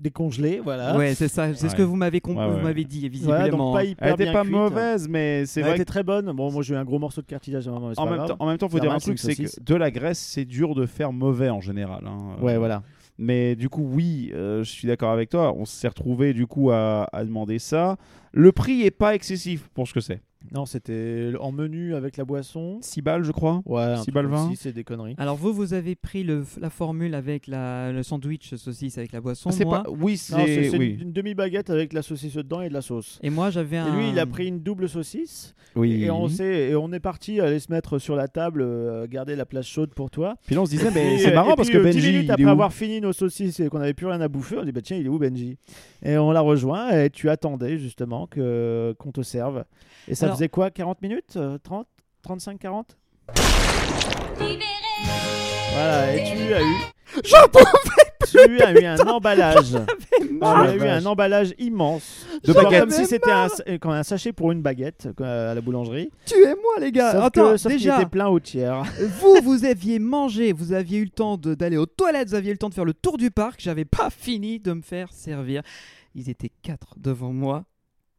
décongelée, 0.00 0.60
voilà. 0.62 0.96
Ouais, 0.96 1.14
c'est 1.14 1.28
ça. 1.28 1.52
C'est 1.54 1.68
ce 1.68 1.74
que 1.76 1.82
vous 1.82 1.96
m'avez 1.96 2.20
con- 2.20 2.36
Ouais, 2.36 2.44
ouais. 2.46 2.52
vous 2.52 2.60
m'avez 2.60 2.84
dit 2.84 3.08
Voilà, 3.22 3.44
visiblement. 3.44 3.66
donc 3.70 3.74
pas 3.74 3.84
hyper 3.84 4.06
Elle 4.08 4.14
était 4.14 4.24
bien 4.24 4.32
pas 4.32 4.42
cuite. 4.42 4.52
mauvaise, 4.52 5.08
mais 5.08 5.46
c'est 5.46 5.60
Elle 5.60 5.66
vrai 5.66 5.74
était 5.76 5.84
que 5.84 5.88
très 5.88 6.02
bonne. 6.02 6.32
Bon, 6.32 6.50
moi 6.50 6.62
j'ai 6.62 6.74
eu 6.74 6.76
un 6.76 6.84
gros 6.84 6.98
morceau 6.98 7.20
de 7.22 7.26
cartilage 7.26 7.66
à 7.66 7.70
un 7.70 7.74
moment, 7.74 7.88
mais 7.88 7.94
c'est 7.94 8.00
en 8.00 8.04
pas 8.04 8.10
même, 8.10 8.18
grave. 8.18 8.28
temps, 8.30 8.36
en 8.38 8.46
même 8.46 8.58
temps, 8.58 8.68
faut 8.68 8.76
Ça 8.78 8.82
dire 8.82 8.92
un 8.92 8.98
truc, 8.98 9.12
une 9.12 9.16
c'est 9.18 9.34
que 9.36 9.62
de 9.62 9.74
la 9.74 9.90
graisse, 9.90 10.18
c'est 10.18 10.44
dur 10.44 10.74
de 10.74 10.86
faire 10.86 11.12
mauvais 11.12 11.50
en 11.50 11.60
général. 11.60 12.04
hein. 12.06 12.36
Ouais, 12.42 12.56
voilà. 12.58 12.82
Mais 13.16 13.54
du 13.54 13.68
coup, 13.68 13.88
oui, 13.92 14.32
euh, 14.34 14.64
je 14.64 14.70
suis 14.70 14.88
d'accord 14.88 15.12
avec 15.12 15.30
toi. 15.30 15.54
On 15.56 15.64
s'est 15.64 15.86
retrouvé 15.88 16.34
du 16.34 16.46
coup 16.48 16.70
à, 16.72 17.08
à 17.12 17.24
demander 17.24 17.60
ça. 17.60 17.96
Le 18.32 18.50
prix 18.50 18.82
est 18.82 18.90
pas 18.90 19.14
excessif 19.14 19.68
pour 19.72 19.86
ce 19.86 19.94
que 19.94 20.00
c'est. 20.00 20.20
Non, 20.52 20.66
c'était 20.66 21.32
en 21.40 21.52
menu 21.52 21.94
avec 21.94 22.16
la 22.16 22.24
boisson. 22.24 22.78
6 22.82 23.02
balles, 23.02 23.24
je 23.24 23.32
crois. 23.32 23.62
Ouais, 23.64 23.82
un 23.82 23.96
Six 23.96 24.02
truc 24.02 24.14
balles 24.14 24.24
comme 24.26 24.34
vingt. 24.34 24.50
si, 24.50 24.56
c'est 24.56 24.72
des 24.72 24.84
conneries. 24.84 25.14
Alors 25.18 25.36
vous, 25.36 25.52
vous 25.52 25.72
avez 25.74 25.94
pris 25.94 26.22
le, 26.22 26.44
la 26.60 26.70
formule 26.70 27.14
avec 27.14 27.46
la, 27.46 27.90
le 27.92 28.02
sandwich 28.02 28.54
saucisse 28.54 28.98
avec 28.98 29.12
la 29.12 29.20
boisson. 29.20 29.48
Ah, 29.50 29.52
c'est 29.56 29.64
moi. 29.64 29.82
pas. 29.82 29.90
Oui, 29.90 30.16
c'est 30.16 30.70
Oui. 30.76 30.98
une, 31.00 31.12
demi-baguette 31.12 31.70
avec 31.70 31.92
la 31.92 32.02
saucisse 32.02 32.34
dedans 32.34 32.60
et 32.60 32.68
de 32.68 32.74
la 32.74 32.82
sauce. 32.82 33.18
Et 33.22 33.30
moi, 33.30 33.50
j'avais 33.50 33.76
Et 33.76 33.80
un. 33.80 33.96
lui, 33.96 34.10
il 34.10 34.18
a 34.18 34.26
pris 34.26 34.46
une 34.48 34.60
double 34.60 34.88
saucisse. 34.88 35.54
oui. 35.76 36.04
Et 36.04 36.10
on, 36.10 36.28
s'est- 36.28 36.70
et 36.70 36.76
on 36.76 36.92
est 36.92 37.00
parti 37.00 37.40
aller 37.40 37.58
se 37.58 37.72
mettre 37.72 37.98
sur 37.98 38.14
la 38.14 38.28
table, 38.28 38.60
euh, 38.62 39.06
garder 39.08 39.34
la 39.36 39.46
place 39.46 39.66
chaude 39.66 39.94
pour 39.94 40.10
toi. 40.10 40.36
Puis 40.46 40.54
là, 40.54 40.60
on 40.60 40.66
se 40.66 40.70
disait, 40.72 40.90
mais 40.94 41.14
Et, 41.14 41.18
c'est 41.18 41.34
marrant 41.34 41.52
et 41.54 41.56
parce 41.56 41.68
puis, 41.68 41.78
que 41.78 41.82
euh, 41.82 41.90
dix 41.90 41.96
Benji, 41.96 42.08
minutes 42.08 42.24
il 42.24 42.28
est 42.28 42.32
après 42.32 42.44
avoir 42.50 42.72
fini 42.72 43.00
nos 43.00 43.12
saucisses 43.12 43.58
et 43.60 43.68
qu'on 43.68 43.78
n'avait 43.78 43.94
plus 43.94 44.06
rien 44.06 44.20
à 44.20 44.28
bouffer, 44.28 44.58
on 44.58 44.64
dit 44.64 44.72
bah 44.72 44.82
tiens, 44.82 44.96
il 44.98 45.06
est 45.06 45.08
où 45.08 45.18
Benji? 45.18 45.56
Et 46.02 46.18
on 46.18 46.30
l'a 46.32 46.40
rejoint 46.40 46.90
et 46.90 47.08
tu 47.10 47.30
attendais 47.30 47.78
justement 47.78 48.26
que 48.26 48.94
qu'on 48.98 49.10
te 49.10 49.22
serve. 49.22 49.64
Et 50.06 50.14
ça 50.14 50.33
Alors- 50.34 50.38
faisait 50.38 50.48
quoi 50.48 50.70
40 50.70 51.02
minutes 51.02 51.36
euh, 51.36 51.58
30 51.62 51.86
35 52.22 52.58
40 52.58 52.96
Voilà, 55.72 56.16
et 56.16 56.24
tu 56.24 56.54
as 56.54 56.62
eu 56.62 56.74
J'en 57.24 57.46
tu 58.30 58.60
as 58.62 58.72
eu 58.72 58.84
un 58.84 58.98
emballage. 59.06 59.76
Tu 60.18 60.34
mal. 60.34 60.66
as 60.68 60.74
eu 60.74 60.88
un 60.88 61.06
emballage 61.06 61.54
immense. 61.58 62.26
De 62.42 62.52
baguettes. 62.52 62.80
Comme 62.80 62.90
si 62.90 63.06
c'était 63.06 63.30
un, 63.30 63.48
comme 63.78 63.92
un 63.92 64.02
sachet 64.02 64.32
pour 64.32 64.50
une 64.50 64.62
baguette 64.62 65.08
euh, 65.20 65.52
à 65.52 65.54
la 65.54 65.60
boulangerie. 65.60 66.10
Tuez-moi, 66.26 66.80
les 66.80 66.90
gars. 66.90 67.12
sauf 67.12 67.22
Attends, 67.24 67.50
que, 67.52 67.56
sauf 67.56 67.72
déjà, 67.72 67.96
était 68.00 68.06
plein 68.10 68.28
au 68.28 68.40
tiers. 68.40 68.82
vous, 69.20 69.36
vous 69.42 69.64
aviez 69.64 69.98
mangé, 70.00 70.52
vous 70.52 70.72
aviez 70.72 70.98
eu 70.98 71.04
le 71.04 71.10
temps 71.10 71.36
d'aller 71.36 71.76
aux 71.76 71.86
toilettes, 71.86 72.28
vous 72.30 72.34
aviez 72.34 72.50
eu 72.50 72.54
le 72.54 72.58
temps 72.58 72.70
de 72.70 72.74
faire 72.74 72.84
le 72.84 72.94
tour 72.94 73.16
du 73.18 73.30
parc. 73.30 73.60
J'avais 73.60 73.84
pas 73.84 74.10
fini 74.10 74.58
de 74.58 74.72
me 74.72 74.82
faire 74.82 75.12
servir. 75.12 75.62
Ils 76.16 76.28
étaient 76.30 76.50
quatre 76.62 76.94
devant 76.96 77.32
moi. 77.32 77.64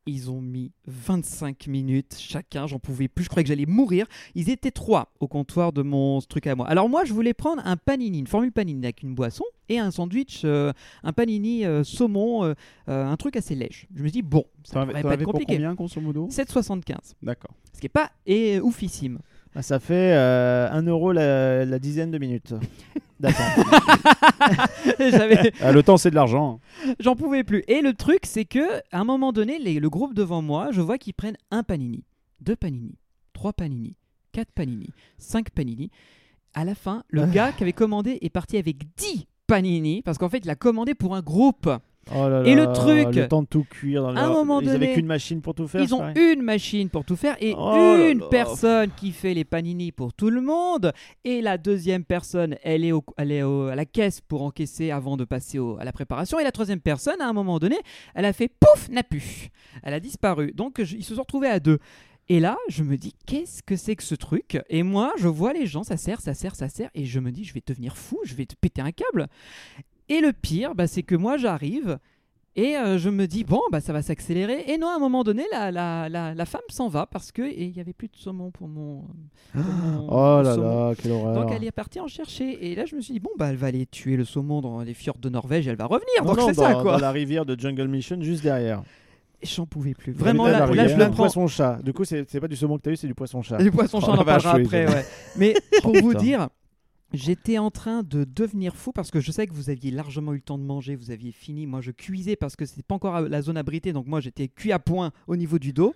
Ils 0.08 0.30
ont 0.30 0.42
mis 0.42 0.72
25 0.86 1.68
minutes 1.68 2.16
chacun, 2.20 2.68
j'en 2.68 2.78
pouvais 2.78 3.08
plus, 3.08 3.24
je 3.24 3.30
croyais 3.30 3.44
que 3.44 3.48
j'allais 3.48 3.66
mourir. 3.66 4.06
Ils 4.36 4.50
étaient 4.50 4.72
trois 4.72 5.12
au 5.20 5.28
comptoir 5.28 5.74
de 5.74 5.82
mon 5.82 6.22
truc 6.22 6.46
à 6.46 6.56
moi. 6.56 6.68
Alors 6.68 6.90
moi, 6.90 7.06
je 7.06 7.14
voulais 7.14 7.34
prendre 7.34 7.62
un 7.66 7.76
panini, 7.76 8.20
une 8.20 8.28
formule 8.28 8.52
panini 8.52 8.86
avec 8.86 9.02
une 9.02 9.16
boisson 9.16 9.46
et 9.68 9.80
un 9.80 9.90
sandwich, 9.92 10.42
euh, 10.46 10.72
un 11.04 11.12
panini 11.12 11.66
euh, 11.66 11.84
saumon, 11.84 12.44
euh, 12.44 12.54
un 12.88 13.18
truc 13.18 13.36
assez 13.36 13.56
léger. 13.56 13.88
Je 13.96 14.04
me 14.04 14.10
dis, 14.10 14.22
bon, 14.22 14.46
ça 14.64 14.82
avais, 14.82 14.94
pas 14.94 15.00
être 15.00 15.06
avais 15.08 15.24
pour 15.24 15.34
compliqué. 15.34 15.56
combien, 15.56 15.74
grosso 15.74 16.00
modo? 16.00 16.28
7,75. 16.28 17.14
D'accord. 17.24 17.56
Ce 17.74 17.80
qui 17.80 17.88
est 17.88 17.90
pas 17.90 18.12
et, 18.26 18.60
oufissime. 18.60 19.20
Ah, 19.56 19.62
Ça 19.62 19.80
fait 19.80 20.14
1 20.14 20.82
euro 20.84 21.12
la, 21.12 21.66
la 21.66 21.80
dizaine 21.80 22.12
de 22.12 22.18
minutes. 22.18 22.54
D'accord. 23.20 23.46
J'avais, 25.00 25.54
Ah, 25.62 25.72
le 25.72 25.84
temps, 25.84 25.98
c'est 25.98 26.10
de 26.10 26.16
l'argent. 26.16 26.60
J'en 27.00 27.16
pouvais 27.16 27.44
plus. 27.44 27.64
Et 27.68 27.82
le 27.82 27.94
truc, 27.94 28.20
c'est 28.24 28.46
que 28.46 28.80
à 28.92 29.00
un 29.00 29.04
moment 29.06 29.32
donné, 29.32 29.58
les- 29.60 29.80
le 29.80 29.90
groupe 29.90 30.14
devant 30.14 30.42
moi, 30.42 30.70
je 30.72 30.82
vois 30.82 30.98
qu'ils 30.98 31.14
prennent 31.14 31.38
un 31.52 31.64
panini, 31.64 32.04
deux 32.42 32.56
panini, 32.58 32.98
trois 33.34 33.54
panini, 33.54 33.96
quatre 34.34 34.52
panini, 34.52 34.90
cinq 35.18 35.50
panini. 35.52 35.90
À 36.54 36.66
la 36.66 36.76
fin, 36.76 37.04
le 37.10 37.26
gars 37.26 37.52
qui 37.54 37.64
avait 37.64 37.74
commandé 37.74 38.18
est 38.22 38.30
parti 38.30 38.58
avec 38.58 38.78
10 38.98 39.26
panini 39.48 40.02
parce 40.02 40.18
qu'en 40.18 40.30
fait, 40.30 40.40
il 40.44 40.50
a 40.50 40.56
commandé 40.56 40.94
pour 40.96 41.16
un 41.16 41.22
groupe. 41.22 41.70
Oh 42.14 42.30
là 42.30 42.44
Et 42.46 42.54
le 42.54 42.72
truc, 42.72 43.16
le 43.16 43.28
temps 43.28 43.42
de 43.42 43.48
tout 43.48 43.64
cuire 43.68 44.04
dans 44.04 44.16
à 44.16 44.22
un 44.22 44.30
moment 44.30 44.62
Ils 44.62 44.66
donné, 44.68 44.76
avaient 44.76 44.94
qu'une 44.94 45.08
machine 45.08 45.42
pour 45.42 45.56
tout 45.56 45.68
faire. 45.68 45.82
Ils 45.82 45.96
ont 45.96 46.14
une 46.16 46.42
machine 46.44 46.90
pour 46.90 47.04
tout 47.04 47.16
faire 47.16 47.36
et 47.42 47.56
Oh 47.58 47.96
une 48.12 48.20
là. 48.20 48.28
personne 48.30 48.92
qui 48.96 49.12
fait 49.12 49.34
les 49.34 49.44
panini 49.44 49.92
pour 49.92 50.14
tout 50.14 50.30
le 50.30 50.42
monde. 50.42 50.94
Et 51.24 51.42
la 51.42 51.58
deuxième 51.58 52.04
personne, 52.04 52.58
elle 52.64 52.86
est, 52.86 52.92
au- 52.92 53.04
elle 53.18 53.32
est 53.32 53.42
au- 53.42 53.68
à 53.68 53.76
la 53.76 53.86
caisse 53.86 54.22
pour 54.22 54.44
encaisser 54.44 54.92
avant 54.92 55.18
de 55.18 55.26
passer 55.26 55.58
au- 55.58 55.78
à 55.80 55.84
la 55.84 55.92
préparation. 55.92 56.40
Et 56.40 56.44
la 56.44 56.52
troisième 56.52 56.80
personne, 56.80 57.20
à 57.22 57.28
un 57.28 57.34
moment 57.34 57.58
donné, 57.58 57.78
elle 58.14 58.26
a 58.26 58.34
fait 58.34 58.50
pouf, 58.50 58.88
n'a 58.90 59.02
pu. 59.04 59.50
Elle 59.82 59.94
a 59.96 60.00
disparu. 60.00 60.52
Donc 60.54 60.84
je- 60.84 60.96
ils 60.98 61.04
se 61.04 61.16
sont 61.16 61.22
retrouvés 61.22 61.48
à 61.50 61.60
deux. 61.60 61.80
Et 62.28 62.40
là, 62.40 62.58
je 62.70 62.84
me 62.84 62.98
dis, 62.98 63.14
qu'est-ce 63.28 63.62
que 63.62 63.76
c'est 63.76 63.96
que 63.96 64.04
ce 64.04 64.16
truc? 64.16 64.60
Et 64.70 64.82
moi, 64.84 65.12
je 65.18 65.28
vois 65.28 65.54
les 65.54 65.68
gens, 65.68 65.84
ça 65.84 65.96
sert, 65.98 66.22
ça 66.22 66.34
sert, 66.34 66.56
ça 66.56 66.70
sert. 66.70 66.90
Et 66.96 67.06
je 67.06 67.20
me 67.20 67.32
dis, 67.32 67.44
je 67.44 67.54
vais 67.54 67.62
devenir 67.66 67.98
fou, 67.98 68.20
je 68.26 68.34
vais 68.36 68.46
te 68.48 68.56
péter 68.60 68.82
un 68.82 68.92
câble. 68.92 69.28
Et 70.10 70.22
le 70.22 70.34
pire, 70.34 70.76
bah, 70.76 70.88
c'est 70.88 71.04
que 71.04 71.16
moi, 71.16 71.38
j'arrive. 71.38 71.98
Et 72.58 72.78
euh, 72.78 72.98
je 72.98 73.10
me 73.10 73.28
dis, 73.28 73.44
bon, 73.44 73.60
bah, 73.70 73.82
ça 73.82 73.92
va 73.92 74.02
s'accélérer. 74.02 74.64
Et 74.68 74.78
non, 74.78 74.88
à 74.88 74.96
un 74.96 75.00
moment 75.00 75.24
donné, 75.26 75.44
la, 75.52 75.72
la, 75.72 76.08
la, 76.08 76.34
la 76.34 76.46
femme 76.46 76.62
s'en 76.70 76.88
va 76.88 77.06
parce 77.06 77.34
qu'il 77.34 77.72
n'y 77.74 77.82
avait 77.82 77.92
plus 77.92 78.08
de 78.08 78.16
saumon 78.16 78.50
pour 78.52 78.70
mon. 78.70 79.04
pour 79.52 79.62
mon- 79.62 80.08
Oh 80.10 80.42
là 80.42 80.56
saumon. 80.56 80.90
là, 80.90 80.96
quelle 80.96 81.12
horreur. 81.12 81.34
Donc 81.36 81.52
elle 81.54 81.66
est 81.66 81.72
partie 81.72 82.00
en 82.00 82.08
chercher. 82.08 82.72
Et 82.72 82.76
là, 82.76 82.86
je 82.86 82.96
me 82.96 83.02
suis 83.02 83.14
dit, 83.14 83.20
bon, 83.20 83.32
bah, 83.38 83.48
elle 83.50 83.58
va 83.58 83.68
aller 83.68 83.86
tuer 83.86 84.16
le 84.16 84.24
saumon 84.24 84.62
dans 84.62 84.80
les 84.82 84.94
fjords 84.94 85.18
de 85.18 85.28
Norvège 85.28 85.68
et 85.68 85.72
elle 85.72 85.76
va 85.76 85.86
revenir. 85.86 86.08
Non, 86.24 86.30
Donc 86.30 86.38
non, 86.38 86.46
c'est 86.48 86.54
dans, 86.56 86.64
ça, 86.64 86.74
dans 86.76 86.82
quoi. 86.82 86.98
la 87.00 87.12
rivière 87.12 87.46
de 87.46 87.60
Jungle 87.60 87.90
Mission 87.90 88.22
juste 88.22 88.44
derrière. 88.44 88.84
J'en 89.44 89.66
pouvais 89.66 89.94
plus. 89.94 90.14
Vraiment, 90.14 90.46
Dans 90.46 90.52
là, 90.52 90.66
là, 90.66 90.88
je 90.88 90.96
le 90.96 91.06
prends. 91.08 91.16
poisson 91.16 91.46
chat. 91.48 91.80
Du 91.84 91.92
coup, 91.92 92.06
c'est 92.06 92.28
c'est 92.32 92.40
pas 92.40 92.48
du 92.48 92.56
saumon 92.56 92.78
que 92.78 92.84
t'as 92.84 92.92
eu, 92.92 92.96
c'est 92.96 93.06
du 93.06 93.14
poisson 93.14 93.42
chat. 93.42 93.58
Du 93.58 93.70
poisson 93.70 94.00
chat, 94.00 94.08
Oh, 94.12 94.16
on 94.16 94.22
en 94.22 94.24
parlera 94.24 94.52
après, 94.54 94.88
ouais. 94.88 95.06
Mais 95.36 95.54
pour 95.84 95.94
vous 95.98 96.14
dire, 96.14 96.48
j'étais 97.16 97.58
en 97.58 97.72
train 97.72 98.04
de 98.04 98.24
devenir 98.24 98.76
fou 98.76 98.92
parce 98.92 99.12
que 99.12 99.20
je 99.20 99.32
sais 99.32 99.48
que 99.48 99.54
vous 99.54 99.70
aviez 99.70 99.92
largement 99.92 100.34
eu 100.34 100.38
le 100.38 100.42
temps 100.42 100.58
de 100.58 100.64
manger, 100.64 100.96
vous 100.96 101.12
aviez 101.12 101.32
fini. 101.32 101.68
Moi, 101.68 101.82
je 101.82 101.92
cuisais 101.92 102.36
parce 102.36 102.56
que 102.56 102.66
c'était 102.66 102.84
pas 102.84 102.96
encore 102.96 103.22
la 103.22 103.42
zone 103.42 103.58
abritée, 103.58 103.94
donc 103.94 104.08
moi, 104.08 104.20
j'étais 104.20 104.48
cuit 104.48 104.72
à 104.72 104.80
point 104.80 105.12
au 105.28 105.36
niveau 105.36 105.60
du 105.60 105.74
dos. 105.74 105.94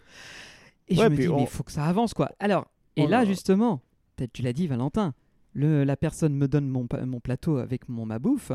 Et 0.87 0.95
Ouais, 0.97 1.05
je 1.05 1.09
me 1.09 1.15
dis, 1.17 1.27
on- 1.27 1.35
mais 1.37 1.43
il 1.43 1.47
faut 1.47 1.63
que 1.63 1.71
ça 1.71 1.85
avance, 1.85 2.13
quoi. 2.13 2.31
Alors, 2.39 2.65
et 2.95 3.03
Oh 3.03 3.07
là, 3.07 3.19
là. 3.19 3.25
justement, 3.25 3.81
peut-être 4.15 4.33
tu 4.33 4.41
l'as 4.41 4.53
dit, 4.53 4.67
Valentin, 4.67 5.13
le, 5.53 5.83
la 5.83 5.95
personne 5.97 6.33
me 6.35 6.47
donne 6.47 6.67
mon, 6.67 6.87
plateau 7.19 7.57
avec 7.57 7.87
mon, 7.89 8.05
ma 8.05 8.19
bouffe. 8.19 8.51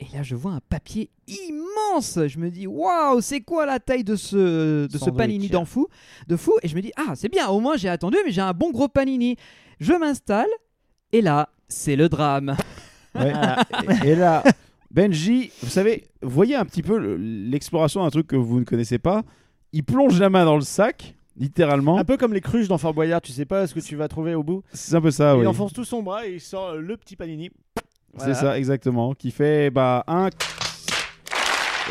Et 0.00 0.06
là, 0.12 0.22
je 0.22 0.34
vois 0.34 0.52
un 0.52 0.60
papier 0.68 1.10
immense. 1.28 2.18
Je 2.26 2.38
me 2.38 2.50
dis, 2.50 2.66
waouh, 2.66 3.20
c'est 3.20 3.40
quoi 3.42 3.66
la 3.66 3.78
taille 3.78 4.04
de 4.04 4.16
ce, 4.16 4.86
de 4.86 4.98
ce 4.98 5.10
panini 5.10 5.48
d'en 5.48 5.64
fou, 5.64 5.86
de 6.26 6.36
fou? 6.36 6.54
Et 6.62 6.68
je 6.68 6.74
me 6.74 6.80
dis, 6.82 6.92
ah, 6.96 7.14
c'est 7.14 7.28
bien, 7.28 7.48
au 7.48 7.60
moins 7.60 7.76
j'ai 7.76 7.88
attendu, 7.88 8.16
mais 8.24 8.32
j'ai 8.32 8.40
un 8.40 8.52
bon 8.52 8.70
gros 8.72 8.88
panini. 8.88 9.36
Je 9.78 9.92
m'installe, 9.92 10.48
et 11.12 11.20
là, 11.20 11.50
c'est 11.72 11.96
le 11.96 12.08
drame. 12.08 12.56
Ouais. 13.14 13.32
et, 14.04 14.08
et 14.10 14.14
là, 14.14 14.42
Benji, 14.90 15.50
vous 15.62 15.68
savez, 15.70 16.04
voyez 16.22 16.54
un 16.56 16.64
petit 16.64 16.82
peu 16.82 16.98
le- 16.98 17.16
l'exploration 17.16 18.02
d'un 18.02 18.10
truc 18.10 18.26
que 18.26 18.36
vous 18.36 18.58
ne 18.60 18.64
connaissez 18.64 18.98
pas. 18.98 19.22
Il 19.72 19.84
plonge 19.84 20.18
la 20.20 20.30
main 20.30 20.44
dans 20.44 20.56
le 20.56 20.62
sac, 20.62 21.14
littéralement. 21.38 21.98
Un 21.98 22.04
peu 22.04 22.16
comme 22.16 22.34
les 22.34 22.40
cruches 22.40 22.68
dans 22.68 22.78
Fort 22.78 22.94
Boyard, 22.94 23.20
tu 23.22 23.32
sais 23.32 23.44
pas 23.46 23.66
ce 23.66 23.74
que 23.74 23.80
tu 23.80 23.96
vas 23.96 24.08
trouver 24.08 24.34
au 24.34 24.42
bout. 24.42 24.62
C'est 24.72 24.94
un 24.94 25.00
peu 25.00 25.10
ça, 25.10 25.34
il 25.34 25.40
oui. 25.40 25.46
enfonce 25.46 25.72
tout 25.72 25.84
son 25.84 26.02
bras 26.02 26.26
et 26.26 26.34
il 26.34 26.40
sort 26.40 26.74
le 26.76 26.96
petit 26.96 27.16
panini. 27.16 27.50
Voilà. 28.14 28.34
C'est 28.34 28.40
ça, 28.40 28.58
exactement. 28.58 29.14
Qui 29.14 29.30
fait 29.30 29.70
bah, 29.70 30.04
un. 30.06 30.28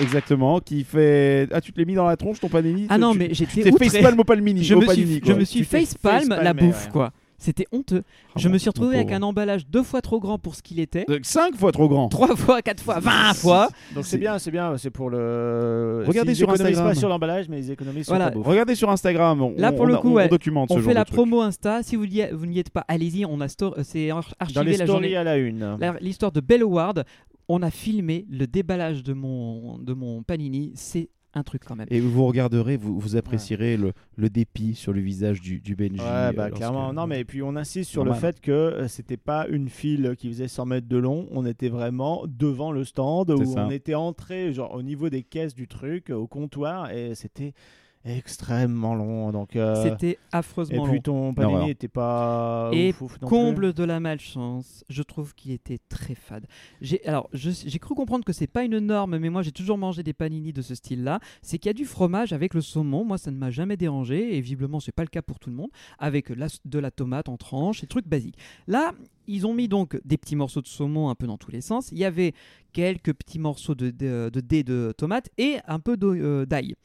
Exactement. 0.02 0.60
Qui 0.60 0.84
fait. 0.84 1.48
Ah, 1.52 1.60
tu 1.62 1.74
te 1.74 1.80
l'as 1.80 1.86
mis 1.86 1.96
dans 1.96 2.06
la 2.06 2.16
tronche 2.18 2.40
ton 2.40 2.50
panini? 2.50 2.88
Ah 2.90 2.98
non, 2.98 3.12
Tu- 3.14 3.18
mais 3.20 3.28
Tu 3.30 3.36
j'étais 3.36 3.64
t'es 3.64 3.72
outré. 3.72 3.86
facepalm 3.90 4.20
au 4.20 4.24
panini. 4.24 4.64
Je 4.64 4.76
au 4.76 4.82
me 4.82 4.86
panini, 4.86 5.14
suis, 5.16 5.22
je 5.26 5.34
me 5.34 5.44
suis 5.44 5.60
Tu 5.62 5.66
t'es 5.66 5.80
facepalm 5.86 6.30
la 6.30 6.54
bouffe, 6.54 6.86
ouais. 6.86 6.92
quoi. 6.92 7.12
C'était 7.44 7.66
honteux. 7.72 8.04
Ah 8.06 8.34
je 8.38 8.48
bon, 8.48 8.54
me 8.54 8.58
suis 8.60 8.70
retrouvé 8.70 8.98
avec 8.98 9.12
un 9.12 9.24
emballage 9.24 9.66
deux 9.68 9.82
fois 9.82 10.00
trop 10.02 10.20
grand 10.20 10.38
pour 10.38 10.54
ce 10.54 10.62
qu'il 10.62 10.80
était. 10.80 11.06
Donc, 11.08 11.22
Cinq 11.24 11.56
fois 11.56 11.72
trop 11.72 11.90
grand. 11.90 12.08
Trois 12.08 12.36
fois, 12.36 12.62
quatre 12.62 12.84
fois, 12.84 13.00
vingt 13.00 13.34
fois. 13.34 13.68
Donc 13.96 14.06
C'est- 14.06 14.20
bien, 14.20 14.38
c'est 14.38 14.52
bien, 14.52 14.78
c'est 14.78 14.92
pour 14.92 15.10
le. 15.10 16.04
Regardez 16.08 16.34
Ils 16.34 16.36
sur 16.36 16.50
Instagram. 16.52 16.86
pas 16.86 16.94
sur 16.96 17.10
l'emballage, 17.10 17.50
mais 17.50 17.60
ils 17.60 17.72
économisent 17.72 18.06
sur 18.06 18.16
Voilà. 18.16 18.32
Regardez 18.36 18.76
sur 18.76 18.92
Instagram. 18.92 19.42
On, 19.42 19.56
Là, 19.58 19.72
pour 19.72 19.82
on 19.82 19.86
le 19.86 19.98
coup, 19.98 20.10
on, 20.12 20.14
ouais. 20.14 20.26
on 20.26 20.30
documente 20.30 20.70
On 20.72 20.76
ce 20.76 20.80
fait 20.80 20.86
genre 20.86 20.94
la 20.94 21.00
de 21.02 21.06
truc. 21.08 21.16
promo 21.18 21.42
Insta. 21.42 21.82
Si 21.82 21.96
vous 21.96 22.06
n'y 22.06 22.22
vous 22.32 22.46
n'y 22.46 22.60
êtes 22.60 22.70
pas, 22.70 22.86
allez-y. 22.88 23.26
On 23.26 23.42
a 23.42 23.46
euh, 23.46 23.72
c'est 23.84 24.12
ar- 24.12 24.22
Dans 24.40 24.46
archivé 24.46 24.64
les 24.66 24.78
la 24.78 24.86
stories 24.86 24.92
journée. 25.10 25.16
à 25.16 25.24
la 25.24 25.38
une. 25.38 25.78
L'histoire 26.00 26.32
de 26.32 26.42
Bell 26.42 26.62
Howard. 26.62 27.04
On 27.50 27.64
a 27.64 27.72
filmé 27.72 28.26
le 28.30 28.46
déballage 28.48 29.04
de 29.04 29.14
mon, 29.14 29.78
de 29.80 29.94
mon 29.94 30.22
panini. 30.24 30.72
C'est 30.76 31.10
un 31.34 31.44
truc 31.44 31.64
quand 31.66 31.76
même. 31.76 31.88
Et 31.90 32.00
vous 32.02 32.26
regarderez, 32.26 32.76
vous, 32.78 33.00
vous 33.00 33.16
apprécierez 33.16 33.78
le, 33.78 33.94
le 34.18 34.30
dépit 34.30 34.76
sur 34.76 34.92
le 34.94 35.00
visage 35.02 35.40
du, 35.42 35.60
du 35.62 35.76
Benji. 35.76 36.00
Ouais, 36.02 36.06
euh, 36.06 36.32
bah 36.34 36.50
lorsque- 36.50 36.56
clairement. 36.58 36.92
Non, 36.94 37.08
mais 37.08 37.24
puis 37.24 37.42
on 37.42 37.56
insiste 37.56 37.90
sur 37.90 38.04
Normal. 38.04 38.22
le 38.22 38.28
fait 38.28 38.42
que 38.42 38.52
euh, 38.52 38.88
c'était 38.88 39.18
pas 39.18 39.48
une 39.48 39.70
file 39.70 40.16
qui 40.18 40.28
faisait 40.28 40.48
100 40.50 40.66
mètres 40.66 40.88
de 40.88 40.98
long. 40.98 41.28
On 41.32 41.46
était 41.46 41.70
vraiment 41.70 42.24
devant 42.28 42.72
le 42.72 42.84
stand 42.84 43.30
où 43.32 43.46
ça. 43.46 43.66
on 43.66 43.70
était 43.72 43.96
entré 43.96 44.52
genre 44.54 44.74
au 44.74 44.82
niveau 44.82 45.10
des 45.10 45.24
caisses 45.24 45.56
du 45.56 45.68
truc, 45.68 46.10
au 46.10 46.28
comptoir, 46.28 46.92
et 46.92 47.16
c'était 47.16 47.54
extrêmement 48.06 48.96
long. 48.96 49.32
Donc, 49.32 49.56
euh, 49.56 49.84
C'était 49.84 50.12
et 50.12 50.20
affreusement 50.32 50.84
puis 50.86 50.96
long. 50.96 51.02
ton 51.02 51.34
panini 51.34 51.66
n'était 51.68 51.88
pas 51.88 52.70
Et 52.74 52.90
ouf, 52.90 53.02
ouf 53.02 53.12
non 53.22 53.28
plus. 53.28 53.28
Comble 53.28 53.74
de 53.74 53.84
la 53.84 54.00
malchance, 54.00 54.84
je 54.90 55.04
trouve 55.04 55.34
qu'il 55.36 55.52
était 55.52 55.80
très 55.90 56.16
fade. 56.16 56.46
J'ai 56.82 57.06
alors 57.08 57.30
j'ai 57.34 57.80
cru 57.80 57.96
comprendre 57.96 58.26
que 58.26 58.34
c'est 58.34 58.48
pas 58.48 58.64
une 58.64 58.80
norme, 58.80 59.18
mais 59.18 59.30
moi 59.30 59.42
j'ai 59.42 59.52
toujours 59.52 59.78
mangé 59.78 60.04
des 60.04 60.14
panini 60.14 60.54
de 60.54 60.62
ce 60.62 60.76
style-là. 60.76 61.20
C'est 61.42 61.58
qu'il 61.58 61.70
y 61.70 61.72
a 61.72 61.74
du 61.74 61.86
fromage 61.86 62.34
avec 62.34 62.54
le 62.54 62.62
saumon. 62.62 63.04
Moi 63.06 63.18
ça 63.18 63.32
ne 63.32 63.38
m'a 63.38 63.50
jamais 63.52 63.78
dérangé 63.78 64.36
et 64.36 64.42
visiblement 64.42 64.80
c'est 64.80 64.92
pas 64.92 65.04
le 65.04 65.10
cas 65.10 65.22
pour 65.22 65.40
tout 65.40 65.50
le 65.50 65.56
monde. 65.56 65.70
Avec 66.00 66.30
la- 66.30 66.48
de 66.66 66.80
la 66.80 66.92
tomate 66.92 67.30
en 67.30 67.38
tranches, 67.38 67.84
et 67.84 67.88
trucs 67.88 68.08
basiques. 68.08 68.38
Là 68.68 68.94
ils 69.28 69.46
ont 69.48 69.54
mis 69.54 69.68
donc 69.68 70.00
des 70.04 70.18
petits 70.18 70.36
morceaux 70.36 70.62
de 70.62 70.68
saumon 70.68 71.10
un 71.10 71.16
peu 71.16 71.28
dans 71.28 71.38
tous 71.38 71.52
les 71.52 71.62
sens. 71.62 71.90
Il 71.92 71.98
y 72.00 72.06
avait 72.06 72.34
quelques 72.74 73.14
petits 73.14 73.40
morceaux 73.40 73.76
de, 73.76 73.90
de, 73.92 74.30
de 74.34 74.40
dés 74.42 74.64
de 74.64 74.94
tomate 74.98 75.30
et 75.38 75.58
un 75.68 75.80
peu 75.80 75.96
d'eau- 75.96 76.16
euh, 76.16 76.46
d'ail. 76.46 76.76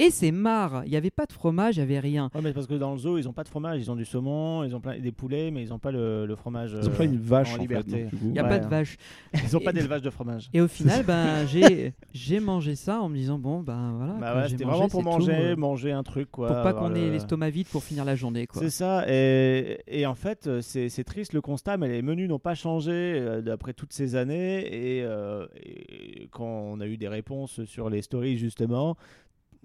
Et 0.00 0.10
c'est 0.10 0.30
marre. 0.32 0.82
Il 0.86 0.90
n'y 0.90 0.96
avait 0.96 1.10
pas 1.10 1.26
de 1.26 1.32
fromage, 1.32 1.76
il 1.76 1.80
n'y 1.80 1.82
avait 1.84 1.98
rien. 2.00 2.30
Ouais, 2.34 2.40
mais 2.42 2.52
parce 2.52 2.66
que 2.66 2.74
dans 2.74 2.92
le 2.92 2.98
zoo, 2.98 3.18
ils 3.18 3.28
ont 3.28 3.32
pas 3.32 3.44
de 3.44 3.48
fromage, 3.48 3.80
ils 3.80 3.90
ont 3.90 3.96
du 3.96 4.04
saumon, 4.04 4.64
ils 4.64 4.74
ont 4.74 4.80
plein 4.80 4.98
des 4.98 5.12
poulets, 5.12 5.50
mais 5.50 5.62
ils 5.62 5.72
ont 5.74 5.78
pas 5.78 5.90
le, 5.90 6.24
le 6.26 6.36
fromage. 6.36 6.74
Ils 6.80 6.88
ont 6.88 6.92
euh, 6.92 6.96
pas 6.96 7.04
une 7.04 7.18
vache 7.18 7.54
en 7.54 7.58
liberté. 7.58 8.06
Il 8.22 8.30
n'y 8.30 8.38
a 8.38 8.42
Ouais. 8.42 8.48
pas 8.48 8.58
de 8.58 8.66
vache. 8.66 8.96
Ils 9.34 9.56
ont 9.56 9.60
pas 9.60 9.72
d'élevage 9.72 10.02
de 10.02 10.10
fromage. 10.10 10.48
Et 10.54 10.60
au 10.60 10.68
final, 10.68 11.04
ben, 11.04 11.46
j'ai 11.48 11.92
j'ai 12.14 12.40
mangé 12.40 12.74
ça 12.76 13.00
en 13.00 13.08
me 13.10 13.14
disant 13.16 13.38
bon 13.38 13.60
ben 13.60 13.92
voilà. 13.96 14.14
Bah 14.14 14.36
ouais, 14.42 14.48
c'était 14.48 14.64
mangé, 14.64 14.76
vraiment 14.78 14.88
pour 14.88 15.02
tout, 15.02 15.08
manger, 15.08 15.32
euh, 15.34 15.56
manger 15.56 15.92
un 15.92 16.02
truc 16.02 16.30
quoi. 16.30 16.46
pour 16.48 16.62
pas 16.62 16.72
qu'on 16.72 16.94
ait 16.94 17.06
le- 17.06 17.12
l'estomac 17.12 17.50
vide 17.50 17.66
pour 17.68 17.84
finir 17.84 18.04
la 18.06 18.16
journée 18.16 18.46
quoi. 18.46 18.62
C'est 18.62 18.70
ça, 18.70 19.04
et, 19.06 19.80
et 19.86 20.06
en 20.06 20.14
fait, 20.14 20.46
euh, 20.46 20.60
c'est 20.62 20.88
c'est 20.88 21.04
triste 21.04 21.34
le 21.34 21.40
constat, 21.42 21.76
mais 21.76 21.88
les 21.88 22.00
menus 22.02 22.28
n'ont 22.28 22.38
pas 22.38 22.54
changé 22.54 22.90
euh, 22.92 23.42
d'après 23.42 23.74
toutes 23.74 23.92
ces 23.92 24.14
années. 24.16 24.60
Et, 24.98 25.02
euh, 25.04 25.46
et 25.62 26.28
quand 26.30 26.46
on 26.46 26.80
a 26.80 26.86
eu 26.86 26.96
des 26.96 27.08
réponses 27.08 27.64
sur 27.64 27.90
les 27.90 28.00
stories, 28.02 28.38
justement, 28.38 28.96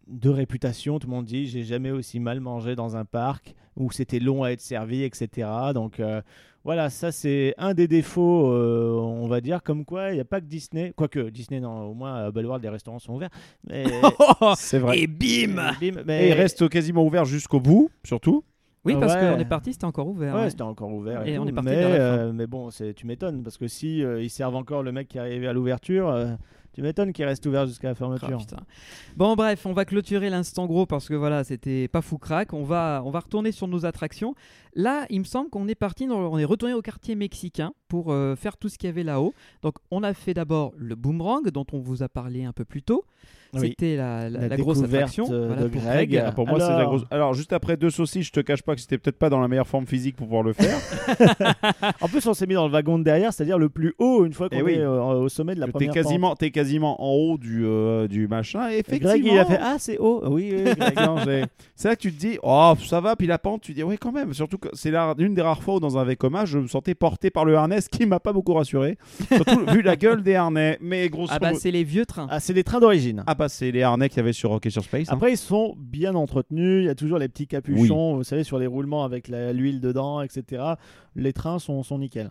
de 0.07 0.29
réputation, 0.29 0.99
tout 0.99 1.07
le 1.07 1.13
monde 1.13 1.25
dit 1.25 1.47
j'ai 1.47 1.63
jamais 1.63 1.91
aussi 1.91 2.19
mal 2.19 2.39
mangé 2.39 2.75
dans 2.75 2.95
un 2.95 3.05
parc 3.05 3.55
où 3.75 3.91
c'était 3.91 4.19
long 4.19 4.43
à 4.43 4.49
être 4.51 4.61
servi, 4.61 5.03
etc. 5.03 5.47
Donc 5.73 5.99
euh, 5.99 6.21
voilà, 6.63 6.89
ça 6.89 7.11
c'est 7.11 7.53
un 7.57 7.73
des 7.73 7.87
défauts, 7.87 8.51
euh, 8.51 8.93
on 8.99 9.27
va 9.27 9.41
dire, 9.41 9.61
comme 9.63 9.83
quoi 9.85 10.11
il 10.11 10.15
n'y 10.15 10.19
a 10.19 10.25
pas 10.25 10.39
que 10.41 10.45
Disney, 10.45 10.93
quoique 10.95 11.29
Disney, 11.29 11.59
non, 11.59 11.83
au 11.89 11.93
moins 11.93 12.15
à 12.25 12.31
Bellworld, 12.31 12.63
les 12.63 12.69
restaurants 12.69 12.99
sont 12.99 13.13
ouverts. 13.13 13.29
Mais, 13.67 13.83
C'est 14.57 14.79
vrai. 14.79 14.99
Et 14.99 15.07
bim 15.07 15.55
bim, 15.55 15.71
Et 15.81 15.91
mais 16.05 16.29
il 16.29 16.33
reste 16.33 16.67
quasiment 16.69 17.03
ouvert 17.05 17.25
jusqu'au 17.25 17.59
bout, 17.59 17.89
surtout. 18.03 18.43
Oui 18.83 18.95
parce 18.99 19.15
Ouais. 19.15 19.19
qu'on 19.33 19.39
est 19.39 19.45
parti, 19.45 19.73
c'était 19.73 19.85
encore 19.85 20.07
ouvert. 20.07 20.35
Ouais, 20.35 20.41
ouais. 20.41 20.49
c'était 20.51 20.61
encore 20.61 20.91
ouvert. 20.93 21.25
Et, 21.27 21.39
on 21.39 21.47
est 21.47 21.51
parti 21.51 21.69
mais, 21.71 21.75
vers 21.75 21.89
la 21.89 21.95
fin. 21.95 22.01
euh, 22.27 22.33
mais 22.33 22.45
bon, 22.45 22.69
c'est- 22.69 22.93
tu 22.93 23.07
m'étonnes 23.07 23.41
parce 23.41 23.57
que 23.57 23.67
si 23.67 24.03
euh, 24.03 24.21
ils 24.21 24.29
servent 24.29 24.55
encore 24.55 24.83
le 24.83 24.91
mec 24.91 25.07
qui 25.07 25.17
est 25.17 25.21
arrivé 25.21 25.47
à 25.47 25.53
l'ouverture, 25.53 26.07
euh, 26.09 26.35
tu 26.75 26.81
m'étonnes 26.81 27.13
qu'il 27.13 27.23
reste 27.23 27.45
ouvert 27.45 27.65
jusqu'à 27.65 27.87
la 27.87 27.95
fermeture. 27.95 28.37
putain. 28.37 28.59
Bon 29.15 29.35
bref, 29.35 29.65
on 29.65 29.71
va 29.71 29.85
clôturer 29.85 30.29
l'instant 30.29 30.65
gros 30.65 30.85
parce 30.85 31.07
que 31.07 31.13
voilà, 31.13 31.45
c'était 31.45 31.87
pas 31.87 32.01
fou 32.01 32.17
crack. 32.17 32.51
On 32.51 32.65
va, 32.65 33.01
on 33.05 33.11
va 33.11 33.21
retourner 33.21 33.53
sur 33.53 33.69
nos 33.69 33.85
attractions. 33.85 34.35
Là, 34.75 35.05
il 35.09 35.19
me 35.19 35.25
semble 35.25 35.49
qu'on 35.49 35.67
est 35.69 35.75
parti, 35.75 36.05
dans- 36.05 36.19
on 36.19 36.37
est 36.37 36.43
retourné 36.45 36.73
au 36.73 36.81
quartier 36.81 37.15
mexicain 37.15 37.71
pour 37.87 38.11
euh, 38.11 38.35
faire 38.35 38.57
tout 38.57 38.67
ce 38.69 38.77
qu'il 38.77 38.87
y 38.87 38.89
avait 38.91 39.03
là-haut. 39.03 39.33
Donc 39.61 39.75
on 39.91 40.03
a 40.03 40.13
fait 40.13 40.33
d'abord 40.33 40.73
le 40.77 40.95
boomerang 40.95 41.49
dont 41.49 41.65
on 41.71 41.79
vous 41.79 42.03
a 42.03 42.09
parlé 42.09 42.43
un 42.43 42.51
peu 42.51 42.65
plus 42.65 42.81
tôt. 42.83 43.05
Oui. 43.53 43.69
C'était 43.69 43.95
la, 43.95 44.29
la- 44.29 44.41
La 44.41 44.47
la 44.49 44.57
grosse 44.57 44.79
découverte, 44.79 45.03
attraction 45.03 45.27
euh, 45.31 45.47
voilà, 45.47 45.61
de 45.63 45.67
pour 45.69 45.81
Greg. 45.81 46.09
Greg. 46.09 46.23
Ah, 46.27 46.31
Pour 46.33 46.45
moi, 46.45 46.59
c'est 46.59 46.67
la 46.67 46.75
Alors- 46.75 46.89
grosse. 46.89 47.03
Alors, 47.09 47.33
juste 47.33 47.53
après 47.53 47.77
deux 47.77 47.89
saucisses, 47.89 48.25
je 48.27 48.31
te 48.33 48.41
cache 48.41 48.63
pas 48.63 48.75
que 48.75 48.81
c'était 48.81 48.97
peut-être 48.97 49.17
pas 49.17 49.29
dans 49.29 49.39
la 49.39 49.47
meilleure 49.47 49.67
forme 49.67 49.85
physique 49.85 50.17
pour 50.17 50.27
pouvoir 50.27 50.43
le 50.43 50.51
faire. 50.51 50.77
En 52.01 52.07
plus, 52.09 52.25
on 52.27 52.33
s'est 52.33 52.47
mis 52.47 52.53
dans 52.55 52.65
le 52.65 52.71
wagon 52.71 52.99
de 52.99 53.03
derrière, 53.03 53.31
c'est-à-dire 53.31 53.57
le 53.57 53.69
plus 53.69 53.93
haut 53.97 54.25
une 54.25 54.33
fois 54.33 54.49
qu'on 54.49 54.57
Eh 54.57 54.61
oui. 54.61 54.73
est 54.73 54.79
euh, 54.81 55.01
au 55.01 55.29
sommet 55.29 55.55
de 55.55 55.59
la 55.61 55.67
t'es 55.67 55.71
première 55.71 55.93
quasiment, 55.93 56.35
t'es 56.35 56.51
quasiment 56.51 57.01
en 57.01 57.13
haut 57.15 57.37
du, 57.37 57.65
euh, 57.65 58.07
du 58.07 58.27
machin. 58.27 58.69
Et 58.71 58.79
effectivement. 58.79 59.09
Greg, 59.13 59.25
il 59.25 59.37
a 59.39 59.45
fait 59.45 59.59
Ah, 59.61 59.75
c'est 59.79 59.97
haut. 59.99 60.21
Oui, 60.27 60.53
oui, 60.53 60.63
c'est 61.75 61.87
là 61.87 61.95
que 61.95 62.01
tu 62.01 62.11
te 62.13 62.19
dis, 62.19 62.37
oh, 62.43 62.73
ça 62.85 62.99
va, 62.99 63.15
puis 63.15 63.27
la 63.27 63.37
pente, 63.39 63.61
tu 63.61 63.73
dis, 63.73 63.83
oui, 63.83 63.97
quand 63.97 64.11
même. 64.11 64.33
Surtout 64.33 64.57
que 64.57 64.64
c'est 64.73 64.91
la- 64.91 65.13
l'une 65.17 65.33
des 65.33 65.41
rares 65.41 65.61
fois 65.63 65.75
où 65.75 65.79
dans 65.79 65.97
un 65.97 66.03
Vekoma, 66.03 66.45
je 66.45 66.59
me 66.59 66.67
sentais 66.67 66.95
porté 66.95 67.29
par 67.29 67.45
le 67.45 67.55
harnais, 67.55 67.81
ce 67.81 67.89
qui 67.89 68.05
m'a 68.05 68.19
pas 68.19 68.33
beaucoup 68.33 68.53
rassuré. 68.53 68.97
Surtout 69.33 69.65
vu 69.71 69.81
la 69.81 69.95
gueule 69.95 70.21
des 70.23 70.35
harnais. 70.35 70.77
Mais 70.81 71.07
grosso 71.09 71.31
Ah 71.33 71.39
bah 71.39 71.53
c'est 71.53 71.71
les 71.71 71.83
vieux 71.83 72.05
trains. 72.05 72.27
ah, 72.29 72.39
c'est 72.39 72.53
des 72.53 72.63
trains 72.63 72.79
d'origine. 72.79 73.23
Ah 73.27 73.35
bah, 73.35 73.49
c'est 73.49 73.71
les 73.71 73.83
harnais 73.83 74.09
qu'il 74.09 74.17
y 74.17 74.19
avait 74.21 74.33
sur 74.33 74.49
Rocket 74.49 74.71
sur 74.71 74.83
Space. 74.83 75.09
hein. 75.09 75.13
Après, 75.13 75.31
ils 75.31 75.37
sont 75.37 75.75
bien 75.77 76.15
entretenus. 76.15 76.83
Il 76.83 76.85
y 76.85 76.89
a 76.89 76.95
toujours 76.95 77.17
les 77.17 77.27
petits 77.27 77.47
capuchons, 77.47 78.15
vous 78.15 78.23
savez, 78.23 78.43
sur 78.43 78.59
les 78.59 78.67
roulements 78.67 79.03
avec 79.03 79.27
l'huile 79.29 79.79
dedans, 79.81 80.21
etc. 80.21 80.63
Les 81.17 81.31
trains 81.31 81.59
sont, 81.59 81.81
sont 81.83 81.97
nickel. 81.99 82.29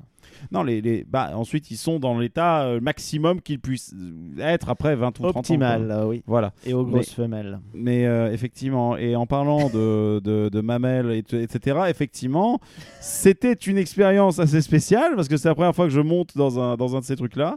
Non, 0.53 0.63
les, 0.63 0.83
les... 0.83 1.05
Bah, 1.05 1.31
ensuite, 1.35 1.71
ils 1.71 1.77
sont 1.79 1.99
dans 1.99 2.19
l'état 2.19 2.65
euh, 2.65 2.81
maximum 2.81 3.41
qu'ils 3.41 3.59
puissent 3.61 3.95
être 4.39 4.69
après 4.69 4.95
20 4.95 5.19
ou 5.21 5.23
30 5.23 5.37
ans. 5.37 5.41
Optimal, 5.41 5.87
quoi. 5.87 5.97
euh, 5.97 6.05
oui. 6.07 6.23
Voilà. 6.27 6.53
Et 6.67 6.75
aux 6.75 6.85
Mais- 6.85 6.93
grosses 6.93 7.13
femelles. 7.15 7.61
Mais 7.73 8.05
euh, 8.07 8.31
effectivement, 8.33 8.97
et 8.99 9.17
en 9.17 9.27
parlant 9.27 9.71
de, 9.71 10.21
de, 10.23 10.51
de 10.51 10.61
mamelles, 10.61 11.11
et 11.13 11.19
etc., 11.43 11.79
effectivement, 11.89 12.61
c'était 13.01 13.55
une 13.55 13.79
expérience 13.79 14.39
assez 14.39 14.61
spéciale 14.61 15.15
parce 15.17 15.29
que 15.29 15.37
c'est 15.39 15.49
la 15.49 15.55
première 15.55 15.75
fois 15.75 15.87
que 15.87 15.93
je 15.93 16.01
monte 16.01 16.37
dans 16.37 16.61
un, 16.61 16.77
dans 16.77 16.95
un 16.97 17.01
de 17.01 17.05
ces 17.05 17.17
trucs-là. 17.17 17.57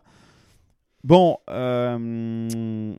Bon, 1.03 1.37
euh, 1.49 2.37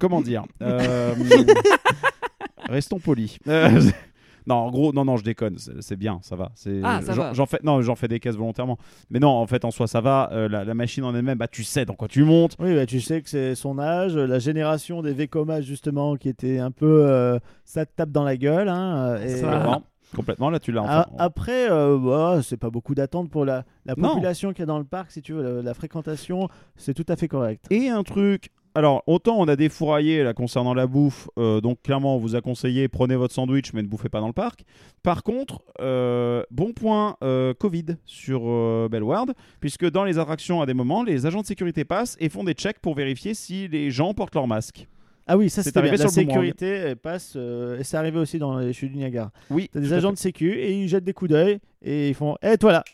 comment 0.00 0.20
dire 0.20 0.44
Euh, 0.62 1.14
Restons 2.68 3.00
polis. 3.00 3.38
Euh, 4.50 4.54
non, 4.54 4.60
en 4.60 4.70
gros, 4.70 4.92
non, 4.92 5.04
non, 5.04 5.16
je 5.16 5.24
déconne. 5.24 5.56
C'est 5.80 5.96
bien, 5.96 6.18
ça 6.22 6.36
va. 6.36 6.50
C'est- 6.54 6.80
Ah, 6.82 7.00
ça 7.02 7.12
va. 7.14 7.32
J'en 7.32 7.46
fais, 7.46 7.58
non, 7.62 7.80
j'en 7.82 7.94
fais 7.96 8.08
des 8.08 8.20
caisses 8.20 8.36
volontairement. 8.36 8.78
Mais 9.10 9.18
non, 9.18 9.28
en 9.30 9.46
fait, 9.46 9.64
en 9.64 9.70
soi, 9.70 9.86
ça 9.86 10.00
va. 10.00 10.28
Euh, 10.32 10.48
la, 10.48 10.64
la 10.64 10.74
machine 10.74 11.04
en 11.04 11.14
elle-même, 11.14 11.38
bah, 11.38 11.48
tu 11.48 11.64
sais 11.64 11.84
dans 11.84 11.94
quoi 11.94 12.08
tu 12.08 12.24
montes. 12.24 12.56
Oui, 12.58 12.74
bah, 12.74 12.86
tu 12.86 13.00
sais 13.00 13.22
que 13.22 13.28
c'est 13.28 13.54
son 13.54 13.78
âge, 13.78 14.16
la 14.16 14.38
génération 14.38 15.02
des 15.02 15.12
Vekoma 15.12 15.60
justement 15.60 16.16
qui 16.16 16.28
était 16.28 16.58
un 16.58 16.70
peu 16.70 17.04
euh, 17.06 17.38
ça 17.64 17.86
te 17.86 17.92
tape 17.94 18.10
dans 18.10 18.24
la 18.24 18.36
gueule. 18.36 18.68
hein, 18.68 19.18
et, 19.22 19.36
Ça. 19.36 19.46
Complètement. 19.46 19.82
Complètement, 20.14 20.50
là, 20.50 20.58
tu 20.58 20.72
l'as. 20.72 20.82
Enfin, 20.82 21.06
Après, 21.18 21.70
euh, 21.70 21.96
bah, 21.96 22.40
c'est 22.42 22.56
pas 22.56 22.70
beaucoup 22.70 22.96
d'attente 22.96 23.30
pour 23.30 23.44
la, 23.44 23.64
population 23.96 24.50
qu'il 24.50 24.60
y 24.60 24.62
a 24.64 24.66
dans 24.66 24.78
le 24.78 24.84
parc, 24.84 25.12
si 25.12 25.22
tu 25.22 25.32
veux, 25.34 25.42
la, 25.58 25.62
la 25.62 25.74
fréquentation, 25.74 26.48
c'est 26.76 26.94
tout 26.94 27.06
à 27.08 27.14
fait 27.14 27.28
correct. 27.28 27.64
Et 27.70 27.88
un 27.88 28.02
truc. 28.02 28.50
Alors, 28.74 29.02
autant 29.08 29.36
on 29.38 29.48
a 29.48 29.56
défouraillé 29.56 30.22
là 30.22 30.32
concernant 30.32 30.74
la 30.74 30.86
bouffe, 30.86 31.28
euh, 31.38 31.60
donc 31.60 31.82
clairement 31.82 32.14
on 32.14 32.18
vous 32.18 32.36
a 32.36 32.40
conseillé 32.40 32.86
prenez 32.86 33.16
votre 33.16 33.34
sandwich 33.34 33.72
mais 33.72 33.82
ne 33.82 33.88
bouffez 33.88 34.08
pas 34.08 34.20
dans 34.20 34.28
le 34.28 34.32
parc. 34.32 34.62
Par 35.02 35.24
contre, 35.24 35.60
euh, 35.80 36.44
bon 36.52 36.72
point 36.72 37.16
euh, 37.24 37.52
Covid 37.52 37.96
sur 38.06 38.42
Bellward, 38.88 39.32
puisque 39.60 39.90
dans 39.90 40.04
les 40.04 40.18
attractions 40.18 40.60
à 40.62 40.66
des 40.66 40.74
moments, 40.74 41.02
les 41.02 41.26
agents 41.26 41.40
de 41.40 41.46
sécurité 41.46 41.84
passent 41.84 42.16
et 42.20 42.28
font 42.28 42.44
des 42.44 42.52
checks 42.54 42.78
pour 42.78 42.94
vérifier 42.94 43.34
si 43.34 43.66
les 43.66 43.90
gens 43.90 44.14
portent 44.14 44.34
leur 44.36 44.46
masque. 44.46 44.86
Ah 45.26 45.36
oui, 45.36 45.50
ça 45.50 45.62
C'est 45.64 45.76
arrivé 45.76 45.96
La 45.96 46.08
sur 46.08 46.20
le 46.20 46.26
boomerang. 46.26 46.44
sécurité 46.54 46.94
passe, 46.96 47.36
et 47.36 47.82
c'est 47.84 47.96
arrivé 47.96 48.18
aussi 48.18 48.38
dans 48.38 48.58
les 48.58 48.72
chutes 48.72 48.92
du 48.92 48.98
Niagara. 48.98 49.32
Oui, 49.50 49.68
T'as 49.72 49.80
des 49.80 49.92
agents 49.92 50.12
de 50.12 50.16
sécu 50.16 50.54
et 50.54 50.72
ils 50.80 50.88
jettent 50.88 51.04
des 51.04 51.12
coups 51.12 51.30
d'œil 51.30 51.58
et 51.82 52.08
ils 52.08 52.14
font 52.14 52.36
Eh 52.42 52.56
toi 52.56 52.72
là, 52.72 52.84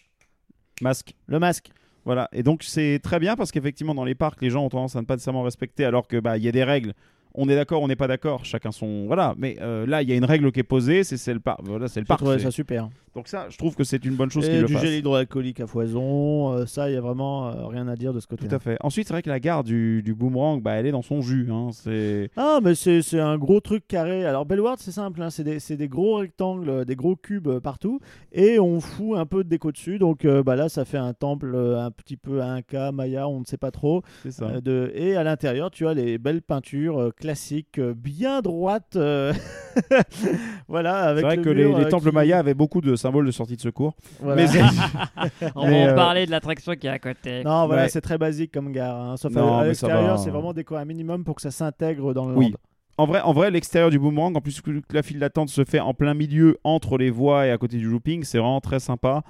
masque. 0.80 1.14
le 1.26 1.38
masque. 1.38 1.70
Voilà, 2.06 2.28
et 2.32 2.44
donc 2.44 2.62
c'est 2.62 3.00
très 3.02 3.18
bien 3.18 3.34
parce 3.34 3.50
qu'effectivement 3.50 3.92
dans 3.92 4.04
les 4.04 4.14
parcs, 4.14 4.40
les 4.40 4.48
gens 4.48 4.64
ont 4.64 4.68
tendance 4.68 4.94
à 4.94 5.00
ne 5.00 5.06
pas 5.06 5.14
nécessairement 5.14 5.42
respecter 5.42 5.84
alors 5.84 6.06
que 6.06 6.20
bah 6.20 6.38
il 6.38 6.44
y 6.44 6.48
a 6.48 6.52
des 6.52 6.62
règles. 6.62 6.94
On 7.36 7.48
est 7.48 7.54
d'accord, 7.54 7.82
on 7.82 7.88
n'est 7.88 7.96
pas 7.96 8.08
d'accord, 8.08 8.44
chacun 8.44 8.72
son 8.72 9.06
voilà. 9.06 9.34
Mais 9.38 9.56
euh, 9.60 9.86
là, 9.86 10.02
il 10.02 10.08
y 10.08 10.12
a 10.12 10.16
une 10.16 10.24
règle 10.24 10.50
qui 10.52 10.60
est 10.60 10.64
posée, 10.64 11.04
c'est 11.04 11.16
c'est 11.16 11.34
le 11.34 11.40
parc. 11.40 11.60
Voilà, 11.64 11.88
c'est 11.88 12.00
le 12.00 12.06
parc. 12.06 12.24
ça 12.40 12.50
super. 12.50 12.88
Donc 13.14 13.28
ça, 13.28 13.46
je 13.48 13.56
trouve 13.56 13.74
que 13.74 13.82
c'est 13.82 14.04
une 14.04 14.14
bonne 14.14 14.30
chose 14.30 14.44
Et 14.44 14.50
qu'ils 14.50 14.60
le 14.60 14.66
du 14.66 14.76
gel 14.76 14.92
hydroalcoolique 14.92 15.60
à 15.60 15.66
foison, 15.66 16.52
euh, 16.52 16.66
ça, 16.66 16.90
il 16.90 16.92
y 16.92 16.98
a 16.98 17.00
vraiment 17.00 17.48
euh, 17.48 17.66
rien 17.66 17.88
à 17.88 17.96
dire 17.96 18.12
de 18.12 18.20
ce 18.20 18.26
côté-là. 18.26 18.50
Tout 18.50 18.54
à 18.56 18.58
fait. 18.58 18.76
Ensuite, 18.82 19.06
c'est 19.08 19.14
vrai 19.14 19.22
que 19.22 19.30
la 19.30 19.40
gare 19.40 19.64
du, 19.64 20.02
du 20.02 20.14
boomerang, 20.14 20.60
bah, 20.60 20.72
elle 20.72 20.84
est 20.84 20.90
dans 20.90 21.00
son 21.00 21.22
jus. 21.22 21.48
Hein. 21.50 21.70
C'est 21.72 22.28
Ah, 22.36 22.58
mais 22.62 22.74
c'est 22.74 23.00
c'est 23.00 23.18
un 23.18 23.38
gros 23.38 23.60
truc 23.60 23.88
carré. 23.88 24.26
Alors, 24.26 24.44
Bellward, 24.44 24.78
c'est 24.80 24.92
simple, 24.92 25.22
hein, 25.22 25.30
c'est 25.30 25.44
des, 25.44 25.60
c'est 25.60 25.78
des 25.78 25.88
gros 25.88 26.16
rectangles, 26.16 26.84
des 26.84 26.94
gros 26.94 27.16
cubes 27.16 27.58
partout, 27.60 28.00
et 28.32 28.58
on 28.58 28.80
fout 28.80 29.16
un 29.16 29.24
peu 29.24 29.44
de 29.44 29.48
déco 29.48 29.72
dessus. 29.72 29.98
Donc 29.98 30.26
bah, 30.26 30.54
là, 30.54 30.68
ça 30.68 30.84
fait 30.84 30.98
un 30.98 31.14
temple 31.14 31.56
un 31.56 31.90
petit 31.90 32.18
peu 32.18 32.42
Inca, 32.42 32.92
Maya, 32.92 33.28
on 33.28 33.40
ne 33.40 33.46
sait 33.46 33.56
pas 33.56 33.70
trop. 33.70 34.02
c'est 34.24 34.30
ça. 34.32 34.60
De... 34.60 34.92
Et 34.94 35.16
à 35.16 35.24
l'intérieur, 35.24 35.70
tu 35.70 35.86
as 35.88 35.94
les 35.94 36.18
belles 36.18 36.42
peintures 36.42 37.12
classiques, 37.26 37.78
euh, 37.78 37.92
bien 37.96 38.40
droites. 38.40 38.94
euh, 38.96 39.32
voilà, 40.68 41.02
C'est 41.04 41.08
avec 41.10 41.24
vrai 41.24 41.36
le 41.36 41.42
que 41.42 41.50
les, 41.50 41.64
mur, 41.66 41.78
les 41.78 41.84
euh, 41.84 41.88
temples 41.88 42.08
qui- 42.10 42.14
mayas 42.14 42.38
avaient 42.38 42.54
beaucoup 42.54 42.80
de 42.80 42.94
symboles 42.96 43.26
de 43.26 43.30
sortie 43.30 43.56
de 43.56 43.60
secours. 43.60 43.94
voilà. 44.20 44.42
Mais 44.42 44.48
On 45.56 45.68
va 45.68 45.92
en 45.92 45.94
parler 45.94 46.26
de 46.26 46.30
l'attraction 46.30 46.74
qui 46.74 46.86
est 46.86 46.90
à 46.90 46.98
côté. 46.98 47.42
Non, 47.44 47.66
voilà, 47.66 47.82
Ouais. 47.82 47.88
c'est 47.88 48.00
très 48.00 48.18
basique 48.18 48.52
comme 48.52 48.72
gare. 48.72 48.96
hein. 48.96 49.16
Sauf 49.16 49.32
Non, 49.32 49.58
à, 49.58 49.64
l'extérieur, 49.66 50.18
c'est 50.18 50.30
vraiment 50.30 50.52
décoré 50.52 50.82
un 50.82 50.84
minimum 50.84 51.24
pour 51.24 51.34
que 51.34 51.42
ça 51.42 51.50
s'intègre 51.50 52.14
dans 52.14 52.26
le 52.28 52.36
Oui. 52.36 52.50
land. 52.50 52.58
en 52.98 53.06
vrai, 53.06 53.20
en 53.22 53.32
vrai 53.32 53.50
l'extérieur 53.50 53.90
du 53.90 53.98
boomerang, 53.98 54.36
en 54.36 54.40
plus 54.40 54.60
que 54.60 54.70
la 54.92 55.02
file 55.02 55.18
d'attente 55.18 55.48
se 55.48 55.64
fait 55.64 55.80
en 55.80 55.94
plein 55.94 56.14
milieu 56.14 56.58
entre 56.64 56.96
les 56.96 57.10
voies 57.10 57.46
et 57.46 57.50
à 57.50 57.58
côté 57.58 57.76
du 57.76 57.86
looping, 57.88 58.24
c'est 58.24 58.38
vraiment 58.38 58.60
très 58.60 58.78
sympa. 58.80 59.22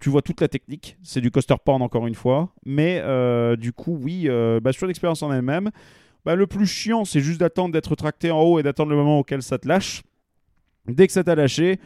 Tu 0.00 0.08
vois 0.10 0.22
toute 0.22 0.40
la 0.40 0.48
technique, 0.48 0.96
c'est 1.04 1.20
du 1.20 1.30
coaster 1.30 1.54
porn 1.64 1.80
encore 1.80 2.08
une 2.08 2.16
fois. 2.16 2.48
Mais 2.66 3.00
euh, 3.04 3.54
du 3.54 3.72
coup, 3.72 3.96
oui, 4.02 4.24
euh, 4.26 4.58
bah, 4.58 4.72
sur 4.72 4.88
l'expérience 4.88 5.22
en 5.22 5.30
elle-même, 5.32 5.70
bah, 6.24 6.34
le 6.34 6.46
plus 6.46 6.66
chiant, 6.66 7.04
c'est 7.04 7.20
juste 7.20 7.40
d'attendre 7.40 7.72
d'être 7.72 7.94
tracté 7.96 8.30
en 8.30 8.40
haut 8.40 8.58
et 8.58 8.62
d'attendre 8.62 8.90
le 8.90 8.96
moment 8.96 9.18
auquel 9.18 9.42
ça 9.42 9.58
te 9.58 9.66
lâche. 9.66 10.02
Dès 10.86 11.06
que 11.06 11.12
ça 11.12 11.24
t'a 11.24 11.34
lâché, 11.34 11.78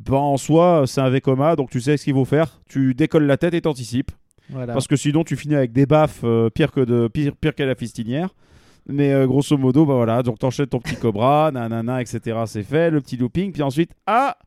bah, 0.00 0.16
en 0.16 0.36
soi, 0.36 0.84
c'est 0.86 1.00
un 1.00 1.10
Vekoma, 1.10 1.56
donc 1.56 1.70
tu 1.70 1.80
sais 1.80 1.96
ce 1.96 2.04
qu'il 2.04 2.14
faut 2.14 2.24
faire. 2.24 2.60
Tu 2.68 2.94
décolles 2.94 3.26
la 3.26 3.36
tête 3.36 3.54
et 3.54 3.60
t'anticipes. 3.60 4.10
Voilà. 4.50 4.72
Parce 4.72 4.86
que 4.86 4.96
sinon, 4.96 5.24
tu 5.24 5.36
finis 5.36 5.54
avec 5.54 5.72
des 5.72 5.86
baffes 5.86 6.20
euh, 6.24 6.50
pire 6.50 6.72
que 6.72 6.80
de 6.80 7.08
pire, 7.08 7.36
pire 7.36 7.54
qu'à 7.54 7.66
la 7.66 7.74
fistinière. 7.74 8.30
Mais 8.86 9.12
euh, 9.12 9.26
grosso 9.26 9.58
modo, 9.58 9.84
bah 9.84 9.94
voilà, 9.94 10.22
donc 10.22 10.38
t'enchaînes 10.38 10.66
ton 10.66 10.80
petit 10.80 10.96
cobra, 11.00 11.50
nanana, 11.52 12.00
etc. 12.00 12.38
C'est 12.46 12.62
fait, 12.62 12.90
le 12.90 13.00
petit 13.00 13.16
looping, 13.18 13.52
puis 13.52 13.62
ensuite, 13.62 13.90
ah 14.06 14.38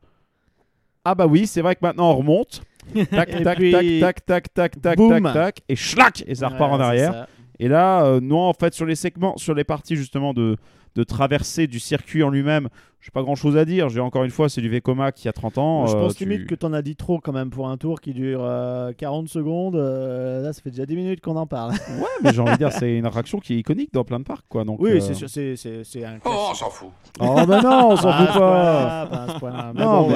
Ah 1.04 1.14
bah 1.14 1.26
oui, 1.26 1.46
c'est 1.46 1.62
vrai 1.62 1.76
que 1.76 1.80
maintenant 1.82 2.10
on 2.10 2.16
remonte. 2.16 2.62
Tac, 3.10 3.30
tac, 3.44 3.58
puis, 3.58 3.70
tac, 4.00 4.24
tac, 4.26 4.52
tac, 4.52 4.52
tac, 4.52 4.80
tac, 4.80 4.96
tac, 4.98 5.22
tac, 5.32 5.60
et 5.68 5.76
schlac 5.76 6.24
Et 6.26 6.34
ça 6.34 6.48
repart 6.48 6.72
Ouais, 6.72 6.76
en 6.76 6.80
arrière. 6.80 7.28
Et 7.62 7.68
là, 7.68 8.04
euh, 8.06 8.18
non, 8.20 8.40
en 8.40 8.54
fait, 8.54 8.74
sur 8.74 8.86
les 8.86 8.96
segments, 8.96 9.36
sur 9.36 9.54
les 9.54 9.62
parties 9.62 9.94
justement 9.94 10.34
de, 10.34 10.56
de 10.96 11.04
traversée 11.04 11.68
du 11.68 11.78
circuit 11.78 12.24
en 12.24 12.28
lui-même, 12.28 12.68
j'ai 13.02 13.10
pas 13.10 13.22
grand 13.22 13.34
chose 13.34 13.56
à 13.56 13.64
dire. 13.64 13.88
J'ai 13.88 13.98
encore 14.00 14.22
une 14.24 14.30
fois, 14.30 14.48
c'est 14.48 14.60
du 14.60 14.68
Vekoma 14.68 15.10
qui 15.12 15.28
a 15.28 15.32
30 15.32 15.58
ans. 15.58 15.86
je 15.86 15.96
euh, 15.96 16.00
pense 16.00 16.14
tu- 16.14 16.24
limite 16.24 16.46
que 16.46 16.54
t'en 16.54 16.72
as 16.72 16.82
dit 16.82 16.94
trop 16.96 17.18
quand 17.18 17.32
même 17.32 17.50
pour 17.50 17.68
un 17.68 17.76
tour 17.76 18.00
qui 18.00 18.12
dure 18.14 18.40
euh, 18.44 18.92
40 18.96 19.28
secondes. 19.28 19.74
euh, 19.76 20.40
là, 20.42 20.52
ça 20.52 20.62
fait 20.62 20.70
déjà 20.70 20.86
10 20.86 20.94
minutes 20.96 21.20
qu'on 21.20 21.36
en 21.36 21.46
parle. 21.46 21.72
Ouais, 22.02 22.06
mais 22.22 22.32
j'ai 22.32 22.40
envie 22.40 22.52
de 22.52 22.56
dire, 22.58 22.72
c'est 22.72 22.96
une 22.96 23.04
attraction 23.06 23.38
qui 23.40 23.54
est 23.54 23.58
iconique 23.58 23.92
dans 23.92 24.04
plein 24.04 24.18
de 24.20 24.24
parcs, 24.24 24.46
quoi. 24.48 24.64
Donc, 24.64 24.80
oui, 24.80 24.92
euh, 24.92 25.00
c'est 25.00 25.14
sûr, 25.14 25.28
c'est 25.28 26.04
un 26.04 26.18
Oh, 26.24 26.46
on 26.50 26.54
s'en 26.54 26.70
fout. 26.70 26.88
Oh, 27.20 27.34
bah 27.46 27.60
non, 27.62 27.88
on 27.90 27.96
s'en 27.96 28.12
fout 28.26 28.38
pas. 28.40 29.72
Non, 29.74 30.08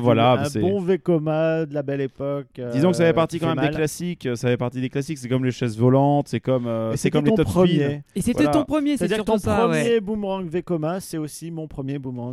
voilà, 0.00 0.32
un 0.42 0.60
bon 0.60 0.80
Vekoma 0.80 1.66
de 1.66 1.74
la 1.74 1.82
belle 1.82 2.00
époque. 2.00 2.46
euh, 2.58 2.72
Disons 2.72 2.90
que 2.90 2.96
ça 2.96 3.04
fait 3.04 3.12
partie 3.12 3.38
quand 3.38 3.54
même 3.54 3.64
des 3.68 3.74
classiques. 3.74 4.28
Ça 4.34 4.48
fait 4.48 4.56
partie 4.56 4.80
des 4.80 4.88
classiques. 4.88 5.18
C'est 5.18 5.28
comme 5.28 5.44
les 5.44 5.50
chaises 5.50 5.76
volantes. 5.78 6.28
C'est 6.28 6.40
comme, 6.40 6.66
euh, 6.66 6.92
c'est 6.92 6.96
c'était 6.98 7.10
comme 7.18 7.24
les 7.26 7.30
ton 7.30 7.36
top 7.36 7.46
premier. 7.46 7.72
speed. 7.74 8.02
Et 8.16 8.20
c'était 8.22 8.50
ton 8.50 8.64
premier, 8.64 8.92
c'est 8.92 8.98
C'est-à-dire 9.08 9.16
surtout 9.24 9.40
ton 9.40 9.56
premier 9.68 10.00
boomerang 10.00 10.46
Vekoma, 10.48 11.00
c'est 11.00 11.18
aussi 11.18 11.50
mon 11.50 11.66
premier 11.68 11.98
boomerang 11.98 12.29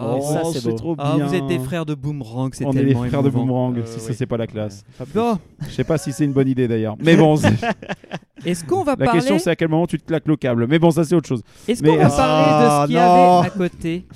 Oh, 0.00 0.20
ça, 0.20 0.42
c'est 0.60 0.74
trop 0.74 0.94
Ah, 0.98 1.16
vous 1.20 1.34
êtes 1.34 1.46
des 1.46 1.58
frères 1.58 1.86
de 1.86 1.94
boomerang, 1.94 2.50
c'est 2.52 2.64
On 2.64 2.72
est 2.72 2.82
les 2.82 2.94
frères 2.94 3.22
de 3.22 3.30
boomerang. 3.30 3.78
Euh, 3.78 3.82
si 3.84 4.00
ça, 4.00 4.12
c'est 4.12 4.26
pas 4.26 4.36
la 4.36 4.46
classe. 4.46 4.84
Bon, 5.14 5.38
Je 5.68 5.70
sais 5.74 5.84
pas 5.84 5.98
si 5.98 6.12
c'est 6.12 6.24
une 6.24 6.32
bonne 6.32 6.48
idée 6.48 6.68
d'ailleurs. 6.68 6.96
Mais 7.02 7.16
bon, 7.16 7.36
c'est- 7.36 7.48
est-ce 8.46 8.64
qu'on 8.64 8.82
va 8.84 8.92
la 8.98 9.04
parler 9.04 9.20
question 9.20 9.38
c'est 9.38 9.50
à 9.50 9.56
quel 9.56 9.68
moment 9.68 9.86
tu 9.86 9.98
te 9.98 10.04
claques 10.06 10.26
le 10.28 10.36
câble. 10.36 10.66
Mais 10.68 10.78
bon, 10.78 10.90
ça 10.90 11.04
c'est 11.04 11.14
autre 11.14 11.28
chose. 11.28 11.42
Est-ce 11.68 11.82
Mais- 11.82 11.90
qu'on 11.90 11.96
va 11.96 12.08
parler 12.08 12.50
de 12.64 12.68
Ah, 12.68 12.80
ce 12.82 12.86
qu'il 12.86 12.96
y 12.96 12.98
avait 12.98 13.46
à 13.46 13.50
côté? 13.50 14.06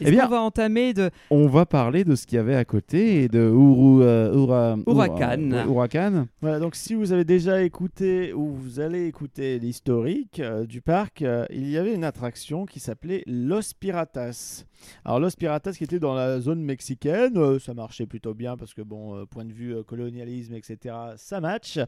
Eh 0.00 0.10
bien- 0.10 0.24
qu'on 0.24 0.30
va 0.30 0.40
entamer 0.42 0.94
de 0.94 1.10
On 1.30 1.46
va 1.48 1.66
parler 1.66 2.04
de 2.04 2.14
ce 2.14 2.26
qu'il 2.26 2.36
y 2.36 2.38
avait 2.38 2.54
à 2.54 2.64
côté 2.64 3.22
et 3.24 3.28
de 3.28 3.38
Uru, 3.40 4.02
euh, 4.02 4.32
Ura- 4.34 4.76
Huracan. 4.86 5.40
Ura- 5.50 5.64
Huracan. 5.66 6.26
Voilà, 6.40 6.58
donc 6.58 6.74
si 6.74 6.94
vous 6.94 7.12
avez 7.12 7.24
déjà 7.24 7.62
écouté 7.62 8.32
ou 8.32 8.52
vous 8.54 8.80
allez 8.80 9.06
écouter 9.06 9.58
l'historique 9.58 10.40
euh, 10.40 10.66
du 10.66 10.80
parc, 10.80 11.22
euh, 11.22 11.44
il 11.50 11.68
y 11.68 11.76
avait 11.76 11.94
une 11.94 12.04
attraction 12.04 12.66
qui 12.66 12.80
s'appelait 12.80 13.22
Los 13.26 13.72
Piratas. 13.78 14.64
Alors 15.04 15.18
Los 15.18 15.30
Piratas 15.36 15.72
qui 15.72 15.84
était 15.84 15.98
dans 15.98 16.14
la 16.14 16.38
zone 16.40 16.60
mexicaine, 16.62 17.36
euh, 17.36 17.58
ça 17.58 17.74
marchait 17.74 18.06
plutôt 18.06 18.34
bien 18.34 18.56
parce 18.56 18.74
que 18.74 18.82
bon, 18.82 19.16
euh, 19.16 19.24
point 19.26 19.44
de 19.44 19.52
vue 19.52 19.74
euh, 19.74 19.82
colonialisme, 19.82 20.54
etc., 20.54 20.94
ça 21.16 21.40
match. 21.40 21.78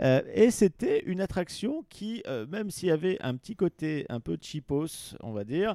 Euh, 0.00 0.20
et 0.34 0.50
c'était 0.52 1.02
une 1.06 1.20
attraction 1.20 1.84
qui, 1.88 2.22
euh, 2.28 2.46
même 2.46 2.70
s'il 2.70 2.88
y 2.88 2.92
avait 2.92 3.18
un 3.20 3.34
petit 3.36 3.56
côté 3.56 4.06
un 4.08 4.20
peu 4.20 4.36
cheapos, 4.40 5.16
on 5.22 5.32
va 5.32 5.42
dire, 5.44 5.74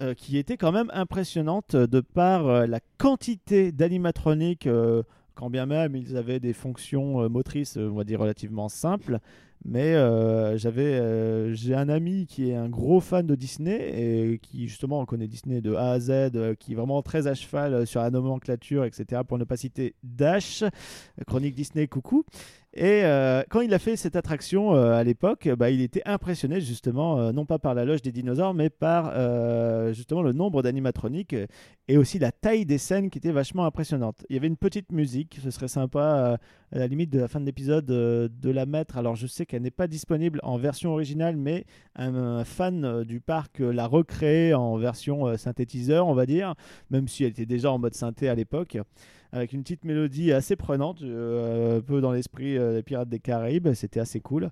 euh, 0.00 0.14
qui 0.14 0.38
était 0.38 0.56
quand 0.56 0.72
même 0.72 0.90
impressionnante 0.92 1.76
de 1.76 2.00
par 2.00 2.46
euh, 2.46 2.66
la 2.66 2.80
quantité 2.98 3.72
d'animatroniques, 3.72 4.66
euh, 4.66 5.02
quand 5.34 5.50
bien 5.50 5.66
même 5.66 5.96
ils 5.96 6.16
avaient 6.16 6.40
des 6.40 6.52
fonctions 6.52 7.22
euh, 7.22 7.28
motrices, 7.28 7.76
euh, 7.76 7.90
on 7.90 7.96
va 7.96 8.04
dire 8.04 8.20
relativement 8.20 8.68
simples. 8.68 9.18
Mais 9.64 9.94
euh, 9.94 10.56
j'avais, 10.56 10.84
euh, 10.84 11.52
j'ai 11.52 11.74
un 11.74 11.88
ami 11.88 12.26
qui 12.26 12.50
est 12.50 12.54
un 12.54 12.68
gros 12.68 13.00
fan 13.00 13.26
de 13.26 13.34
Disney 13.34 14.32
et 14.32 14.38
qui 14.38 14.68
justement 14.68 15.04
connaît 15.04 15.26
Disney 15.26 15.60
de 15.60 15.74
A 15.74 15.90
à 15.92 16.00
Z, 16.00 16.10
euh, 16.10 16.54
qui 16.54 16.72
est 16.72 16.74
vraiment 16.76 17.02
très 17.02 17.26
à 17.26 17.34
cheval 17.34 17.74
euh, 17.74 17.84
sur 17.84 18.00
la 18.00 18.10
nomenclature, 18.10 18.84
etc. 18.84 19.22
Pour 19.26 19.36
ne 19.36 19.44
pas 19.44 19.56
citer 19.56 19.94
Dash, 20.04 20.62
euh, 20.62 20.68
chronique 21.26 21.54
Disney, 21.56 21.88
coucou. 21.88 22.24
Et 22.74 23.02
euh, 23.04 23.42
quand 23.48 23.62
il 23.62 23.72
a 23.72 23.78
fait 23.78 23.96
cette 23.96 24.14
attraction 24.14 24.74
euh, 24.74 24.92
à 24.92 25.02
l'époque, 25.02 25.48
bah, 25.56 25.70
il 25.70 25.80
était 25.80 26.02
impressionné 26.04 26.60
justement, 26.60 27.18
euh, 27.18 27.32
non 27.32 27.46
pas 27.46 27.58
par 27.58 27.74
la 27.74 27.86
loge 27.86 28.02
des 28.02 28.12
dinosaures, 28.12 28.52
mais 28.52 28.68
par 28.68 29.08
justement 29.94 30.22
le 30.22 30.32
nombre 30.32 30.62
d'animatroniques 30.62 31.34
et 31.88 31.96
aussi 31.96 32.18
la 32.18 32.30
taille 32.30 32.66
des 32.66 32.76
scènes 32.76 33.08
qui 33.08 33.18
était 33.18 33.32
vachement 33.32 33.64
impressionnante. 33.64 34.24
Il 34.28 34.34
y 34.34 34.38
avait 34.38 34.48
une 34.48 34.56
petite 34.56 34.92
musique, 34.92 35.40
ce 35.42 35.50
serait 35.50 35.68
sympa 35.68 36.38
à 36.70 36.78
la 36.78 36.86
limite 36.86 37.10
de 37.10 37.18
la 37.18 37.28
fin 37.28 37.40
de 37.40 37.46
l'épisode 37.46 37.86
de 37.86 38.50
la 38.50 38.66
mettre. 38.66 38.98
Alors 38.98 39.16
je 39.16 39.26
sais 39.26 39.46
qu'elle 39.46 39.62
n'est 39.62 39.70
pas 39.70 39.86
disponible 39.86 40.40
en 40.42 40.58
version 40.58 40.92
originale, 40.92 41.36
mais 41.36 41.64
un, 41.96 42.14
un 42.14 42.44
fan 42.44 43.02
du 43.04 43.20
parc 43.20 43.60
l'a 43.60 43.86
recréée 43.86 44.52
en 44.52 44.76
version 44.76 45.36
synthétiseur, 45.38 46.06
on 46.06 46.14
va 46.14 46.26
dire, 46.26 46.54
même 46.90 47.08
si 47.08 47.24
elle 47.24 47.30
était 47.30 47.46
déjà 47.46 47.72
en 47.72 47.78
mode 47.78 47.94
synthé 47.94 48.28
à 48.28 48.34
l'époque 48.34 48.78
avec 49.32 49.52
une 49.52 49.62
petite 49.62 49.84
mélodie 49.84 50.32
assez 50.32 50.56
prenante, 50.56 51.02
euh, 51.02 51.78
un 51.78 51.80
peu 51.80 52.00
dans 52.00 52.12
l'esprit 52.12 52.56
euh, 52.56 52.74
des 52.74 52.82
Pirates 52.82 53.08
des 53.08 53.18
Caraïbes, 53.18 53.72
c'était 53.74 54.00
assez 54.00 54.20
cool. 54.20 54.50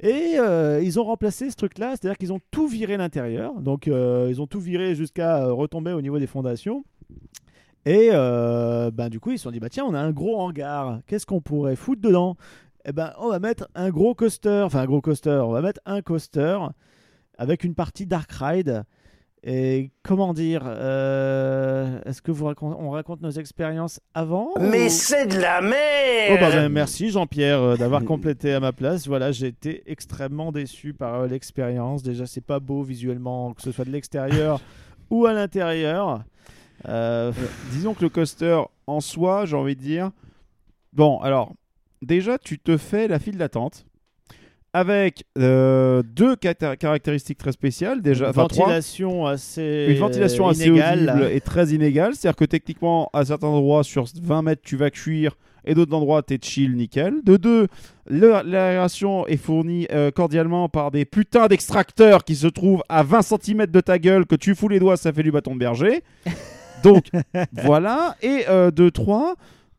Et 0.00 0.38
euh, 0.38 0.80
ils 0.82 0.98
ont 0.98 1.04
remplacé 1.04 1.50
ce 1.50 1.56
truc-là, 1.56 1.90
c'est-à-dire 1.90 2.18
qu'ils 2.18 2.32
ont 2.32 2.40
tout 2.50 2.66
viré 2.66 2.96
l'intérieur, 2.96 3.60
donc 3.60 3.86
ils 3.86 4.40
ont 4.40 4.46
tout 4.46 4.60
viré 4.60 4.94
jusqu'à 4.94 5.46
retomber 5.46 5.92
au 5.92 6.02
niveau 6.02 6.18
des 6.18 6.26
fondations. 6.26 6.84
Et 7.86 8.10
ben, 8.10 9.08
du 9.08 9.20
coup, 9.20 9.30
ils 9.30 9.38
se 9.38 9.44
sont 9.44 9.52
dit, 9.52 9.60
bah, 9.60 9.68
tiens, 9.68 9.84
on 9.86 9.94
a 9.94 10.00
un 10.00 10.10
gros 10.10 10.40
hangar, 10.40 11.00
qu'est-ce 11.06 11.26
qu'on 11.26 11.40
pourrait 11.40 11.76
foutre 11.76 12.02
dedans? 12.02 12.36
Eh 12.86 12.92
ben, 12.92 13.12
on 13.18 13.28
va 13.28 13.38
mettre 13.38 13.68
un 13.76 13.90
gros 13.90 14.14
coaster, 14.14 14.62
enfin 14.64 14.80
un 14.80 14.86
gros 14.86 15.00
coaster, 15.00 15.40
on 15.44 15.52
va 15.52 15.62
mettre 15.62 15.80
un 15.86 16.02
coaster 16.02 16.58
avec 17.38 17.62
une 17.62 17.74
partie 17.74 18.06
Dark 18.06 18.30
Ride. 18.32 18.84
Et 19.46 19.90
comment 20.02 20.32
dire 20.32 20.62
euh, 20.64 22.00
Est-ce 22.06 22.22
que 22.22 22.30
vous 22.32 22.46
racon- 22.46 22.74
on 22.78 22.88
raconte 22.90 23.20
nos 23.20 23.30
expériences 23.30 24.00
avant 24.14 24.48
Mais 24.58 24.86
ou- 24.86 24.90
c'est 24.90 25.26
de 25.26 25.38
la 25.38 25.58
Oh, 25.60 25.64
merde 25.66 26.40
bah, 26.40 26.50
ben, 26.50 26.68
merci 26.70 27.10
Jean-Pierre 27.10 27.60
euh, 27.60 27.76
d'avoir 27.76 28.04
complété 28.04 28.54
à 28.54 28.60
ma 28.60 28.72
place. 28.72 29.06
Voilà, 29.06 29.32
j'ai 29.32 29.48
été 29.48 29.82
extrêmement 29.86 30.50
déçu 30.50 30.94
par 30.94 31.20
euh, 31.20 31.26
l'expérience. 31.26 32.02
Déjà, 32.02 32.24
c'est 32.26 32.40
pas 32.40 32.58
beau 32.58 32.82
visuellement, 32.82 33.52
que 33.52 33.60
ce 33.60 33.70
soit 33.70 33.84
de 33.84 33.90
l'extérieur 33.90 34.60
ou 35.10 35.26
à 35.26 35.34
l'intérieur. 35.34 36.24
Euh, 36.88 37.30
Disons 37.72 37.92
que 37.92 38.02
le 38.02 38.08
coaster 38.08 38.60
en 38.86 39.00
soi, 39.02 39.44
j'ai 39.44 39.56
envie 39.56 39.76
de 39.76 39.80
dire. 39.82 40.10
Bon, 40.94 41.18
alors, 41.20 41.52
déjà, 42.00 42.38
tu 42.38 42.58
te 42.58 42.78
fais 42.78 43.08
la 43.08 43.18
file 43.18 43.36
d'attente 43.36 43.84
avec 44.74 45.24
euh, 45.38 46.02
deux 46.02 46.34
caractéristiques 46.36 47.38
très 47.38 47.52
spéciales. 47.52 48.02
Déjà, 48.02 48.26
une 48.26 48.30
enfin, 48.30 48.48
trois. 48.48 48.66
ventilation 48.66 49.24
assez 49.24 49.86
Une 49.88 49.98
ventilation 49.98 50.48
assez 50.48 50.66
inégale. 50.66 51.10
audible 51.10 51.32
et 51.32 51.40
très 51.40 51.68
inégale. 51.68 52.14
C'est-à-dire 52.14 52.36
que 52.36 52.44
techniquement, 52.44 53.08
à 53.12 53.24
certains 53.24 53.46
endroits, 53.46 53.84
sur 53.84 54.04
20 54.20 54.42
mètres, 54.42 54.62
tu 54.64 54.76
vas 54.76 54.90
cuire 54.90 55.36
et 55.64 55.74
d'autres 55.74 55.94
endroits, 55.94 56.22
t'es 56.22 56.38
chill, 56.42 56.76
nickel. 56.76 57.20
De 57.24 57.36
deux, 57.36 57.68
l'aération 58.08 59.26
est 59.28 59.36
fournie 59.36 59.86
euh, 59.92 60.10
cordialement 60.10 60.68
par 60.68 60.90
des 60.90 61.04
putains 61.04 61.46
d'extracteurs 61.46 62.24
qui 62.24 62.34
se 62.34 62.48
trouvent 62.48 62.82
à 62.88 63.02
20 63.02 63.22
cm 63.22 63.66
de 63.66 63.80
ta 63.80 63.98
gueule, 63.98 64.26
que 64.26 64.34
tu 64.34 64.54
fous 64.54 64.68
les 64.68 64.80
doigts, 64.80 64.96
ça 64.96 65.12
fait 65.12 65.22
du 65.22 65.30
bâton 65.30 65.54
de 65.54 65.60
berger. 65.60 66.02
Donc, 66.82 67.06
voilà. 67.52 68.16
Et 68.22 68.44
euh, 68.48 68.70
de 68.70 68.90
trois, 68.90 69.36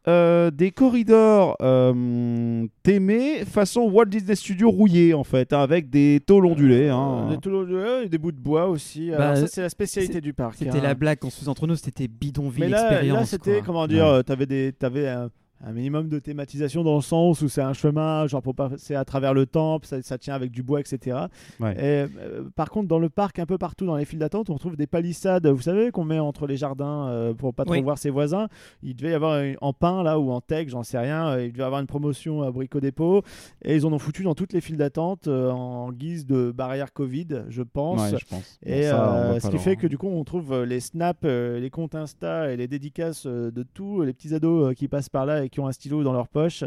euh, 0.07 0.51
des 0.51 0.71
corridors 0.71 1.55
euh, 1.61 2.65
témés 2.83 3.43
façon 3.45 3.81
Walt 3.89 4.05
Disney 4.05 4.35
Studio 4.35 4.69
rouillé, 4.69 5.13
en 5.13 5.23
fait, 5.23 5.51
hein, 5.53 5.59
avec 5.61 5.89
des 5.89 6.21
tôles 6.25 6.45
ondulées. 6.45 6.89
hein. 6.89 7.25
Euh, 7.27 7.29
des, 7.35 7.37
toulouse- 7.39 7.71
ouais, 7.71 8.07
des 8.09 8.17
bouts 8.17 8.31
de 8.31 8.37
bois 8.39 8.67
aussi. 8.67 9.09
Bah, 9.11 9.25
Alors 9.31 9.37
ça, 9.37 9.47
c'est 9.47 9.61
la 9.61 9.69
spécialité 9.69 10.21
du 10.21 10.33
parc. 10.33 10.55
C'était 10.55 10.77
hein. 10.77 10.81
la 10.83 10.93
blague 10.93 11.19
qu'on 11.19 11.29
se 11.29 11.39
faisait 11.39 11.49
entre 11.49 11.67
nous, 11.67 11.75
c'était 11.75 12.07
bidonville 12.07 12.65
Mais 12.65 12.69
là, 12.69 12.81
expérience. 12.83 13.19
là 13.19 13.25
c'était, 13.25 13.53
quoi. 13.57 13.61
comment 13.65 13.87
dire, 13.87 14.05
Ouais. 14.05 14.11
euh, 14.11 14.23
t'avais 14.23 14.45
des, 14.45 14.73
t'avais 14.77 15.07
un, 15.07 15.29
un 15.67 15.71
minimum 15.73 16.09
de 16.09 16.19
thématisation 16.19 16.83
dans 16.83 16.95
le 16.95 17.01
sens 17.01 17.41
où 17.41 17.49
c'est 17.49 17.61
un 17.61 17.73
chemin, 17.73 18.27
genre 18.27 18.43
pour 18.43 18.53
passer 18.53 18.93
à 18.93 19.03
travers 19.03 19.33
le 19.33 19.47
temple, 19.47 19.87
ça, 19.87 19.99
ça 20.03 20.19
tient 20.19 20.35
avec 20.35 20.51
du 20.51 20.61
bois, 20.61 20.79
etc. 20.79 21.17
Ouais. 21.59 21.73
Et, 21.73 21.79
euh, 22.19 22.43
par 22.55 22.69
contre, 22.69 22.87
dans 22.87 22.99
le 22.99 23.09
parc, 23.09 23.39
un 23.39 23.47
peu 23.47 23.57
partout 23.57 23.85
dans 23.87 23.95
les 23.95 24.05
files 24.05 24.19
d'attente, 24.19 24.51
on 24.51 24.57
trouve 24.59 24.75
des 24.77 24.85
palissades, 24.85 25.47
vous 25.47 25.63
savez, 25.63 25.89
qu'on 25.89 26.03
met 26.05 26.19
entre 26.19 26.45
les 26.45 26.55
jardins 26.55 27.07
euh, 27.07 27.33
pour 27.33 27.51
pas 27.53 27.65
trop 27.65 27.73
Oui. 27.73 27.81
voir 27.81 27.97
ses 27.97 28.11
voisins? 28.11 28.47
Il 28.83 28.95
devait 28.95 29.09
y 29.09 29.13
avoir 29.15 29.41
une- 29.41 29.57
en 29.59 29.73
pain 29.73 30.03
là 30.03 30.19
ou 30.19 30.29
en 30.31 30.39
teck, 30.39 30.69
j'en 30.69 30.83
sais 30.83 30.99
rien. 30.99 31.29
euh, 31.29 31.45
Il 31.45 31.51
devait 31.51 31.63
y 31.63 31.65
avoir 31.65 31.81
une 31.81 31.87
promotion 31.87 32.43
à 32.43 32.51
Brico 32.51 32.79
Dépôt 32.79 33.23
et 33.63 33.75
ils 33.75 33.85
en 33.87 33.91
ont 33.93 33.97
foutu 33.99 34.21
dans 34.21 34.35
toutes 34.35 34.53
les 34.53 34.61
files 34.61 34.77
d'attente 34.77 35.27
euh, 35.27 35.49
en 35.49 35.91
guise 35.91 36.27
de 36.27 36.51
barrière 36.55 36.93
Covid, 36.93 37.27
je 37.49 37.63
pense. 37.63 38.11
Ouais, 38.11 38.19
je 38.19 38.25
pense. 38.25 38.59
Et 38.63 38.83
ça, 38.83 39.15
euh, 39.15 39.39
ce 39.39 39.49
qui 39.49 39.57
fait 39.57 39.77
que 39.77 39.87
du 39.87 39.97
coup 39.97 40.07
on 40.09 40.23
trouve 40.23 40.53
euh, 40.53 40.65
les 40.65 40.79
snaps, 40.79 41.21
euh, 41.25 41.59
les 41.59 41.71
comptes 41.71 41.95
Insta 41.95 42.51
et 42.51 42.57
les 42.57 42.67
dédicaces 42.67 43.23
euh, 43.25 43.49
de 43.49 43.63
tous 43.63 44.03
les 44.03 44.13
petits 44.13 44.33
ados 44.35 44.69
euh, 44.69 44.73
qui 44.73 44.87
passent 44.87 45.09
par 45.09 45.25
là 45.25 45.43
et 45.43 45.49
qui 45.55 45.59
ont 45.61 45.67
un 45.67 45.71
stylo 45.71 46.03
dans 46.03 46.11
leur 46.13 46.27
poche. 46.27 46.63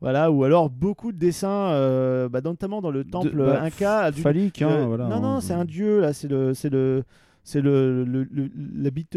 Voilà, 0.00 0.30
ou 0.30 0.44
alors 0.44 0.68
beaucoup 0.68 1.12
de 1.12 1.16
dessins, 1.18 1.48
euh, 1.70 2.28
bah, 2.28 2.40
notamment 2.42 2.82
dans 2.82 2.90
le 2.90 3.04
temple 3.04 3.30
bah, 3.36 3.62
Inca. 3.62 4.10
du- 4.10 4.20
Phallique, 4.20 4.60
hein, 4.60 4.86
voilà. 4.86 5.06
non, 5.08 5.20
non, 5.20 5.40
c'est 5.40 5.54
un 5.54 5.64
dieu 5.64 6.00
là, 6.00 6.12
c'est 6.12 6.28
le, 6.28 6.52
c'est 6.52 6.68
le, 6.68 7.04
c'est 7.44 7.60
le, 7.62 8.04
le, 8.04 8.24
le, 8.30 8.50
la 8.76 8.90
bite, 8.90 9.16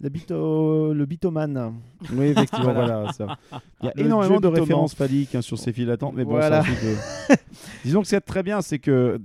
la 0.00 0.08
bite, 0.08 0.30
euh, 0.30 0.92
le 0.94 1.04
bitoman. 1.06 1.74
Oui, 2.12 2.26
effectivement, 2.26 2.72
Voilà. 2.74 3.12
ça. 3.12 3.38
Il 3.82 3.86
y 3.86 3.88
a 3.88 3.92
Le 3.96 4.04
énormément 4.04 4.40
de 4.40 4.46
références 4.46 4.94
phalliques 4.94 5.34
hein, 5.34 5.42
sur 5.42 5.58
ces 5.58 5.72
files 5.72 5.86
d'attente, 5.86 6.12
mais 6.14 6.24
bon, 6.24 6.32
Voilà. 6.32 6.62
c'est 6.62 6.70
de- 7.34 7.38
Disons 7.84 8.00
que 8.02 8.06
ce 8.06 8.10
qu'il 8.10 8.16
y 8.16 8.18
a 8.18 8.20
de 8.20 8.24
très 8.26 8.42
bien, 8.42 8.60
c'est 8.60 8.78
que. 8.78 9.18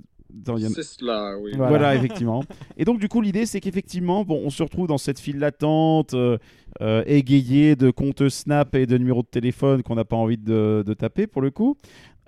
A- 0.48 0.68
C'est 0.74 0.82
cela, 0.82 1.36
oui. 1.40 1.52
Voilà. 1.54 1.68
Voilà, 1.68 1.94
effectivement. 1.96 2.44
Et 2.76 2.84
donc, 2.84 2.98
du 3.00 3.08
coup, 3.08 3.20
l'idée, 3.20 3.46
c'est 3.46 3.60
qu'effectivement, 3.60 4.24
bon, 4.24 4.40
on 4.44 4.50
se 4.50 4.62
retrouve 4.62 4.86
dans 4.86 4.98
cette 4.98 5.18
file 5.18 5.38
d'attente 5.38 6.14
euh, 6.14 6.38
euh, 6.82 7.02
égayée 7.06 7.76
de 7.76 7.90
comptes 7.90 8.28
Snap 8.28 8.74
et 8.74 8.86
de 8.86 8.98
numéros 8.98 9.22
de 9.22 9.28
téléphone 9.28 9.82
qu'on 9.82 9.94
n'a 9.94 10.04
pas 10.04 10.16
envie 10.16 10.38
de, 10.38 10.82
de 10.86 10.94
taper 10.94 11.26
pour 11.26 11.42
le 11.42 11.50
coup. 11.50 11.76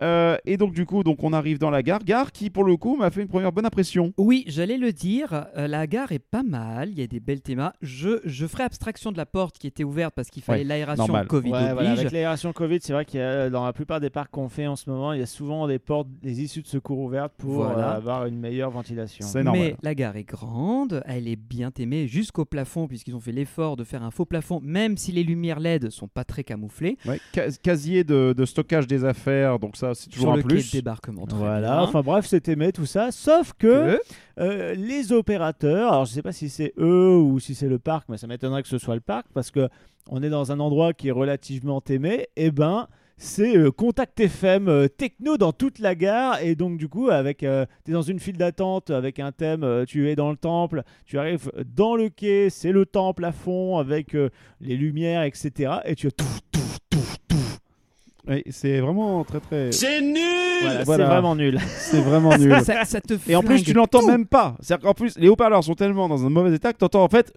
Euh, 0.02 0.36
et 0.44 0.56
donc 0.56 0.72
du 0.72 0.86
coup, 0.86 1.02
donc 1.02 1.22
on 1.24 1.32
arrive 1.32 1.58
dans 1.58 1.70
la 1.70 1.82
gare, 1.82 2.04
gare 2.04 2.32
qui 2.32 2.50
pour 2.50 2.64
le 2.64 2.76
coup 2.76 2.96
m'a 2.96 3.10
fait 3.10 3.22
une 3.22 3.28
première 3.28 3.52
bonne 3.52 3.66
impression. 3.66 4.12
Oui, 4.16 4.44
j'allais 4.46 4.78
le 4.78 4.92
dire, 4.92 5.46
euh, 5.56 5.66
la 5.66 5.86
gare 5.86 6.12
est 6.12 6.18
pas 6.20 6.42
mal, 6.42 6.90
il 6.90 6.98
y 6.98 7.02
a 7.02 7.06
des 7.06 7.20
belles 7.20 7.40
thémas. 7.40 7.72
Je, 7.82 8.20
je 8.24 8.46
ferai 8.46 8.62
abstraction 8.64 9.10
de 9.12 9.16
la 9.16 9.26
porte 9.26 9.58
qui 9.58 9.66
était 9.66 9.84
ouverte 9.84 10.14
parce 10.14 10.30
qu'il 10.30 10.42
fallait 10.42 10.58
Ouais, 10.60 10.64
l'aération 10.64 11.04
normal. 11.06 11.26
Covid 11.26 11.50
Ouais, 11.50 11.72
voilà, 11.72 11.90
oblige. 11.90 11.98
avec 12.00 12.12
l'aération 12.12 12.52
Covid, 12.52 12.78
c'est 12.80 12.92
vrai 12.92 13.04
qu'il 13.04 13.20
y 13.20 13.22
a 13.22 13.50
dans 13.50 13.64
la 13.64 13.72
plupart 13.72 14.00
des 14.00 14.10
parcs 14.10 14.30
qu'on 14.30 14.48
fait 14.48 14.66
en 14.66 14.76
ce 14.76 14.88
moment, 14.88 15.12
il 15.12 15.20
y 15.20 15.22
a 15.22 15.26
souvent 15.26 15.66
des 15.66 15.78
portes, 15.78 16.08
des 16.22 16.42
issues 16.42 16.62
de 16.62 16.66
secours 16.68 16.98
ouvertes 16.98 17.32
pour 17.36 17.64
Voilà. 17.64 17.92
euh, 17.94 17.96
avoir 17.96 18.26
une 18.26 18.38
meilleure 18.38 18.70
ventilation. 18.70 19.26
C'est 19.26 19.42
normal. 19.42 19.62
Mais 19.70 19.76
la 19.82 19.94
gare 19.94 20.16
est 20.16 20.24
grande, 20.24 21.02
elle 21.06 21.28
est 21.28 21.36
bien 21.36 21.70
aimée 21.78 22.06
jusqu'au 22.06 22.44
plafond 22.44 22.86
puisqu'ils 22.88 23.14
ont 23.16 23.20
fait 23.20 23.32
l'effort 23.32 23.76
de 23.76 23.84
faire 23.84 24.02
un 24.02 24.10
faux 24.10 24.24
plafond, 24.26 24.60
même 24.62 24.96
si 24.96 25.12
les 25.12 25.24
lumières 25.24 25.60
LED 25.60 25.90
sont 25.90 26.08
pas 26.08 26.24
très 26.24 26.44
camouflées. 26.44 26.96
Ouais, 27.06 27.20
casier 27.62 28.04
de, 28.04 28.32
de 28.36 28.44
stockage 28.44 28.86
des 28.86 29.04
affaires, 29.04 29.58
donc 29.58 29.76
ça 29.76 29.87
c'est 29.94 30.08
toujours 30.10 30.26
Sur 30.28 30.32
un 30.32 30.36
le 30.36 30.42
quai 30.42 30.48
plus. 30.48 30.70
de 30.72 30.76
débarquement. 30.78 31.26
très 31.26 31.36
Voilà, 31.38 31.60
bien. 31.76 31.80
enfin 31.80 32.02
bref, 32.02 32.26
c'est 32.26 32.48
aimé 32.48 32.72
tout 32.72 32.86
ça, 32.86 33.10
sauf 33.10 33.52
que, 33.58 33.96
Que- 33.96 34.00
euh, 34.40 34.74
les 34.74 35.12
opérateurs, 35.12 35.92
alors 35.92 36.04
je 36.04 36.12
sais 36.12 36.22
pas 36.22 36.32
si 36.32 36.48
c'est 36.48 36.72
eux 36.78 37.16
ou 37.16 37.38
si 37.40 37.54
c'est 37.54 37.68
le 37.68 37.78
parc, 37.78 38.08
mais 38.08 38.16
ça 38.18 38.26
m'étonnerait 38.26 38.62
que 38.62 38.68
ce 38.68 38.78
soit 38.78 38.94
le 38.94 39.00
parc 39.00 39.26
parce 39.34 39.50
que 39.50 39.68
on 40.10 40.22
est 40.22 40.30
dans 40.30 40.52
un 40.52 40.60
endroit 40.60 40.92
qui 40.94 41.08
est 41.08 41.12
relativement 41.12 41.82
aimé, 41.88 42.26
et 42.36 42.50
ben 42.50 42.88
c'est 43.20 43.56
euh, 43.56 43.72
Contact 43.72 44.20
FM 44.20 44.68
euh, 44.68 44.86
techno 44.86 45.36
dans 45.38 45.52
toute 45.52 45.80
la 45.80 45.96
gare 45.96 46.40
et 46.40 46.54
donc 46.54 46.78
du 46.78 46.88
coup 46.88 47.10
avec 47.10 47.38
tu 47.38 47.46
es 47.46 47.66
dans 47.92 48.00
une 48.00 48.20
file 48.20 48.36
d'attente 48.36 48.90
avec 48.90 49.18
un 49.18 49.32
thème 49.32 49.64
euh, 49.64 49.84
tu 49.84 50.08
es 50.08 50.14
dans 50.14 50.30
le 50.30 50.36
temple 50.36 50.84
tu 51.04 51.18
arrives 51.18 51.50
dans 51.74 51.96
le 51.96 52.10
quai 52.10 52.48
c'est 52.48 52.70
le 52.70 52.86
temple 52.86 53.24
à 53.24 53.32
fond 53.32 53.78
avec 53.78 54.14
euh, 54.14 54.30
les 54.60 54.76
lumières 54.76 55.24
etc 55.24 55.78
et 55.84 55.96
tu 55.96 56.06
as 56.06 56.10
tout 56.12 56.24
tout 56.52 56.60
tout 56.90 56.98
c'est 58.50 58.80
vraiment 58.80 59.24
très 59.24 59.40
très. 59.40 59.72
C'est 59.72 60.00
nul 60.00 60.16
voilà, 60.62 60.82
Voilà. 60.84 61.04
c'est 61.04 61.10
vraiment 61.10 61.36
nul 61.36 61.58
C'est 61.78 62.00
vraiment 62.00 62.36
nul. 62.36 62.52
ça, 62.64 62.84
ça 62.84 63.00
te 63.00 63.14
Et 63.28 63.36
en 63.36 63.42
plus, 63.42 63.62
tu 63.62 63.72
l'entends 63.72 64.04
même 64.06 64.26
pas. 64.26 64.56
C'est-à-dire 64.60 64.86
qu'en 64.88 64.94
plus, 64.94 65.16
les 65.18 65.28
haut-parleurs 65.28 65.62
sont 65.62 65.74
tellement 65.74 66.08
dans 66.08 66.26
un 66.26 66.30
mauvais 66.30 66.54
état 66.54 66.72
que 66.72 66.78
t'entends 66.78 67.04
en 67.04 67.08
fait. 67.08 67.32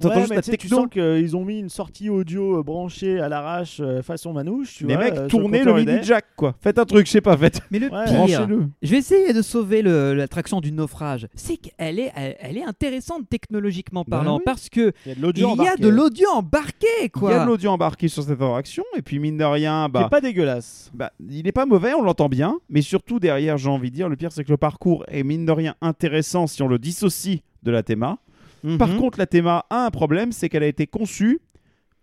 T'entends 0.00 0.14
Ouais, 0.14 0.20
juste 0.20 0.30
mais 0.30 0.36
la 0.36 0.56
tu 0.56 0.68
sens 0.68 0.86
qu'ils 0.90 1.36
ont 1.36 1.44
mis 1.44 1.58
une 1.60 1.68
sortie 1.68 2.08
audio 2.08 2.58
euh, 2.58 2.62
branchée 2.62 3.20
à 3.20 3.28
l'arrache 3.28 3.78
euh, 3.80 4.02
façon 4.02 4.32
manouche. 4.32 4.74
Tu 4.76 4.86
Les 4.86 4.94
vois, 4.94 5.04
mecs, 5.04 5.16
euh, 5.16 5.26
tournez 5.28 5.62
le 5.62 5.76
LED. 5.78 6.04
jack 6.04 6.24
quoi. 6.36 6.54
Faites 6.60 6.78
un 6.78 6.84
truc, 6.84 7.06
je 7.06 7.12
sais 7.12 7.20
pas, 7.20 7.36
faites. 7.36 7.60
Mais 7.70 7.78
le 7.78 7.88
Ouais. 7.88 8.26
pire, 8.26 8.46
je 8.82 8.90
vais 8.90 8.96
essayer 8.98 9.32
de 9.32 9.42
sauver 9.42 9.82
l'attraction 9.82 10.60
du 10.60 10.72
naufrage. 10.72 11.26
C'est 11.34 11.56
qu'elle 11.56 11.98
est, 12.00 12.12
elle, 12.16 12.36
elle 12.40 12.56
est 12.58 12.64
intéressante 12.64 13.28
technologiquement 13.30 14.04
Bah 14.06 14.18
parlant 14.18 14.36
oui. 14.36 14.42
parce 14.44 14.68
que 14.68 14.92
Il 15.06 15.10
y 15.10 15.12
a 15.12 15.14
de 15.76 15.88
l'audio 15.88 16.28
embarqué 16.30 17.08
quoi. 17.12 17.30
Il 17.30 17.34
y 17.34 17.36
a 17.36 17.42
de 17.44 17.48
l'audio 17.48 17.70
embarqué 17.70 18.08
sur 18.08 18.22
cette 18.22 18.40
attraction 18.40 18.84
et 18.96 19.02
puis 19.02 19.18
mine 19.18 19.36
de 19.36 19.44
rien, 19.44 19.77
qui 19.86 19.92
bah, 19.92 20.04
est 20.06 20.10
pas 20.10 20.20
dégueulasse. 20.20 20.90
bah, 20.94 21.12
il 21.28 21.46
est 21.46 21.52
pas 21.52 21.66
mauvais, 21.66 21.94
on 21.94 22.02
l'entend 22.02 22.28
bien, 22.28 22.58
mais 22.68 22.82
surtout 22.82 23.18
derrière, 23.20 23.56
j'ai 23.58 23.68
envie 23.68 23.90
de 23.90 23.94
dire, 23.96 24.08
le 24.08 24.16
pire 24.16 24.32
c'est 24.32 24.44
que 24.44 24.50
le 24.50 24.56
parcours 24.56 25.04
est 25.08 25.22
mine 25.22 25.46
de 25.46 25.52
rien 25.52 25.74
intéressant 25.80 26.46
si 26.46 26.62
on 26.62 26.68
le 26.68 26.78
dissocie 26.78 27.40
de 27.62 27.70
la 27.70 27.82
théma. 27.82 28.18
Mhm. 28.64 28.78
Par 28.78 28.96
contre, 28.96 29.18
la 29.18 29.26
théma 29.26 29.66
a 29.70 29.86
un 29.86 29.90
problème, 29.90 30.32
c'est 30.32 30.48
qu'elle 30.48 30.62
a 30.62 30.66
été 30.66 30.86
conçue 30.86 31.40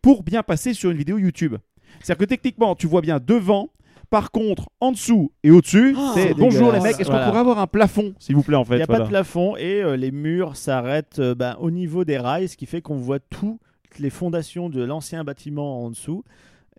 pour 0.01 0.23
bien 0.23 0.43
passer 0.43 0.73
sur 0.73 0.91
une 0.91 0.97
vidéo 0.97 1.17
YouTube. 1.17 1.55
C'est-à-dire 2.01 2.25
que 2.25 2.29
techniquement, 2.29 2.75
tu 2.75 2.87
vois 2.87 3.01
bien 3.01 3.19
devant. 3.19 3.69
Par 4.11 4.29
contre, 4.29 4.69
en 4.79 4.91
dessous 4.91 5.31
et 5.43 5.49
au-dessus, 5.49 5.95
Oh, 5.97 6.11
c'est 6.13 6.35
bonjour 6.35 6.71
les 6.71 6.79
mecs, 6.79 6.99
est-ce 6.99 7.09
qu'on 7.09 7.17
pourrait 7.17 7.39
avoir 7.39 7.57
un 7.57 7.65
plafond, 7.65 8.13
s'il 8.19 8.35
vous 8.35 8.43
plaît, 8.43 8.55
en 8.55 8.63
fait 8.63 8.75
Il 8.75 8.77
n'y 8.77 8.83
a 8.83 8.85
voilà. 8.85 8.99
pas 8.99 9.05
de 9.05 9.09
plafond 9.09 9.57
et 9.57 9.81
euh, 9.81 9.97
les 9.97 10.11
murs 10.11 10.55
s'arrêtent 10.55 11.17
euh, 11.17 11.33
ben, 11.33 11.57
au 11.59 11.71
niveau 11.71 12.05
des 12.05 12.19
rails, 12.19 12.47
ce 12.47 12.55
qui 12.55 12.67
fait 12.67 12.81
qu'on 12.81 12.97
voit 12.97 13.19
toutes 13.19 13.59
les 13.97 14.11
fondations 14.11 14.69
de 14.69 14.83
l'ancien 14.83 15.23
bâtiment 15.23 15.83
en 15.83 15.89
dessous. 15.89 16.23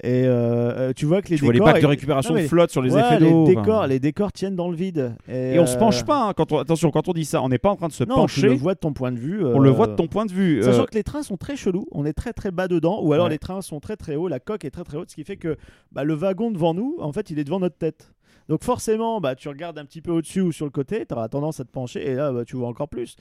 Et 0.03 0.25
euh, 0.27 0.91
euh, 0.91 0.93
tu 0.95 1.07
vois 1.07 1.23
que 1.23 1.29
les 1.31 1.37
Tu 1.37 1.45
vois 1.45 1.55
les 1.55 1.59
décors. 1.59 1.73
bacs 1.73 1.81
de 1.83 1.87
récupération 1.87 2.35
Non, 2.35 2.41
flottent 2.43 2.71
sur 2.71 2.83
les 2.83 2.93
Ouais, 2.93 3.01
effets 3.01 3.19
les 3.19 3.31
d'eau. 3.31 3.47
décors, 3.47 3.79
enfin. 3.79 3.87
les 3.87 3.99
décors 3.99 4.31
tiennent 4.31 4.55
dans 4.55 4.69
le 4.69 4.77
vide. 4.77 5.15
Et, 5.27 5.55
Et 5.55 5.59
on 5.59 5.65
se 5.67 5.77
euh, 5.77 5.79
penche 5.79 6.05
pas, 6.05 6.23
hein, 6.29 6.33
quand 6.37 6.53
on... 6.53 6.59
attention, 6.59 6.91
quand 6.91 7.09
on 7.09 7.15
dit 7.15 7.25
ça, 7.25 7.41
on 7.43 7.49
n'est 7.49 7.57
pas 7.59 7.71
en 7.71 7.77
train 7.77 7.89
de 7.89 7.93
se 7.95 8.05
Non, 8.05 8.15
pencher, 8.17 8.43
le 8.43 8.53
vois 8.55 8.75
de 8.75 8.79
ton 8.81 8.93
point 8.93 9.11
de 9.11 9.19
vue. 9.19 9.43
on 9.43 9.59
le 9.59 9.71
euh, 9.71 9.73
voit 9.73 9.87
de 9.87 9.95
ton 9.95 10.07
point 10.07 10.27
de 10.27 10.33
vue. 10.33 10.63
Sachant 10.63 10.85
que 10.85 10.95
les 10.95 11.03
trains 11.03 11.23
sont 11.23 11.39
très 11.39 11.57
chelous, 11.57 11.87
on 11.93 12.05
est 12.05 12.13
très 12.13 12.35
très 12.35 12.51
bas 12.51 12.69
dedans, 12.69 13.01
ou 13.03 13.15
alors 13.15 13.27
Ouais. 13.27 13.33
les 13.33 13.39
trains 13.39 13.63
sont 13.63 13.81
très 13.81 13.97
très 13.97 14.17
hauts, 14.17 14.29
la 14.29 14.39
coque 14.39 14.67
est 14.67 14.71
très 14.71 14.85
très 14.85 14.99
haute, 14.99 15.09
ce 15.11 15.15
qui 15.15 15.25
fait 15.25 15.39
que 15.39 15.57
bah, 15.93 16.05
le 16.05 16.13
wagon 16.13 16.51
devant 16.51 16.75
nous, 16.75 16.97
en 17.01 17.13
fait, 17.13 17.31
il 17.31 17.39
est 17.39 17.45
devant 17.45 17.59
notre 17.61 17.79
tête. 17.79 18.13
Donc 18.51 18.63
forcément, 18.65 19.21
bah, 19.23 19.35
tu 19.35 19.49
regardes 19.49 19.79
un 19.79 19.85
petit 19.87 20.03
peu 20.03 20.13
au-dessus 20.13 20.43
ou 20.43 20.53
sur 20.53 20.67
le 20.67 20.71
côté, 20.71 21.05
tu 21.07 21.15
auras 21.15 21.29
tendance 21.29 21.59
à 21.59 21.65
te 21.65 21.71
pencher, 21.71 22.07
et 22.07 22.15
là, 22.15 22.33
bah, 22.33 22.45
tu 22.45 22.55
vois 22.57 22.69
encore 22.69 22.89
plus. 22.89 23.17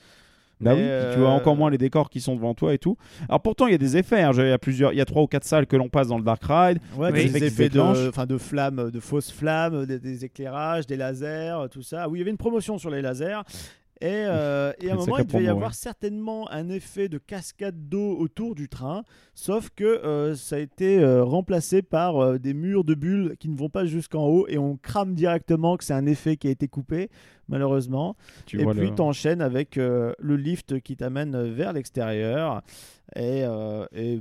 Bah 0.60 0.72
oui, 0.74 0.80
euh, 0.82 1.12
tu 1.12 1.20
vois 1.20 1.30
encore 1.30 1.54
moins 1.54 1.70
les 1.70 1.76
décors 1.78 2.08
qui 2.08 2.20
sont 2.20 2.34
devant 2.34 2.54
toi 2.54 2.72
et 2.72 2.78
tout. 2.78 2.96
Alors 3.28 3.42
pourtant, 3.42 3.66
il 3.66 3.72
y 3.72 3.74
a 3.74 3.78
des 3.78 3.96
effets. 3.96 4.22
hein. 4.22 4.30
Il 4.34 4.46
y 4.46 4.50
a 4.52 4.58
plusieurs, 4.58 4.92
il 4.92 4.96
y 4.96 5.00
a 5.02 5.04
trois 5.04 5.22
ou 5.22 5.26
quatre 5.26 5.44
salles 5.44 5.66
que 5.66 5.76
l'on 5.76 5.88
passe 5.90 6.08
dans 6.08 6.16
le 6.18 6.24
Dark 6.24 6.42
Ride. 6.48 6.78
Ouais, 6.96 7.12
des 7.12 7.36
Effets 7.44 7.64
de, 7.68 7.74
déclenchent. 7.74 8.08
enfin, 8.08 8.24
de 8.26 8.38
flammes, 8.38 8.90
de 8.90 9.00
fausses 9.00 9.30
flammes, 9.30 9.84
des, 9.84 9.98
des 9.98 10.24
éclairages, 10.24 10.86
des 10.86 10.96
lasers, 10.96 11.66
tout 11.70 11.82
ça. 11.82 12.08
Oui, 12.08 12.18
il 12.18 12.20
y 12.20 12.22
avait 12.22 12.30
une 12.30 12.38
promotion 12.38 12.78
sur 12.78 12.90
les 12.90 13.02
lasers. 13.02 13.42
Et, 14.00 14.08
euh, 14.26 14.72
et 14.80 14.90
à 14.90 14.94
un 14.94 14.96
moment, 14.96 15.18
il 15.18 15.26
devait 15.26 15.44
y 15.44 15.48
avoir 15.48 15.68
ouais. 15.70 15.74
certainement 15.74 16.50
un 16.50 16.68
effet 16.68 17.08
de 17.08 17.16
cascade 17.18 17.88
d'eau 17.88 18.16
autour 18.18 18.54
du 18.54 18.68
train, 18.68 19.04
sauf 19.34 19.70
que 19.74 19.84
euh, 19.84 20.34
ça 20.34 20.56
a 20.56 20.58
été 20.58 20.98
euh, 20.98 21.24
remplacé 21.24 21.80
par 21.82 22.18
euh, 22.22 22.38
des 22.38 22.52
murs 22.52 22.84
de 22.84 22.94
bulles 22.94 23.36
qui 23.40 23.48
ne 23.48 23.56
vont 23.56 23.70
pas 23.70 23.86
jusqu'en 23.86 24.26
haut 24.26 24.46
et 24.48 24.58
on 24.58 24.76
crame 24.76 25.14
directement 25.14 25.76
que 25.78 25.84
c'est 25.84 25.94
un 25.94 26.04
effet 26.06 26.36
qui 26.36 26.46
a 26.48 26.50
été 26.50 26.68
coupé, 26.68 27.08
malheureusement. 27.48 28.16
Tu 28.46 28.60
et 28.60 28.64
puis 28.66 28.80
le- 28.88 28.94
t'enchaînes 28.94 29.40
avec 29.42 29.76
euh, 29.78 30.12
le 30.18 30.36
lift 30.36 30.80
qui 30.80 30.96
t'amène 30.96 31.50
vers 31.52 31.72
l'extérieur. 31.72 32.62
Et, 33.14 33.44
euh, 33.44 33.86
et 33.94 34.20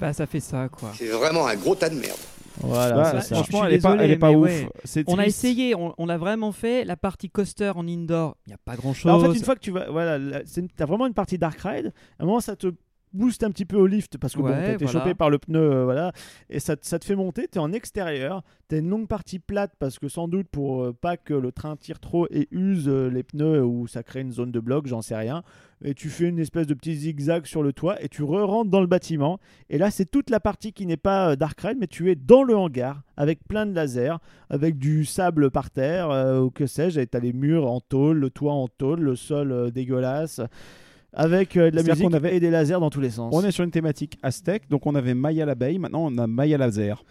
Bah 0.00 0.12
ça 0.12 0.26
fait 0.26 0.40
ça 0.40 0.68
quoi. 0.68 0.90
C'est 0.94 1.08
vraiment 1.08 1.46
un 1.46 1.56
gros 1.56 1.74
tas 1.74 1.88
de 1.90 1.94
merde. 1.96 2.16
voilà, 2.60 3.12
Bah, 3.12 3.20
ça. 3.20 3.34
franchement, 3.34 3.64
elle 3.66 3.74
est 3.74 3.78
pas, 3.82 3.90
désolé, 3.90 4.04
elle 4.04 4.10
est 4.12 4.16
pas 4.18 4.30
ouf. 4.32 4.44
ouais. 4.48 5.04
On 5.06 5.18
a 5.18 5.26
essayé, 5.26 5.74
on, 5.74 5.94
on 5.98 6.06
l'a 6.06 6.16
vraiment 6.16 6.52
fait. 6.52 6.84
La 6.84 6.96
partie 6.96 7.28
coaster 7.28 7.72
en 7.76 7.86
indoor, 7.86 8.36
il 8.46 8.50
n'y 8.50 8.54
a 8.54 8.58
pas 8.64 8.76
grand 8.76 8.94
chose. 8.94 9.12
Bah, 9.12 9.18
en 9.18 9.20
fait, 9.32 9.38
une 9.38 9.44
fois 9.44 9.54
que 9.54 9.60
tu 9.60 9.70
vas, 9.72 9.90
voilà, 9.90 10.18
t'as 10.76 10.86
vraiment 10.86 11.06
une 11.06 11.12
partie 11.14 11.36
dark 11.36 11.58
ride. 11.60 11.92
À 12.18 12.22
un 12.22 12.26
moment, 12.26 12.40
ça 12.40 12.56
te 12.56 12.68
booste 13.16 13.42
un 13.42 13.50
petit 13.50 13.64
peu 13.64 13.76
au 13.76 13.86
lift 13.86 14.18
parce 14.18 14.34
que 14.34 14.38
bon, 14.40 14.46
Ouais, 14.46 14.52
t'as 14.66 14.72
été 14.74 14.84
voilà. 14.84 15.00
chopé 15.00 15.14
par 15.14 15.30
le 15.30 15.38
pneu, 15.38 15.58
euh, 15.58 15.84
voilà, 15.84 16.12
et 16.50 16.60
ça, 16.60 16.76
te- 16.76 16.86
ça 16.86 16.98
te 16.98 17.04
fait 17.04 17.16
monter. 17.16 17.48
T'es 17.48 17.58
en 17.58 17.72
extérieur, 17.72 18.42
t'as 18.68 18.78
une 18.78 18.88
longue 18.88 19.08
partie 19.08 19.38
plate 19.38 19.72
parce 19.78 19.98
que 19.98 20.08
sans 20.08 20.28
doute 20.28 20.46
pour 20.48 20.82
euh, 20.84 20.92
pas 20.92 21.16
que 21.16 21.34
le 21.34 21.50
train 21.52 21.76
tire 21.76 21.98
trop 22.00 22.26
et 22.30 22.46
use 22.52 22.86
euh, 22.88 23.08
les 23.10 23.22
pneus 23.22 23.64
ou 23.64 23.86
ça 23.86 24.02
crée 24.02 24.20
une 24.20 24.32
zone 24.32 24.52
de 24.52 24.60
bloc, 24.60 24.86
j'en 24.86 25.02
sais 25.02 25.16
rien. 25.16 25.42
Et 25.84 25.92
tu 25.92 26.08
fais 26.08 26.24
une 26.28 26.38
espèce 26.38 26.66
de 26.66 26.72
petit 26.72 26.94
zigzag 26.94 27.44
sur 27.44 27.62
le 27.62 27.72
toit 27.74 28.02
et 28.02 28.08
tu 28.08 28.22
re-rentres 28.22 28.70
dans 28.70 28.80
le 28.80 28.86
bâtiment. 28.86 29.38
Et 29.68 29.76
là, 29.76 29.90
c'est 29.90 30.06
toute 30.10 30.30
la 30.30 30.40
partie 30.40 30.72
qui 30.72 30.86
n'est 30.86 30.96
pas 30.96 31.36
dark 31.36 31.60
ride, 31.60 31.76
mais 31.78 31.86
tu 31.86 32.10
es 32.10 32.14
dans 32.14 32.42
le 32.42 32.56
hangar 32.56 33.02
avec 33.18 33.40
plein 33.46 33.66
de 33.66 33.74
lasers, 33.74 34.16
avec 34.48 34.78
du 34.78 35.04
sable 35.04 35.50
par 35.50 35.70
terre 35.70 36.08
ou 36.42 36.48
que 36.50 36.66
sais-je. 36.66 36.98
Et 37.00 37.06
t'as 37.06 37.20
les 37.20 37.34
murs 37.34 37.70
en 37.70 37.80
tôle, 37.80 38.16
le 38.18 38.30
toit 38.30 38.54
en 38.54 38.68
tôle, 38.68 39.00
le 39.00 39.16
sol 39.16 39.70
dégueulasse, 39.70 40.40
avec 41.16 41.56
euh, 41.56 41.70
de 41.72 41.76
la 41.76 41.82
musique 41.82 42.04
qu'on 42.06 42.12
avait- 42.12 42.36
et 42.36 42.40
des 42.40 42.50
lasers 42.50 42.78
dans 42.78 42.90
tous 42.90 43.00
les 43.00 43.10
sens. 43.10 43.34
On 43.34 43.42
est 43.44 43.50
sur 43.50 43.64
une 43.64 43.70
thématique 43.72 44.18
aztèque, 44.22 44.68
donc 44.70 44.86
on 44.86 44.94
avait 44.94 45.14
Maya 45.14 45.44
l'abeille, 45.46 45.78
maintenant 45.80 46.06
on 46.06 46.16
a 46.18 46.26
Maya 46.28 46.56
laser. 46.58 47.02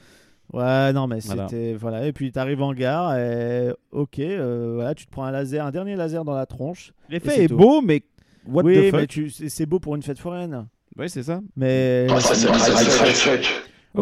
Ouais, 0.54 0.94
non, 0.94 1.08
mais 1.08 1.20
Voilà. 1.26 1.48
c'était. 1.50 1.74
Voilà. 1.74 2.06
Et 2.08 2.14
puis 2.14 2.32
t'arrives 2.32 2.62
en 2.62 2.72
gare 2.74 3.18
et 3.18 3.72
ok, 3.92 4.20
euh, 4.20 4.74
voilà, 4.76 4.94
tu 4.94 5.08
te 5.08 5.12
prends 5.12 5.24
un 5.26 5.32
laser, 5.32 5.66
un 5.66 5.72
dernier 5.72 5.96
laser 5.96 6.24
dans 6.24 6.36
la 6.36 6.46
tronche. 6.46 6.94
Et 7.10 7.14
L'effet 7.14 7.32
c'est 7.32 7.44
est 7.46 7.48
tout. 7.48 7.58
beau, 7.58 7.82
mais 7.82 8.04
what 8.48 8.62
oui, 8.64 8.76
the 8.76 8.78
mais 8.78 8.92
fuck 8.92 9.08
tu- 9.08 9.30
c'est 9.32 9.50
c'est 9.50 9.66
beau 9.66 9.80
pour 9.80 9.96
une 9.96 10.04
fête 10.04 10.20
foraine. 10.20 10.68
Ouais, 10.98 11.08
c'est 11.10 11.24
ça. 11.24 11.42
Mais. 11.58 12.06
Oh, 12.10 12.16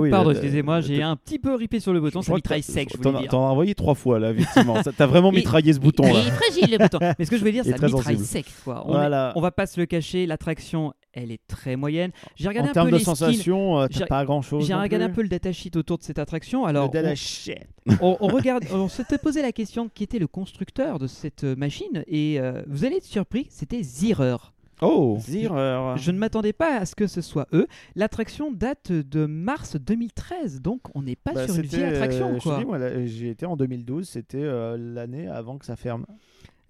Oui, 0.01 0.09
pardon, 0.09 0.29
euh, 0.29 0.33
excusez-moi, 0.33 0.81
j'ai 0.81 1.01
un 1.01 1.15
petit 1.15 1.39
peu 1.39 1.53
ripé 1.55 1.79
sur 1.79 1.93
le 1.93 1.99
bouton, 2.01 2.21
Je 2.21 2.27
ça 2.27 2.33
mitraille 2.35 2.63
sec, 2.63 2.89
je 2.91 2.97
voulais 2.97 3.19
dire. 3.21 3.29
t'en 3.31 3.45
as 3.47 3.49
envoyé 3.51 3.75
trois 3.75 3.95
fois 3.95 4.19
là, 4.19 4.31
effectivement. 4.31 4.75
T'as 4.97 5.05
vraiment 5.07 5.31
Il- 5.31 5.37
mitraillé 5.37 5.73
ce 5.73 5.79
bouton 5.79 6.03
Il 6.07 6.13
là. 6.13 6.19
est 6.19 6.31
fragile 6.31 6.71
le 6.71 6.77
bouton. 6.77 6.99
Mais 7.19 7.25
ce 7.25 7.29
que 7.31 7.37
je 7.37 7.43
veux 7.43 7.51
dire, 7.51 7.63
Il 7.65 7.75
ça 7.77 7.85
mitraille 7.85 8.17
sec. 8.19 8.45
Quoi. 8.63 8.83
On, 8.85 8.89
est- 8.89 8.93
Voilà. 8.93 9.33
on 9.35 9.41
va 9.41 9.51
pas 9.51 9.65
se 9.65 9.79
le 9.79 9.85
cacher, 9.85 10.25
l'attraction, 10.25 10.93
elle 11.13 11.31
est 11.31 11.41
très 11.47 11.75
moyenne. 11.75 12.11
J'ai 12.35 12.47
regardé 12.47 12.69
En 12.69 12.71
un 12.71 12.73
termes 12.73 12.89
peu 12.89 12.97
de 12.97 13.03
sensations, 13.03 13.79
euh, 13.81 13.87
pas 14.09 14.25
grand 14.25 14.41
chose. 14.41 14.65
J'ai 14.65 14.73
regardé 14.73 15.05
un 15.05 15.09
peu 15.09 15.21
le 15.21 15.29
datasheet 15.29 15.77
autour 15.77 15.97
de 15.99 16.03
cette 16.03 16.19
attraction. 16.19 16.65
Alors, 16.65 16.85
le 16.85 16.91
data 16.91 17.11
on- 17.11 17.15
shit. 17.15 17.57
on, 18.01 18.17
on 18.19 18.27
regarde, 18.27 18.63
on 18.71 18.87
s'était 18.87 19.17
posé 19.17 19.41
la 19.41 19.51
question 19.51 19.89
qui 19.93 20.03
était 20.03 20.19
le 20.19 20.27
constructeur 20.27 20.97
de 20.99 21.07
cette 21.07 21.43
euh, 21.43 21.55
machine? 21.55 22.03
Et 22.07 22.39
euh, 22.39 22.61
vous 22.67 22.85
allez 22.85 22.95
être 22.97 23.05
surpris, 23.05 23.45
c'était 23.49 23.83
Zirer. 23.83 24.37
Oh 24.83 25.17
Zirer. 25.19 25.93
Je 25.97 26.11
ne 26.11 26.17
m'attendais 26.17 26.53
pas 26.53 26.77
à 26.77 26.85
ce 26.85 26.95
que 26.95 27.07
ce 27.07 27.21
soit 27.21 27.47
eux. 27.53 27.67
L'attraction 27.95 28.51
date 28.51 28.91
de 28.91 29.25
mars 29.25 29.75
2013, 29.77 30.61
donc 30.61 30.81
on 30.95 31.01
n'est 31.03 31.15
pas 31.15 31.33
Bah, 31.33 31.45
sur 31.47 31.55
une 31.55 31.63
c'était, 31.63 31.77
vieille 31.77 31.89
attraction. 31.95 32.29
euh, 32.29 32.33
je 32.33 32.37
te 32.39 32.43
quoi. 32.43 32.57
dis, 32.59 32.65
moi, 32.65 32.77
là, 32.77 33.05
j'y 33.05 33.27
étais 33.27 33.45
en 33.45 33.55
2012, 33.57 34.07
c'était 34.07 34.37
euh, 34.41 34.77
l'année 34.77 35.27
avant 35.27 35.57
que 35.57 35.65
ça 35.65 35.75
ferme. 35.75 36.05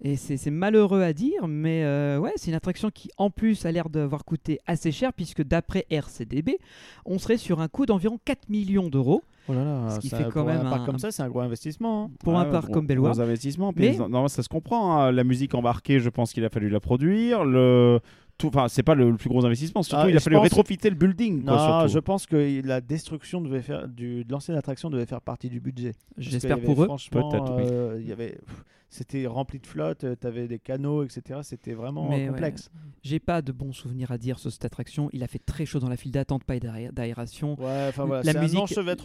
Et 0.06 0.16
c'est 0.16 0.50
malheureux 0.50 1.00
à 1.00 1.14
dire, 1.14 1.48
mais 1.48 1.82
euh, 1.82 2.18
ouais, 2.18 2.32
c'est 2.36 2.50
une 2.50 2.56
attraction 2.56 2.90
qui 2.90 3.08
en 3.16 3.30
plus 3.30 3.64
a 3.64 3.72
l'air 3.72 3.88
d'avoir 3.88 4.26
coûté 4.26 4.58
assez 4.66 4.92
cher, 4.92 5.14
puisque 5.14 5.42
d'après 5.42 5.86
RCDB, 5.88 6.58
on 7.06 7.18
serait 7.18 7.38
sur 7.38 7.60
un 7.60 7.68
coût 7.68 7.86
d'environ 7.86 8.18
4 8.22 8.50
millions 8.50 8.88
d'euros. 8.90 9.22
Oh 9.48 9.54
là 9.54 9.64
là, 9.64 9.90
Ce 9.90 10.00
qui 10.00 10.08
ça- 10.10 10.18
fait 10.18 10.24
quand 10.24 10.30
pour 10.42 10.44
même 10.44 10.60
un 10.66 10.70
parc 10.70 10.82
un- 10.82 10.84
comme 10.84 10.98
ça, 10.98 11.10
c'est 11.10 11.22
un 11.22 11.28
gros 11.28 11.40
investissement. 11.40 12.04
hein. 12.04 12.10
Pour 12.20 12.38
un 12.38 12.44
parc 12.44 12.64
gros- 12.66 12.74
comme 12.74 12.86
Bellois. 12.86 13.12
Gros 13.12 13.20
investissement. 13.22 13.72
Puis 13.72 13.96
Mais- 13.98 14.08
non, 14.08 14.28
ça 14.28 14.42
se 14.42 14.48
comprend. 14.50 14.94
hein. 14.98 15.10
La 15.10 15.24
musique 15.24 15.54
embarquée, 15.54 16.00
je 16.00 16.10
pense 16.10 16.34
qu'il 16.34 16.44
a 16.44 16.50
fallu 16.50 16.68
la 16.68 16.80
produire. 16.80 17.44
Le... 17.44 17.98
tout. 18.36 18.48
Enfin, 18.48 18.66
c'est 18.68 18.82
pas 18.82 18.94
le, 18.94 19.10
le 19.10 19.16
plus 19.16 19.28
gros 19.30 19.44
investissement. 19.46 19.82
Surtout, 19.82 20.04
Ah, 20.06 20.10
il 20.10 20.16
a 20.16 20.20
fallu 20.20 20.36
pense- 20.36 20.42
rétrofiter 20.44 20.90
le 20.90 20.96
building. 20.96 21.44
quoi, 21.44 21.82
Non, 21.82 21.86
je 21.88 21.98
pense 21.98 22.26
que 22.26 22.60
la 22.66 22.80
destruction 22.82 23.40
devait 23.40 23.62
faire 23.62 23.86
du, 23.88 24.24
de 24.24 24.32
l'ancienne 24.32 24.56
attraction 24.58 24.90
devait 24.90 25.06
faire 25.06 25.20
partie 25.22 25.48
du 25.48 25.60
budget. 25.60 25.92
J'espère 26.18 26.60
pour 26.60 26.82
eux. 26.82 26.86
Franchement, 26.86 27.28
Peut-être, 27.30 27.54
oui. 27.56 27.62
euh, 27.70 27.98
il 28.00 28.08
y 28.08 28.12
avait, 28.12 28.32
pff, 28.44 28.64
c'était 28.94 29.26
rempli 29.26 29.58
de 29.58 29.66
flotte, 29.66 30.06
tu 30.20 30.26
avais 30.26 30.46
des 30.46 30.58
canaux, 30.58 31.02
etc. 31.02 31.40
C'était 31.42 31.72
vraiment 31.74 32.08
Mais 32.08 32.22
ouais. 32.22 32.26
complexe. 32.28 32.70
J'ai 33.02 33.18
pas 33.18 33.42
de 33.42 33.52
bons 33.52 33.72
souvenirs 33.72 34.10
à 34.12 34.18
dire 34.18 34.38
sur 34.38 34.50
cette 34.52 34.64
attraction. 34.64 35.10
Il 35.12 35.22
a 35.22 35.26
fait 35.26 35.40
très 35.44 35.66
chaud 35.66 35.78
dans 35.80 35.88
la 35.88 35.96
file 35.96 36.12
d'attente, 36.12 36.44
pas 36.44 36.58
d'aé- 36.58 36.90
d'aération. 36.92 37.54
Ouais, 37.60 37.86
enfin 37.88 38.04
voilà, 38.04 38.22
la 38.32 38.40
musique, 38.40 38.70
la 38.70 38.96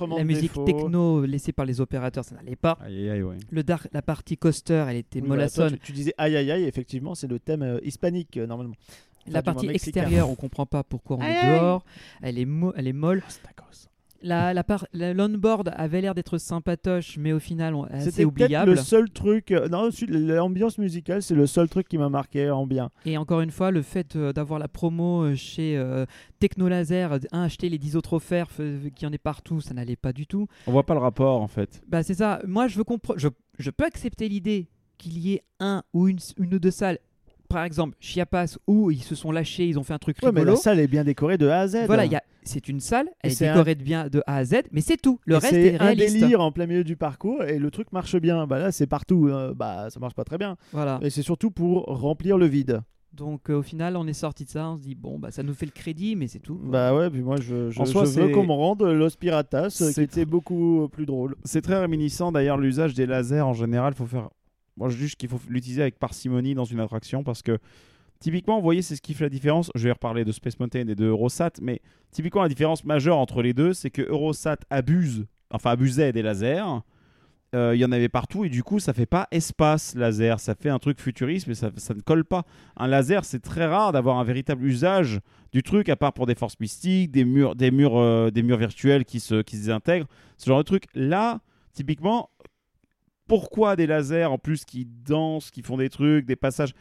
techno 0.66 1.26
laissée 1.26 1.52
par 1.52 1.66
les 1.66 1.82
opérateurs, 1.82 2.24
ça 2.24 2.36
n'allait 2.36 2.56
pas. 2.56 2.78
Aïe, 2.82 2.96
aïe, 3.02 3.10
aïe, 3.10 3.22
ouais. 3.24 3.38
Le 3.50 3.64
dar- 3.64 3.88
la 3.92 4.02
partie 4.02 4.38
coaster, 4.38 4.86
elle 4.88 4.98
était 4.98 5.22
Oui, 5.22 5.28
voilà, 5.28 5.50
toi, 5.50 5.66
mollassonne. 5.66 5.80
tu, 5.80 5.86
tu 5.88 5.92
disais 5.94 6.14
aïe 6.18 6.36
aïe 6.38 6.52
aïe, 6.52 6.64
effectivement, 6.64 7.16
c'est 7.16 7.28
le 7.28 7.40
thème 7.40 7.62
euh, 7.64 7.80
hispanique 7.84 8.38
euh, 8.38 8.46
normalement. 8.48 8.76
la 9.28 9.42
partie 9.44 9.68
extérieure, 9.68 10.30
on 10.30 10.36
comprend 10.36 10.66
pas 10.66 10.84
pourquoi 10.84 11.18
on 11.18 11.22
Aïe, 11.22 11.34
est 11.34 11.60
dehors. 11.60 11.84
Elle 12.22 12.38
est, 12.40 12.46
mo- 12.46 12.74
elle 12.76 12.88
est 12.88 12.94
molle. 12.94 13.22
La, 14.22 14.54
la 14.54 14.64
part, 14.64 14.86
la- 14.94 15.14
l'onboard 15.14 15.72
avait 15.76 16.02
l'air 16.02 16.14
d'être 16.14 16.38
sympatoche, 16.38 17.18
mais 17.18 17.32
au 17.32 17.40
final, 17.40 17.74
on- 17.74 17.86
peut-être 17.86 18.26
oubliable. 18.26 18.72
le 18.72 18.78
seul 18.78 19.10
truc. 19.10 19.52
euh, 19.52 19.68
non, 19.70 19.90
l'ambiance 20.10 20.78
musicale, 20.78 21.22
c'est 21.22 21.36
le 21.36 21.48
seul 21.48 21.70
truc 21.70 21.88
qui 21.88 21.98
m'a 21.98 22.10
marqué 22.10 22.50
en 22.52 22.66
bien. 22.68 22.90
Et 23.06 23.18
encore 23.18 23.42
une 23.42 23.52
fois, 23.52 23.72
le 23.72 23.82
fait 23.82 24.16
euh, 24.16 24.34
d'avoir 24.34 24.60
la 24.60 24.68
promo 24.68 25.24
euh, 25.24 25.36
chez 25.36 25.78
euh, 25.78 26.06
Technolaser, 26.40 27.08
un 27.32 27.44
acheter 27.44 27.70
les 27.70 27.78
10 27.78 27.96
autres 27.96 28.14
offerts, 28.14 28.48
y 29.02 29.06
en 29.06 29.12
ait 29.14 29.18
partout, 29.18 29.62
ça 29.62 29.74
n'allait 29.74 29.96
pas 29.96 30.14
du 30.14 30.28
tout. 30.28 30.48
On 30.68 30.72
voit 30.72 30.86
pas 30.86 30.94
le 30.94 31.00
rapport 31.00 31.42
en 31.42 31.48
fait. 31.48 31.82
Bah 31.88 32.04
c'est 32.04 32.14
ça. 32.16 32.42
Moi, 32.48 32.68
je 32.68 32.78
veux 32.78 32.84
compre- 32.84 33.14
je, 33.18 33.28
je 33.58 33.70
peux 33.72 33.86
accepter 33.86 34.30
l'idée 34.30 34.68
qu'il 34.98 35.18
y 35.18 35.34
ait 35.34 35.44
un 35.60 35.84
ou 35.94 36.08
une, 36.08 36.20
une 36.38 36.54
ou 36.56 36.60
deux 36.60 36.72
salles, 36.72 37.00
par 37.50 37.64
exemple 37.66 37.96
Chiapas, 38.00 38.58
où 38.68 38.92
ils 38.92 39.04
se 39.04 39.16
sont 39.16 39.32
lâchés, 39.32 39.68
ils 39.68 39.78
ont 39.78 39.84
fait 39.84 39.94
un 39.94 39.98
truc 40.00 40.18
Ouais, 40.24 40.32
mais 40.32 40.40
rigolo. 40.42 40.56
la 40.56 40.62
salle 40.62 40.80
est 40.80 40.88
bien 40.88 41.04
décorée 41.04 41.38
de 41.38 41.48
A 41.48 41.60
à 41.62 41.68
Z. 41.68 41.78
Voilà, 41.88 42.06
il 42.06 42.12
y 42.12 42.16
a- 42.16 42.24
c'est 42.44 42.70
une 42.70 42.80
salle, 42.80 43.10
elle 43.22 43.30
Et 43.30 43.34
est 43.34 43.36
c'est 43.36 43.48
un- 43.48 43.54
décorée 43.54 43.76
de 43.76 43.84
bien 43.84 44.08
de 44.08 44.22
A 44.26 44.38
à 44.38 44.46
Z, 44.46 44.56
mais 44.72 44.82
c'est 44.82 44.98
tout. 44.98 45.20
Le 45.26 45.36
Et 45.36 45.38
reste 45.40 45.50
c'est 45.54 45.62
est 45.66 45.76
un 45.76 45.84
réaliste. 45.84 46.20
délire 46.20 46.42
en 46.42 46.52
plein 46.52 46.66
milieu 46.68 46.84
du 46.84 46.96
parcours 46.96 47.44
et 47.44 47.60
le 47.60 47.70
truc 47.72 47.92
marche 47.92 48.16
bien. 48.16 48.48
Bah 48.48 48.60
là, 48.60 48.72
c'est 48.72 48.88
partout. 48.88 49.28
euh, 49.28 49.54
bah, 49.54 49.90
ça 49.90 50.00
marche 50.00 50.14
pas 50.16 50.24
très 50.24 50.38
bien. 50.38 50.56
Voilà. 50.72 51.00
Et 51.02 51.10
c'est 51.10 51.22
surtout 51.24 51.52
pour 51.52 51.84
remplir 51.86 52.38
le 52.38 52.46
vide. 52.46 52.82
Donc 53.12 53.50
euh, 53.50 53.56
au 53.58 53.64
final, 53.64 53.98
on 53.98 54.06
est 54.06 54.14
sorti 54.14 54.46
de 54.46 54.50
ça, 54.52 54.70
on 54.70 54.78
se 54.78 54.82
dit 54.84 54.94
bon 54.94 55.18
bah 55.18 55.32
ça 55.32 55.42
nous 55.42 55.56
fait 55.56 55.66
le 55.66 55.72
crédit, 55.72 56.16
mais 56.16 56.28
c'est 56.28 56.38
tout. 56.40 56.56
quoi. 56.56 56.70
Bah 56.70 56.96
ouais, 56.96 57.10
puis 57.10 57.22
moi 57.22 57.38
je, 57.42 57.72
je, 57.72 57.80
En 57.82 57.86
soi, 57.86 58.06
je 58.06 58.12
veux 58.12 58.28
c'est- 58.28 58.32
qu'on 58.32 58.46
me 58.46 58.52
rende 58.54 58.84
Los 58.84 59.10
Piratas, 59.20 59.80
euh, 59.82 59.92
qui 59.92 60.02
était 60.02 60.26
beaucoup 60.26 60.88
plus 60.92 61.08
drôle. 61.08 61.36
C'est 61.44 61.62
très 61.62 61.80
réminiscent 61.80 62.32
d'ailleurs 62.32 62.58
l'usage 62.58 62.94
des 62.94 63.08
lasers 63.08 63.42
en 63.42 63.54
général. 63.54 63.96
Faut 63.96 64.06
faire. 64.06 64.30
Moi, 64.80 64.90
je 64.90 64.98
juge 64.98 65.16
qu'il 65.16 65.30
faut 65.30 65.40
l'utiliser 65.50 65.82
avec 65.82 66.00
parcimonie 66.00 66.56
dans 66.56 66.64
une 66.64 66.80
attraction 66.80 67.24
parce 67.24 67.42
que 67.42 67.60
typiquement, 68.20 68.56
vous 68.56 68.64
voyez, 68.64 68.82
c'est 68.82 68.96
ce 68.96 69.02
qui 69.02 69.14
fait 69.14 69.26
la 69.26 69.30
différence. 69.30 69.72
Je 69.76 69.84
vais 69.84 69.92
reparler 69.92 70.26
de 70.26 70.32
Space 70.32 70.60
Mountain 70.60 70.88
et 70.88 70.96
de 70.96 71.06
Eurosat, 71.06 71.52
mais 71.62 71.82
typiquement, 72.12 72.42
la 72.42 72.50
différence 72.50 72.86
majeure 72.86 73.18
entre 73.18 73.42
les 73.42 73.54
deux, 73.54 73.74
c'est 73.74 73.92
que 73.92 74.02
Eurosat 74.02 74.58
abuse, 74.70 75.26
enfin 75.52 75.72
abusait 75.72 76.14
des 76.14 76.22
lasers. 76.22 76.64
Euh, 77.56 77.76
Il 77.76 77.80
y 77.80 77.86
en 77.86 77.92
avait 77.92 78.10
partout 78.10 78.46
et 78.46 78.50
du 78.50 78.64
coup, 78.64 78.80
ça 78.80 78.94
fait 78.94 79.08
pas 79.08 79.28
espace 79.32 79.96
laser. 79.96 80.40
Ça 80.40 80.56
fait 80.56 80.70
un 80.70 80.80
truc 80.80 81.02
futuriste, 81.02 81.48
mais 81.48 81.56
ça, 81.56 81.72
ça 81.78 81.94
ne 81.94 82.02
colle 82.02 82.24
pas. 82.24 82.46
Un 82.78 82.88
laser, 82.88 83.26
c'est 83.26 83.40
très 83.40 83.66
rare 83.66 83.92
d'avoir 83.92 84.20
un 84.20 84.24
véritable 84.24 84.64
usage 84.66 85.20
du 85.52 85.64
truc, 85.64 85.90
à 85.90 85.96
part 85.96 86.14
pour 86.14 86.28
des 86.28 86.36
forces 86.36 86.60
mystiques, 86.60 87.12
des 87.12 87.26
murs, 87.26 87.56
des 87.56 87.72
murs, 87.72 87.98
euh, 87.98 88.30
des 88.30 88.44
murs 88.44 88.58
virtuels 88.58 89.04
qui 89.04 89.20
se, 89.20 89.42
qui 89.42 89.56
se 89.56 89.62
désintègrent, 89.62 90.08
ce 90.38 90.46
genre 90.46 90.60
de 90.60 90.64
truc. 90.64 90.84
Là, 90.94 91.42
typiquement, 91.74 92.30
pourquoi 93.30 93.76
des 93.76 93.86
lasers 93.86 94.26
en 94.26 94.40
plus 94.40 94.66
qui 94.66 94.86
dansent, 94.86 95.52
qui 95.52 95.62
font 95.62 95.78
des 95.78 95.90
trucs, 95.90 96.26
des 96.26 96.36
passages 96.36 96.74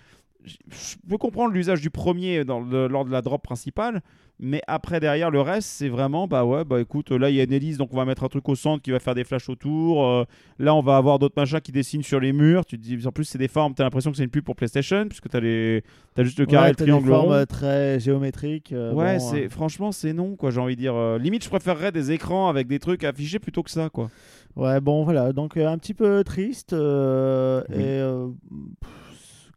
Je 0.44 0.96
peux 1.08 1.18
comprendre 1.18 1.52
l'usage 1.52 1.80
du 1.80 1.90
premier 1.90 2.44
dans 2.44 2.60
le- 2.60 2.86
lors 2.88 3.04
de 3.04 3.10
la 3.10 3.22
drop 3.22 3.42
principale, 3.42 4.00
mais 4.40 4.62
après 4.68 5.00
derrière 5.00 5.30
le 5.32 5.40
reste, 5.40 5.68
c'est 5.68 5.88
vraiment 5.88 6.28
bah 6.28 6.44
ouais 6.44 6.64
bah 6.64 6.80
écoute 6.80 7.10
là 7.10 7.28
il 7.28 7.34
y 7.36 7.40
a 7.40 7.42
une 7.44 7.52
hélice 7.52 7.76
donc 7.76 7.92
on 7.92 7.96
va 7.96 8.04
mettre 8.04 8.22
un 8.22 8.28
truc 8.28 8.48
au 8.48 8.54
centre 8.54 8.80
qui 8.82 8.92
va 8.92 9.00
faire 9.00 9.14
des 9.16 9.24
flashs 9.24 9.48
autour. 9.48 10.06
euh, 10.06 10.24
là 10.60 10.74
on 10.76 10.80
va 10.80 10.96
avoir 10.96 11.18
d'autres 11.18 11.34
machins 11.36 11.60
qui 11.60 11.72
dessinent 11.72 12.04
sur 12.04 12.20
les 12.20 12.32
murs. 12.32 12.64
Tu 12.64 12.78
te 12.78 12.82
dis 12.82 13.04
en 13.06 13.10
plus 13.10 13.24
c'est 13.24 13.36
des 13.38 13.48
formes, 13.48 13.74
t'as 13.74 13.82
l'impression 13.84 14.10
que 14.12 14.16
c'est 14.16 14.22
une 14.24 14.30
pub 14.30 14.44
pour 14.44 14.54
PlayStation 14.54 15.06
puisque 15.08 15.28
t'as 15.28 15.40
les 15.40 15.82
t'as 16.14 16.22
juste 16.22 16.38
le 16.38 16.46
carré, 16.46 16.68
Ouais, 16.68 16.74
le 16.78 16.84
des 16.86 17.06
formes 17.08 17.28
rond. 17.28 17.32
euh, 17.32 17.44
très 17.44 17.98
géométriques. 18.00 18.72
euh, 18.72 18.94
Ouais, 18.94 19.18
bon, 19.18 19.30
c'est 19.30 19.44
euh, 19.46 19.48
franchement 19.50 19.90
c'est 19.92 20.12
non 20.12 20.36
quoi, 20.36 20.50
j'ai 20.50 20.60
envie 20.60 20.76
de 20.76 20.80
dire. 20.80 21.18
limite 21.18 21.42
je 21.44 21.48
préférerais 21.50 21.90
des 21.92 22.12
écrans 22.12 22.48
avec 22.48 22.68
des 22.68 22.78
trucs 22.78 23.02
affichés 23.04 23.40
plutôt 23.40 23.62
que 23.64 23.70
ça 23.70 23.88
quoi. 23.90 24.08
Ouais, 24.56 24.80
bon, 24.80 25.04
voilà. 25.04 25.32
Donc, 25.32 25.56
un 25.56 25.78
petit 25.78 25.94
peu 25.94 26.24
triste. 26.24 26.72
Oui. 26.72 27.80
Et 27.80 28.00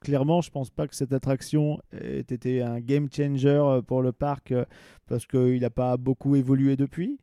clairement, 0.02 0.41
je 0.41 0.49
pense 0.52 0.69
pas 0.69 0.88
que 0.88 0.95
cette 0.95 1.14
attraction 1.14 1.80
ait 1.94 2.19
été 2.19 2.61
un 2.61 2.80
game 2.80 3.07
changer 3.11 3.49
euh, 3.49 3.82
pour 3.82 4.02
le 4.02 4.11
parc 4.11 4.52
euh, 4.52 4.65
parce 5.07 5.26
qu'il 5.26 5.61
n'a 5.61 5.69
pas 5.69 5.95
beaucoup 5.98 6.36
évolué 6.36 6.76
depuis. 6.76 7.19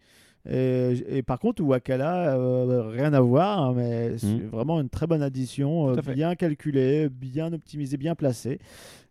Et, 0.48 0.94
et 1.09 1.22
par 1.22 1.38
contre, 1.40 1.62
Wakala, 1.62 2.34
euh, 2.36 2.88
rien 2.88 3.12
à 3.12 3.20
voir, 3.20 3.60
hein, 3.62 3.74
mais 3.76 4.16
c'est 4.16 4.26
Mhm. 4.28 4.46
vraiment 4.48 4.80
une 4.80 4.88
très 4.88 5.06
bonne 5.06 5.20
addition, 5.22 5.90
euh, 5.90 5.96
bien 6.14 6.34
calculée, 6.36 7.09
bien 7.10 7.52
optimisée, 7.52 7.96
bien 7.98 8.14
placée. 8.14 8.59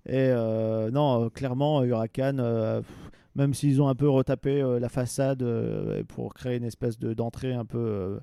Et 0.07 0.14
euh, 0.15 0.89
non, 0.89 1.30
clairement, 1.30 1.84
Huracan, 1.84 2.38
pff, 2.80 3.11
même 3.35 3.53
s'ils 3.53 3.81
ont 3.81 3.88
un 3.89 3.94
peu 3.95 4.10
retapé 4.10 4.64
la 4.80 4.89
façade 4.89 5.45
pour 6.07 6.34
créer 6.34 6.57
une 6.57 6.64
espèce 6.64 6.98
de- 6.98 7.14
d'entrée 7.14 7.53
un 7.53 7.65
peu 7.65 8.19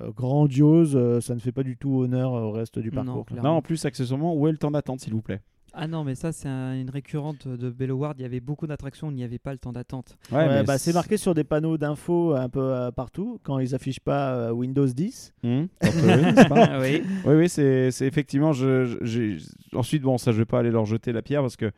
euh, 0.00 0.10
grandiose, 0.10 0.94
euh, 0.96 1.20
ça 1.20 1.34
ne 1.34 1.40
fait 1.40 1.52
pas 1.52 1.62
du 1.62 1.76
tout 1.76 2.00
honneur 2.00 2.32
au 2.32 2.50
reste 2.52 2.78
du 2.78 2.90
parcours. 2.90 3.24
Non, 3.42 3.50
en 3.50 3.62
plus 3.62 3.84
accessoirement, 3.84 4.34
où 4.34 4.46
est 4.48 4.52
le 4.52 4.58
temps 4.58 4.70
d'attente 4.70 5.00
s'il 5.00 5.12
vous 5.14 5.22
plaît? 5.22 5.40
Ah 5.78 5.86
non, 5.86 6.04
mais 6.04 6.14
ça 6.14 6.32
c'est 6.32 6.48
un- 6.48 6.72
une 6.80 6.88
récurrente 6.88 7.46
de 7.46 7.68
Belloward. 7.68 8.18
Il 8.18 8.22
y 8.22 8.24
avait 8.24 8.40
beaucoup 8.40 8.66
d'attractions 8.66 9.08
où 9.08 9.10
il 9.10 9.16
n'y 9.16 9.24
avait 9.24 9.38
pas 9.38 9.52
le 9.52 9.58
temps 9.58 9.72
d'attente. 9.72 10.16
Ouais, 10.32 10.48
mais 10.48 10.62
bah, 10.64 10.78
c'est 10.78 10.94
marqué 10.94 11.18
sur 11.18 11.34
des 11.34 11.44
panneaux 11.44 11.76
d'infos 11.76 12.34
un 12.34 12.48
peu 12.48 12.60
euh, 12.62 12.90
partout 12.92 13.38
quand 13.42 13.58
ils 13.58 13.74
affichent 13.74 14.00
pas 14.00 14.32
euh, 14.34 14.50
Windows 14.52 14.86
10. 14.86 15.34
Hum, 15.44 15.68
un 15.82 15.90
peu, 15.90 15.98
oui, 16.16 16.22
n'est-ce 16.22 16.48
pas? 16.48 16.66
Ah 16.72 16.80
oui. 16.80 17.02
Oui, 17.26 17.34
oui, 17.34 17.48
c'est 17.50 17.90
effectivement. 18.06 18.54
Je, 18.54 18.86
je- 18.86 18.96
j'ai- 19.02 19.36
ensuite, 19.74 20.02
bon, 20.02 20.16
ça, 20.16 20.32
je 20.32 20.38
vais 20.38 20.44
pas 20.46 20.60
aller 20.60 20.70
leur 20.70 20.86
jeter 20.86 21.12
la 21.12 21.20
pierre 21.20 21.42
parce 21.42 21.56
que 21.56 21.70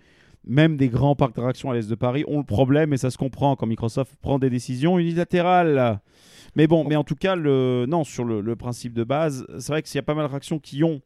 même 0.46 0.76
des 0.76 0.88
grands 0.88 1.16
parcs 1.16 1.34
d'attractions 1.34 1.72
à 1.72 1.74
l'est 1.74 1.90
de 1.90 1.94
Paris 1.96 2.22
ont 2.28 2.38
le 2.38 2.44
problème 2.44 2.92
et 2.92 2.98
ça 2.98 3.10
se 3.10 3.18
comprend 3.18 3.56
quand 3.56 3.66
Microsoft 3.66 4.14
prend 4.22 4.38
des 4.38 4.48
décisions 4.50 5.00
unilatérales. 5.00 5.98
Mais 6.56 6.66
bon, 6.66 6.84
mais 6.88 6.96
en 6.96 7.04
tout 7.04 7.14
cas, 7.16 7.36
le, 7.36 7.86
non, 7.88 8.04
sur 8.04 8.24
le, 8.24 8.40
le 8.40 8.56
principe 8.56 8.92
de 8.94 9.04
base, 9.04 9.46
c'est 9.58 9.68
vrai 9.72 9.82
que 9.82 9.88
s'il 9.88 9.96
y 9.98 10.00
a 10.00 10.02
pas 10.02 10.14
mal 10.14 10.24
d'attractions 10.24 10.58
qui 10.58 10.82
ont 10.84 11.00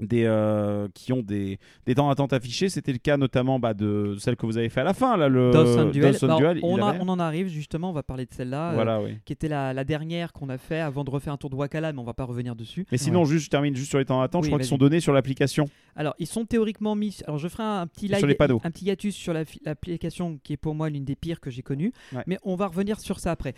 des, 0.00 0.24
euh, 0.24 0.88
qui 0.94 1.12
ont 1.12 1.20
des, 1.20 1.58
des 1.84 1.94
temps 1.94 2.08
d'attente 2.08 2.32
affichés, 2.32 2.70
c'était 2.70 2.92
le 2.92 2.98
cas 2.98 3.18
notamment 3.18 3.58
bah, 3.58 3.74
de 3.74 4.16
celle 4.18 4.36
que 4.36 4.46
vous 4.46 4.56
avez 4.56 4.70
fait 4.70 4.80
à 4.80 4.84
la 4.84 4.94
fin, 4.94 5.18
là, 5.18 5.28
le 5.28 5.50
Dawson 5.50 5.90
Duel. 5.90 6.12
Dawson 6.12 6.26
Bah, 6.28 6.36
Duel, 6.38 6.60
on, 6.62 6.76
a- 6.76 6.92
l'avait. 6.92 6.98
on 7.02 7.08
en 7.10 7.18
arrive 7.18 7.48
justement, 7.48 7.90
on 7.90 7.92
va 7.92 8.02
parler 8.02 8.24
de 8.24 8.32
celle-là, 8.32 8.72
euh, 8.72 9.04
oui. 9.04 9.18
qui 9.26 9.34
était 9.34 9.48
la, 9.48 9.74
la 9.74 9.84
dernière 9.84 10.32
qu'on 10.32 10.48
a 10.48 10.56
fait 10.56 10.80
avant 10.80 11.04
de 11.04 11.10
refaire 11.10 11.34
un 11.34 11.36
tour 11.36 11.50
de 11.50 11.56
Wakala, 11.56 11.92
mais 11.92 11.98
on 11.98 12.04
va 12.04 12.14
pas 12.14 12.24
revenir 12.24 12.56
dessus. 12.56 12.86
Mais 12.90 12.96
sinon, 12.96 13.26
juste, 13.26 13.44
je 13.44 13.50
termine 13.50 13.76
juste 13.76 13.90
sur 13.90 13.98
les 13.98 14.06
temps 14.06 14.20
d'attente. 14.22 14.40
Oui, 14.42 14.46
je 14.46 14.50
crois 14.50 14.60
qu'ils 14.60 14.68
sont 14.68 14.78
donnés 14.78 14.98
sur 15.00 15.12
l'application. 15.12 15.68
Alors, 15.94 16.14
ils 16.18 16.26
sont 16.26 16.46
théoriquement 16.46 16.94
mis. 16.94 17.18
Alors, 17.26 17.38
je 17.38 17.48
ferai 17.48 17.62
un 17.62 17.86
petit 17.86 18.08
Sur 18.08 18.16
live, 18.16 18.26
les 18.26 18.34
panneaux. 18.34 18.62
un 18.64 18.70
petit 18.70 18.86
hiatus 18.86 19.14
sur 19.14 19.34
la 19.34 19.44
l'application 19.66 20.38
qui 20.42 20.54
est 20.54 20.56
pour 20.56 20.74
moi 20.74 20.88
l'une 20.88 21.04
des 21.04 21.16
pires 21.16 21.38
que 21.38 21.50
j'ai 21.50 21.62
connues. 21.62 21.92
Ouais. 22.14 22.22
Mais 22.26 22.38
on 22.44 22.56
va 22.56 22.66
revenir 22.66 22.98
sur 22.98 23.20
ça 23.20 23.30
après. 23.30 23.52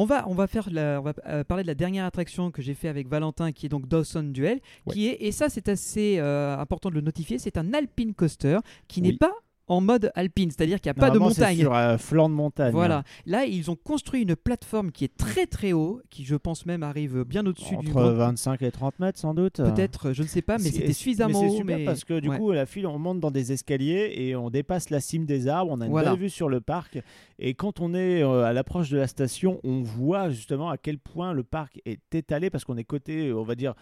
On 0.00 0.04
va, 0.04 0.28
on 0.28 0.34
va 0.34 0.46
faire, 0.46 0.68
la- 0.70 1.00
on 1.00 1.02
va 1.02 1.12
euh, 1.26 1.42
parler 1.42 1.64
de 1.64 1.66
la 1.66 1.74
dernière 1.74 2.04
attraction 2.04 2.52
que 2.52 2.62
j'ai 2.62 2.74
fait 2.74 2.86
avec 2.88 3.08
Valentin, 3.08 3.50
qui 3.50 3.66
est 3.66 3.68
donc 3.68 3.88
Dawson 3.88 4.22
Duel, 4.22 4.60
qui 4.92 5.08
est 5.08 5.16
et 5.20 5.32
ça 5.32 5.48
c'est 5.48 5.68
assez 5.68 6.18
euh, 6.20 6.56
important 6.56 6.88
de 6.88 6.94
le 6.94 7.00
notifier, 7.00 7.38
c'est 7.38 7.56
un 7.58 7.74
alpine 7.74 8.14
coaster 8.14 8.58
qui 8.86 9.02
n'est 9.02 9.10
pas 9.18 9.32
en 9.68 9.80
mode 9.80 10.10
alpine, 10.14 10.50
c'est-à-dire 10.50 10.80
qu'il 10.80 10.90
n'y 10.92 10.98
a 10.98 11.00
pas 11.00 11.10
de 11.10 11.18
montagne. 11.18 11.58
Sur 11.58 11.74
un 11.74 11.98
flanc 11.98 12.28
de 12.28 12.34
montagne. 12.34 12.72
Voilà. 12.72 13.02
Là, 13.26 13.44
ils 13.44 13.70
ont 13.70 13.76
construit 13.76 14.22
une 14.22 14.34
plateforme 14.36 14.90
qui 14.92 15.04
est 15.04 15.16
très 15.16 15.46
très 15.46 15.72
haut, 15.72 16.00
qui 16.10 16.24
je 16.24 16.34
pense 16.36 16.66
même 16.66 16.82
arrive 16.82 17.24
bien 17.24 17.46
au-dessus 17.46 17.76
du 17.76 17.88
Entre 17.88 17.90
grand- 17.90 18.12
25 18.12 18.62
et 18.62 18.70
30 18.70 18.98
mètres 18.98 19.18
sans 19.18 19.34
doute. 19.34 19.56
Peut-être, 19.56 20.12
je 20.12 20.22
ne 20.22 20.28
sais 20.28 20.42
pas, 20.42 20.58
mais 20.58 20.70
c'était 20.70 20.92
suffisamment 20.92 21.42
mais 21.42 21.48
haut. 21.48 21.56
super 21.56 21.78
mais- 21.78 21.84
parce 21.84 22.04
que 22.04 22.18
du 22.20 22.28
Ouais. 22.28 22.38
coup, 22.38 22.52
la 22.52 22.66
file, 22.66 22.86
on 22.86 22.98
monte 22.98 23.20
dans 23.20 23.30
des 23.30 23.52
escaliers 23.52 24.12
et 24.16 24.34
on 24.36 24.50
dépasse 24.50 24.90
la 24.90 25.00
cime 25.00 25.26
des 25.26 25.48
arbres. 25.48 25.70
On 25.72 25.80
a 25.80 25.84
une 25.86 25.90
Voilà. 25.90 26.10
belle 26.12 26.20
vue 26.20 26.30
sur 26.30 26.48
le 26.48 26.60
parc. 26.60 26.98
Et 27.38 27.54
quand 27.54 27.80
on 27.80 27.94
est 27.94 28.22
euh, 28.22 28.44
à 28.44 28.52
l'approche 28.52 28.90
de 28.90 28.96
la 28.96 29.06
station, 29.06 29.60
on 29.64 29.82
voit 29.82 30.30
justement 30.30 30.70
à 30.70 30.76
quel 30.78 30.98
point 30.98 31.32
le 31.32 31.42
parc 31.44 31.80
est 31.84 32.14
étalé 32.14 32.50
parce 32.50 32.64
qu'on 32.64 32.76
est 32.76 32.84
côté, 32.84 33.32
on 33.32 33.42
va 33.44 33.54
dire. 33.54 33.74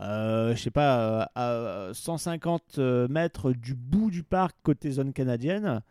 Euh, 0.00 0.54
je 0.54 0.62
sais 0.62 0.70
pas, 0.70 1.26
euh, 1.36 1.88
à 1.88 1.94
150 1.94 2.78
mètres 3.08 3.52
du 3.52 3.74
bout 3.74 4.10
du 4.10 4.22
parc 4.22 4.56
côté 4.62 4.90
zone 4.90 5.12
canadienne. 5.12 5.82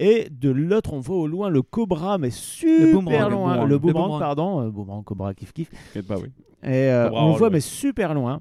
Et 0.00 0.28
de 0.30 0.48
l'autre, 0.50 0.92
on 0.92 1.00
voit 1.00 1.16
au 1.16 1.26
loin 1.26 1.48
le 1.48 1.60
Cobra, 1.62 2.18
mais 2.18 2.30
super 2.30 2.94
boomerang, 2.94 3.24
le 3.24 3.30
loin. 3.30 3.40
boomerang. 3.40 3.62
Le 3.64 3.68
Le 3.74 3.78
boomerang, 3.78 4.18
pardon. 4.20 4.60
euh, 4.62 4.70
boomerang, 4.70 5.02
Cobra, 5.02 5.34
kiff 5.34 5.52
kiff. 5.52 5.70
Pas, 6.06 6.18
oui. 6.18 6.30
Et 6.62 6.88
euh, 6.90 7.10
on 7.10 7.32
voit, 7.32 7.50
mais 7.50 7.60
super 7.60 8.14
loin. 8.14 8.40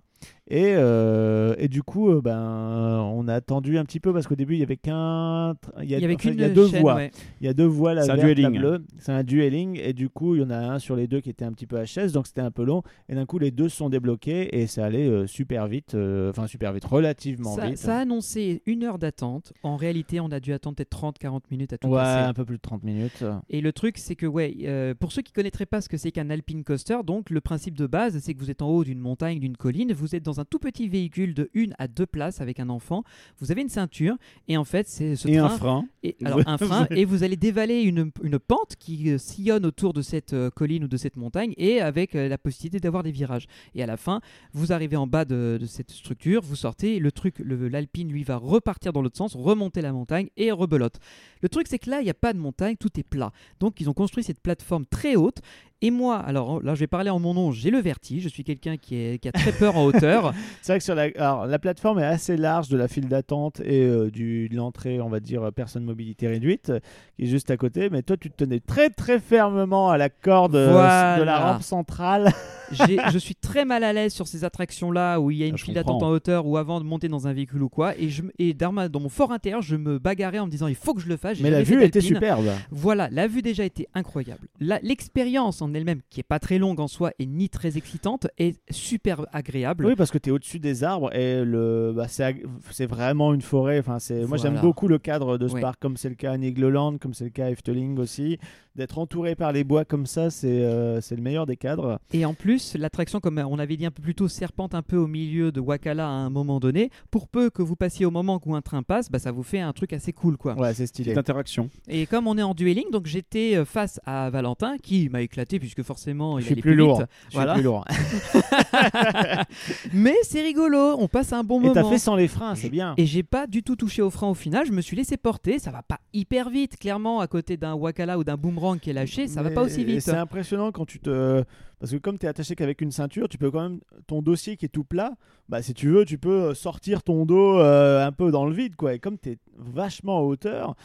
Et, 0.50 0.74
euh, 0.76 1.56
et 1.58 1.68
du 1.68 1.84
coup, 1.84 2.10
euh, 2.10 2.22
ben, 2.22 3.02
on 3.14 3.28
a 3.28 3.34
attendu 3.34 3.78
un 3.78 3.84
petit 3.84 4.00
peu 4.00 4.14
parce 4.14 4.28
qu'au 4.28 4.36
début, 4.36 4.54
il 4.56 4.60
y 4.60 4.64
avait 4.64 4.78
qu'un. 4.78 5.56
Il 5.82 5.90
y 5.90 5.94
a, 5.94 5.98
Il 5.98 6.02
y 6.02 6.06
avait 6.06 6.14
enfin, 6.16 6.30
qu'une 6.30 6.34
il 6.36 6.42
y 6.42 6.44
a 6.46 6.50
deux 6.50 6.68
chaîne, 6.70 6.82
voies. 6.82 6.96
ouais. 6.96 7.12
Il 7.42 7.48
y 7.48 7.50
a 7.50 7.54
deux 7.54 7.66
voies, 7.66 7.94
la 7.94 8.04
C'est 8.04 8.12
un 8.12 8.18
dueling. 8.18 8.58
bleue. 8.60 8.84
C'est 9.00 9.12
un 9.12 9.24
dueling. 9.24 9.78
Et 9.84 9.92
du 9.94 10.10
coup, 10.10 10.36
il 10.36 10.42
y 10.42 10.44
en 10.46 10.50
a 10.50 10.58
un 10.58 10.80
sur 10.80 10.96
les 10.96 11.08
deux 11.08 11.20
qui 11.20 11.30
était 11.30 11.44
un 11.46 11.52
petit 11.52 11.68
peu 11.68 11.78
HS, 11.84 12.12
donc 12.14 12.28
c'était 12.28 12.42
un 12.42 12.52
peu 12.52 12.64
long. 12.64 12.82
Et 13.10 13.16
d'un 13.16 13.26
coup, 13.26 13.40
les 13.40 13.52
deux 13.52 13.68
se 13.70 13.76
sont 13.78 13.90
débloqués 13.90 14.58
et 14.62 14.68
ça 14.68 14.86
allait 14.86 15.08
euh, 15.08 15.28
super 15.28 15.68
vite. 15.68 15.96
euh, 15.96 16.30
Enfin, 16.30 16.48
super 16.48 16.72
vite, 16.72 16.86
relativement 16.86 17.56
Ça, 17.56 17.68
vite. 17.68 17.78
ça 17.78 17.98
a 17.98 18.02
annoncé 18.02 18.62
une 18.66 18.84
heure 18.84 19.00
d'attente. 19.00 19.52
En 19.64 19.76
réalité, 19.76 20.20
on 20.22 20.32
a 20.32 20.40
dû 20.40 20.54
attendre 20.54 20.78
peut-être 20.78 20.98
30-40 20.98 21.42
minutes 21.52 21.74
à 21.74 21.78
tout 21.78 21.88
ouais, 21.90 21.96
passer. 21.98 22.24
un 22.30 22.34
peu 22.34 22.46
plus 22.46 22.56
de 22.58 22.62
30 22.62 22.84
minutes. 22.84 23.24
Et 23.50 23.60
le 23.62 23.74
truc, 23.74 23.98
c'est 23.98 24.16
que, 24.16 24.26
ouais, 24.26 24.56
euh, 24.64 24.94
pour 24.98 25.12
ceux 25.12 25.22
qui 25.22 25.34
connaîtraient 25.34 25.66
pas 25.66 25.82
ce 25.82 25.90
que 25.90 25.98
c'est 25.98 26.12
qu'un 26.12 26.30
alpine 26.30 26.64
coaster, 26.64 26.98
donc 27.06 27.30
le 27.30 27.42
principe 27.42 27.78
de 27.78 27.86
base, 27.88 28.18
c'est 28.20 28.34
que 28.34 28.40
vous 28.40 28.50
êtes 28.50 28.62
en 28.62 28.70
haut 28.70 28.84
d'une 28.86 29.00
montagne, 29.00 29.40
d'une 29.40 29.58
colline, 29.58 29.92
vous 29.94 30.16
êtes 30.16 30.24
dans 30.24 30.37
un 30.40 30.46
tout 30.46 30.60
petit 30.60 30.88
véhicule 30.88 31.34
de 31.34 31.50
une 31.54 31.74
à 31.78 31.88
deux 31.88 32.06
places 32.06 32.42
avec 32.42 32.60
un 32.60 32.70
enfant, 32.70 33.04
vous 33.40 33.52
avez 33.52 33.62
une 33.62 33.70
ceinture, 33.70 34.16
et 34.48 34.58
en 34.58 34.64
fait, 34.64 34.88
c'est 34.88 35.16
ce 35.16 35.28
Et 35.28 35.38
un 35.38 35.50
frein. 35.50 35.88
Et, 36.04 36.16
alors, 36.24 36.42
un 36.46 36.58
frein, 36.58 36.88
et 36.92 37.06
vous 37.06 37.24
allez 37.24 37.38
dévaler 37.38 37.82
une, 37.82 38.12
une 38.24 38.40
pente 38.40 38.76
qui 38.78 39.12
euh, 39.12 39.18
sillonne 39.18 39.66
autour 39.66 39.94
de 39.94 40.02
cette 40.02 40.34
euh, 40.34 40.50
colline 40.50 40.84
ou 40.84 40.88
de 40.88 40.98
cette 40.98 41.18
montagne, 41.18 41.54
et 41.58 41.82
avec 41.82 42.16
euh, 42.16 42.28
la 42.28 42.38
possibilité 42.38 42.80
d'avoir 42.80 43.04
des 43.04 43.12
virages. 43.12 43.48
Et 43.76 43.84
à 43.84 43.86
la 43.86 43.98
fin, 43.98 44.22
vous 44.54 44.72
arrivez 44.72 44.96
en 44.96 45.08
bas 45.08 45.26
de, 45.26 45.58
de 45.60 45.66
cette 45.66 45.92
structure, 45.92 46.42
vous 46.42 46.56
sortez, 46.56 47.00
le 47.00 47.12
truc, 47.12 47.36
l'alpine, 47.40 48.12
lui, 48.12 48.24
va 48.24 48.38
repartir 48.38 48.94
dans 48.94 49.02
l'autre 49.02 49.18
sens, 49.18 49.36
remonter 49.36 49.82
la 49.82 49.92
montagne 49.92 50.30
et 50.38 50.52
rebelote. 50.52 51.00
Le 51.42 51.50
truc, 51.50 51.68
c'est 51.70 51.80
que 51.80 51.90
là, 51.90 52.02
il 52.02 52.04
n'y 52.04 52.10
a 52.10 52.16
pas 52.16 52.34
de 52.34 52.40
montagne, 52.40 52.76
tout 52.78 53.00
est 53.00 53.04
plat. 53.04 53.32
Donc, 53.60 53.80
ils 53.82 53.90
ont 53.90 53.94
construit 53.94 54.24
cette 54.24 54.42
plateforme 54.42 54.86
très 54.86 55.16
haute. 55.16 55.40
Et 55.84 55.92
moi, 55.92 56.18
alors 56.18 56.62
là, 56.64 56.74
je 56.74 56.80
vais 56.80 56.88
parler 56.88 57.12
en 57.12 57.20
mon 57.20 57.36
nom, 57.36 57.52
j'ai 57.52 57.70
le 57.70 57.78
vertige. 57.78 58.24
Je 58.24 58.30
suis 58.30 58.44
quelqu'un 58.44 58.78
qui, 58.78 59.20
a 59.24 59.32
très 59.32 59.52
peur 59.52 59.78
en 59.78 59.86
hauteur. 59.86 60.34
C'est 60.64 60.72
vrai 60.72 60.80
que 60.80 60.84
sur 60.84 60.96
la, 60.96 61.10
alors, 61.18 61.46
la 61.46 61.60
plateforme 61.60 62.00
est 62.00 62.06
assez 62.06 62.36
large 62.36 62.70
de 62.70 62.78
la 62.78 62.88
file 62.88 63.08
d'attente 63.08 63.60
et 63.60 63.84
euh, 63.84 64.10
du, 64.10 64.50
de 64.50 64.56
l'entrée, 64.56 65.00
on 65.02 65.10
va 65.10 65.20
dire, 65.20 65.52
personne 65.56 65.84
mobilité 65.84 66.28
réduite, 66.28 66.72
euh, 66.72 66.80
qui 67.16 67.24
est 67.24 67.28
juste 67.28 67.52
à 67.52 67.58
côté. 67.58 67.92
Mais 67.92 68.02
toi, 68.02 68.18
tu 68.18 68.32
te 68.32 68.38
tenais 68.38 68.60
très 68.60 68.90
très 68.90 69.20
fermement 69.20 69.90
à 69.90 69.98
la 69.98 70.10
corde 70.10 70.56
euh, 70.56 71.18
de 71.18 71.24
la 71.24 71.38
rampe 71.38 71.62
centrale. 71.62 72.32
Je 72.72 73.18
suis 73.18 73.36
très 73.36 73.66
mal 73.66 73.84
à 73.84 73.94
l'aise 73.94 74.14
sur 74.14 74.28
ces 74.28 74.44
attractions-là 74.44 75.20
où 75.20 75.32
il 75.32 75.38
y 75.38 75.44
a 75.44 75.48
une 75.48 75.58
file 75.58 75.74
d'attente 75.74 76.04
en 76.04 76.10
hauteur 76.10 76.46
ou 76.46 76.58
avant 76.58 76.80
de 76.80 76.86
monter 76.86 77.08
dans 77.08 77.28
un 77.28 77.34
véhicule 77.34 77.64
ou 77.64 77.70
quoi. 77.70 77.98
Et, 77.98 78.10
je, 78.10 78.24
et 78.40 78.54
dans, 78.54 78.72
ma- 78.72 78.90
dans 78.90 79.00
mon 79.00 79.10
fort 79.10 79.32
intérieur, 79.32 79.62
je 79.62 79.76
me 79.76 80.00
bagarrais 80.00 80.40
en 80.40 80.46
me 80.46 80.52
disant 80.52 80.68
il 80.68 80.76
faut 80.76 80.94
que 80.94 81.02
je 81.02 81.08
le 81.08 81.18
fasse. 81.18 81.40
Mais 81.40 81.50
la 81.50 81.64
vue 81.64 81.84
était 81.84 82.02
superbe. 82.02 82.46
Voilà, 82.72 83.10
la 83.12 83.28
vue 83.28 83.42
déjà 83.42 83.64
était 83.64 83.88
incroyable. 83.94 84.48
L'expérience 84.84 85.62
en 85.62 85.74
elle-même, 85.74 86.02
qui 86.10 86.20
est 86.20 86.24
pas 86.28 86.40
très 86.40 86.58
longue 86.58 86.80
en 86.80 86.88
soi 86.88 87.12
et 87.20 87.26
ni 87.26 87.50
très 87.50 87.78
excitante, 87.78 88.28
est 88.38 88.60
super 88.72 89.26
agréable. 89.34 89.86
Oui, 89.86 89.96
parce 89.96 90.12
que 90.12 90.18
tu 90.18 90.30
es 90.30 90.32
au-dessus 90.32 90.60
des 90.60 90.84
arbres 90.84 91.14
et 91.16 91.44
le, 91.44 91.94
bah, 91.96 92.08
c'est 92.08 92.24
ag- 92.24 92.46
vraiment 92.90 93.34
une 93.34 93.42
forêt. 93.42 93.80
Enfin, 93.80 94.00
c'est, 94.00 94.26
moi, 94.26 94.38
j'aime 94.38 94.60
beaucoup 94.62 94.88
le 94.88 94.98
cadre 94.98 95.38
de 95.38 95.48
ce 95.48 95.54
Ouais. 95.58 95.62
parc, 95.62 95.80
comme 95.80 95.98
c'est 95.98 96.10
le 96.10 96.16
cas 96.16 96.34
à 96.34 96.38
Nigloland, 96.38 96.98
comme 96.98 97.14
c'est 97.14 97.24
le 97.24 97.30
cas 97.32 97.46
à 97.46 97.50
Efteling 97.52 97.98
aussi. 98.00 98.38
D'être 98.76 99.00
entouré 99.00 99.34
par 99.36 99.52
les 99.54 99.64
bois 99.64 99.86
comme 99.86 100.06
ça, 100.06 100.30
c'est, 100.30 100.48
euh, 100.62 101.02
c'est 101.02 101.16
le 101.16 101.22
meilleur 101.24 101.48
des 101.48 101.58
cadres. 101.58 102.00
Et 102.14 102.26
en 102.26 102.36
plus, 102.36 102.57
l'attraction, 102.76 103.20
comme 103.20 103.38
on 103.40 103.60
avait 103.60 103.78
dit 103.78 103.86
un 103.86 103.92
peu 103.92 104.02
plus 104.02 104.16
tôt, 104.16 104.28
serpente 104.28 104.76
un 104.76 104.82
peu 104.82 104.98
au 104.98 105.08
milieu 105.08 105.52
de 105.52 105.60
Wakala 105.60 106.06
à 106.06 106.10
un 106.12 106.30
moment 106.30 106.60
donné. 106.60 106.90
Pour 107.12 107.28
peu 107.28 107.50
que 107.50 107.62
vous 107.62 107.76
passiez 107.76 108.06
au 108.06 108.12
moment 108.12 108.40
où 108.46 108.56
un 108.56 108.62
train 108.62 108.84
passe, 108.84 109.10
bah, 109.12 109.20
ça 109.20 109.32
vous 109.32 109.44
fait 109.44 109.60
un 109.60 109.74
truc 109.74 109.94
assez 109.94 110.14
cool, 110.14 110.38
quoi. 110.38 110.56
Ouais, 110.56 110.74
c'est 110.74 110.88
stylé. 110.88 111.12
Petite 111.12 111.18
interaction. 111.20 111.70
Et 111.88 112.06
comme 112.06 112.28
on 112.28 112.38
est 112.38 112.44
en 112.44 112.54
dueling, 112.54 112.90
donc 112.92 113.06
j'étais 113.08 113.56
euh, 113.56 113.66
face 113.66 114.00
à 114.06 114.30
Valentin, 114.30 114.78
qui 114.78 115.10
m'a 115.10 115.22
éclaté 115.22 115.60
puisque 115.60 115.84
forcément 115.84 116.38
il 116.38 116.42
Je 116.42 116.46
suis 116.48 116.54
allait 116.54 116.62
plus 116.62 116.72
vite. 116.72 116.80
lourd. 116.80 117.04
Je 117.32 117.40
suis 117.40 117.48
plus 117.54 117.62
lourd. 117.64 117.86
Mais 119.94 120.16
c'est 120.24 120.42
rigolo, 120.42 120.96
on 121.00 121.08
passe 121.08 121.34
un 121.34 121.44
bon 121.44 121.62
Et 121.62 121.72
t'as 121.74 121.82
moment. 121.82 121.94
fait 121.94 122.00
sans 122.00 122.16
les 122.16 122.28
freins, 122.28 122.56
c'est 122.56 122.70
bien. 122.70 122.94
Et 122.98 123.06
j'ai 123.06 123.24
pas 123.24 123.48
du 123.48 123.64
tout 123.64 123.76
touché 123.76 124.02
au 124.02 124.10
frein 124.10 124.30
au 124.30 124.34
final, 124.34 124.66
je 124.66 124.72
me 124.72 124.82
suis 124.82 124.96
laissé 124.96 125.18
porter, 125.18 125.60
ça 125.60 125.72
va 125.72 125.82
pas 125.84 126.00
hyper 126.14 126.50
vite, 126.50 126.78
clairement, 126.78 127.20
à 127.20 127.28
côté 127.28 127.58
d'un 127.58 127.74
Wakala 127.74 128.18
ou 128.18 128.24
d'un 128.24 128.38
boomerang 128.38 128.80
qui 128.80 128.90
est 128.90 128.94
lâché, 128.94 129.28
ça 129.28 129.42
va 129.42 129.52
pas 129.52 129.64
aussi 129.64 129.84
vite. 129.84 130.02
C'est 130.02 130.12
impressionnant 130.12 130.72
quand 130.72 130.86
tu 130.86 131.00
te. 131.00 131.44
Parce 131.80 131.92
que 131.92 131.98
comme 131.98 132.18
tu 132.18 132.26
es 132.26 132.30
attaché 132.30 132.56
qu'avec 132.56 132.82
une 132.82 132.92
ceinture, 132.92 133.30
tu 133.30 133.38
peux 133.38 133.52
quand 133.52 133.62
même. 133.62 133.80
Ton 134.08 134.22
dossier 134.22 134.58
qui 134.58 134.66
est 134.66 134.70
tout 134.70 134.84
plat, 134.84 135.14
bah, 135.48 135.62
si 135.62 135.74
tu 135.74 135.90
veux, 135.90 136.06
tu 136.06 136.18
peux 136.18 136.54
sortir 136.54 137.04
ton 137.04 137.26
dos 137.26 137.60
euh, 137.60 138.06
un 138.06 138.12
peu 138.12 138.32
dans 138.32 138.46
le 138.46 138.54
vide. 138.54 138.76
quoi. 138.76 138.94
Et 138.96 139.00
comme 139.00 139.18
tu 139.20 139.32
es 139.32 139.38
vachement 139.58 140.20
en 140.20 140.22
hauteur, 140.24 140.76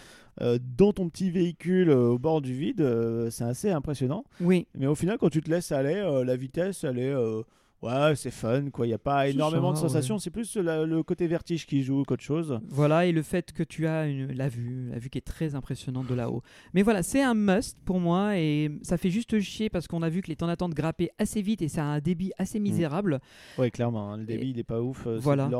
euh, 0.41 0.59
dans 0.77 0.93
ton 0.93 1.09
petit 1.09 1.31
véhicule 1.31 1.89
euh, 1.91 2.09
au 2.11 2.19
bord 2.19 2.41
du 2.43 2.55
vide, 2.55 2.81
euh, 2.83 3.31
c'est 3.31 3.45
assez 3.45 3.71
impressionnant. 3.71 4.25
Oui, 4.41 4.67
Mais 4.79 4.87
au 4.87 4.95
final, 4.95 5.17
quand 5.19 5.31
tu 5.31 5.41
te 5.41 5.51
laisses 5.51 5.73
aller, 5.73 5.95
euh, 5.97 6.25
la 6.25 6.37
vitesse, 6.37 6.85
elle 6.85 6.99
est. 6.99 7.15
Ouais, 7.83 8.15
c'est 8.15 8.31
fun, 8.31 8.71
quoi. 8.71 8.87
Il 8.87 8.91
n'y 8.91 8.95
a 8.95 8.99
pas 8.99 9.27
énormément 9.29 9.73
de 9.73 9.77
sensations. 9.77 10.19
C'est 10.19 10.31
plus 10.31 10.57
la- 10.57 10.87
le 10.87 11.03
côté 11.03 11.27
vertige 11.27 11.67
qui 11.67 11.83
joue 11.83 12.05
qu'autre 12.05 12.23
chose. 12.23 12.61
voilà, 12.69 13.07
et 13.07 13.13
le 13.13 13.23
fait 13.23 13.53
que 13.53 13.65
tu 13.65 13.87
as 13.89 14.07
une- 14.07 14.33
la 14.33 14.49
vue, 14.49 14.89
la 14.93 14.99
vue 15.01 15.11
qui 15.11 15.19
est 15.19 15.23
très 15.27 15.57
impressionnante 15.57 16.07
de 16.07 16.15
là-haut. 16.15 16.43
Mais 16.75 16.83
voilà, 16.83 17.03
c'est 17.03 17.23
un 17.23 17.35
must 17.35 17.77
pour 17.85 17.99
moi, 17.99 18.39
et 18.39 18.71
ça 18.83 18.97
fait 18.99 19.11
juste 19.11 19.39
chier 19.41 19.69
parce 19.69 19.89
qu'on 19.89 20.03
a 20.03 20.09
vu 20.09 20.23
que 20.23 20.29
les 20.29 20.37
temps 20.37 20.47
d'attente 20.47 20.75
grappaient 20.75 21.11
assez 21.19 21.43
vite 21.43 21.61
et 21.63 21.69
ça 21.69 21.83
a 21.83 21.87
un 21.87 21.99
débit 22.01 22.31
assez 22.39 22.61
Mm. 22.61 22.63
misérable. 22.63 23.21
Oui, 23.59 23.71
clairement. 23.73 24.13
hein, 24.13 24.17
Le 24.19 24.27
débit, 24.27 24.51
il 24.51 24.59
est 24.61 24.65
pas 24.65 24.81
ouf. 24.81 25.07
euh, 25.09 25.19
Voilà. 25.21 25.51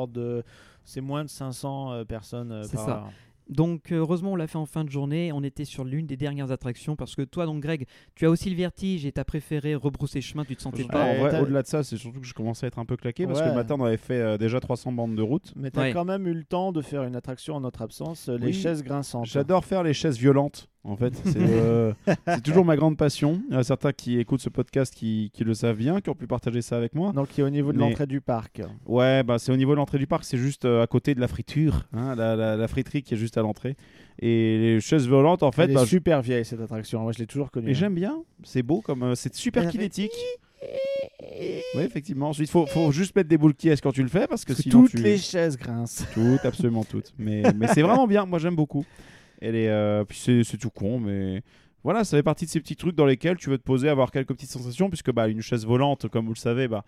C'est 0.85 1.01
moins 1.01 1.25
de 1.25 1.29
500 1.29 1.93
euh, 1.93 2.05
personnes 2.05 2.51
euh, 2.53 2.63
par 2.73 2.85
ça. 2.85 2.91
heure. 2.91 3.11
Donc 3.49 3.93
euh, 3.93 3.97
heureusement 3.97 4.33
on 4.33 4.37
l'a 4.37 4.47
fait 4.47 4.59
en 4.59 4.67
fin 4.67 4.85
de 4.85 4.91
journée, 4.91 5.33
on 5.33 5.43
était 5.43 5.65
sur 5.65 5.85
l'une 5.85 6.07
des 6.07 6.17
dernières 6.17 6.51
attractions 6.53 6.97
parce 6.97 7.15
que 7.15 7.23
toi 7.23 7.45
donc 7.47 7.61
Greg, 7.63 7.87
tu 8.15 8.25
as 8.27 8.31
aussi 8.31 8.49
le 8.51 8.57
vertige 8.57 9.05
et 9.05 9.13
t'as 9.13 9.25
préféré 9.25 9.75
rebrousser 9.75 10.21
chemin, 10.21 10.45
tu 10.45 10.57
te 10.57 10.63
sentais 10.63 10.83
Ouais, 10.85 10.89
pas. 10.89 11.05
en 11.05 11.15
vrai, 11.17 11.31
t'as- 11.31 11.43
au-delà 11.43 11.63
de 11.63 11.67
ça, 11.67 11.83
c'est 11.83 11.97
surtout 11.97 12.21
que 12.21 12.27
je 12.27 12.35
commençais 12.35 12.67
à 12.67 12.69
être 12.69 12.79
un 12.79 12.85
peu 12.85 12.97
claqué 12.97 13.27
parce 13.27 13.41
que 13.43 13.49
le 13.49 13.55
matin, 13.55 13.77
on 13.79 13.85
avait 13.85 13.97
fait 13.97 14.21
euh, 14.21 14.39
déjà 14.39 14.61
300 14.61 14.93
bandes 14.93 15.15
de 15.17 15.23
route. 15.23 15.53
Mais 15.57 15.71
tu 15.71 15.79
as 15.79 15.83
Ouais. 15.83 15.93
quand 15.93 16.05
même 16.05 16.27
eu 16.27 16.35
le 16.35 16.45
temps 16.45 16.73
de 16.73 16.81
faire 16.83 17.03
une 17.03 17.17
attraction 17.17 17.57
en 17.57 17.61
notre 17.61 17.83
absence, 17.83 18.29
euh, 18.29 18.39
les 18.39 18.47
Oui. 18.47 18.53
chaises 18.53 18.83
grinçantes. 18.83 19.27
J'adore 19.27 19.65
faire 19.65 19.83
les 19.83 19.93
chaises 19.95 20.17
violentes, 20.19 20.69
en 20.85 20.97
fait. 20.97 21.15
C'est 21.25 21.37
euh, 21.39 21.93
c'est 22.27 22.43
toujours 22.43 22.65
ma 22.65 22.77
grande 22.77 22.97
passion. 22.97 23.41
Il 23.49 23.55
y 23.55 23.57
en 23.57 23.61
a 23.61 23.65
certains 23.65 23.93
qui 23.93 24.19
écoutent 24.19 24.41
ce 24.41 24.49
podcast 24.49 24.95
qui, 24.95 25.31
qui 25.33 25.45
le 25.45 25.55
savent 25.55 25.77
bien, 25.77 26.01
qui 26.01 26.11
ont 26.11 26.15
pu 26.15 26.27
partager 26.27 26.63
ça 26.63 26.77
avec 26.77 26.95
moi. 26.95 27.13
Donc, 27.13 27.29
qui 27.29 27.41
est 27.41 27.45
au 27.45 27.51
niveau 27.51 27.73
de 27.73 27.79
Mais- 27.79 27.89
l'entrée 27.89 28.07
du 28.07 28.21
parc. 28.21 28.61
Ouais, 28.87 29.23
bah, 29.23 29.39
c'est 29.39 29.53
au 29.53 29.57
niveau 29.57 29.73
de 29.73 29.77
l'entrée 29.77 29.99
du 29.99 30.07
parc, 30.07 30.25
c'est 30.25 30.39
juste 30.39 30.65
euh, 30.65 30.83
à 30.83 30.87
côté 30.87 31.15
de 31.15 31.21
la 31.21 31.29
friture, 31.29 31.87
hein, 31.93 32.15
la, 32.17 32.35
la- 32.37 32.57
la 32.57 32.69
friterie 32.69 33.03
qui 33.03 33.15
est 33.15 33.17
juste 33.17 33.39
à 33.39 33.43
l'entrée. 33.43 33.77
Et 34.19 34.59
les 34.59 34.81
chaises 34.81 35.09
volantes, 35.09 35.43
en 35.43 35.53
fait, 35.53 35.65
Elle 35.65 35.71
est 35.71 35.75
bah, 35.75 35.87
super 35.87 36.21
vieille 36.23 36.45
cette 36.45 36.61
attraction. 36.61 37.01
Moi, 37.03 37.13
je 37.13 37.19
l'ai 37.19 37.27
toujours 37.27 37.51
connue. 37.51 37.71
Et 37.71 37.75
j'aime 37.75 37.95
bien, 37.95 38.23
c'est 38.45 38.63
beau, 38.63 38.81
comme 38.81 39.03
euh, 39.03 39.15
c'est 39.15 39.35
super 39.35 39.69
kinétique. 39.69 40.13
Oui, 41.75 41.83
effectivement. 41.83 42.29
Ensuite, 42.29 42.51
faut, 42.51 42.67
faut 42.67 42.93
juste 42.93 43.17
mettre 43.17 43.29
des 43.29 43.39
boules 43.39 43.55
qui 43.55 43.69
quand 43.81 43.93
tu 43.93 44.03
le 44.03 44.09
fais 44.09 44.27
parce 44.29 44.45
que 44.45 44.53
Parce 44.53 44.59
que 44.59 44.63
sinon 44.71 44.83
toutes 44.83 44.93
tu... 44.93 44.97
les 44.99 45.19
chaises 45.19 45.57
grincent. 45.57 46.05
Toutes, 46.13 46.45
absolument 46.45 46.85
toutes. 46.85 47.13
Mais, 47.19 47.43
mais 47.57 47.69
c'est 47.69 47.83
vraiment 47.83 48.07
bien. 48.07 48.27
Moi, 48.27 48.39
j'aime 48.39 48.55
beaucoup. 48.55 48.85
Elle 49.45 49.57
est, 49.57 49.69
euh, 49.69 50.05
puis 50.05 50.17
c'est, 50.45 50.57
tout 50.57 50.71
con, 50.71 51.01
mais 51.01 51.43
voilà, 51.83 52.05
ça 52.05 52.17
fait 52.17 52.23
partie 52.23 52.45
de 52.45 52.51
ces 52.51 52.61
petits 52.61 52.77
trucs 52.77 52.95
dans 52.95 53.07
lesquels 53.07 53.37
tu 53.37 53.51
veux 53.51 53.59
te 53.59 53.65
poser, 53.65 53.89
avoir 53.89 54.11
quelques 54.13 54.29
petites 54.35 54.51
sensations, 54.51 54.89
puisque 54.89 55.11
bah, 55.13 55.27
une 55.27 55.41
chaise 55.41 55.67
volante, 55.67 56.07
comme 56.09 56.27
vous 56.27 56.35
le 56.35 56.39
savez, 56.39 56.69
bah, 56.69 56.85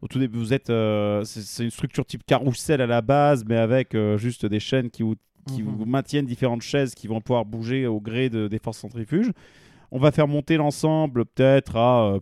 au 0.00 0.08
tout 0.08 0.18
début, 0.18 0.38
vous 0.38 0.52
êtes, 0.52 0.68
euh, 0.70 1.22
c'est, 1.22 1.62
une 1.62 1.70
structure 1.70 2.04
type 2.04 2.24
carrousel 2.26 2.80
à 2.80 2.86
la 2.88 3.02
base, 3.02 3.44
mais 3.46 3.56
avec 3.56 3.94
euh, 3.94 4.18
juste 4.18 4.44
des 4.46 4.58
chaînes 4.60 4.90
qui 4.90 5.02
vous 5.04 5.14
qui 5.48 5.62
Mhm. 5.64 5.74
vous 5.76 5.84
maintiennent 5.86 6.26
différentes 6.26 6.62
chaises 6.62 6.94
qui 6.94 7.08
vont 7.08 7.20
pouvoir 7.20 7.44
bouger 7.44 7.88
au 7.88 8.00
gré 8.00 8.30
de- 8.30 8.46
des 8.46 8.60
forces 8.60 8.78
centrifuges. 8.78 9.30
On 9.90 9.98
va 9.98 10.12
faire 10.12 10.28
monter 10.28 10.56
l'ensemble 10.56 11.24
peut-être 11.26 11.74
à 11.76 12.18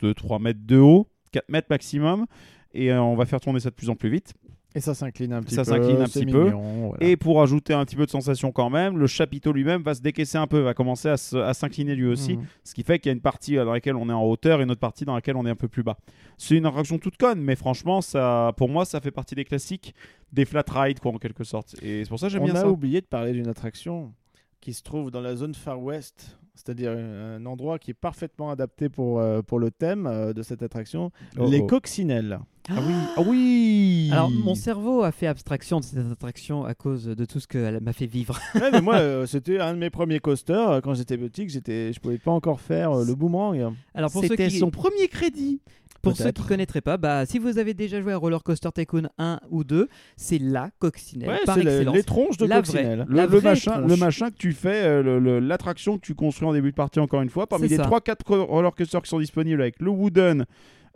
2-3 0.00 0.38
mètres 0.38 0.60
de 0.64 0.78
haut, 0.78 1.08
4 1.32 1.48
mètres 1.50 1.66
maximum, 1.70 2.24
et 2.72 2.90
on 2.94 3.14
va 3.16 3.26
faire 3.26 3.40
tourner 3.40 3.60
ça 3.60 3.68
de 3.68 3.74
plus 3.74 3.90
en 3.90 3.96
plus 3.96 4.08
vite. 4.08 4.32
Et 4.74 4.80
ça 4.80 4.94
s'incline 4.94 5.32
un 5.32 5.42
petit 5.42 5.54
Ça 5.54 5.64
peu. 5.64 5.70
s'incline 5.70 5.96
un 6.02 6.04
petit 6.04 6.26
peu. 6.26 6.50
voilà. 6.50 6.96
Et 7.00 7.16
pour 7.16 7.40
ajouter 7.42 7.72
un 7.72 7.84
petit 7.86 7.96
peu 7.96 8.04
de 8.04 8.10
sensation 8.10 8.52
quand 8.52 8.68
même, 8.68 8.98
le 8.98 9.06
chapiteau 9.06 9.50
lui-même 9.52 9.82
va 9.82 9.94
se 9.94 10.02
décaisser 10.02 10.36
un 10.36 10.46
peu, 10.46 10.60
va 10.60 10.74
commencer 10.74 11.08
à, 11.08 11.16
se- 11.16 11.36
à 11.36 11.54
s'incliner 11.54 11.94
lui 11.94 12.06
aussi, 12.06 12.36
Mhm. 12.36 12.44
ce 12.64 12.74
qui 12.74 12.82
fait 12.82 12.98
qu'il 12.98 13.08
y 13.08 13.12
a 13.12 13.14
une 13.14 13.22
partie 13.22 13.56
dans 13.56 13.72
laquelle 13.72 13.96
on 13.96 14.08
est 14.10 14.12
en 14.12 14.24
hauteur 14.24 14.60
et 14.60 14.64
une 14.64 14.70
autre 14.70 14.80
partie 14.80 15.04
dans 15.06 15.14
laquelle 15.14 15.36
on 15.36 15.46
est 15.46 15.50
un 15.50 15.56
peu 15.56 15.68
plus 15.68 15.82
bas. 15.82 15.96
C'est 16.36 16.54
une 16.54 16.66
attraction 16.66 16.98
toute 16.98 17.16
conne, 17.16 17.40
mais 17.40 17.56
franchement, 17.56 18.02
ça, 18.02 18.52
pour 18.58 18.68
moi, 18.68 18.84
ça 18.84 19.00
fait 19.00 19.10
partie 19.10 19.34
des 19.34 19.44
classiques, 19.46 19.94
des 20.34 20.44
flat 20.44 20.64
rides 20.68 21.00
quoi 21.00 21.12
en 21.12 21.18
quelque 21.18 21.44
sorte. 21.44 21.74
Et 21.82 22.04
c'est 22.04 22.08
pour 22.10 22.18
ça 22.20 22.26
que 22.26 22.32
j'aime 22.34 22.42
On 22.42 22.46
bien 22.46 22.54
a 22.54 22.60
ça. 22.60 22.68
oublié 22.68 23.00
de 23.00 23.06
parler 23.06 23.32
d'une 23.32 23.48
attraction 23.48 24.12
qui 24.60 24.74
se 24.74 24.82
trouve 24.82 25.10
dans 25.10 25.22
la 25.22 25.34
zone 25.34 25.54
Far 25.54 25.80
West, 25.82 26.37
c'est-à-dire 26.58 26.90
un 26.90 27.44
endroit 27.46 27.78
qui 27.78 27.92
est 27.92 27.94
parfaitement 27.94 28.50
adapté 28.50 28.88
pour, 28.88 29.20
euh, 29.20 29.42
pour 29.42 29.58
le 29.58 29.70
thème 29.70 30.06
euh, 30.06 30.32
de 30.32 30.42
cette 30.42 30.62
attraction, 30.62 31.12
Oh, 31.38 31.48
les 31.48 31.60
oh. 31.60 31.66
coccinelles. 31.66 32.40
Ah 32.70 32.80
oui, 32.86 32.94
ah 33.16 33.22
oui. 33.26 34.08
Alors 34.12 34.30
mon 34.30 34.54
cerveau 34.54 35.02
a 35.02 35.10
fait 35.10 35.26
abstraction 35.26 35.80
de 35.80 35.84
cette 35.84 36.12
attraction 36.12 36.64
à 36.66 36.74
cause 36.74 37.06
de 37.06 37.24
tout 37.24 37.40
ce 37.40 37.48
qu'elle 37.48 37.80
m'a 37.80 37.94
fait 37.94 38.06
vivre. 38.06 38.38
Ouais, 38.54 38.70
mais 38.70 38.82
moi, 38.82 38.96
euh, 38.98 39.24
c'était 39.24 39.58
un 39.58 39.72
de 39.72 39.78
mes 39.78 39.88
premiers 39.88 40.18
coasters 40.18 40.82
quand 40.82 40.92
j'étais 40.92 41.16
petit, 41.16 41.48
j'étais, 41.48 41.92
je 41.94 42.00
pouvais 42.00 42.18
pas 42.18 42.30
encore 42.30 42.60
faire 42.60 42.92
euh, 42.92 43.04
le 43.06 43.14
boomerang. 43.14 43.72
Alors 43.94 44.10
pour 44.10 44.20
ceux 44.20 44.28
C'était 44.28 44.48
qui 44.48 44.58
son 44.58 44.70
premier 44.70 45.08
crédit. 45.08 45.62
Pour 46.00 46.12
ceux 46.16 46.24
qui 46.24 46.32
Peut-être. 46.32 46.46
connaîtraient 46.48 46.80
pas, 46.80 46.96
bah, 46.96 47.26
si 47.26 47.38
vous 47.40 47.58
avez 47.58 47.74
déjà 47.74 48.00
joué 48.00 48.12
à 48.12 48.16
Roller 48.16 48.42
Coaster 48.42 48.68
Tycoon 48.72 49.08
1 49.18 49.40
ou 49.50 49.64
2, 49.64 49.88
c'est 50.16 50.38
la 50.38 50.70
coccinelle 50.78 51.28
Ouais, 51.28 51.38
par 51.44 51.58
excellence. 51.58 51.94
les 51.94 52.02
tronches 52.04 52.36
de 52.36 52.46
La 52.46 52.56
coccinelle. 52.56 53.04
Le, 53.08 53.16
La 53.16 53.26
le 53.26 53.28
vraie 53.38 53.50
machin, 53.50 53.72
tronche. 53.72 53.90
le 53.90 53.96
machin 53.96 54.30
que 54.30 54.36
tu 54.36 54.52
fais, 54.52 54.82
euh, 54.84 55.40
l'attraction 55.40 55.98
que 55.98 56.02
tu 56.06 56.14
construis 56.14 56.48
en 56.48 56.52
début 56.52 56.70
de 56.70 56.76
partie 56.76 57.00
encore 57.00 57.20
une 57.22 57.30
fois, 57.30 57.46
parmi 57.48 57.66
les 57.68 57.76
ça. 57.76 57.82
3-4 57.84 58.22
roller 58.44 58.74
coasters 58.76 59.02
qui 59.02 59.08
sont 59.10 59.18
disponibles 59.18 59.60
avec 59.60 59.80
le 59.80 59.90
wooden, 59.90 60.44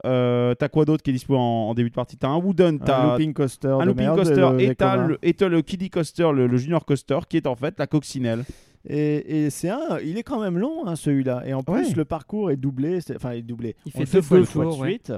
Euh, 0.04 0.54
t'as 0.56 0.68
quoi 0.68 0.84
d'autre 0.84 1.02
qui 1.02 1.10
est 1.10 1.12
dispo 1.12 1.36
en, 1.36 1.68
en 1.70 1.74
début 1.74 1.90
de 1.90 1.94
partie? 1.94 2.16
T'as 2.16 2.28
un 2.28 2.36
Wooden, 2.38 2.76
Un 2.76 2.78
t'as 2.84 3.10
looping 3.12 3.32
coaster. 3.34 3.68
un 3.68 3.78
de 3.80 3.84
looping 3.86 4.04
merde, 4.04 4.16
coaster 4.18 4.50
le 4.52 4.60
et 4.62 4.74
t'as 4.74 4.96
le, 4.96 5.18
le 5.48 5.62
kiddie 5.62 5.90
coaster, 5.90 6.28
le, 6.34 6.48
le 6.48 6.56
junior 6.56 6.84
coaster, 6.84 7.18
qui 7.28 7.36
est 7.36 7.46
en 7.46 7.54
fait 7.54 7.74
la 7.78 7.86
coccinelle. 7.86 8.44
Et, 8.88 9.44
et 9.44 9.50
c'est 9.50 9.68
un, 9.70 9.98
il 10.04 10.18
est 10.18 10.22
quand 10.22 10.40
même 10.40 10.58
long 10.58 10.86
hein, 10.86 10.96
celui-là. 10.96 11.42
Et 11.46 11.54
en 11.54 11.62
plus, 11.62 11.72
Ouais. 11.88 11.94
le 11.94 12.04
parcours 12.04 12.50
est 12.50 12.56
doublé. 12.56 13.00
c'est- 13.00 13.14
Enfin, 13.16 13.32
il 13.34 13.38
est 13.38 13.42
doublé. 13.42 13.76
Il 13.86 13.92
On 13.94 14.00
fait 14.00 14.04
le 14.06 14.12
deux 14.12 14.22
fois 14.22 14.36
le 14.38 14.42
de 14.44 14.48
tour, 14.50 14.78
ouais. 14.80 14.88
suite. 14.90 15.12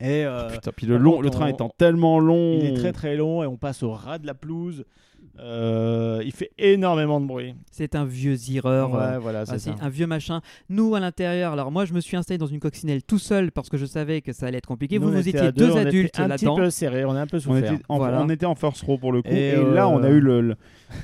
Et 0.00 0.24
euh, 0.24 0.48
Putain, 0.50 0.72
puis 0.72 0.86
le, 0.86 0.96
long, 0.96 1.20
le 1.20 1.30
train 1.30 1.46
on- 1.46 1.52
étant 1.52 1.68
tellement 1.68 2.18
long. 2.20 2.58
il 2.60 2.66
est 2.66 2.74
très 2.74 2.92
très 2.92 3.16
long 3.16 3.42
et 3.42 3.46
on 3.46 3.56
passe 3.56 3.82
au 3.82 3.92
ras 3.92 4.18
de 4.18 4.26
la 4.26 4.34
pelouse. 4.34 4.84
Euh, 5.40 6.22
il 6.24 6.32
fait 6.32 6.50
énormément 6.58 7.20
de 7.20 7.26
bruit. 7.26 7.54
C'est 7.72 7.94
un 7.96 8.04
vieux 8.04 8.34
zireur. 8.36 8.92
ouais, 8.92 9.00
euh, 9.02 9.18
voilà, 9.18 9.44
c'est 9.46 9.70
un 9.80 9.88
vieux 9.88 10.06
machin. 10.06 10.40
Nous, 10.68 10.94
à 10.94 11.00
l'intérieur, 11.00 11.52
alors 11.52 11.72
moi, 11.72 11.84
je 11.84 11.92
me 11.92 12.00
suis 12.00 12.16
installé 12.16 12.38
dans 12.38 12.46
une 12.46 12.60
coccinelle 12.60 13.02
tout 13.02 13.18
seul 13.18 13.50
parce 13.50 13.68
que 13.68 13.76
je 13.76 13.86
savais 13.86 14.20
que 14.20 14.32
ça 14.32 14.46
allait 14.46 14.58
être 14.58 14.66
compliqué. 14.66 14.98
Nous, 14.98 15.06
vous, 15.08 15.12
vous 15.12 15.28
étiez 15.28 15.50
deux, 15.52 15.66
deux 15.66 15.70
on 15.72 15.78
était 15.78 15.88
adultes 15.88 16.20
un 16.20 16.22
petit 16.24 16.28
là-dedans. 16.44 16.56
peu 16.56 16.70
serré, 16.70 17.04
on 17.04 17.10
a 17.16 17.20
un 17.22 17.26
peu 17.26 17.38
On 17.38 17.40
souffert 17.40 17.72
était, 17.72 17.82
en, 17.88 17.98
Voilà. 17.98 18.22
on 18.22 18.28
était 18.30 18.46
en 18.46 18.54
first 18.54 18.82
row 18.82 18.96
pour 18.96 19.12
le 19.12 19.22
coup. 19.22 19.28
Et, 19.30 19.50
Et, 19.50 19.56
là, 19.74 19.88
on 19.88 20.02
a 20.02 20.06
euh, 20.06 20.16
eu 20.16 20.20
le- 20.20 20.40
le- 20.40 20.56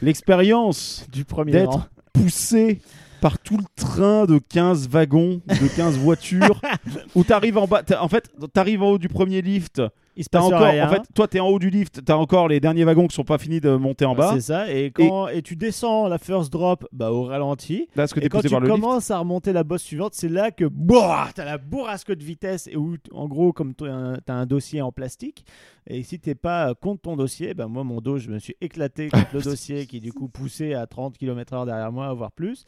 l'expérience 0.02 1.06
du 1.12 1.24
premier 1.24 1.52
d'être 1.52 1.90
poussé 2.12 2.80
par 3.20 3.38
tout 3.38 3.56
le 3.56 3.64
train 3.76 4.24
de 4.26 4.38
15 4.38 4.88
wagons, 4.88 5.40
de 5.46 5.76
15 5.76 5.96
voitures, 5.98 6.60
où 7.14 7.22
t'arrives 7.24 7.58
en 7.58 7.66
bas. 7.66 7.82
En 8.00 8.08
fait, 8.08 8.30
t'arrives 8.52 8.82
en 8.82 8.90
haut 8.92 8.98
du 8.98 9.08
premier 9.08 9.42
lift. 9.42 9.82
Il 10.16 10.24
se 10.24 10.28
passe 10.28 10.44
encore, 10.44 10.62
rien. 10.62 10.86
en 10.86 10.90
fait, 10.90 11.02
toi, 11.14 11.28
t'es 11.28 11.40
en 11.40 11.48
haut 11.48 11.58
du 11.58 11.70
lift. 11.70 12.04
T'as 12.04 12.16
encore 12.16 12.48
les 12.48 12.60
derniers 12.60 12.84
wagons 12.84 13.06
qui 13.06 13.14
sont 13.14 13.24
pas 13.24 13.38
finis 13.38 13.60
de 13.60 13.70
monter 13.76 14.04
en 14.04 14.14
bas. 14.14 14.32
C'est 14.34 14.40
ça. 14.40 14.72
Et, 14.72 14.90
quand, 14.90 15.28
et... 15.28 15.42
tu 15.42 15.56
descends 15.56 16.08
la 16.08 16.18
first 16.18 16.52
drop 16.52 16.86
bah, 16.92 17.12
au 17.12 17.24
ralenti. 17.24 17.88
Là, 17.94 18.06
que 18.06 18.20
Et 18.20 18.28
quand 18.28 18.40
tu 18.40 18.48
lift. 18.48 18.66
commences 18.66 19.10
à 19.10 19.18
remonter 19.18 19.52
la 19.52 19.64
bosse 19.64 19.82
suivante, 19.82 20.14
c'est 20.14 20.28
là 20.28 20.50
que 20.50 20.64
boah, 20.64 21.28
t'as 21.34 21.44
la 21.44 21.58
bourrasque 21.58 22.12
de 22.12 22.24
vitesse 22.24 22.66
et 22.66 22.76
où, 22.76 22.96
en 23.12 23.28
gros, 23.28 23.52
comme 23.52 23.74
tu 23.74 23.86
as 23.86 24.34
un 24.34 24.46
dossier 24.46 24.82
en 24.82 24.92
plastique, 24.92 25.44
et 25.86 26.02
si 26.02 26.18
t'es 26.18 26.34
pas 26.34 26.74
contre 26.74 27.02
ton 27.02 27.16
dossier, 27.16 27.54
ben 27.54 27.68
moi, 27.68 27.84
mon 27.84 28.00
dos, 28.00 28.18
je 28.18 28.30
me 28.30 28.38
suis 28.38 28.56
éclaté 28.60 29.08
contre 29.10 29.28
le 29.34 29.42
dossier 29.42 29.86
qui, 29.86 30.00
du 30.00 30.12
coup, 30.12 30.28
poussait 30.28 30.74
à 30.74 30.86
30 30.86 31.16
km/h 31.18 31.66
derrière 31.66 31.92
moi, 31.92 32.12
voire 32.14 32.32
plus. 32.32 32.64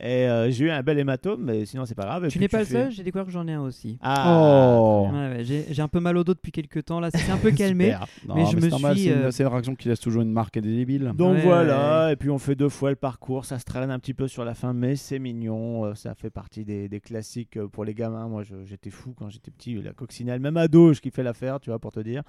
Et 0.00 0.28
euh, 0.28 0.50
j'ai 0.50 0.66
eu 0.66 0.70
un 0.70 0.82
bel 0.82 0.98
hématome, 0.98 1.42
mais 1.44 1.66
sinon, 1.66 1.84
c'est 1.84 1.94
pas 1.94 2.04
grave. 2.04 2.24
Et 2.24 2.28
Tu 2.28 2.38
n'es 2.38 2.46
pas 2.48 2.60
le 2.60 2.64
fais- 2.64 2.72
seul, 2.84 2.90
j'ai 2.92 3.02
découvert 3.02 3.24
que 3.26 3.32
j'en 3.32 3.46
ai 3.48 3.52
un 3.54 3.62
aussi. 3.62 3.98
Ah, 4.00 4.36
Oh. 4.38 5.08
Ouais, 5.12 5.18
ouais, 5.36 5.44
j'ai 5.44 5.64
j'ai 5.70 5.82
un 5.82 5.88
peu 5.88 5.98
mal 6.00 6.16
au 6.16 6.22
dos 6.24 6.34
depuis 6.34 6.52
quelques 6.52 6.84
temps 6.84 7.00
là, 7.00 7.10
ça 7.10 7.18
s'est 7.18 7.32
un 7.32 7.36
peu 7.36 7.50
calmé. 7.50 7.86
super. 7.86 8.06
Non, 8.26 8.34
Mais 8.36 8.46
je 8.46 8.56
me 8.56 8.60
c'est 8.60 8.68
normal, 8.68 8.94
suis, 8.96 9.04
c'est 9.06 9.10
une- 9.12 9.18
euh, 9.22 9.30
C'est 9.30 9.42
une 9.42 9.48
réaction 9.48 9.74
qui 9.74 9.88
laisse 9.88 10.00
toujours 10.00 10.22
une 10.22 10.32
marque 10.32 10.56
indélébile. 10.56 11.12
Donc 11.16 11.34
Ouais, 11.36 11.42
voilà, 11.42 12.12
et 12.12 12.16
puis 12.16 12.30
on 12.30 12.38
fait 12.38 12.54
deux 12.54 12.68
fois 12.68 12.90
le 12.90 12.96
parcours, 12.96 13.44
ça 13.44 13.58
se 13.58 13.64
traîne 13.64 13.90
un 13.90 13.98
petit 13.98 14.14
peu 14.14 14.28
sur 14.28 14.44
la 14.44 14.54
fin, 14.54 14.72
mais 14.72 14.94
c'est 14.96 15.18
mignon, 15.18 15.84
euh, 15.86 15.94
ça 15.94 16.14
fait 16.14 16.30
partie 16.30 16.64
des, 16.64 16.88
des 16.88 17.00
classiques 17.00 17.58
pour 17.72 17.84
les 17.84 17.94
gamins. 17.94 18.28
Moi 18.28 18.42
j'étais 18.64 18.90
fou 18.90 19.14
quand 19.16 19.28
j'étais 19.30 19.50
petit, 19.50 19.74
la 19.82 19.92
coccinelle, 19.92 20.40
même 20.40 20.56
ado, 20.56 20.92
je 20.92 21.00
kiffais 21.00 21.22
la 21.22 21.34
faire, 21.34 21.58
tu 21.60 21.70
vois, 21.70 21.78
pour 21.78 21.90
te 21.92 22.00
dire. 22.00 22.22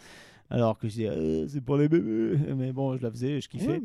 Alors 0.52 0.78
que 0.80 0.88
je 0.88 0.94
disais, 0.94 1.10
Euh, 1.10 1.48
c'est 1.48 1.62
pour 1.62 1.78
les 1.78 1.88
bébés, 1.88 2.38
mais 2.58 2.72
bon, 2.74 2.98
je 2.98 3.04
la 3.04 3.12
faisais, 3.12 3.40
je 3.40 3.48
kiffais. 3.48 3.82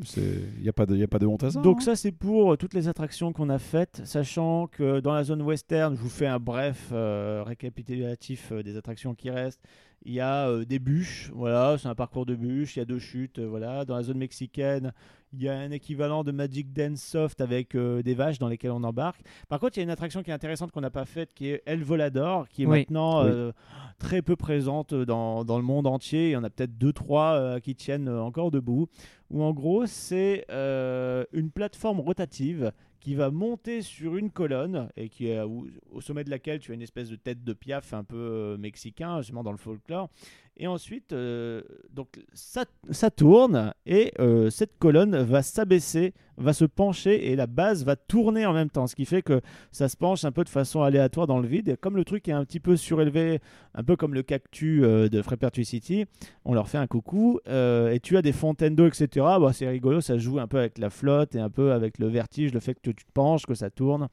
Il 0.57 0.63
n'y 0.63 0.69
a, 0.69 0.73
pas 0.73 0.87
de- 0.87 0.97
y 0.97 1.03
a 1.03 1.09
pas 1.09 1.19
de 1.19 1.27
honte 1.27 1.45
à 1.45 1.51
ça. 1.51 1.61
Donc 1.61 1.79
hein. 1.79 1.85
ça 1.85 1.95
c'est 1.97 2.11
pour 2.13 2.53
euh, 2.53 2.57
toutes 2.57 2.73
les 2.75 2.89
attractions 2.89 3.33
qu'on 3.35 3.51
a 3.51 3.59
faites, 3.59 4.01
sachant 4.05 4.67
que 4.69 5.01
dans 5.01 5.13
la 5.13 5.25
zone 5.25 5.43
western, 5.43 5.95
je 5.95 6.01
vous 6.01 6.09
fais 6.09 6.27
un 6.27 6.39
bref 6.39 6.89
euh, 6.93 7.43
récapitulatif 7.47 8.53
des 8.53 8.77
attractions 8.77 9.15
qui 9.15 9.29
restent. 9.31 9.61
Il 10.07 10.13
y 10.13 10.21
a 10.21 10.49
euh, 10.49 10.65
des 10.67 10.79
bûches, 10.79 11.31
voilà, 11.35 11.79
c'est 11.79 11.89
un 11.89 11.95
parcours 11.95 12.27
de 12.27 12.35
bûches, 12.35 12.77
il 12.77 12.81
y 12.81 12.83
a 12.83 12.85
deux 12.85 12.99
chutes, 12.99 13.39
euh, 13.39 13.47
voilà. 13.47 13.87
Dans 13.87 13.97
la 13.97 14.03
zone 14.03 14.19
mexicaine, 14.19 14.93
il 15.33 15.43
y 15.43 15.49
a 15.49 15.55
un 15.59 15.71
équivalent 15.71 16.25
de 16.25 16.31
Magic 16.31 16.75
Dance 16.75 17.01
Soft 17.01 17.41
avec 17.41 17.75
euh, 17.75 18.03
des 18.03 18.13
vaches 18.15 18.39
dans 18.39 18.49
lesquelles 18.49 18.71
on 18.73 18.85
embarque. 18.85 19.23
Par 19.49 19.59
contre, 19.61 19.79
il 19.79 19.81
y 19.81 19.83
a 19.83 19.85
une 19.85 19.91
attraction 19.91 20.23
qui 20.23 20.31
est 20.31 20.35
intéressante 20.35 20.73
qu'on 20.73 20.83
n'a 20.83 20.91
pas 20.91 21.07
faite, 21.07 21.31
qui 21.35 21.49
est 21.49 21.63
El 21.65 21.83
Volador, 21.83 22.49
qui 22.49 22.65
est 22.65 22.67
Oui. 22.67 22.81
maintenant 22.81 23.25
Oui. 23.25 23.51
très 23.99 24.21
peu 24.21 24.37
présente 24.37 24.93
dans, 24.93 25.43
dans 25.43 25.57
le 25.57 25.65
monde 25.65 25.87
entier. 25.87 26.29
Il 26.29 26.33
y 26.33 26.37
en 26.37 26.45
a 26.45 26.51
peut-être 26.51 26.77
deux, 26.77 26.93
trois 26.93 27.59
qui 27.61 27.75
tiennent 27.75 28.09
encore 28.11 28.51
debout. 28.51 28.89
Où 29.31 29.43
en 29.43 29.53
gros, 29.55 29.87
c'est 29.87 30.45
une 30.51 31.51
plateforme 31.51 32.01
rotative 32.01 32.73
qui 33.05 33.15
va 33.15 33.31
monter 33.31 33.83
sur 33.83 34.17
une 34.17 34.31
colonne 34.31 34.89
et 34.97 35.11
qui 35.11 35.29
est 35.29 35.43
au, 35.43 36.01
sommet 36.01 36.25
de 36.25 36.31
laquelle 36.31 36.59
tu 36.59 36.73
as 36.73 36.75
une 36.75 36.81
espèce 36.81 37.11
de 37.11 37.17
tête 37.17 37.45
de 37.45 37.53
piaf 37.53 37.93
un 37.93 38.03
peu 38.03 38.17
euh, 38.17 38.57
mexicain, 38.57 39.19
justement 39.21 39.43
dans 39.43 39.53
le 39.53 39.59
folklore. 39.59 40.09
Et 40.57 40.69
ensuite, 40.69 41.13
euh, 41.13 41.63
donc 41.93 42.21
ça, 42.33 42.65
tourne 43.11 43.75
et 43.87 44.13
euh, 44.21 44.51
cette 44.51 44.79
colonne 44.79 45.17
va 45.17 45.43
s'abaisser, 45.43 46.15
va 46.37 46.53
se 46.53 46.65
pencher 46.65 47.33
et 47.33 47.35
la 47.35 47.49
base 47.49 47.85
va 47.85 47.97
tourner 47.97 48.47
en 48.47 48.53
même 48.53 48.71
temps, 48.71 48.87
ce 48.87 48.95
qui 48.95 49.05
fait 49.05 49.23
que 49.23 49.41
ça 49.73 49.89
se 49.89 49.97
penche 49.97 50.25
un 50.25 50.31
peu 50.31 50.45
de 50.45 50.49
façon 50.49 50.83
aléatoire 50.83 51.27
dans 51.27 51.41
le 51.41 51.49
vide. 51.49 51.77
Comme 51.81 51.97
le 51.97 52.05
truc 52.05 52.29
est 52.29 52.33
un 52.33 52.45
petit 52.45 52.61
peu 52.61 52.77
surélevé, 52.77 53.41
un 53.75 53.83
peu 53.83 53.97
comme 53.97 54.15
le 54.15 54.23
cactus 54.23 54.83
euh, 54.85 55.09
de 55.09 55.23
Frepertue 55.23 55.65
City, 55.65 56.05
on 56.45 56.55
leur 56.55 56.69
fait 56.69 56.79
un 56.79 56.87
coucou 56.87 57.41
et 57.47 57.99
tu 58.01 58.17
as 58.17 58.23
des 58.23 58.33
fontaines 58.33 58.77
d'eau, 58.77 58.87
etc. 58.87 59.27
C'est 59.53 59.69
rigolo, 59.69 60.01
ça 60.01 60.19
joue 60.19 60.39
un 60.39 60.47
peu 60.47 60.59
avec 60.59 60.79
la 60.79 60.91
flotte 60.91 61.35
et 61.35 61.41
un 61.41 61.51
peu 61.51 61.73
avec 61.73 61.99
le 61.99 62.07
vertige, 62.07 62.53
le 62.53 62.61
fait 62.61 62.75
que 62.75 62.81
tu 62.81 62.95
te 62.95 63.13
penches, 63.13 63.45
que 63.45 63.55
ça 63.55 63.71
tourne. 63.71 64.09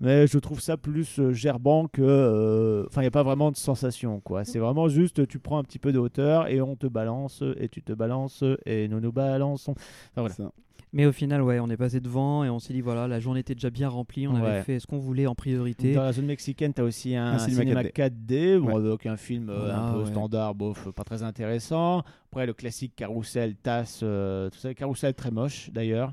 Mais 0.00 0.26
je 0.28 0.38
trouve 0.38 0.60
ça 0.60 0.76
plus 0.76 1.18
euh, 1.18 1.32
gerbant 1.32 1.88
que. 1.88 2.02
euh, 2.02 2.84
Enfin, 2.86 3.00
il 3.00 3.04
n'y 3.04 3.08
a 3.08 3.12
pas 3.12 3.22
vraiment 3.24 3.50
de 3.50 3.56
sensation, 3.56 4.20
quoi. 4.20 4.44
C'est 4.44 4.58
vraiment 4.60 4.88
juste, 4.88 5.26
tu 5.26 5.38
prends 5.40 5.58
un 5.58 5.64
petit 5.64 5.78
peu 5.80 5.92
de 5.92 5.98
hauteur 5.98 6.46
et 6.48 6.60
on 6.60 6.76
te 6.76 6.86
balance 6.86 7.42
et 7.58 7.68
tu 7.68 7.82
te 7.82 7.92
balances 7.92 8.44
et 8.64 8.86
nous 8.88 9.00
nous 9.00 9.12
balançons. 9.12 9.72
Enfin, 9.72 10.20
voilà. 10.22 10.34
Ça. 10.34 10.52
Mais 10.94 11.04
au 11.04 11.12
final, 11.12 11.42
ouais, 11.42 11.60
on 11.60 11.68
est 11.68 11.76
passé 11.76 12.00
devant 12.00 12.44
et 12.44 12.48
on 12.48 12.58
s'est 12.60 12.72
dit 12.72 12.80
voilà, 12.80 13.06
la 13.08 13.20
journée 13.20 13.40
était 13.40 13.54
déjà 13.54 13.68
bien 13.68 13.88
remplie, 13.90 14.26
on 14.26 14.34
Ouais. 14.40 14.48
avait 14.48 14.62
fait 14.62 14.78
ce 14.78 14.86
qu'on 14.86 14.96
voulait 14.98 15.26
en 15.26 15.34
priorité. 15.34 15.92
Dans 15.94 16.02
la 16.02 16.12
zone 16.12 16.24
mexicaine, 16.24 16.72
tu 16.72 16.80
as 16.80 16.84
aussi 16.84 17.14
un, 17.14 17.32
Un 17.34 17.38
cinéma, 17.40 17.60
cinéma 17.60 17.82
4D, 17.82 18.58
bon, 18.58 18.78
Ouais. 18.80 18.88
avec 18.88 19.04
un 19.04 19.18
film 19.18 19.50
euh, 19.50 19.74
un 19.74 19.92
peu 19.92 19.98
ouais. 20.04 20.06
standard, 20.06 20.54
bof, 20.54 20.88
pas 20.92 21.04
très 21.04 21.22
intéressant. 21.24 22.04
Après, 22.30 22.46
le 22.46 22.54
classique 22.54 22.94
carrousel, 22.96 23.56
tasse, 23.56 24.00
euh, 24.02 24.48
tout 24.48 24.58
ça, 24.58 24.72
carrousel 24.72 25.12
très 25.12 25.30
moche 25.30 25.70
d'ailleurs. 25.74 26.12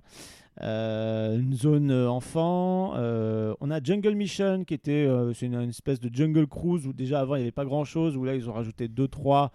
Euh, 0.62 1.38
une 1.38 1.54
zone 1.54 1.92
euh, 1.92 2.08
enfant. 2.10 2.94
euh, 2.96 3.54
on 3.60 3.70
a 3.72 3.84
Jungle 3.84 4.16
Mission 4.16 4.64
qui 4.64 4.74
était 4.74 5.06
euh, 5.06 5.34
c'est 5.34 5.48
une, 5.48 5.56
une 5.56 5.70
espèce 5.70 6.00
de 6.00 6.10
jungle 6.14 6.48
cruise 6.48 6.88
où 6.88 6.94
déjà 6.94 7.20
avant 7.20 7.36
il 7.36 7.40
n'y 7.40 7.44
avait 7.44 7.52
pas 7.52 7.66
grand 7.66 7.84
chose, 7.84 8.16
où 8.16 8.24
là 8.24 8.36
ils 8.36 8.50
ont 8.50 8.54
rajouté 8.54 8.88
deux 8.88 9.10
trois 9.10 9.52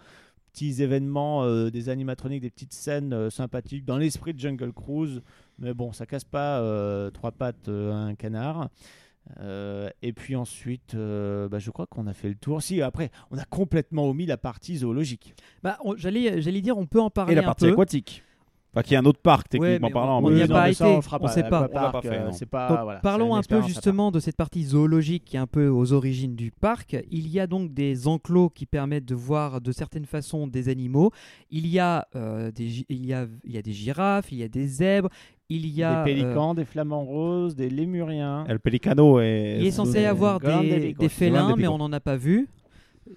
petits 0.53 0.83
événements, 0.83 1.43
euh, 1.43 1.71
des 1.71 1.89
animatroniques, 1.89 2.41
des 2.41 2.51
petites 2.51 2.73
scènes 2.73 3.13
euh, 3.13 3.29
sympathiques 3.31 3.83
dans 3.83 3.97
l'esprit 3.97 4.33
de 4.35 4.39
Jungle 4.39 4.73
Cruise. 4.73 5.21
Mais 5.57 5.73
bon, 5.73 5.91
ça 5.91 6.05
casse 6.05 6.23
pas 6.25 6.59
euh, 6.59 7.09
trois 7.09 7.31
pattes 7.31 7.67
à 7.69 7.71
un 7.95 8.13
canard. 8.15 8.69
Euh, 9.39 9.89
et 10.01 10.13
puis 10.13 10.35
ensuite, 10.35 10.93
euh, 10.95 11.47
bah, 11.47 11.59
je 11.59 11.69
crois 11.71 11.85
qu'on 11.87 12.05
a 12.07 12.13
fait 12.13 12.27
le 12.29 12.35
tour. 12.35 12.61
Si, 12.61 12.81
après, 12.81 13.11
on 13.31 13.37
a 13.37 13.45
complètement 13.45 14.09
omis 14.09 14.25
la 14.25 14.37
partie 14.37 14.77
zoologique. 14.77 15.35
Bah, 15.63 15.77
on- 15.83 15.95
j'allais, 15.95 16.41
j'allais 16.41 16.61
dire, 16.61 16.77
on 16.77 16.85
peut 16.87 16.99
en 17.01 17.09
parler 17.11 17.33
Et 17.33 17.35
la 17.35 17.41
un 17.43 17.45
partie 17.45 17.65
peu. 17.65 17.71
aquatique. 17.73 18.23
Enfin, 18.73 18.83
qui 18.83 18.93
est 18.93 18.97
un 18.97 19.05
autre 19.05 19.19
parc, 19.21 19.49
techniquement 19.49 19.89
parlant. 19.89 20.23
on 20.23 20.29
mais- 20.29 20.35
n'y 20.35 20.41
a 20.43 20.47
pas 20.47 20.71
ça, 20.71 20.87
été, 20.87 20.95
on 20.95 20.99
on 20.99 21.27
sait 21.27 21.43
pas. 21.43 21.67
Fait, 22.01 22.07
euh, 22.07 22.29
c'est 22.31 22.45
pas, 22.45 22.69
Donc, 22.69 22.79
voilà, 22.83 22.99
c'est 22.99 23.03
parlons 23.03 23.35
un 23.35 23.41
peu 23.41 23.61
justement 23.63 24.11
de 24.11 24.21
cette 24.21 24.37
partie 24.37 24.63
zoologique 24.63 25.25
qui 25.25 25.35
est 25.35 25.39
un 25.39 25.47
peu 25.47 25.67
aux 25.67 25.91
origines 25.91 26.35
du 26.37 26.51
parc. 26.51 26.95
Il 27.11 27.27
y 27.27 27.41
a 27.41 27.47
donc 27.47 27.73
des 27.73 28.07
enclos 28.07 28.49
qui 28.49 28.65
permettent 28.65 29.05
de 29.05 29.15
voir 29.15 29.59
de 29.59 29.73
certaines 29.73 30.05
façons 30.05 30.47
des 30.47 30.69
animaux. 30.69 31.11
Il 31.49 31.67
y 31.67 31.79
a, 31.79 32.07
euh, 32.15 32.51
des, 32.51 32.85
il 32.87 33.05
y 33.05 33.13
a, 33.13 33.27
il 33.43 33.51
y 33.51 33.57
a 33.57 33.61
des 33.61 33.73
girafes, 33.73 34.31
il 34.31 34.37
y 34.37 34.43
a 34.43 34.47
des 34.47 34.67
zèbres, 34.67 35.09
il 35.49 35.67
y 35.67 35.83
a... 35.83 36.05
Des 36.05 36.11
euh, 36.11 36.15
pélicans, 36.15 36.53
des 36.53 36.63
flamants 36.63 37.03
roses, 37.03 37.55
des 37.57 37.69
lémuriens. 37.69 38.45
El 38.47 38.61
Pelicano 38.61 39.19
est. 39.19 39.57
il 39.59 39.67
est 39.67 39.71
censé 39.71 40.05
euh, 40.05 40.11
avoir 40.11 40.39
des, 40.39 40.93
des 40.93 41.09
félins, 41.09 41.55
mais 41.57 41.67
on 41.67 41.77
n'en 41.77 41.91
a 41.91 41.99
pas 41.99 42.15
vu. 42.15 42.47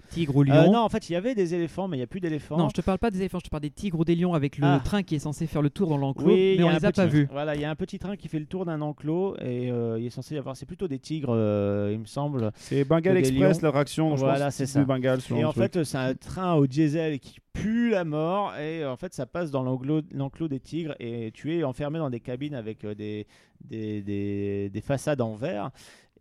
Tigre 0.09 0.35
ou 0.37 0.43
lion. 0.43 0.53
Euh, 0.55 0.65
non, 0.67 0.79
en 0.79 0.89
fait, 0.89 1.09
il 1.09 1.13
y 1.13 1.15
avait 1.15 1.35
des 1.35 1.53
éléphants, 1.53 1.87
mais 1.87 1.97
il 1.97 1.99
n'y 1.99 2.03
a 2.03 2.07
plus 2.07 2.19
d'éléphants. 2.19 2.57
Non, 2.57 2.69
je 2.69 2.73
te 2.73 2.81
parle 2.81 2.97
pas 2.97 3.11
des 3.11 3.19
éléphants, 3.19 3.37
je 3.39 3.45
te 3.45 3.49
parle 3.49 3.61
des 3.61 3.69
tigres 3.69 3.99
ou 3.99 4.03
des 4.05 4.15
lions 4.15 4.33
avec 4.33 4.57
le 4.57 4.65
Ah. 4.65 4.81
train 4.83 5.03
qui 5.03 5.15
est 5.15 5.19
censé 5.19 5.45
faire 5.47 5.61
le 5.61 5.69
tour 5.69 5.89
dans 5.89 5.97
l'enclos, 5.97 6.25
Oui, 6.27 6.53
il 6.53 6.55
y 6.55 6.57
mais 6.57 6.63
on 6.63 6.69
les 6.69 6.85
a 6.85 6.91
petit- 6.91 7.01
pas 7.01 7.05
vus. 7.05 7.27
Voilà, 7.31 7.53
il 7.55 7.61
y 7.61 7.65
a 7.65 7.69
un 7.69 7.75
petit 7.75 7.99
train 7.99 8.15
qui 8.15 8.27
fait 8.27 8.39
le 8.39 8.47
tour 8.47 8.65
d'un 8.65 8.81
enclos 8.81 9.35
et 9.37 9.71
euh, 9.71 9.99
il 9.99 10.05
est 10.07 10.09
censé 10.09 10.35
y 10.35 10.37
avoir. 10.37 10.55
C'est 10.57 10.65
plutôt 10.65 10.87
des 10.87 10.99
tigres, 10.99 11.33
euh, 11.35 11.91
il 11.93 11.99
me 11.99 12.05
semble. 12.05 12.51
C'est 12.55 12.83
Bengal 12.83 13.15
Express, 13.17 13.61
leur 13.61 13.75
action. 13.77 14.15
Voilà, 14.15 14.49
c'est 14.51 14.65
ça. 14.65 14.81
Et 14.81 15.43
en 15.45 15.51
truc. 15.51 15.63
fait, 15.73 15.83
c'est 15.83 15.97
un 15.97 16.15
train 16.15 16.53
au 16.55 16.65
diesel 16.67 17.19
qui 17.19 17.37
pue 17.53 17.91
la 17.91 18.03
mort 18.03 18.53
et 18.57 18.83
euh, 18.83 18.91
en 18.91 18.97
fait, 18.97 19.13
ça 19.13 19.25
passe 19.25 19.49
dans 19.51 19.63
l'enclos 19.63 20.01
l'enclos 20.11 20.47
des 20.49 20.59
tigres 20.59 20.95
et 20.99 21.31
tu 21.33 21.55
es 21.55 21.63
enfermé 21.63 21.99
dans 21.99 22.09
des 22.09 22.19
cabines 22.19 22.53
avec 22.55 22.83
euh, 22.83 22.93
des, 22.95 23.27
des, 23.61 24.01
des, 24.01 24.69
des 24.69 24.81
façades 24.81 25.21
en 25.21 25.35
verre. 25.35 25.69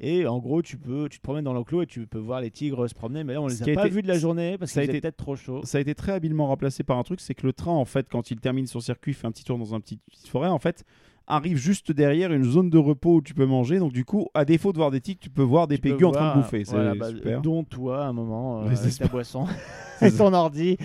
Et 0.00 0.26
en 0.26 0.38
gros, 0.38 0.60
tu 0.60 0.76
peux, 0.76 1.08
tu 1.08 1.18
te 1.18 1.22
promènes 1.22 1.44
dans 1.44 1.52
l'enclos 1.52 1.82
et 1.82 1.86
tu 1.86 2.06
peux 2.06 2.18
voir 2.18 2.40
les 2.40 2.50
tigres 2.50 2.88
se 2.88 2.94
promener. 2.94 3.22
Mais 3.22 3.34
là, 3.34 3.40
on 3.42 3.46
les 3.46 3.62
a 3.62 3.64
pas 3.74 3.86
été- 3.86 3.90
vus 3.94 4.02
de 4.02 4.08
la 4.08 4.18
journée 4.18 4.58
parce 4.58 4.72
ça 4.72 4.80
a 4.80 4.82
qu'il 4.82 4.90
était 4.90 4.98
été- 4.98 5.02
peut-être 5.02 5.16
trop 5.16 5.36
chaud. 5.36 5.60
ça 5.64 5.78
a 5.78 5.80
été 5.80 5.94
très 5.94 6.12
habilement 6.12 6.48
remplacé 6.48 6.82
par 6.82 6.98
un 6.98 7.02
truc, 7.04 7.20
c'est 7.20 7.34
que 7.34 7.46
le 7.46 7.52
train, 7.52 7.72
en 7.72 7.84
fait, 7.84 8.08
quand 8.10 8.30
il 8.32 8.40
termine 8.40 8.66
son 8.66 8.80
circuit, 8.80 9.12
fait 9.14 9.26
un 9.26 9.30
petit 9.32 9.44
tour 9.44 9.56
dans 9.58 9.72
un 9.74 9.80
petit 9.80 9.98
petite 10.10 10.26
forêt, 10.28 10.48
en 10.48 10.58
fait, 10.58 10.84
arrive 11.26 11.56
juste 11.56 11.92
derrière 11.92 12.32
une 12.32 12.44
zone 12.44 12.70
de 12.70 12.78
repos 12.78 13.16
où 13.16 13.22
tu 13.22 13.34
peux 13.34 13.46
manger. 13.46 13.78
Donc 13.78 13.92
du 13.92 14.04
coup, 14.04 14.28
à 14.34 14.44
défaut 14.44 14.72
de 14.72 14.78
voir 14.78 14.90
des 14.90 15.00
tigres, 15.00 15.20
tu 15.20 15.30
peux 15.30 15.42
voir 15.42 15.66
des 15.66 15.78
pégus 15.78 16.06
en 16.06 16.12
train 16.12 16.34
de 16.36 16.40
bouffer. 16.40 16.64
C'est 16.64 16.74
voilà, 16.74 16.94
bah, 16.94 17.08
super. 17.08 17.40
dont 17.40 17.64
toi 17.64 18.04
à 18.04 18.08
un 18.08 18.12
moment 18.12 18.62
euh, 18.62 18.66
avec 18.66 18.96
ta 18.98 19.06
boisson. 19.08 19.46
avec 20.00 20.16
ton 20.16 20.32
ordi. 20.32 20.76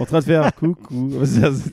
en 0.00 0.04
train 0.04 0.18
de 0.18 0.24
faire 0.24 0.52
coucou. 0.54 1.08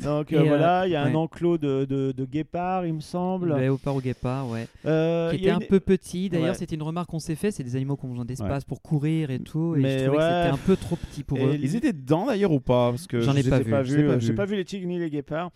Donc 0.04 0.32
Et, 0.32 0.36
euh, 0.38 0.42
euh, 0.42 0.44
voilà, 0.48 0.86
il 0.88 0.92
y 0.92 0.96
a 0.96 1.04
un 1.04 1.16
enclos 1.16 1.58
de, 1.58 1.86
de, 1.86 2.12
de 2.12 2.26
guépards, 2.26 2.86
il 2.86 2.94
me 2.94 3.00
semble. 3.00 3.52
Ouais, 3.52 3.68
au 3.68 3.78
par 3.78 3.96
au 3.96 4.00
guépard, 4.02 4.48
ouais. 4.50 4.68
Euh, 4.86 5.32
qui 5.32 5.38
était 5.38 5.50
a 5.50 5.56
un 5.56 5.60
peu 5.60 5.80
petit. 5.80 6.30
D'ailleurs, 6.30 6.50
Ouais. 6.50 6.54
c'était 6.54 6.76
une 6.76 6.84
remarque 6.84 7.10
qu'on 7.10 7.20
s'est 7.20 7.36
fait. 7.36 7.50
C'est 7.52 7.64
des 7.64 7.76
animaux 7.76 7.96
qui 7.96 8.06
ont 8.06 8.10
besoin 8.10 8.26
d'espace 8.26 8.64
pour 8.64 8.82
courir 8.82 9.32
et 9.32 9.40
tout. 9.40 9.76
Et 9.76 9.80
Mais 9.80 10.00
je 10.00 10.04
trouvais 10.06 10.18
ouais. 10.18 10.24
que 10.24 10.36
c'était 10.44 10.54
un 10.54 10.66
peu 10.66 10.76
trop 10.76 10.96
petit 10.96 11.24
pour 11.24 11.40
Et 11.40 11.46
eux. 11.46 11.56
Ils 11.60 11.76
étaient 11.76 11.94
dedans 11.94 12.28
d'ailleurs 12.28 12.52
ou 12.52 12.60
pas? 12.60 12.92
Parce 12.92 13.08
que 13.08 13.22
J'en 13.22 13.34
je 13.34 13.40
ai 13.40 13.50
pas 13.50 13.60
vu. 13.60 13.74
euh, 13.74 14.20
j'ai 14.20 14.34
pas 14.34 14.46
vu 14.46 14.56
les 14.56 14.66
tigres 14.66 14.88
ni 14.88 15.00
les 15.00 15.10
guépards. 15.10 15.52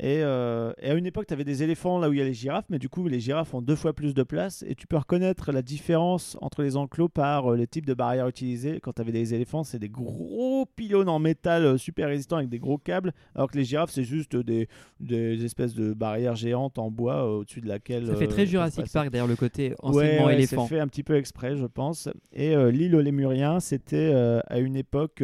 Et, 0.00 0.22
euh, 0.22 0.72
et 0.80 0.90
à 0.90 0.94
une 0.94 1.06
époque, 1.06 1.26
tu 1.26 1.34
avais 1.34 1.44
des 1.44 1.62
éléphants 1.62 1.98
là 1.98 2.08
où 2.08 2.12
il 2.12 2.18
y 2.18 2.22
a 2.22 2.24
les 2.24 2.32
girafes, 2.32 2.64
mais 2.70 2.78
du 2.78 2.88
coup, 2.88 3.06
les 3.08 3.20
girafes 3.20 3.52
ont 3.52 3.60
deux 3.60 3.76
fois 3.76 3.92
plus 3.92 4.14
de 4.14 4.22
place. 4.22 4.64
Et 4.66 4.74
tu 4.74 4.86
peux 4.86 4.96
reconnaître 4.96 5.52
la 5.52 5.62
différence 5.62 6.38
entre 6.40 6.62
les 6.62 6.76
enclos 6.76 7.08
par 7.08 7.52
euh, 7.52 7.56
le 7.56 7.66
type 7.66 7.84
de 7.84 7.94
barrière 7.94 8.26
utilisée. 8.26 8.80
Quand 8.80 8.94
tu 8.94 9.02
avais 9.02 9.12
des 9.12 9.34
éléphants, 9.34 9.64
c'est 9.64 9.78
des 9.78 9.90
gros 9.90 10.66
pylônes 10.76 11.10
en 11.10 11.18
métal 11.18 11.64
euh, 11.64 11.76
super 11.76 12.08
résistants 12.08 12.36
avec 12.36 12.48
des 12.48 12.58
gros 12.58 12.78
câbles, 12.78 13.12
alors 13.34 13.50
que 13.50 13.58
les 13.58 13.64
girafes, 13.64 13.90
c'est 13.90 14.04
juste 14.04 14.34
des, 14.34 14.68
des 15.00 15.44
espèces 15.44 15.74
de 15.74 15.92
barrières 15.92 16.36
géantes 16.36 16.78
en 16.78 16.90
bois 16.90 17.24
euh, 17.26 17.40
au-dessus 17.40 17.60
de 17.60 17.68
laquelle. 17.68 18.06
Ça 18.06 18.16
fait 18.16 18.28
très 18.28 18.46
Jurassic. 18.46 18.90
Park 18.92 19.10
d'ailleurs 19.10 19.26
le 19.26 19.36
côté 19.36 19.74
enseignement 19.80 20.26
ouais, 20.26 20.34
éléphant. 20.34 20.66
C'est 20.66 20.74
fait 20.74 20.80
un 20.80 20.88
petit 20.88 21.02
peu 21.02 21.16
exprès, 21.16 21.56
je 21.56 21.66
pense. 21.66 22.08
Et 22.32 22.54
l'île 22.70 22.94
aux 22.96 23.00
Lémuriens, 23.00 23.60
c'était 23.60 24.12
à 24.46 24.58
une 24.58 24.76
époque 24.76 25.22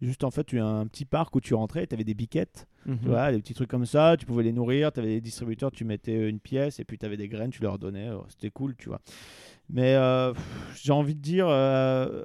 juste 0.00 0.24
en 0.24 0.30
fait 0.30 0.44
tu 0.44 0.60
as 0.60 0.66
un 0.66 0.86
petit 0.86 1.04
parc 1.04 1.34
où 1.36 1.40
tu 1.40 1.54
rentrais, 1.54 1.84
et 1.84 1.86
tu 1.86 1.94
avais 1.94 2.04
des 2.04 2.14
biquettes, 2.14 2.66
Vois, 3.02 3.32
des 3.32 3.38
petits 3.38 3.54
trucs 3.54 3.68
comme 3.70 3.86
ça. 3.86 4.16
Tu 4.16 4.26
pouvais 4.26 4.42
les 4.44 4.52
nourrir. 4.52 4.92
Tu 4.92 5.00
avais 5.00 5.08
des 5.08 5.20
distributeurs, 5.20 5.70
tu 5.72 5.84
mettais 5.84 6.28
une 6.28 6.38
pièce 6.40 6.78
et 6.80 6.84
puis 6.84 6.98
tu 6.98 7.04
avais 7.06 7.16
des 7.16 7.28
graines, 7.28 7.50
tu 7.50 7.62
leur 7.62 7.78
donnais. 7.78 8.08
euh, 8.08 8.18
C'était 8.28 8.50
cool, 8.50 8.76
tu 8.76 8.88
vois. 8.88 9.00
Mais 9.68 9.94
euh, 9.96 10.32
j'ai 10.76 10.92
envie 10.92 11.16
de 11.16 11.20
dire, 11.20 11.46
euh, 11.48 12.22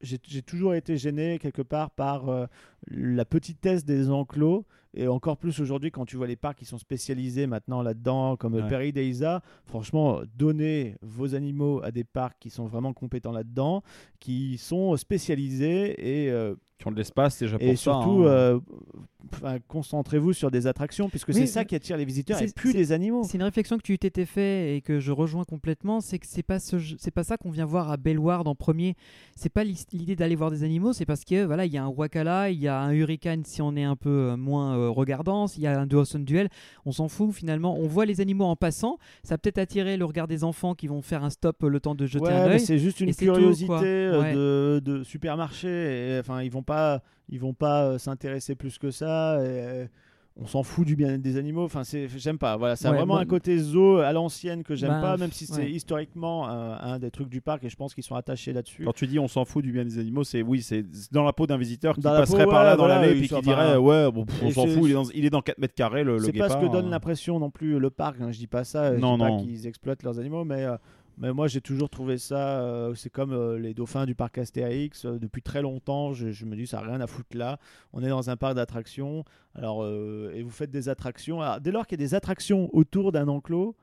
j'ai 0.00 0.42
toujours 0.42 0.74
été 0.74 0.96
gêné 0.96 1.38
quelque 1.38 1.60
part 1.62 1.90
par 1.90 2.48
la 2.90 3.24
petitesse 3.26 3.84
des 3.84 4.10
enclos. 4.10 4.64
Et 4.94 5.06
encore 5.06 5.36
plus 5.36 5.60
aujourd'hui, 5.60 5.90
quand 5.90 6.04
tu 6.06 6.16
vois 6.16 6.26
les 6.26 6.36
parcs 6.36 6.58
qui 6.58 6.64
sont 6.64 6.78
spécialisés 6.78 7.46
maintenant 7.46 7.82
là-dedans, 7.82 8.36
comme 8.36 8.54
Ouais. 8.54 8.92
Deiza, 8.92 9.42
franchement, 9.66 10.20
donnez 10.36 10.96
vos 11.02 11.34
animaux 11.34 11.80
à 11.84 11.90
des 11.90 12.04
parcs 12.04 12.38
qui 12.40 12.50
sont 12.50 12.66
vraiment 12.66 12.92
compétents 12.92 13.32
là-dedans, 13.32 13.82
qui 14.18 14.56
sont 14.58 14.96
spécialisés 14.96 16.24
et, 16.24 16.30
euh, 16.30 16.54
Qui 16.78 16.86
ont 16.86 16.92
de 16.92 16.96
l'espace 16.96 17.38
déjà 17.40 17.58
pour 17.58 17.66
et 17.66 17.76
ça. 17.76 17.82
surtout, 17.82 18.22
hein. 18.22 18.26
euh, 18.28 18.60
enfin, 19.34 19.58
concentrez-vous 19.66 20.32
sur 20.32 20.50
des 20.50 20.66
attractions, 20.68 21.08
puisque 21.08 21.28
Oui, 21.28 21.34
c'est 21.34 21.46
ça 21.46 21.64
qui 21.64 21.74
attire 21.74 21.96
les 21.96 22.04
visiteurs 22.04 22.40
et 22.40 22.46
c'est- 22.46 22.54
plus 22.54 22.72
les 22.72 22.92
animaux. 22.92 23.24
C'est 23.24 23.36
une 23.36 23.42
réflexion 23.42 23.76
que 23.76 23.82
tu 23.82 23.98
t'étais 23.98 24.24
fait 24.26 24.76
et 24.76 24.80
que 24.80 25.00
je 25.00 25.10
rejoins 25.12 25.44
complètement, 25.44 26.00
c'est 26.00 26.18
que 26.20 26.26
c'est 26.26 26.42
pas 26.44 26.58
ce 26.60 26.76
pas 27.10 27.24
ça 27.24 27.36
qu'on 27.36 27.50
vient 27.50 27.64
voir 27.64 27.90
à 27.90 27.96
Bellward 27.96 28.46
en 28.46 28.54
premier. 28.54 28.94
C'est 29.36 29.48
pas 29.52 29.64
l'idée 29.64 30.14
d'aller 30.16 30.36
voir 30.36 30.50
des 30.52 30.62
animaux, 30.62 30.92
c'est 30.92 31.04
parce 31.06 31.24
que 31.24 31.44
voilà, 31.44 31.66
il 31.66 31.72
y 31.72 31.78
a 31.78 31.84
un 31.84 31.88
Wakala, 31.88 32.50
il 32.50 32.60
y 32.60 32.68
a 32.68 32.80
un 32.80 32.92
Hurricane 32.92 33.44
si 33.44 33.60
on 33.60 33.74
est 33.74 33.82
un 33.84 33.96
peu 33.96 34.08
euh, 34.30 34.36
moins 34.36 34.76
euh, 34.78 34.87
regardant, 34.90 35.46
il 35.46 35.62
y 35.62 35.66
a 35.66 35.78
un 35.78 35.86
Duel, 35.86 36.48
on 36.86 36.92
s'en 36.92 37.08
fout 37.08 37.32
finalement. 37.32 37.76
On 37.78 37.86
voit 37.86 38.06
les 38.06 38.20
animaux 38.20 38.44
en 38.44 38.56
passant, 38.56 38.98
ça 39.22 39.34
a 39.34 39.38
peut-être 39.38 39.58
attiré 39.58 39.96
le 39.96 40.04
regard 40.04 40.28
des 40.28 40.44
enfants 40.44 40.74
qui 40.74 40.86
vont 40.86 41.02
faire 41.02 41.24
un 41.24 41.30
stop 41.30 41.62
le 41.62 41.80
temps 41.80 41.94
de 41.94 42.06
jeter 42.06 42.24
Ouais, 42.24 42.32
un 42.32 42.46
œil. 42.48 42.60
c'est 42.60 42.78
juste 42.78 43.00
une 43.00 43.14
tout, 43.14 43.24
curiosité 43.24 43.72
euh, 43.72 44.20
Ouais. 44.20 44.34
de, 44.34 44.80
de 44.84 45.02
supermarché. 45.02 45.68
Et, 45.68 46.18
enfin, 46.18 46.42
ils 46.42 46.50
vont 46.50 46.62
pas, 46.62 47.02
ils 47.28 47.40
vont 47.40 47.54
pas 47.54 47.84
euh, 47.84 47.98
s'intéresser 47.98 48.54
plus 48.54 48.78
que 48.78 48.90
ça. 48.90 49.36
et, 49.40 49.46
euh, 49.46 49.86
on 50.40 50.46
s'en 50.46 50.62
fout 50.62 50.86
du 50.86 50.94
bien-être 50.94 51.20
des 51.20 51.36
animaux. 51.36 51.64
Enfin, 51.64 51.82
c'est, 51.82 52.06
j'aime 52.16 52.38
pas. 52.38 52.56
Voilà, 52.56 52.76
c'est 52.76 52.86
Ouais, 52.88 52.94
vraiment 52.94 53.14
moi- 53.14 53.22
un 53.22 53.26
côté 53.26 53.58
zoo 53.58 53.96
à 53.98 54.12
l'ancienne 54.12 54.62
que 54.62 54.76
j'aime 54.76 54.90
Bah, 54.90 55.00
pas, 55.00 55.16
même 55.16 55.32
si 55.32 55.46
c'est 55.46 55.62
ouais. 55.62 55.70
historiquement 55.70 56.48
un, 56.48 56.78
un 56.78 56.98
des 57.00 57.10
trucs 57.10 57.28
du 57.28 57.40
parc. 57.40 57.64
Et 57.64 57.68
je 57.68 57.74
pense 57.76 57.92
qu'ils 57.92 58.04
sont 58.04 58.14
attachés 58.14 58.52
là-dessus. 58.52 58.84
Quand 58.84 58.92
tu 58.94 59.06
dis 59.08 59.18
on 59.18 59.26
s'en 59.26 59.44
fout 59.44 59.64
du 59.64 59.72
bien 59.72 59.84
des 59.84 59.98
animaux, 59.98 60.22
c'est 60.22 60.42
oui, 60.42 60.62
c'est 60.62 60.84
dans 61.10 61.24
la 61.24 61.32
peau 61.32 61.46
d'un 61.48 61.56
visiteur 61.58 61.96
qui 61.96 62.02
Dans 62.02 62.10
passerait 62.16 62.44
peau, 62.44 62.50
par 62.50 62.60
ouais, 62.60 62.66
là 62.66 62.76
dans 62.76 62.84
voilà, 62.84 63.00
l'allée 63.00 63.16
et 63.16 63.20
puis 63.20 63.28
qui 63.28 63.40
dirait 63.42 63.76
ouais, 63.76 64.12
bon, 64.12 64.24
pff, 64.26 64.42
on 64.44 64.50
s'en 64.50 64.66
fout, 64.68 64.82
il 64.84 64.90
est, 64.90 64.94
dans, 64.94 65.04
il 65.12 65.24
est 65.24 65.30
dans 65.30 65.42
4 65.42 65.58
mètres 65.58 65.74
carrés 65.74 66.04
le, 66.04 66.14
le 66.14 66.18
c'est 66.20 66.32
pas 66.32 66.48
ce 66.48 66.56
que 66.56 66.70
donne 66.70 66.86
hein. 66.86 66.90
l'impression 66.90 67.38
non 67.40 67.50
plus 67.50 67.78
le 67.80 67.90
parc. 67.90 68.20
hein, 68.20 68.30
je 68.30 68.38
dis 68.38 68.46
pas 68.46 68.62
ça. 68.62 68.94
Je 68.94 69.00
Non, 69.00 69.14
dis 69.16 69.22
pas 69.24 69.28
non. 69.30 69.36
qu'ils 69.42 69.66
exploitent 69.66 70.02
leurs 70.04 70.20
animaux, 70.20 70.44
mais 70.44 70.62
euh, 70.64 70.76
mais 71.18 71.32
moi 71.32 71.48
j'ai 71.48 71.60
toujours 71.60 71.90
trouvé 71.90 72.16
ça. 72.18 72.60
euh, 72.60 72.94
c'est 72.94 73.10
comme 73.10 73.32
euh, 73.32 73.58
les 73.58 73.74
dauphins 73.74 74.06
du 74.06 74.14
parc 74.14 74.38
Astérix. 74.38 75.04
euh, 75.04 75.18
depuis 75.18 75.42
très 75.42 75.62
longtemps, 75.62 76.12
je, 76.12 76.44
me 76.44 76.56
dis 76.56 76.66
ça 76.66 76.78
a 76.78 76.82
rien 76.82 77.00
à 77.00 77.06
foutre 77.06 77.36
là. 77.36 77.58
On 77.92 78.02
est 78.02 78.08
dans 78.08 78.30
un 78.30 78.36
parc 78.36 78.54
d'attractions. 78.54 79.24
Alors 79.54 79.82
euh, 79.82 80.32
et 80.34 80.42
vous 80.42 80.50
faites 80.50 80.70
des 80.70 80.88
attractions. 80.88 81.40
Dès 81.60 81.72
lors 81.72 81.86
qu'il 81.86 82.00
y 82.00 82.02
a 82.02 82.06
des 82.06 82.14
attractions 82.14 82.68
autour 82.72 83.12
d'un 83.12 83.28
enclos. 83.28 83.76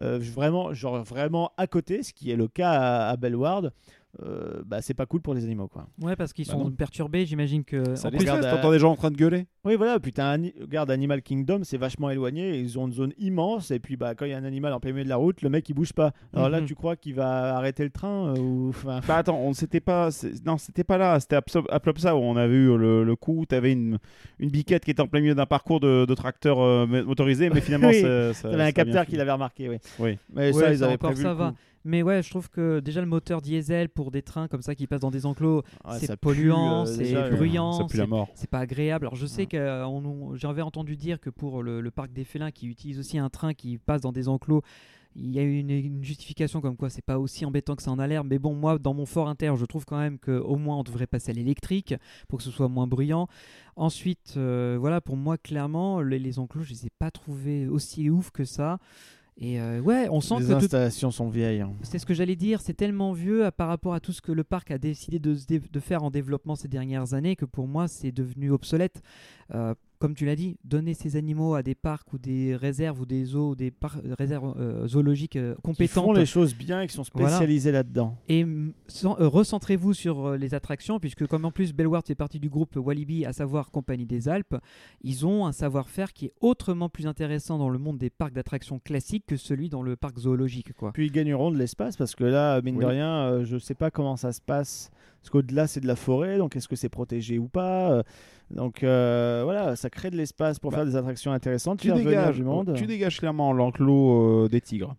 vraiment, 0.00 0.72
genre 0.72 1.02
vraiment 1.04 1.52
à 1.56 1.66
côté, 1.66 2.02
ce 2.02 2.12
qui 2.12 2.30
est 2.30 2.36
le 2.36 2.48
cas 2.48 2.70
à, 2.70 3.08
à 3.10 3.16
Bellward, 3.16 3.72
euh, 4.22 4.62
bah, 4.66 4.80
c'est 4.80 4.94
pas 4.94 5.04
cool 5.06 5.20
pour 5.20 5.34
les 5.34 5.44
animaux 5.44 5.68
quoi. 5.68 5.86
Ouais, 6.00 6.16
parce 6.16 6.32
qu'ils 6.32 6.46
Bah 6.46 6.52
sont 6.54 6.64
non. 6.64 6.70
perturbés, 6.70 7.26
j'imagine 7.26 7.62
que. 7.62 7.94
Ça 7.94 8.08
en 8.08 8.10
les 8.10 8.16
plus- 8.18 8.28
regarde, 8.30 8.42
t'entends 8.48 8.70
des 8.72 8.78
gens 8.78 8.90
en 8.92 8.96
train 8.96 9.10
de 9.10 9.16
gueuler 9.16 9.46
Oui, 9.64 9.76
voilà. 9.76 10.00
Puis 10.00 10.12
t'as 10.12 10.34
un, 10.36 10.42
regarde 10.60 10.90
Animal 10.90 11.22
Kingdom, 11.22 11.60
c'est 11.62 11.76
vachement 11.76 12.08
éloigné. 12.10 12.58
Ils 12.58 12.78
ont 12.78 12.86
une 12.86 12.92
zone 12.94 13.12
immense. 13.18 13.70
Et 13.70 13.78
puis, 13.78 13.96
bah, 13.96 14.14
quand 14.14 14.24
il 14.24 14.30
y 14.30 14.34
a 14.34 14.38
un 14.38 14.44
animal 14.44 14.72
en 14.72 14.80
plein 14.80 14.92
milieu 14.92 15.04
de 15.04 15.08
la 15.10 15.16
route, 15.16 15.42
le 15.42 15.50
mec 15.50 15.68
il 15.68 15.74
bouge 15.74 15.92
pas. 15.92 16.12
Alors 16.32 16.48
là, 16.48 16.60
Mhm. 16.60 16.66
tu 16.66 16.74
crois 16.74 16.96
qu'il 16.96 17.14
va 17.14 17.54
arrêter 17.56 17.84
le 17.84 17.90
train 17.90 18.34
euh, 18.34 18.40
ou 18.40 18.68
enfin. 18.70 19.00
Bah 19.06 19.16
attends, 19.18 19.38
on 19.38 19.52
s'était 19.52 19.80
pas, 19.80 20.08
non, 20.46 20.56
c'était 20.58 20.84
pas 20.84 20.96
là, 20.98 21.20
c'était 21.20 21.36
à 21.36 21.80
Plopsa 21.80 22.16
où 22.16 22.20
on 22.20 22.36
a 22.36 22.46
vu 22.48 22.76
le, 22.78 23.04
le 23.04 23.16
coup 23.16 23.40
où 23.40 23.46
t'avais 23.46 23.72
une, 23.72 23.98
une 24.38 24.50
biquette 24.50 24.84
qui 24.84 24.90
était 24.90 25.02
en 25.02 25.06
plein 25.06 25.20
milieu 25.20 25.34
d'un 25.34 25.46
parcours 25.46 25.80
de, 25.80 26.06
de 26.06 26.14
tracteur 26.14 26.60
euh, 26.60 26.86
motorisé, 27.04 27.50
mais 27.50 27.60
finalement 27.60 27.88
Oui, 27.92 28.00
ça, 28.00 28.48
un 28.48 28.72
capteur 28.72 29.02
fini. 29.04 29.06
qui 29.12 29.16
l'avait 29.16 29.32
remarqué, 29.32 29.68
oui. 29.68 29.76
Oui. 29.98 30.18
Mais 30.34 30.46
Ouais, 30.46 30.52
ça, 30.52 30.72
ils 30.72 30.82
avaient 30.82 30.94
encore, 30.94 31.10
prévu 31.10 31.22
ça 31.22 31.28
le 31.30 31.34
va. 31.34 31.54
Mais 31.84 32.02
ouais, 32.02 32.22
je 32.22 32.30
trouve 32.30 32.50
que 32.50 32.80
déjà 32.80 33.00
le 33.00 33.06
moteur 33.06 33.40
diesel 33.40 33.88
pour 33.88 34.10
des 34.10 34.22
trains 34.22 34.48
comme 34.48 34.62
ça 34.62 34.74
qui 34.74 34.86
passent 34.86 35.00
dans 35.00 35.10
des 35.10 35.26
enclos, 35.26 35.62
Ouais, 35.84 35.98
c'est 35.98 36.16
polluant, 36.16 36.82
euh, 36.82 36.84
c'est 36.86 37.30
bruyant, 37.30 37.72
c'est 38.34 38.50
pas 38.50 38.58
agréable. 38.60 39.06
Alors 39.06 39.14
je 39.16 39.26
sais 39.26 39.42
Ouais. 39.42 39.46
que 39.46 39.84
j'avais 40.34 40.62
entendu 40.62 40.96
dire 40.96 41.20
que 41.20 41.30
pour 41.30 41.62
le, 41.62 41.80
le 41.80 41.90
parc 41.90 42.12
des 42.12 42.24
félins 42.24 42.50
qui 42.50 42.66
utilise 42.66 42.98
aussi 42.98 43.18
un 43.18 43.30
train 43.30 43.54
qui 43.54 43.78
passe 43.78 44.00
dans 44.02 44.12
des 44.12 44.28
enclos, 44.28 44.62
il 45.16 45.30
y 45.30 45.38
a 45.38 45.42
une, 45.42 45.70
une 45.70 46.04
justification 46.04 46.60
comme 46.60 46.76
quoi 46.76 46.90
c'est 46.90 47.04
pas 47.04 47.18
aussi 47.18 47.44
embêtant 47.44 47.74
que 47.74 47.82
ça 47.82 47.90
en 47.90 47.98
a 47.98 48.06
l'air. 48.06 48.22
Mais 48.24 48.38
bon, 48.38 48.54
moi 48.54 48.78
dans 48.78 48.94
mon 48.94 49.06
fort 49.06 49.28
inter, 49.28 49.52
je 49.56 49.64
trouve 49.64 49.84
quand 49.84 49.98
même 49.98 50.18
qu'au 50.18 50.56
moins 50.56 50.76
on 50.78 50.82
devrait 50.82 51.06
passer 51.06 51.30
à 51.30 51.34
l'électrique 51.34 51.94
pour 52.28 52.38
que 52.38 52.44
ce 52.44 52.50
soit 52.50 52.68
moins 52.68 52.86
bruyant. 52.86 53.26
Ensuite, 53.76 54.34
euh, 54.36 54.76
voilà, 54.78 55.00
pour 55.00 55.16
moi 55.16 55.38
clairement, 55.38 56.00
les, 56.02 56.18
les 56.18 56.38
enclos, 56.38 56.62
je 56.62 56.70
les 56.70 56.86
ai 56.86 56.90
pas 56.98 57.10
trouvés 57.10 57.66
aussi 57.68 58.10
ouf 58.10 58.30
que 58.30 58.44
ça. 58.44 58.78
Et 59.40 59.60
euh, 59.60 59.80
ouais, 59.80 60.08
on 60.10 60.20
sent 60.20 60.34
Les 60.40 60.46
que 60.46 60.52
installations 60.52 61.10
sont 61.12 61.28
vieilles. 61.28 61.60
hein. 61.60 61.72
c'est 61.82 62.00
ce 62.00 62.06
que 62.06 62.12
j'allais 62.14 62.34
dire, 62.34 62.60
c'est 62.60 62.74
tellement 62.74 63.12
vieux 63.12 63.44
à- 63.44 63.52
par 63.52 63.68
rapport 63.68 63.94
à 63.94 64.00
tout 64.00 64.12
ce 64.12 64.20
que 64.20 64.32
le 64.32 64.42
parc 64.42 64.72
a 64.72 64.78
décidé 64.78 65.20
de 65.20 65.80
faire 65.80 66.02
en 66.02 66.10
développement 66.10 66.56
ces 66.56 66.66
dernières 66.66 67.14
années 67.14 67.36
que 67.36 67.44
pour 67.44 67.68
moi 67.68 67.86
c'est 67.86 68.10
devenu 68.10 68.50
obsolète. 68.50 69.00
Euh, 69.54 69.74
comme 69.98 70.14
tu 70.14 70.24
l'as 70.24 70.36
dit, 70.36 70.56
donner 70.64 70.94
ces 70.94 71.16
animaux 71.16 71.54
à 71.54 71.62
des 71.62 71.74
parcs 71.74 72.12
ou 72.12 72.18
des 72.18 72.54
réserves 72.54 73.00
ou 73.00 73.06
des 73.06 73.24
zoos, 73.24 73.50
ou 73.50 73.54
des 73.56 73.72
réserves 74.18 74.54
euh, 74.58 74.86
zoologiques 74.86 75.36
euh, 75.36 75.54
Qui 75.54 75.60
font 75.88 76.02
compétentes 76.02 76.16
les 76.16 76.26
choses 76.26 76.54
bien 76.54 76.82
et 76.82 76.86
qui 76.86 76.94
sont 76.94 77.02
Voilà. 77.14 77.30
spécialisés 77.30 77.72
là-dedans. 77.72 78.16
et 78.28 78.44
euh, 78.44 78.70
recentrez-vous 79.18 79.94
sur 79.94 80.32
les 80.36 80.54
attractions, 80.54 81.00
puisque 81.00 81.26
comme 81.26 81.44
en 81.44 81.50
plus 81.50 81.72
Bellward 81.72 82.06
fait 82.06 82.14
partie 82.14 82.38
du 82.40 82.48
groupe 82.48 82.76
Walibi, 82.76 83.24
à 83.24 83.32
savoir 83.32 83.70
Compagnie 83.70 84.06
des 84.06 84.28
Alpes, 84.28 84.56
ils 85.02 85.26
ont 85.26 85.46
un 85.46 85.52
savoir-faire 85.52 86.12
qui 86.12 86.26
est 86.26 86.32
autrement 86.40 86.88
plus 86.88 87.06
intéressant 87.06 87.58
dans 87.58 87.68
le 87.68 87.78
monde 87.78 87.98
des 87.98 88.10
parcs 88.10 88.32
d'attractions 88.32 88.78
classiques 88.78 89.24
que 89.26 89.36
celui 89.36 89.68
dans 89.68 89.82
le 89.82 89.96
parc 89.96 90.18
zoologique. 90.18 90.72
Quoi. 90.74 90.92
Puis 90.92 91.06
ils 91.06 91.12
gagneront 91.12 91.50
de 91.50 91.58
l'espace 91.58 91.96
parce 91.96 92.14
que 92.14 92.24
là, 92.24 92.60
mine 92.62 92.78
de 92.78 92.84
rien, 92.86 93.42
je 93.44 93.58
sais 93.58 93.74
pas 93.74 93.90
comment 93.90 94.16
ça 94.16 94.32
se 94.32 94.40
passe. 94.40 94.90
Parce 95.20 95.30
qu'au-delà, 95.30 95.66
c'est 95.66 95.80
de 95.80 95.86
la 95.86 95.96
forêt, 95.96 96.38
donc 96.38 96.56
est-ce 96.56 96.68
que 96.68 96.76
c'est 96.76 96.88
protégé 96.88 97.38
ou 97.38 97.48
pas 97.48 97.90
Euh, 97.92 98.02
Donc 98.50 98.82
euh, 98.82 99.42
voilà, 99.44 99.76
ça 99.76 99.90
crée 99.90 100.10
de 100.10 100.16
l'espace 100.16 100.58
pour 100.58 100.70
Bah, 100.70 100.78
faire 100.78 100.86
des 100.86 100.96
attractions 100.96 101.32
intéressantes, 101.32 101.80
Tu 101.80 101.92
dégages, 101.92 102.36
du 102.36 102.44
monde. 102.44 102.72
tu 102.76 102.86
dégages 102.86 103.18
clairement 103.18 103.52
l'enclos 103.52 104.44
euh, 104.44 104.48
des 104.48 104.60
tigres. 104.60 104.94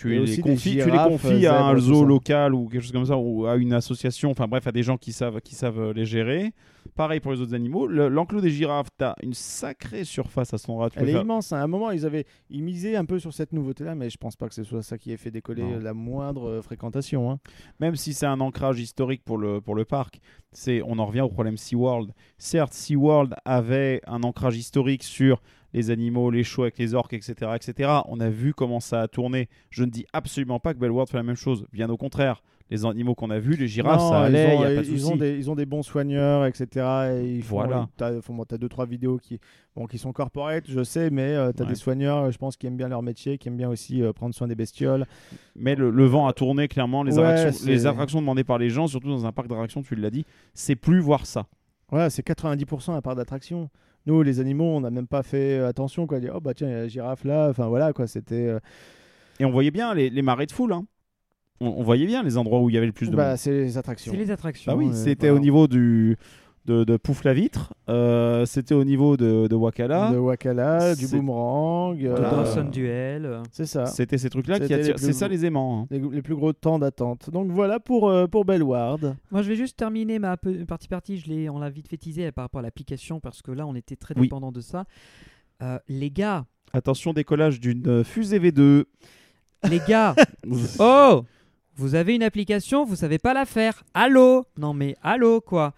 Tu 0.00 0.10
les, 0.10 0.18
aussi 0.20 0.40
confies, 0.40 0.70
tu 0.70 0.76
les 0.76 0.82
girafes, 0.84 1.08
confies 1.08 1.46
à 1.46 1.64
un 1.66 1.76
zoo 1.76 2.04
local 2.04 2.54
ou 2.54 2.68
quelque 2.68 2.82
chose 2.82 2.92
comme 2.92 3.04
ça, 3.06 3.16
ou 3.16 3.46
à 3.46 3.56
une 3.56 3.72
association, 3.72 4.30
enfin 4.30 4.46
bref, 4.46 4.66
à 4.68 4.72
des 4.72 4.84
gens 4.84 4.96
qui 4.96 5.10
savent, 5.12 5.40
qui 5.40 5.56
savent 5.56 5.80
euh, 5.80 5.92
les 5.92 6.04
gérer. 6.06 6.52
Pareil 6.94 7.18
pour 7.20 7.32
les 7.32 7.40
autres 7.40 7.54
animaux. 7.54 7.86
Le- 7.86 8.08
L'enclos 8.08 8.40
des 8.40 8.50
girafes, 8.50 8.86
tu 8.96 9.04
as 9.04 9.14
une 9.22 9.34
sacrée 9.34 10.04
surface 10.04 10.54
à. 10.54 10.58
Tu 10.58 10.66
peux 10.66 10.88
Elle 10.96 11.08
est 11.08 11.12
faire- 11.12 11.22
immense. 11.22 11.52
hein. 11.52 11.58
À 11.58 11.62
un 11.64 11.66
moment, 11.66 11.90
ils 11.90 12.06
avaient, 12.06 12.24
ils 12.48 12.62
misaient 12.62 12.94
un 12.96 13.04
peu 13.04 13.18
sur 13.18 13.32
cette 13.34 13.52
nouveauté-là, 13.52 13.94
mais 13.96 14.08
je 14.08 14.16
pense 14.16 14.36
pas 14.36 14.48
que 14.48 14.54
ce 14.54 14.62
soit 14.64 14.82
ça 14.82 14.98
qui 14.98 15.12
ait 15.12 15.16
fait 15.16 15.30
décoller 15.32 15.62
Non. 15.64 15.78
la 15.80 15.94
moindre 15.94 16.48
euh, 16.48 16.62
fréquentation. 16.62 17.30
hein. 17.30 17.38
même 17.80 17.96
si 17.96 18.14
c'est 18.14 18.26
un 18.26 18.40
ancrage 18.40 18.80
historique 18.80 19.22
pour 19.24 19.36
le, 19.36 19.60
pour 19.60 19.74
le 19.74 19.84
parc, 19.84 20.20
on 20.86 20.98
en 20.98 21.06
revient 21.06 21.20
au 21.22 21.28
problème 21.28 21.56
SeaWorld. 21.56 22.12
Certes, 22.38 22.72
SeaWorld 22.72 23.34
avait 23.44 24.00
un 24.06 24.22
ancrage 24.22 24.56
historique 24.56 25.02
sur 25.02 25.42
les 25.74 25.90
animaux, 25.90 26.30
les 26.30 26.44
shows 26.44 26.62
avec 26.62 26.78
les 26.78 26.94
orques, 26.94 27.12
etc., 27.14 27.52
etc. 27.54 27.90
On 28.06 28.20
a 28.20 28.30
vu 28.30 28.54
comment 28.54 28.80
ça 28.80 29.02
a 29.02 29.08
tourné. 29.08 29.48
Je 29.70 29.84
ne 29.84 29.90
dis 29.90 30.06
absolument 30.12 30.60
pas 30.60 30.74
que 30.74 30.78
Bellworld 30.78 31.08
fait 31.10 31.16
la 31.18 31.22
même 31.22 31.36
chose. 31.36 31.66
Bien 31.72 31.88
au 31.90 31.96
contraire. 31.96 32.42
Les 32.70 32.84
animaux 32.84 33.14
qu'on 33.14 33.30
a 33.30 33.38
vus, 33.38 33.56
les 33.56 33.66
girafes, 33.66 33.98
Non, 33.98 34.10
ça 34.10 34.20
allait, 34.24 34.44
ils 34.44 34.52
il 34.52 34.56
ont, 34.58 34.60
a 34.60 34.64
pas 34.66 34.82
de 34.82 34.86
ils 34.90 35.08
ont 35.08 35.16
des, 35.16 35.36
ils 35.38 35.50
ont 35.50 35.54
des 35.54 35.64
bons 35.64 35.82
soigneurs, 35.82 36.44
etc. 36.44 36.68
Et 37.22 37.36
ils 37.36 37.42
font, 37.42 37.56
Voilà. 37.56 37.88
T'as 37.96 38.08
as 38.18 38.58
deux 38.58 38.68
trois 38.68 38.84
vidéos 38.84 39.16
qui, 39.16 39.40
bon, 39.74 39.86
qui 39.86 39.96
sont 39.96 40.12
corporate, 40.12 40.64
je 40.68 40.84
sais, 40.84 41.08
mais 41.08 41.32
tu 41.54 41.62
as 41.62 41.64
Ouais. 41.64 41.70
des 41.70 41.74
soigneurs, 41.74 42.24
euh, 42.24 42.30
je 42.30 42.36
pense, 42.36 42.58
qui 42.58 42.66
aiment 42.66 42.76
bien 42.76 42.88
leur 42.88 43.00
métier, 43.02 43.38
qui 43.38 43.48
aiment 43.48 43.56
bien 43.56 43.70
aussi 43.70 44.02
euh, 44.02 44.12
prendre 44.12 44.34
soin 44.34 44.48
des 44.48 44.54
bestioles. 44.54 45.06
Mais 45.56 45.76
le, 45.76 45.88
le 45.88 46.04
vent 46.04 46.26
a 46.26 46.34
tourné 46.34 46.68
clairement. 46.68 47.02
Les, 47.04 47.16
Ouais, 47.18 47.24
attractions, 47.24 47.64
c'est- 47.64 47.70
les 47.70 47.86
attractions 47.86 48.20
demandées 48.20 48.44
par 48.44 48.58
les 48.58 48.68
gens, 48.68 48.86
surtout 48.86 49.08
dans 49.08 49.24
un 49.24 49.32
parc 49.32 49.48
d'attractions, 49.48 49.80
tu 49.80 49.94
l'as 49.94 50.10
dit, 50.10 50.26
c'est 50.52 50.76
plus 50.76 51.00
voir 51.00 51.24
ça. 51.24 51.46
Voilà, 51.90 52.10
c'est 52.10 52.22
90% 52.22 52.94
à 52.94 53.00
part 53.00 53.16
d'attraction. 53.16 53.70
Nous, 54.06 54.22
les 54.22 54.40
animaux, 54.40 54.64
on 54.76 54.80
n'a 54.80 54.90
même 54.90 55.06
pas 55.06 55.22
fait 55.22 55.58
attention. 55.58 56.06
Quoi. 56.06 56.20
Dire, 56.20 56.32
oh 56.36 56.40
bah 56.40 56.54
tiens, 56.54 56.68
il 56.68 56.72
y 56.72 56.74
a 56.74 56.80
la 56.80 56.88
girafe 56.88 57.24
là. 57.24 57.48
Enfin 57.50 57.66
voilà, 57.68 57.92
quoi. 57.92 58.06
C'était. 58.06 58.46
euh, 58.46 58.58
Et 59.40 59.44
on 59.44 59.50
voyait 59.50 59.70
bien 59.70 59.92
les, 59.94 60.08
les 60.10 60.22
marées 60.22 60.46
de 60.46 60.52
foule. 60.52 60.72
hein. 60.72 60.84
On, 61.60 61.66
on 61.68 61.82
voyait 61.82 62.06
bien 62.06 62.22
les 62.22 62.38
endroits 62.38 62.60
où 62.60 62.70
il 62.70 62.74
y 62.74 62.78
avait 62.78 62.86
le 62.86 62.92
plus 62.92 63.10
de 63.10 63.16
bah, 63.16 63.30
monde. 63.30 63.36
c'est 63.36 63.50
les 63.50 63.76
attractions. 63.78 64.12
C'est 64.12 64.18
les 64.18 64.30
attractions. 64.30 64.72
Bah 64.72 64.78
oui, 64.78 64.88
euh, 64.88 64.92
c'était 64.92 65.26
voilà. 65.28 65.40
au 65.40 65.42
niveau 65.42 65.66
du 65.68 66.16
de, 66.68 66.84
de 66.84 66.96
Pouf 66.96 67.24
la 67.24 67.34
vitre, 67.34 67.72
euh, 67.88 68.44
c'était 68.46 68.74
au 68.74 68.84
niveau 68.84 69.16
de, 69.16 69.46
de 69.48 69.54
Wakala, 69.56 70.10
De 70.12 70.18
Wakala, 70.18 70.94
du 70.94 71.08
boomerang. 71.08 71.98
De 71.98 72.06
euh, 72.08 72.16
Dawson 72.30 72.64
Duel. 72.64 73.40
C'est 73.50 73.66
ça. 73.66 73.86
c'était 73.86 74.18
ces 74.18 74.30
trucs-là 74.30 74.60
qui 74.60 74.72
attirent. 74.74 74.94
plus- 74.96 75.04
C'est 75.06 75.12
ça 75.12 75.26
les 75.28 75.44
aimants. 75.46 75.82
hein. 75.82 75.86
Les, 75.90 75.98
les 75.98 76.22
plus 76.22 76.34
gros 76.36 76.52
temps 76.52 76.78
d'attente. 76.78 77.30
Donc 77.30 77.50
voilà 77.50 77.80
pour, 77.80 78.08
euh, 78.08 78.26
pour 78.26 78.44
Bellward. 78.44 79.16
Moi, 79.30 79.42
je 79.42 79.48
vais 79.48 79.56
juste 79.56 79.76
terminer 79.76 80.18
ma 80.18 80.36
partie 80.36 80.88
partie. 80.88 81.16
Je 81.18 81.28
l'ai, 81.28 81.48
on 81.50 81.58
l'a 81.58 81.70
vite 81.70 81.88
fait 81.88 81.96
teaser 81.96 82.30
par 82.32 82.44
rapport 82.44 82.58
à 82.60 82.62
l'application 82.62 83.18
parce 83.20 83.40
que 83.42 83.50
là, 83.50 83.66
on 83.66 83.74
était 83.74 83.96
très 83.96 84.14
Oui. 84.16 84.22
dépendant 84.22 84.52
de 84.52 84.60
ça. 84.60 84.84
Euh, 85.62 85.78
les 85.88 86.10
gars, 86.10 86.44
Attention 86.74 87.12
décollage 87.14 87.60
d'une 87.60 88.04
fusée 88.04 88.38
V2. 88.38 88.84
les 89.70 89.80
gars, 89.88 90.14
oh, 90.78 91.22
vous 91.76 91.94
avez 91.94 92.14
une 92.14 92.22
application, 92.22 92.84
vous 92.84 92.94
savez 92.96 93.18
pas 93.18 93.32
la 93.34 93.44
faire. 93.46 93.82
Allô? 93.94 94.44
Non 94.58 94.74
mais 94.74 94.94
allô 95.02 95.40
quoi? 95.40 95.72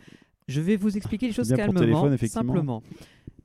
Je 0.51 0.61
vais 0.61 0.77
vous 0.77 0.97
expliquer 0.97 1.29
les 1.29 1.33
choses 1.33 1.55
calmement, 1.55 1.81
téléphone, 1.81 2.19
simplement. 2.29 2.83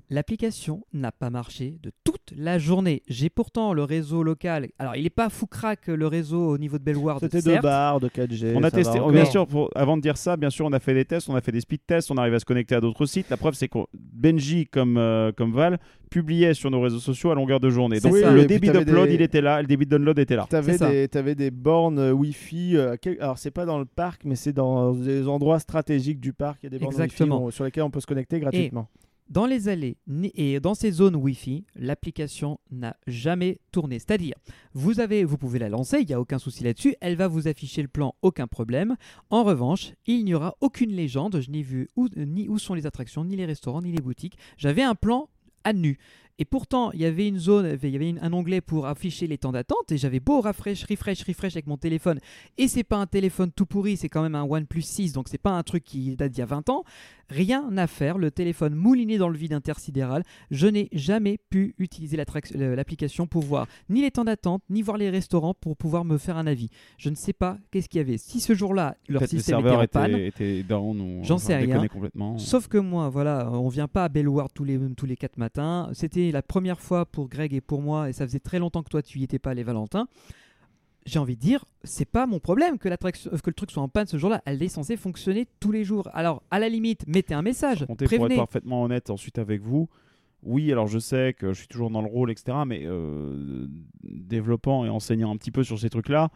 L'application 0.09 0.85
n'a 0.93 1.11
pas 1.11 1.29
marché 1.29 1.77
de 1.81 1.91
toute 2.03 2.31
la 2.37 2.57
journée. 2.59 3.01
J'ai 3.07 3.29
pourtant 3.29 3.73
le 3.73 3.83
réseau 3.83 4.23
local. 4.23 4.67
Alors, 4.79 4.95
il 4.95 5.03
n'est 5.03 5.09
pas 5.09 5.29
fou 5.29 5.47
crack 5.47 5.87
le 5.87 6.07
réseau 6.07 6.49
au 6.49 6.57
niveau 6.57 6.77
de 6.77 6.83
Bellward. 6.83 7.19
C'était 7.19 7.41
deux 7.41 7.51
certes. 7.51 7.63
barres 7.63 7.99
de 7.99 8.07
4G. 8.07 8.53
On 8.55 8.63
a 8.63 8.71
testé, 8.71 8.99
bien 9.11 9.25
sûr, 9.25 9.47
pour- 9.47 9.69
avant 9.75 9.97
de 9.97 10.01
dire 10.01 10.17
ça, 10.17 10.37
bien 10.37 10.49
sûr, 10.49 10.65
on 10.65 10.73
a 10.73 10.79
fait 10.79 10.93
des 10.93 11.05
tests, 11.05 11.29
on 11.29 11.35
a 11.35 11.41
fait 11.41 11.51
des 11.51 11.61
speed 11.61 11.81
tests, 11.87 12.11
on 12.11 12.17
arrive 12.17 12.33
à 12.35 12.39
se 12.39 12.45
connecter 12.45 12.75
à 12.75 12.81
d'autres 12.81 13.05
sites. 13.05 13.29
La 13.29 13.37
preuve, 13.37 13.55
c'est 13.55 13.67
que 13.67 13.79
Benji, 13.93 14.65
comme, 14.67 14.97
euh, 14.97 15.31
comme 15.31 15.51
Val, 15.53 15.79
publiait 16.11 16.53
sur 16.53 16.69
nos 16.71 16.81
réseaux 16.81 16.99
sociaux 16.99 17.31
à 17.31 17.35
longueur 17.35 17.59
de 17.59 17.69
journée. 17.69 17.99
Donc 17.99 18.15
ça. 18.15 18.31
le 18.31 18.41
Oui, 18.41 18.47
débit 18.47 18.69
d'upload, 18.69 19.07
des- 19.09 19.15
il 19.15 19.21
était 19.21 19.41
là, 19.41 19.61
le 19.61 19.67
débit 19.67 19.85
de 19.85 19.91
download 19.91 20.17
était 20.19 20.35
là. 20.35 20.45
T'avais 20.49 20.77
des, 20.77 21.07
t'avais 21.07 21.35
des 21.35 21.51
bornes 21.51 21.99
euh, 21.99 22.11
Wi-Fi. 22.11 22.77
euh, 22.77 22.95
quel- 23.01 23.19
Alors, 23.19 23.37
c'est 23.37 23.51
pas 23.51 23.65
dans 23.65 23.79
le 23.79 23.85
parc, 23.85 24.21
mais 24.23 24.35
c'est 24.35 24.53
dans 24.53 24.93
des 24.93 25.27
endroits 25.27 25.59
stratégiques 25.59 26.19
du 26.19 26.31
parc. 26.31 26.59
Il 26.63 26.65
y 26.65 26.67
a 26.67 26.69
des 26.69 26.79
bornes 26.79 26.93
Exactement. 26.93 27.35
Wi-Fi 27.37 27.45
bon, 27.45 27.51
sur 27.51 27.63
lesquelles 27.65 27.83
on 27.83 27.89
peut 27.89 27.99
se 27.99 28.07
connecter 28.07 28.39
gratuitement. 28.39 28.87
Dans 29.27 29.47
les 29.47 29.69
allées 29.69 29.97
et 30.35 30.59
dans 30.59 30.75
ces 30.75 30.91
zones 30.91 31.15
Wi-Fi, 31.15 31.65
l'application 31.75 32.59
n'a 32.69 32.95
jamais 33.07 33.57
tourné. 33.71 33.97
C'est-à-dire, 33.97 34.35
vous, 34.73 34.93
vous 35.25 35.37
pouvez 35.37 35.57
la 35.57 35.67
lancer, 35.67 35.97
il 35.99 36.05
n'y 36.05 36.13
a 36.13 36.21
aucun 36.21 36.37
souci 36.37 36.63
là-dessus, 36.63 36.95
elle 37.01 37.15
va 37.15 37.27
vous 37.27 37.47
afficher 37.47 37.81
le 37.81 37.87
plan, 37.87 38.13
aucun 38.21 38.45
problème. 38.45 38.95
En 39.31 39.43
revanche, 39.43 39.93
il 40.05 40.25
n'y 40.25 40.35
aura 40.35 40.55
aucune 40.61 40.91
légende, 40.91 41.41
je 41.41 41.49
n'ai 41.49 41.63
vu 41.63 41.89
ni 42.15 42.47
où 42.47 42.59
sont 42.59 42.75
les 42.75 42.85
attractions, 42.85 43.25
ni 43.25 43.35
les 43.35 43.45
restaurants, 43.45 43.81
ni 43.81 43.91
les 43.91 44.01
boutiques. 44.01 44.37
J'avais 44.57 44.83
un 44.83 44.95
plan 44.95 45.27
à 45.63 45.73
nu. 45.73 45.97
Et 46.37 46.45
pourtant, 46.45 46.91
il 46.91 46.99
y 46.99 47.05
avait 47.05 47.27
une 47.27 47.39
zone, 47.39 47.77
il 47.81 47.89
y 47.89 47.95
avait 47.95 48.15
un 48.19 48.33
onglet 48.33 48.61
pour 48.61 48.87
afficher 48.87 49.27
les 49.27 49.37
temps 49.37 49.51
d'attente, 49.51 49.91
et 49.91 49.97
j'avais 49.97 50.19
beau 50.19 50.41
refresh, 50.41 50.83
refresh, 50.85 51.23
refresh 51.23 51.53
avec 51.55 51.67
mon 51.67 51.77
téléphone, 51.77 52.19
et 52.57 52.67
c'est 52.67 52.83
pas 52.83 52.97
un 52.97 53.07
téléphone 53.07 53.51
tout 53.55 53.65
pourri, 53.65 53.97
c'est 53.97 54.09
quand 54.09 54.21
même 54.21 54.35
un 54.35 54.43
OnePlus 54.43 54.81
6, 54.81 55.13
donc 55.13 55.27
c'est 55.29 55.37
pas 55.37 55.51
un 55.51 55.63
truc 55.63 55.83
qui 55.83 56.15
date 56.15 56.31
d'il 56.31 56.39
y 56.39 56.43
a 56.43 56.45
20 56.45 56.69
ans. 56.69 56.83
Rien 57.29 57.75
à 57.77 57.87
faire, 57.87 58.19
le 58.19 58.29
téléphone 58.29 58.75
mouliné 58.75 59.17
dans 59.17 59.29
le 59.29 59.37
vide 59.37 59.53
intersidéral. 59.53 60.23
Je 60.51 60.67
n'ai 60.67 60.89
jamais 60.91 61.39
pu 61.49 61.73
utiliser 61.79 62.17
l'application 62.53 63.25
pour 63.25 63.41
voir 63.41 63.67
ni 63.89 64.01
les 64.01 64.11
temps 64.11 64.25
d'attente, 64.25 64.61
ni 64.69 64.83
voir 64.83 64.97
les 64.97 65.09
restaurants 65.09 65.55
pour 65.55 65.75
pouvoir 65.75 66.05
me 66.05 66.19
faire 66.19 66.37
un 66.37 66.45
avis. 66.45 66.69
Je 66.99 67.09
ne 67.09 67.15
sais 67.15 67.33
pas 67.33 67.57
qu'est-ce 67.71 67.89
qu'il 67.89 67.97
y 67.97 68.01
avait. 68.01 68.19
Si 68.19 68.39
ce 68.39 68.53
jour-là, 68.53 68.95
leur 69.09 69.21
système 69.21 69.39
était 69.39 69.47
serveurs 69.47 69.79
en 69.79 69.87
panne, 69.87 70.15
étaient 70.15 70.61
down 70.61 71.23
J'en 71.23 71.39
sais 71.39 71.55
rien. 71.55 71.87
complètement. 71.87 72.37
Sauf 72.37 72.67
que 72.67 72.77
moi, 72.77 73.09
voilà, 73.09 73.49
on 73.51 73.69
vient 73.69 73.87
pas 73.87 74.03
à 74.03 74.09
Bellward 74.09 74.51
tous 74.53 74.63
les, 74.63 74.79
tous 74.95 75.07
les 75.07 75.17
quatre 75.17 75.37
matins. 75.37 75.89
C'était 75.93 76.24
la 76.31 76.41
première 76.41 76.79
fois 76.79 77.05
pour 77.05 77.29
Greg 77.29 77.53
et 77.53 77.61
pour 77.61 77.81
moi, 77.81 78.09
et 78.09 78.13
ça 78.13 78.25
faisait 78.25 78.39
très 78.39 78.59
longtemps 78.59 78.83
que 78.83 78.89
toi 78.89 79.01
tu 79.01 79.19
y 79.19 79.23
étais 79.23 79.39
pas, 79.39 79.53
les 79.53 79.63
Valentins. 79.63 80.07
J'ai 81.05 81.19
envie 81.19 81.35
de 81.35 81.41
dire, 81.41 81.65
c'est 81.83 82.09
pas 82.09 82.25
mon 82.25 82.39
problème 82.39 82.79
que, 82.79 82.89
euh, 82.89 82.97
que 82.97 83.49
le 83.49 83.53
truc 83.53 83.69
soit 83.69 83.83
en 83.83 83.89
panne 83.89 84.07
ce 84.07 84.17
jour-là. 84.17 84.41
Elle 84.45 84.61
est 84.63 84.69
censée 84.69 84.97
fonctionner 84.97 85.47
tous 85.59 85.71
les 85.71 85.83
jours. 85.83 86.09
Alors, 86.13 86.41
à 86.49 86.57
la 86.57 86.67
limite, 86.67 87.05
mettez 87.07 87.35
un 87.35 87.43
message, 87.43 87.85
Comptez 87.85 88.05
pour 88.05 88.13
être 88.13 88.19
prévenez. 88.21 88.35
parfaitement 88.37 88.83
honnête 88.83 89.11
ensuite 89.11 89.37
avec 89.37 89.61
vous. 89.61 89.87
Oui, 90.41 90.71
alors 90.71 90.87
je 90.87 90.97
sais 90.99 91.35
que 91.37 91.53
je 91.53 91.59
suis 91.59 91.67
toujours 91.67 91.91
dans 91.91 92.01
le 92.01 92.07
rôle, 92.07 92.31
etc. 92.31 92.57
Mais 92.65 92.81
euh, 92.85 93.67
développant 94.03 94.85
et 94.85 94.89
enseignant 94.89 95.31
un 95.31 95.37
petit 95.37 95.51
peu 95.51 95.63
sur 95.63 95.79
ces 95.79 95.89
trucs-là, 95.89 96.31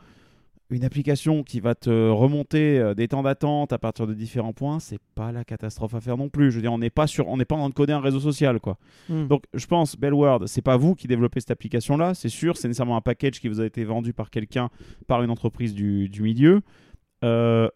une 0.69 0.83
application 0.83 1.43
qui 1.43 1.59
va 1.59 1.75
te 1.75 2.09
remonter 2.09 2.79
euh, 2.79 2.93
des 2.93 3.07
temps 3.07 3.23
d'attente 3.23 3.73
à 3.73 3.77
partir 3.77 4.05
de 4.05 4.13
différents 4.13 4.53
points, 4.53 4.79
c'est 4.79 4.99
pas 5.15 5.31
la 5.31 5.43
catastrophe 5.43 5.95
à 5.95 6.01
faire 6.01 6.17
non 6.17 6.29
plus. 6.29 6.51
Je 6.51 6.57
veux 6.57 6.61
dire, 6.61 6.73
on 6.73 6.77
n'est 6.77 6.89
pas 6.89 7.07
sur, 7.07 7.27
on 7.27 7.37
n'est 7.37 7.45
pas 7.45 7.55
en 7.55 7.59
train 7.59 7.69
de 7.69 7.73
coder 7.73 7.93
un 7.93 7.99
réseau 7.99 8.19
social, 8.19 8.59
quoi. 8.59 8.77
Hmm. 9.09 9.27
Donc, 9.27 9.43
je 9.53 9.65
pense, 9.65 9.97
Bellward, 9.97 10.47
c'est 10.47 10.61
pas 10.61 10.77
vous 10.77 10.95
qui 10.95 11.07
développez 11.07 11.39
cette 11.39 11.51
application-là, 11.51 12.13
c'est 12.13 12.29
sûr, 12.29 12.57
c'est 12.57 12.67
nécessairement 12.67 12.97
un 12.97 13.01
package 13.01 13.39
qui 13.39 13.47
vous 13.47 13.61
a 13.61 13.65
été 13.65 13.83
vendu 13.83 14.13
par 14.13 14.29
quelqu'un, 14.29 14.69
par 15.07 15.23
une 15.23 15.31
entreprise 15.31 15.73
du, 15.73 16.07
du 16.07 16.21
milieu. 16.21 16.61
Euh, 17.23 17.69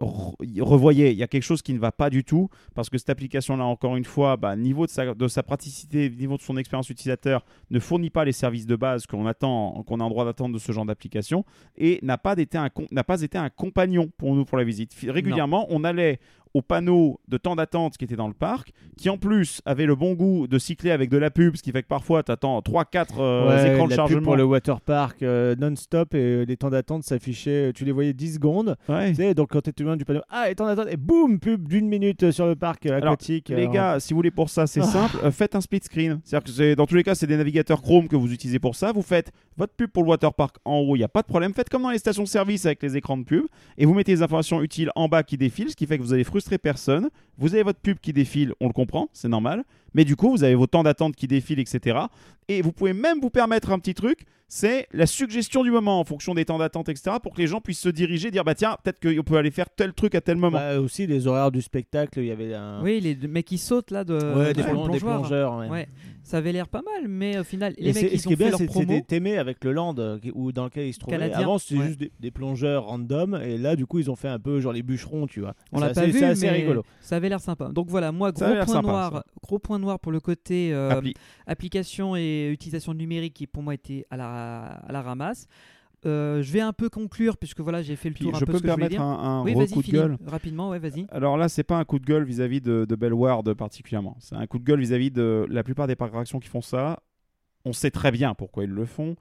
revoyez, 0.00 1.12
il 1.12 1.18
y 1.18 1.22
a 1.22 1.28
quelque 1.28 1.42
chose 1.42 1.62
qui 1.62 1.72
ne 1.72 1.78
va 1.78 1.92
pas 1.92 2.10
du 2.10 2.24
tout, 2.24 2.48
parce 2.74 2.90
que 2.90 2.98
cette 2.98 3.10
application-là, 3.10 3.64
encore 3.64 3.96
une 3.96 4.04
fois, 4.04 4.36
bah, 4.36 4.56
niveau 4.56 4.86
de 4.86 4.90
sa, 4.90 5.14
de 5.14 5.28
sa 5.28 5.42
praticité, 5.42 6.10
niveau 6.10 6.36
de 6.36 6.42
son 6.42 6.56
expérience 6.56 6.90
utilisateur, 6.90 7.44
ne 7.70 7.78
fournit 7.78 8.10
pas 8.10 8.24
les 8.24 8.32
services 8.32 8.66
de 8.66 8.76
base 8.76 9.06
qu'on 9.06 9.26
attend, 9.26 9.82
qu'on 9.86 10.00
a 10.00 10.04
en 10.04 10.10
droit 10.10 10.24
d'attendre 10.24 10.54
de 10.54 10.58
ce 10.58 10.72
genre 10.72 10.84
d'application, 10.84 11.44
et 11.76 11.98
n'a 12.02 12.18
pas, 12.18 12.34
été 12.36 12.58
un, 12.58 12.68
n'a 12.90 13.04
pas 13.04 13.22
été 13.22 13.38
un 13.38 13.50
compagnon 13.50 14.10
pour 14.16 14.34
nous 14.34 14.44
pour 14.44 14.58
la 14.58 14.64
visite. 14.64 14.94
Régulièrement, 15.06 15.66
on 15.70 15.84
allait 15.84 16.18
au 16.54 16.62
panneau 16.62 17.18
de 17.28 17.36
temps 17.36 17.56
d'attente 17.56 17.96
qui 17.96 18.04
était 18.04 18.14
dans 18.14 18.28
le 18.28 18.32
parc, 18.34 18.72
qui 18.96 19.10
en 19.10 19.18
plus 19.18 19.60
avait 19.66 19.86
le 19.86 19.96
bon 19.96 20.14
goût 20.14 20.46
de 20.46 20.56
cycler 20.58 20.92
avec 20.92 21.10
de 21.10 21.18
la 21.18 21.30
pub, 21.30 21.56
ce 21.56 21.62
qui 21.62 21.72
fait 21.72 21.82
que 21.82 21.88
parfois 21.88 22.22
tu 22.22 22.30
attends 22.30 22.60
3-4 22.60 22.68
Ouais, 23.48 23.72
écrans 23.72 23.86
de 23.86 23.90
la 23.90 23.96
pub 23.96 23.96
chargement. 23.96 24.22
pour 24.22 24.36
le 24.36 24.44
water 24.44 24.80
park 24.80 25.22
euh, 25.24 25.56
non-stop 25.58 26.14
et 26.14 26.18
euh, 26.18 26.44
les 26.44 26.56
temps 26.56 26.70
d'attente 26.70 27.02
s'affichaient, 27.02 27.72
tu 27.74 27.84
les 27.84 27.90
voyais 27.90 28.12
10 28.12 28.34
secondes. 28.34 28.76
Ouais. 28.88 29.08
Tu 29.10 29.16
sais, 29.16 29.34
donc 29.34 29.48
quand 29.50 29.62
tu 29.62 29.70
étais 29.70 29.82
loin 29.82 29.96
du 29.96 30.04
panneau, 30.04 30.20
ah, 30.30 30.48
et 30.48 30.54
temps 30.54 30.66
d'attente, 30.66 30.86
et 30.92 30.96
boum, 30.96 31.40
pub 31.40 31.66
d'une 31.68 31.88
minute 31.88 32.30
sur 32.30 32.46
le 32.46 32.54
parc 32.54 32.86
euh, 32.86 32.92
Alors, 32.98 33.14
aquatique. 33.14 33.48
Les 33.48 33.66
euh, 33.66 33.70
gars, 33.70 33.98
si 34.00 34.12
vous 34.14 34.18
voulez 34.18 34.30
pour 34.30 34.48
ça, 34.48 34.68
c'est 34.68 34.82
simple. 34.84 35.16
euh, 35.24 35.32
faites 35.32 35.56
un 35.56 35.60
split 35.60 35.80
screen. 35.82 36.20
C'est-à-dire 36.24 36.44
que 36.44 36.50
c'est- 36.52 36.76
dans 36.76 36.86
tous 36.86 36.94
les 36.94 37.02
cas, 37.02 37.16
c'est 37.16 37.26
des 37.26 37.36
navigateurs 37.36 37.82
Chrome 37.82 38.06
que 38.06 38.14
vous 38.16 38.32
utilisez 38.32 38.60
pour 38.60 38.76
ça. 38.76 38.92
Vous 38.92 39.02
faites 39.02 39.32
votre 39.56 39.74
pub 39.74 39.90
pour 39.90 40.02
le 40.02 40.10
waterpark 40.10 40.56
en 40.64 40.78
haut, 40.78 40.96
il 40.96 41.00
n'y 41.00 41.04
a 41.04 41.08
pas 41.08 41.22
de 41.22 41.26
problème. 41.26 41.54
Faites 41.54 41.68
comme 41.68 41.82
dans 41.82 41.90
les 41.90 41.98
stations-service 41.98 42.66
avec 42.66 42.82
les 42.82 42.96
écrans 42.96 43.16
de 43.16 43.24
pub 43.24 43.46
et 43.78 43.86
vous 43.86 43.94
mettez 43.94 44.12
les 44.12 44.22
informations 44.22 44.62
utiles 44.62 44.90
en 44.94 45.08
bas 45.08 45.22
qui 45.22 45.36
défilent, 45.36 45.70
ce 45.70 45.76
qui 45.76 45.86
fait 45.86 45.98
que 45.98 46.02
vous 46.02 46.12
allez 46.12 46.24
frustrer 46.24 46.58
personne. 46.58 47.08
Vous 47.38 47.54
avez 47.54 47.62
votre 47.62 47.80
pub 47.80 47.98
qui 47.98 48.12
défile, 48.12 48.52
on 48.60 48.66
le 48.66 48.72
comprend, 48.72 49.08
c'est 49.12 49.28
normal. 49.28 49.64
Mais 49.94 50.04
du 50.04 50.16
coup, 50.16 50.30
vous 50.30 50.44
avez 50.44 50.54
vos 50.54 50.66
temps 50.66 50.82
d'attente 50.82 51.14
qui 51.16 51.26
défilent, 51.26 51.60
etc. 51.60 51.98
Et 52.48 52.60
vous 52.62 52.72
pouvez 52.72 52.92
même 52.92 53.20
vous 53.20 53.30
permettre 53.30 53.70
un 53.72 53.78
petit 53.78 53.94
truc, 53.94 54.26
c'est 54.48 54.86
la 54.92 55.06
suggestion 55.06 55.64
du 55.64 55.70
moment 55.70 55.98
en 55.98 56.04
fonction 56.04 56.34
des 56.34 56.44
temps 56.44 56.58
d'attente, 56.58 56.88
etc. 56.90 57.16
Pour 57.22 57.32
que 57.32 57.40
les 57.40 57.46
gens 57.46 57.60
puissent 57.60 57.80
se 57.80 57.88
diriger, 57.88 58.30
dire 58.30 58.44
bah 58.44 58.54
tiens, 58.54 58.76
peut-être 58.84 59.00
qu'on 59.00 59.22
peut 59.22 59.36
aller 59.38 59.50
faire 59.50 59.70
tel 59.70 59.94
truc 59.94 60.14
à 60.14 60.20
tel 60.20 60.36
moment. 60.36 60.58
bah, 60.58 60.78
aussi 60.78 61.06
les 61.06 61.26
horaires 61.26 61.50
du 61.50 61.62
spectacle, 61.62 62.20
il 62.20 62.26
y 62.26 62.30
avait 62.30 62.52
un. 62.54 62.82
Oui, 62.82 63.00
les 63.00 63.16
mecs 63.26 63.46
qui 63.46 63.56
sautent 63.56 63.90
là 63.90 64.04
de 64.04 64.14
Ouais, 64.14 64.52
des, 64.52 64.62
plongeurs. 64.62 65.56
ouais. 65.56 65.68
Ouais, 65.70 65.88
ça 66.22 66.36
avait 66.36 66.52
l'air 66.52 66.68
pas 66.68 66.82
mal, 66.82 67.08
mais 67.08 67.38
au 67.38 67.44
final, 67.44 67.72
Et 67.78 67.84
les 67.84 67.92
c'est- 67.94 68.02
mecs 68.02 68.12
et 68.12 68.14
ils 68.16 68.20
ce 68.20 68.26
ont 68.26 68.28
qui 68.28 68.32
est 68.34 68.36
fait 68.36 68.42
bien, 68.44 68.50
leur 68.50 68.58
c'est 68.58 68.66
promo. 68.66 68.86
c'était 68.94 69.16
aimé 69.16 69.38
avec 69.38 69.64
le 69.64 69.72
land 69.72 69.94
euh, 69.98 70.18
qui- 70.18 70.30
où, 70.34 70.52
dans 70.52 70.64
lequel 70.64 70.86
ils 70.88 70.92
se 70.92 70.98
trouvaient. 70.98 71.16
Canadien, 71.16 71.38
Avant, 71.38 71.58
c'était 71.58 71.80
ouais. 71.80 71.86
juste 71.86 71.98
des, 72.00 72.12
des 72.20 72.30
plongeurs 72.30 72.84
random, 72.84 73.40
et 73.42 73.56
là, 73.56 73.74
du 73.76 73.86
coup, 73.86 73.98
ils 73.98 74.10
ont 74.10 74.16
fait 74.16 74.28
un 74.28 74.38
peu 74.38 74.60
genre 74.60 74.72
les 74.74 74.82
bûcherons, 74.82 75.26
tu 75.26 75.40
vois. 75.40 75.54
On 75.72 75.80
l'a 75.80 75.88
pas 75.90 76.02
assez- 76.02 76.10
vu, 76.10 76.18
C'est 76.18 76.24
assez 76.26 76.46
mais 76.46 76.52
rigolo. 76.52 76.84
ça 77.00 77.16
avait 77.16 77.30
l'air 77.30 77.40
sympa. 77.40 77.68
Donc 77.72 77.88
voilà, 77.88 78.12
moi, 78.12 78.30
gros 78.30 78.44
point, 78.44 78.66
sympa, 78.66 78.82
noir, 78.82 79.12
ça. 79.14 79.24
gros 79.42 79.58
point 79.58 79.78
noir 79.78 79.83
pour 80.00 80.12
le 80.12 80.20
côté 80.20 80.72
euh, 80.72 80.90
Appli. 80.90 81.14
application 81.46 82.16
et 82.16 82.50
utilisation 82.52 82.94
numérique 82.94 83.34
qui 83.34 83.46
pour 83.46 83.62
moi 83.62 83.74
était 83.74 84.06
à 84.10 84.16
la, 84.16 84.62
à 84.64 84.92
la 84.92 85.02
ramasse. 85.02 85.46
Euh, 86.06 86.42
je 86.42 86.52
vais 86.52 86.60
un 86.60 86.74
peu 86.74 86.90
conclure 86.90 87.38
puisque 87.38 87.60
voilà, 87.60 87.80
j'ai 87.80 87.96
fait 87.96 88.08
le 88.10 88.14
Puis, 88.14 88.24
tour 88.24 88.34
un 88.34 88.38
je 88.38 88.44
peu 88.44 88.52
peux 88.52 88.58
ce 88.58 88.66
je 88.66 88.70
voulais 88.70 88.88
permettre 88.88 88.90
dire. 88.90 89.02
un, 89.02 89.40
un 89.40 89.42
oui, 89.42 89.52
gros 89.54 89.66
coup 89.66 89.82
de 89.82 89.90
gueule 89.90 90.18
rapidement, 90.26 90.68
ouais, 90.68 90.78
vas-y. 90.78 91.06
Alors 91.10 91.38
là, 91.38 91.48
c'est 91.48 91.64
pas 91.64 91.78
un 91.78 91.84
coup 91.84 91.98
de 91.98 92.04
gueule 92.04 92.24
vis-à-vis 92.24 92.60
de, 92.60 92.84
de 92.86 92.94
Bellward 92.96 93.54
particulièrement. 93.54 94.16
C'est 94.20 94.34
un 94.34 94.46
coup 94.46 94.58
de 94.58 94.64
gueule 94.64 94.80
vis-à-vis 94.80 95.10
de 95.10 95.46
la 95.48 95.62
plupart 95.62 95.86
des 95.86 95.96
parcs 95.96 96.12
qui 96.24 96.48
font 96.48 96.60
ça. 96.60 97.00
On 97.64 97.72
sait 97.72 97.90
très 97.90 98.10
bien 98.10 98.34
pourquoi 98.34 98.64
ils 98.64 98.70
le 98.70 98.84
font. 98.84 99.16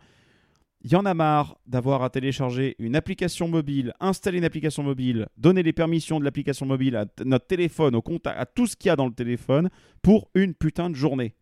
Il 0.86 0.92
y 0.92 0.98
en 0.98 1.06
a 1.06 1.14
marre 1.14 1.58
d'avoir 1.66 2.04
à 2.04 2.10
télécharger 2.10 2.76
une 2.78 2.98
application 2.98 3.48
mobile, 3.48 3.94
installer 4.02 4.40
une 4.40 4.44
application 4.44 4.84
mobile, 4.84 5.28
donner 5.38 5.64
les 5.64 5.72
permissions 5.72 6.20
de 6.20 6.26
l'application 6.26 6.66
mobile 6.66 6.98
à 6.98 7.06
notre 7.24 7.48
téléphone, 7.48 7.96
au 7.96 8.02
contact, 8.02 8.38
à 8.38 8.46
tout 8.46 8.68
ce 8.68 8.76
qu'il 8.76 8.90
y 8.90 8.92
a 8.92 8.98
dans 8.98 9.06
le 9.06 9.14
téléphone 9.14 9.70
pour 10.02 10.30
une 10.36 10.54
putain 10.54 10.90
de 10.90 10.96
journée. 10.96 11.36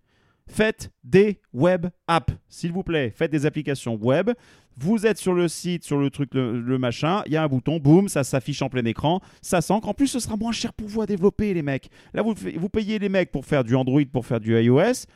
Faites 0.48 0.92
des 1.04 1.40
web 1.54 1.88
apps, 2.08 2.34
s'il 2.50 2.72
vous 2.72 2.84
plaît. 2.84 3.12
Faites 3.16 3.32
des 3.32 3.48
applications 3.48 3.96
web. 3.96 4.30
Vous 4.78 5.08
êtes 5.08 5.18
sur 5.18 5.34
le 5.34 5.48
site, 5.48 5.84
sur 5.84 5.98
le 5.98 6.12
truc, 6.12 6.36
le, 6.36 6.78
machin. 6.78 7.24
Il 7.26 7.34
y 7.34 7.38
a 7.38 7.44
un 7.44 7.48
bouton, 7.48 7.78
boum, 7.78 8.10
ça 8.10 8.24
s'affiche 8.24 8.62
en 8.62 8.70
plein 8.70 8.86
écran. 8.86 9.22
Ça 9.42 9.62
s'ancre. 9.62 9.88
En 9.88 9.94
plus, 9.96 10.08
ce 10.08 10.20
sera 10.20 10.36
moins 10.38 10.52
cher 10.52 10.74
pour 10.74 10.88
vous 10.88 11.02
à 11.02 11.08
développer, 11.08 11.54
les 11.54 11.64
mecs. 11.64 11.90
Là, 12.14 12.22
vous 12.22 12.70
payez 12.70 13.00
les 13.00 13.10
mecs 13.10 13.32
pour 13.32 13.46
faire 13.46 13.64
du 13.64 13.76
Android, 13.76 14.02
pour 14.12 14.26
faire 14.26 14.40
du 14.40 14.56
iOS. 14.56 15.08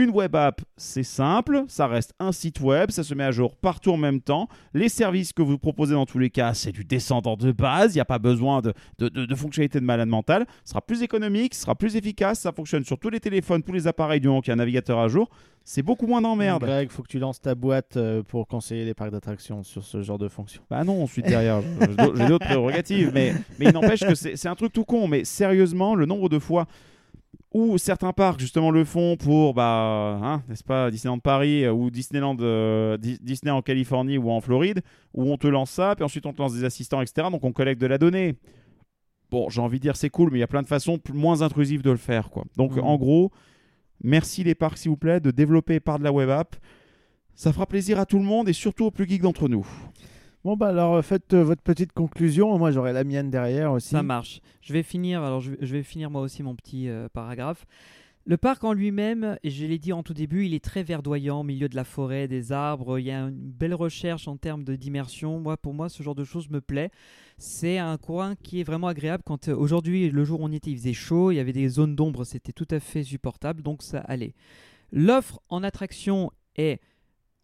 Une 0.00 0.10
web 0.10 0.36
app, 0.36 0.60
c'est 0.76 1.02
simple, 1.02 1.64
ça 1.66 1.88
reste 1.88 2.14
un 2.20 2.30
site 2.30 2.60
web, 2.60 2.92
ça 2.92 3.02
se 3.02 3.14
met 3.14 3.24
à 3.24 3.32
jour 3.32 3.56
partout 3.56 3.90
en 3.90 3.96
même 3.96 4.20
temps. 4.20 4.46
Les 4.72 4.88
services 4.88 5.32
que 5.32 5.42
vous 5.42 5.58
proposez 5.58 5.94
dans 5.94 6.06
tous 6.06 6.20
les 6.20 6.30
cas, 6.30 6.54
c'est 6.54 6.70
du 6.70 6.84
descendant 6.84 7.36
de 7.36 7.50
base, 7.50 7.94
il 7.94 7.96
n'y 7.96 8.00
a 8.00 8.04
pas 8.04 8.20
besoin 8.20 8.60
de, 8.60 8.72
de, 9.00 9.08
de- 9.08 9.26
de 9.26 9.34
fonctionnalités 9.34 9.80
de 9.80 9.84
malade 9.84 10.08
mental. 10.08 10.46
Ce 10.62 10.70
sera 10.70 10.80
plus 10.82 11.02
économique, 11.02 11.52
ce 11.54 11.62
sera 11.62 11.74
plus 11.74 11.96
efficace, 11.96 12.38
ça 12.38 12.52
fonctionne 12.52 12.84
sur 12.84 12.96
tous 12.96 13.10
les 13.10 13.18
téléphones, 13.18 13.62
tous 13.64 13.72
les 13.72 13.88
appareils 13.88 14.20
du 14.20 14.28
moment 14.28 14.40
qu'il 14.40 14.50
y 14.50 14.52
a 14.52 14.54
un 14.54 14.56
navigateur 14.58 15.00
à 15.00 15.08
jour. 15.08 15.28
C'est 15.64 15.82
beaucoup 15.82 16.06
moins 16.06 16.22
d'emmerde. 16.22 16.62
Greg, 16.62 16.90
faut 16.90 17.02
que 17.02 17.08
tu 17.08 17.18
lances 17.18 17.40
ta 17.40 17.56
boîte 17.56 17.96
euh, 17.96 18.22
pour 18.22 18.46
conseiller 18.46 18.84
les 18.84 18.94
parcs 18.94 19.10
d'attractions 19.10 19.64
sur 19.64 19.82
ce 19.84 20.00
genre 20.02 20.16
de 20.18 20.28
fonction. 20.28 20.62
Bah 20.70 20.84
non, 20.84 21.02
ensuite 21.02 21.26
derrière, 21.26 21.60
j'ai 22.14 22.26
d'autres 22.28 22.46
prérogatives, 22.46 23.10
mais, 23.12 23.34
mais 23.58 23.66
il 23.66 23.72
n'empêche 23.72 24.00
que 24.00 24.14
c'est 24.14 24.46
un 24.46 24.54
truc 24.54 24.72
tout 24.72 24.84
con. 24.84 25.08
Mais 25.08 25.24
sérieusement, 25.24 25.96
le 25.96 26.06
nombre 26.06 26.28
de 26.28 26.38
fois 26.38 26.66
où 27.52 27.78
certains 27.78 28.12
parcs 28.12 28.40
justement 28.40 28.70
le 28.70 28.84
font 28.84 29.16
pour, 29.16 29.54
bah, 29.54 30.18
hein, 30.22 30.42
n'est-ce 30.48 30.62
pas, 30.64 30.90
Disneyland 30.90 31.18
Paris 31.18 31.64
euh, 31.64 31.72
ou 31.72 31.90
Disneyland 31.90 32.36
euh, 32.40 32.96
Di- 32.98 33.18
Disney 33.22 33.50
en 33.50 33.62
Californie 33.62 34.18
ou 34.18 34.30
en 34.30 34.40
Floride, 34.40 34.82
où 35.14 35.24
on 35.24 35.36
te 35.38 35.46
lance 35.46 35.70
ça, 35.70 35.94
puis 35.96 36.04
ensuite 36.04 36.26
on 36.26 36.32
te 36.32 36.42
lance 36.42 36.52
des 36.54 36.64
assistants, 36.64 37.00
etc. 37.00 37.28
Donc 37.30 37.44
on 37.44 37.52
collecte 37.52 37.80
de 37.80 37.86
la 37.86 37.96
donnée. 37.98 38.34
Bon, 39.30 39.48
j'ai 39.48 39.60
envie 39.60 39.78
de 39.78 39.82
dire 39.82 39.96
c'est 39.96 40.10
cool, 40.10 40.30
mais 40.30 40.38
il 40.38 40.40
y 40.40 40.44
a 40.44 40.46
plein 40.48 40.62
de 40.62 40.66
façons 40.66 40.98
moins 41.12 41.42
intrusives 41.42 41.82
de 41.82 41.90
le 41.90 41.96
faire, 41.96 42.30
quoi. 42.30 42.44
Donc 42.56 42.76
Mhm. 42.76 42.84
en 42.84 42.96
gros, 42.96 43.30
merci 44.04 44.44
les 44.44 44.54
parcs 44.54 44.78
s'il 44.78 44.90
vous 44.90 44.96
plaît 44.96 45.20
de 45.20 45.30
développer 45.30 45.80
par 45.80 45.98
de 45.98 46.04
la 46.04 46.12
web 46.12 46.28
app. 46.30 46.56
Ça 47.34 47.52
fera 47.52 47.66
plaisir 47.66 47.98
à 48.00 48.04
tout 48.06 48.18
le 48.18 48.24
monde 48.24 48.48
et 48.48 48.52
surtout 48.52 48.84
aux 48.86 48.90
plus 48.90 49.08
geeks 49.08 49.22
d'entre 49.22 49.48
nous. 49.48 49.66
Bon, 50.48 50.56
bah 50.56 50.68
alors 50.68 50.94
euh, 50.94 51.02
faites 51.02 51.34
euh, 51.34 51.44
votre 51.44 51.60
petite 51.60 51.92
conclusion. 51.92 52.56
Moi, 52.56 52.70
j'aurai 52.70 52.94
la 52.94 53.04
mienne 53.04 53.30
derrière 53.30 53.70
aussi. 53.70 53.90
Ça 53.90 54.02
marche. 54.02 54.40
Je 54.62 54.72
vais 54.72 54.82
finir. 54.82 55.22
Alors, 55.22 55.42
je 55.42 55.52
vais, 55.52 55.82
finir 55.82 56.10
moi 56.10 56.22
aussi 56.22 56.42
mon 56.42 56.54
petit 56.56 56.88
euh, 56.88 57.06
paragraphe. 57.12 57.66
Le 58.24 58.38
parc 58.38 58.64
en 58.64 58.72
lui-même, 58.72 59.36
je 59.44 59.66
l'ai 59.66 59.78
dit 59.78 59.92
en 59.92 60.02
tout 60.02 60.14
début, 60.14 60.46
il 60.46 60.54
est 60.54 60.64
très 60.64 60.82
verdoyant, 60.82 61.40
au 61.40 61.42
milieu 61.42 61.68
de 61.68 61.76
la 61.76 61.84
forêt, 61.84 62.28
des 62.28 62.50
arbres. 62.50 62.98
Il 62.98 63.04
y 63.04 63.10
a 63.10 63.24
une 63.24 63.50
belle 63.50 63.74
recherche 63.74 64.26
en 64.26 64.38
termes 64.38 64.64
de 64.64 64.74
d'immersion. 64.74 65.38
Moi, 65.38 65.58
pour 65.58 65.74
moi, 65.74 65.90
ce 65.90 66.02
genre 66.02 66.14
de 66.14 66.24
choses 66.24 66.48
me 66.48 66.62
plaît. 66.62 66.90
C'est 67.36 67.76
un 67.76 67.98
coin 67.98 68.34
qui 68.34 68.60
est 68.60 68.64
vraiment 68.64 68.86
agréable. 68.86 69.24
Quand 69.26 69.48
aujourd'hui, 69.48 70.08
le 70.08 70.24
jour 70.24 70.40
où 70.40 70.44
on 70.46 70.50
y 70.50 70.56
était, 70.56 70.70
il 70.70 70.78
faisait 70.78 70.94
chaud, 70.94 71.30
il 71.30 71.34
y 71.34 71.40
avait 71.40 71.52
des 71.52 71.68
zones 71.68 71.94
d'ombre, 71.94 72.24
c'était 72.24 72.52
tout 72.52 72.68
à 72.70 72.80
fait 72.80 73.02
supportable, 73.02 73.60
donc 73.60 73.82
ça 73.82 73.98
allait. 73.98 74.32
L'offre 74.92 75.42
en 75.50 75.62
attraction 75.62 76.32
est 76.56 76.80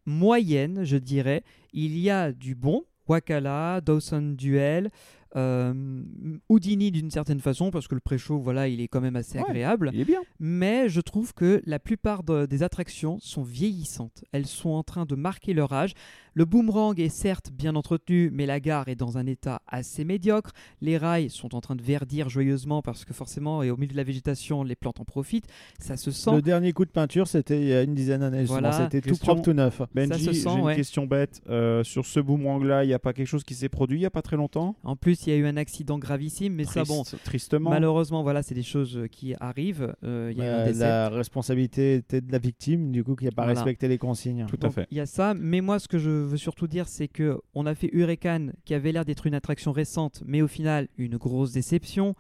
moyenne, 0.07 0.85
je 0.85 0.97
dirais. 0.97 1.45
Il 1.75 1.99
y 1.99 2.09
a 2.09 2.33
du 2.33 2.55
bon, 2.55 2.85
Wakala, 3.09 3.85
Dawson 3.85 4.37
Duel, 4.37 4.91
euh, 5.37 6.03
Houdini 6.49 6.91
d'une 6.91 7.11
certaine 7.11 7.41
façon, 7.41 7.71
parce 7.71 7.89
que 7.89 7.95
le 7.95 8.01
pré-show, 8.01 8.39
voilà, 8.39 8.69
il 8.69 8.81
est 8.81 8.89
quand 8.89 9.01
même 9.01 9.17
assez 9.17 9.39
Ouais. 9.39 9.45
agréable. 9.49 9.91
Il 9.93 10.01
est 10.01 10.05
bien. 10.05 10.21
Mais 10.41 10.89
je 10.89 11.01
trouve 11.01 11.35
que 11.35 11.63
la 11.67 11.79
plupart 11.79 12.23
de- 12.23 12.47
des 12.47 12.63
attractions 12.63 13.19
sont 13.21 13.43
vieillissantes. 13.43 14.25
Elles 14.33 14.47
sont 14.47 14.71
en 14.71 14.83
train 14.83 15.07
de 15.07 15.15
marquer 15.15 15.55
leur 15.55 15.73
âge. 15.73 15.95
Le 16.37 16.45
boomerang 16.45 16.99
est 16.99 17.09
certes 17.11 17.51
bien 17.53 17.77
entretenu, 17.77 18.31
mais 18.33 18.45
la 18.47 18.59
gare 18.59 18.89
est 18.89 18.97
dans 18.97 19.19
un 19.19 19.27
état 19.27 19.63
assez 19.69 20.05
médiocre. 20.05 20.51
Les 20.81 20.99
rails 20.99 21.31
sont 21.31 21.55
en 21.55 21.61
train 21.61 21.77
de 21.77 21.83
verdir 21.83 22.29
joyeusement 22.29 22.83
parce 22.83 23.05
que 23.05 23.15
forcément, 23.15 23.63
et 23.63 23.71
au 23.71 23.77
milieu 23.77 23.93
de 23.93 23.97
la 23.97 24.03
végétation, 24.03 24.65
les 24.65 24.75
plantes 24.75 24.99
en 25.01 25.05
profitent. 25.05 25.47
Ça 25.79 25.97
se 25.97 26.11
sent. 26.11 26.33
Le 26.35 26.43
dernier 26.43 26.73
coup 26.73 26.85
de 26.85 26.91
peinture, 26.91 27.29
c'était 27.29 27.61
il 27.61 27.69
y 27.69 27.73
a 27.73 27.83
une 27.83 27.95
dizaine 27.95 28.21
d'années. 28.21 28.45
Voilà. 28.45 28.73
C'était 28.73 29.01
tout 29.01 29.11
Question- 29.11 29.27
propre, 29.27 29.43
tout 29.43 29.53
neuf. 29.53 29.81
Benji, 29.95 30.25
se 30.25 30.33
j'ai 30.33 30.41
sent, 30.41 30.49
une 30.59 30.61
ouais. 30.65 30.75
question 30.75 31.07
bête. 31.07 31.41
Euh, 31.49 31.85
sur 31.85 32.05
ce 32.05 32.19
boomerang-là, 32.19 32.83
il 32.85 32.89
n'y 32.89 32.95
a 32.95 32.99
pas 32.99 33.13
quelque 33.13 33.29
chose 33.29 33.45
qui 33.45 33.55
s'est 33.55 33.69
produit 33.69 33.99
il 33.99 34.01
n'y 34.01 34.07
a 34.07 34.11
pas 34.11 34.23
très 34.23 34.37
longtemps? 34.37 34.75
En 34.83 34.97
plus, 34.97 35.24
il 35.27 35.31
y 35.31 35.37
a 35.37 35.39
eu 35.39 35.47
un 35.47 35.57
accident 35.57 35.99
gravissime, 35.99 36.55
mais 36.55 36.65
ça, 36.65 36.85
bon, 36.85 37.03
Triste- 37.03 37.23
Tristement. 37.25 37.71
malheureusement, 37.71 38.23
voilà, 38.23 38.43
c'est 38.43 38.55
des 38.55 38.63
choses 38.63 38.97
euh, 38.97 39.07
qui 39.07 39.35
arrivent. 39.41 39.95
Euh, 40.05 40.33
y 40.37 40.41
a 40.43 40.45
Euh, 40.67 40.73
la 40.75 41.09
responsabilité 41.09 41.95
était 41.97 42.21
de 42.21 42.31
la 42.33 42.39
victime, 42.39 42.93
du 42.93 43.03
coup, 43.05 43.15
qui 43.17 43.25
n'a 43.25 43.31
pas 43.31 43.45
Voilà. 43.45 43.59
respecté 43.61 43.89
les 43.89 43.99
consignes. 43.99 44.47
Tout 44.49 44.59
à 44.67 44.71
fait. 44.71 44.87
Il 44.91 44.97
y 44.97 45.01
a 45.01 45.07
ça, 45.07 45.35
mais 45.35 45.61
moi 45.61 45.79
ce 45.79 45.89
que 45.89 45.99
je 45.99 46.11
veux 46.11 46.37
surtout 46.37 46.67
dire 46.67 46.89
c'est 46.89 47.09
que 47.09 47.39
on 47.55 47.67
a 47.67 47.75
fait 47.75 47.91
Hurricane 47.93 48.53
qui 48.65 48.75
avait 48.75 48.93
l'air 48.93 49.05
d'être 49.05 49.27
une 49.27 49.35
attraction 49.35 49.73
récente, 49.73 50.23
mais 50.27 50.43
au 50.43 50.49
final 50.49 50.89
une 50.99 51.17
grosse 51.17 51.53
déception. 51.53 52.15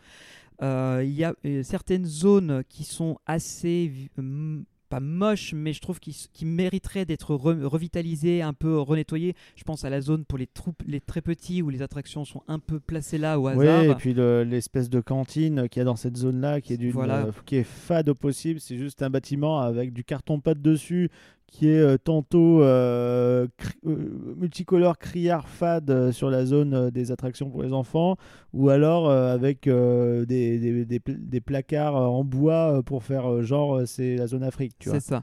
Euh, 0.62 1.02
Il 1.05 1.12
y 1.12 1.24
a 1.24 1.35
euh, 1.44 1.62
certaines 1.62 2.05
zones 2.05 2.62
qui 2.68 2.85
sont 2.85 3.18
assez 3.26 3.90
hum, 4.18 4.64
pas 4.94 5.00
moches, 5.00 5.52
mais 5.54 5.72
je 5.72 5.80
trouve 5.80 5.98
qu'ils 5.98 6.14
qu'ils 6.32 6.46
mériteraient 6.46 7.04
d'être 7.04 7.34
re- 7.34 7.64
revitalisées, 7.64 8.42
un 8.42 8.52
peu 8.52 8.78
renettoyées. 8.78 9.34
Je 9.56 9.64
pense 9.64 9.84
à 9.84 9.90
la 9.90 10.00
zone 10.00 10.24
pour 10.24 10.38
les 10.38 10.46
troupes, 10.46 10.82
les 10.86 11.00
très 11.00 11.20
petits 11.20 11.62
où 11.62 11.70
les 11.70 11.82
attractions 11.82 12.24
sont 12.24 12.42
un 12.48 12.58
peu 12.60 12.78
placées 12.80 13.18
là 13.18 13.40
au 13.40 13.48
Oui, 13.48 13.66
hasard. 13.66 13.82
et 13.82 13.94
puis 13.96 14.14
le- 14.14 14.44
l'espèce 14.44 14.88
de 14.90 15.00
cantine 15.00 15.68
qu'il 15.68 15.80
y 15.80 15.82
a 15.82 15.84
dans 15.84 15.96
cette 15.96 16.16
zone-là, 16.16 16.60
qui 16.60 16.72
est 16.72 16.76
d'une, 16.76 16.92
Voilà. 16.92 17.26
euh, 17.26 17.32
qui 17.44 17.56
est 17.56 17.64
fade 17.64 18.08
au 18.08 18.14
possible, 18.14 18.60
c'est 18.60 18.76
juste 18.78 19.02
un 19.02 19.10
bâtiment 19.10 19.60
avec 19.60 19.92
du 19.92 20.04
carton 20.04 20.38
pâte 20.40 20.62
dessus, 20.62 21.10
qui 21.55 21.68
est 21.68 21.78
euh, 21.78 21.97
tantôt 21.97 22.62
euh, 22.62 23.47
cri- 23.59 23.78
euh, 23.86 24.35
multicolore 24.36 24.98
criard 24.98 25.48
fade 25.48 25.89
euh, 25.89 26.10
sur 26.10 26.28
la 26.28 26.44
zone 26.47 26.74
euh, 26.74 26.90
des 26.90 27.12
attractions 27.12 27.48
pour 27.48 27.62
les 27.62 27.72
enfants, 27.72 28.16
ou 28.52 28.70
alors 28.70 29.09
euh, 29.09 29.32
avec 29.32 29.68
euh, 29.68 30.24
des, 30.26 30.59
des- 30.59 30.85
des 30.85 30.98
pl- 30.98 31.18
des 31.20 31.40
placards 31.40 31.97
euh, 31.97 32.06
en 32.06 32.24
bois 32.24 32.78
euh, 32.78 32.82
pour 32.82 33.05
faire 33.05 33.31
euh, 33.31 33.43
genre 33.43 33.76
euh, 33.76 33.86
c'est 33.86 34.16
la 34.16 34.26
zone 34.26 34.43
Afrique, 34.43 34.74
tu 34.81 34.89
vois. 34.89 34.98
C'est 34.98 35.06
ça. 35.06 35.22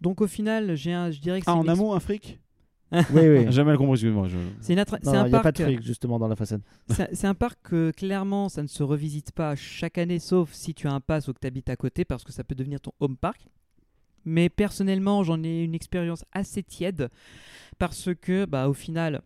Donc 0.00 0.20
au 0.20 0.28
final, 0.28 0.76
j'ai 0.76 0.92
un, 0.92 1.10
je 1.10 1.20
dirais 1.20 1.40
que 1.40 1.46
Ah, 1.48 1.52
c'est 1.60 1.68
en 1.68 1.72
amont, 1.72 1.94
un 1.94 2.00
fric 2.00 2.38
Oui, 2.92 3.00
oui. 3.28 3.46
Jamais 3.50 3.76
compris, 3.76 3.94
excuse-moi. 3.94 4.28
je- 4.28 4.36
c'est 4.60 4.78
un 4.78 4.84
il 5.00 5.04
n'y 5.10 5.16
a 5.16 5.30
parc. 5.30 5.42
pas 5.42 5.52
de 5.52 5.62
fric 5.64 5.82
justement 5.82 6.20
dans 6.20 6.28
la 6.28 6.36
façade. 6.36 6.60
C'est 6.90 7.12
c'est 7.12 7.26
un 7.26 7.34
parc 7.34 7.58
que 7.64 7.90
clairement 7.90 8.48
ça 8.48 8.62
ne 8.62 8.68
se 8.68 8.84
revisite 8.84 9.32
pas 9.32 9.56
chaque 9.56 9.98
année 9.98 10.20
sauf 10.20 10.52
si 10.52 10.74
tu 10.74 10.86
as 10.86 10.92
un 10.92 11.00
pass 11.00 11.26
ou 11.26 11.32
que 11.32 11.40
tu 11.40 11.46
habites 11.48 11.70
à 11.70 11.74
côté 11.76 12.04
parce 12.04 12.22
que 12.22 12.30
ça 12.30 12.44
peut 12.44 12.54
devenir 12.54 12.80
ton 12.80 12.92
home 13.00 13.16
park. 13.16 13.48
Mais 14.24 14.48
personnellement 14.48 15.22
j'en 15.24 15.42
ai 15.42 15.62
une 15.64 15.74
expérience 15.74 16.24
assez 16.32 16.62
tiède 16.62 17.08
parce 17.78 18.10
que 18.20 18.44
bah, 18.44 18.68
au 18.68 18.74
final 18.74 19.22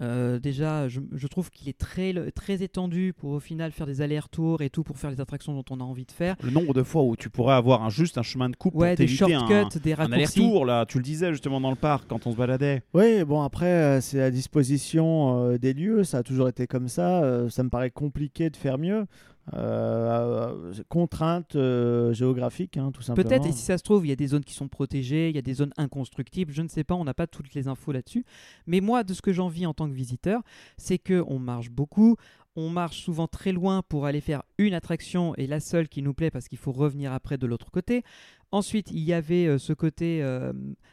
euh, 0.00 0.38
déjà 0.38 0.86
je, 0.86 1.00
je 1.12 1.26
trouve 1.26 1.50
qu'il 1.50 1.68
est 1.68 1.76
très, 1.76 2.14
très 2.30 2.62
étendu 2.62 3.12
pour 3.16 3.30
au 3.32 3.40
final 3.40 3.72
faire 3.72 3.84
des 3.86 4.00
allers-retours 4.00 4.62
et 4.62 4.70
tout 4.70 4.84
pour 4.84 4.96
faire 4.96 5.10
les 5.10 5.20
attractions 5.20 5.52
dont 5.54 5.64
on 5.70 5.80
a 5.80 5.82
envie 5.82 6.04
de 6.04 6.12
faire. 6.12 6.36
Le 6.44 6.50
nombre 6.50 6.72
de 6.72 6.84
fois 6.84 7.02
où 7.02 7.16
tu 7.16 7.30
pourrais 7.30 7.54
avoir 7.56 7.82
un, 7.82 7.90
juste 7.90 8.16
un 8.16 8.22
chemin 8.22 8.48
de 8.48 8.54
coupe 8.54 8.76
Ouais, 8.76 8.94
pour 8.94 9.04
des 9.04 9.12
un, 9.12 9.16
shortcuts, 9.16 9.80
des 9.80 9.92
un 9.94 9.96
raccourcis. 9.96 10.14
aller-retour, 10.38 10.66
là. 10.66 10.86
Tu 10.86 10.98
le 10.98 11.02
disais 11.02 11.32
justement 11.32 11.60
dans 11.60 11.70
le 11.70 11.76
parc 11.76 12.04
quand 12.08 12.28
on 12.28 12.30
se 12.30 12.36
baladait. 12.36 12.82
Oui, 12.94 13.24
bon 13.24 13.42
après 13.42 13.66
euh, 13.66 14.00
c'est 14.00 14.22
à 14.22 14.30
disposition 14.30 15.46
euh, 15.48 15.58
des 15.58 15.72
lieux, 15.72 16.04
ça 16.04 16.18
a 16.18 16.22
toujours 16.22 16.48
été 16.48 16.68
comme 16.68 16.86
ça. 16.86 17.24
euh, 17.24 17.48
ça 17.48 17.64
me 17.64 17.68
paraît 17.68 17.90
compliqué 17.90 18.50
de 18.50 18.56
faire 18.56 18.78
mieux. 18.78 19.04
Euh, 19.54 20.72
euh, 20.72 20.82
contrainte 20.88 21.56
euh, 21.56 22.12
géographique, 22.12 22.76
hein, 22.76 22.90
tout 22.92 23.02
simplement. 23.02 23.28
Peut-être, 23.28 23.46
et 23.46 23.52
si 23.52 23.62
ça 23.62 23.78
se 23.78 23.82
trouve, 23.82 24.04
il 24.04 24.10
y 24.10 24.12
a 24.12 24.16
des 24.16 24.26
zones 24.26 24.44
qui 24.44 24.54
sont 24.54 24.68
protégées, 24.68 25.30
il 25.30 25.36
y 25.36 25.38
a 25.38 25.42
des 25.42 25.54
zones 25.54 25.72
inconstructibles, 25.76 26.52
je 26.52 26.62
ne 26.62 26.68
sais 26.68 26.84
pas, 26.84 26.94
on 26.94 27.04
n'a 27.04 27.14
pas 27.14 27.26
toutes 27.26 27.54
les 27.54 27.68
infos 27.68 27.92
là-dessus. 27.92 28.24
Mais 28.66 28.80
moi, 28.80 29.04
de 29.04 29.14
ce 29.14 29.22
que 29.22 29.32
j'en 29.32 29.48
vis 29.48 29.66
en 29.66 29.74
tant 29.74 29.88
que 29.88 29.94
visiteur, 29.94 30.42
c'est 30.76 30.98
que 30.98 31.24
on 31.26 31.38
marche 31.38 31.70
beaucoup, 31.70 32.16
on 32.56 32.68
marche 32.68 33.00
souvent 33.04 33.26
très 33.26 33.52
loin 33.52 33.82
pour 33.82 34.04
aller 34.06 34.20
faire 34.20 34.42
une 34.58 34.74
attraction 34.74 35.34
et 35.36 35.46
la 35.46 35.60
seule 35.60 35.88
qui 35.88 36.02
nous 36.02 36.12
plaît 36.14 36.30
parce 36.30 36.48
qu'il 36.48 36.58
faut 36.58 36.72
revenir 36.72 37.12
après 37.12 37.38
de 37.38 37.46
l'autre 37.46 37.70
côté. 37.70 38.02
Ensuite, 38.50 38.90
il 38.90 39.00
y 39.00 39.12
avait 39.12 39.58
ce 39.58 39.72
côté 39.72 40.22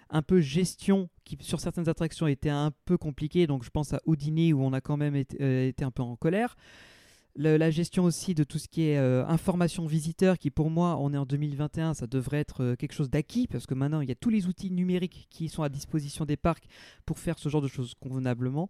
un 0.10 0.22
peu 0.22 0.42
gestion 0.42 1.10
qui, 1.24 1.38
sur 1.40 1.60
certaines 1.60 1.90
attractions, 1.90 2.28
était 2.28 2.50
un 2.50 2.72
peu 2.84 2.98
compliqué. 2.98 3.48
Donc, 3.48 3.64
je 3.64 3.70
pense 3.70 3.94
à 3.94 4.02
Houdini 4.06 4.54
où 4.54 4.62
on 4.62 4.74
a 4.74 4.82
quand 4.82 4.98
même 4.98 5.16
été 5.16 5.84
un 5.84 5.92
peu 5.92 6.04
en 6.04 6.18
colère. 6.18 6.56
La 7.38 7.70
gestion 7.70 8.06
aussi 8.06 8.34
de 8.34 8.46
tout 8.46 8.60
ce 8.60 8.70
qui 8.70 8.84
est 8.84 8.98
euh, 8.98 9.26
information 9.28 9.86
visiteur, 9.86 10.38
qui 10.38 10.52
pour 10.52 10.70
moi, 10.70 10.98
on 11.02 11.14
est 11.14 11.18
en 11.18 11.26
2021, 11.26 11.94
ça 11.94 12.08
devrait 12.08 12.38
être 12.40 12.64
euh, 12.64 12.76
quelque 12.78 12.94
chose 12.94 13.10
d'acquis, 13.10 13.48
parce 13.48 13.66
que 13.66 13.74
maintenant, 13.74 14.00
il 14.00 14.08
y 14.08 14.12
a 14.14 14.16
tous 14.16 14.30
les 14.30 14.48
outils 14.48 14.72
numériques 14.72 15.28
qui 15.30 15.50
sont 15.50 15.62
à 15.62 15.68
disposition 15.68 16.24
des 16.24 16.38
parcs 16.38 16.64
pour 17.06 17.20
faire 17.20 17.38
ce 17.38 17.50
genre 17.50 17.62
de 17.62 17.68
choses 17.68 17.94
convenablement. 18.00 18.70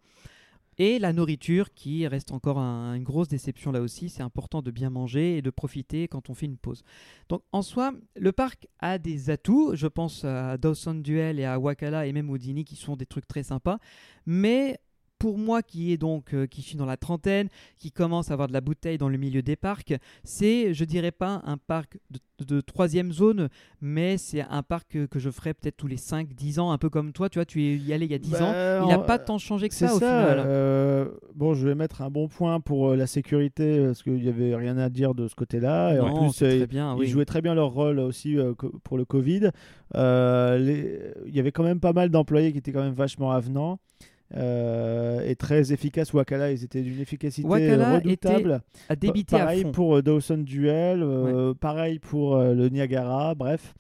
Et 0.80 0.98
la 1.00 1.14
nourriture 1.14 1.74
qui 1.74 2.06
reste 2.08 2.32
encore 2.32 2.58
un- 2.58 2.96
une 2.96 3.04
grosse 3.04 3.28
déception 3.30 3.72
là 3.72 3.80
aussi. 3.82 4.10
C'est 4.10 4.24
important 4.24 4.62
de 4.62 4.72
bien 4.72 4.90
manger 4.90 5.38
et 5.38 5.42
de 5.42 5.50
profiter 5.50 6.08
quand 6.10 6.30
on 6.30 6.34
fait 6.34 6.48
une 6.48 6.58
pause. 6.58 6.82
Donc 7.30 7.44
en 7.54 7.62
soi, 7.62 7.94
le 8.18 8.32
parc 8.34 8.68
a 8.80 8.98
des 8.98 9.30
atouts. 9.30 9.72
Je 9.76 9.88
pense 9.88 10.26
à 10.26 10.58
Dawson 10.58 10.96
Duel 10.96 11.40
et 11.40 11.46
à 11.46 11.60
Wakala 11.60 12.08
et 12.08 12.12
même 12.12 12.30
Houdini 12.30 12.66
qui 12.66 12.76
sont 12.76 12.98
des 12.98 13.06
trucs 13.06 13.26
très 13.28 13.44
sympas. 13.44 13.78
Mais 14.26 14.78
pour 15.26 15.40
moi 15.40 15.64
qui 15.64 15.92
est 15.92 15.98
donc 15.98 16.36
euh, 16.36 16.46
qui 16.46 16.62
suis 16.62 16.78
dans 16.78 16.86
la 16.86 16.98
trentaine, 16.98 17.48
qui 17.80 17.92
commence 17.92 18.30
à 18.30 18.34
avoir 18.34 18.48
de 18.48 18.54
la 18.54 18.62
bouteille 18.62 19.00
dans 19.00 19.10
le 19.10 19.18
milieu 19.18 19.42
des 19.42 19.56
parcs, 19.56 19.96
c'est 20.24 20.72
je 20.76 20.86
dirais 20.86 21.10
pas 21.12 21.42
un 21.46 21.58
parc 21.58 21.98
de, 22.12 22.20
de 22.46 22.62
troisième 22.62 23.12
zone, 23.12 23.50
mais 23.82 24.18
c'est 24.20 24.42
un 24.42 24.62
parc 24.62 24.92
que, 24.92 25.06
que 25.08 25.18
je 25.18 25.32
ferais 25.32 25.56
peut-être 25.56 25.78
tous 25.78 25.88
les 25.88 25.96
5-10 25.98 26.60
ans, 26.60 26.72
un 26.72 26.78
peu 26.78 26.92
comme 26.92 27.12
toi. 27.12 27.28
Tu 27.28 27.40
vois, 27.40 27.46
tu 27.46 27.60
y 27.60 27.92
allais 27.92 28.06
il 28.06 28.12
y 28.12 28.14
a 28.14 28.20
10 28.20 28.32
Bah, 28.34 28.44
ans. 28.44 28.84
Il 28.86 28.90
n'a 28.90 29.00
pas 29.00 29.18
tant 29.18 29.40
changé 29.40 29.68
que 29.68 29.74
ça, 29.74 29.88
ça. 29.88 29.94
au 29.96 29.98
final. 29.98 30.44
euh, 30.46 31.06
bon, 31.34 31.56
je 31.56 31.68
vais 31.68 31.74
mettre 31.76 32.04
un 32.04 32.12
bon 32.12 32.28
point 32.28 32.60
pour 32.60 32.90
euh, 32.92 32.96
la 32.96 33.08
sécurité 33.08 33.84
parce 33.84 34.04
qu'il 34.04 34.22
n'y 34.22 34.28
avait 34.30 34.54
rien 34.56 34.78
à 34.78 34.90
dire 34.90 35.16
de 35.16 35.28
ce 35.28 35.34
côté-là. 35.34 35.96
Et 35.96 36.00
en 36.00 36.20
plus, 36.20 36.44
euh, 36.44 36.68
ils 37.02 37.08
jouaient 37.10 37.26
très 37.26 37.42
bien 37.42 37.56
leur 37.56 37.70
rôle 37.72 37.98
aussi 37.98 38.38
euh, 38.38 38.54
pour 38.84 38.98
le 39.00 39.06
Covid. 39.06 39.50
Euh, 39.96 41.14
Il 41.26 41.36
y 41.36 41.40
avait 41.40 41.52
quand 41.52 41.64
même 41.64 41.80
pas 41.80 41.94
mal 41.94 42.10
d'employés 42.10 42.52
qui 42.52 42.60
étaient 42.60 42.72
quand 42.74 42.84
même 42.84 42.94
vachement 42.94 43.32
avenants. 43.32 43.80
Euh, 44.36 45.22
et 45.28 45.36
très 45.36 45.72
efficaces. 45.72 46.14
Wakala, 46.14 46.52
ils 46.52 46.64
étaient 46.64 46.82
d'une 46.82 47.00
efficacité 47.00 47.48
Wakala 47.48 47.96
redoutable. 47.96 48.62
à 48.90 48.96
débiter 48.96 49.36
à 49.36 49.40
pareil 49.40 49.64
fond. 49.64 49.72
pour 49.72 49.96
euh, 49.98 50.02
Dawson 50.02 50.38
Duel, 50.38 51.04
euh, 51.04 51.54
pareil 51.54 52.00
pour 52.00 52.36
euh, 52.36 52.54
le 52.54 52.70
Niagara, 52.70 53.36
bref. 53.36 53.74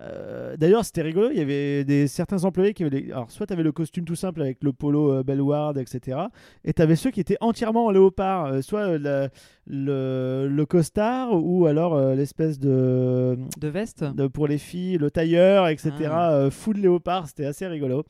Euh, 0.00 0.56
D'ailleurs, 0.56 0.84
c'était 0.84 1.02
rigolo. 1.02 1.28
Il 1.30 1.38
y 1.38 1.40
avait 1.40 1.84
des, 1.84 2.06
certains 2.08 2.44
employés 2.44 2.74
qui 2.74 2.82
avaient. 2.84 3.00
des- 3.02 3.12
Alors, 3.12 3.30
soit 3.30 3.46
tu 3.46 3.52
avais 3.52 3.62
le 3.62 3.70
costume 3.72 4.04
tout 4.04 4.16
simple 4.16 4.40
avec 4.42 4.62
le 4.64 4.72
polo 4.72 5.12
euh, 5.12 5.22
Bellward, 5.22 5.78
etc. 5.78 6.18
Et 6.64 6.72
tu 6.72 6.82
avais 6.82 6.96
ceux 6.96 7.10
qui 7.10 7.20
étaient 7.20 7.36
entièrement 7.40 7.86
en 7.86 7.90
léopard. 7.90 8.46
euh, 8.46 8.60
soit 8.60 8.80
euh, 8.80 8.98
la- 8.98 9.28
le, 9.66 10.46
le 10.50 10.66
costard 10.66 11.30
ou 11.32 11.66
alors 11.66 11.98
l'espèce 12.14 12.58
de, 12.58 13.38
De 13.58 13.68
veste? 13.68 14.04
de- 14.04 14.26
Pour 14.26 14.46
les 14.48 14.58
filles, 14.58 14.98
le 14.98 15.10
tailleur, 15.10 15.68
etc. 15.68 15.92
Ah. 16.10 16.48
full 16.50 16.76
léopard. 16.78 17.28
C'était 17.28 17.46
assez 17.46 17.66
rigolo. 17.66 18.04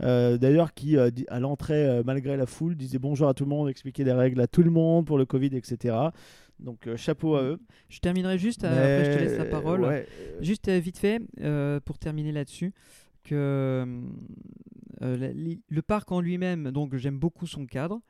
D'ailleurs, 0.00 0.74
qui 0.74 0.96
à 0.98 1.40
l'entrée, 1.40 2.02
malgré 2.04 2.36
la 2.36 2.46
foule, 2.46 2.74
disait 2.76 2.98
bonjour 2.98 3.28
à 3.28 3.34
tout 3.34 3.44
le 3.44 3.50
monde, 3.50 3.68
expliquait 3.68 4.04
les 4.04 4.12
règles 4.12 4.40
à 4.40 4.46
tout 4.46 4.62
le 4.62 4.70
monde 4.70 5.06
pour 5.06 5.16
le 5.16 5.24
Covid, 5.24 5.50
etc. 5.54 5.94
Donc, 6.58 6.86
euh, 6.86 6.96
chapeau 6.96 7.34
à 7.36 7.42
eux. 7.42 7.58
Je 7.88 7.98
terminerai 8.00 8.38
juste, 8.38 8.64
euh, 8.64 8.68
après 9.00 9.12
je 9.12 9.18
te 9.18 9.22
laisse 9.22 9.38
la 9.38 9.44
parole. 9.44 9.82
ouais, 9.82 10.06
Juste 10.40 10.68
euh, 10.68 10.78
vite 10.78 10.98
fait, 10.98 11.20
euh, 11.40 11.80
pour 11.80 11.98
terminer 11.98 12.32
là-dessus, 12.32 12.72
que 13.24 13.84
euh, 15.02 15.32
le 15.68 15.82
parc 15.82 16.10
en 16.12 16.20
lui-même, 16.20 16.70
donc 16.70 16.96
j'aime 16.96 17.18
beaucoup 17.18 17.46
son 17.46 17.66
cadre, 17.66 18.00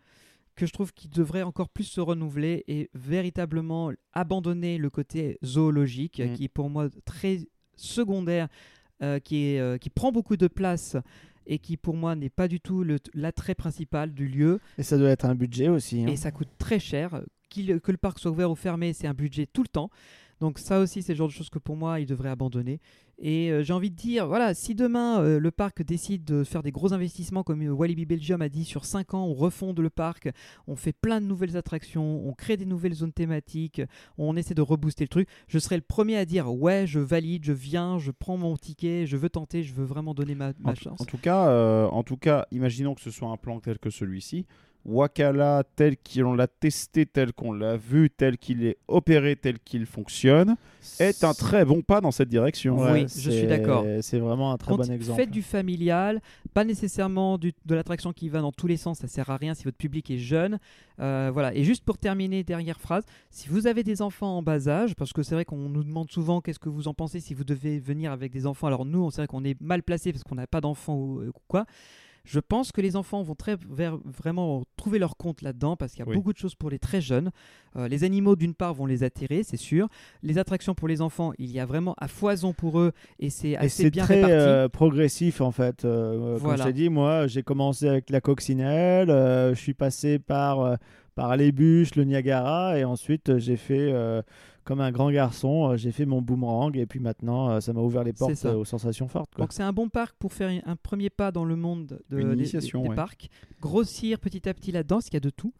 que 0.54 0.64
je 0.66 0.72
trouve 0.72 0.92
qu'il 0.94 1.10
devrait 1.10 1.42
encore 1.42 1.68
plus 1.68 1.84
se 1.84 2.00
renouveler 2.00 2.64
et 2.68 2.88
véritablement 2.94 3.92
abandonner 4.12 4.78
le 4.78 4.88
côté 4.90 5.38
zoologique, 5.44 6.20
Mm. 6.24 6.32
qui 6.34 6.44
est 6.44 6.48
pour 6.48 6.70
moi 6.70 6.88
très 7.04 7.40
secondaire, 7.76 8.48
euh, 9.02 9.18
qui, 9.18 9.44
est, 9.48 9.60
euh, 9.60 9.76
qui 9.76 9.90
prend 9.90 10.12
beaucoup 10.12 10.36
de 10.36 10.46
place 10.48 10.96
et 11.46 11.58
qui 11.58 11.76
pour 11.76 11.94
moi 11.94 12.16
n'est 12.16 12.30
pas 12.30 12.48
du 12.48 12.60
tout 12.60 12.84
l'attrait 13.14 13.54
principal 13.54 14.12
du 14.14 14.26
lieu. 14.28 14.58
Et 14.78 14.82
ça 14.82 14.96
doit 14.96 15.10
être 15.10 15.26
un 15.26 15.34
budget 15.34 15.68
aussi. 15.68 16.02
hein. 16.04 16.08
Et 16.08 16.16
ça 16.16 16.30
coûte 16.30 16.48
très 16.58 16.78
cher. 16.78 17.20
Que 17.50 17.90
le 17.92 17.98
parc 17.98 18.18
soit 18.18 18.30
ouvert 18.30 18.50
ou 18.50 18.54
fermé, 18.54 18.92
c'est 18.92 19.06
un 19.06 19.14
budget 19.14 19.46
tout 19.46 19.62
le 19.62 19.68
temps. 19.68 19.90
Donc 20.40 20.58
ça 20.58 20.80
aussi, 20.80 21.02
c'est 21.02 21.12
le 21.12 21.16
genre 21.16 21.28
de 21.28 21.32
choses 21.32 21.48
que 21.48 21.58
pour 21.58 21.76
moi, 21.76 21.98
il 22.00 22.06
devrait 22.06 22.28
abandonner. 22.28 22.80
Et 23.18 23.50
euh, 23.50 23.62
j'ai 23.62 23.72
envie 23.72 23.90
de 23.90 23.96
dire, 23.96 24.26
voilà, 24.26 24.52
si 24.52 24.74
demain 24.74 25.22
euh, 25.22 25.40
le 25.40 25.50
parc 25.50 25.82
décide 25.82 26.22
de 26.24 26.44
faire 26.44 26.62
des 26.62 26.70
gros 26.70 26.92
investissements 26.92 27.42
comme 27.42 27.62
euh, 27.62 27.70
Walibi 27.70 28.04
Belgium 28.04 28.42
a 28.42 28.50
dit, 28.50 28.64
sur 28.66 28.84
5 28.84 29.14
ans, 29.14 29.24
on 29.24 29.32
refonde 29.32 29.80
le 29.80 29.88
parc, 29.88 30.28
on 30.66 30.76
fait 30.76 30.92
plein 30.92 31.22
de 31.22 31.26
nouvelles 31.26 31.56
attractions, 31.56 32.28
on 32.28 32.34
crée 32.34 32.58
des 32.58 32.66
nouvelles 32.66 32.92
zones 32.92 33.14
thématiques, 33.14 33.80
on 34.18 34.36
essaie 34.36 34.52
de 34.52 34.60
rebooster 34.60 35.04
le 35.04 35.08
truc, 35.08 35.28
je 35.48 35.58
serai 35.58 35.76
le 35.76 35.82
premier 35.82 36.18
à 36.18 36.26
dire, 36.26 36.52
ouais, 36.52 36.86
je 36.86 37.00
valide, 37.00 37.44
je 37.44 37.54
viens, 37.54 37.98
je 37.98 38.10
prends 38.10 38.36
mon 38.36 38.54
ticket, 38.58 39.06
je 39.06 39.16
veux 39.16 39.30
tenter, 39.30 39.62
je 39.62 39.72
veux 39.72 39.84
vraiment 39.86 40.12
donner 40.12 40.34
ma, 40.34 40.52
ma 40.58 40.72
En, 40.72 40.74
chance. 40.74 41.00
en 41.00 41.06
tout 41.06 41.16
cas, 41.18 41.88
en 41.88 42.02
tout 42.02 42.18
cas, 42.18 42.44
imaginons 42.50 42.94
que 42.94 43.00
ce 43.00 43.10
soit 43.10 43.30
un 43.30 43.38
plan 43.38 43.60
tel 43.60 43.78
que 43.78 43.88
celui-ci. 43.88 44.44
Wakala, 44.86 45.64
tel 45.74 45.96
qu'on 45.96 46.34
l'a 46.34 46.46
testé, 46.46 47.06
tel 47.06 47.32
qu'on 47.32 47.52
l'a 47.52 47.76
vu, 47.76 48.08
tel 48.08 48.38
qu'il 48.38 48.64
est 48.64 48.78
opéré, 48.88 49.34
tel 49.36 49.58
qu'il 49.58 49.84
fonctionne, 49.84 50.56
est 51.00 51.24
un 51.24 51.34
très 51.34 51.64
bon 51.64 51.82
pas 51.82 52.00
dans 52.00 52.12
cette 52.12 52.28
direction. 52.28 52.76
Oui, 52.78 53.02
je 53.08 53.30
suis 53.30 53.46
d'accord. 53.46 53.84
C'est 54.00 54.18
vraiment 54.20 54.52
un 54.52 54.56
très 54.56 54.70
Quand 54.70 54.78
bon 54.78 54.90
exemple. 54.92 55.20
Faites 55.20 55.30
du 55.30 55.42
familial, 55.42 56.20
pas 56.54 56.64
nécessairement 56.64 57.36
du- 57.36 57.52
de 57.64 57.74
l'attraction 57.74 58.12
qui 58.12 58.28
va 58.28 58.40
dans 58.40 58.52
tous 58.52 58.68
les 58.68 58.76
sens, 58.76 58.98
ça 58.98 59.08
sert 59.08 59.28
à 59.30 59.36
rien 59.36 59.54
si 59.54 59.64
votre 59.64 59.76
public 59.76 60.10
est 60.10 60.18
jeune. 60.18 60.58
Euh, 61.00 61.30
voilà. 61.32 61.54
Et 61.54 61.64
juste 61.64 61.84
pour 61.84 61.98
terminer, 61.98 62.44
dernière 62.44 62.80
phrase, 62.80 63.04
si 63.30 63.48
vous 63.48 63.66
avez 63.66 63.82
des 63.82 64.02
enfants 64.02 64.38
en 64.38 64.42
bas 64.42 64.68
âge, 64.68 64.94
parce 64.94 65.12
que 65.12 65.22
c'est 65.22 65.34
vrai 65.34 65.44
qu'on 65.44 65.56
nous 65.68 65.82
demande 65.84 66.10
souvent 66.10 66.40
qu'est-ce 66.40 66.58
que 66.60 66.68
vous 66.68 66.86
en 66.88 66.94
pensez 66.94 67.20
si 67.20 67.34
vous 67.34 67.44
devez 67.44 67.78
venir 67.80 68.12
avec 68.12 68.32
des 68.32 68.46
enfants. 68.46 68.68
Alors 68.68 68.84
nous, 68.84 69.02
on 69.02 69.10
c'est 69.10 69.20
vrai 69.22 69.26
qu'on 69.26 69.44
est 69.44 69.60
mal 69.60 69.82
placé 69.82 70.12
parce 70.12 70.22
qu'on 70.22 70.36
n'a 70.36 70.46
pas 70.46 70.60
d'enfants 70.60 70.94
ou, 70.96 71.22
ou 71.24 71.32
quoi. 71.48 71.66
Je 72.26 72.40
pense 72.40 72.72
que 72.72 72.80
les 72.80 72.96
enfants 72.96 73.22
vont 73.22 73.36
très 73.36 73.56
vers- 73.70 73.96
vraiment 74.04 74.64
trouver 74.76 74.98
leur 74.98 75.16
compte 75.16 75.42
là-dedans 75.42 75.76
parce 75.76 75.92
qu'il 75.92 76.00
y 76.00 76.02
a 76.02 76.08
Oui. 76.10 76.16
beaucoup 76.16 76.32
de 76.32 76.38
choses 76.38 76.54
pour 76.56 76.70
les 76.70 76.78
très 76.80 77.00
jeunes. 77.00 77.30
Euh, 77.76 77.86
les 77.86 78.02
animaux, 78.02 78.34
d'une 78.34 78.52
part, 78.54 78.74
vont 78.74 78.84
les 78.84 79.04
attirer, 79.04 79.44
c'est 79.44 79.56
sûr. 79.56 79.88
Les 80.24 80.36
attractions 80.36 80.74
pour 80.74 80.88
les 80.88 81.00
enfants, 81.02 81.32
il 81.38 81.52
y 81.52 81.60
a 81.60 81.64
vraiment 81.66 81.94
à 81.98 82.08
foison 82.08 82.52
pour 82.52 82.80
eux 82.80 82.92
et 83.20 83.30
c'est 83.30 83.50
Et 83.50 83.56
assez 83.56 83.84
c'est 83.84 83.90
bien 83.90 84.04
très 84.04 84.16
réparti. 84.16 84.34
euh, 84.34 84.68
progressif 84.68 85.40
en 85.40 85.52
fait. 85.52 85.84
Euh, 85.84 86.38
Comme 86.40 86.56
je 86.56 86.68
dit, 86.70 86.88
moi 86.88 87.28
j'ai 87.28 87.42
commencé 87.44 87.88
avec 87.88 88.10
la 88.10 88.20
coccinelle, 88.20 89.08
euh, 89.10 89.54
je 89.54 89.60
suis 89.60 89.74
passé 89.74 90.18
par, 90.18 90.60
euh, 90.60 90.74
par 91.14 91.36
les 91.36 91.52
bûches, 91.52 91.94
le 91.94 92.02
Niagara, 92.04 92.76
et 92.78 92.84
ensuite 92.84 93.38
j'ai 93.38 93.56
fait 93.56 93.92
euh, 93.92 94.20
comme 94.66 94.80
un 94.82 94.90
grand 94.92 95.10
garçon, 95.10 95.70
euh, 95.70 95.76
j'ai 95.78 95.92
fait 95.92 96.04
mon 96.04 96.20
boomerang, 96.20 96.76
et 96.76 96.84
puis 96.84 97.00
maintenant 97.00 97.48
euh, 97.50 97.60
ça 97.60 97.72
m'a 97.72 97.80
ouvert 97.80 98.04
les 98.04 98.12
portes 98.12 98.44
euh, 98.44 98.54
aux 98.56 98.64
sensations 98.66 99.08
fortes. 99.08 99.34
Quoi. 99.34 99.44
Donc 99.44 99.52
c'est 99.54 99.62
un 99.62 99.72
bon 99.72 99.88
parc 99.88 100.14
pour 100.18 100.32
faire 100.34 100.50
un 100.66 100.76
premier 100.76 101.08
pas 101.08 101.32
dans 101.32 101.44
le 101.44 101.56
monde 101.56 101.98
de, 102.10 102.18
Une 102.18 102.28
des- 102.28 102.34
initiation, 102.34 102.80
des, 102.80 102.84
des 102.84 102.90
ouais. 102.90 102.96
parcs, 102.96 103.30
grossir 103.62 104.18
petit 104.18 104.46
à 104.48 104.52
petit 104.52 104.72
là-dedans, 104.72 104.96
parce 104.96 105.06
qu'il 105.06 105.14
y 105.14 105.16
a 105.16 105.20
de 105.20 105.30
tout. 105.30 105.54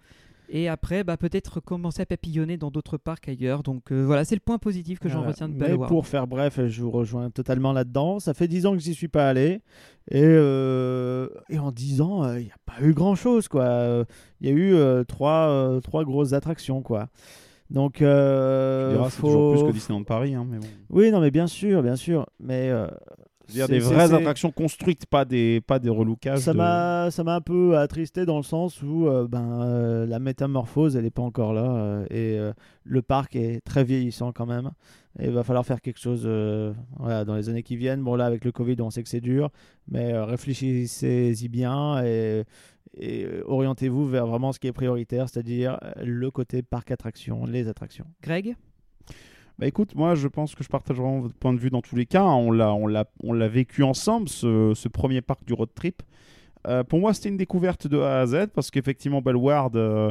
Et 0.48 0.68
après, 0.68 1.02
bah, 1.02 1.16
peut-être 1.16 1.58
commencer 1.58 2.02
à 2.02 2.06
papillonner 2.06 2.56
dans 2.56 2.70
d'autres 2.70 2.98
parcs 2.98 3.28
ailleurs. 3.28 3.64
Donc 3.64 3.90
euh, 3.90 4.04
voilà, 4.06 4.24
c'est 4.24 4.36
le 4.36 4.40
point 4.40 4.58
positif 4.58 5.00
que 5.00 5.08
j'en 5.08 5.16
Voilà. 5.16 5.32
retiens 5.32 5.48
de 5.48 5.54
Mais 5.54 5.66
Bellward. 5.70 5.88
pour 5.88 6.06
faire 6.06 6.28
bref, 6.28 6.60
je 6.68 6.82
vous 6.82 6.92
rejoins 6.92 7.30
totalement 7.30 7.72
là-dedans. 7.72 8.20
Ça 8.20 8.32
fait 8.32 8.46
10 8.46 8.66
ans 8.66 8.72
que 8.74 8.78
j'y 8.78 8.94
suis 8.94 9.08
pas 9.08 9.28
allé. 9.28 9.60
Et, 10.08 10.22
euh, 10.22 11.28
et 11.48 11.58
en 11.58 11.72
10 11.72 12.00
ans, 12.00 12.22
euh, 12.22 12.38
il 12.38 12.44
n'y 12.44 12.52
a 12.52 12.58
pas 12.64 12.80
eu 12.80 12.92
grand-chose. 12.94 13.48
quoi. 13.48 14.04
Il 14.40 14.48
y 14.48 14.52
a 14.52 14.54
eu 14.54 14.72
euh, 14.74 15.02
trois, 15.02 15.48
euh, 15.48 15.80
trois 15.80 16.04
grosses 16.04 16.32
attractions. 16.32 16.80
quoi. 16.80 17.08
Donc, 17.70 18.01
euh, 18.02 18.90
Tu 18.90 18.97
diras, 18.97 19.10
c'est 19.10 19.20
faut- 19.20 19.26
toujours 19.26 19.51
plus 19.51 19.62
que 19.64 19.72
Disneyland 19.72 20.05
Paris. 20.05 20.34
hein, 20.34 20.47
mais 20.48 20.59
bon. 20.59 20.66
Oui, 20.90 21.10
non, 21.10 21.20
mais 21.20 21.30
bien 21.30 21.47
sûr, 21.47 21.82
bien 21.82 21.97
sûr. 21.97 22.26
Mais 22.40 22.70
euh, 22.70 22.86
C'est-à-dire 23.48 23.66
c'est- 23.66 23.73
des 23.73 23.78
vraies 23.94 24.12
attractions 24.12 24.51
construites, 24.51 25.06
pas 25.06 25.24
des, 25.24 25.60
pas 25.60 25.78
des 25.78 25.89
relookages. 25.89 26.40
Ça 26.40 26.52
de- 26.52 26.59
m'a, 26.59 27.10
ça 27.10 27.23
m'a 27.24 27.36
un 27.36 27.40
peu 27.40 27.77
attristé 27.78 28.24
dans 28.27 28.36
le 28.39 28.43
sens 28.43 28.82
où 28.82 29.06
euh, 29.06 29.27
ben, 29.28 29.60
euh, 29.62 30.06
la 30.06 30.18
métamorphose, 30.18 30.97
elle 30.97 31.05
n'est 31.05 31.10
pas 31.10 31.23
encore 31.23 31.52
là. 31.52 31.62
euh, 31.70 32.05
et 32.10 32.39
euh, 32.39 32.52
le 32.85 33.02
parc 33.02 33.36
est 33.36 33.60
très 33.64 33.85
vieillissant 33.85 34.32
quand 34.32 34.47
même. 34.47 34.70
Et 35.18 35.27
il 35.27 35.31
va 35.32 35.44
falloir 35.44 35.64
faire 35.64 35.81
quelque 35.81 35.98
chose 36.01 36.24
euh, 36.27 36.74
voilà, 36.98 37.24
dans 37.24 37.36
les 37.36 37.48
années 37.48 37.62
qui 37.62 37.77
viennent. 37.77 38.02
Bon, 38.02 38.16
là, 38.16 38.27
avec 38.27 38.44
le 38.44 38.52
Covid, 38.52 38.77
on 38.81 38.90
sait 38.90 39.02
que 39.02 39.09
c'est 39.09 39.20
dur. 39.23 39.51
Mais 39.89 40.12
euh, 40.12 40.24
réfléchissez-y 40.27 41.48
bien 41.48 42.05
et, 42.05 42.44
et, 42.98 43.27
orientez-vous 43.47 44.06
vers 44.06 44.27
vraiment 44.27 44.52
ce 44.52 44.59
qui 44.59 44.66
est 44.66 44.73
prioritaire, 44.73 45.28
c'est-à-dire 45.28 45.78
le 46.02 46.31
côté 46.31 46.62
parc 46.62 46.90
attraction, 46.90 47.47
les 47.47 47.68
attractions. 47.68 48.06
Greg? 48.23 48.56
Bah 49.58 49.66
écoute, 49.66 49.94
moi 49.94 50.14
je 50.14 50.28
pense 50.28 50.54
que 50.54 50.62
je 50.62 50.68
partage 50.68 50.96
vraiment 50.96 51.20
votre 51.20 51.34
point 51.34 51.54
de 51.54 51.58
vue 51.58 51.70
dans 51.70 51.80
tous 51.80 51.96
les 51.96 52.04
cas. 52.04 52.24
On 52.24 52.50
l'a, 52.50 52.74
on 52.74 52.86
l'a, 52.86 53.06
on 53.22 53.32
l'a 53.32 53.48
vécu 53.48 53.82
ensemble, 53.82 54.28
ce, 54.28 54.72
ce 54.74 54.88
premier 54.88 55.22
parc 55.22 55.44
du 55.44 55.54
road 55.54 55.70
trip. 55.74 56.02
Euh, 56.66 56.82
pour 56.82 56.98
moi, 56.98 57.14
c'était 57.14 57.28
une 57.28 57.36
découverte 57.36 57.86
de 57.86 57.98
A 57.98 58.20
à 58.20 58.26
Z 58.26 58.48
parce 58.52 58.70
qu'effectivement, 58.70 59.22
Bellward, 59.22 59.76
euh, 59.76 60.10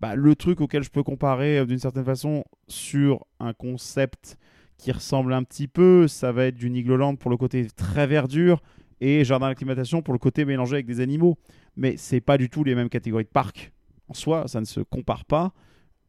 bah, 0.00 0.14
le 0.14 0.36
truc 0.36 0.60
auquel 0.60 0.82
je 0.82 0.90
peux 0.90 1.02
comparer 1.02 1.58
euh, 1.58 1.66
d'une 1.66 1.78
certaine 1.78 2.04
façon 2.04 2.44
sur 2.68 3.26
un 3.40 3.52
concept 3.52 4.38
qui 4.78 4.92
ressemble 4.92 5.32
un 5.32 5.42
petit 5.42 5.68
peu, 5.68 6.06
ça 6.06 6.32
va 6.32 6.46
être 6.46 6.54
du 6.54 6.70
Nigloland 6.70 7.16
pour 7.16 7.30
le 7.30 7.36
côté 7.36 7.66
très 7.76 8.06
verdure 8.06 8.62
et 9.00 9.24
jardin 9.24 9.48
d'acclimatation 9.48 10.00
pour 10.00 10.14
le 10.14 10.18
côté 10.18 10.44
mélangé 10.44 10.74
avec 10.74 10.86
des 10.86 11.00
animaux. 11.00 11.36
Mais 11.76 11.96
c'est 11.96 12.20
pas 12.20 12.38
du 12.38 12.48
tout 12.48 12.62
les 12.62 12.74
mêmes 12.74 12.88
catégories 12.88 13.24
de 13.24 13.28
parcs. 13.28 13.72
En 14.08 14.14
soi, 14.14 14.46
ça 14.46 14.60
ne 14.60 14.66
se 14.66 14.80
compare 14.80 15.24
pas. 15.24 15.52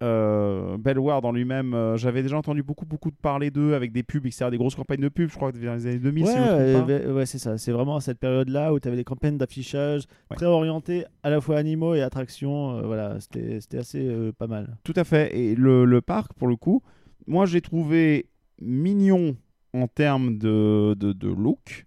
Euh, 0.04 0.78
Bellward 0.78 1.26
en 1.26 1.32
lui-même, 1.32 1.74
euh, 1.74 1.98
j'avais 1.98 2.22
déjà 2.22 2.38
entendu 2.38 2.62
beaucoup, 2.62 2.86
beaucoup 2.86 3.10
de 3.10 3.16
parler 3.16 3.50
d'eux 3.50 3.74
avec 3.74 3.92
des 3.92 4.04
pubs, 4.04 4.26
etc., 4.28 4.50
des 4.52 4.58
grosses 4.58 4.76
campagnes 4.76 5.02
de 5.02 5.10
pubs, 5.10 5.30
je 5.30 5.36
crois 5.36 5.52
dans 5.52 5.60
les 5.60 5.88
années 5.88 5.98
2000, 5.98 6.24
Ouais, 6.24 6.30
si 6.32 6.38
je 6.38 6.42
me 6.44 6.74
trompe 6.74 6.88
pas. 6.88 6.94
ouais, 6.94 7.08
ouais, 7.12 7.26
c'est 7.26 7.40
ça. 7.40 7.58
C'est 7.58 7.72
vraiment 7.72 7.96
à 7.96 8.02
cette 8.02 8.20
période-là 8.20 8.74
où 8.74 8.80
tu 8.80 8.88
avais 8.88 8.98
des 8.98 9.04
campagnes 9.04 9.38
d'affichage 9.38 10.04
Ouais. 10.30 10.38
très 10.38 10.46
orientées 10.46 11.06
à 11.24 11.30
la 11.32 11.42
fois 11.42 11.58
animaux 11.58 11.96
et 11.96 12.02
attractions. 12.04 12.78
euh, 12.78 12.82
voilà, 12.84 13.20
c'était 13.20 13.60
c'était 13.60 13.80
assez 13.80 14.08
euh, 14.08 14.32
pas 14.32 14.46
mal. 14.48 14.78
Tout 14.84 14.94
à 14.96 15.04
fait. 15.04 15.36
Et 15.38 15.56
le, 15.56 15.84
le 15.86 16.02
parc, 16.02 16.34
pour 16.34 16.48
le 16.48 16.56
coup, 16.56 16.84
moi 17.26 17.46
j'ai 17.48 17.62
trouvé 17.62 18.28
mignon 18.62 19.36
en 19.74 19.88
termes 19.88 20.38
de, 20.38 20.96
de, 20.98 21.12
de 21.14 21.28
look. 21.28 21.86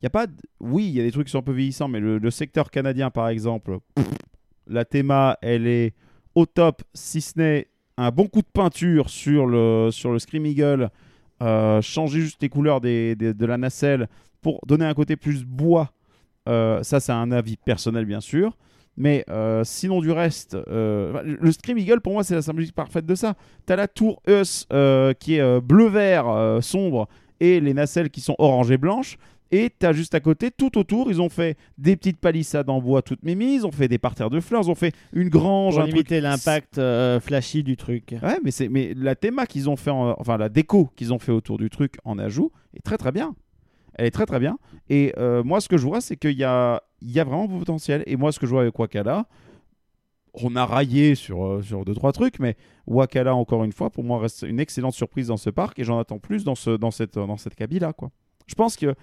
Il 0.00 0.04
y 0.04 0.06
a 0.06 0.10
pas 0.10 0.26
Oui, 0.60 0.86
il 0.88 0.94
y 0.94 1.00
a 1.00 1.02
des 1.04 1.10
trucs 1.12 1.26
qui 1.26 1.32
sont 1.32 1.38
un 1.40 1.42
peu 1.42 1.52
vieillissants, 1.52 1.88
mais 1.88 2.00
le, 2.00 2.16
le 2.18 2.30
secteur 2.30 2.70
canadien, 2.70 3.10
par 3.10 3.28
exemple, 3.28 3.78
pff, 3.94 4.06
la 4.66 4.84
théma, 4.86 5.36
elle 5.42 5.66
est 5.66 5.94
au 6.34 6.46
top, 6.46 6.82
si 6.94 7.20
ce 7.20 7.38
n'est 7.38 7.68
un 7.96 8.10
bon 8.10 8.26
coup 8.26 8.40
de 8.40 8.48
peinture 8.52 9.10
sur 9.10 9.46
le, 9.46 9.90
sur 9.90 10.12
le 10.12 10.18
Scream 10.18 10.46
Eagle, 10.46 10.90
euh, 11.42 11.80
changer 11.80 12.20
juste 12.20 12.42
les 12.42 12.48
couleurs 12.48 12.80
de 12.80 13.46
la 13.46 13.56
nacelle 13.56 14.08
pour 14.42 14.60
donner 14.66 14.84
un 14.84 14.94
côté 14.94 15.16
plus 15.16 15.44
bois. 15.44 15.90
Euh, 16.48 16.82
ça, 16.82 17.00
c'est 17.00 17.12
un 17.12 17.30
avis 17.30 17.56
personnel, 17.56 18.04
bien 18.04 18.20
sûr. 18.20 18.56
Mais 18.96 19.24
euh, 19.30 19.64
sinon, 19.64 20.00
du 20.00 20.10
reste, 20.10 20.56
le 20.66 21.52
Scream 21.52 21.78
Eagle, 21.78 22.00
pour 22.00 22.12
moi, 22.12 22.24
c'est 22.24 22.34
la 22.34 22.42
symbolique 22.42 22.74
parfaite 22.74 23.06
de 23.06 23.14
ça. 23.14 23.34
T'as 23.66 23.76
la 23.76 23.88
tour 23.88 24.22
Eus 24.26 24.66
qui 25.18 25.36
est 25.36 25.60
bleu-vert 25.60 26.58
sombre 26.62 27.08
et 27.38 27.60
les 27.60 27.74
nacelles 27.74 28.10
qui 28.10 28.20
sont 28.20 28.34
orange 28.38 28.70
et 28.70 28.78
blanches. 28.78 29.16
Et 29.52 29.68
t'as 29.70 29.92
juste 29.92 30.14
à 30.14 30.20
côté, 30.20 30.50
tout 30.52 30.78
autour, 30.78 31.10
ils 31.10 31.20
ont 31.20 31.28
fait 31.28 31.56
des 31.76 31.96
petites 31.96 32.18
palissades 32.18 32.70
en 32.70 32.80
bois 32.80 33.02
toutes 33.02 33.24
mémises, 33.24 33.62
ils 33.62 33.66
ont 33.66 33.72
fait 33.72 33.88
des 33.88 33.98
parterres 33.98 34.30
de 34.30 34.38
fleurs, 34.38 34.62
ils 34.64 34.70
ont 34.70 34.76
fait 34.76 34.94
une 35.12 35.28
grange, 35.28 35.74
Pour 35.74 35.82
un 35.82 35.86
limiter 35.86 36.20
l'impact 36.20 36.78
euh, 36.78 37.18
flashy 37.18 37.64
du 37.64 37.76
truc. 37.76 38.14
Ouais, 38.22 38.38
mais 38.44 38.52
c'est 38.52 38.68
mais 38.68 38.94
la 38.94 39.16
théma 39.16 39.46
qu'ils 39.46 39.68
ont 39.68 39.74
fait, 39.76 39.90
en- 39.90 40.14
enfin 40.20 40.36
la 40.36 40.48
déco 40.48 40.90
qu'ils 40.94 41.12
ont 41.12 41.18
fait 41.18 41.32
autour 41.32 41.58
du 41.58 41.68
truc 41.68 41.96
en 42.04 42.18
ajout 42.18 42.52
est 42.74 42.82
très 42.84 42.96
très 42.96 43.10
bien. 43.10 43.34
Elle 43.94 44.06
est 44.06 44.12
très 44.12 44.24
très 44.26 44.38
bien. 44.38 44.56
Et 44.88 45.12
euh, 45.18 45.42
moi, 45.42 45.60
ce 45.60 45.68
que 45.68 45.76
je 45.76 45.84
vois, 45.84 46.00
c'est 46.00 46.16
qu'il 46.16 46.38
y 46.38 46.44
a, 46.44 46.82
il 47.02 47.10
y 47.10 47.18
a 47.18 47.24
vraiment 47.24 47.48
potentiel. 47.48 48.04
Et 48.06 48.14
moi, 48.16 48.30
ce 48.30 48.38
que 48.38 48.46
je 48.46 48.52
vois 48.52 48.62
avec 48.62 48.78
Wakala, 48.78 49.26
on 50.34 50.54
a 50.54 50.64
raillé 50.64 51.16
sur, 51.16 51.44
euh, 51.44 51.60
sur 51.62 51.84
deux 51.84 51.94
trois 51.94 52.12
trucs, 52.12 52.38
mais 52.38 52.56
Wakala, 52.86 53.34
encore 53.34 53.64
une 53.64 53.72
fois, 53.72 53.90
pour 53.90 54.04
moi, 54.04 54.20
reste 54.20 54.42
une 54.48 54.60
excellente 54.60 54.94
surprise 54.94 55.26
dans 55.26 55.36
ce 55.36 55.50
parc. 55.50 55.78
Et 55.80 55.84
j'en 55.84 55.98
attends 55.98 56.18
plus 56.20 56.44
dans, 56.44 56.54
ce, 56.54 56.70
dans 56.70 56.92
cette, 56.92 57.14
dans 57.14 57.36
cette 57.36 57.56
cabine 57.56 57.80
là, 57.80 57.92
quoi. 57.92 58.10
Je 58.46 58.54
pense 58.54 58.76
que 58.76 58.94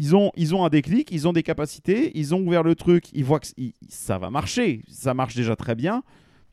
ils 0.00 0.16
ont, 0.16 0.30
ils 0.34 0.54
ont 0.54 0.64
un 0.64 0.70
déclic, 0.70 1.10
ils 1.12 1.28
ont 1.28 1.32
des 1.34 1.42
capacités, 1.42 2.10
ils 2.18 2.34
ont 2.34 2.40
ouvert 2.40 2.62
le 2.62 2.74
truc, 2.74 3.04
ils 3.12 3.24
voient 3.24 3.38
que 3.38 3.48
ça 3.88 4.16
va 4.16 4.30
marcher, 4.30 4.80
ça 4.88 5.12
marche 5.12 5.34
déjà 5.36 5.56
très 5.56 5.74
bien. 5.74 6.02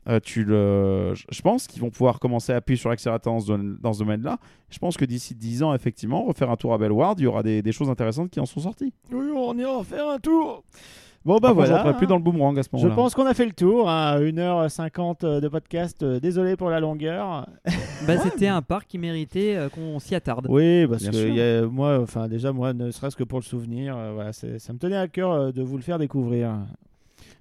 Euh, 0.06 0.20
tu 0.22 0.44
le, 0.44 1.14
je- 1.14 1.42
pense 1.42 1.66
qu'ils 1.66 1.80
vont 1.82 1.90
pouvoir 1.90 2.18
commencer 2.18 2.52
à 2.52 2.56
appuyer 2.56 2.78
sur 2.78 2.88
l'accélérateur 2.90 3.32
dans 3.34 3.92
ce, 3.92 3.98
domaine-là. 3.98 4.38
Je 4.70 4.78
pense 4.78 4.96
que 4.96 5.04
d'ici 5.04 5.34
10 5.34 5.62
ans, 5.62 5.74
effectivement, 5.74 6.24
refaire 6.24 6.50
un 6.50 6.56
tour 6.56 6.72
à 6.72 6.78
Bellward, 6.78 7.18
il 7.20 7.24
y 7.24 7.26
aura 7.26 7.42
des, 7.42 7.60
des 7.62 7.72
choses 7.72 7.90
intéressantes 7.90 8.30
qui 8.30 8.40
en 8.40 8.46
sont 8.46 8.60
sorties. 8.60 8.92
Oui, 9.12 9.26
on 9.34 9.56
ira 9.58 9.82
faire 9.84 10.08
un 10.08 10.18
tour. 10.18 10.62
Bon, 11.24 11.34
bah 11.34 11.40
Par 11.40 11.50
contre, 11.50 11.54
voilà. 11.66 11.76
j'entrerai 11.82 11.96
plus 11.98 12.06
dans 12.06 12.16
le 12.16 12.22
boomerang 12.22 12.58
à 12.58 12.62
ce 12.62 12.68
Je 12.72 12.76
moment-là. 12.76 12.94
pense 12.94 13.14
qu'on 13.14 13.26
a 13.26 13.34
fait 13.34 13.44
le 13.44 13.52
tour. 13.52 13.90
Hein. 13.90 14.18
1h50 14.20 15.40
de 15.40 15.48
podcast. 15.48 16.02
Euh, 16.02 16.20
Désolé 16.20 16.56
pour 16.56 16.70
la 16.70 16.80
longueur. 16.80 17.46
Bah, 18.06 18.16
C'était 18.16 18.46
un 18.46 18.62
parc 18.62 18.86
qui 18.86 18.96
méritait 18.96 19.56
euh, 19.56 19.68
qu'on 19.68 19.98
s'y 19.98 20.14
attarde. 20.14 20.46
Oui, 20.48 20.86
parce 20.86 21.02
Bien 21.02 21.10
que 21.10 21.16
sûr. 21.16 21.28
y 21.34 21.40
a- 21.40 21.66
moi, 21.66 21.98
enfin 22.00 22.28
déjà 22.28 22.52
moi, 22.52 22.72
ne 22.72 22.90
serait-ce 22.92 23.16
que 23.16 23.24
pour 23.24 23.40
le 23.40 23.44
souvenir, 23.44 23.96
euh, 23.96 24.12
voilà, 24.14 24.32
ça 24.32 24.46
me 24.72 24.78
tenait 24.78 24.96
à 24.96 25.08
cœur 25.08 25.32
euh, 25.32 25.50
de 25.52 25.62
vous 25.62 25.76
le 25.76 25.82
faire 25.82 25.98
découvrir. 25.98 26.52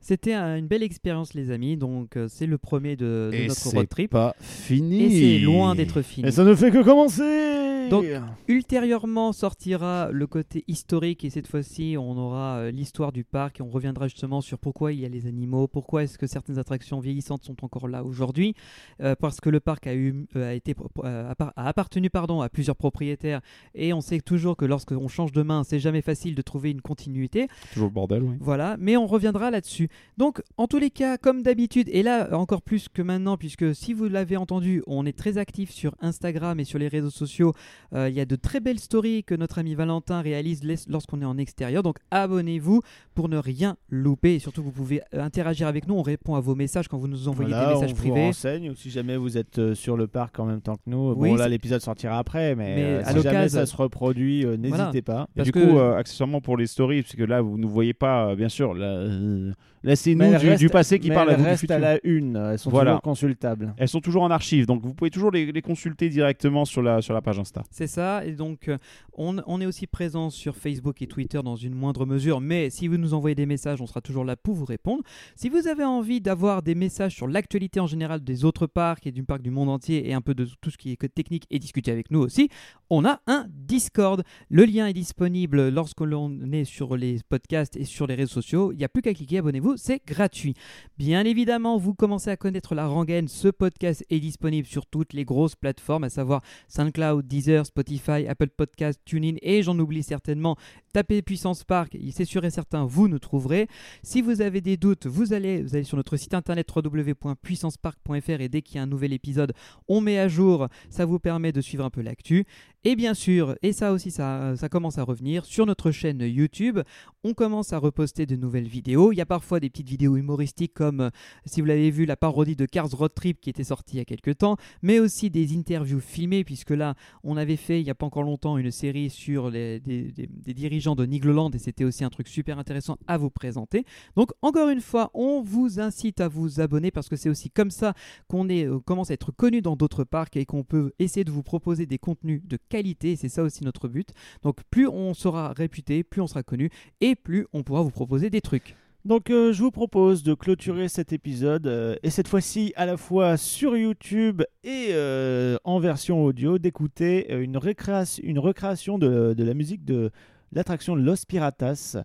C'était 0.02 0.34
un- 0.34 0.58
une 0.58 0.68
belle 0.68 0.84
expérience, 0.84 1.34
les 1.34 1.52
amis. 1.52 1.76
Donc, 1.78 2.16
euh, 2.16 2.28
c'est 2.30 2.46
le 2.46 2.58
premier 2.58 2.96
de, 2.96 3.30
de 3.32 3.36
Et 3.36 3.48
notre 3.48 3.60
c'est 3.60 3.76
road 3.78 3.90
trip. 3.90 4.12
pas 4.12 4.36
fini. 4.40 5.04
Et 5.04 5.10
c'est 5.40 5.40
loin 5.46 5.76
d'être 5.76 6.02
fini. 6.02 6.28
Et 6.28 6.32
ça 6.32 6.44
ne 6.44 6.56
fait 6.56 6.72
que 6.72 6.82
commencer. 6.84 7.90
Donc, 7.90 8.04
Ultérieurement 8.50 9.34
sortira 9.34 10.10
le 10.12 10.28
côté 10.28 10.64
historique 10.68 11.24
et 11.26 11.30
cette 11.30 11.48
fois-ci 11.48 11.96
on 11.98 12.18
aura 12.18 12.58
euh, 12.58 12.72
l'histoire 12.72 13.12
du 13.12 13.24
parc 13.24 13.60
et 13.60 13.64
on 13.64 13.70
reviendra 13.70 14.08
justement 14.08 14.42
sur 14.42 14.58
pourquoi 14.60 14.92
il 14.94 15.00
y 15.00 15.06
a 15.06 15.10
les 15.10 15.26
animaux, 15.26 15.68
pourquoi 15.68 16.04
est-ce 16.04 16.18
que 16.18 16.28
certaines 16.28 16.60
attractions 16.60 17.00
vieillissantes 17.00 17.44
sont 17.44 17.56
encore 17.64 17.88
là 17.88 18.04
aujourd'hui, 18.04 18.56
Euh, 19.02 19.16
parce 19.20 19.40
que 19.40 19.50
le 19.50 19.60
parc 19.60 19.88
a, 19.88 19.94
eu, 19.96 20.26
a, 20.36 20.54
été, 20.54 20.76
a 21.04 21.34
appartenu 21.56 22.10
pardon, 22.10 22.42
à 22.42 22.50
plusieurs 22.50 22.76
propriétaires 22.76 23.42
et 23.76 23.94
on 23.94 24.02
sait 24.02 24.20
toujours 24.22 24.58
que 24.58 24.66
lorsqu'on 24.66 25.08
change 25.08 25.32
de 25.32 25.42
main 25.44 25.64
c'est 25.64 25.80
jamais 25.80 26.02
facile 26.02 26.36
de 26.36 26.42
trouver 26.42 26.72
une 26.72 26.82
continuité. 26.82 27.48
Toujours 27.74 27.88
le 27.90 27.94
bordel, 27.94 28.24
oui. 28.24 28.36
Voilà, 28.40 28.76
mais 28.80 28.98
on 28.98 29.08
reviendra 29.08 29.52
là-dessus. 29.52 29.87
Donc, 30.18 30.42
en 30.58 30.68
tous 30.68 30.78
les 30.80 30.90
cas, 30.90 31.18
comme 31.18 31.44
d'habitude, 31.44 31.90
et 31.92 32.04
là 32.04 32.30
encore 32.38 32.62
plus 32.62 32.88
que 32.90 33.02
maintenant, 33.02 33.38
puisque 33.38 33.74
si 33.76 33.94
vous 33.94 34.08
l'avez 34.10 34.38
entendu, 34.38 34.84
on 34.88 35.06
est 35.06 35.18
très 35.18 35.38
actif 35.38 35.72
sur 35.72 35.96
Instagram 36.02 36.60
et 36.60 36.64
sur 36.64 36.80
les 36.80 36.88
réseaux 36.88 37.10
sociaux. 37.10 37.54
Euh, 37.94 38.10
Il 38.10 38.16
y 38.16 38.20
a 38.20 38.26
de 38.26 38.36
très 38.36 38.60
belles 38.60 38.80
stories 38.80 39.24
que 39.24 39.36
notre 39.36 39.60
ami 39.60 39.76
Valentin 39.76 40.22
réalise 40.22 40.62
lorsqu'on 40.88 41.22
est 41.22 41.26
en 41.26 41.38
extérieur. 41.38 41.84
Donc, 41.84 41.98
abonnez-vous 42.12 42.82
pour 43.16 43.30
ne 43.30 43.38
rien 43.38 43.78
louper. 43.90 44.36
Et 44.36 44.40
surtout, 44.40 44.64
vous 44.64 44.72
pouvez 44.72 45.02
euh, 45.14 45.22
interagir 45.22 45.68
avec 45.68 45.88
nous. 45.88 45.96
On 45.96 46.02
répond 46.02 46.36
à 46.36 46.40
vos 46.40 46.56
messages 46.56 46.88
quand 46.88 46.98
vous 46.98 47.08
nous 47.08 47.28
envoyez 47.28 47.52
Voilà, 47.52 47.68
des 47.68 47.74
messages 47.76 47.92
on 47.92 47.96
vous 47.96 48.02
privés. 48.02 48.26
renseigne, 48.26 48.70
ou 48.72 48.76
si 48.76 48.90
jamais 48.90 49.18
vous 49.18 49.38
êtes 49.38 49.60
euh, 49.60 49.76
sur 49.76 49.98
le 49.98 50.08
parc 50.08 50.40
en 50.40 50.46
même 50.46 50.62
temps 50.62 50.76
que 50.76 50.82
nous. 50.88 51.14
Oui, 51.16 51.30
bon, 51.30 51.36
là, 51.36 51.48
l'épisode 51.48 51.82
sortira 51.82 52.18
après, 52.18 52.56
mais, 52.56 52.76
Mais 52.76 52.84
euh, 52.84 53.00
à 53.02 53.04
si 53.06 53.10
jamais 53.22 53.24
l'occasion- 53.24 53.60
ça 53.60 53.66
se 53.66 53.76
reproduit, 53.76 54.46
euh, 54.46 54.58
n'hésitez 54.58 54.78
Voilà. 54.78 55.02
pas. 55.02 55.28
Et 55.38 55.44
du 55.44 55.52
que- 55.52 55.60
coup, 55.60 55.78
euh, 55.78 55.96
accessoirement 55.98 56.42
pour 56.42 56.58
les 56.58 56.68
stories, 56.68 57.02
parce 57.04 57.16
que 57.16 57.24
là, 57.24 57.42
vous 57.42 57.58
ne 57.58 57.66
voyez 57.68 57.94
pas, 57.94 58.30
euh, 58.30 58.36
bien 58.36 58.50
sûr, 58.50 58.74
là, 58.74 58.86
euh, 58.88 59.54
laissez-nous 59.84 60.56
du, 60.58 60.70
passé 60.70 61.00
qui 61.00 61.10
mais 61.10 61.16
parle 61.16 61.32
à 61.32 61.36
vous 61.36 61.46
du 61.46 61.58
futur. 61.58 61.76
à 61.76 61.80
la 61.80 62.00
une, 62.04 62.36
elles 62.36 62.60
sont 62.60 62.70
Voilà. 62.70 62.92
toujours 62.92 63.02
consultables. 63.02 63.74
Elles 63.78 63.88
sont 63.88 64.02
toujours 64.02 64.24
en 64.24 64.32
archive, 64.32 64.66
donc 64.66 64.82
vous 64.84 64.94
pouvez 64.94 65.10
toujours 65.10 65.32
les, 65.32 65.52
les 65.52 65.62
consulter 65.62 66.10
directement 66.10 66.66
sur 66.66 66.82
la, 66.82 67.02
sur 67.02 67.14
la 67.14 67.22
page 67.22 67.40
Insta. 67.40 67.64
C'est 67.72 67.88
ça, 67.88 68.26
et 68.26 68.32
donc 68.34 68.68
euh, 68.68 68.78
on, 69.14 69.38
on 69.48 69.62
est 69.62 69.66
aussi 69.66 69.88
présent 69.88 70.30
sur 70.30 70.56
Facebook 70.56 71.02
et 71.02 71.08
Twitter 71.08 71.40
dans 71.44 71.56
une 71.56 71.74
moindre 71.76 72.06
mesure, 72.06 72.42
mais 72.42 72.70
si 72.70 72.88
vous 72.88 72.98
nous 72.98 73.14
envoyez 73.14 73.36
des 73.36 73.46
messages, 73.46 73.82
on 73.82 73.88
sera 73.88 74.02
toujours 74.02 74.26
là 74.26 74.36
pour 74.36 74.56
vous 74.56 74.66
répondre. 74.66 75.04
Si 75.36 75.50
vous 75.50 75.68
avez 75.68 75.84
envie 75.84 76.22
d'avoir 76.22 76.62
des 76.64 76.76
messages 76.76 77.14
sur 77.16 77.28
l'actualité 77.28 77.80
en 77.80 77.88
général 77.88 78.24
des 78.24 78.46
autres 78.46 78.68
parcs 78.68 79.06
et 79.08 79.12
du 79.12 79.24
parc 79.24 79.42
du 79.42 79.52
monde 79.52 79.70
entier 79.70 80.10
et 80.10 80.14
un 80.14 80.22
peu 80.22 80.34
de 80.34 80.48
tout 80.62 80.70
ce 80.72 80.78
qui 80.78 80.92
est 80.92 80.96
que 80.98 81.08
technique 81.08 81.46
et 81.50 81.60
discuter 81.60 81.92
avec 81.92 82.12
nous 82.12 82.20
aussi, 82.20 82.50
on 82.90 83.06
a 83.06 83.20
un 83.28 83.46
Discord. 83.50 84.24
Le 84.50 84.64
lien 84.66 84.88
est 84.88 84.94
disponible 84.94 85.70
lorsque 85.70 86.02
l'on 86.02 86.32
est 86.52 86.64
sur 86.64 86.96
les 86.96 87.18
podcasts 87.28 87.76
et 87.76 87.84
sur 87.86 88.08
les 88.08 88.16
réseaux 88.16 88.34
sociaux. 88.34 88.72
Il 88.72 88.78
n'y 88.78 88.84
a 88.84 88.90
plus 88.90 89.02
qu'à 89.02 89.14
cliquer, 89.14 89.40
abonnez-vous, 89.40 89.67
c'est 89.76 90.02
gratuit. 90.06 90.54
Bien 90.98 91.26
évidemment, 91.26 91.78
vous 91.78 91.94
commencez 91.94 92.30
à 92.30 92.38
connaître 92.38 92.76
la 92.76 92.88
rengaine. 92.88 93.28
Ce 93.28 93.48
podcast 93.48 94.06
est 94.10 94.20
disponible 94.20 94.68
sur 94.68 94.86
toutes 94.86 95.14
les 95.14 95.26
grosses 95.26 95.56
plateformes, 95.56 96.06
à 96.06 96.10
savoir 96.10 96.42
SoundCloud, 96.70 97.28
Deezer, 97.28 97.66
Spotify, 97.66 98.28
Apple 98.28 98.50
Podcast, 98.50 99.02
TuneIn 99.04 99.36
et 99.42 99.64
j'en 99.64 99.78
oublie 99.78 100.04
certainement. 100.04 100.56
Tapez 100.94 101.22
Puissance 101.22 101.64
Park, 101.64 101.98
c'est 102.12 102.26
sûr 102.26 102.46
et 102.46 102.50
certain, 102.50 102.86
vous 102.86 103.08
nous 103.08 103.20
trouverez. 103.20 103.68
Si 104.02 104.22
vous 104.22 104.42
avez 104.42 104.62
des 104.62 104.78
doutes, 104.78 105.06
vous 105.08 105.34
allez, 105.34 105.62
vous 105.62 105.76
allez 105.76 105.84
sur 105.84 105.98
notre 105.98 106.18
site 106.18 106.34
internet 106.34 106.68
www.puissancepark.fr 106.74 108.42
et 108.42 108.50
dès 108.50 108.62
qu'il 108.62 108.78
y 108.78 108.80
a 108.80 108.84
un 108.84 108.88
nouvel 108.88 109.14
épisode, 109.14 109.54
on 109.88 110.02
met 110.02 110.20
à 110.20 110.28
jour. 110.28 110.68
Ça 110.90 111.06
vous 111.06 111.20
permet 111.20 111.52
de 111.52 111.62
suivre 111.62 111.84
un 111.84 111.90
peu 111.90 112.02
l'actu. 112.02 112.46
Et 112.84 112.96
bien 112.96 113.14
sûr, 113.14 113.56
et 113.64 113.74
ça 113.74 113.92
aussi, 113.92 114.12
ça, 114.12 114.56
ça 114.56 114.70
commence 114.70 114.98
à 114.98 115.04
revenir 115.04 115.46
sur 115.46 115.66
notre 115.66 115.92
chaîne 115.92 116.22
YouTube. 116.22 116.80
On 117.24 117.34
commence 117.34 117.74
à 117.74 117.80
reposter 117.80 118.26
de 118.26 118.36
nouvelles 118.36 118.68
vidéos. 118.68 119.12
Il 119.12 119.18
y 119.18 119.22
a 119.22 119.26
parfois 119.26 119.57
des 119.60 119.70
petites 119.70 119.90
vidéos 119.90 120.16
humoristiques 120.16 120.74
comme, 120.74 121.02
euh, 121.02 121.10
si 121.46 121.62
vous 121.62 121.68
l'avez 121.68 121.92
vu, 121.92 122.06
la 122.06 122.18
parodie 122.18 122.56
de 122.56 122.66
Cars 122.66 122.90
Road 122.92 123.14
Trip 123.16 123.40
qui 123.40 123.50
était 123.50 123.64
sortie 123.64 123.96
il 123.96 124.00
y 124.00 124.02
a 124.02 124.06
quelques 124.06 124.38
temps, 124.38 124.58
mais 124.82 125.00
aussi 125.00 125.30
des 125.30 125.56
interviews 125.56 126.00
filmées, 126.00 126.44
puisque 126.44 126.72
là, 126.72 126.96
on 127.24 127.38
avait 127.38 127.56
fait 127.56 127.82
il 127.82 127.84
n'y 127.84 127.90
a 127.90 127.96
pas 127.96 128.06
encore 128.06 128.24
longtemps 128.24 128.58
une 128.58 128.72
série 128.72 129.10
sur 129.10 129.50
les, 129.50 129.80
des, 129.80 130.54
dirigeants 130.54 130.96
de 130.96 131.06
Nigloland 131.06 131.52
et 131.52 131.60
c'était 131.60 131.84
aussi 131.84 132.04
un 132.04 132.10
truc 132.10 132.28
super 132.28 132.60
intéressant 132.60 132.98
à 133.08 133.18
vous 133.18 133.30
présenter. 133.30 133.86
Donc, 134.16 134.32
encore 134.42 134.70
une 134.70 134.82
fois, 134.82 135.12
on 135.14 135.42
vous 135.42 135.80
incite 135.80 136.22
à 136.22 136.28
vous 136.28 136.60
abonner 136.60 136.92
parce 136.92 137.10
que 137.10 137.16
c'est 137.16 137.30
aussi 137.30 137.50
comme 137.50 137.72
ça 137.72 137.94
qu'on 138.28 138.48
euh, 138.50 138.80
commence 138.80 139.12
à 139.12 139.14
être 139.14 139.32
connu 139.32 139.62
dans 139.62 139.76
d'autres 139.76 140.04
parcs 140.04 140.38
et 140.38 140.46
qu'on 140.46 140.64
peut 140.64 140.92
essayer 141.00 141.24
de 141.24 141.32
vous 141.32 141.44
proposer 141.44 141.86
des 141.86 141.98
contenus 141.98 142.42
de 142.46 142.58
qualité. 142.70 143.16
C'est 143.16 143.30
ça 143.30 143.44
aussi 143.44 143.64
notre 143.64 143.88
but. 143.88 144.10
Donc, 144.44 144.58
plus 144.70 144.88
on 144.88 145.14
sera 145.14 145.54
réputé, 145.54 146.04
plus 146.04 146.22
on 146.22 146.28
sera 146.28 146.44
connu 146.44 146.70
et 147.02 147.16
plus 147.16 147.48
on 147.54 147.64
pourra 147.64 147.82
vous 147.82 147.92
proposer 147.92 148.30
des 148.30 148.42
trucs. 148.42 148.76
Donc 149.08 149.30
euh, 149.30 149.54
je 149.54 149.64
vous 149.64 149.72
propose 149.72 150.22
de 150.22 150.34
clôturer 150.34 150.90
cet 150.90 151.14
épisode 151.14 151.66
euh, 151.66 151.96
et 152.04 152.10
cette 152.10 152.28
fois-ci 152.28 152.74
à 152.76 152.86
la 152.86 152.98
fois 152.98 153.38
sur 153.38 153.78
YouTube 153.78 154.44
et 154.66 154.88
euh, 154.90 155.56
en 155.64 155.80
version 155.80 156.26
audio 156.26 156.58
d'écouter 156.58 157.32
une, 157.34 157.58
recréation 157.58 158.98
de 158.98 159.34
la 159.38 159.54
musique 159.54 159.86
de 159.86 160.12
l'attraction 160.52 160.96
Los 160.96 161.26
Piratas 161.28 161.98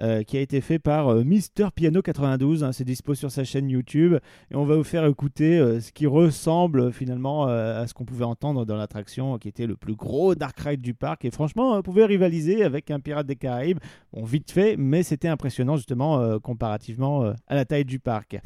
euh, 0.00 0.22
qui 0.22 0.36
a 0.36 0.40
été 0.40 0.60
fait 0.60 0.78
par 0.78 1.08
euh, 1.08 1.24
Mister 1.24 1.66
Piano 1.74 2.02
92. 2.02 2.62
hein, 2.64 2.72
C'est 2.72 2.84
dispo 2.84 3.14
sur 3.14 3.30
sa 3.30 3.44
chaîne 3.44 3.68
YouTube 3.68 4.14
et 4.50 4.54
on 4.56 4.64
va 4.64 4.76
vous 4.76 4.84
faire 4.84 5.04
écouter 5.06 5.58
euh, 5.58 5.80
ce 5.80 5.90
qui 5.92 6.06
ressemble 6.06 6.92
finalement 6.92 7.48
euh, 7.48 7.82
à 7.82 7.86
ce 7.86 7.94
qu'on 7.94 8.04
pouvait 8.04 8.24
entendre 8.24 8.64
dans 8.64 8.76
l'attraction 8.76 9.38
qui 9.38 9.48
était 9.48 9.66
le 9.66 9.76
plus 9.76 9.94
gros 9.96 10.34
dark 10.34 10.58
ride 10.60 10.80
du 10.80 10.94
parc 10.94 11.24
et 11.24 11.30
franchement 11.30 11.72
on 11.76 11.82
pouvait 11.82 12.04
rivaliser 12.04 12.62
avec 12.64 12.90
un 12.90 13.00
Pirate 13.00 13.26
des 13.26 13.36
Caraïbes. 13.36 13.78
Bon, 14.12 14.24
vite 14.24 14.50
fait, 14.50 14.76
mais 14.78 15.02
c'était 15.02 15.28
impressionnant 15.28 15.76
justement 15.76 16.20
euh, 16.20 16.38
comparativement 16.38 17.24
euh, 17.24 17.32
à 17.46 17.54
la 17.54 17.64
taille 17.64 17.84
du 17.84 17.98
parc. 17.98 18.38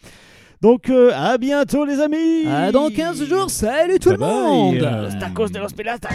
Donc, 0.61 0.91
euh, 0.91 1.11
à 1.15 1.39
bientôt 1.39 1.85
les 1.85 1.99
amis 1.99 2.47
À 2.47 2.71
dans 2.71 2.89
15 2.89 3.25
jours, 3.25 3.51
salut 3.51 3.99
tout 3.99 4.11
Bye 4.11 4.19
le 4.19 4.25
monde 4.25 4.79
bye. 4.79 5.19
Tacos 5.19 5.49
de 5.49 5.59
los 5.59 5.73
Piratas 5.77 6.15